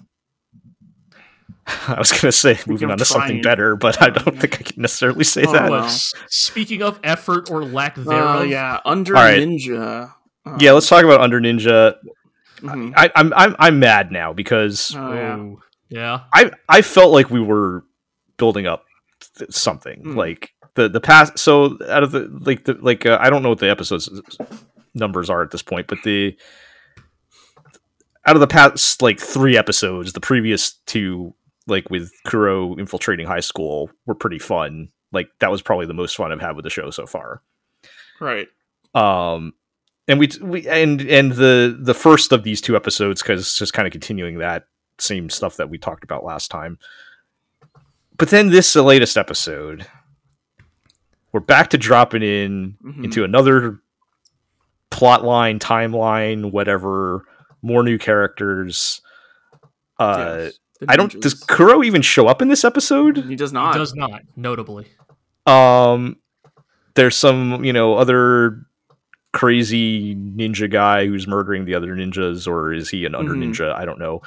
I 1.87 1.95
was 1.97 2.11
going 2.11 2.21
to 2.21 2.31
say 2.31 2.59
moving 2.67 2.91
on 2.91 2.97
to 2.97 3.05
something 3.05 3.41
better, 3.41 3.75
but 3.75 4.01
I 4.01 4.09
don't 4.09 4.37
think 4.39 4.59
I 4.59 4.63
can 4.63 4.81
necessarily 4.81 5.23
say 5.23 5.43
Oh, 5.47 5.53
that. 5.53 5.69
well. 5.71 5.87
Speaking 6.29 6.81
of 6.83 6.99
effort 7.03 7.49
or 7.49 7.63
lack 7.63 7.97
Uh, 7.97 8.03
thereof, 8.03 8.47
yeah, 8.47 8.79
under 8.85 9.15
All 9.15 9.23
right. 9.23 9.39
Ninja. 9.39 10.11
Uh, 10.45 10.57
Yeah, 10.59 10.73
let's 10.73 10.89
talk 10.89 11.03
about 11.05 11.21
Under 11.21 11.39
Ninja. 11.39 11.95
mhm. 12.61 12.93
I, 12.97 13.09
I'm 13.15 13.33
I'm 13.33 13.55
I'm 13.59 13.79
mad 13.79 14.11
now 14.11 14.33
because 14.33 14.93
Oh, 14.95 15.13
yeah. 15.13 15.35
Oh, 15.37 15.59
yeah. 15.89 16.19
I 16.33 16.51
I 16.67 16.81
felt 16.81 17.13
like 17.13 17.29
we 17.29 17.39
were 17.39 17.85
building 18.37 18.67
up 18.67 18.83
th- 19.37 19.51
something 19.53 20.01
Hmm. 20.01 20.17
like 20.17 20.51
the 20.75 20.89
the 20.89 20.99
past. 20.99 21.39
So 21.39 21.77
out 21.87 22.03
of 22.03 22.11
the 22.11 22.27
like 22.41 22.65
the 22.65 22.73
like 22.81 23.05
uh, 23.05 23.17
I 23.21 23.29
don't 23.29 23.41
know 23.43 23.49
what 23.49 23.59
the 23.59 23.69
episodes 23.69 24.09
numbers 24.93 25.29
are 25.29 25.41
at 25.43 25.51
this 25.51 25.61
point, 25.63 25.87
but 25.87 25.99
the 26.03 26.35
out 28.25 28.35
of 28.35 28.39
the 28.39 28.47
past 28.47 29.01
like 29.01 29.19
three 29.19 29.57
episodes, 29.57 30.13
the 30.13 30.19
previous 30.21 30.73
two 30.85 31.33
like 31.67 31.89
with 31.89 32.11
Kuro 32.25 32.75
infiltrating 32.75 33.25
high 33.27 33.39
school 33.39 33.89
were 34.05 34.15
pretty 34.15 34.39
fun. 34.39 34.89
Like 35.11 35.29
that 35.39 35.51
was 35.51 35.61
probably 35.61 35.85
the 35.85 35.93
most 35.93 36.15
fun 36.15 36.31
I've 36.31 36.41
had 36.41 36.55
with 36.55 36.63
the 36.63 36.69
show 36.69 36.89
so 36.89 37.05
far. 37.05 37.41
Right. 38.19 38.47
Um, 38.95 39.53
and 40.07 40.19
we 40.19 40.29
we 40.41 40.67
and 40.67 41.01
and 41.01 41.31
the 41.33 41.77
the 41.79 41.93
first 41.93 42.31
of 42.31 42.43
these 42.43 42.61
two 42.61 42.75
episodes 42.75 43.21
because 43.21 43.39
it's 43.41 43.57
just 43.57 43.73
kind 43.73 43.85
of 43.87 43.91
continuing 43.91 44.39
that 44.39 44.65
same 44.99 45.29
stuff 45.29 45.57
that 45.57 45.69
we 45.69 45.77
talked 45.77 46.03
about 46.03 46.23
last 46.23 46.51
time. 46.51 46.77
But 48.17 48.29
then 48.29 48.49
this 48.49 48.73
the 48.73 48.83
latest 48.83 49.17
episode, 49.17 49.87
we're 51.31 51.39
back 51.39 51.69
to 51.71 51.77
dropping 51.77 52.21
in 52.23 52.77
Mhm. 52.83 53.05
into 53.05 53.23
another 53.23 53.79
plot 54.91 55.23
line, 55.23 55.57
timeline, 55.57 56.51
whatever, 56.51 57.25
more 57.61 57.81
new 57.83 57.97
characters. 57.97 59.01
Uh, 59.99 60.35
Yes. 60.39 60.59
The 60.85 60.91
I 60.91 60.95
don't. 60.95 61.19
Does. 61.21 61.33
Kuro 61.35 61.83
even 61.83 62.01
show 62.01 62.27
up 62.27 62.41
in 62.41 62.47
this 62.47 62.63
episode? 62.63 63.17
He 63.17 63.35
does 63.35 63.51
It 63.51 63.55
not. 63.55 63.75
does 63.75 63.93
not, 63.95 64.21
notably. 64.35 64.87
Um, 65.45 66.17
there's 66.95 67.15
some, 67.15 67.63
you 67.65 67.73
know, 67.73 67.95
other 67.95 68.65
crazy 69.33 70.15
ninja 70.15 70.69
guy 70.69 71.07
who's 71.07 71.27
murdering 71.27 71.65
the 71.65 71.75
other 71.75 71.95
ninjas, 71.95 72.47
or 72.47 72.71
is 72.73 72.89
he 72.89 73.05
an 73.05 73.15
under 73.15 73.33
Mhm. 73.33 73.51
ninja? 73.53 73.73
I 73.73 73.85
don't 73.85 73.99
know. 73.99 74.21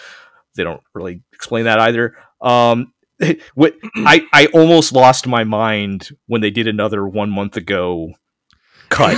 They 0.56 0.64
don't 0.64 0.82
really 0.94 1.22
explain 1.32 1.64
that 1.66 1.78
either. 1.78 2.16
Um, 2.40 2.92
what 3.54 3.74
I 3.96 4.26
I 4.32 4.46
almost 4.52 4.92
lost 4.92 5.26
my 5.26 5.44
mind 5.44 6.08
when 6.26 6.40
they 6.40 6.50
did 6.50 6.66
another 6.66 7.06
one 7.06 7.30
month 7.30 7.56
ago 7.56 8.12
cut. 8.88 9.16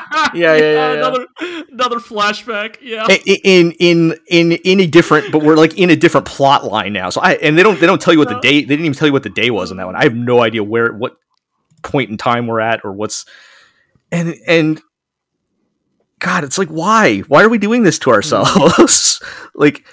Yeah, 0.32 0.54
yeah, 0.54 0.56
yeah, 0.56 0.72
yeah. 0.72 0.92
Another 0.92 1.26
another 1.72 1.96
flashback. 1.98 2.76
Yeah. 2.80 3.06
In 3.44 3.72
in 3.72 4.14
in 4.28 4.52
in 4.52 4.80
a 4.80 4.86
different 4.86 5.32
but 5.32 5.42
we're 5.42 5.56
like 5.56 5.78
in 5.78 5.90
a 5.90 5.96
different 5.96 6.26
plot 6.26 6.64
line 6.64 6.92
now 6.92 7.10
so 7.10 7.20
i 7.20 7.34
and 7.34 7.56
they 7.58 7.62
don't 7.62 7.80
they 7.80 7.86
don't 7.86 8.00
tell 8.00 8.12
you 8.12 8.18
what 8.18 8.28
the 8.28 8.34
No. 8.34 8.40
day 8.40 8.60
they 8.60 8.66
didn't 8.66 8.84
even 8.84 8.96
tell 8.96 9.08
you 9.08 9.12
what 9.12 9.22
the 9.22 9.30
day 9.30 9.50
was 9.50 9.70
on 9.70 9.76
that 9.78 9.86
one 9.86 9.96
i 9.96 10.04
have 10.04 10.14
no 10.14 10.42
idea 10.42 10.62
where 10.62 10.92
what 10.92 11.16
point 11.82 12.10
in 12.10 12.16
time 12.16 12.46
we're 12.46 12.60
at 12.60 12.80
or 12.84 12.92
what's 12.92 13.24
and 14.12 14.34
and 14.46 14.80
god 16.18 16.44
it's 16.44 16.58
like 16.58 16.68
why 16.68 17.20
why 17.20 17.42
are 17.42 17.48
we 17.48 17.58
doing 17.58 17.82
this 17.82 17.98
to 17.98 18.10
mm. 18.10 18.14
ourselves 18.14 19.20
like 19.54 19.84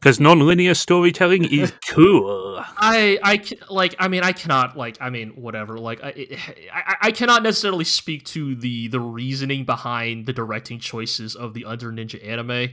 Because 0.00 0.18
non-linear 0.18 0.72
storytelling 0.74 1.44
is 1.44 1.72
cool. 1.88 2.62
I 2.78 3.18
I 3.22 3.42
like 3.68 3.94
I 3.98 4.08
mean 4.08 4.22
I 4.22 4.32
cannot 4.32 4.76
like 4.76 4.96
I 5.00 5.10
mean 5.10 5.30
whatever 5.30 5.76
like 5.78 6.02
I, 6.02 6.26
I 6.72 6.96
I 7.02 7.10
cannot 7.12 7.42
necessarily 7.42 7.84
speak 7.84 8.24
to 8.26 8.54
the 8.54 8.88
the 8.88 9.00
reasoning 9.00 9.64
behind 9.64 10.24
the 10.26 10.32
directing 10.32 10.78
choices 10.78 11.36
of 11.36 11.52
the 11.52 11.66
Under 11.66 11.92
Ninja 11.92 12.24
anime. 12.26 12.70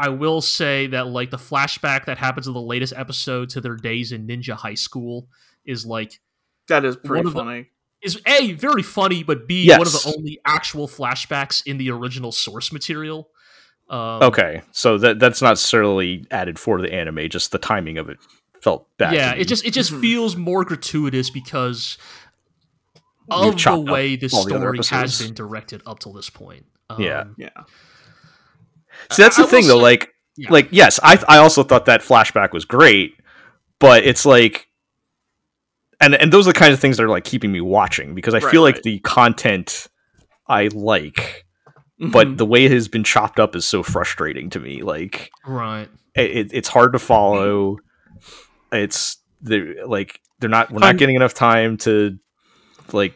I 0.00 0.08
will 0.08 0.40
say 0.40 0.88
that 0.88 1.06
like 1.06 1.30
the 1.30 1.36
flashback 1.36 2.06
that 2.06 2.18
happens 2.18 2.48
in 2.48 2.52
the 2.54 2.60
latest 2.60 2.92
episode 2.96 3.50
to 3.50 3.60
their 3.60 3.76
days 3.76 4.10
in 4.10 4.26
Ninja 4.26 4.54
High 4.54 4.74
School 4.74 5.28
is 5.64 5.86
like 5.86 6.20
that 6.66 6.84
is 6.84 6.96
pretty 6.96 7.18
One 7.20 7.26
of 7.28 7.34
the- 7.34 7.38
funny. 7.40 7.66
is 8.02 8.20
a 8.26 8.52
very 8.54 8.82
funny 8.82 9.22
but 9.22 9.46
b 9.46 9.68
one 9.70 9.82
of 9.82 9.92
the 9.92 10.12
only 10.16 10.40
actual 10.44 10.88
flashbacks 10.88 11.62
in 11.64 11.78
the 11.78 11.90
original 11.90 12.32
source 12.32 12.72
material. 12.72 13.28
Um, 13.90 14.22
okay 14.22 14.62
so 14.72 14.96
that 14.98 15.18
that's 15.18 15.42
not 15.42 15.50
necessarily 15.50 16.24
added 16.30 16.58
for 16.58 16.80
the 16.80 16.92
anime 16.92 17.28
just 17.28 17.52
the 17.52 17.58
timing 17.58 17.98
of 17.98 18.08
it 18.08 18.16
felt 18.62 18.88
bad 18.96 19.12
yeah 19.12 19.34
it 19.34 19.44
just 19.46 19.64
it 19.66 19.72
just 19.72 19.92
Mhm. 19.92 20.00
feels 20.00 20.36
more 20.36 20.64
gratuitous 20.64 21.28
because 21.28 21.98
of 23.30 23.56
the 23.62 23.80
way 23.80 24.16
the 24.16 24.30
all 24.32 24.44
the 24.44 24.54
other 24.54 24.82
story 24.82 25.00
has 25.00 25.20
been 25.20 25.34
directed 25.34 25.82
up 25.86 25.98
till 25.98 26.12
this 26.12 26.30
point 26.30 26.64
Um, 26.90 27.00
Yeah. 27.02 27.24
Yeah. 27.38 27.48
See, 29.10 29.22
that's 29.22 29.38
I- 29.38 29.42
the 29.42 29.48
I 29.48 29.50
will 29.50 29.50
thing, 29.50 29.66
though. 29.68 29.76
say- 29.78 29.82
Like, 29.82 30.08
Yeah. 30.36 30.50
like 30.50 30.68
yes, 30.70 31.00
I 31.02 31.18
I 31.28 31.38
also 31.38 31.62
thought 31.62 31.86
that 31.86 32.00
flashback 32.02 32.52
was 32.52 32.64
great, 32.64 33.14
but 33.78 34.04
it's 34.04 34.24
like, 34.26 34.68
and 36.00 36.14
and 36.14 36.32
those 36.32 36.46
are 36.46 36.52
the 36.52 36.58
kinds 36.58 36.74
of 36.74 36.80
things 36.80 36.96
that 36.96 37.04
are 37.04 37.08
like 37.08 37.24
keeping 37.24 37.52
me 37.52 37.60
watching 37.60 38.14
because 38.14 38.34
I 38.34 38.38
Right, 38.38 38.50
feel 38.50 38.62
like 38.62 38.76
right. 38.76 38.82
the 38.84 38.98
content 39.00 39.88
I 40.46 40.68
like, 40.74 41.43
but 41.98 42.26
Mhm. 42.28 42.36
the 42.38 42.46
way 42.46 42.64
it 42.64 42.72
has 42.72 42.88
been 42.88 43.04
chopped 43.04 43.38
up 43.38 43.54
is 43.56 43.64
so 43.66 43.82
frustrating 43.82 44.50
to 44.50 44.60
me. 44.60 44.82
Like, 44.82 45.30
right 45.46 45.88
it, 46.14 46.30
it- 46.30 46.50
it's 46.52 46.68
hard 46.68 46.92
to 46.92 46.98
follow. 46.98 47.78
It's 48.72 49.18
they're 49.40 49.86
like 49.86 50.20
they're 50.40 50.50
not. 50.50 50.70
We're 50.70 50.80
not 50.80 50.86
I'm- 50.86 50.96
getting 50.96 51.16
enough 51.16 51.34
time 51.34 51.76
to 51.78 52.18
like 52.92 53.14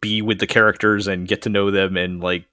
be 0.00 0.22
with 0.22 0.38
the 0.38 0.46
characters 0.46 1.06
and 1.06 1.26
get 1.28 1.42
to 1.42 1.48
know 1.48 1.70
them 1.70 1.96
and 1.96 2.20
like. 2.20 2.44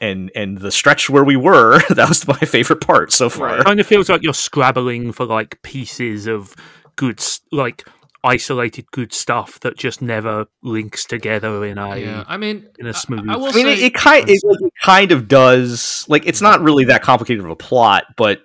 And 0.00 0.30
and 0.34 0.58
the 0.58 0.70
stretch 0.72 1.08
where 1.08 1.24
we 1.24 1.36
were, 1.36 1.78
that 1.90 2.08
was 2.08 2.26
my 2.28 2.36
favorite 2.38 2.80
part 2.82 3.10
so 3.12 3.30
far. 3.30 3.46
Right. 3.56 3.64
kind 3.64 3.80
of 3.80 3.86
feels 3.86 4.08
like 4.10 4.22
you're 4.22 4.34
scrabbling 4.34 5.12
for 5.12 5.24
like 5.24 5.62
pieces 5.62 6.26
of 6.26 6.54
good, 6.96 7.24
like 7.52 7.86
isolated 8.24 8.90
good 8.90 9.12
stuff 9.12 9.60
that 9.60 9.76
just 9.76 10.00
never 10.02 10.46
links 10.62 11.04
together 11.04 11.64
in 11.64 11.78
a 11.78 11.96
yeah, 11.96 12.24
I 12.26 12.36
mean, 12.38 12.68
in 12.78 12.86
a 12.86 12.94
smooth. 12.94 13.28
I, 13.28 13.36
will 13.36 13.48
I 13.48 13.52
mean, 13.52 13.66
it, 13.68 13.78
it 13.78 13.94
kind 13.94 14.28
it, 14.28 14.40
like, 14.44 14.60
it 14.60 14.72
kind 14.82 15.12
of 15.12 15.28
does. 15.28 16.06
Like, 16.08 16.26
it's 16.26 16.40
not 16.40 16.60
really 16.62 16.84
that 16.86 17.02
complicated 17.02 17.44
of 17.44 17.50
a 17.50 17.56
plot, 17.56 18.04
but 18.16 18.40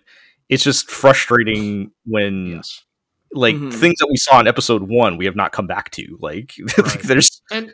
it's 0.50 0.64
just 0.64 0.92
frustrating 0.92 1.92
when 2.06 2.46
yes. 2.48 2.84
like 3.32 3.56
Mhm. 3.56 3.74
things 3.74 3.96
that 4.00 4.08
we 4.10 4.18
saw 4.18 4.40
in 4.40 4.48
episode 4.48 4.84
one 4.84 5.18
we 5.18 5.26
have 5.26 5.36
not 5.36 5.52
come 5.52 5.68
back 5.68 5.92
to. 5.92 6.18
Like, 6.22 6.54
Right. 6.78 7.00
there's 7.04 7.42
and 7.52 7.74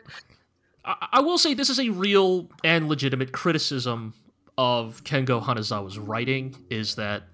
I, 0.84 1.08
I 1.14 1.20
will 1.20 1.38
say 1.38 1.54
this 1.54 1.70
is 1.70 1.80
a 1.80 1.88
real 1.90 2.48
and 2.62 2.88
legitimate 2.88 3.32
criticism 3.32 4.14
of 4.56 5.02
Kengo 5.04 5.42
Hanazawa's 5.42 5.98
writing 5.98 6.54
is 6.70 6.94
that 6.94 7.24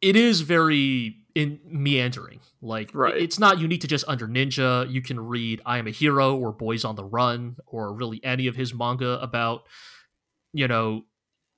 it 0.00 0.16
is 0.16 0.40
very 0.40 1.16
in 1.34 1.60
meandering. 1.64 2.40
Like 2.60 2.90
Right. 2.94 3.16
it's 3.16 3.38
not 3.38 3.58
unique 3.58 3.80
to 3.82 3.86
just 3.86 4.04
Under 4.06 4.26
Ninja. 4.28 4.90
You 4.90 5.02
can 5.02 5.18
read 5.20 5.60
I 5.64 5.78
Am 5.78 5.86
a 5.86 5.90
Hero 5.90 6.36
or 6.36 6.52
Boys 6.52 6.84
on 6.84 6.96
the 6.96 7.04
Run 7.04 7.56
or 7.66 7.92
really 7.94 8.20
any 8.24 8.46
of 8.46 8.56
his 8.56 8.74
manga 8.74 9.20
about 9.20 9.62
you 10.52 10.68
know 10.68 11.04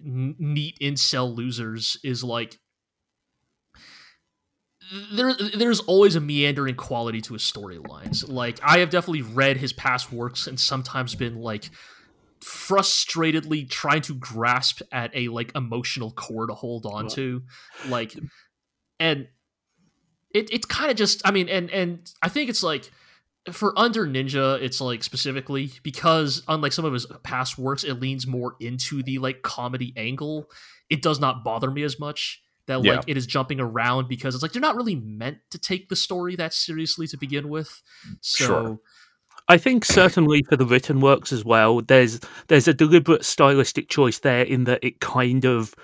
n- 0.05 0.37
neat 0.39 0.79
incel 0.81 1.35
losers 1.35 1.97
is 2.05 2.23
like 2.23 2.59
there 5.13 5.33
there's 5.57 5.81
always 5.81 6.15
a 6.15 6.21
meandering 6.21 6.75
quality 6.77 7.21
to 7.23 7.33
his 7.33 7.43
storylines. 7.43 8.29
Like 8.29 8.61
I 8.63 8.79
have 8.79 8.91
definitely 8.91 9.23
read 9.23 9.57
his 9.57 9.73
past 9.73 10.13
works 10.13 10.47
and 10.47 10.61
sometimes 10.61 11.15
been 11.15 11.37
like 11.37 11.71
frustratedly 12.41 13.69
trying 13.71 14.03
to 14.03 14.15
grasp 14.15 14.83
at 14.93 15.11
a 15.15 15.29
like 15.29 15.51
emotional 15.55 16.11
core 16.13 16.47
to 16.47 16.55
hold 16.55 16.85
on 16.87 17.09
to. 17.09 17.43
Like 17.89 18.15
and 19.01 19.27
it 20.35 20.51
it's 20.53 20.67
kind 20.67 20.91
of 20.91 20.97
just 20.97 21.23
I 21.27 21.31
mean 21.31 21.49
and 21.49 21.71
and 21.71 22.11
I 22.21 22.29
think 22.29 22.51
it's 22.51 22.63
like 22.63 22.91
for 23.53 23.79
Under 23.79 24.07
Ninja, 24.07 24.61
it's 24.63 24.81
like 24.81 25.03
specifically 25.05 25.71
because 25.83 26.43
unlike 26.49 26.73
some 26.73 26.85
of 26.87 26.93
his 26.95 27.07
past 27.23 27.59
works, 27.59 27.85
it 27.85 28.01
leans 28.01 28.27
more 28.27 28.57
into 28.59 29.03
the 29.03 29.19
like 29.19 29.43
comedy 29.43 29.93
angle. 29.97 30.51
It 30.91 31.03
does 31.03 31.21
not 31.21 31.45
bother 31.45 31.71
me 31.71 31.83
as 31.83 31.99
much 32.01 32.43
that 32.67 32.79
like 32.79 32.87
Yeah. 32.87 33.01
it 33.07 33.17
is 33.19 33.27
jumping 33.27 33.61
around 33.61 34.09
because 34.09 34.35
it's 34.35 34.43
like 34.43 34.53
they're 34.53 34.63
not 34.63 34.77
really 34.77 34.95
meant 34.95 35.39
to 35.51 35.59
take 35.59 35.89
the 35.91 35.97
story 35.97 36.37
that 36.37 36.55
seriously 36.55 37.07
to 37.09 37.19
begin 37.19 37.49
with. 37.51 37.83
So 38.23 38.47
Sure. 38.47 38.79
I 39.47 39.59
think 39.59 39.85
certainly 39.85 40.43
for 40.49 40.57
the 40.57 40.65
written 40.65 41.01
works 41.01 41.31
as 41.31 41.45
well, 41.45 41.83
there's 41.83 42.21
there's 42.49 42.67
a 42.67 42.73
deliberate 42.73 43.27
stylistic 43.27 43.91
choice 43.91 44.21
there 44.21 44.43
in 44.43 44.65
that 44.65 44.83
it 44.83 45.01
kind 45.01 45.45
of 45.45 45.75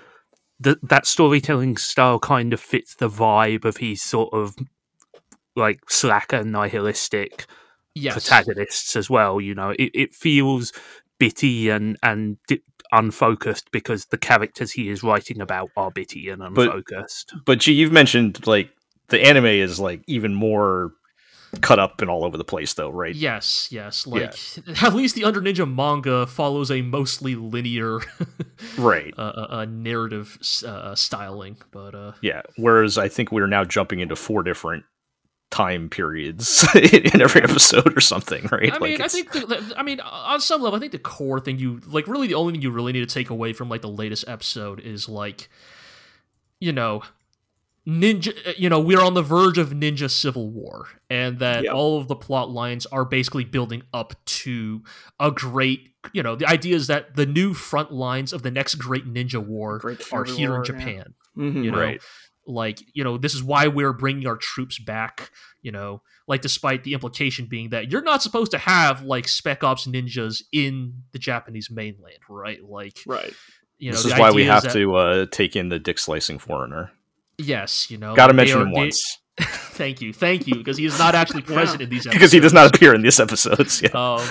the, 0.61 0.77
that 0.83 1.05
storytelling 1.05 1.77
style 1.77 2.19
kind 2.19 2.53
of 2.53 2.59
fits 2.59 2.95
the 2.95 3.09
vibe 3.09 3.65
of 3.65 3.77
his 3.77 4.01
sort 4.01 4.31
of 4.33 4.55
like 5.55 5.79
slacker 5.89 6.43
nihilistic 6.43 7.47
yes, 7.95 8.13
protagonists 8.13 8.95
as 8.95 9.09
well. 9.09 9.41
You 9.41 9.55
know, 9.55 9.71
it, 9.71 9.91
it 9.93 10.13
feels 10.13 10.71
bitty 11.19 11.69
and 11.69 11.97
and 12.03 12.37
di- 12.47 12.61
unfocused 12.91 13.71
because 13.71 14.05
the 14.05 14.17
characters 14.17 14.71
he 14.71 14.89
is 14.89 15.03
writing 15.03 15.41
about 15.41 15.69
are 15.77 15.91
bitty 15.91 16.29
and 16.29 16.43
unfocused. 16.43 17.33
but 17.45 17.59
gee, 17.59 17.73
you've 17.73 17.91
mentioned 17.91 18.45
like 18.45 18.69
the 19.09 19.21
anime 19.21 19.45
is 19.45 19.79
like 19.79 20.03
even 20.07 20.33
more 20.33 20.91
cut 21.59 21.79
up 21.79 22.01
and 22.01 22.09
all 22.09 22.23
over 22.23 22.37
the 22.37 22.45
place, 22.45 22.73
though, 22.75 22.89
right? 22.89 23.13
Yes, 23.13 23.67
yes. 23.71 24.07
Like 24.07 24.33
at 24.83 24.93
least 24.93 25.15
the 25.15 25.25
Under 25.25 25.41
Ninja 25.41 25.69
manga 25.71 26.25
follows 26.25 26.71
a 26.71 26.81
mostly 26.81 27.35
linear 27.35 27.99
Right. 28.77 29.13
uh, 29.17 29.21
uh, 29.21 29.47
uh, 29.49 29.65
narrative 29.65 30.37
uh, 30.65 30.95
styling, 30.95 31.57
but 31.71 31.93
uh, 31.93 32.13
Yeah. 32.21 32.41
Whereas 32.57 32.97
I 32.97 33.09
think 33.09 33.31
we're 33.31 33.47
now 33.47 33.65
jumping 33.65 33.99
into 33.99 34.15
four 34.15 34.43
different 34.43 34.85
time 35.49 35.89
periods 35.89 36.65
in 36.75 37.19
every 37.21 37.41
episode 37.43 37.97
or 37.97 37.99
something, 37.99 38.47
right? 38.53 38.71
I 38.73 38.79
mean, 38.79 39.01
I 39.01 39.09
think, 39.09 39.33
the- 39.33 39.73
I 39.75 39.83
mean, 39.83 39.99
on 39.99 40.39
some 40.39 40.61
level, 40.61 40.77
I 40.77 40.79
think 40.79 40.93
the 40.93 40.99
core 40.99 41.41
thing 41.41 41.59
you 41.59 41.81
like, 41.85 42.07
really, 42.07 42.27
the 42.27 42.35
only 42.35 42.53
thing 42.53 42.61
you 42.61 42.71
really 42.71 42.93
need 42.93 43.07
to 43.07 43.13
take 43.13 43.29
away 43.29 43.51
from 43.51 43.67
like 43.67 43.81
the 43.81 43.89
latest 43.89 44.23
episode 44.29 44.79
is 44.79 45.09
like, 45.09 45.49
you 46.61 46.71
know, 46.71 47.03
ninja. 47.87 48.33
You 48.57 48.69
know, 48.69 48.79
we're 48.79 49.01
on 49.01 49.13
the 49.13 49.21
verge 49.21 49.57
of 49.57 49.69
ninja 49.69 50.09
civil 50.09 50.49
war, 50.51 50.87
and 51.09 51.39
that 51.39 51.63
Yep. 51.65 51.73
all 51.73 51.97
of 51.99 52.07
the 52.07 52.15
plot 52.15 52.49
lines 52.49 52.85
are 52.87 53.05
basically 53.05 53.43
building 53.45 53.83
up 53.93 54.13
to 54.25 54.83
a 55.19 55.31
great. 55.31 55.89
You 56.13 56.23
know, 56.23 56.35
the 56.35 56.47
idea 56.47 56.75
is 56.75 56.87
that 56.87 57.15
the 57.15 57.25
new 57.27 57.53
front 57.53 57.91
lines 57.91 58.33
of 58.33 58.41
the 58.41 58.49
next 58.51 58.75
great 58.75 59.05
ninja 59.05 59.37
war 59.45 59.77
Great 59.77 60.01
are 60.11 60.23
here 60.25 60.49
War, 60.51 60.59
in 60.59 60.65
yeah. 60.65 60.79
Japan. 60.79 61.13
Mhm. 61.37 61.63
you 61.63 61.71
know 61.71 61.77
Right. 61.79 62.01
like 62.45 62.79
you 62.93 63.03
know 63.05 63.17
this 63.17 63.33
is 63.33 63.41
why 63.41 63.67
we're 63.67 63.93
bringing 63.93 64.27
our 64.27 64.35
troops 64.35 64.77
back 64.79 65.29
you 65.61 65.71
know 65.71 66.01
like 66.27 66.41
despite 66.41 66.83
the 66.83 66.93
implication 66.93 67.45
being 67.45 67.69
that 67.69 67.89
you're 67.89 68.01
not 68.01 68.21
supposed 68.21 68.51
to 68.51 68.57
have 68.57 69.03
like 69.03 69.29
spec 69.29 69.63
ops 69.63 69.87
ninjas 69.87 70.41
in 70.51 71.03
the 71.13 71.19
japanese 71.19 71.69
mainland 71.71 72.17
right 72.27 72.59
like 72.67 72.99
Right. 73.07 73.33
you 73.77 73.91
know 73.91 73.95
this 73.95 74.03
is 74.11 74.19
why 74.19 74.31
we 74.31 74.41
idea 74.41 74.51
have 74.53 74.63
that- 74.63 74.73
to 74.73 74.95
uh, 74.95 75.25
take 75.31 75.55
in 75.55 75.69
the 75.69 75.79
dick 75.79 75.97
slicing 75.99 76.37
foreigner. 76.37 76.91
Yes 77.41 77.89
you 77.89 77.97
know 77.97 78.15
Got 78.15 78.27
to 78.27 78.33
mention 78.33 78.61
him 78.61 78.71
once 78.71 79.17
thank 79.41 80.01
you 80.01 80.13
thank 80.13 80.45
you 80.45 80.55
because 80.55 80.77
he 80.77 80.85
is 80.85 80.99
not 80.99 81.15
actually 81.15 81.43
Yeah. 81.47 81.55
present 81.55 81.81
in 81.81 81.89
these 81.89 82.01
episodes 82.05 82.15
because 82.15 82.31
he 82.31 82.39
does 82.39 82.53
not 82.53 82.75
appear 82.75 82.93
in 82.93 83.01
these 83.01 83.19
episodes. 83.19 83.81
Yeah. 83.81 83.89
um, 83.93 84.25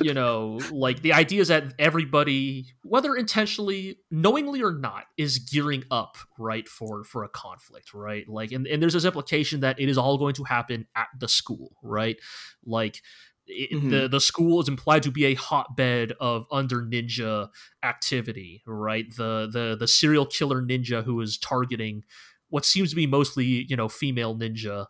you 0.00 0.14
know, 0.14 0.58
like 0.70 1.02
the 1.02 1.12
idea 1.12 1.40
is 1.40 1.48
that 1.48 1.74
everybody, 1.78 2.66
whether 2.82 3.14
intentionally, 3.14 3.98
knowingly 4.10 4.62
or 4.62 4.72
not, 4.72 5.04
is 5.16 5.38
gearing 5.38 5.84
up, 5.90 6.16
right, 6.38 6.66
for 6.66 7.04
for 7.04 7.24
a 7.24 7.28
conflict, 7.28 7.94
right? 7.94 8.28
Like, 8.28 8.52
and, 8.52 8.66
and 8.66 8.82
there's 8.82 8.94
this 8.94 9.04
implication 9.04 9.60
that 9.60 9.78
it 9.78 9.88
is 9.88 9.98
all 9.98 10.18
going 10.18 10.34
to 10.34 10.44
happen 10.44 10.86
at 10.96 11.08
the 11.18 11.28
school, 11.28 11.76
right? 11.82 12.16
Like, 12.64 13.02
it, 13.46 13.70
Mhm. 13.72 13.90
the 13.90 14.08
the 14.08 14.20
school 14.20 14.60
is 14.60 14.68
implied 14.68 15.02
to 15.04 15.10
be 15.10 15.24
a 15.26 15.34
hotbed 15.34 16.12
of 16.20 16.46
under 16.50 16.82
ninja 16.82 17.48
activity, 17.82 18.62
right? 18.66 19.06
The 19.16 19.48
the 19.52 19.76
the 19.78 19.88
serial 19.88 20.26
killer 20.26 20.62
ninja 20.62 21.04
who 21.04 21.20
is 21.20 21.38
targeting 21.38 22.04
what 22.48 22.64
seems 22.64 22.90
to 22.90 22.96
be 22.96 23.06
mostly 23.06 23.44
you 23.46 23.76
know 23.76 23.88
female 23.88 24.36
ninja 24.36 24.86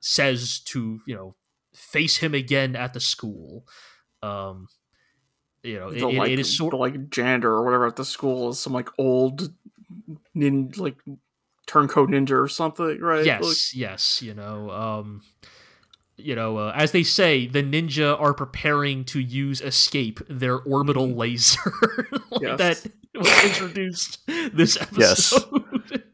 says 0.00 0.60
to 0.60 1.00
you 1.06 1.14
know 1.14 1.36
face 1.74 2.16
him 2.18 2.34
again 2.34 2.76
at 2.76 2.94
the 2.94 3.00
school. 3.00 3.66
Um, 4.22 4.68
you 5.62 5.78
know, 5.78 5.88
it, 5.88 5.98
the, 5.98 6.08
it- 6.08 6.18
like, 6.18 6.30
it 6.30 6.38
is 6.38 6.56
sort 6.56 6.74
of 6.74 6.80
like 6.80 7.10
janitor 7.10 7.52
or 7.52 7.64
whatever 7.64 7.86
at 7.86 7.96
the 7.96 8.04
school 8.04 8.50
is 8.50 8.60
some 8.60 8.72
like 8.72 8.88
old 8.98 9.52
nin 10.34 10.72
like 10.76 10.96
turncoat 11.66 12.08
ninja 12.10 12.40
or 12.42 12.48
something, 12.48 13.00
right? 13.00 13.24
yes, 13.24 13.40
Like, 13.40 13.74
yes. 13.74 14.22
You 14.22 14.34
know, 14.34 14.70
um, 14.70 15.22
you 16.18 16.34
know, 16.34 16.58
uh, 16.58 16.72
as 16.74 16.92
they 16.92 17.02
say, 17.02 17.46
the 17.46 17.62
ninja 17.62 18.20
are 18.20 18.34
preparing 18.34 19.04
to 19.06 19.20
use 19.20 19.60
escape 19.60 20.20
their 20.28 20.56
orbital 20.58 21.08
laser 21.08 21.58
like 22.30 22.42
Yes. 22.42 22.58
that 22.58 22.92
was 23.14 23.44
introduced 23.44 24.18
this 24.26 24.76
Yes. 24.96 25.32
episode. 25.32 26.02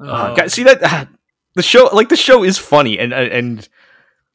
Uh, 0.00 0.28
Um, 0.30 0.34
guys, 0.36 0.52
see 0.54 0.62
that 0.64 0.78
ah, 0.82 1.08
the 1.54 1.62
show, 1.62 1.88
like 1.92 2.08
the 2.08 2.16
show, 2.16 2.42
is 2.44 2.56
funny, 2.58 2.98
and 2.98 3.12
and 3.12 3.68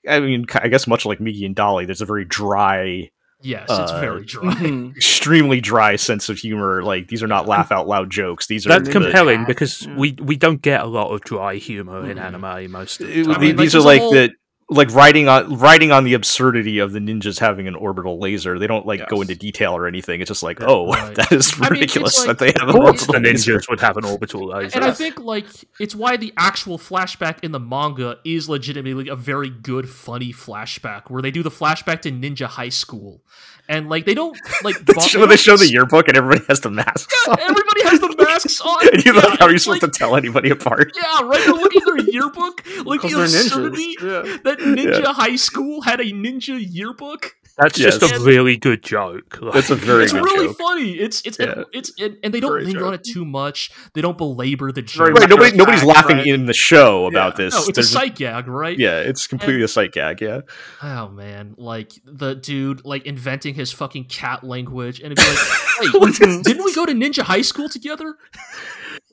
I 0.08 0.20
mean, 0.20 0.46
I 0.54 0.68
guess 0.68 0.86
much 0.88 1.06
like 1.06 1.20
Migi 1.20 1.46
and 1.46 1.56
Dali, 1.56 1.86
there's 1.86 2.02
a 2.02 2.06
very 2.06 2.26
dry, 2.26 3.10
yes, 3.46 3.64
it's 3.70 3.92
uh, 3.92 4.00
very 4.02 4.26
dry. 4.26 4.54
mhm. 4.56 4.96
extremely 4.98 5.62
dry 5.62 5.96
sense 5.96 6.30
of 6.30 6.38
humor. 6.38 6.84
Like 6.84 7.08
these 7.08 7.22
are 7.24 7.28
not 7.28 7.48
laugh 7.48 7.72
out 7.72 7.88
loud 7.88 8.10
jokes. 8.10 8.48
These 8.48 8.66
are 8.66 8.70
That's 8.70 8.88
the- 8.88 8.92
compelling 8.94 9.46
because 9.46 9.86
Yeah. 9.86 9.96
we 9.96 10.18
we 10.22 10.36
don't 10.36 10.62
get 10.62 10.82
a 10.82 10.86
lot 10.86 11.12
of 11.14 11.22
dry 11.22 11.56
humor 11.56 12.10
in 12.10 12.18
Mhm. 12.18 12.22
anime 12.22 12.72
most 12.72 13.00
of 13.02 13.08
the 13.08 13.14
time. 13.24 13.34
be- 13.40 13.40
mean, 13.48 13.56
like, 13.58 13.58
these 13.58 13.76
are 13.76 13.82
like 13.82 14.02
whole- 14.02 14.12
the 14.14 14.32
like 14.68 14.92
writing 14.96 15.28
on 15.28 15.58
writing 15.60 15.92
on 15.92 16.04
the 16.06 16.16
absurdity 16.16 16.80
of 16.80 16.92
the 16.92 16.98
ninjas 17.00 17.40
having 17.40 17.68
an 17.68 17.76
orbital 17.76 18.20
laser. 18.20 18.58
They 18.58 18.66
don't 18.66 18.86
like 18.86 19.08
go 19.10 19.22
into 19.22 19.36
detail 19.36 19.74
or 19.78 19.86
anything. 19.88 20.22
It's 20.22 20.28
just 20.28 20.42
like, 20.42 20.60
Yeah. 20.60 20.66
oh, 20.70 20.88
Right. 20.92 21.14
that 21.16 21.32
is 21.32 21.54
I 21.54 21.58
mean, 21.58 21.64
it's 21.64 21.70
ridiculous 21.72 22.18
like- 22.26 22.38
that 22.38 22.40
they 22.40 22.52
have 22.60 22.70
an 22.70 22.76
course, 22.82 23.06
the 23.06 23.14
orbital 23.14 23.32
laser. 23.32 23.62
would 23.70 23.80
have 23.80 23.98
an 23.98 24.06
orbital 24.06 24.48
laser. 24.48 24.76
And 24.80 24.86
I 24.86 24.92
think 24.92 25.20
like 25.20 25.46
it's 25.80 25.94
why 25.94 26.18
the 26.18 26.34
actual 26.38 26.80
flashback 26.80 27.44
in 27.44 27.52
the 27.52 27.60
manga 27.60 28.18
is 28.26 28.50
legitimately 28.50 29.08
a 29.08 29.16
very 29.16 29.52
good, 29.52 29.88
funny 29.88 30.34
flashback 30.34 31.12
where 31.12 31.22
they 31.22 31.32
do 31.32 31.44
the 31.44 31.52
flashback 31.52 32.02
to 32.02 32.12
Ninja 32.12 32.48
High 32.48 32.70
School, 32.70 33.22
and 33.68 33.90
like 33.90 34.06
they 34.06 34.14
don't 34.14 34.38
like 34.64 34.78
They 34.86 34.94
show, 35.02 35.20
don't 35.20 35.30
they 35.30 35.38
show 35.38 35.58
the 35.58 35.68
yearbook 35.70 36.08
and 36.08 36.18
everybody 36.18 36.44
has 36.48 36.60
the 36.62 36.70
masks 36.72 37.14
on. 37.28 37.40
Everybody 37.40 37.84
has 37.84 38.00
the 38.00 38.16
masks 38.24 38.62
on. 38.62 38.88
and 38.94 39.04
you 39.06 39.14
yeah, 39.14 39.20
like 39.22 39.40
how 39.40 39.46
are 39.46 39.50
you 39.50 39.56
it's 39.56 39.64
supposed 39.64 39.82
like- 39.84 39.92
to 39.92 39.98
tell 39.98 40.16
anybody 40.16 40.50
apart? 40.50 40.92
Yeah, 40.96 41.28
right. 41.28 41.40
They're 41.44 41.54
looking 41.54 41.82
at 41.82 41.86
their 41.86 42.00
yearbook, 42.00 42.64
like 42.86 43.02
'Cause 43.02 43.12
the 43.12 43.22
absurdity 43.24 43.96
ninjas. 43.98 44.26
Yeah. 44.26 44.38
that 44.44 44.60
Ninja 44.60 45.06
High 45.06 45.36
School 45.36 45.82
had 45.82 46.00
a 46.00 46.06
ninja 46.06 46.58
yearbook. 46.60 47.36
That's 47.58 47.78
just 47.80 48.02
Yes. 48.02 48.12
a 48.12 48.20
really 48.24 48.58
good 48.58 48.84
joke. 48.84 49.40
Like, 49.42 49.54
That's 49.56 49.70
a 49.70 49.76
very 49.76 50.04
it's 50.04 50.12
good 50.14 50.24
really 50.24 50.48
joke. 50.48 50.58
funny. 50.58 50.92
It's 51.00 51.22
it's 51.26 51.38
Yeah. 51.40 51.64
it's 51.72 51.92
and, 52.00 52.18
and 52.22 52.34
they 52.34 52.40
don't 52.42 52.52
Very 52.52 52.66
linger 52.66 52.80
joke. 52.80 52.88
on 52.90 52.94
it 52.96 53.04
too 53.06 53.24
much. 53.24 53.72
They 53.94 54.02
don't 54.02 54.18
belabor 54.18 54.74
the 54.74 54.82
joke. 54.82 55.10
Right, 55.18 55.30
nobody 55.30 55.52
matter 55.52 55.54
of 55.54 55.58
nobody's 55.58 55.80
fact, 55.82 55.96
laughing 55.96 56.18
right? 56.18 56.28
in 56.28 56.46
the 56.48 56.54
show 56.54 57.06
about 57.06 57.40
Yeah. 57.40 57.46
this. 57.46 57.54
No, 57.54 57.60
it's 57.62 57.70
a 57.70 57.72
There's- 57.74 57.90
sight 57.90 58.16
gag, 58.16 58.48
right? 58.50 58.78
Yeah, 58.78 59.00
it's 59.00 59.26
completely 59.28 59.64
a 59.64 59.68
sight 59.70 59.94
gag. 59.94 60.20
Yeah, 60.22 60.42
Oh 60.84 61.08
man, 61.10 61.54
like 61.58 61.94
the 62.04 62.36
dude 62.36 62.84
like 62.84 63.06
inventing 63.06 63.56
his 63.56 63.72
fucking 63.72 64.06
cat 64.06 64.44
language, 64.44 65.00
and 65.00 65.14
it'd 65.14 65.24
be 65.24 65.32
like, 65.32 65.94
wait, 66.20 66.44
didn't 66.44 66.64
we 66.66 66.74
go 66.74 66.86
to 66.86 66.92
Ninja 66.94 67.22
High 67.24 67.42
School 67.44 67.70
together? 67.70 68.16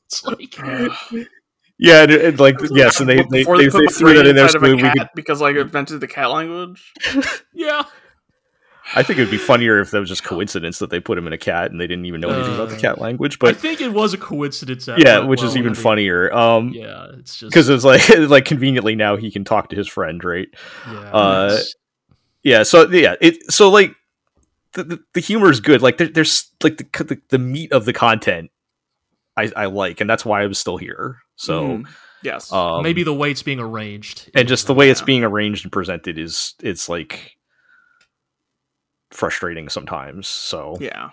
It's 0.06 0.24
like, 0.24 0.58
Yeah, 1.78 2.02
and, 2.02 2.12
and 2.12 2.38
like 2.38 2.56
yes, 2.70 3.00
and 3.00 3.08
they 3.08 3.16
they, 3.30 3.40
Before 3.40 3.56
they, 3.56 3.68
they 3.68 3.86
threw 3.86 4.14
that 4.14 4.26
in 4.26 4.36
there 4.36 4.48
so 4.48 4.58
we 4.60 4.78
could. 4.78 5.08
because 5.16 5.40
I 5.42 5.50
invented 5.50 6.00
the 6.00 6.06
cat 6.06 6.30
language. 6.30 6.92
Yeah. 7.54 7.84
I 8.94 9.02
think 9.02 9.18
it'd 9.18 9.30
be 9.30 9.38
funnier 9.38 9.80
if 9.80 9.90
that 9.90 10.00
was 10.00 10.08
just 10.08 10.22
coincidence 10.24 10.78
that 10.80 10.90
they 10.90 11.00
put 11.00 11.16
him 11.16 11.26
in 11.26 11.32
a 11.32 11.38
cat 11.38 11.70
and 11.70 11.80
they 11.80 11.86
didn't 11.86 12.04
even 12.04 12.20
know 12.20 12.28
anything 12.30 12.54
about 12.54 12.68
the 12.68 12.76
Uh, 12.76 12.80
cat 12.80 13.00
language. 13.00 13.38
But 13.38 13.50
I 13.50 13.58
think 13.58 13.80
it 13.80 13.92
was 13.92 14.12
a 14.12 14.18
coincidence. 14.18 14.86
Yeah, 14.86 15.20
which 15.20 15.42
is 15.42 15.56
even 15.56 15.72
I 15.72 15.74
mean, 15.74 15.82
funnier. 15.82 16.32
Um, 16.34 16.68
Yeah, 16.74 17.06
it's 17.18 17.36
just 17.36 17.50
because 17.52 17.68
it's 17.68 17.84
like 17.84 18.06
like 18.28 18.44
conveniently 18.44 18.94
now 18.94 19.16
he 19.16 19.30
can 19.30 19.44
talk 19.44 19.70
to 19.70 19.76
his 19.76 19.88
friend, 19.88 20.22
right? 20.22 20.48
yeah, 20.92 21.10
uh, 21.10 21.58
Yeah. 22.42 22.62
So 22.64 22.88
yeah, 22.90 23.14
it 23.20 23.50
so 23.50 23.70
like 23.70 23.94
the 24.74 24.84
the, 24.84 25.00
the 25.14 25.20
humor 25.20 25.50
is 25.50 25.60
good. 25.60 25.80
Like 25.82 25.96
there, 25.98 26.08
there's 26.08 26.50
like 26.62 26.76
the, 26.76 27.04
the 27.04 27.20
the 27.30 27.38
meat 27.38 27.72
of 27.72 27.84
the 27.86 27.92
content 27.92 28.50
I 29.36 29.50
I 29.56 29.66
like, 29.66 30.00
and 30.00 30.10
that's 30.10 30.24
why 30.24 30.42
I'm 30.42 30.54
still 30.54 30.76
here. 30.76 31.18
So 31.36 31.62
Mhm. 31.62 31.86
yes, 32.22 32.52
um, 32.52 32.82
maybe 32.82 33.02
the 33.04 33.14
way 33.14 33.30
it's 33.30 33.42
being 33.42 33.60
arranged, 33.60 34.30
and 34.34 34.46
just 34.46 34.66
the 34.66 34.74
way 34.74 34.90
it's 34.90 35.02
being 35.02 35.24
arranged 35.24 35.64
and 35.64 35.72
presented 35.72 36.18
is 36.18 36.54
it's 36.62 36.88
like 36.88 37.36
frustrating 39.12 39.68
sometimes. 39.68 40.26
So 40.28 40.76
yeah, 40.80 41.10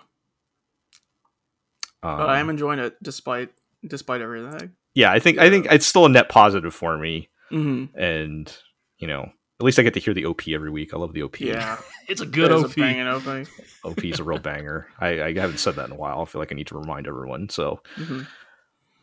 um, 2.02 2.18
but 2.18 2.30
I 2.30 2.40
am 2.40 2.50
enjoying 2.50 2.80
it 2.80 2.96
despite 3.04 3.52
despite 3.86 4.22
everything. 4.22 4.72
yeah, 4.96 5.12
I 5.12 5.20
think 5.20 5.38
I 5.38 5.50
think 5.50 5.68
it's 5.72 5.86
still 5.86 6.06
a 6.06 6.10
net 6.10 6.30
positive 6.30 6.74
for 6.74 6.98
me, 6.98 7.30
hmm 7.50 7.86
and 7.96 8.52
you 8.98 9.08
know. 9.08 9.32
At 9.62 9.66
least 9.66 9.78
I 9.78 9.82
get 9.82 9.94
to 9.96 10.00
hear 10.00 10.14
the 10.14 10.24
OP 10.24 10.48
every 10.48 10.72
week. 10.72 10.94
I 10.94 10.98
love 10.98 11.12
the 11.12 11.24
OP. 11.24 11.42
Yeah, 11.42 11.76
it's 12.08 12.22
a 12.22 12.26
good 12.26 12.50
OP. 12.50 12.72
A 12.72 12.80
banging 12.80 13.08
opening. 13.08 13.46
OP 13.84 14.06
is 14.06 14.22
a 14.22 14.24
real 14.24 14.40
banger. 14.40 14.88
I, 14.98 15.22
I 15.22 15.34
haven't 15.34 15.60
said 15.60 15.76
that 15.76 15.88
in 15.88 15.92
a 15.92 15.96
while. 15.98 16.22
I 16.22 16.26
feel 16.26 16.40
like 16.40 16.54
I 16.54 16.56
need 16.56 16.68
to 16.68 16.78
remind 16.78 17.08
everyone. 17.08 17.50
So 17.50 17.82
hmm 17.98 18.22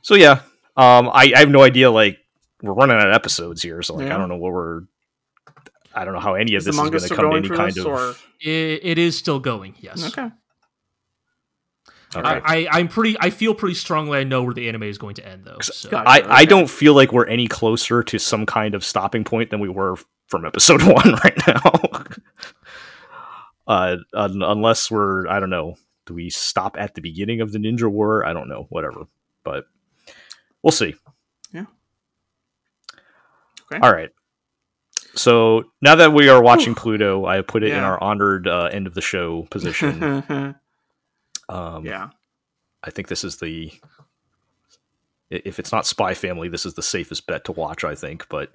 So 0.01 0.15
yeah, 0.15 0.41
um, 0.79 1.11
I, 1.13 1.31
I 1.37 1.41
have 1.41 1.51
no 1.51 1.63
idea. 1.63 1.91
Like 1.91 2.17
we're 2.63 2.73
running 2.73 2.97
out 2.97 3.07
of 3.07 3.13
episodes 3.15 3.61
here, 3.63 3.83
so 3.83 3.97
like 3.97 4.07
Yeah. 4.07 4.15
I 4.15 4.19
don't 4.19 4.31
know 4.31 4.37
what 4.39 4.51
we're. 4.55 4.81
I 5.97 6.05
don't 6.05 6.13
know 6.13 6.21
how 6.21 6.35
any 6.35 6.55
of 6.55 6.59
Is 6.59 6.67
this 6.67 6.75
is 6.75 6.81
going 6.81 6.93
to 6.93 7.09
come 7.09 7.31
to 7.31 7.37
any 7.37 7.49
kind 7.49 7.77
of. 7.79 7.87
or 7.87 8.15
It, 8.41 8.81
it 8.83 8.99
is 8.99 9.17
still 9.17 9.41
going. 9.41 9.75
Yes. 9.81 10.07
okay? 10.07 10.31
Okay. 12.15 12.29
I, 12.29 12.41
I, 12.45 12.69
I'm 12.71 12.89
pretty. 12.89 13.17
I 13.19 13.31
feel 13.31 13.55
pretty 13.55 13.75
strongly. 13.75 14.19
I 14.19 14.25
know 14.25 14.43
where 14.43 14.55
the 14.55 14.69
anime 14.69 14.85
is 14.85 14.99
going 14.99 15.15
to 15.17 15.27
end, 15.27 15.45
though. 15.45 15.59
So. 15.61 15.89
Got 15.89 16.03
it. 16.03 16.27
I, 16.27 16.41
I 16.41 16.45
don't 16.45 16.69
feel 16.69 16.95
like 16.95 17.13
we're 17.13 17.27
any 17.27 17.49
closer 17.49 18.03
to 18.03 18.19
some 18.19 18.47
kind 18.47 18.75
of 18.75 18.85
stopping 18.85 19.25
point 19.25 19.51
than 19.51 19.59
we 19.59 19.69
were 19.69 19.97
from 20.29 20.45
episode 20.45 20.83
one 20.85 21.15
right 21.25 21.39
now. 21.47 22.05
uh, 23.67 23.97
un- 24.15 24.43
unless 24.43 24.91
we're, 24.91 25.27
I 25.29 25.41
don't 25.41 25.51
know, 25.51 25.77
do 26.05 26.15
we 26.15 26.31
stop 26.31 26.77
at 26.79 26.95
the 26.95 27.01
beginning 27.01 27.41
of 27.41 27.53
the 27.53 27.59
Ninja 27.59 27.91
War? 27.91 28.25
I 28.25 28.33
don't 28.33 28.49
know, 28.49 28.67
whatever, 28.69 29.07
but 29.45 29.65
we'll 30.63 30.73
see. 30.73 30.95
Yeah. 31.53 31.67
Okay. 33.73 33.81
All 33.81 33.93
right. 33.93 34.11
So 35.17 35.65
now 35.81 35.95
that 35.97 36.13
we 36.13 36.29
are 36.29 36.43
watching 36.43 36.75
Pluto, 36.75 37.25
I 37.27 37.41
put 37.41 37.63
it 37.63 37.73
in 37.73 37.83
our 37.83 38.03
honored 38.03 38.47
uh, 38.47 38.69
end 38.73 38.87
of 38.87 38.95
the 38.95 39.01
show 39.01 39.47
position. 39.51 40.55
Um, 41.49 41.87
yeah. 41.87 42.09
I 42.83 42.91
think 42.91 43.07
this 43.07 43.23
is 43.23 43.37
the. 43.37 43.73
If 45.31 45.61
it's 45.61 45.71
not 45.71 45.87
Spy 45.87 46.13
Family, 46.15 46.49
this 46.49 46.67
is 46.67 46.75
the 46.75 46.83
safest 46.83 47.25
bet 47.29 47.45
to 47.45 47.53
watch. 47.53 47.85
I 47.85 47.95
think, 47.95 48.29
but 48.29 48.51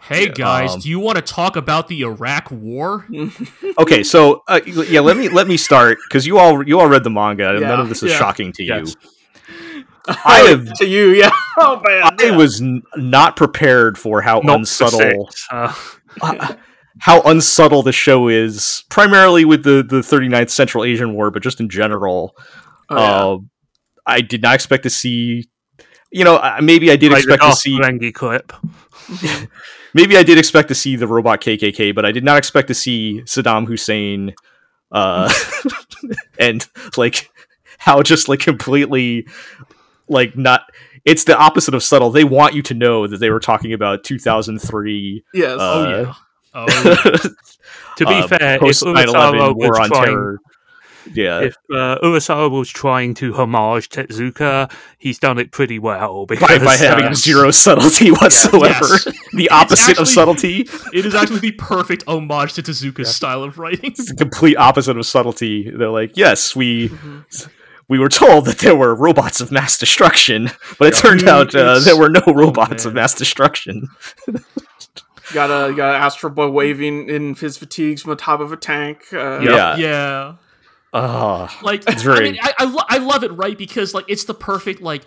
Hey 0.00 0.26
Yeah, 0.26 0.32
guys, 0.32 0.74
um, 0.74 0.80
do 0.80 0.88
you 0.88 1.00
want 1.00 1.16
to 1.16 1.22
talk 1.22 1.56
about 1.56 1.88
the 1.88 2.02
Iraq 2.02 2.50
War? 2.50 3.06
okay. 3.78 4.02
So 4.02 4.42
uh, 4.48 4.60
yeah, 4.66 5.00
let 5.00 5.16
me 5.16 5.28
let 5.28 5.48
me 5.48 5.56
start 5.56 5.98
because 6.08 6.26
you 6.26 6.38
all 6.38 6.66
you 6.66 6.78
all 6.78 6.88
read 6.88 7.04
the 7.04 7.10
manga, 7.10 7.50
and 7.50 7.60
none 7.60 7.80
of 7.80 7.88
this 7.88 8.02
is 8.02 8.12
yeah. 8.12 8.18
shocking 8.18 8.52
to 8.52 8.64
Yes. 8.64 8.94
you. 9.02 9.10
I 10.06 10.48
have- 10.48 10.72
to 10.74 10.86
you, 10.86 11.10
yeah. 11.10 11.30
Oh 11.60 11.82
man, 11.84 12.14
I 12.20 12.36
was 12.36 12.60
n- 12.60 12.82
not 12.96 13.34
prepared 13.34 13.98
for 13.98 14.20
how 14.22 14.38
Not 14.40 14.60
unsubtle. 14.60 15.28
Uh, 15.50 15.74
uh, 16.22 16.54
how 17.00 17.20
unsubtle 17.22 17.82
the 17.82 17.90
show 17.92 18.28
is, 18.28 18.84
primarily 18.90 19.44
with 19.44 19.64
the 19.64 19.82
the 19.82 20.00
39th 20.00 20.50
Central 20.50 20.84
Asian 20.84 21.14
War, 21.14 21.30
but 21.32 21.42
just 21.42 21.58
in 21.60 21.68
general. 21.68 22.36
Oh, 22.90 22.96
yeah. 22.96 23.24
Uh, 23.26 23.38
I 24.06 24.20
did 24.20 24.40
not 24.42 24.54
expect 24.54 24.84
to 24.84 24.90
see. 24.90 25.48
You 26.12 26.24
know, 26.24 26.40
maybe 26.62 26.90
I 26.92 26.96
did 26.96 27.10
like 27.12 27.24
expect 27.24 27.42
to 27.42 27.52
see. 27.56 27.78
Ferengi 27.78 28.14
clip. 28.14 28.52
Maybe 29.94 30.16
I 30.16 30.22
did 30.22 30.38
expect 30.38 30.68
to 30.68 30.74
see 30.74 30.96
the 30.96 31.06
robot 31.06 31.40
KKK, 31.40 31.94
but 31.94 32.04
I 32.04 32.12
did 32.12 32.22
not 32.24 32.36
expect 32.38 32.68
to 32.68 32.74
see 32.74 33.22
Saddam 33.24 33.66
Hussein, 33.66 34.34
uh, 34.92 35.32
and 36.38 36.66
like 36.96 37.30
how 37.78 38.02
just 38.02 38.28
like 38.28 38.40
completely 38.40 39.26
like 40.08 40.36
not. 40.36 40.62
It's 41.04 41.24
the 41.24 41.36
opposite 41.38 41.74
of 41.74 41.82
subtle. 41.82 42.10
They 42.10 42.24
want 42.24 42.54
you 42.54 42.62
to 42.62 42.74
know 42.74 43.06
that 43.06 43.18
they 43.18 43.30
were 43.30 43.40
talking 43.40 43.72
about 43.72 44.04
2003. 44.04 45.24
yes. 45.34 45.50
uh, 45.52 45.56
oh 45.60 45.90
yeah. 46.02 46.14
Oh 46.54 46.66
yeah. 46.84 47.28
To 47.96 48.06
be 48.06 48.14
uh, 48.14 48.28
fair, 48.28 48.54
if 48.54 48.60
post 48.60 48.82
9/11 48.84 49.06
Urasawa 49.06 49.56
war 49.56 49.70
was 49.70 49.78
on 49.78 49.88
trying, 49.88 50.04
terror. 50.06 50.38
Yeah, 51.14 51.40
if 51.40 51.56
uh, 51.70 51.98
Urasawa 52.02 52.50
was 52.50 52.68
trying 52.68 53.14
to 53.14 53.32
homage 53.34 53.88
Tezuka, 53.88 54.70
he's 54.98 55.18
done 55.18 55.38
it 55.38 55.52
pretty 55.52 55.78
well 55.78 56.26
by, 56.26 56.34
because 56.34 56.62
by 56.62 56.76
having 56.76 57.06
uh, 57.06 57.14
zero 57.14 57.50
subtlety 57.50 58.10
whatsoever. 58.10 58.84
Yes. 58.88 59.08
The 59.32 59.48
opposite 59.50 59.98
of 59.98 60.06
subtlety. 60.08 60.68
it 60.92 61.06
is 61.06 61.14
actually 61.14 61.40
the 61.40 61.52
perfect 61.52 62.04
homage 62.06 62.52
to 62.54 62.62
Tezuka's 62.62 63.14
style 63.14 63.42
of 63.42 63.58
writing. 63.58 63.90
It's 63.92 64.08
the 64.10 64.16
complete 64.16 64.56
opposite 64.56 64.96
of 64.98 65.06
subtlety. 65.06 65.70
They're 65.70 65.88
like, 65.88 66.16
yes, 66.16 66.54
we 66.54 66.88
Mhm. 66.90 67.24
We 67.88 67.98
were 67.98 68.08
told 68.08 68.44
that 68.46 68.58
there 68.58 68.76
were 68.76 68.94
robots 68.94 69.40
of 69.40 69.50
mass 69.50 69.78
destruction, 69.78 70.50
but 70.78 70.88
it 70.92 70.96
turned 70.96 71.20
Dude, 71.20 71.28
out 71.28 71.54
uh, 71.54 71.78
there 71.80 71.96
were 71.96 72.08
no 72.10 72.22
robots 72.26 72.84
of 72.84 72.94
mass 72.94 73.14
destruction. 73.14 73.88
Got 75.34 75.50
a 75.50 75.74
got 75.74 75.94
an 75.94 76.02
Astro 76.02 76.30
Boy 76.30 76.48
waving 76.48 77.10
in 77.10 77.34
his 77.34 77.58
fatigues 77.58 78.00
from 78.00 78.10
the 78.10 78.16
top 78.16 78.40
of 78.40 78.50
a 78.50 78.56
tank. 78.56 79.04
Uh, 79.12 79.40
Yeah. 79.40 79.76
Yeah. 79.76 80.34
Ah, 80.94 81.58
Like 81.62 81.82
I 81.86 82.20
mean, 82.20 82.38
I 82.40 82.54
I, 82.60 82.64
lo- 82.64 82.84
I 82.88 82.96
love 82.96 83.22
it, 83.24 83.32
right? 83.32 83.56
Because 83.58 83.92
like 83.92 84.06
it's 84.08 84.24
the 84.24 84.34
perfect 84.34 84.80
like. 84.80 85.02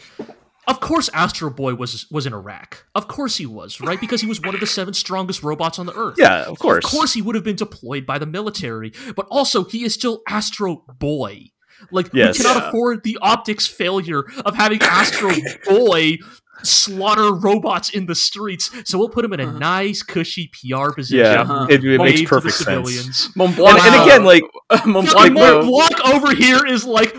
Of 0.68 0.80
course, 0.80 1.10
Astro 1.12 1.50
Boy 1.50 1.74
was 1.74 2.06
was 2.12 2.28
in 2.28 2.34
Iraq. 2.34 2.86
Of 2.94 3.08
course 3.08 3.38
he 3.38 3.48
was, 3.48 3.82
right? 3.82 4.00
Because 4.00 4.22
he 4.22 4.28
was 4.28 4.40
one 4.40 4.54
of 4.54 4.60
the 4.60 4.68
seven 4.68 4.94
strongest 4.94 5.42
robots 5.42 5.80
on 5.80 5.88
the 5.88 5.94
Earth. 5.96 6.16
yeah, 6.20 6.44
of 6.44 6.60
course. 6.60 6.86
Of 6.86 6.92
course, 6.92 7.14
he 7.14 7.22
would 7.24 7.34
have 7.34 7.44
been 7.44 7.56
deployed 7.56 8.06
by 8.06 8.20
the 8.20 8.28
military, 8.28 8.94
but 9.16 9.26
also 9.32 9.64
he 9.64 9.84
is 9.84 9.96
still 9.96 10.22
Astro 10.28 10.84
Boy. 11.00 11.50
Like 11.92 12.10
Yes. 12.14 12.38
we 12.38 12.44
cannot 12.44 12.62
Yeah. 12.62 12.70
afford 12.70 13.04
the 13.04 13.18
optics 13.22 13.68
failure 13.68 14.24
of 14.46 14.56
having 14.56 14.82
Astro 14.82 15.32
Boy 15.66 16.18
slaughter 16.64 17.34
robots 17.34 17.90
in 17.90 18.06
the 18.06 18.14
streets. 18.16 18.70
So 18.86 18.98
we'll 19.00 19.10
put 19.10 19.26
him 19.26 19.34
in 19.34 19.40
a 19.40 19.48
Uh-huh. 19.48 19.58
nice, 19.60 20.04
cushy 20.04 20.50
PR 20.54 20.92
position. 20.92 21.26
Yeah, 21.26 21.42
Uh-huh. 21.42 21.66
it, 21.70 21.84
it 21.84 21.98
makes 21.98 22.00
wave 22.00 22.16
to 22.18 22.24
the 22.24 22.30
perfect 22.30 22.56
sense. 22.56 22.66
civilians. 22.68 23.30
Mont 23.36 23.50
And, 23.50 23.58
Blanc, 23.58 23.84
and 23.86 23.96
uh, 23.96 24.04
again, 24.04 24.24
like, 24.26 24.44
Mont 24.86 25.08
Yeah, 25.08 25.14
Blanc, 25.30 25.34
Mont 25.34 25.66
Blanc 25.66 26.06
over 26.14 26.36
here 26.36 26.64
is 26.66 26.86
like, 26.86 27.16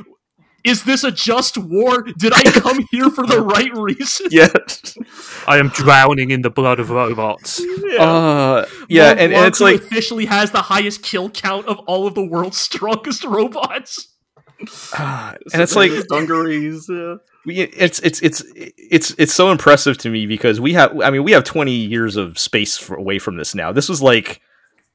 is 0.65 0.85
this 0.85 1.03
a 1.03 1.11
just 1.11 1.59
war? 1.59 2.05
Did 2.19 2.33
I 2.35 2.43
come 2.45 2.87
here 2.93 3.11
for 3.11 3.27
the 3.27 3.41
right 3.41 3.73
reason? 3.77 4.29
Yes. 4.31 4.95
I 5.49 5.59
am 5.59 5.71
drowning 5.71 6.31
in 6.31 6.43
the 6.43 6.51
blood 6.51 6.79
of 6.79 6.91
robots. 6.91 7.61
yeah. 7.85 8.01
uh, 8.01 8.67
yeah, 8.89 9.09
Mont 9.09 9.21
and, 9.21 9.33
and 9.33 9.47
it's 9.49 9.59
who 9.59 9.65
like, 9.65 9.81
officially 9.83 10.27
has 10.27 10.53
the 10.53 10.63
highest 10.63 11.03
kill 11.03 11.29
count 11.31 11.67
of 11.67 11.81
all 11.81 12.07
of 12.07 12.15
the 12.15 12.25
world's 12.25 12.59
strongest 12.59 13.25
robots. 13.25 14.07
and 14.99 15.63
it's 15.63 15.77
like, 15.77 15.91
dungarees. 16.09 16.87
Yeah. 16.89 17.17
we- 17.47 17.57
it's 17.61 17.99
it's 18.01 18.21
it's 18.23 18.43
it's 18.57 19.15
it's 19.19 19.33
so 19.35 19.51
impressive 19.51 19.99
to 19.99 20.11
me 20.11 20.27
because 20.27 20.61
we 20.61 20.73
have 20.75 20.99
i 21.03 21.11
mean 21.11 21.25
we 21.25 21.33
have 21.33 21.45
20 21.45 21.73
years 21.73 22.17
of 22.17 22.39
space 22.39 22.77
for, 22.79 22.95
away 22.97 23.19
from 23.19 23.37
this 23.37 23.55
now 23.55 23.73
this 23.73 23.89
was 23.89 24.01
like 24.01 24.41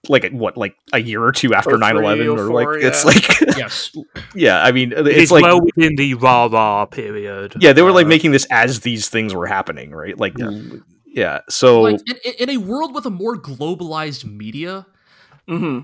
like 0.10 0.32
what 0.32 0.56
like 0.56 0.76
a 0.94 1.00
year 1.00 1.22
or 1.24 1.32
two 1.34 1.54
after 1.54 1.72
9-11 1.72 2.38
or 2.38 2.54
like 2.54 2.66
04, 2.68 2.78
it's 2.78 3.04
like 3.04 3.42
Yes. 3.58 3.92
yeah 4.34 4.64
i 4.64 4.72
mean 4.72 4.94
It's 4.96 5.10
it's 5.24 5.32
like 5.32 5.44
well 5.44 5.60
within 5.62 5.96
the 5.98 6.14
rah 6.14 6.46
rah 6.46 6.86
period. 6.86 7.56
yeah 7.60 7.74
they 7.74 7.82
were 7.82 7.92
like 7.92 8.06
Uh, 8.06 8.10
making 8.10 8.32
this 8.32 8.46
as 8.50 8.80
these 8.82 9.10
things 9.10 9.34
were 9.36 9.48
happening 9.48 9.92
right 9.92 10.18
like 10.18 10.36
yeah, 11.06 11.40
so 11.50 11.82
like 11.82 12.00
in, 12.24 12.34
in 12.40 12.50
a 12.52 12.58
world 12.58 12.94
with 12.94 13.06
a 13.08 13.10
more 13.10 13.36
globalized 13.36 14.24
media 14.24 14.86
hmm 15.48 15.80
y- 15.80 15.84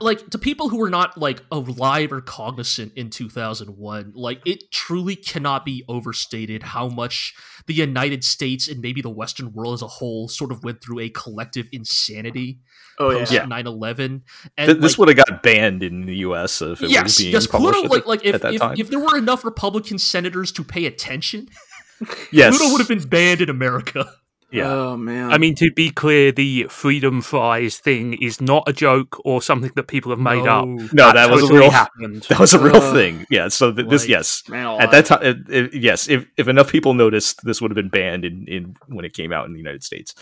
like 0.00 0.30
to 0.30 0.38
people 0.38 0.70
who 0.70 0.78
were 0.78 0.88
not 0.88 1.18
like 1.18 1.42
alive 1.52 2.12
or 2.12 2.22
cognizant 2.22 2.92
in 2.96 3.10
2001 3.10 4.12
like 4.14 4.40
it 4.46 4.70
truly 4.70 5.14
cannot 5.14 5.66
be 5.66 5.84
overstated 5.86 6.62
how 6.62 6.88
much 6.88 7.34
the 7.66 7.74
united 7.74 8.24
states 8.24 8.68
and 8.68 8.80
maybe 8.80 9.02
the 9.02 9.10
western 9.10 9.52
world 9.52 9.74
as 9.74 9.82
a 9.82 9.86
whole 9.86 10.28
sort 10.28 10.50
of 10.50 10.64
went 10.64 10.82
through 10.82 10.98
a 10.98 11.10
collective 11.10 11.68
insanity 11.72 12.58
Oh 12.98 13.10
yeah. 13.10 13.18
post 13.18 13.32
Yeah. 13.32 13.44
9-11 13.44 13.98
and 14.06 14.22
th- 14.56 14.78
this 14.78 14.92
like, 14.92 14.98
would 14.98 15.08
have 15.08 15.26
got 15.26 15.42
banned 15.42 15.82
in 15.82 16.06
the 16.06 16.14
us 16.14 16.62
if 16.62 16.80
it 16.80 16.84
was 16.84 16.90
yes 16.92 17.18
being 17.18 17.32
yes 17.34 17.46
published 17.46 17.80
pluto 17.80 17.96
at, 17.96 18.06
like 18.06 18.06
like 18.06 18.24
if, 18.24 18.34
at 18.36 18.42
that 18.42 18.54
if, 18.54 18.60
time 18.60 18.76
if 18.78 18.88
there 18.88 19.00
were 19.00 19.18
enough 19.18 19.44
republican 19.44 19.98
senators 19.98 20.52
to 20.52 20.64
pay 20.64 20.86
attention 20.86 21.48
yes 22.32 22.56
pluto 22.56 22.72
would 22.72 22.78
have 22.78 22.88
been 22.88 23.06
banned 23.06 23.42
in 23.42 23.50
america 23.50 24.10
Yeah. 24.54 24.68
Oh 24.72 24.96
man. 24.96 25.32
I 25.32 25.38
mean, 25.38 25.54
to 25.56 25.70
be 25.72 25.90
clear, 25.90 26.30
the 26.32 26.66
freedom 26.70 27.20
fries 27.22 27.78
thing 27.78 28.14
is 28.22 28.40
not 28.40 28.62
a 28.68 28.72
joke 28.72 29.16
or 29.24 29.42
something 29.42 29.72
that 29.74 29.88
people 29.88 30.10
have 30.12 30.20
made 30.20 30.46
up. 30.46 30.66
no, 30.66 31.12
that 31.12 31.30
was 31.30 31.50
a 31.50 31.52
real 31.52 31.70
happened. 31.70 32.22
that 32.28 32.38
was 32.38 32.54
a 32.54 32.58
real 32.58 32.76
Uh, 32.76 32.92
thing. 32.92 33.26
Yeah. 33.30 33.48
So 33.48 33.72
th- 33.72 33.88
this 33.88 34.02
like- 34.02 34.10
yes. 34.10 34.42
man, 34.48 34.80
At 34.80 34.90
that 34.92 35.06
time, 35.06 35.22
it, 35.22 35.36
it- 35.48 35.74
yes, 35.74 36.08
if, 36.08 36.26
if 36.36 36.46
enough 36.48 36.70
people 36.70 36.94
noticed, 36.94 37.44
this 37.44 37.60
would 37.60 37.70
have 37.70 37.76
been 37.76 37.88
banned 37.88 38.24
in, 38.24 38.46
in 38.46 38.76
when 38.86 39.04
it 39.04 39.12
came 39.12 39.32
out 39.32 39.46
in 39.46 39.52
the 39.52 39.58
United 39.58 39.82
States. 39.82 40.14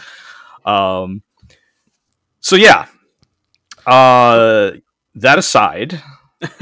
Um, 0.64 1.22
so 2.40 2.56
yeah, 2.56 2.86
uh, 3.86 4.70
that 5.16 5.38
aside, 5.38 6.00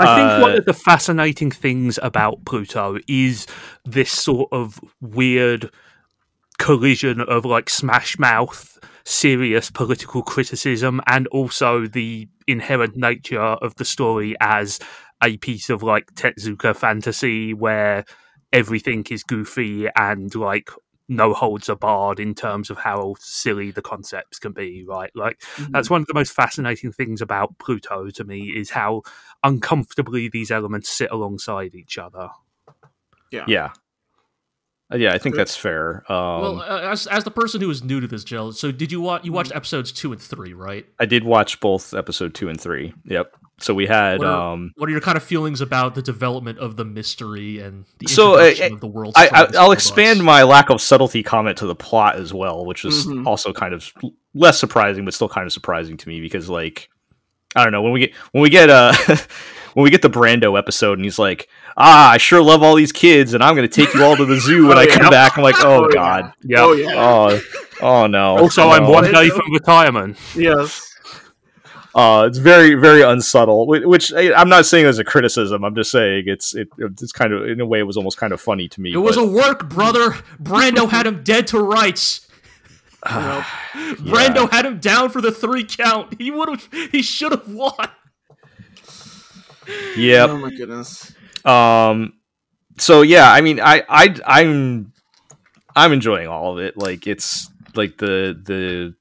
I 0.00 0.16
think 0.16 0.42
one 0.42 0.52
Uh, 0.52 0.56
of 0.58 0.64
the 0.64 0.72
fascinating 0.72 1.50
things 1.50 1.98
about 2.02 2.44
Pluto 2.44 2.98
is 3.06 3.46
this 3.84 4.10
sort 4.10 4.48
of 4.52 4.80
weird 5.00 5.70
collision 6.58 7.20
of 7.20 7.44
like 7.44 7.70
smash 7.70 8.18
mouth, 8.18 8.78
serious 9.04 9.70
political 9.70 10.22
criticism, 10.22 11.00
and 11.06 11.26
also 11.28 11.86
the 11.86 12.28
inherent 12.46 12.96
nature 12.96 13.40
of 13.40 13.74
the 13.76 13.84
story 13.84 14.34
as 14.40 14.78
a 15.22 15.36
piece 15.36 15.70
of 15.70 15.82
like 15.82 16.06
Tezuka 16.14 16.74
fantasy 16.74 17.52
where 17.54 18.04
everything 18.52 19.04
is 19.10 19.22
goofy 19.22 19.86
and 19.96 20.34
like 20.34 20.70
no 21.10 21.34
holds 21.34 21.68
are 21.68 21.76
barred 21.76 22.18
in 22.20 22.34
terms 22.34 22.70
of 22.70 22.78
how 22.78 23.14
silly 23.18 23.70
the 23.70 23.82
concepts 23.82 24.38
can 24.38 24.52
be, 24.52 24.84
right? 24.88 25.10
Like 25.14 25.42
Mm-hmm. 25.56 25.72
that's 25.72 25.90
one 25.90 26.00
of 26.00 26.06
the 26.06 26.14
most 26.14 26.32
fascinating 26.32 26.92
things 26.92 27.20
about 27.20 27.58
Pluto 27.58 28.08
to 28.10 28.24
me 28.24 28.44
is 28.48 28.70
how 28.70 29.02
uncomfortably 29.42 30.28
these 30.28 30.50
elements 30.50 30.88
sit 30.88 31.10
alongside 31.10 31.74
each 31.74 31.98
other. 31.98 32.28
yeah, 33.30 33.72
Uh, 34.92 34.96
yeah, 34.96 35.12
I 35.12 35.18
think 35.18 35.36
that's 35.36 35.56
fair. 35.56 36.04
Um, 36.10 36.40
well, 36.40 36.60
uh, 36.62 36.80
as 36.90 37.06
as 37.06 37.24
the 37.24 37.30
person 37.30 37.60
who 37.60 37.70
is 37.70 37.82
new 37.84 38.00
to 38.00 38.06
this, 38.06 38.24
Jill, 38.24 38.52
so 38.52 38.72
did 38.72 38.90
you 38.90 39.00
watch? 39.00 39.24
You 39.24 39.32
watched 39.32 39.52
episodes 39.54 39.92
two 39.92 40.12
and 40.12 40.20
three, 40.20 40.52
right? 40.52 40.84
I 40.98 41.06
did 41.06 41.24
watch 41.24 41.60
both 41.60 41.94
episode 41.94 42.34
two 42.34 42.48
and 42.48 42.60
three. 42.60 42.92
Yep. 43.04 43.36
So 43.62 43.74
we 43.74 43.86
had 43.86 44.18
What 44.18 44.26
are, 44.26 44.52
um, 44.54 44.72
what 44.76 44.88
are 44.88 44.92
your 44.92 45.00
kind 45.02 45.16
of 45.18 45.22
feelings 45.22 45.60
about 45.60 45.94
the 45.94 46.00
development 46.02 46.58
of 46.58 46.76
the 46.76 46.84
mystery 46.84 47.58
and 47.60 47.84
the 47.98 48.08
So, 48.08 48.34
uh, 48.36 48.44
introduction 48.44 48.72
of 48.74 48.80
the 48.80 48.86
world? 48.86 49.12
I, 49.16 49.28
I, 49.28 49.46
I'll 49.58 49.72
expand 49.72 50.22
my 50.24 50.42
lack 50.44 50.70
of 50.70 50.80
subtlety 50.80 51.22
comment 51.22 51.58
to 51.58 51.66
the 51.66 51.74
plot 51.74 52.16
as 52.16 52.32
well, 52.32 52.64
which 52.64 52.84
is 52.86 53.06
Mhm. 53.06 53.26
also 53.26 53.52
kind 53.52 53.74
of 53.74 53.92
less 54.34 54.58
surprising, 54.58 55.04
but 55.04 55.12
still 55.12 55.28
kind 55.28 55.46
of 55.46 55.52
surprising 55.52 55.96
to 55.98 56.08
me 56.08 56.20
because, 56.22 56.48
like, 56.48 56.88
I 57.54 57.62
don't 57.64 57.72
know 57.72 57.82
when 57.82 57.92
we 57.92 58.00
get 58.00 58.14
when 58.32 58.42
we 58.42 58.48
get 58.48 58.70
uh 58.70 58.92
when 59.74 59.82
we 59.84 59.90
get 59.90 60.02
the 60.02 60.08
Brando 60.10 60.56
episode 60.58 60.98
and 60.98 61.04
he's 61.04 61.18
like, 61.18 61.48
ah, 61.76 62.12
I 62.12 62.16
sure 62.16 62.40
love 62.40 62.62
all 62.62 62.76
these 62.76 62.92
kids 62.92 63.34
and 63.34 63.42
I'm 63.42 63.54
going 63.56 63.68
to 63.68 63.74
take 63.84 63.92
you 63.92 64.04
all 64.04 64.16
to 64.16 64.24
the 64.24 64.36
zoo 64.40 64.68
when 64.68 64.78
Oh, 64.78 64.80
I 64.80 64.84
yeah. 64.84 64.96
come 64.98 65.10
back. 65.10 65.36
I'm 65.36 65.42
like, 65.42 65.56
oh, 65.64 65.84
Oh, 65.84 65.88
god, 65.92 66.32
Yeah. 66.44 66.62
Oh 66.62 66.72
yeah. 66.72 66.92
oh 66.96 67.40
oh 67.82 68.06
no. 68.06 68.38
also, 68.38 68.68
I'm 68.70 68.86
one 68.86 69.10
day 69.12 69.28
from 69.28 69.52
retirement. 69.52 70.16
yes. 70.34 70.89
Uh, 71.94 72.26
it's 72.28 72.38
very 72.38 72.74
very 72.74 73.02
unsubtle, 73.02 73.66
whi- 73.66 73.84
which 73.84 74.12
I- 74.12 74.32
I'm 74.32 74.48
not 74.48 74.64
saying 74.66 74.86
as 74.86 74.98
a 74.98 75.04
criticism. 75.04 75.64
I'm 75.64 75.74
just 75.74 75.90
saying 75.90 76.24
it's 76.26 76.54
it, 76.54 76.68
it's 76.78 77.10
kind 77.12 77.32
of 77.32 77.46
in 77.48 77.60
a 77.60 77.66
way 77.66 77.80
it 77.80 77.84
was 77.86 77.96
almost 77.96 78.16
kind 78.16 78.32
of 78.32 78.40
funny 78.40 78.68
to 78.68 78.80
me. 78.80 78.92
It 78.92 78.96
was 78.98 79.16
but- 79.16 79.22
a 79.24 79.26
work, 79.26 79.68
brother. 79.68 80.10
Brando 80.40 80.88
had 80.88 81.06
him 81.06 81.22
dead 81.24 81.46
to 81.48 81.58
rights. 81.60 82.26
Yep. 83.72 83.96
Brando 83.98 84.50
had 84.50 84.66
him 84.66 84.78
down 84.78 85.08
for 85.10 85.20
the 85.20 85.32
three 85.32 85.64
count. 85.64 86.20
He 86.20 86.30
would 86.30 86.48
have. 86.48 86.68
He 86.92 87.02
should 87.02 87.32
have 87.32 87.48
won. 87.48 87.72
Yeah. 89.96 90.26
Oh 90.28 90.38
my 90.38 90.50
goodness. 90.50 91.12
Um. 91.44 92.14
So 92.78 93.02
yeah, 93.02 93.30
I 93.32 93.40
mean, 93.40 93.60
I 93.60 93.82
I 93.88 94.14
I'm 94.26 94.92
I'm 95.76 95.92
enjoying 95.92 96.28
all 96.28 96.52
of 96.52 96.64
it. 96.64 96.76
Like 96.76 97.06
it's 97.06 97.48
like 97.74 97.96
the 97.98 98.38
the. 98.42 98.94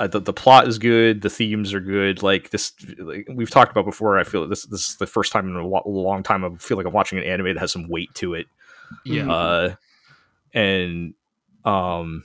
Uh, 0.00 0.06
the, 0.06 0.18
the 0.18 0.32
plot 0.32 0.66
is 0.66 0.78
good. 0.78 1.20
The 1.20 1.28
themes 1.28 1.74
are 1.74 1.80
good. 1.80 2.22
Like 2.22 2.48
this, 2.48 2.72
like 2.98 3.28
we've 3.30 3.50
talked 3.50 3.70
about 3.70 3.84
before. 3.84 4.18
I 4.18 4.24
feel 4.24 4.48
this 4.48 4.64
this 4.64 4.88
is 4.88 4.96
the 4.96 5.06
first 5.06 5.30
time 5.30 5.48
in 5.48 5.56
a 5.56 5.66
wa- 5.66 5.82
long 5.84 6.22
time 6.22 6.42
I 6.42 6.48
feel 6.56 6.78
like 6.78 6.86
I'm 6.86 6.92
watching 6.94 7.18
an 7.18 7.24
anime 7.24 7.54
that 7.54 7.58
has 7.58 7.70
some 7.70 7.86
weight 7.86 8.12
to 8.14 8.32
it. 8.32 8.46
Yeah. 9.04 9.30
Uh, 9.30 9.74
and 10.54 11.12
um, 11.66 12.24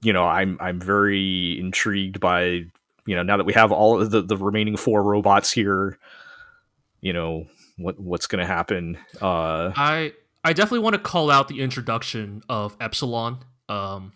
you 0.00 0.14
know, 0.14 0.24
I'm 0.24 0.56
I'm 0.58 0.80
very 0.80 1.58
intrigued 1.60 2.18
by 2.18 2.64
you 3.04 3.14
know 3.14 3.22
now 3.22 3.36
that 3.36 3.44
we 3.44 3.52
have 3.52 3.70
all 3.70 4.00
of 4.00 4.10
the 4.10 4.22
the 4.22 4.36
remaining 4.36 4.78
four 4.78 5.02
robots 5.02 5.52
here. 5.52 5.98
You 7.02 7.12
know 7.12 7.44
what 7.76 8.00
what's 8.00 8.26
going 8.26 8.40
to 8.40 8.46
happen. 8.46 8.96
Uh, 9.20 9.72
I 9.76 10.14
I 10.42 10.54
definitely 10.54 10.80
want 10.80 10.94
to 10.94 11.00
call 11.00 11.30
out 11.30 11.48
the 11.48 11.60
introduction 11.60 12.42
of 12.48 12.74
Epsilon, 12.80 13.40
um, 13.68 14.12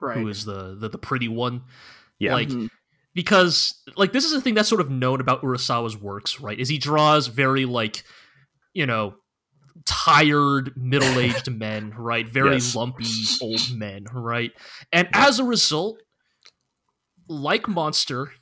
Right. 0.00 0.18
who 0.18 0.28
is 0.28 0.44
the, 0.44 0.74
the 0.78 0.88
the 0.88 0.98
pretty 0.98 1.28
one. 1.28 1.62
yeah, 2.18 2.32
Like 2.34 2.48
Mhm. 2.48 2.68
because 3.14 3.82
like 3.96 4.12
this 4.12 4.24
is 4.24 4.32
a 4.32 4.40
thing 4.40 4.54
that's 4.54 4.68
sort 4.68 4.80
of 4.80 4.90
known 4.90 5.20
about 5.20 5.42
Urasawa's 5.42 5.96
works, 5.96 6.40
right? 6.40 6.58
Is 6.58 6.68
he 6.68 6.78
draws 6.78 7.26
very 7.28 7.64
like 7.64 8.04
you 8.74 8.86
know 8.86 9.14
tired 9.84 10.72
middle-aged 10.76 11.50
men, 11.58 11.90
right? 11.96 12.28
Very 12.28 12.54
Yes. 12.54 12.74
lumpy 12.74 13.04
old 13.42 13.70
men, 13.74 14.04
right? 14.12 14.52
And 14.92 15.08
as 15.12 15.38
a 15.38 15.44
result, 15.44 15.98
like 17.28 17.68
Monster, 17.68 18.32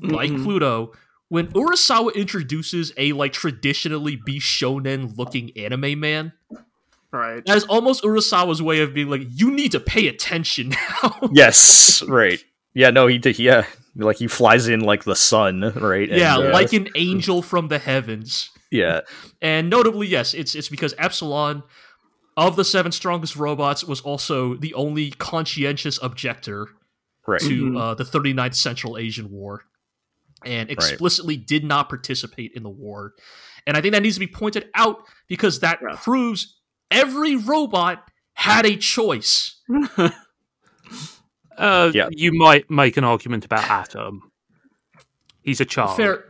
like 0.00 0.30
Mhm. 0.30 0.42
Pluto, 0.42 0.92
when 1.28 1.48
Urasawa 1.48 2.14
introduces 2.14 2.92
a 2.96 3.12
like 3.12 3.32
traditionally 3.32 4.16
be 4.16 4.38
shonen 4.38 5.16
looking 5.16 5.50
anime 5.56 5.98
man, 6.00 6.32
right. 7.12 7.44
that 7.46 7.56
is 7.56 7.64
almost 7.64 8.02
Urasawa's 8.04 8.62
way 8.62 8.80
of 8.80 8.94
being 8.94 9.08
like, 9.08 9.22
you 9.30 9.50
need 9.50 9.72
to 9.72 9.80
pay 9.80 10.08
attention 10.08 10.70
now. 11.02 11.18
yes, 11.32 12.02
right. 12.02 12.42
Yeah, 12.74 12.90
no, 12.90 13.06
he 13.06 13.18
did. 13.18 13.38
Yeah, 13.38 13.66
like 13.96 14.16
he 14.16 14.26
flies 14.28 14.68
in 14.68 14.80
like 14.80 15.04
the 15.04 15.14
sun, 15.16 15.60
right? 15.76 16.08
And, 16.08 16.18
yeah, 16.18 16.36
uh, 16.36 16.52
like 16.52 16.72
an 16.72 16.88
angel 16.94 17.42
from 17.42 17.68
the 17.68 17.78
heavens. 17.78 18.50
yeah, 18.70 19.00
And 19.42 19.68
notably, 19.68 20.06
yes, 20.06 20.32
it's 20.34 20.54
it's 20.54 20.68
because 20.70 20.94
Epsilon 20.98 21.62
of 22.38 22.56
the 22.56 22.64
seven 22.64 22.90
strongest 22.92 23.36
robots 23.36 23.84
was 23.84 24.00
also 24.00 24.54
the 24.56 24.72
only 24.72 25.10
conscientious 25.10 25.98
objector 26.02 26.66
right. 27.26 27.40
to 27.42 27.64
Mhm. 27.72 27.78
uh, 27.78 27.94
the 27.94 28.04
39th 28.04 28.54
Central 28.54 28.96
Asian 28.96 29.30
War 29.30 29.64
and 30.44 30.70
explicitly 30.70 31.36
did 31.36 31.62
not 31.62 31.90
participate 31.90 32.52
in 32.54 32.62
the 32.62 32.70
war. 32.70 33.12
And 33.66 33.76
I 33.76 33.82
think 33.82 33.92
that 33.92 34.02
needs 34.02 34.16
to 34.16 34.20
be 34.20 34.26
pointed 34.26 34.70
out 34.74 35.00
because 35.28 35.60
that 35.60 35.80
Yeah. 35.82 35.94
proves 36.02 36.58
every 36.92 37.36
robot 37.36 38.04
had 38.34 38.66
a 38.66 38.76
choice. 38.76 39.60
Uh, 41.56 41.90
Yeah. 41.94 42.08
You 42.10 42.32
might 42.32 42.70
make 42.70 42.96
an 42.96 43.04
argument 43.04 43.44
about 43.44 43.68
Atom. 43.68 44.30
He's 45.42 45.60
a 45.60 45.64
child. 45.64 45.96
Fair. 45.96 46.24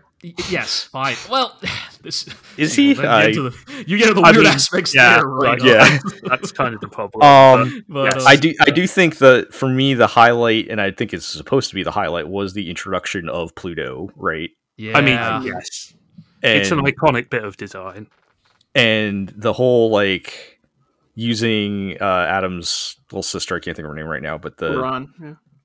Yes, 0.49 0.85
fine. 0.85 1.17
Well, 1.31 1.57
this 2.03 2.29
Is 2.57 2.77
you 2.79 2.95
he? 2.95 3.03
know, 3.03 3.09
I- 3.09 3.27
you, 3.29 3.33
get 3.35 3.37
into 3.37 3.51
the, 3.51 3.85
you 3.87 3.99
get 3.99 4.09
into 4.09 4.21
the 4.21 4.27
I 4.27 4.31
weird 4.33 4.45
mean, 4.45 4.53
aspects 4.53 4.95
yeah, 4.95 5.17
there, 5.17 5.27
right? 5.27 5.61
right, 5.61 5.65
yeah. 5.65 5.99
That's 6.25 6.53
kind 6.53 6.75
of 6.75 6.81
the 6.81 6.89
problem. 6.89 7.23
Um, 7.23 7.85
But, 7.89 8.15
Yes. 8.15 8.25
uh, 8.27 8.29
I 8.29 8.37
do. 8.37 8.55
I 8.67 8.71
do 8.71 8.87
think 8.87 9.19
that 9.19 9.53
for 9.55 9.69
me, 9.69 9.95
the 9.95 10.07
highlight, 10.07 10.69
and 10.69 10.81
I 10.81 10.91
think 10.91 11.13
it's 11.13 11.27
supposed 11.27 11.69
to 11.71 11.75
be 11.75 11.83
the 11.83 11.91
highlight, 11.93 12.29
was 12.29 12.53
the 12.55 12.69
introduction 12.71 13.29
of 13.29 13.55
Pluto, 13.55 14.11
right? 14.17 14.51
yeah. 14.77 14.97
I 14.97 15.01
mean, 15.01 15.19
yes, 15.55 15.95
And, 16.43 16.59
it's 16.61 16.71
an 16.73 16.81
iconic 16.81 17.31
bit 17.31 17.45
of 17.45 17.57
design. 17.57 18.07
and 18.75 19.33
the 19.37 19.53
whole 19.53 19.91
like 19.91 20.52
using 21.15 21.97
uh, 22.01 22.05
Atom's 22.29 22.97
little 23.11 23.23
sister. 23.23 23.57
I 23.57 23.61
can't 23.61 23.77
think 23.77 23.85
of 23.87 23.91
her 23.91 23.97
name 23.97 24.07
right 24.09 24.23
now, 24.23 24.39
but 24.39 24.57
the 24.59 24.79
Ron. 24.79 25.13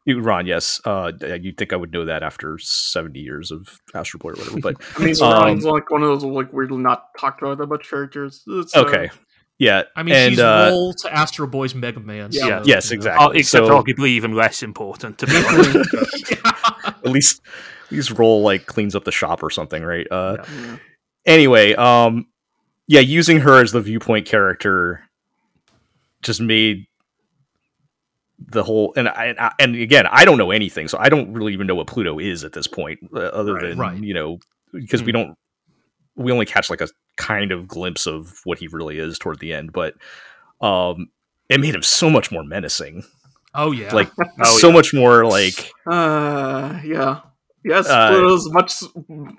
Yeah. 0.05 0.15
Ron. 0.19 0.45
Yes, 0.47 0.79
uh, 0.85 1.11
you'd 1.41 1.57
think 1.57 1.73
I 1.73 1.75
would 1.75 1.91
know 1.91 2.05
that 2.05 2.23
after 2.23 2.57
seventy 2.59 3.19
years 3.19 3.51
of 3.51 3.79
Astro 3.93 4.19
Boy 4.19 4.29
or 4.29 4.33
whatever. 4.35 4.59
But 4.61 4.75
I 4.97 5.03
mean, 5.03 5.15
Um, 5.21 5.31
Ron's 5.31 5.65
like 5.65 5.89
one 5.91 6.01
of 6.01 6.07
those 6.09 6.23
like 6.23 6.53
weirdly 6.53 6.77
not 6.77 7.07
talked 7.19 7.41
about 7.41 7.57
that 7.57 7.67
much 7.67 7.89
characters. 7.89 8.43
It's, 8.47 8.75
uh, 8.75 8.81
okay, 8.83 9.09
yeah. 9.57 9.83
I 9.97 10.03
mean, 10.03 10.15
and, 10.15 10.31
she's 10.33 10.39
uh, 10.39 10.69
Roll 10.71 10.93
to 10.93 11.13
Astro 11.13 11.45
Boy's 11.47 11.75
Mega 11.75 11.99
Man. 11.99 12.29
Yeah. 12.31 12.41
so, 12.41 12.47
Yeah. 12.47 12.61
Yes, 12.65 12.91
exactly. 12.91 13.25
Uh, 13.25 13.29
except 13.31 13.67
so- 13.67 13.81
arguably 13.83 14.09
even 14.09 14.33
less 14.33 14.63
important, 14.63 15.17
to 15.17 15.27
be 15.27 15.35
honest. 15.49 16.35
at 16.85 17.05
least 17.07 17.41
at 17.87 17.91
least 17.91 18.11
Roll 18.11 18.41
like 18.43 18.65
cleans 18.65 18.95
up 18.95 19.03
the 19.03 19.11
shop 19.11 19.43
or 19.43 19.49
something, 19.49 19.83
right? 19.83 20.07
Uh, 20.09 20.37
Yeah. 20.39 20.77
anyway, 21.25 21.73
um, 21.75 22.27
yeah, 22.87 23.01
using 23.01 23.41
her 23.41 23.61
as 23.61 23.73
the 23.73 23.81
viewpoint 23.81 24.25
character 24.25 25.01
just 26.27 26.39
made 26.41 26.85
the 28.39 28.63
whole 28.63 28.93
and 28.95 29.09
I, 29.09 29.25
and 29.25 29.39
I- 29.39 29.53
and 29.59 29.75
again, 29.75 30.05
I 30.11 30.23
don't 30.25 30.37
know 30.37 30.51
anything, 30.51 30.87
so 30.87 30.97
I 30.99 31.09
don't 31.09 31.33
really 31.33 31.53
even 31.53 31.65
know 31.65 31.73
what 31.75 31.87
Pluto 31.87 32.19
is 32.19 32.43
at 32.43 32.53
this 32.53 32.67
point, 32.67 32.99
uh, 33.13 33.17
other 33.19 33.55
Right, 33.55 33.69
than 33.69 33.77
right. 33.79 33.97
you 34.03 34.13
know 34.13 34.37
because 34.73 35.01
we 35.01 35.11
don't 35.11 35.35
we 36.15 36.31
only 36.31 36.45
catch 36.45 36.69
like 36.69 36.81
a 36.81 36.89
kind 37.15 37.51
of 37.51 37.67
glimpse 37.67 38.05
of 38.05 38.39
what 38.43 38.59
he 38.59 38.67
really 38.67 38.99
is 38.99 39.17
toward 39.17 39.39
the 39.39 39.53
end, 39.53 39.73
but 39.73 39.95
um, 40.61 41.09
it 41.49 41.59
made 41.59 41.73
him 41.73 41.81
so 41.81 42.09
much 42.09 42.31
more 42.31 42.43
menacing, 42.43 43.03
Oh 43.55 43.71
yeah. 43.71 43.93
like 43.93 44.11
Oh, 44.39 44.57
so 44.57 44.67
yeah. 44.67 44.73
much 44.73 44.93
more 44.93 45.25
like 45.25 45.71
Uh, 45.87 46.79
yeah. 46.83 47.21
Yes, 47.67 47.87
Uh, 47.89 48.09
Pluto's 48.09 48.49
much 48.51 48.71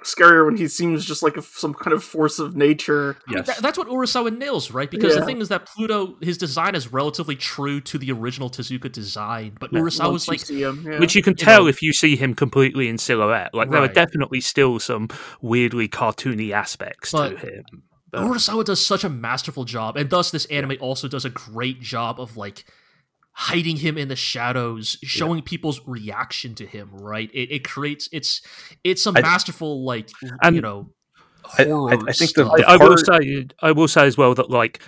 scarier 0.05 0.45
when 0.47 0.57
he 0.57 0.69
seems 0.69 1.05
just 1.05 1.23
like 1.23 1.37
a, 1.37 1.43
some 1.43 1.75
kind 1.75 1.93
of 1.95 2.05
force 2.05 2.39
of 2.39 2.55
nature. 2.57 3.17
Yes. 3.29 3.47
that- 3.47 3.59
that's 3.59 3.79
what 3.79 3.89
Urasawa 3.89 4.37
nails, 4.37 4.71
right? 4.71 4.91
Because 4.91 5.15
Yeah. 5.15 5.21
the 5.21 5.27
thing 5.27 5.41
is 5.41 5.49
that 5.49 5.67
Pluto, 5.67 6.17
his 6.21 6.37
design 6.39 6.75
is 6.75 6.93
relatively 6.93 7.37
true 7.37 7.81
to 7.83 7.99
the 7.99 8.13
original 8.13 8.51
Tezuka 8.51 8.91
design, 8.93 9.57
but 9.59 9.73
Yeah. 9.73 9.81
Urasawa's 9.81 10.29
like, 10.29 10.41
see 10.41 10.63
him, 10.63 10.85
yeah. 10.87 10.99
Which 10.99 11.15
you 11.15 11.23
can 11.23 11.33
You 11.33 11.45
tell 11.45 11.63
know- 11.63 11.69
if 11.69 11.83
you 11.83 11.93
see 11.93 12.17
him 12.17 12.35
completely 12.35 12.89
in 12.89 12.99
silhouette. 12.99 13.55
Like 13.55 13.71
there 13.71 13.81
are 13.83 13.89
definitely 13.89 14.41
still 14.41 14.79
some 14.79 15.09
weirdly 15.41 15.89
cartoony 15.89 16.51
aspects 16.53 17.13
to 17.13 17.37
him. 17.37 17.63
But- 18.11 18.23
Urasawa 18.23 18.65
does 18.65 18.85
such 18.85 19.05
a 19.05 19.09
masterful 19.11 19.65
job, 19.65 19.97
and 19.97 20.09
thus 20.09 20.31
this 20.31 20.47
anime 20.47 20.77
also 20.81 21.09
does 21.09 21.25
a 21.27 21.31
great 21.31 21.81
job 21.81 22.19
of 22.21 22.37
like 22.39 22.65
hiding 23.41 23.77
him 23.77 23.97
in 23.97 24.09
the 24.09 24.17
shadows, 24.17 24.99
showing 25.05 25.43
people's 25.43 25.81
reaction 25.87 26.55
to 26.57 26.67
him. 26.67 26.91
Right? 26.93 27.31
It, 27.33 27.53
it 27.53 27.65
creates 27.65 28.09
it's 28.13 28.43
it's 28.83 29.01
some 29.03 29.17
I- 29.17 29.21
masterful 29.21 29.85
like 29.85 30.11
And- 30.43 30.57
you 30.57 30.61
know 30.63 30.91
I- 31.57 31.63
I- 31.65 31.93
I 31.93 31.97
think 31.97 32.07
the- 32.19 32.27
stuff. 32.27 32.53
the 32.57 32.65
I, 32.69 32.75
I 32.75 32.77
will 32.77 32.97
say, 32.99 33.47
I 33.63 33.73
will 33.73 33.89
say 33.89 34.07
as 34.07 34.19
well 34.19 34.35
that 34.35 34.51
like 34.51 34.81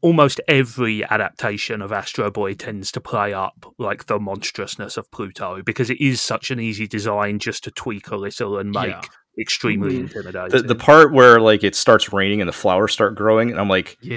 almost 0.00 0.40
every 0.48 1.04
adaptation 1.04 1.82
of 1.82 1.92
Astro 1.92 2.30
Boy 2.30 2.54
tends 2.54 2.90
to 2.92 3.00
play 3.02 3.34
up 3.34 3.66
like 3.78 4.06
the 4.06 4.18
monstrousness 4.18 4.96
of 4.96 5.10
Pluto 5.10 5.60
because 5.62 5.90
it 5.90 6.00
is 6.00 6.22
such 6.22 6.50
an 6.50 6.58
easy 6.58 6.86
design 6.88 7.38
just 7.38 7.62
to 7.64 7.70
tweak 7.70 8.08
a 8.10 8.16
little 8.16 8.56
and 8.58 8.70
make 8.70 8.88
Yeah. 8.88 9.02
extremely 9.38 9.96
Mhm. 9.96 10.00
intimidating. 10.00 10.50
the 10.62 10.62
the 10.66 10.74
part 10.74 11.12
where 11.12 11.38
like 11.38 11.62
it 11.62 11.74
starts 11.76 12.12
raining 12.14 12.40
and 12.40 12.48
the 12.48 12.52
flowers 12.62 12.92
start 12.94 13.14
growing, 13.14 13.50
and 13.50 13.60
I'm 13.60 13.68
like, 13.68 13.98
yeah, 14.00 14.16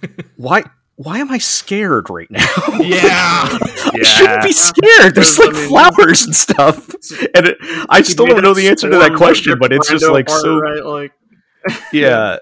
why? 0.36 0.64
Why 1.00 1.18
am 1.18 1.30
I 1.30 1.38
scared 1.38 2.10
right 2.10 2.28
now? 2.28 2.40
yeah. 2.80 3.00
I 3.04 4.02
shouldn't 4.02 4.42
be 4.42 4.52
scared. 4.52 5.14
There's 5.14 5.36
There's, 5.36 5.38
I 5.38 5.44
like 5.44 5.54
mean- 5.54 5.68
flowers 5.68 6.24
and 6.24 6.34
stuff, 6.34 6.88
and 7.36 7.46
it, 7.46 7.56
I 7.88 7.98
He 7.98 8.04
still 8.04 8.26
don't 8.26 8.42
know 8.42 8.52
the 8.52 8.68
answer 8.68 8.90
to 8.90 8.98
that 8.98 9.14
question. 9.14 9.56
But 9.60 9.72
it's 9.72 9.88
just 9.88 10.08
like 10.08 10.26
apart, 10.28 10.42
so, 10.42 10.58
right? 10.58 10.84
Like, 10.84 11.12
yeah, 11.92 12.38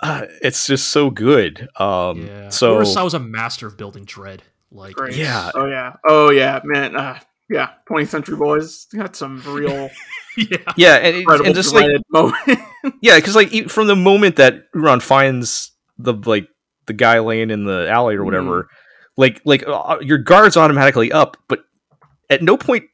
uh, 0.00 0.24
it's 0.40 0.66
just 0.66 0.88
so 0.88 1.10
good. 1.10 1.68
Um, 1.78 2.26
yeah. 2.26 2.48
so 2.48 2.78
Urasawa's 2.78 3.12
a 3.12 3.18
master 3.18 3.66
of 3.66 3.76
building 3.76 4.06
dread. 4.06 4.42
Like 4.70 4.94
great. 4.94 5.14
Yeah. 5.14 5.50
Oh 5.54 5.66
yeah. 5.66 5.96
Oh 6.08 6.30
yeah, 6.30 6.60
man. 6.64 6.96
Uh, 6.96 7.18
yeah. 7.50 7.72
20th 7.90 8.08
Century 8.08 8.36
Boys 8.36 8.86
got 8.86 9.16
some 9.16 9.42
real 9.46 9.90
yeah. 10.38 10.56
yeah, 10.78 10.94
and, 10.94 11.28
and 11.44 11.54
just 11.54 11.74
like 11.74 11.84
dreaded 11.84 12.02
moment. 12.10 12.60
Yeah, 13.02 13.16
because 13.16 13.36
like 13.36 13.52
e- 13.52 13.68
from 13.68 13.86
the 13.86 13.96
moment 13.96 14.36
that 14.36 14.72
Uran 14.74 15.02
finds 15.02 15.72
the 15.98 16.14
like 16.14 16.48
the 16.88 16.92
guy 16.92 17.20
laying 17.20 17.50
in 17.50 17.64
the 17.64 17.88
alley 17.88 18.16
or 18.16 18.24
whatever, 18.24 18.68
like 19.16 19.40
like 19.44 19.62
uh, 19.66 19.98
your 20.00 20.18
guard's 20.18 20.56
automatically 20.56 21.12
up, 21.12 21.36
but 21.48 21.60
at 22.28 22.42
no 22.42 22.56
point. 22.56 22.84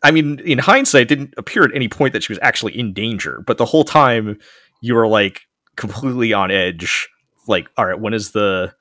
I 0.00 0.12
mean, 0.12 0.38
in 0.40 0.58
hindsight, 0.58 1.02
it 1.02 1.08
didn't 1.08 1.34
appear 1.36 1.64
at 1.64 1.74
any 1.74 1.88
point 1.88 2.12
that 2.12 2.22
she 2.22 2.30
was 2.30 2.38
actually 2.40 2.78
in 2.78 2.92
danger. 2.92 3.42
But 3.44 3.58
the 3.58 3.64
whole 3.64 3.82
time, 3.82 4.38
you 4.80 4.94
were 4.94 5.08
like 5.08 5.40
completely 5.74 6.32
on 6.32 6.52
edge. 6.52 7.08
Like, 7.48 7.68
all 7.76 7.84
right, 7.84 7.98
when 7.98 8.14
is 8.14 8.30
the, 8.30 8.72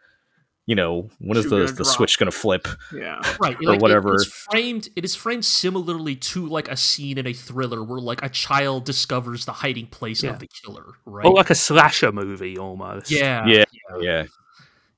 you 0.67 0.75
know, 0.75 1.09
when 1.19 1.35
is 1.35 1.45
Shoe 1.45 1.49
the 1.49 1.55
gonna 1.55 1.67
the 1.69 1.73
drop. 1.83 1.87
switch 1.87 2.19
going 2.19 2.29
to 2.29 2.37
flip? 2.37 2.67
yeah. 2.93 3.19
right 3.39 3.55
or 3.55 3.63
like, 3.63 3.77
it- 3.77 3.81
whatever. 3.81 4.13
it's 4.13 4.25
framed 4.27 4.89
it 4.95 5.03
is 5.03 5.15
framed 5.15 5.43
similarly 5.43 6.15
to 6.17 6.45
like 6.45 6.67
a 6.67 6.77
scene 6.77 7.17
in 7.17 7.25
a 7.25 7.33
thriller 7.33 7.83
where 7.83 7.99
like 7.99 8.21
a 8.21 8.29
child 8.29 8.85
discovers 8.85 9.45
the 9.45 9.53
hiding 9.53 9.87
place 9.87 10.21
Yeah. 10.21 10.31
of 10.33 10.39
the 10.39 10.47
killer 10.63 10.85
right 11.05 11.25
or 11.25 11.33
like 11.33 11.49
a 11.49 11.55
slasher 11.55 12.11
movie 12.11 12.59
almost. 12.59 13.09
yeah 13.09 13.43
Yeah, 13.47 13.63
yeah, 13.99 14.25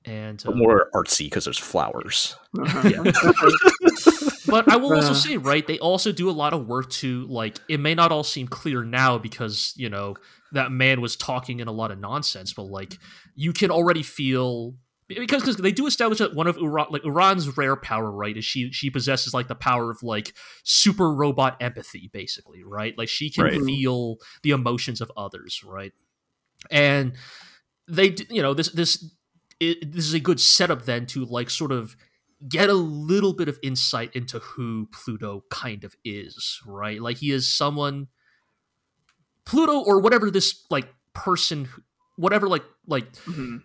and 0.09 0.43
uh, 0.45 0.51
more 0.51 0.89
artsy 0.93 1.25
because 1.27 1.45
there's 1.45 1.57
flowers. 1.57 2.35
but 4.49 4.65
i 4.69 4.75
will 4.75 4.93
also 4.95 5.11
Uh. 5.11 5.13
say 5.13 5.37
right 5.37 5.67
they 5.67 5.77
also 5.79 6.11
do 6.11 6.29
a 6.29 6.31
lot 6.31 6.53
of 6.53 6.67
work 6.67 6.89
to 6.89 7.25
like 7.27 7.59
it 7.69 7.79
may 7.79 7.93
not 7.93 8.11
all 8.11 8.23
seem 8.23 8.47
clear 8.47 8.83
now 8.83 9.17
because 9.17 9.73
you 9.77 9.89
know 9.89 10.15
that 10.51 10.71
man 10.71 10.99
was 11.01 11.15
talking 11.15 11.59
in 11.59 11.67
a 11.67 11.71
lot 11.71 11.91
of 11.91 11.99
nonsense 11.99 12.53
but 12.53 12.63
like 12.63 12.97
you 13.35 13.53
can 13.53 13.69
already 13.71 14.01
feel 14.03 14.73
because 15.07 15.41
because 15.41 15.57
they 15.57 15.71
do 15.71 15.87
establish 15.87 16.19
that 16.19 16.35
one 16.35 16.45
of 16.47 16.55
Uran, 16.57 16.91
like 16.91 17.03
Uran's 17.03 17.57
rare 17.57 17.75
power, 17.75 18.11
right, 18.11 18.37
is 18.37 18.45
she 18.45 18.71
she 18.71 18.91
possesses 18.91 19.33
like 19.33 19.47
the 19.47 19.55
power 19.55 19.89
of 19.89 20.03
like 20.03 20.33
super 20.63 21.11
robot 21.11 21.57
empathy, 21.61 22.11
basically, 22.13 22.63
right? 22.63 22.95
Like 22.95 23.09
she 23.09 23.31
can 23.31 23.45
Right. 23.45 23.59
feel 23.65 24.17
the 24.43 24.51
emotions 24.51 25.01
of 25.01 25.11
others, 25.17 25.63
right? 25.65 25.93
And 26.69 27.13
they, 27.87 28.15
you 28.29 28.43
know, 28.43 28.53
this 28.53 28.69
this 28.69 29.03
it, 29.59 29.91
this 29.91 30.05
is 30.05 30.13
a 30.13 30.19
good 30.19 30.39
setup 30.39 30.83
then 30.85 31.05
to 31.07 31.25
like 31.25 31.49
sort 31.49 31.71
of 31.71 31.95
get 32.47 32.69
a 32.69 32.73
little 32.73 33.33
bit 33.33 33.49
of 33.49 33.59
insight 33.61 34.15
into 34.15 34.39
who 34.39 34.87
Pluto 34.93 35.43
kind 35.51 35.83
of 35.83 35.95
is, 36.05 36.61
right? 36.65 37.01
Like 37.01 37.17
he 37.17 37.31
is 37.31 37.51
someone 37.53 38.07
Pluto 39.45 39.79
or 39.79 39.99
whatever 39.99 40.29
this 40.31 40.63
like 40.69 40.87
person, 41.13 41.67
whatever 42.15 42.47
like 42.47 42.63
like 42.87 43.11
Mhm. 43.25 43.63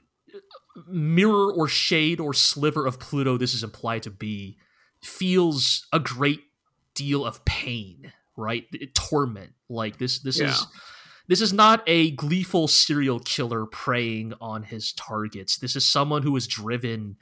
mirror 0.88 1.52
or 1.52 1.68
shade 1.68 2.18
or 2.20 2.34
sliver 2.34 2.86
of 2.86 2.98
Pluto 2.98 3.36
this 3.36 3.54
is 3.54 3.62
implied 3.62 4.02
to 4.02 4.10
be 4.10 4.58
feels 5.02 5.86
a 5.92 6.00
great 6.00 6.42
deal 6.94 7.24
of 7.24 7.44
pain, 7.44 8.12
right? 8.36 8.66
It- 8.72 8.94
torment. 8.94 9.52
Like 9.68 9.98
this 9.98 10.18
this 10.20 10.38
Yeah. 10.40 10.50
is 10.50 10.66
this 11.26 11.40
is 11.40 11.52
not 11.52 11.82
a 11.86 12.10
gleeful 12.12 12.68
serial 12.68 13.18
killer 13.20 13.66
preying 13.66 14.34
on 14.40 14.62
his 14.64 14.92
targets. 14.92 15.56
This 15.58 15.74
is 15.76 15.86
someone 15.86 16.22
who 16.22 16.34
is 16.36 16.46
driven 16.46 17.16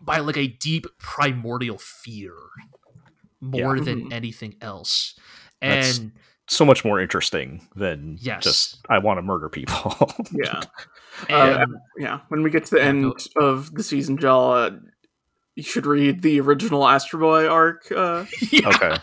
by 0.00 0.18
like 0.18 0.36
a 0.36 0.46
deep 0.48 0.86
primordial 0.98 1.78
fear 1.78 2.34
more 3.40 3.80
than 3.80 4.08
Mhm. 4.08 4.12
anything 4.12 4.56
else. 4.60 5.18
That's- 5.60 5.98
And 5.98 6.12
So 6.46 6.64
much 6.66 6.84
more 6.84 7.00
interesting 7.00 7.66
than 7.74 8.18
Yes. 8.20 8.42
just 8.44 8.78
I 8.90 8.98
want 8.98 9.16
to 9.18 9.22
murder 9.22 9.48
people. 9.48 9.96
Yeah. 10.32 10.60
and 11.28 11.62
Uh, 11.62 11.66
yeah. 11.98 12.20
When 12.28 12.42
we 12.42 12.50
get 12.50 12.66
to 12.66 12.70
the 12.72 12.80
Yeah, 12.80 12.86
end 12.88 13.12
of 13.36 13.72
the 13.74 13.82
season, 13.82 14.18
Gel, 14.18 14.52
uh, 14.52 14.70
you 15.56 15.62
should 15.62 15.86
read 15.86 16.20
the 16.22 16.40
original 16.40 16.86
Astro 16.86 17.18
Boy 17.20 17.46
arc. 17.48 17.90
Uh, 17.90 18.26
yeah. 18.50 18.68
okay. 18.68 18.96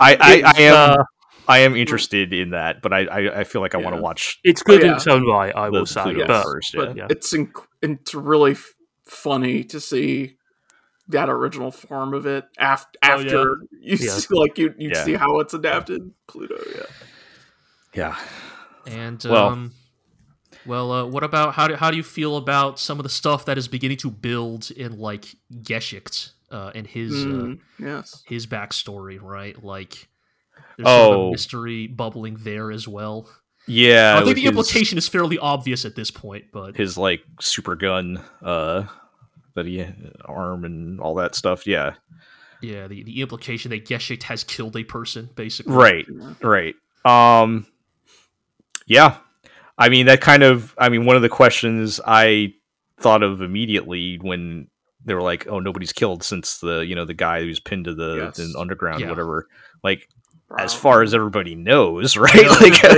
I, 0.00 0.16
I, 0.20 0.42
I 0.56 0.62
am 0.62 0.74
uh, 1.00 1.04
I 1.48 1.58
am 1.60 1.74
interested 1.74 2.32
in 2.32 2.50
that, 2.50 2.82
but 2.82 2.92
I 2.92 3.06
I, 3.06 3.40
I 3.40 3.44
feel 3.44 3.60
like 3.60 3.74
I 3.74 3.78
want 3.78 3.96
to 3.96 4.02
watch 4.02 4.38
It's 4.44 4.62
good 4.62 4.82
yeah. 4.82 4.88
in 4.88 4.94
its 4.94 5.06
own 5.06 5.26
right, 5.26 5.54
I 5.54 5.68
will 5.70 5.86
say. 5.86 6.02
Pluto 6.02 6.26
But 6.26 6.42
first. 6.44 6.74
Yeah. 6.74 6.84
but 6.84 6.96
yeah. 6.96 7.06
it's 7.10 7.32
inc- 7.34 7.66
it's 7.82 8.14
really 8.14 8.52
f- 8.52 8.74
funny 9.06 9.64
to 9.64 9.80
see 9.80 10.36
that 11.08 11.30
original 11.30 11.70
form 11.70 12.12
of 12.12 12.26
it 12.26 12.44
after 12.58 12.98
Oh, 13.02 13.06
yeah. 13.18 13.24
after 13.24 13.56
you 13.80 13.96
Yeah. 13.98 14.10
see, 14.12 14.34
like 14.34 14.58
you 14.58 14.74
you 14.78 14.90
Yeah. 14.94 15.04
see 15.04 15.14
how 15.14 15.40
it's 15.40 15.54
adapted 15.54 16.12
Pluto. 16.26 16.58
Yeah. 16.74 16.82
yeah. 17.94 18.16
And 18.86 19.22
Well- 19.24 19.48
um, 19.48 19.72
well, 20.66 20.92
uh, 20.92 21.04
what 21.06 21.24
about 21.24 21.54
how 21.54 21.66
do 21.68 21.74
how 21.76 21.90
do 21.90 21.96
you 21.96 22.02
feel 22.02 22.36
about 22.36 22.78
some 22.78 22.98
of 22.98 23.02
the 23.04 23.08
stuff 23.08 23.46
that 23.46 23.56
is 23.56 23.68
beginning 23.68 23.96
to 23.98 24.10
build 24.10 24.70
in 24.70 24.98
like 24.98 25.34
Gesicht 25.62 26.32
uh, 26.50 26.72
and 26.74 26.86
his 26.86 27.12
uh, 27.24 27.28
Mm, 27.28 27.60
yes. 27.78 28.22
his 28.26 28.46
backstory, 28.46 29.18
right? 29.22 29.62
Like, 29.64 30.08
there's 30.78 30.88
sort 30.88 31.12
of 31.12 31.16
Oh. 31.18 31.28
a 31.28 31.30
mystery 31.32 31.86
bubbling 31.88 32.36
there 32.40 32.70
as 32.70 32.88
well. 32.88 33.28
Yeah. 33.66 34.14
I 34.14 34.18
think 34.20 34.28
with 34.28 34.36
the 34.36 34.40
his- 34.42 34.48
implication 34.50 34.96
is 34.96 35.08
fairly 35.08 35.36
obvious 35.38 35.84
at 35.84 35.94
this 35.96 36.10
point, 36.10 36.46
but 36.52 36.74
his 36.76 36.96
like 36.96 37.20
super 37.40 37.76
gun 37.76 38.22
uh 38.42 38.84
that 39.54 39.66
he 39.66 39.84
arm 40.24 40.64
and 40.64 41.00
all 41.00 41.16
that 41.16 41.34
stuff. 41.34 41.66
Yeah. 41.66 41.94
yeah, 42.62 42.86
the, 42.86 43.02
the 43.02 43.20
implication 43.20 43.70
that 43.72 43.84
Gesicht 43.86 44.22
has 44.22 44.44
killed 44.44 44.76
a 44.76 44.84
person, 44.84 45.28
basically. 45.34 45.74
Right. 45.74 46.06
Right. 46.40 46.74
Um 47.04 47.66
yeah. 48.86 49.18
I 49.76 49.88
mean 49.90 50.06
that 50.06 50.20
kind 50.20 50.42
of 50.42 50.74
I 50.78 50.88
mean 50.88 51.04
one 51.04 51.16
of 51.16 51.22
the 51.22 51.28
questions 51.28 52.00
I 52.06 52.54
thought 53.00 53.22
of 53.22 53.42
immediately 53.42 54.16
when 54.20 54.68
they 55.04 55.14
were 55.14 55.22
like, 55.22 55.46
"Oh, 55.46 55.60
nobody's 55.60 55.92
killed 55.92 56.22
since 56.24 56.58
the 56.58 56.80
you 56.80 56.94
know 56.94 57.04
the 57.04 57.14
guy 57.14 57.40
who's 57.42 57.60
pinned 57.60 57.84
to 57.84 57.94
the, 57.94 58.16
Yes. 58.16 58.36
the 58.36 58.54
underground, 58.58 59.00
Yeah. 59.00 59.08
whatever." 59.10 59.46
Like 59.84 60.08
as 60.58 60.72
far 60.72 61.02
as 61.02 61.12
everybody 61.12 61.54
knows, 61.54 62.16
right? 62.24 62.34
Yeah. 62.34 62.48
like, 62.48 62.82
Yeah. 62.82 62.90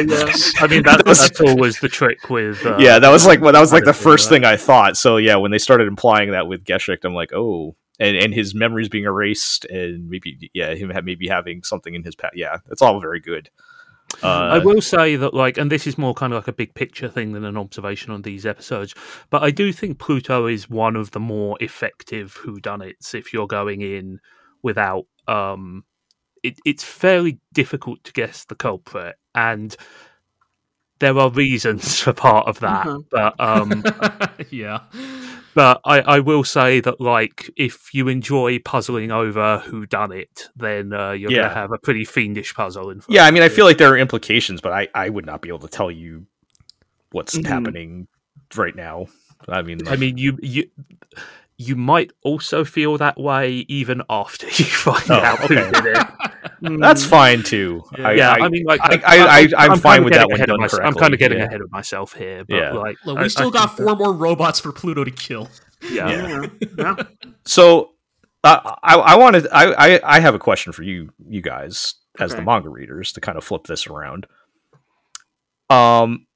I 0.59 0.67
mean, 0.69 0.83
that, 0.85 0.99
That 0.99 1.07
was- 1.07 1.19
that's 1.29 1.41
always 1.41 1.81
the 1.81 1.89
trick 1.89 2.31
with. 2.31 2.65
Uh, 2.65 2.77
yeah, 2.79 2.99
that 2.99 3.11
was 3.11 3.27
like 3.27 3.41
well, 3.41 3.53
that 3.53 3.61
was 3.61 3.73
like 3.73 3.85
the 3.85 3.93
first 3.93 4.29
thing 4.29 4.45
I 4.45 4.57
thought. 4.57 4.97
So 4.97 5.17
yeah, 5.17 5.37
when 5.37 5.51
they 5.51 5.59
started 5.59 5.89
implying 5.89 6.31
that 6.31 6.47
with 6.47 6.65
Gesicht, 6.65 7.05
I'm 7.05 7.15
like, 7.15 7.33
oh, 7.35 7.75
and 7.99 8.17
and 8.17 8.33
his 8.33 8.55
memories 8.55 8.89
being 8.89 9.05
erased, 9.05 9.65
and 9.67 10.09
maybe 10.09 10.51
yeah, 10.55 10.75
him 10.75 10.91
ha- 10.91 11.01
maybe 11.03 11.27
having 11.29 11.63
something 11.65 11.95
in 11.95 12.05
his 12.05 12.15
past. 12.15 12.37
Yeah, 12.37 12.59
it's 12.71 12.83
all 12.83 13.01
very 13.01 13.21
good. 13.21 13.51
Uh, 14.25 14.27
I 14.27 14.59
will 14.59 14.81
say 14.81 15.15
that, 15.15 15.35
like, 15.35 15.57
and 15.57 15.71
this 15.71 15.87
is 15.87 15.97
more 15.97 16.15
kind 16.15 16.33
of 16.33 16.39
like 16.39 16.49
a 16.49 16.53
big 16.53 16.75
picture 16.75 17.09
thing 17.09 17.31
than 17.31 17.45
an 17.45 17.57
observation 17.57 18.11
on 18.13 18.23
these 18.23 18.45
episodes, 18.45 18.93
but 19.31 19.43
I 19.45 19.53
do 19.53 19.73
think 19.73 20.01
Pluto 20.01 20.47
is 20.47 20.69
one 20.69 20.97
of 20.97 21.13
the 21.13 21.21
more 21.21 21.57
effective 21.61 22.37
whodunits 22.45 23.15
if 23.15 23.33
you're 23.33 23.47
going 23.47 23.83
in 23.83 24.19
without. 24.63 25.07
um 25.29 25.85
it, 26.43 26.59
It's 26.65 26.85
fairly 26.85 27.39
difficult 27.53 28.03
to 28.05 28.12
guess 28.12 28.45
the 28.45 28.55
culprit, 28.55 29.17
and 29.35 29.75
there 30.99 31.17
are 31.19 31.31
reasons 31.31 31.99
for 32.01 32.12
part 32.12 32.47
of 32.49 32.61
that, 32.61 32.87
Mhm. 32.87 33.05
but 33.11 33.41
um, 33.41 33.83
yeah. 34.51 34.81
but 35.55 35.81
I, 35.85 36.01
I 36.01 36.21
will 36.21 36.45
say 36.45 36.81
that 36.81 37.01
like 37.01 37.51
if 37.57 37.93
you 37.95 38.09
enjoy 38.09 38.59
puzzling 38.61 39.11
over 39.11 39.59
who 39.61 39.87
done 39.87 40.12
it, 40.12 40.49
then 40.57 40.93
uh, 40.93 41.12
you're 41.12 41.31
Yeah. 41.31 41.43
gonna 41.43 41.55
have 41.55 41.73
a 41.73 41.79
pretty 41.79 42.05
fiendish 42.05 42.55
puzzle. 42.55 42.91
In 42.91 43.01
front 43.01 43.15
Yeah, 43.15 43.25
I 43.25 43.31
mean, 43.31 43.43
I 43.43 43.49
feel 43.49 43.65
like 43.65 43.79
there 43.79 43.93
are 43.93 43.99
implications, 43.99 44.61
but 44.61 44.73
I, 44.73 44.89
I 44.95 45.09
would 45.09 45.27
not 45.27 45.41
be 45.41 45.49
able 45.49 45.61
to 45.61 45.69
tell 45.69 45.91
you 45.91 46.27
what's 47.12 47.37
Mhm. 47.39 47.47
happening 47.47 48.09
right 48.57 48.75
now. 48.77 49.07
I 49.49 49.62
mean, 49.62 49.89
I 49.89 49.97
mean, 49.97 50.19
you 50.19 50.39
you 50.43 50.71
you 51.62 51.77
might 51.77 52.10
also 52.23 52.65
feel 52.65 52.97
that 52.97 53.20
way 53.20 53.51
even 53.68 54.01
after 54.09 54.47
you 54.59 54.65
find 54.65 55.10
Oh, 55.10 55.15
out 55.15 55.39
who 55.41 55.49
did 55.55 55.75
it. 55.75 56.07
that's 56.81 57.05
Mm, 57.05 57.09
fine 57.09 57.43
too. 57.43 57.83
Yeah. 57.99 58.09
I, 58.09 58.12
yeah, 58.12 58.31
I, 58.31 58.36
I, 58.39 58.49
mean, 58.49 58.65
like 58.65 58.81
I- 58.83 59.01
I- 59.05 59.41
I- 59.57 59.67
I'm 59.67 59.78
fine 59.78 59.97
kinda 59.99 60.05
with 60.05 60.12
that 60.15 60.18
getting 60.20 60.31
when 60.31 60.36
ahead 60.36 60.49
of 60.51 60.57
done 60.57 60.60
mys- 60.62 60.78
I'm 60.83 60.94
kind 60.94 61.12
of 61.12 61.18
getting 61.20 61.39
yeah. 61.39 61.44
ahead 61.44 61.60
of 61.60 61.70
myself 61.70 62.15
here, 62.15 62.44
but 62.49 62.57
Yeah. 62.57 62.73
like, 62.73 62.97
Look, 63.05 63.18
we 63.18 63.25
I 63.25 63.28
still 63.28 63.51
got 63.51 63.76
think 63.76 63.86
four 63.89 63.97
more 63.97 64.12
robots 64.15 64.59
for 64.59 64.73
Pluto 64.73 65.05
to 65.05 65.10
kill. 65.10 65.49
Yeah. 65.91 66.09
Yeah. 66.10 66.47
yeah, 66.60 66.67
yeah. 66.78 66.97
So 67.44 67.91
uh, 68.43 68.75
I 68.83 68.94
I 68.97 69.17
wanted 69.17 69.47
I, 69.52 69.73
I 69.97 70.17
I 70.17 70.20
have 70.20 70.35
a 70.35 70.39
question 70.39 70.73
for 70.73 70.83
you 70.83 71.10
you 71.28 71.43
guys 71.43 71.94
as 72.18 72.35
the 72.35 72.41
manga 72.43 72.68
readers 72.70 73.12
to 73.12 73.20
kind 73.20 73.36
of 73.36 73.44
flip 73.44 73.65
this 73.65 73.86
around. 73.86 74.26
Um, 75.68 76.26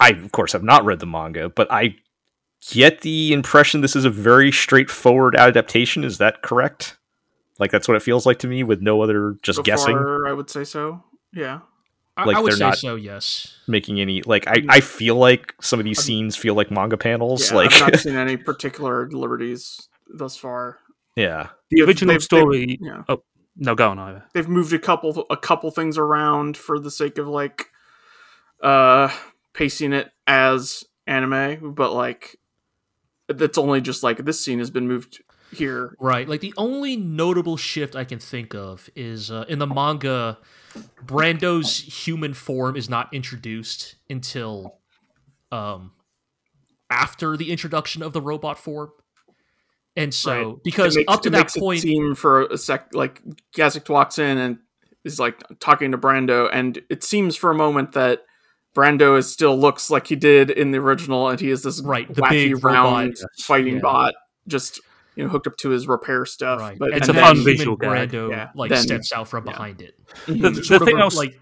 I 0.00 0.10
of 0.10 0.32
course 0.32 0.52
have 0.52 0.62
not 0.62 0.84
read 0.84 1.00
the 1.00 1.06
manga, 1.06 1.48
but 1.48 1.68
I 1.70 1.96
get 2.70 3.00
the 3.02 3.32
impression 3.32 3.80
this 3.80 3.96
is 3.96 4.04
a 4.04 4.10
very 4.10 4.50
straightforward 4.52 5.36
adaptation. 5.36 6.04
Is 6.04 6.18
that 6.18 6.42
correct? 6.42 6.96
Like 7.58 7.70
that's 7.70 7.88
what 7.88 7.96
it 7.96 8.02
feels 8.02 8.24
like 8.26 8.38
to 8.40 8.46
me, 8.46 8.62
with 8.62 8.80
no 8.80 9.00
other 9.02 9.36
just 9.42 9.56
So 9.56 9.62
guessing, 9.62 9.96
far, 9.96 10.26
I 10.28 10.32
would 10.32 10.48
say 10.50 10.64
so. 10.64 11.02
Yeah. 11.32 11.60
I, 12.16 12.24
Like, 12.24 12.36
I 12.36 12.40
would 12.40 12.50
they're 12.52 12.56
say 12.58 12.64
not- 12.66 12.78
so. 12.78 12.94
Yes. 12.96 13.54
making 13.68 14.00
any 14.00 14.22
like 14.22 14.46
I 14.48 14.62
I 14.68 14.80
feel 14.80 15.14
like 15.16 15.54
some 15.60 15.78
of 15.78 15.84
these 15.84 16.02
scenes 16.02 16.34
feel 16.36 16.54
like 16.54 16.70
manga 16.70 16.96
panels. 16.96 17.50
yeah 17.50 17.56
like 17.56 17.72
I've 17.74 17.80
not 17.92 18.00
seen 18.00 18.16
any 18.16 18.36
particular 18.36 19.08
liberties 19.10 19.88
thus 20.12 20.36
far. 20.36 20.78
yeah, 21.16 21.48
The 21.70 21.78
They've- 21.80 21.88
original 21.88 22.14
they've- 22.14 22.22
story. 22.22 22.78
Yeah, 22.80 23.02
No, 23.56 23.74
go 23.74 23.90
on, 23.90 23.98
Ira. 23.98 24.24
they've 24.34 24.48
moved 24.48 24.72
a 24.72 24.78
couple 24.78 25.26
a 25.30 25.36
couple 25.36 25.70
things 25.70 25.96
around 25.98 26.56
for 26.56 26.78
the 26.80 26.90
sake 26.90 27.18
of 27.18 27.28
like 27.28 27.66
uh 28.62 29.10
pacing 29.52 29.92
it 29.92 30.10
as 30.26 30.84
anime, 31.06 31.74
but 31.74 31.92
like 31.92 32.36
that's 33.28 33.58
only 33.58 33.80
just 33.80 34.02
like 34.02 34.24
this 34.24 34.40
scene 34.40 34.58
has 34.58 34.70
been 34.70 34.88
moved 34.88 35.22
here. 35.52 35.94
Right. 36.00 36.28
Like 36.28 36.40
the 36.40 36.54
only 36.56 36.96
notable 36.96 37.56
shift 37.56 37.94
I 37.96 38.04
can 38.04 38.18
think 38.18 38.54
of 38.54 38.88
is 38.96 39.30
uh, 39.30 39.44
in 39.48 39.58
the 39.58 39.66
manga, 39.66 40.38
Brando's 41.04 41.78
human 41.78 42.34
form 42.34 42.76
is 42.76 42.88
not 42.88 43.12
introduced 43.12 43.96
until 44.10 44.78
um 45.50 45.92
after 46.90 47.36
the 47.36 47.50
introduction 47.50 48.02
of 48.02 48.12
the 48.12 48.20
robot 48.20 48.58
form. 48.58 48.90
And 49.96 50.12
so 50.14 50.50
Right. 50.52 50.62
because 50.64 50.96
makes- 50.96 51.12
up 51.12 51.22
to 51.22 51.30
that 51.30 51.52
point 51.54 51.80
seem 51.82 52.14
for 52.14 52.42
a 52.46 52.58
sec 52.58 52.88
like 52.94 53.22
Gesicht 53.56 53.88
walks 53.88 54.18
in 54.18 54.38
and 54.38 54.58
is 55.04 55.18
like 55.18 55.42
talking 55.60 55.92
to 55.92 55.98
Brando, 55.98 56.48
and 56.52 56.80
it 56.90 57.02
seems 57.04 57.36
for 57.36 57.50
a 57.50 57.54
moment 57.54 57.92
that 57.92 58.24
Brando 58.78 59.18
is 59.18 59.30
still 59.30 59.58
looks 59.58 59.90
like 59.90 60.06
he 60.06 60.14
did 60.16 60.50
in 60.50 60.70
the 60.70 60.78
original, 60.78 61.28
and 61.28 61.40
he 61.40 61.50
is 61.50 61.62
this 61.64 61.82
Right, 61.82 62.06
the 62.12 62.22
wacky 62.22 62.54
big 62.54 62.64
round 62.64 63.08
robot. 63.18 63.30
fighting 63.40 63.74
Yeah. 63.76 63.80
bot, 63.80 64.14
just 64.46 64.80
you 65.16 65.24
know 65.24 65.30
hooked 65.30 65.48
up 65.48 65.56
to 65.58 65.70
his 65.70 65.88
repair 65.88 66.24
stuff. 66.24 66.60
right. 66.60 66.78
But 66.78 66.90
It's 66.92 67.08
a 67.08 67.14
fun 67.14 67.36
human 67.36 67.44
visual 67.56 67.76
gag. 67.76 68.10
Brando 68.12 68.30
Yeah. 68.30 68.50
like 68.54 68.70
Then- 68.70 68.82
steps 68.82 69.12
out 69.12 69.26
from 69.28 69.44
yeah. 69.46 69.52
behind 69.52 69.82
it. 69.82 69.94
The, 70.26 70.50
the 70.50 70.78
thing 70.84 70.98
a- 70.98 71.00
else, 71.00 71.16
like 71.16 71.38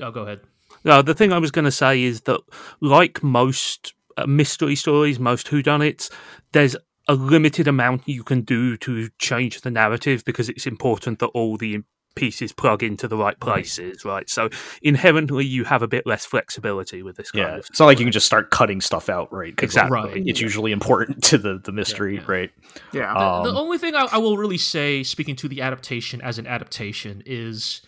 Oh, 0.00 0.10
go 0.10 0.22
ahead. 0.22 0.40
No, 0.84 1.02
the 1.02 1.14
thing 1.14 1.32
I 1.32 1.38
was 1.38 1.50
going 1.52 1.64
to 1.66 1.70
say 1.70 2.02
is 2.02 2.22
that, 2.22 2.40
like 2.80 3.22
most 3.22 3.92
uh, 4.16 4.26
mystery 4.26 4.74
stories, 4.74 5.20
most 5.20 5.46
whodunits, 5.48 6.10
there's 6.52 6.74
a 7.08 7.14
limited 7.14 7.68
amount 7.68 8.08
you 8.08 8.24
can 8.24 8.40
do 8.40 8.76
to 8.78 9.08
change 9.18 9.60
the 9.60 9.70
narrative 9.70 10.24
because 10.24 10.48
it's 10.48 10.66
important 10.66 11.18
that 11.20 11.26
all 11.28 11.56
the 11.56 11.82
pieces 12.14 12.52
plug 12.52 12.82
into 12.82 13.08
the 13.08 13.16
right 13.16 13.38
places, 13.40 14.04
right? 14.04 14.28
So 14.28 14.48
inherently, 14.82 15.44
you 15.44 15.64
have 15.64 15.82
a 15.82 15.88
bit 15.88 16.06
less 16.06 16.24
flexibility 16.24 17.02
with 17.02 17.16
this 17.16 17.30
kind 17.30 17.48
yeah. 17.48 17.54
of. 17.56 17.66
It's 17.70 17.80
not 17.80 17.86
like 17.86 17.98
you 17.98 18.04
can 18.04 18.12
just 18.12 18.26
start 18.26 18.50
cutting 18.50 18.80
stuff 18.80 19.08
out, 19.08 19.32
right? 19.32 19.54
Exactly. 19.58 19.98
Right. 19.98 20.22
It's 20.26 20.40
usually 20.40 20.72
important 20.72 21.22
to 21.24 21.38
the 21.38 21.60
the 21.62 21.72
mystery, 21.72 22.16
yeah. 22.16 22.24
right? 22.26 22.50
yeah, 22.92 23.14
Um, 23.14 23.44
the 23.44 23.54
only 23.54 23.78
thing 23.78 23.94
I, 23.94 24.08
I 24.12 24.18
will 24.18 24.36
really 24.36 24.58
say, 24.58 25.02
speaking 25.02 25.36
to 25.36 25.48
the 25.48 25.62
adaptation 25.62 26.20
as 26.20 26.38
an 26.38 26.46
adaptation, 26.46 27.22
is, 27.26 27.82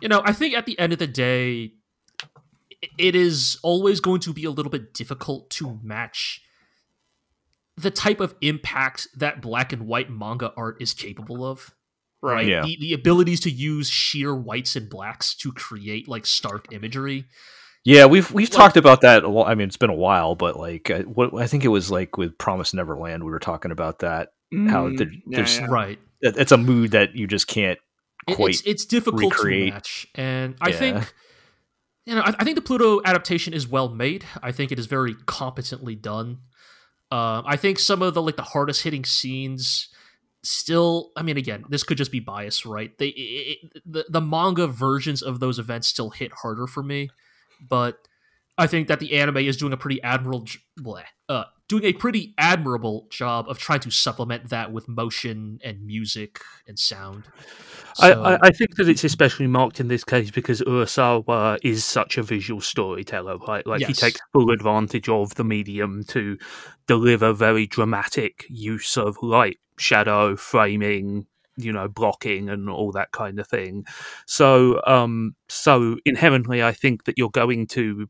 you 0.00 0.08
know, 0.08 0.22
I 0.24 0.32
think 0.32 0.54
at 0.54 0.66
the 0.66 0.78
end 0.78 0.92
of 0.92 0.98
the 0.98 1.06
day, 1.06 1.72
it 2.98 3.14
is 3.14 3.58
always 3.62 4.00
going 4.00 4.20
to 4.20 4.32
be 4.32 4.44
a 4.44 4.50
little 4.50 4.70
bit 4.70 4.94
difficult 4.94 5.50
to 5.50 5.78
match 5.82 6.42
the 7.76 7.90
type 7.90 8.20
of 8.20 8.34
impact 8.40 9.08
that 9.16 9.40
black 9.40 9.72
and 9.72 9.86
white 9.86 10.10
manga 10.10 10.52
art 10.56 10.76
is 10.80 10.92
capable 10.92 11.44
of. 11.44 11.74
Right. 12.22 12.46
Yeah. 12.46 12.62
The, 12.62 12.76
the 12.80 12.92
abilities 12.92 13.40
to 13.40 13.50
use 13.50 13.88
sheer 13.90 14.34
whites 14.34 14.76
and 14.76 14.88
blacks 14.88 15.34
to 15.36 15.52
create 15.52 16.08
like 16.08 16.26
stark 16.26 16.72
imagery. 16.72 17.24
Yeah, 17.84 18.04
we've 18.06 18.30
we've 18.32 18.50
Like- 18.50 18.56
talked 18.56 18.76
about 18.76 19.00
that. 19.02 19.22
A 19.24 19.28
lo- 19.28 19.44
I 19.44 19.54
mean, 19.54 19.68
it's 19.68 19.76
been 19.78 19.88
a 19.90 19.94
while, 19.94 20.34
but 20.34 20.58
like, 20.58 20.90
I, 20.90 21.00
what 21.00 21.34
I 21.34 21.46
think 21.46 21.64
it 21.64 21.68
was 21.68 21.90
like 21.90 22.18
with 22.18 22.36
Promise 22.36 22.74
Neverland, 22.74 23.24
we 23.24 23.30
were 23.30 23.38
talking 23.38 23.70
about 23.70 24.00
that. 24.00 24.32
How 24.52 24.88
Mm, 24.88 24.98
there- 24.98 25.10
yeah, 25.12 25.20
there's- 25.36 25.58
yeah. 25.58 25.66
Right. 25.66 25.98
It's 26.20 26.52
a 26.52 26.58
mood 26.58 26.90
that 26.90 27.14
you 27.16 27.26
just 27.26 27.46
can't 27.46 27.78
quite. 28.28 28.50
it's 28.50 28.60
it's 28.66 28.84
difficult 28.84 29.32
recreate. 29.32 29.68
to 29.68 29.74
match, 29.74 30.06
and 30.14 30.56
I 30.60 30.68
Yeah. 30.70 30.76
think 30.76 31.14
you 32.04 32.14
know 32.14 32.20
I, 32.20 32.34
I 32.38 32.44
think 32.44 32.56
the 32.56 32.60
Pluto 32.62 33.00
adaptation 33.06 33.54
is 33.54 33.66
well 33.66 33.88
made. 33.88 34.26
I 34.42 34.52
think 34.52 34.70
it 34.72 34.78
is 34.78 34.84
very 34.84 35.14
competently 35.24 35.94
done. 35.94 36.40
Uh, 37.10 37.42
I 37.46 37.56
think 37.56 37.78
some 37.78 38.02
of 38.02 38.12
the 38.12 38.20
like 38.20 38.36
the 38.36 38.42
hardest 38.42 38.82
hitting 38.82 39.06
scenes 39.06 39.88
still. 40.42 41.10
I 41.16 41.22
mean, 41.22 41.36
again, 41.36 41.64
this 41.68 41.82
could 41.82 41.98
just 41.98 42.12
be 42.12 42.20
bias, 42.20 42.64
right? 42.66 42.96
They 42.98 43.08
it, 43.08 43.58
it- 43.74 43.82
the 43.86 44.04
the 44.08 44.20
manga 44.20 44.66
versions 44.66 45.22
of 45.22 45.40
those 45.40 45.58
events 45.58 45.88
still 45.88 46.10
hit 46.10 46.32
harder 46.42 46.66
for 46.66 46.82
me, 46.82 47.10
but 47.68 47.98
I 48.58 48.66
think 48.66 48.88
that 48.88 49.00
the 49.00 49.16
anime 49.16 49.38
is 49.38 49.56
doing 49.56 49.72
a 49.72 49.76
pretty 49.76 50.02
admirable, 50.02 50.46
bleh, 50.78 51.04
uh, 51.30 51.44
doing 51.66 51.84
a 51.84 51.92
pretty 51.94 52.34
admirable 52.36 53.06
job 53.10 53.48
of 53.48 53.56
trying 53.58 53.80
to 53.80 53.90
supplement 53.90 54.50
that 54.50 54.70
with 54.70 54.86
motion 54.86 55.58
and 55.64 55.86
music 55.86 56.40
and 56.68 56.78
sound. 56.78 57.24
I, 58.00 58.10
So- 58.12 58.22
I, 58.22 58.38
I 58.42 58.50
think 58.50 58.76
that 58.76 58.86
it's 58.88 59.02
especially 59.04 59.46
marked 59.46 59.80
in 59.80 59.88
this 59.88 60.04
case 60.04 60.30
because 60.30 60.60
Urasawa 60.60 61.58
is 61.62 61.84
such 61.86 62.18
a 62.18 62.22
visual 62.22 62.60
storyteller, 62.60 63.38
right? 63.38 63.66
Like 63.66 63.80
he 63.80 63.94
takes 63.94 64.20
full 64.34 64.50
advantage 64.50 65.08
of 65.08 65.34
the 65.36 65.44
medium 65.44 66.04
to 66.08 66.36
deliver 66.86 67.32
very 67.32 67.66
dramatic 67.66 68.44
use 68.50 68.98
of 68.98 69.16
light, 69.22 69.56
shadow, 69.80 70.36
framing, 70.36 71.26
you 71.56 71.72
know, 71.72 71.88
blocking 71.88 72.48
and 72.48 72.68
all 72.70 72.92
that 72.92 73.10
kind 73.12 73.38
of 73.40 73.46
thing. 73.46 73.84
So, 74.26 74.80
um, 74.86 75.34
so 75.48 75.96
inherently, 76.04 76.62
I 76.62 76.72
think 76.72 77.04
that 77.04 77.18
you're 77.18 77.30
going 77.30 77.66
to 77.68 78.08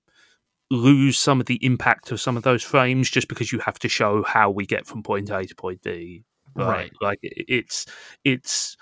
lose 0.71 1.19
some 1.19 1.41
of 1.41 1.47
the 1.47 1.59
impact 1.65 2.13
of 2.13 2.21
some 2.21 2.37
of 2.37 2.43
those 2.45 2.63
frames 2.63 3.11
just 3.11 3.29
because 3.29 3.51
you 3.53 3.59
have 3.59 3.79
to 3.81 3.89
show 3.89 4.23
how 4.23 4.51
we 4.51 4.67
get 4.67 4.87
from 4.87 5.03
point 5.03 5.29
A 5.31 5.45
to 5.45 5.55
point 5.55 5.83
B. 5.83 6.23
Right. 6.55 6.93
Like 7.01 7.19
it's 7.23 7.87
it's 8.25 8.77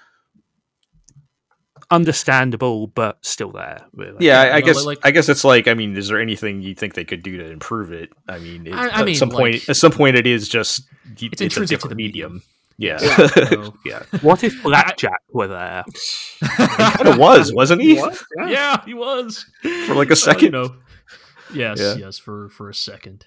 understandable, 1.90 2.88
but 2.88 3.18
still 3.24 3.52
there. 3.52 3.86
Really. 3.94 4.16
yeah, 4.20 4.44
Yeah, 4.44 4.52
I, 4.52 4.56
I 4.56 4.60
guess. 4.60 4.84
like- 4.84 4.98
I 5.04 5.10
guess 5.10 5.28
it's 5.28 5.44
like. 5.44 5.68
I 5.68 5.74
mean, 5.74 5.96
is 5.96 6.08
there 6.08 6.20
anything 6.20 6.62
you 6.62 6.74
think 6.74 6.94
they 6.94 7.04
could 7.04 7.22
do 7.22 7.36
to 7.38 7.50
improve 7.50 7.92
it? 7.92 8.10
I 8.28 8.38
mean, 8.38 8.66
it, 8.66 8.74
I- 8.74 8.88
I 8.88 9.00
at 9.00 9.06
mean, 9.06 9.14
some 9.14 9.30
point, 9.30 9.54
like- 9.54 9.68
at 9.68 9.76
some 9.76 9.92
point, 9.92 10.16
it 10.16 10.26
is 10.26 10.48
just 10.48 10.82
y- 11.06 11.06
It's 11.06 11.22
it's, 11.32 11.40
a 11.40 11.44
intrinsic 11.44 11.68
to 11.80 11.88
different 11.88 11.90
the 11.90 11.96
medium. 11.96 12.42
Medium. 12.78 12.98
Yeah, 13.00 13.08
Yeah. 13.18 13.26
So- 13.48 13.74
yeah. 13.84 14.02
What 14.22 14.44
if 14.44 14.62
Blackjack 14.62 15.20
were 15.32 15.48
there? 15.48 15.84
He 16.40 16.66
kind 16.66 17.08
of 17.08 17.18
was, 17.18 17.52
wasn't 17.52 17.82
he? 17.82 17.96
What? 17.98 18.22
Yeah. 18.38 18.48
yeah, 18.48 18.84
he 18.84 18.94
was 18.94 19.44
For 19.86 19.94
like 19.94 20.08
a 20.10 20.12
Uh, 20.12 20.16
second. 20.16 20.44
you 20.44 20.50
know, 20.50 20.76
yes, 21.52 21.78
Yeah. 21.80 21.94
yes, 21.96 22.18
for 22.18 22.48
for 22.50 22.68
a 22.70 22.74
second. 22.74 23.26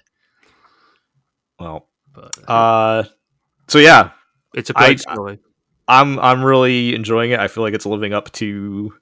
Well, 1.58 1.88
But 2.14 2.36
uh, 2.48 3.04
so 3.68 3.78
yeah, 3.78 4.10
It's 4.54 4.70
a 4.70 4.74
great 4.74 5.02
I- 5.06 5.12
story. 5.14 5.38
I'm 5.88 6.18
I'm 6.20 6.44
really 6.44 6.94
enjoying 6.94 7.32
it. 7.32 7.40
I 7.40 7.48
feel 7.48 7.64
like 7.64 7.74
it's 7.74 7.84
living 7.86 8.12
up 8.14 8.30
to 8.32 8.92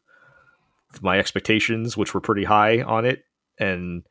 my 1.02 1.18
expectations, 1.18 1.96
which 1.96 2.14
were 2.14 2.20
pretty 2.20 2.44
high 2.44 2.80
on 2.82 3.04
it. 3.04 3.22
And 3.58 4.02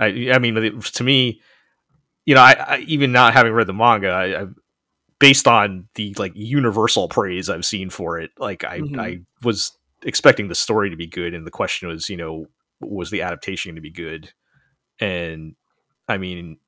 I, 0.00 0.30
I 0.32 0.38
mean, 0.38 0.80
to 0.80 1.04
me, 1.04 1.40
you 2.24 2.34
know, 2.34 2.40
I, 2.40 2.52
I 2.52 2.78
even 2.88 3.12
not 3.12 3.34
having 3.34 3.52
read 3.52 3.66
the 3.66 3.74
manga, 3.74 4.08
I, 4.08 4.42
I 4.42 4.46
based 5.18 5.48
on 5.48 5.88
the 5.94 6.14
like 6.18 6.32
universal 6.34 7.08
praise 7.08 7.48
I've 7.50 7.64
seen 7.66 7.90
for 7.90 8.18
it, 8.20 8.30
like 8.38 8.64
I 8.64 8.80
Mhm. 8.80 9.00
I 9.00 9.20
was 9.42 9.72
expecting 10.04 10.48
the 10.48 10.54
story 10.54 10.90
to 10.90 10.96
be 10.96 11.06
good, 11.06 11.34
and 11.34 11.46
the 11.46 11.50
question 11.50 11.88
was, 11.88 12.08
you 12.08 12.16
know, 12.16 12.46
was 12.80 13.10
the 13.10 13.22
adaptation 13.22 13.70
going 13.70 13.76
to 13.76 13.80
be 13.82 13.90
good? 13.90 14.32
And 15.00 15.54
I 16.08 16.18
mean, 16.18 16.58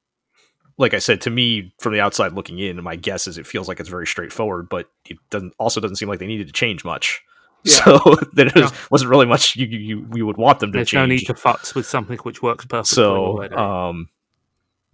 like 0.78 0.94
I 0.94 0.98
said, 0.98 1.20
to 1.22 1.30
me, 1.30 1.72
from 1.78 1.92
the 1.92 2.00
outside 2.00 2.32
looking 2.32 2.58
in, 2.58 2.82
my 2.82 2.96
guess 2.96 3.26
is 3.26 3.38
it 3.38 3.46
feels 3.46 3.68
like 3.68 3.80
it's 3.80 3.88
very 3.88 4.06
straightforward, 4.06 4.68
but 4.68 4.88
it 5.06 5.18
doesn't 5.30 5.52
also 5.58 5.80
doesn't 5.80 5.96
seem 5.96 6.08
like 6.08 6.18
they 6.18 6.26
needed 6.26 6.46
to 6.48 6.52
change 6.52 6.84
much. 6.84 7.20
Yeah. 7.62 7.72
So 7.84 8.16
there 8.32 8.50
Yeah. 8.56 8.70
wasn't 8.90 9.10
really 9.10 9.26
much 9.26 9.54
you, 9.54 9.66
you 9.66 10.08
you 10.14 10.24
would 10.26 10.38
want 10.38 10.60
them 10.60 10.72
to 10.72 10.78
There's 10.78 10.88
change. 10.88 10.98
no 10.98 11.04
need 11.14 11.26
to 11.26 11.34
futz 11.34 11.74
with 11.74 11.84
something 11.84 12.16
which 12.20 12.40
works 12.42 12.64
perfectly 12.64 12.94
so 12.94 13.16
already. 13.26 13.54
um 13.54 14.08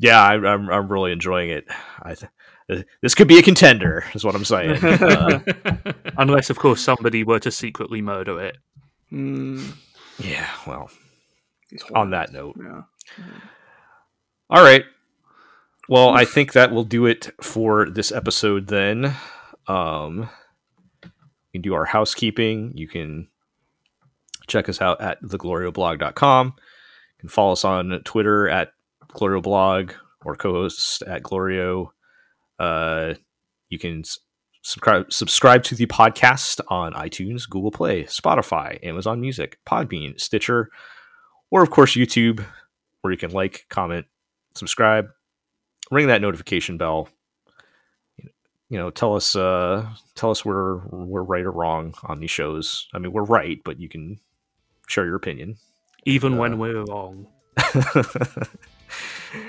yeah 0.01 0.21
I, 0.21 0.35
I'm 0.35 0.69
I'm 0.69 0.89
really 0.91 1.13
enjoying 1.13 1.51
it. 1.51 1.65
I 2.03 2.17
th- 2.17 2.31
this 3.03 3.15
could 3.15 3.29
be 3.29 3.39
a 3.39 3.43
contender, 3.43 4.05
is 4.15 4.25
what 4.25 4.35
I'm 4.35 4.45
saying. 4.45 4.79
Uh, 4.83 5.41
Unless, 6.19 6.51
of 6.51 6.59
course, 6.59 6.81
somebody 6.81 7.23
were 7.25 7.39
to 7.41 7.51
secretly 7.51 8.01
murder 8.03 8.41
it. 8.41 8.57
Mm, 9.13 9.73
yeah, 10.19 10.49
well, 10.67 10.91
on 11.95 12.11
that 12.11 12.33
note, 12.33 12.57
Yeah. 12.59 12.83
all 14.51 14.63
right. 14.63 14.85
Well, 15.89 16.09
I 16.11 16.25
think 16.25 16.53
that 16.53 16.73
will 16.73 16.85
do 16.85 17.07
it 17.07 17.31
for 17.41 17.89
this 17.89 18.11
episode. 18.11 18.67
Then, 18.67 19.15
um, 19.69 20.29
you 21.05 21.11
can 21.53 21.63
do 21.63 21.75
our 21.75 21.85
housekeeping. 21.85 22.73
You 22.75 22.89
can 22.89 23.29
check 24.49 24.69
us 24.69 24.81
out 24.81 25.01
at 25.01 25.23
theglorioblog.com. 25.23 26.47
You 26.57 27.21
can 27.21 27.29
follow 27.29 27.53
us 27.53 27.65
on 27.65 28.01
Twitter 28.05 28.49
at 28.49 28.73
glorioblog 29.13 29.93
or 30.25 30.35
co-host 30.35 31.03
at 31.03 31.23
glorio. 31.23 31.91
Uh, 32.59 33.15
you 33.69 33.79
can 33.79 34.05
subscribe 34.63 35.13
subscribe 35.13 35.63
to 35.63 35.75
the 35.75 35.87
podcast 35.87 36.61
on 36.69 36.93
iTunes, 36.95 37.49
Google 37.49 37.71
Play, 37.71 38.05
Spotify, 38.05 38.85
Amazon 38.85 39.21
Music, 39.21 39.59
Podbean, 39.67 40.21
Stitcher, 40.21 40.71
or 41.51 41.63
of 41.63 41.71
course 41.71 41.95
YouTube, 41.95 42.45
where 43.01 43.13
you 43.13 43.19
can 43.19 43.31
like, 43.31 43.67
comment, 43.69 44.07
subscribe, 44.55 45.09
ring 45.91 46.09
that 46.09 46.21
notification 46.21 46.79
bell. 46.79 47.09
You 48.69 48.79
know, 48.79 48.91
tell 48.91 49.15
us 49.15 49.37
uh, 49.37 49.89
tell 50.17 50.33
us 50.33 50.45
we're 50.45 50.79
we're 50.89 51.23
right 51.23 51.45
or 51.45 51.53
wrong 51.53 51.95
on 52.03 52.19
these 52.19 52.33
shows. 52.33 52.89
I 52.93 52.99
mean, 52.99 53.13
we're 53.13 53.23
right, 53.23 53.61
but 53.65 53.79
you 53.79 53.89
can 53.89 54.19
share 54.89 55.05
your 55.05 55.15
opinion. 55.15 55.59
Even 56.05 56.35
Uh, 56.35 56.39
when 56.39 56.59
we're 56.59 56.85
wrong. 56.85 57.29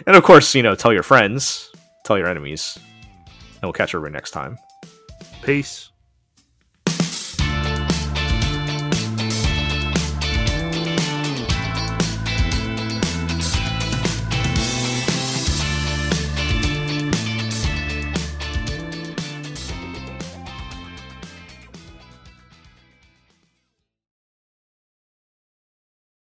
and 0.05 0.15
of 0.15 0.23
course, 0.23 0.53
you 0.53 0.61
know, 0.61 0.75
tell 0.75 0.93
your 0.93 1.03
friends, 1.03 1.71
tell 2.03 2.17
your 2.17 2.27
enemies, 2.27 2.77
and 3.57 3.63
we'll 3.63 3.73
catch 3.73 3.93
everybody 3.93 4.13
next 4.13 4.31
time. 4.31 4.57
Peace. 5.41 5.91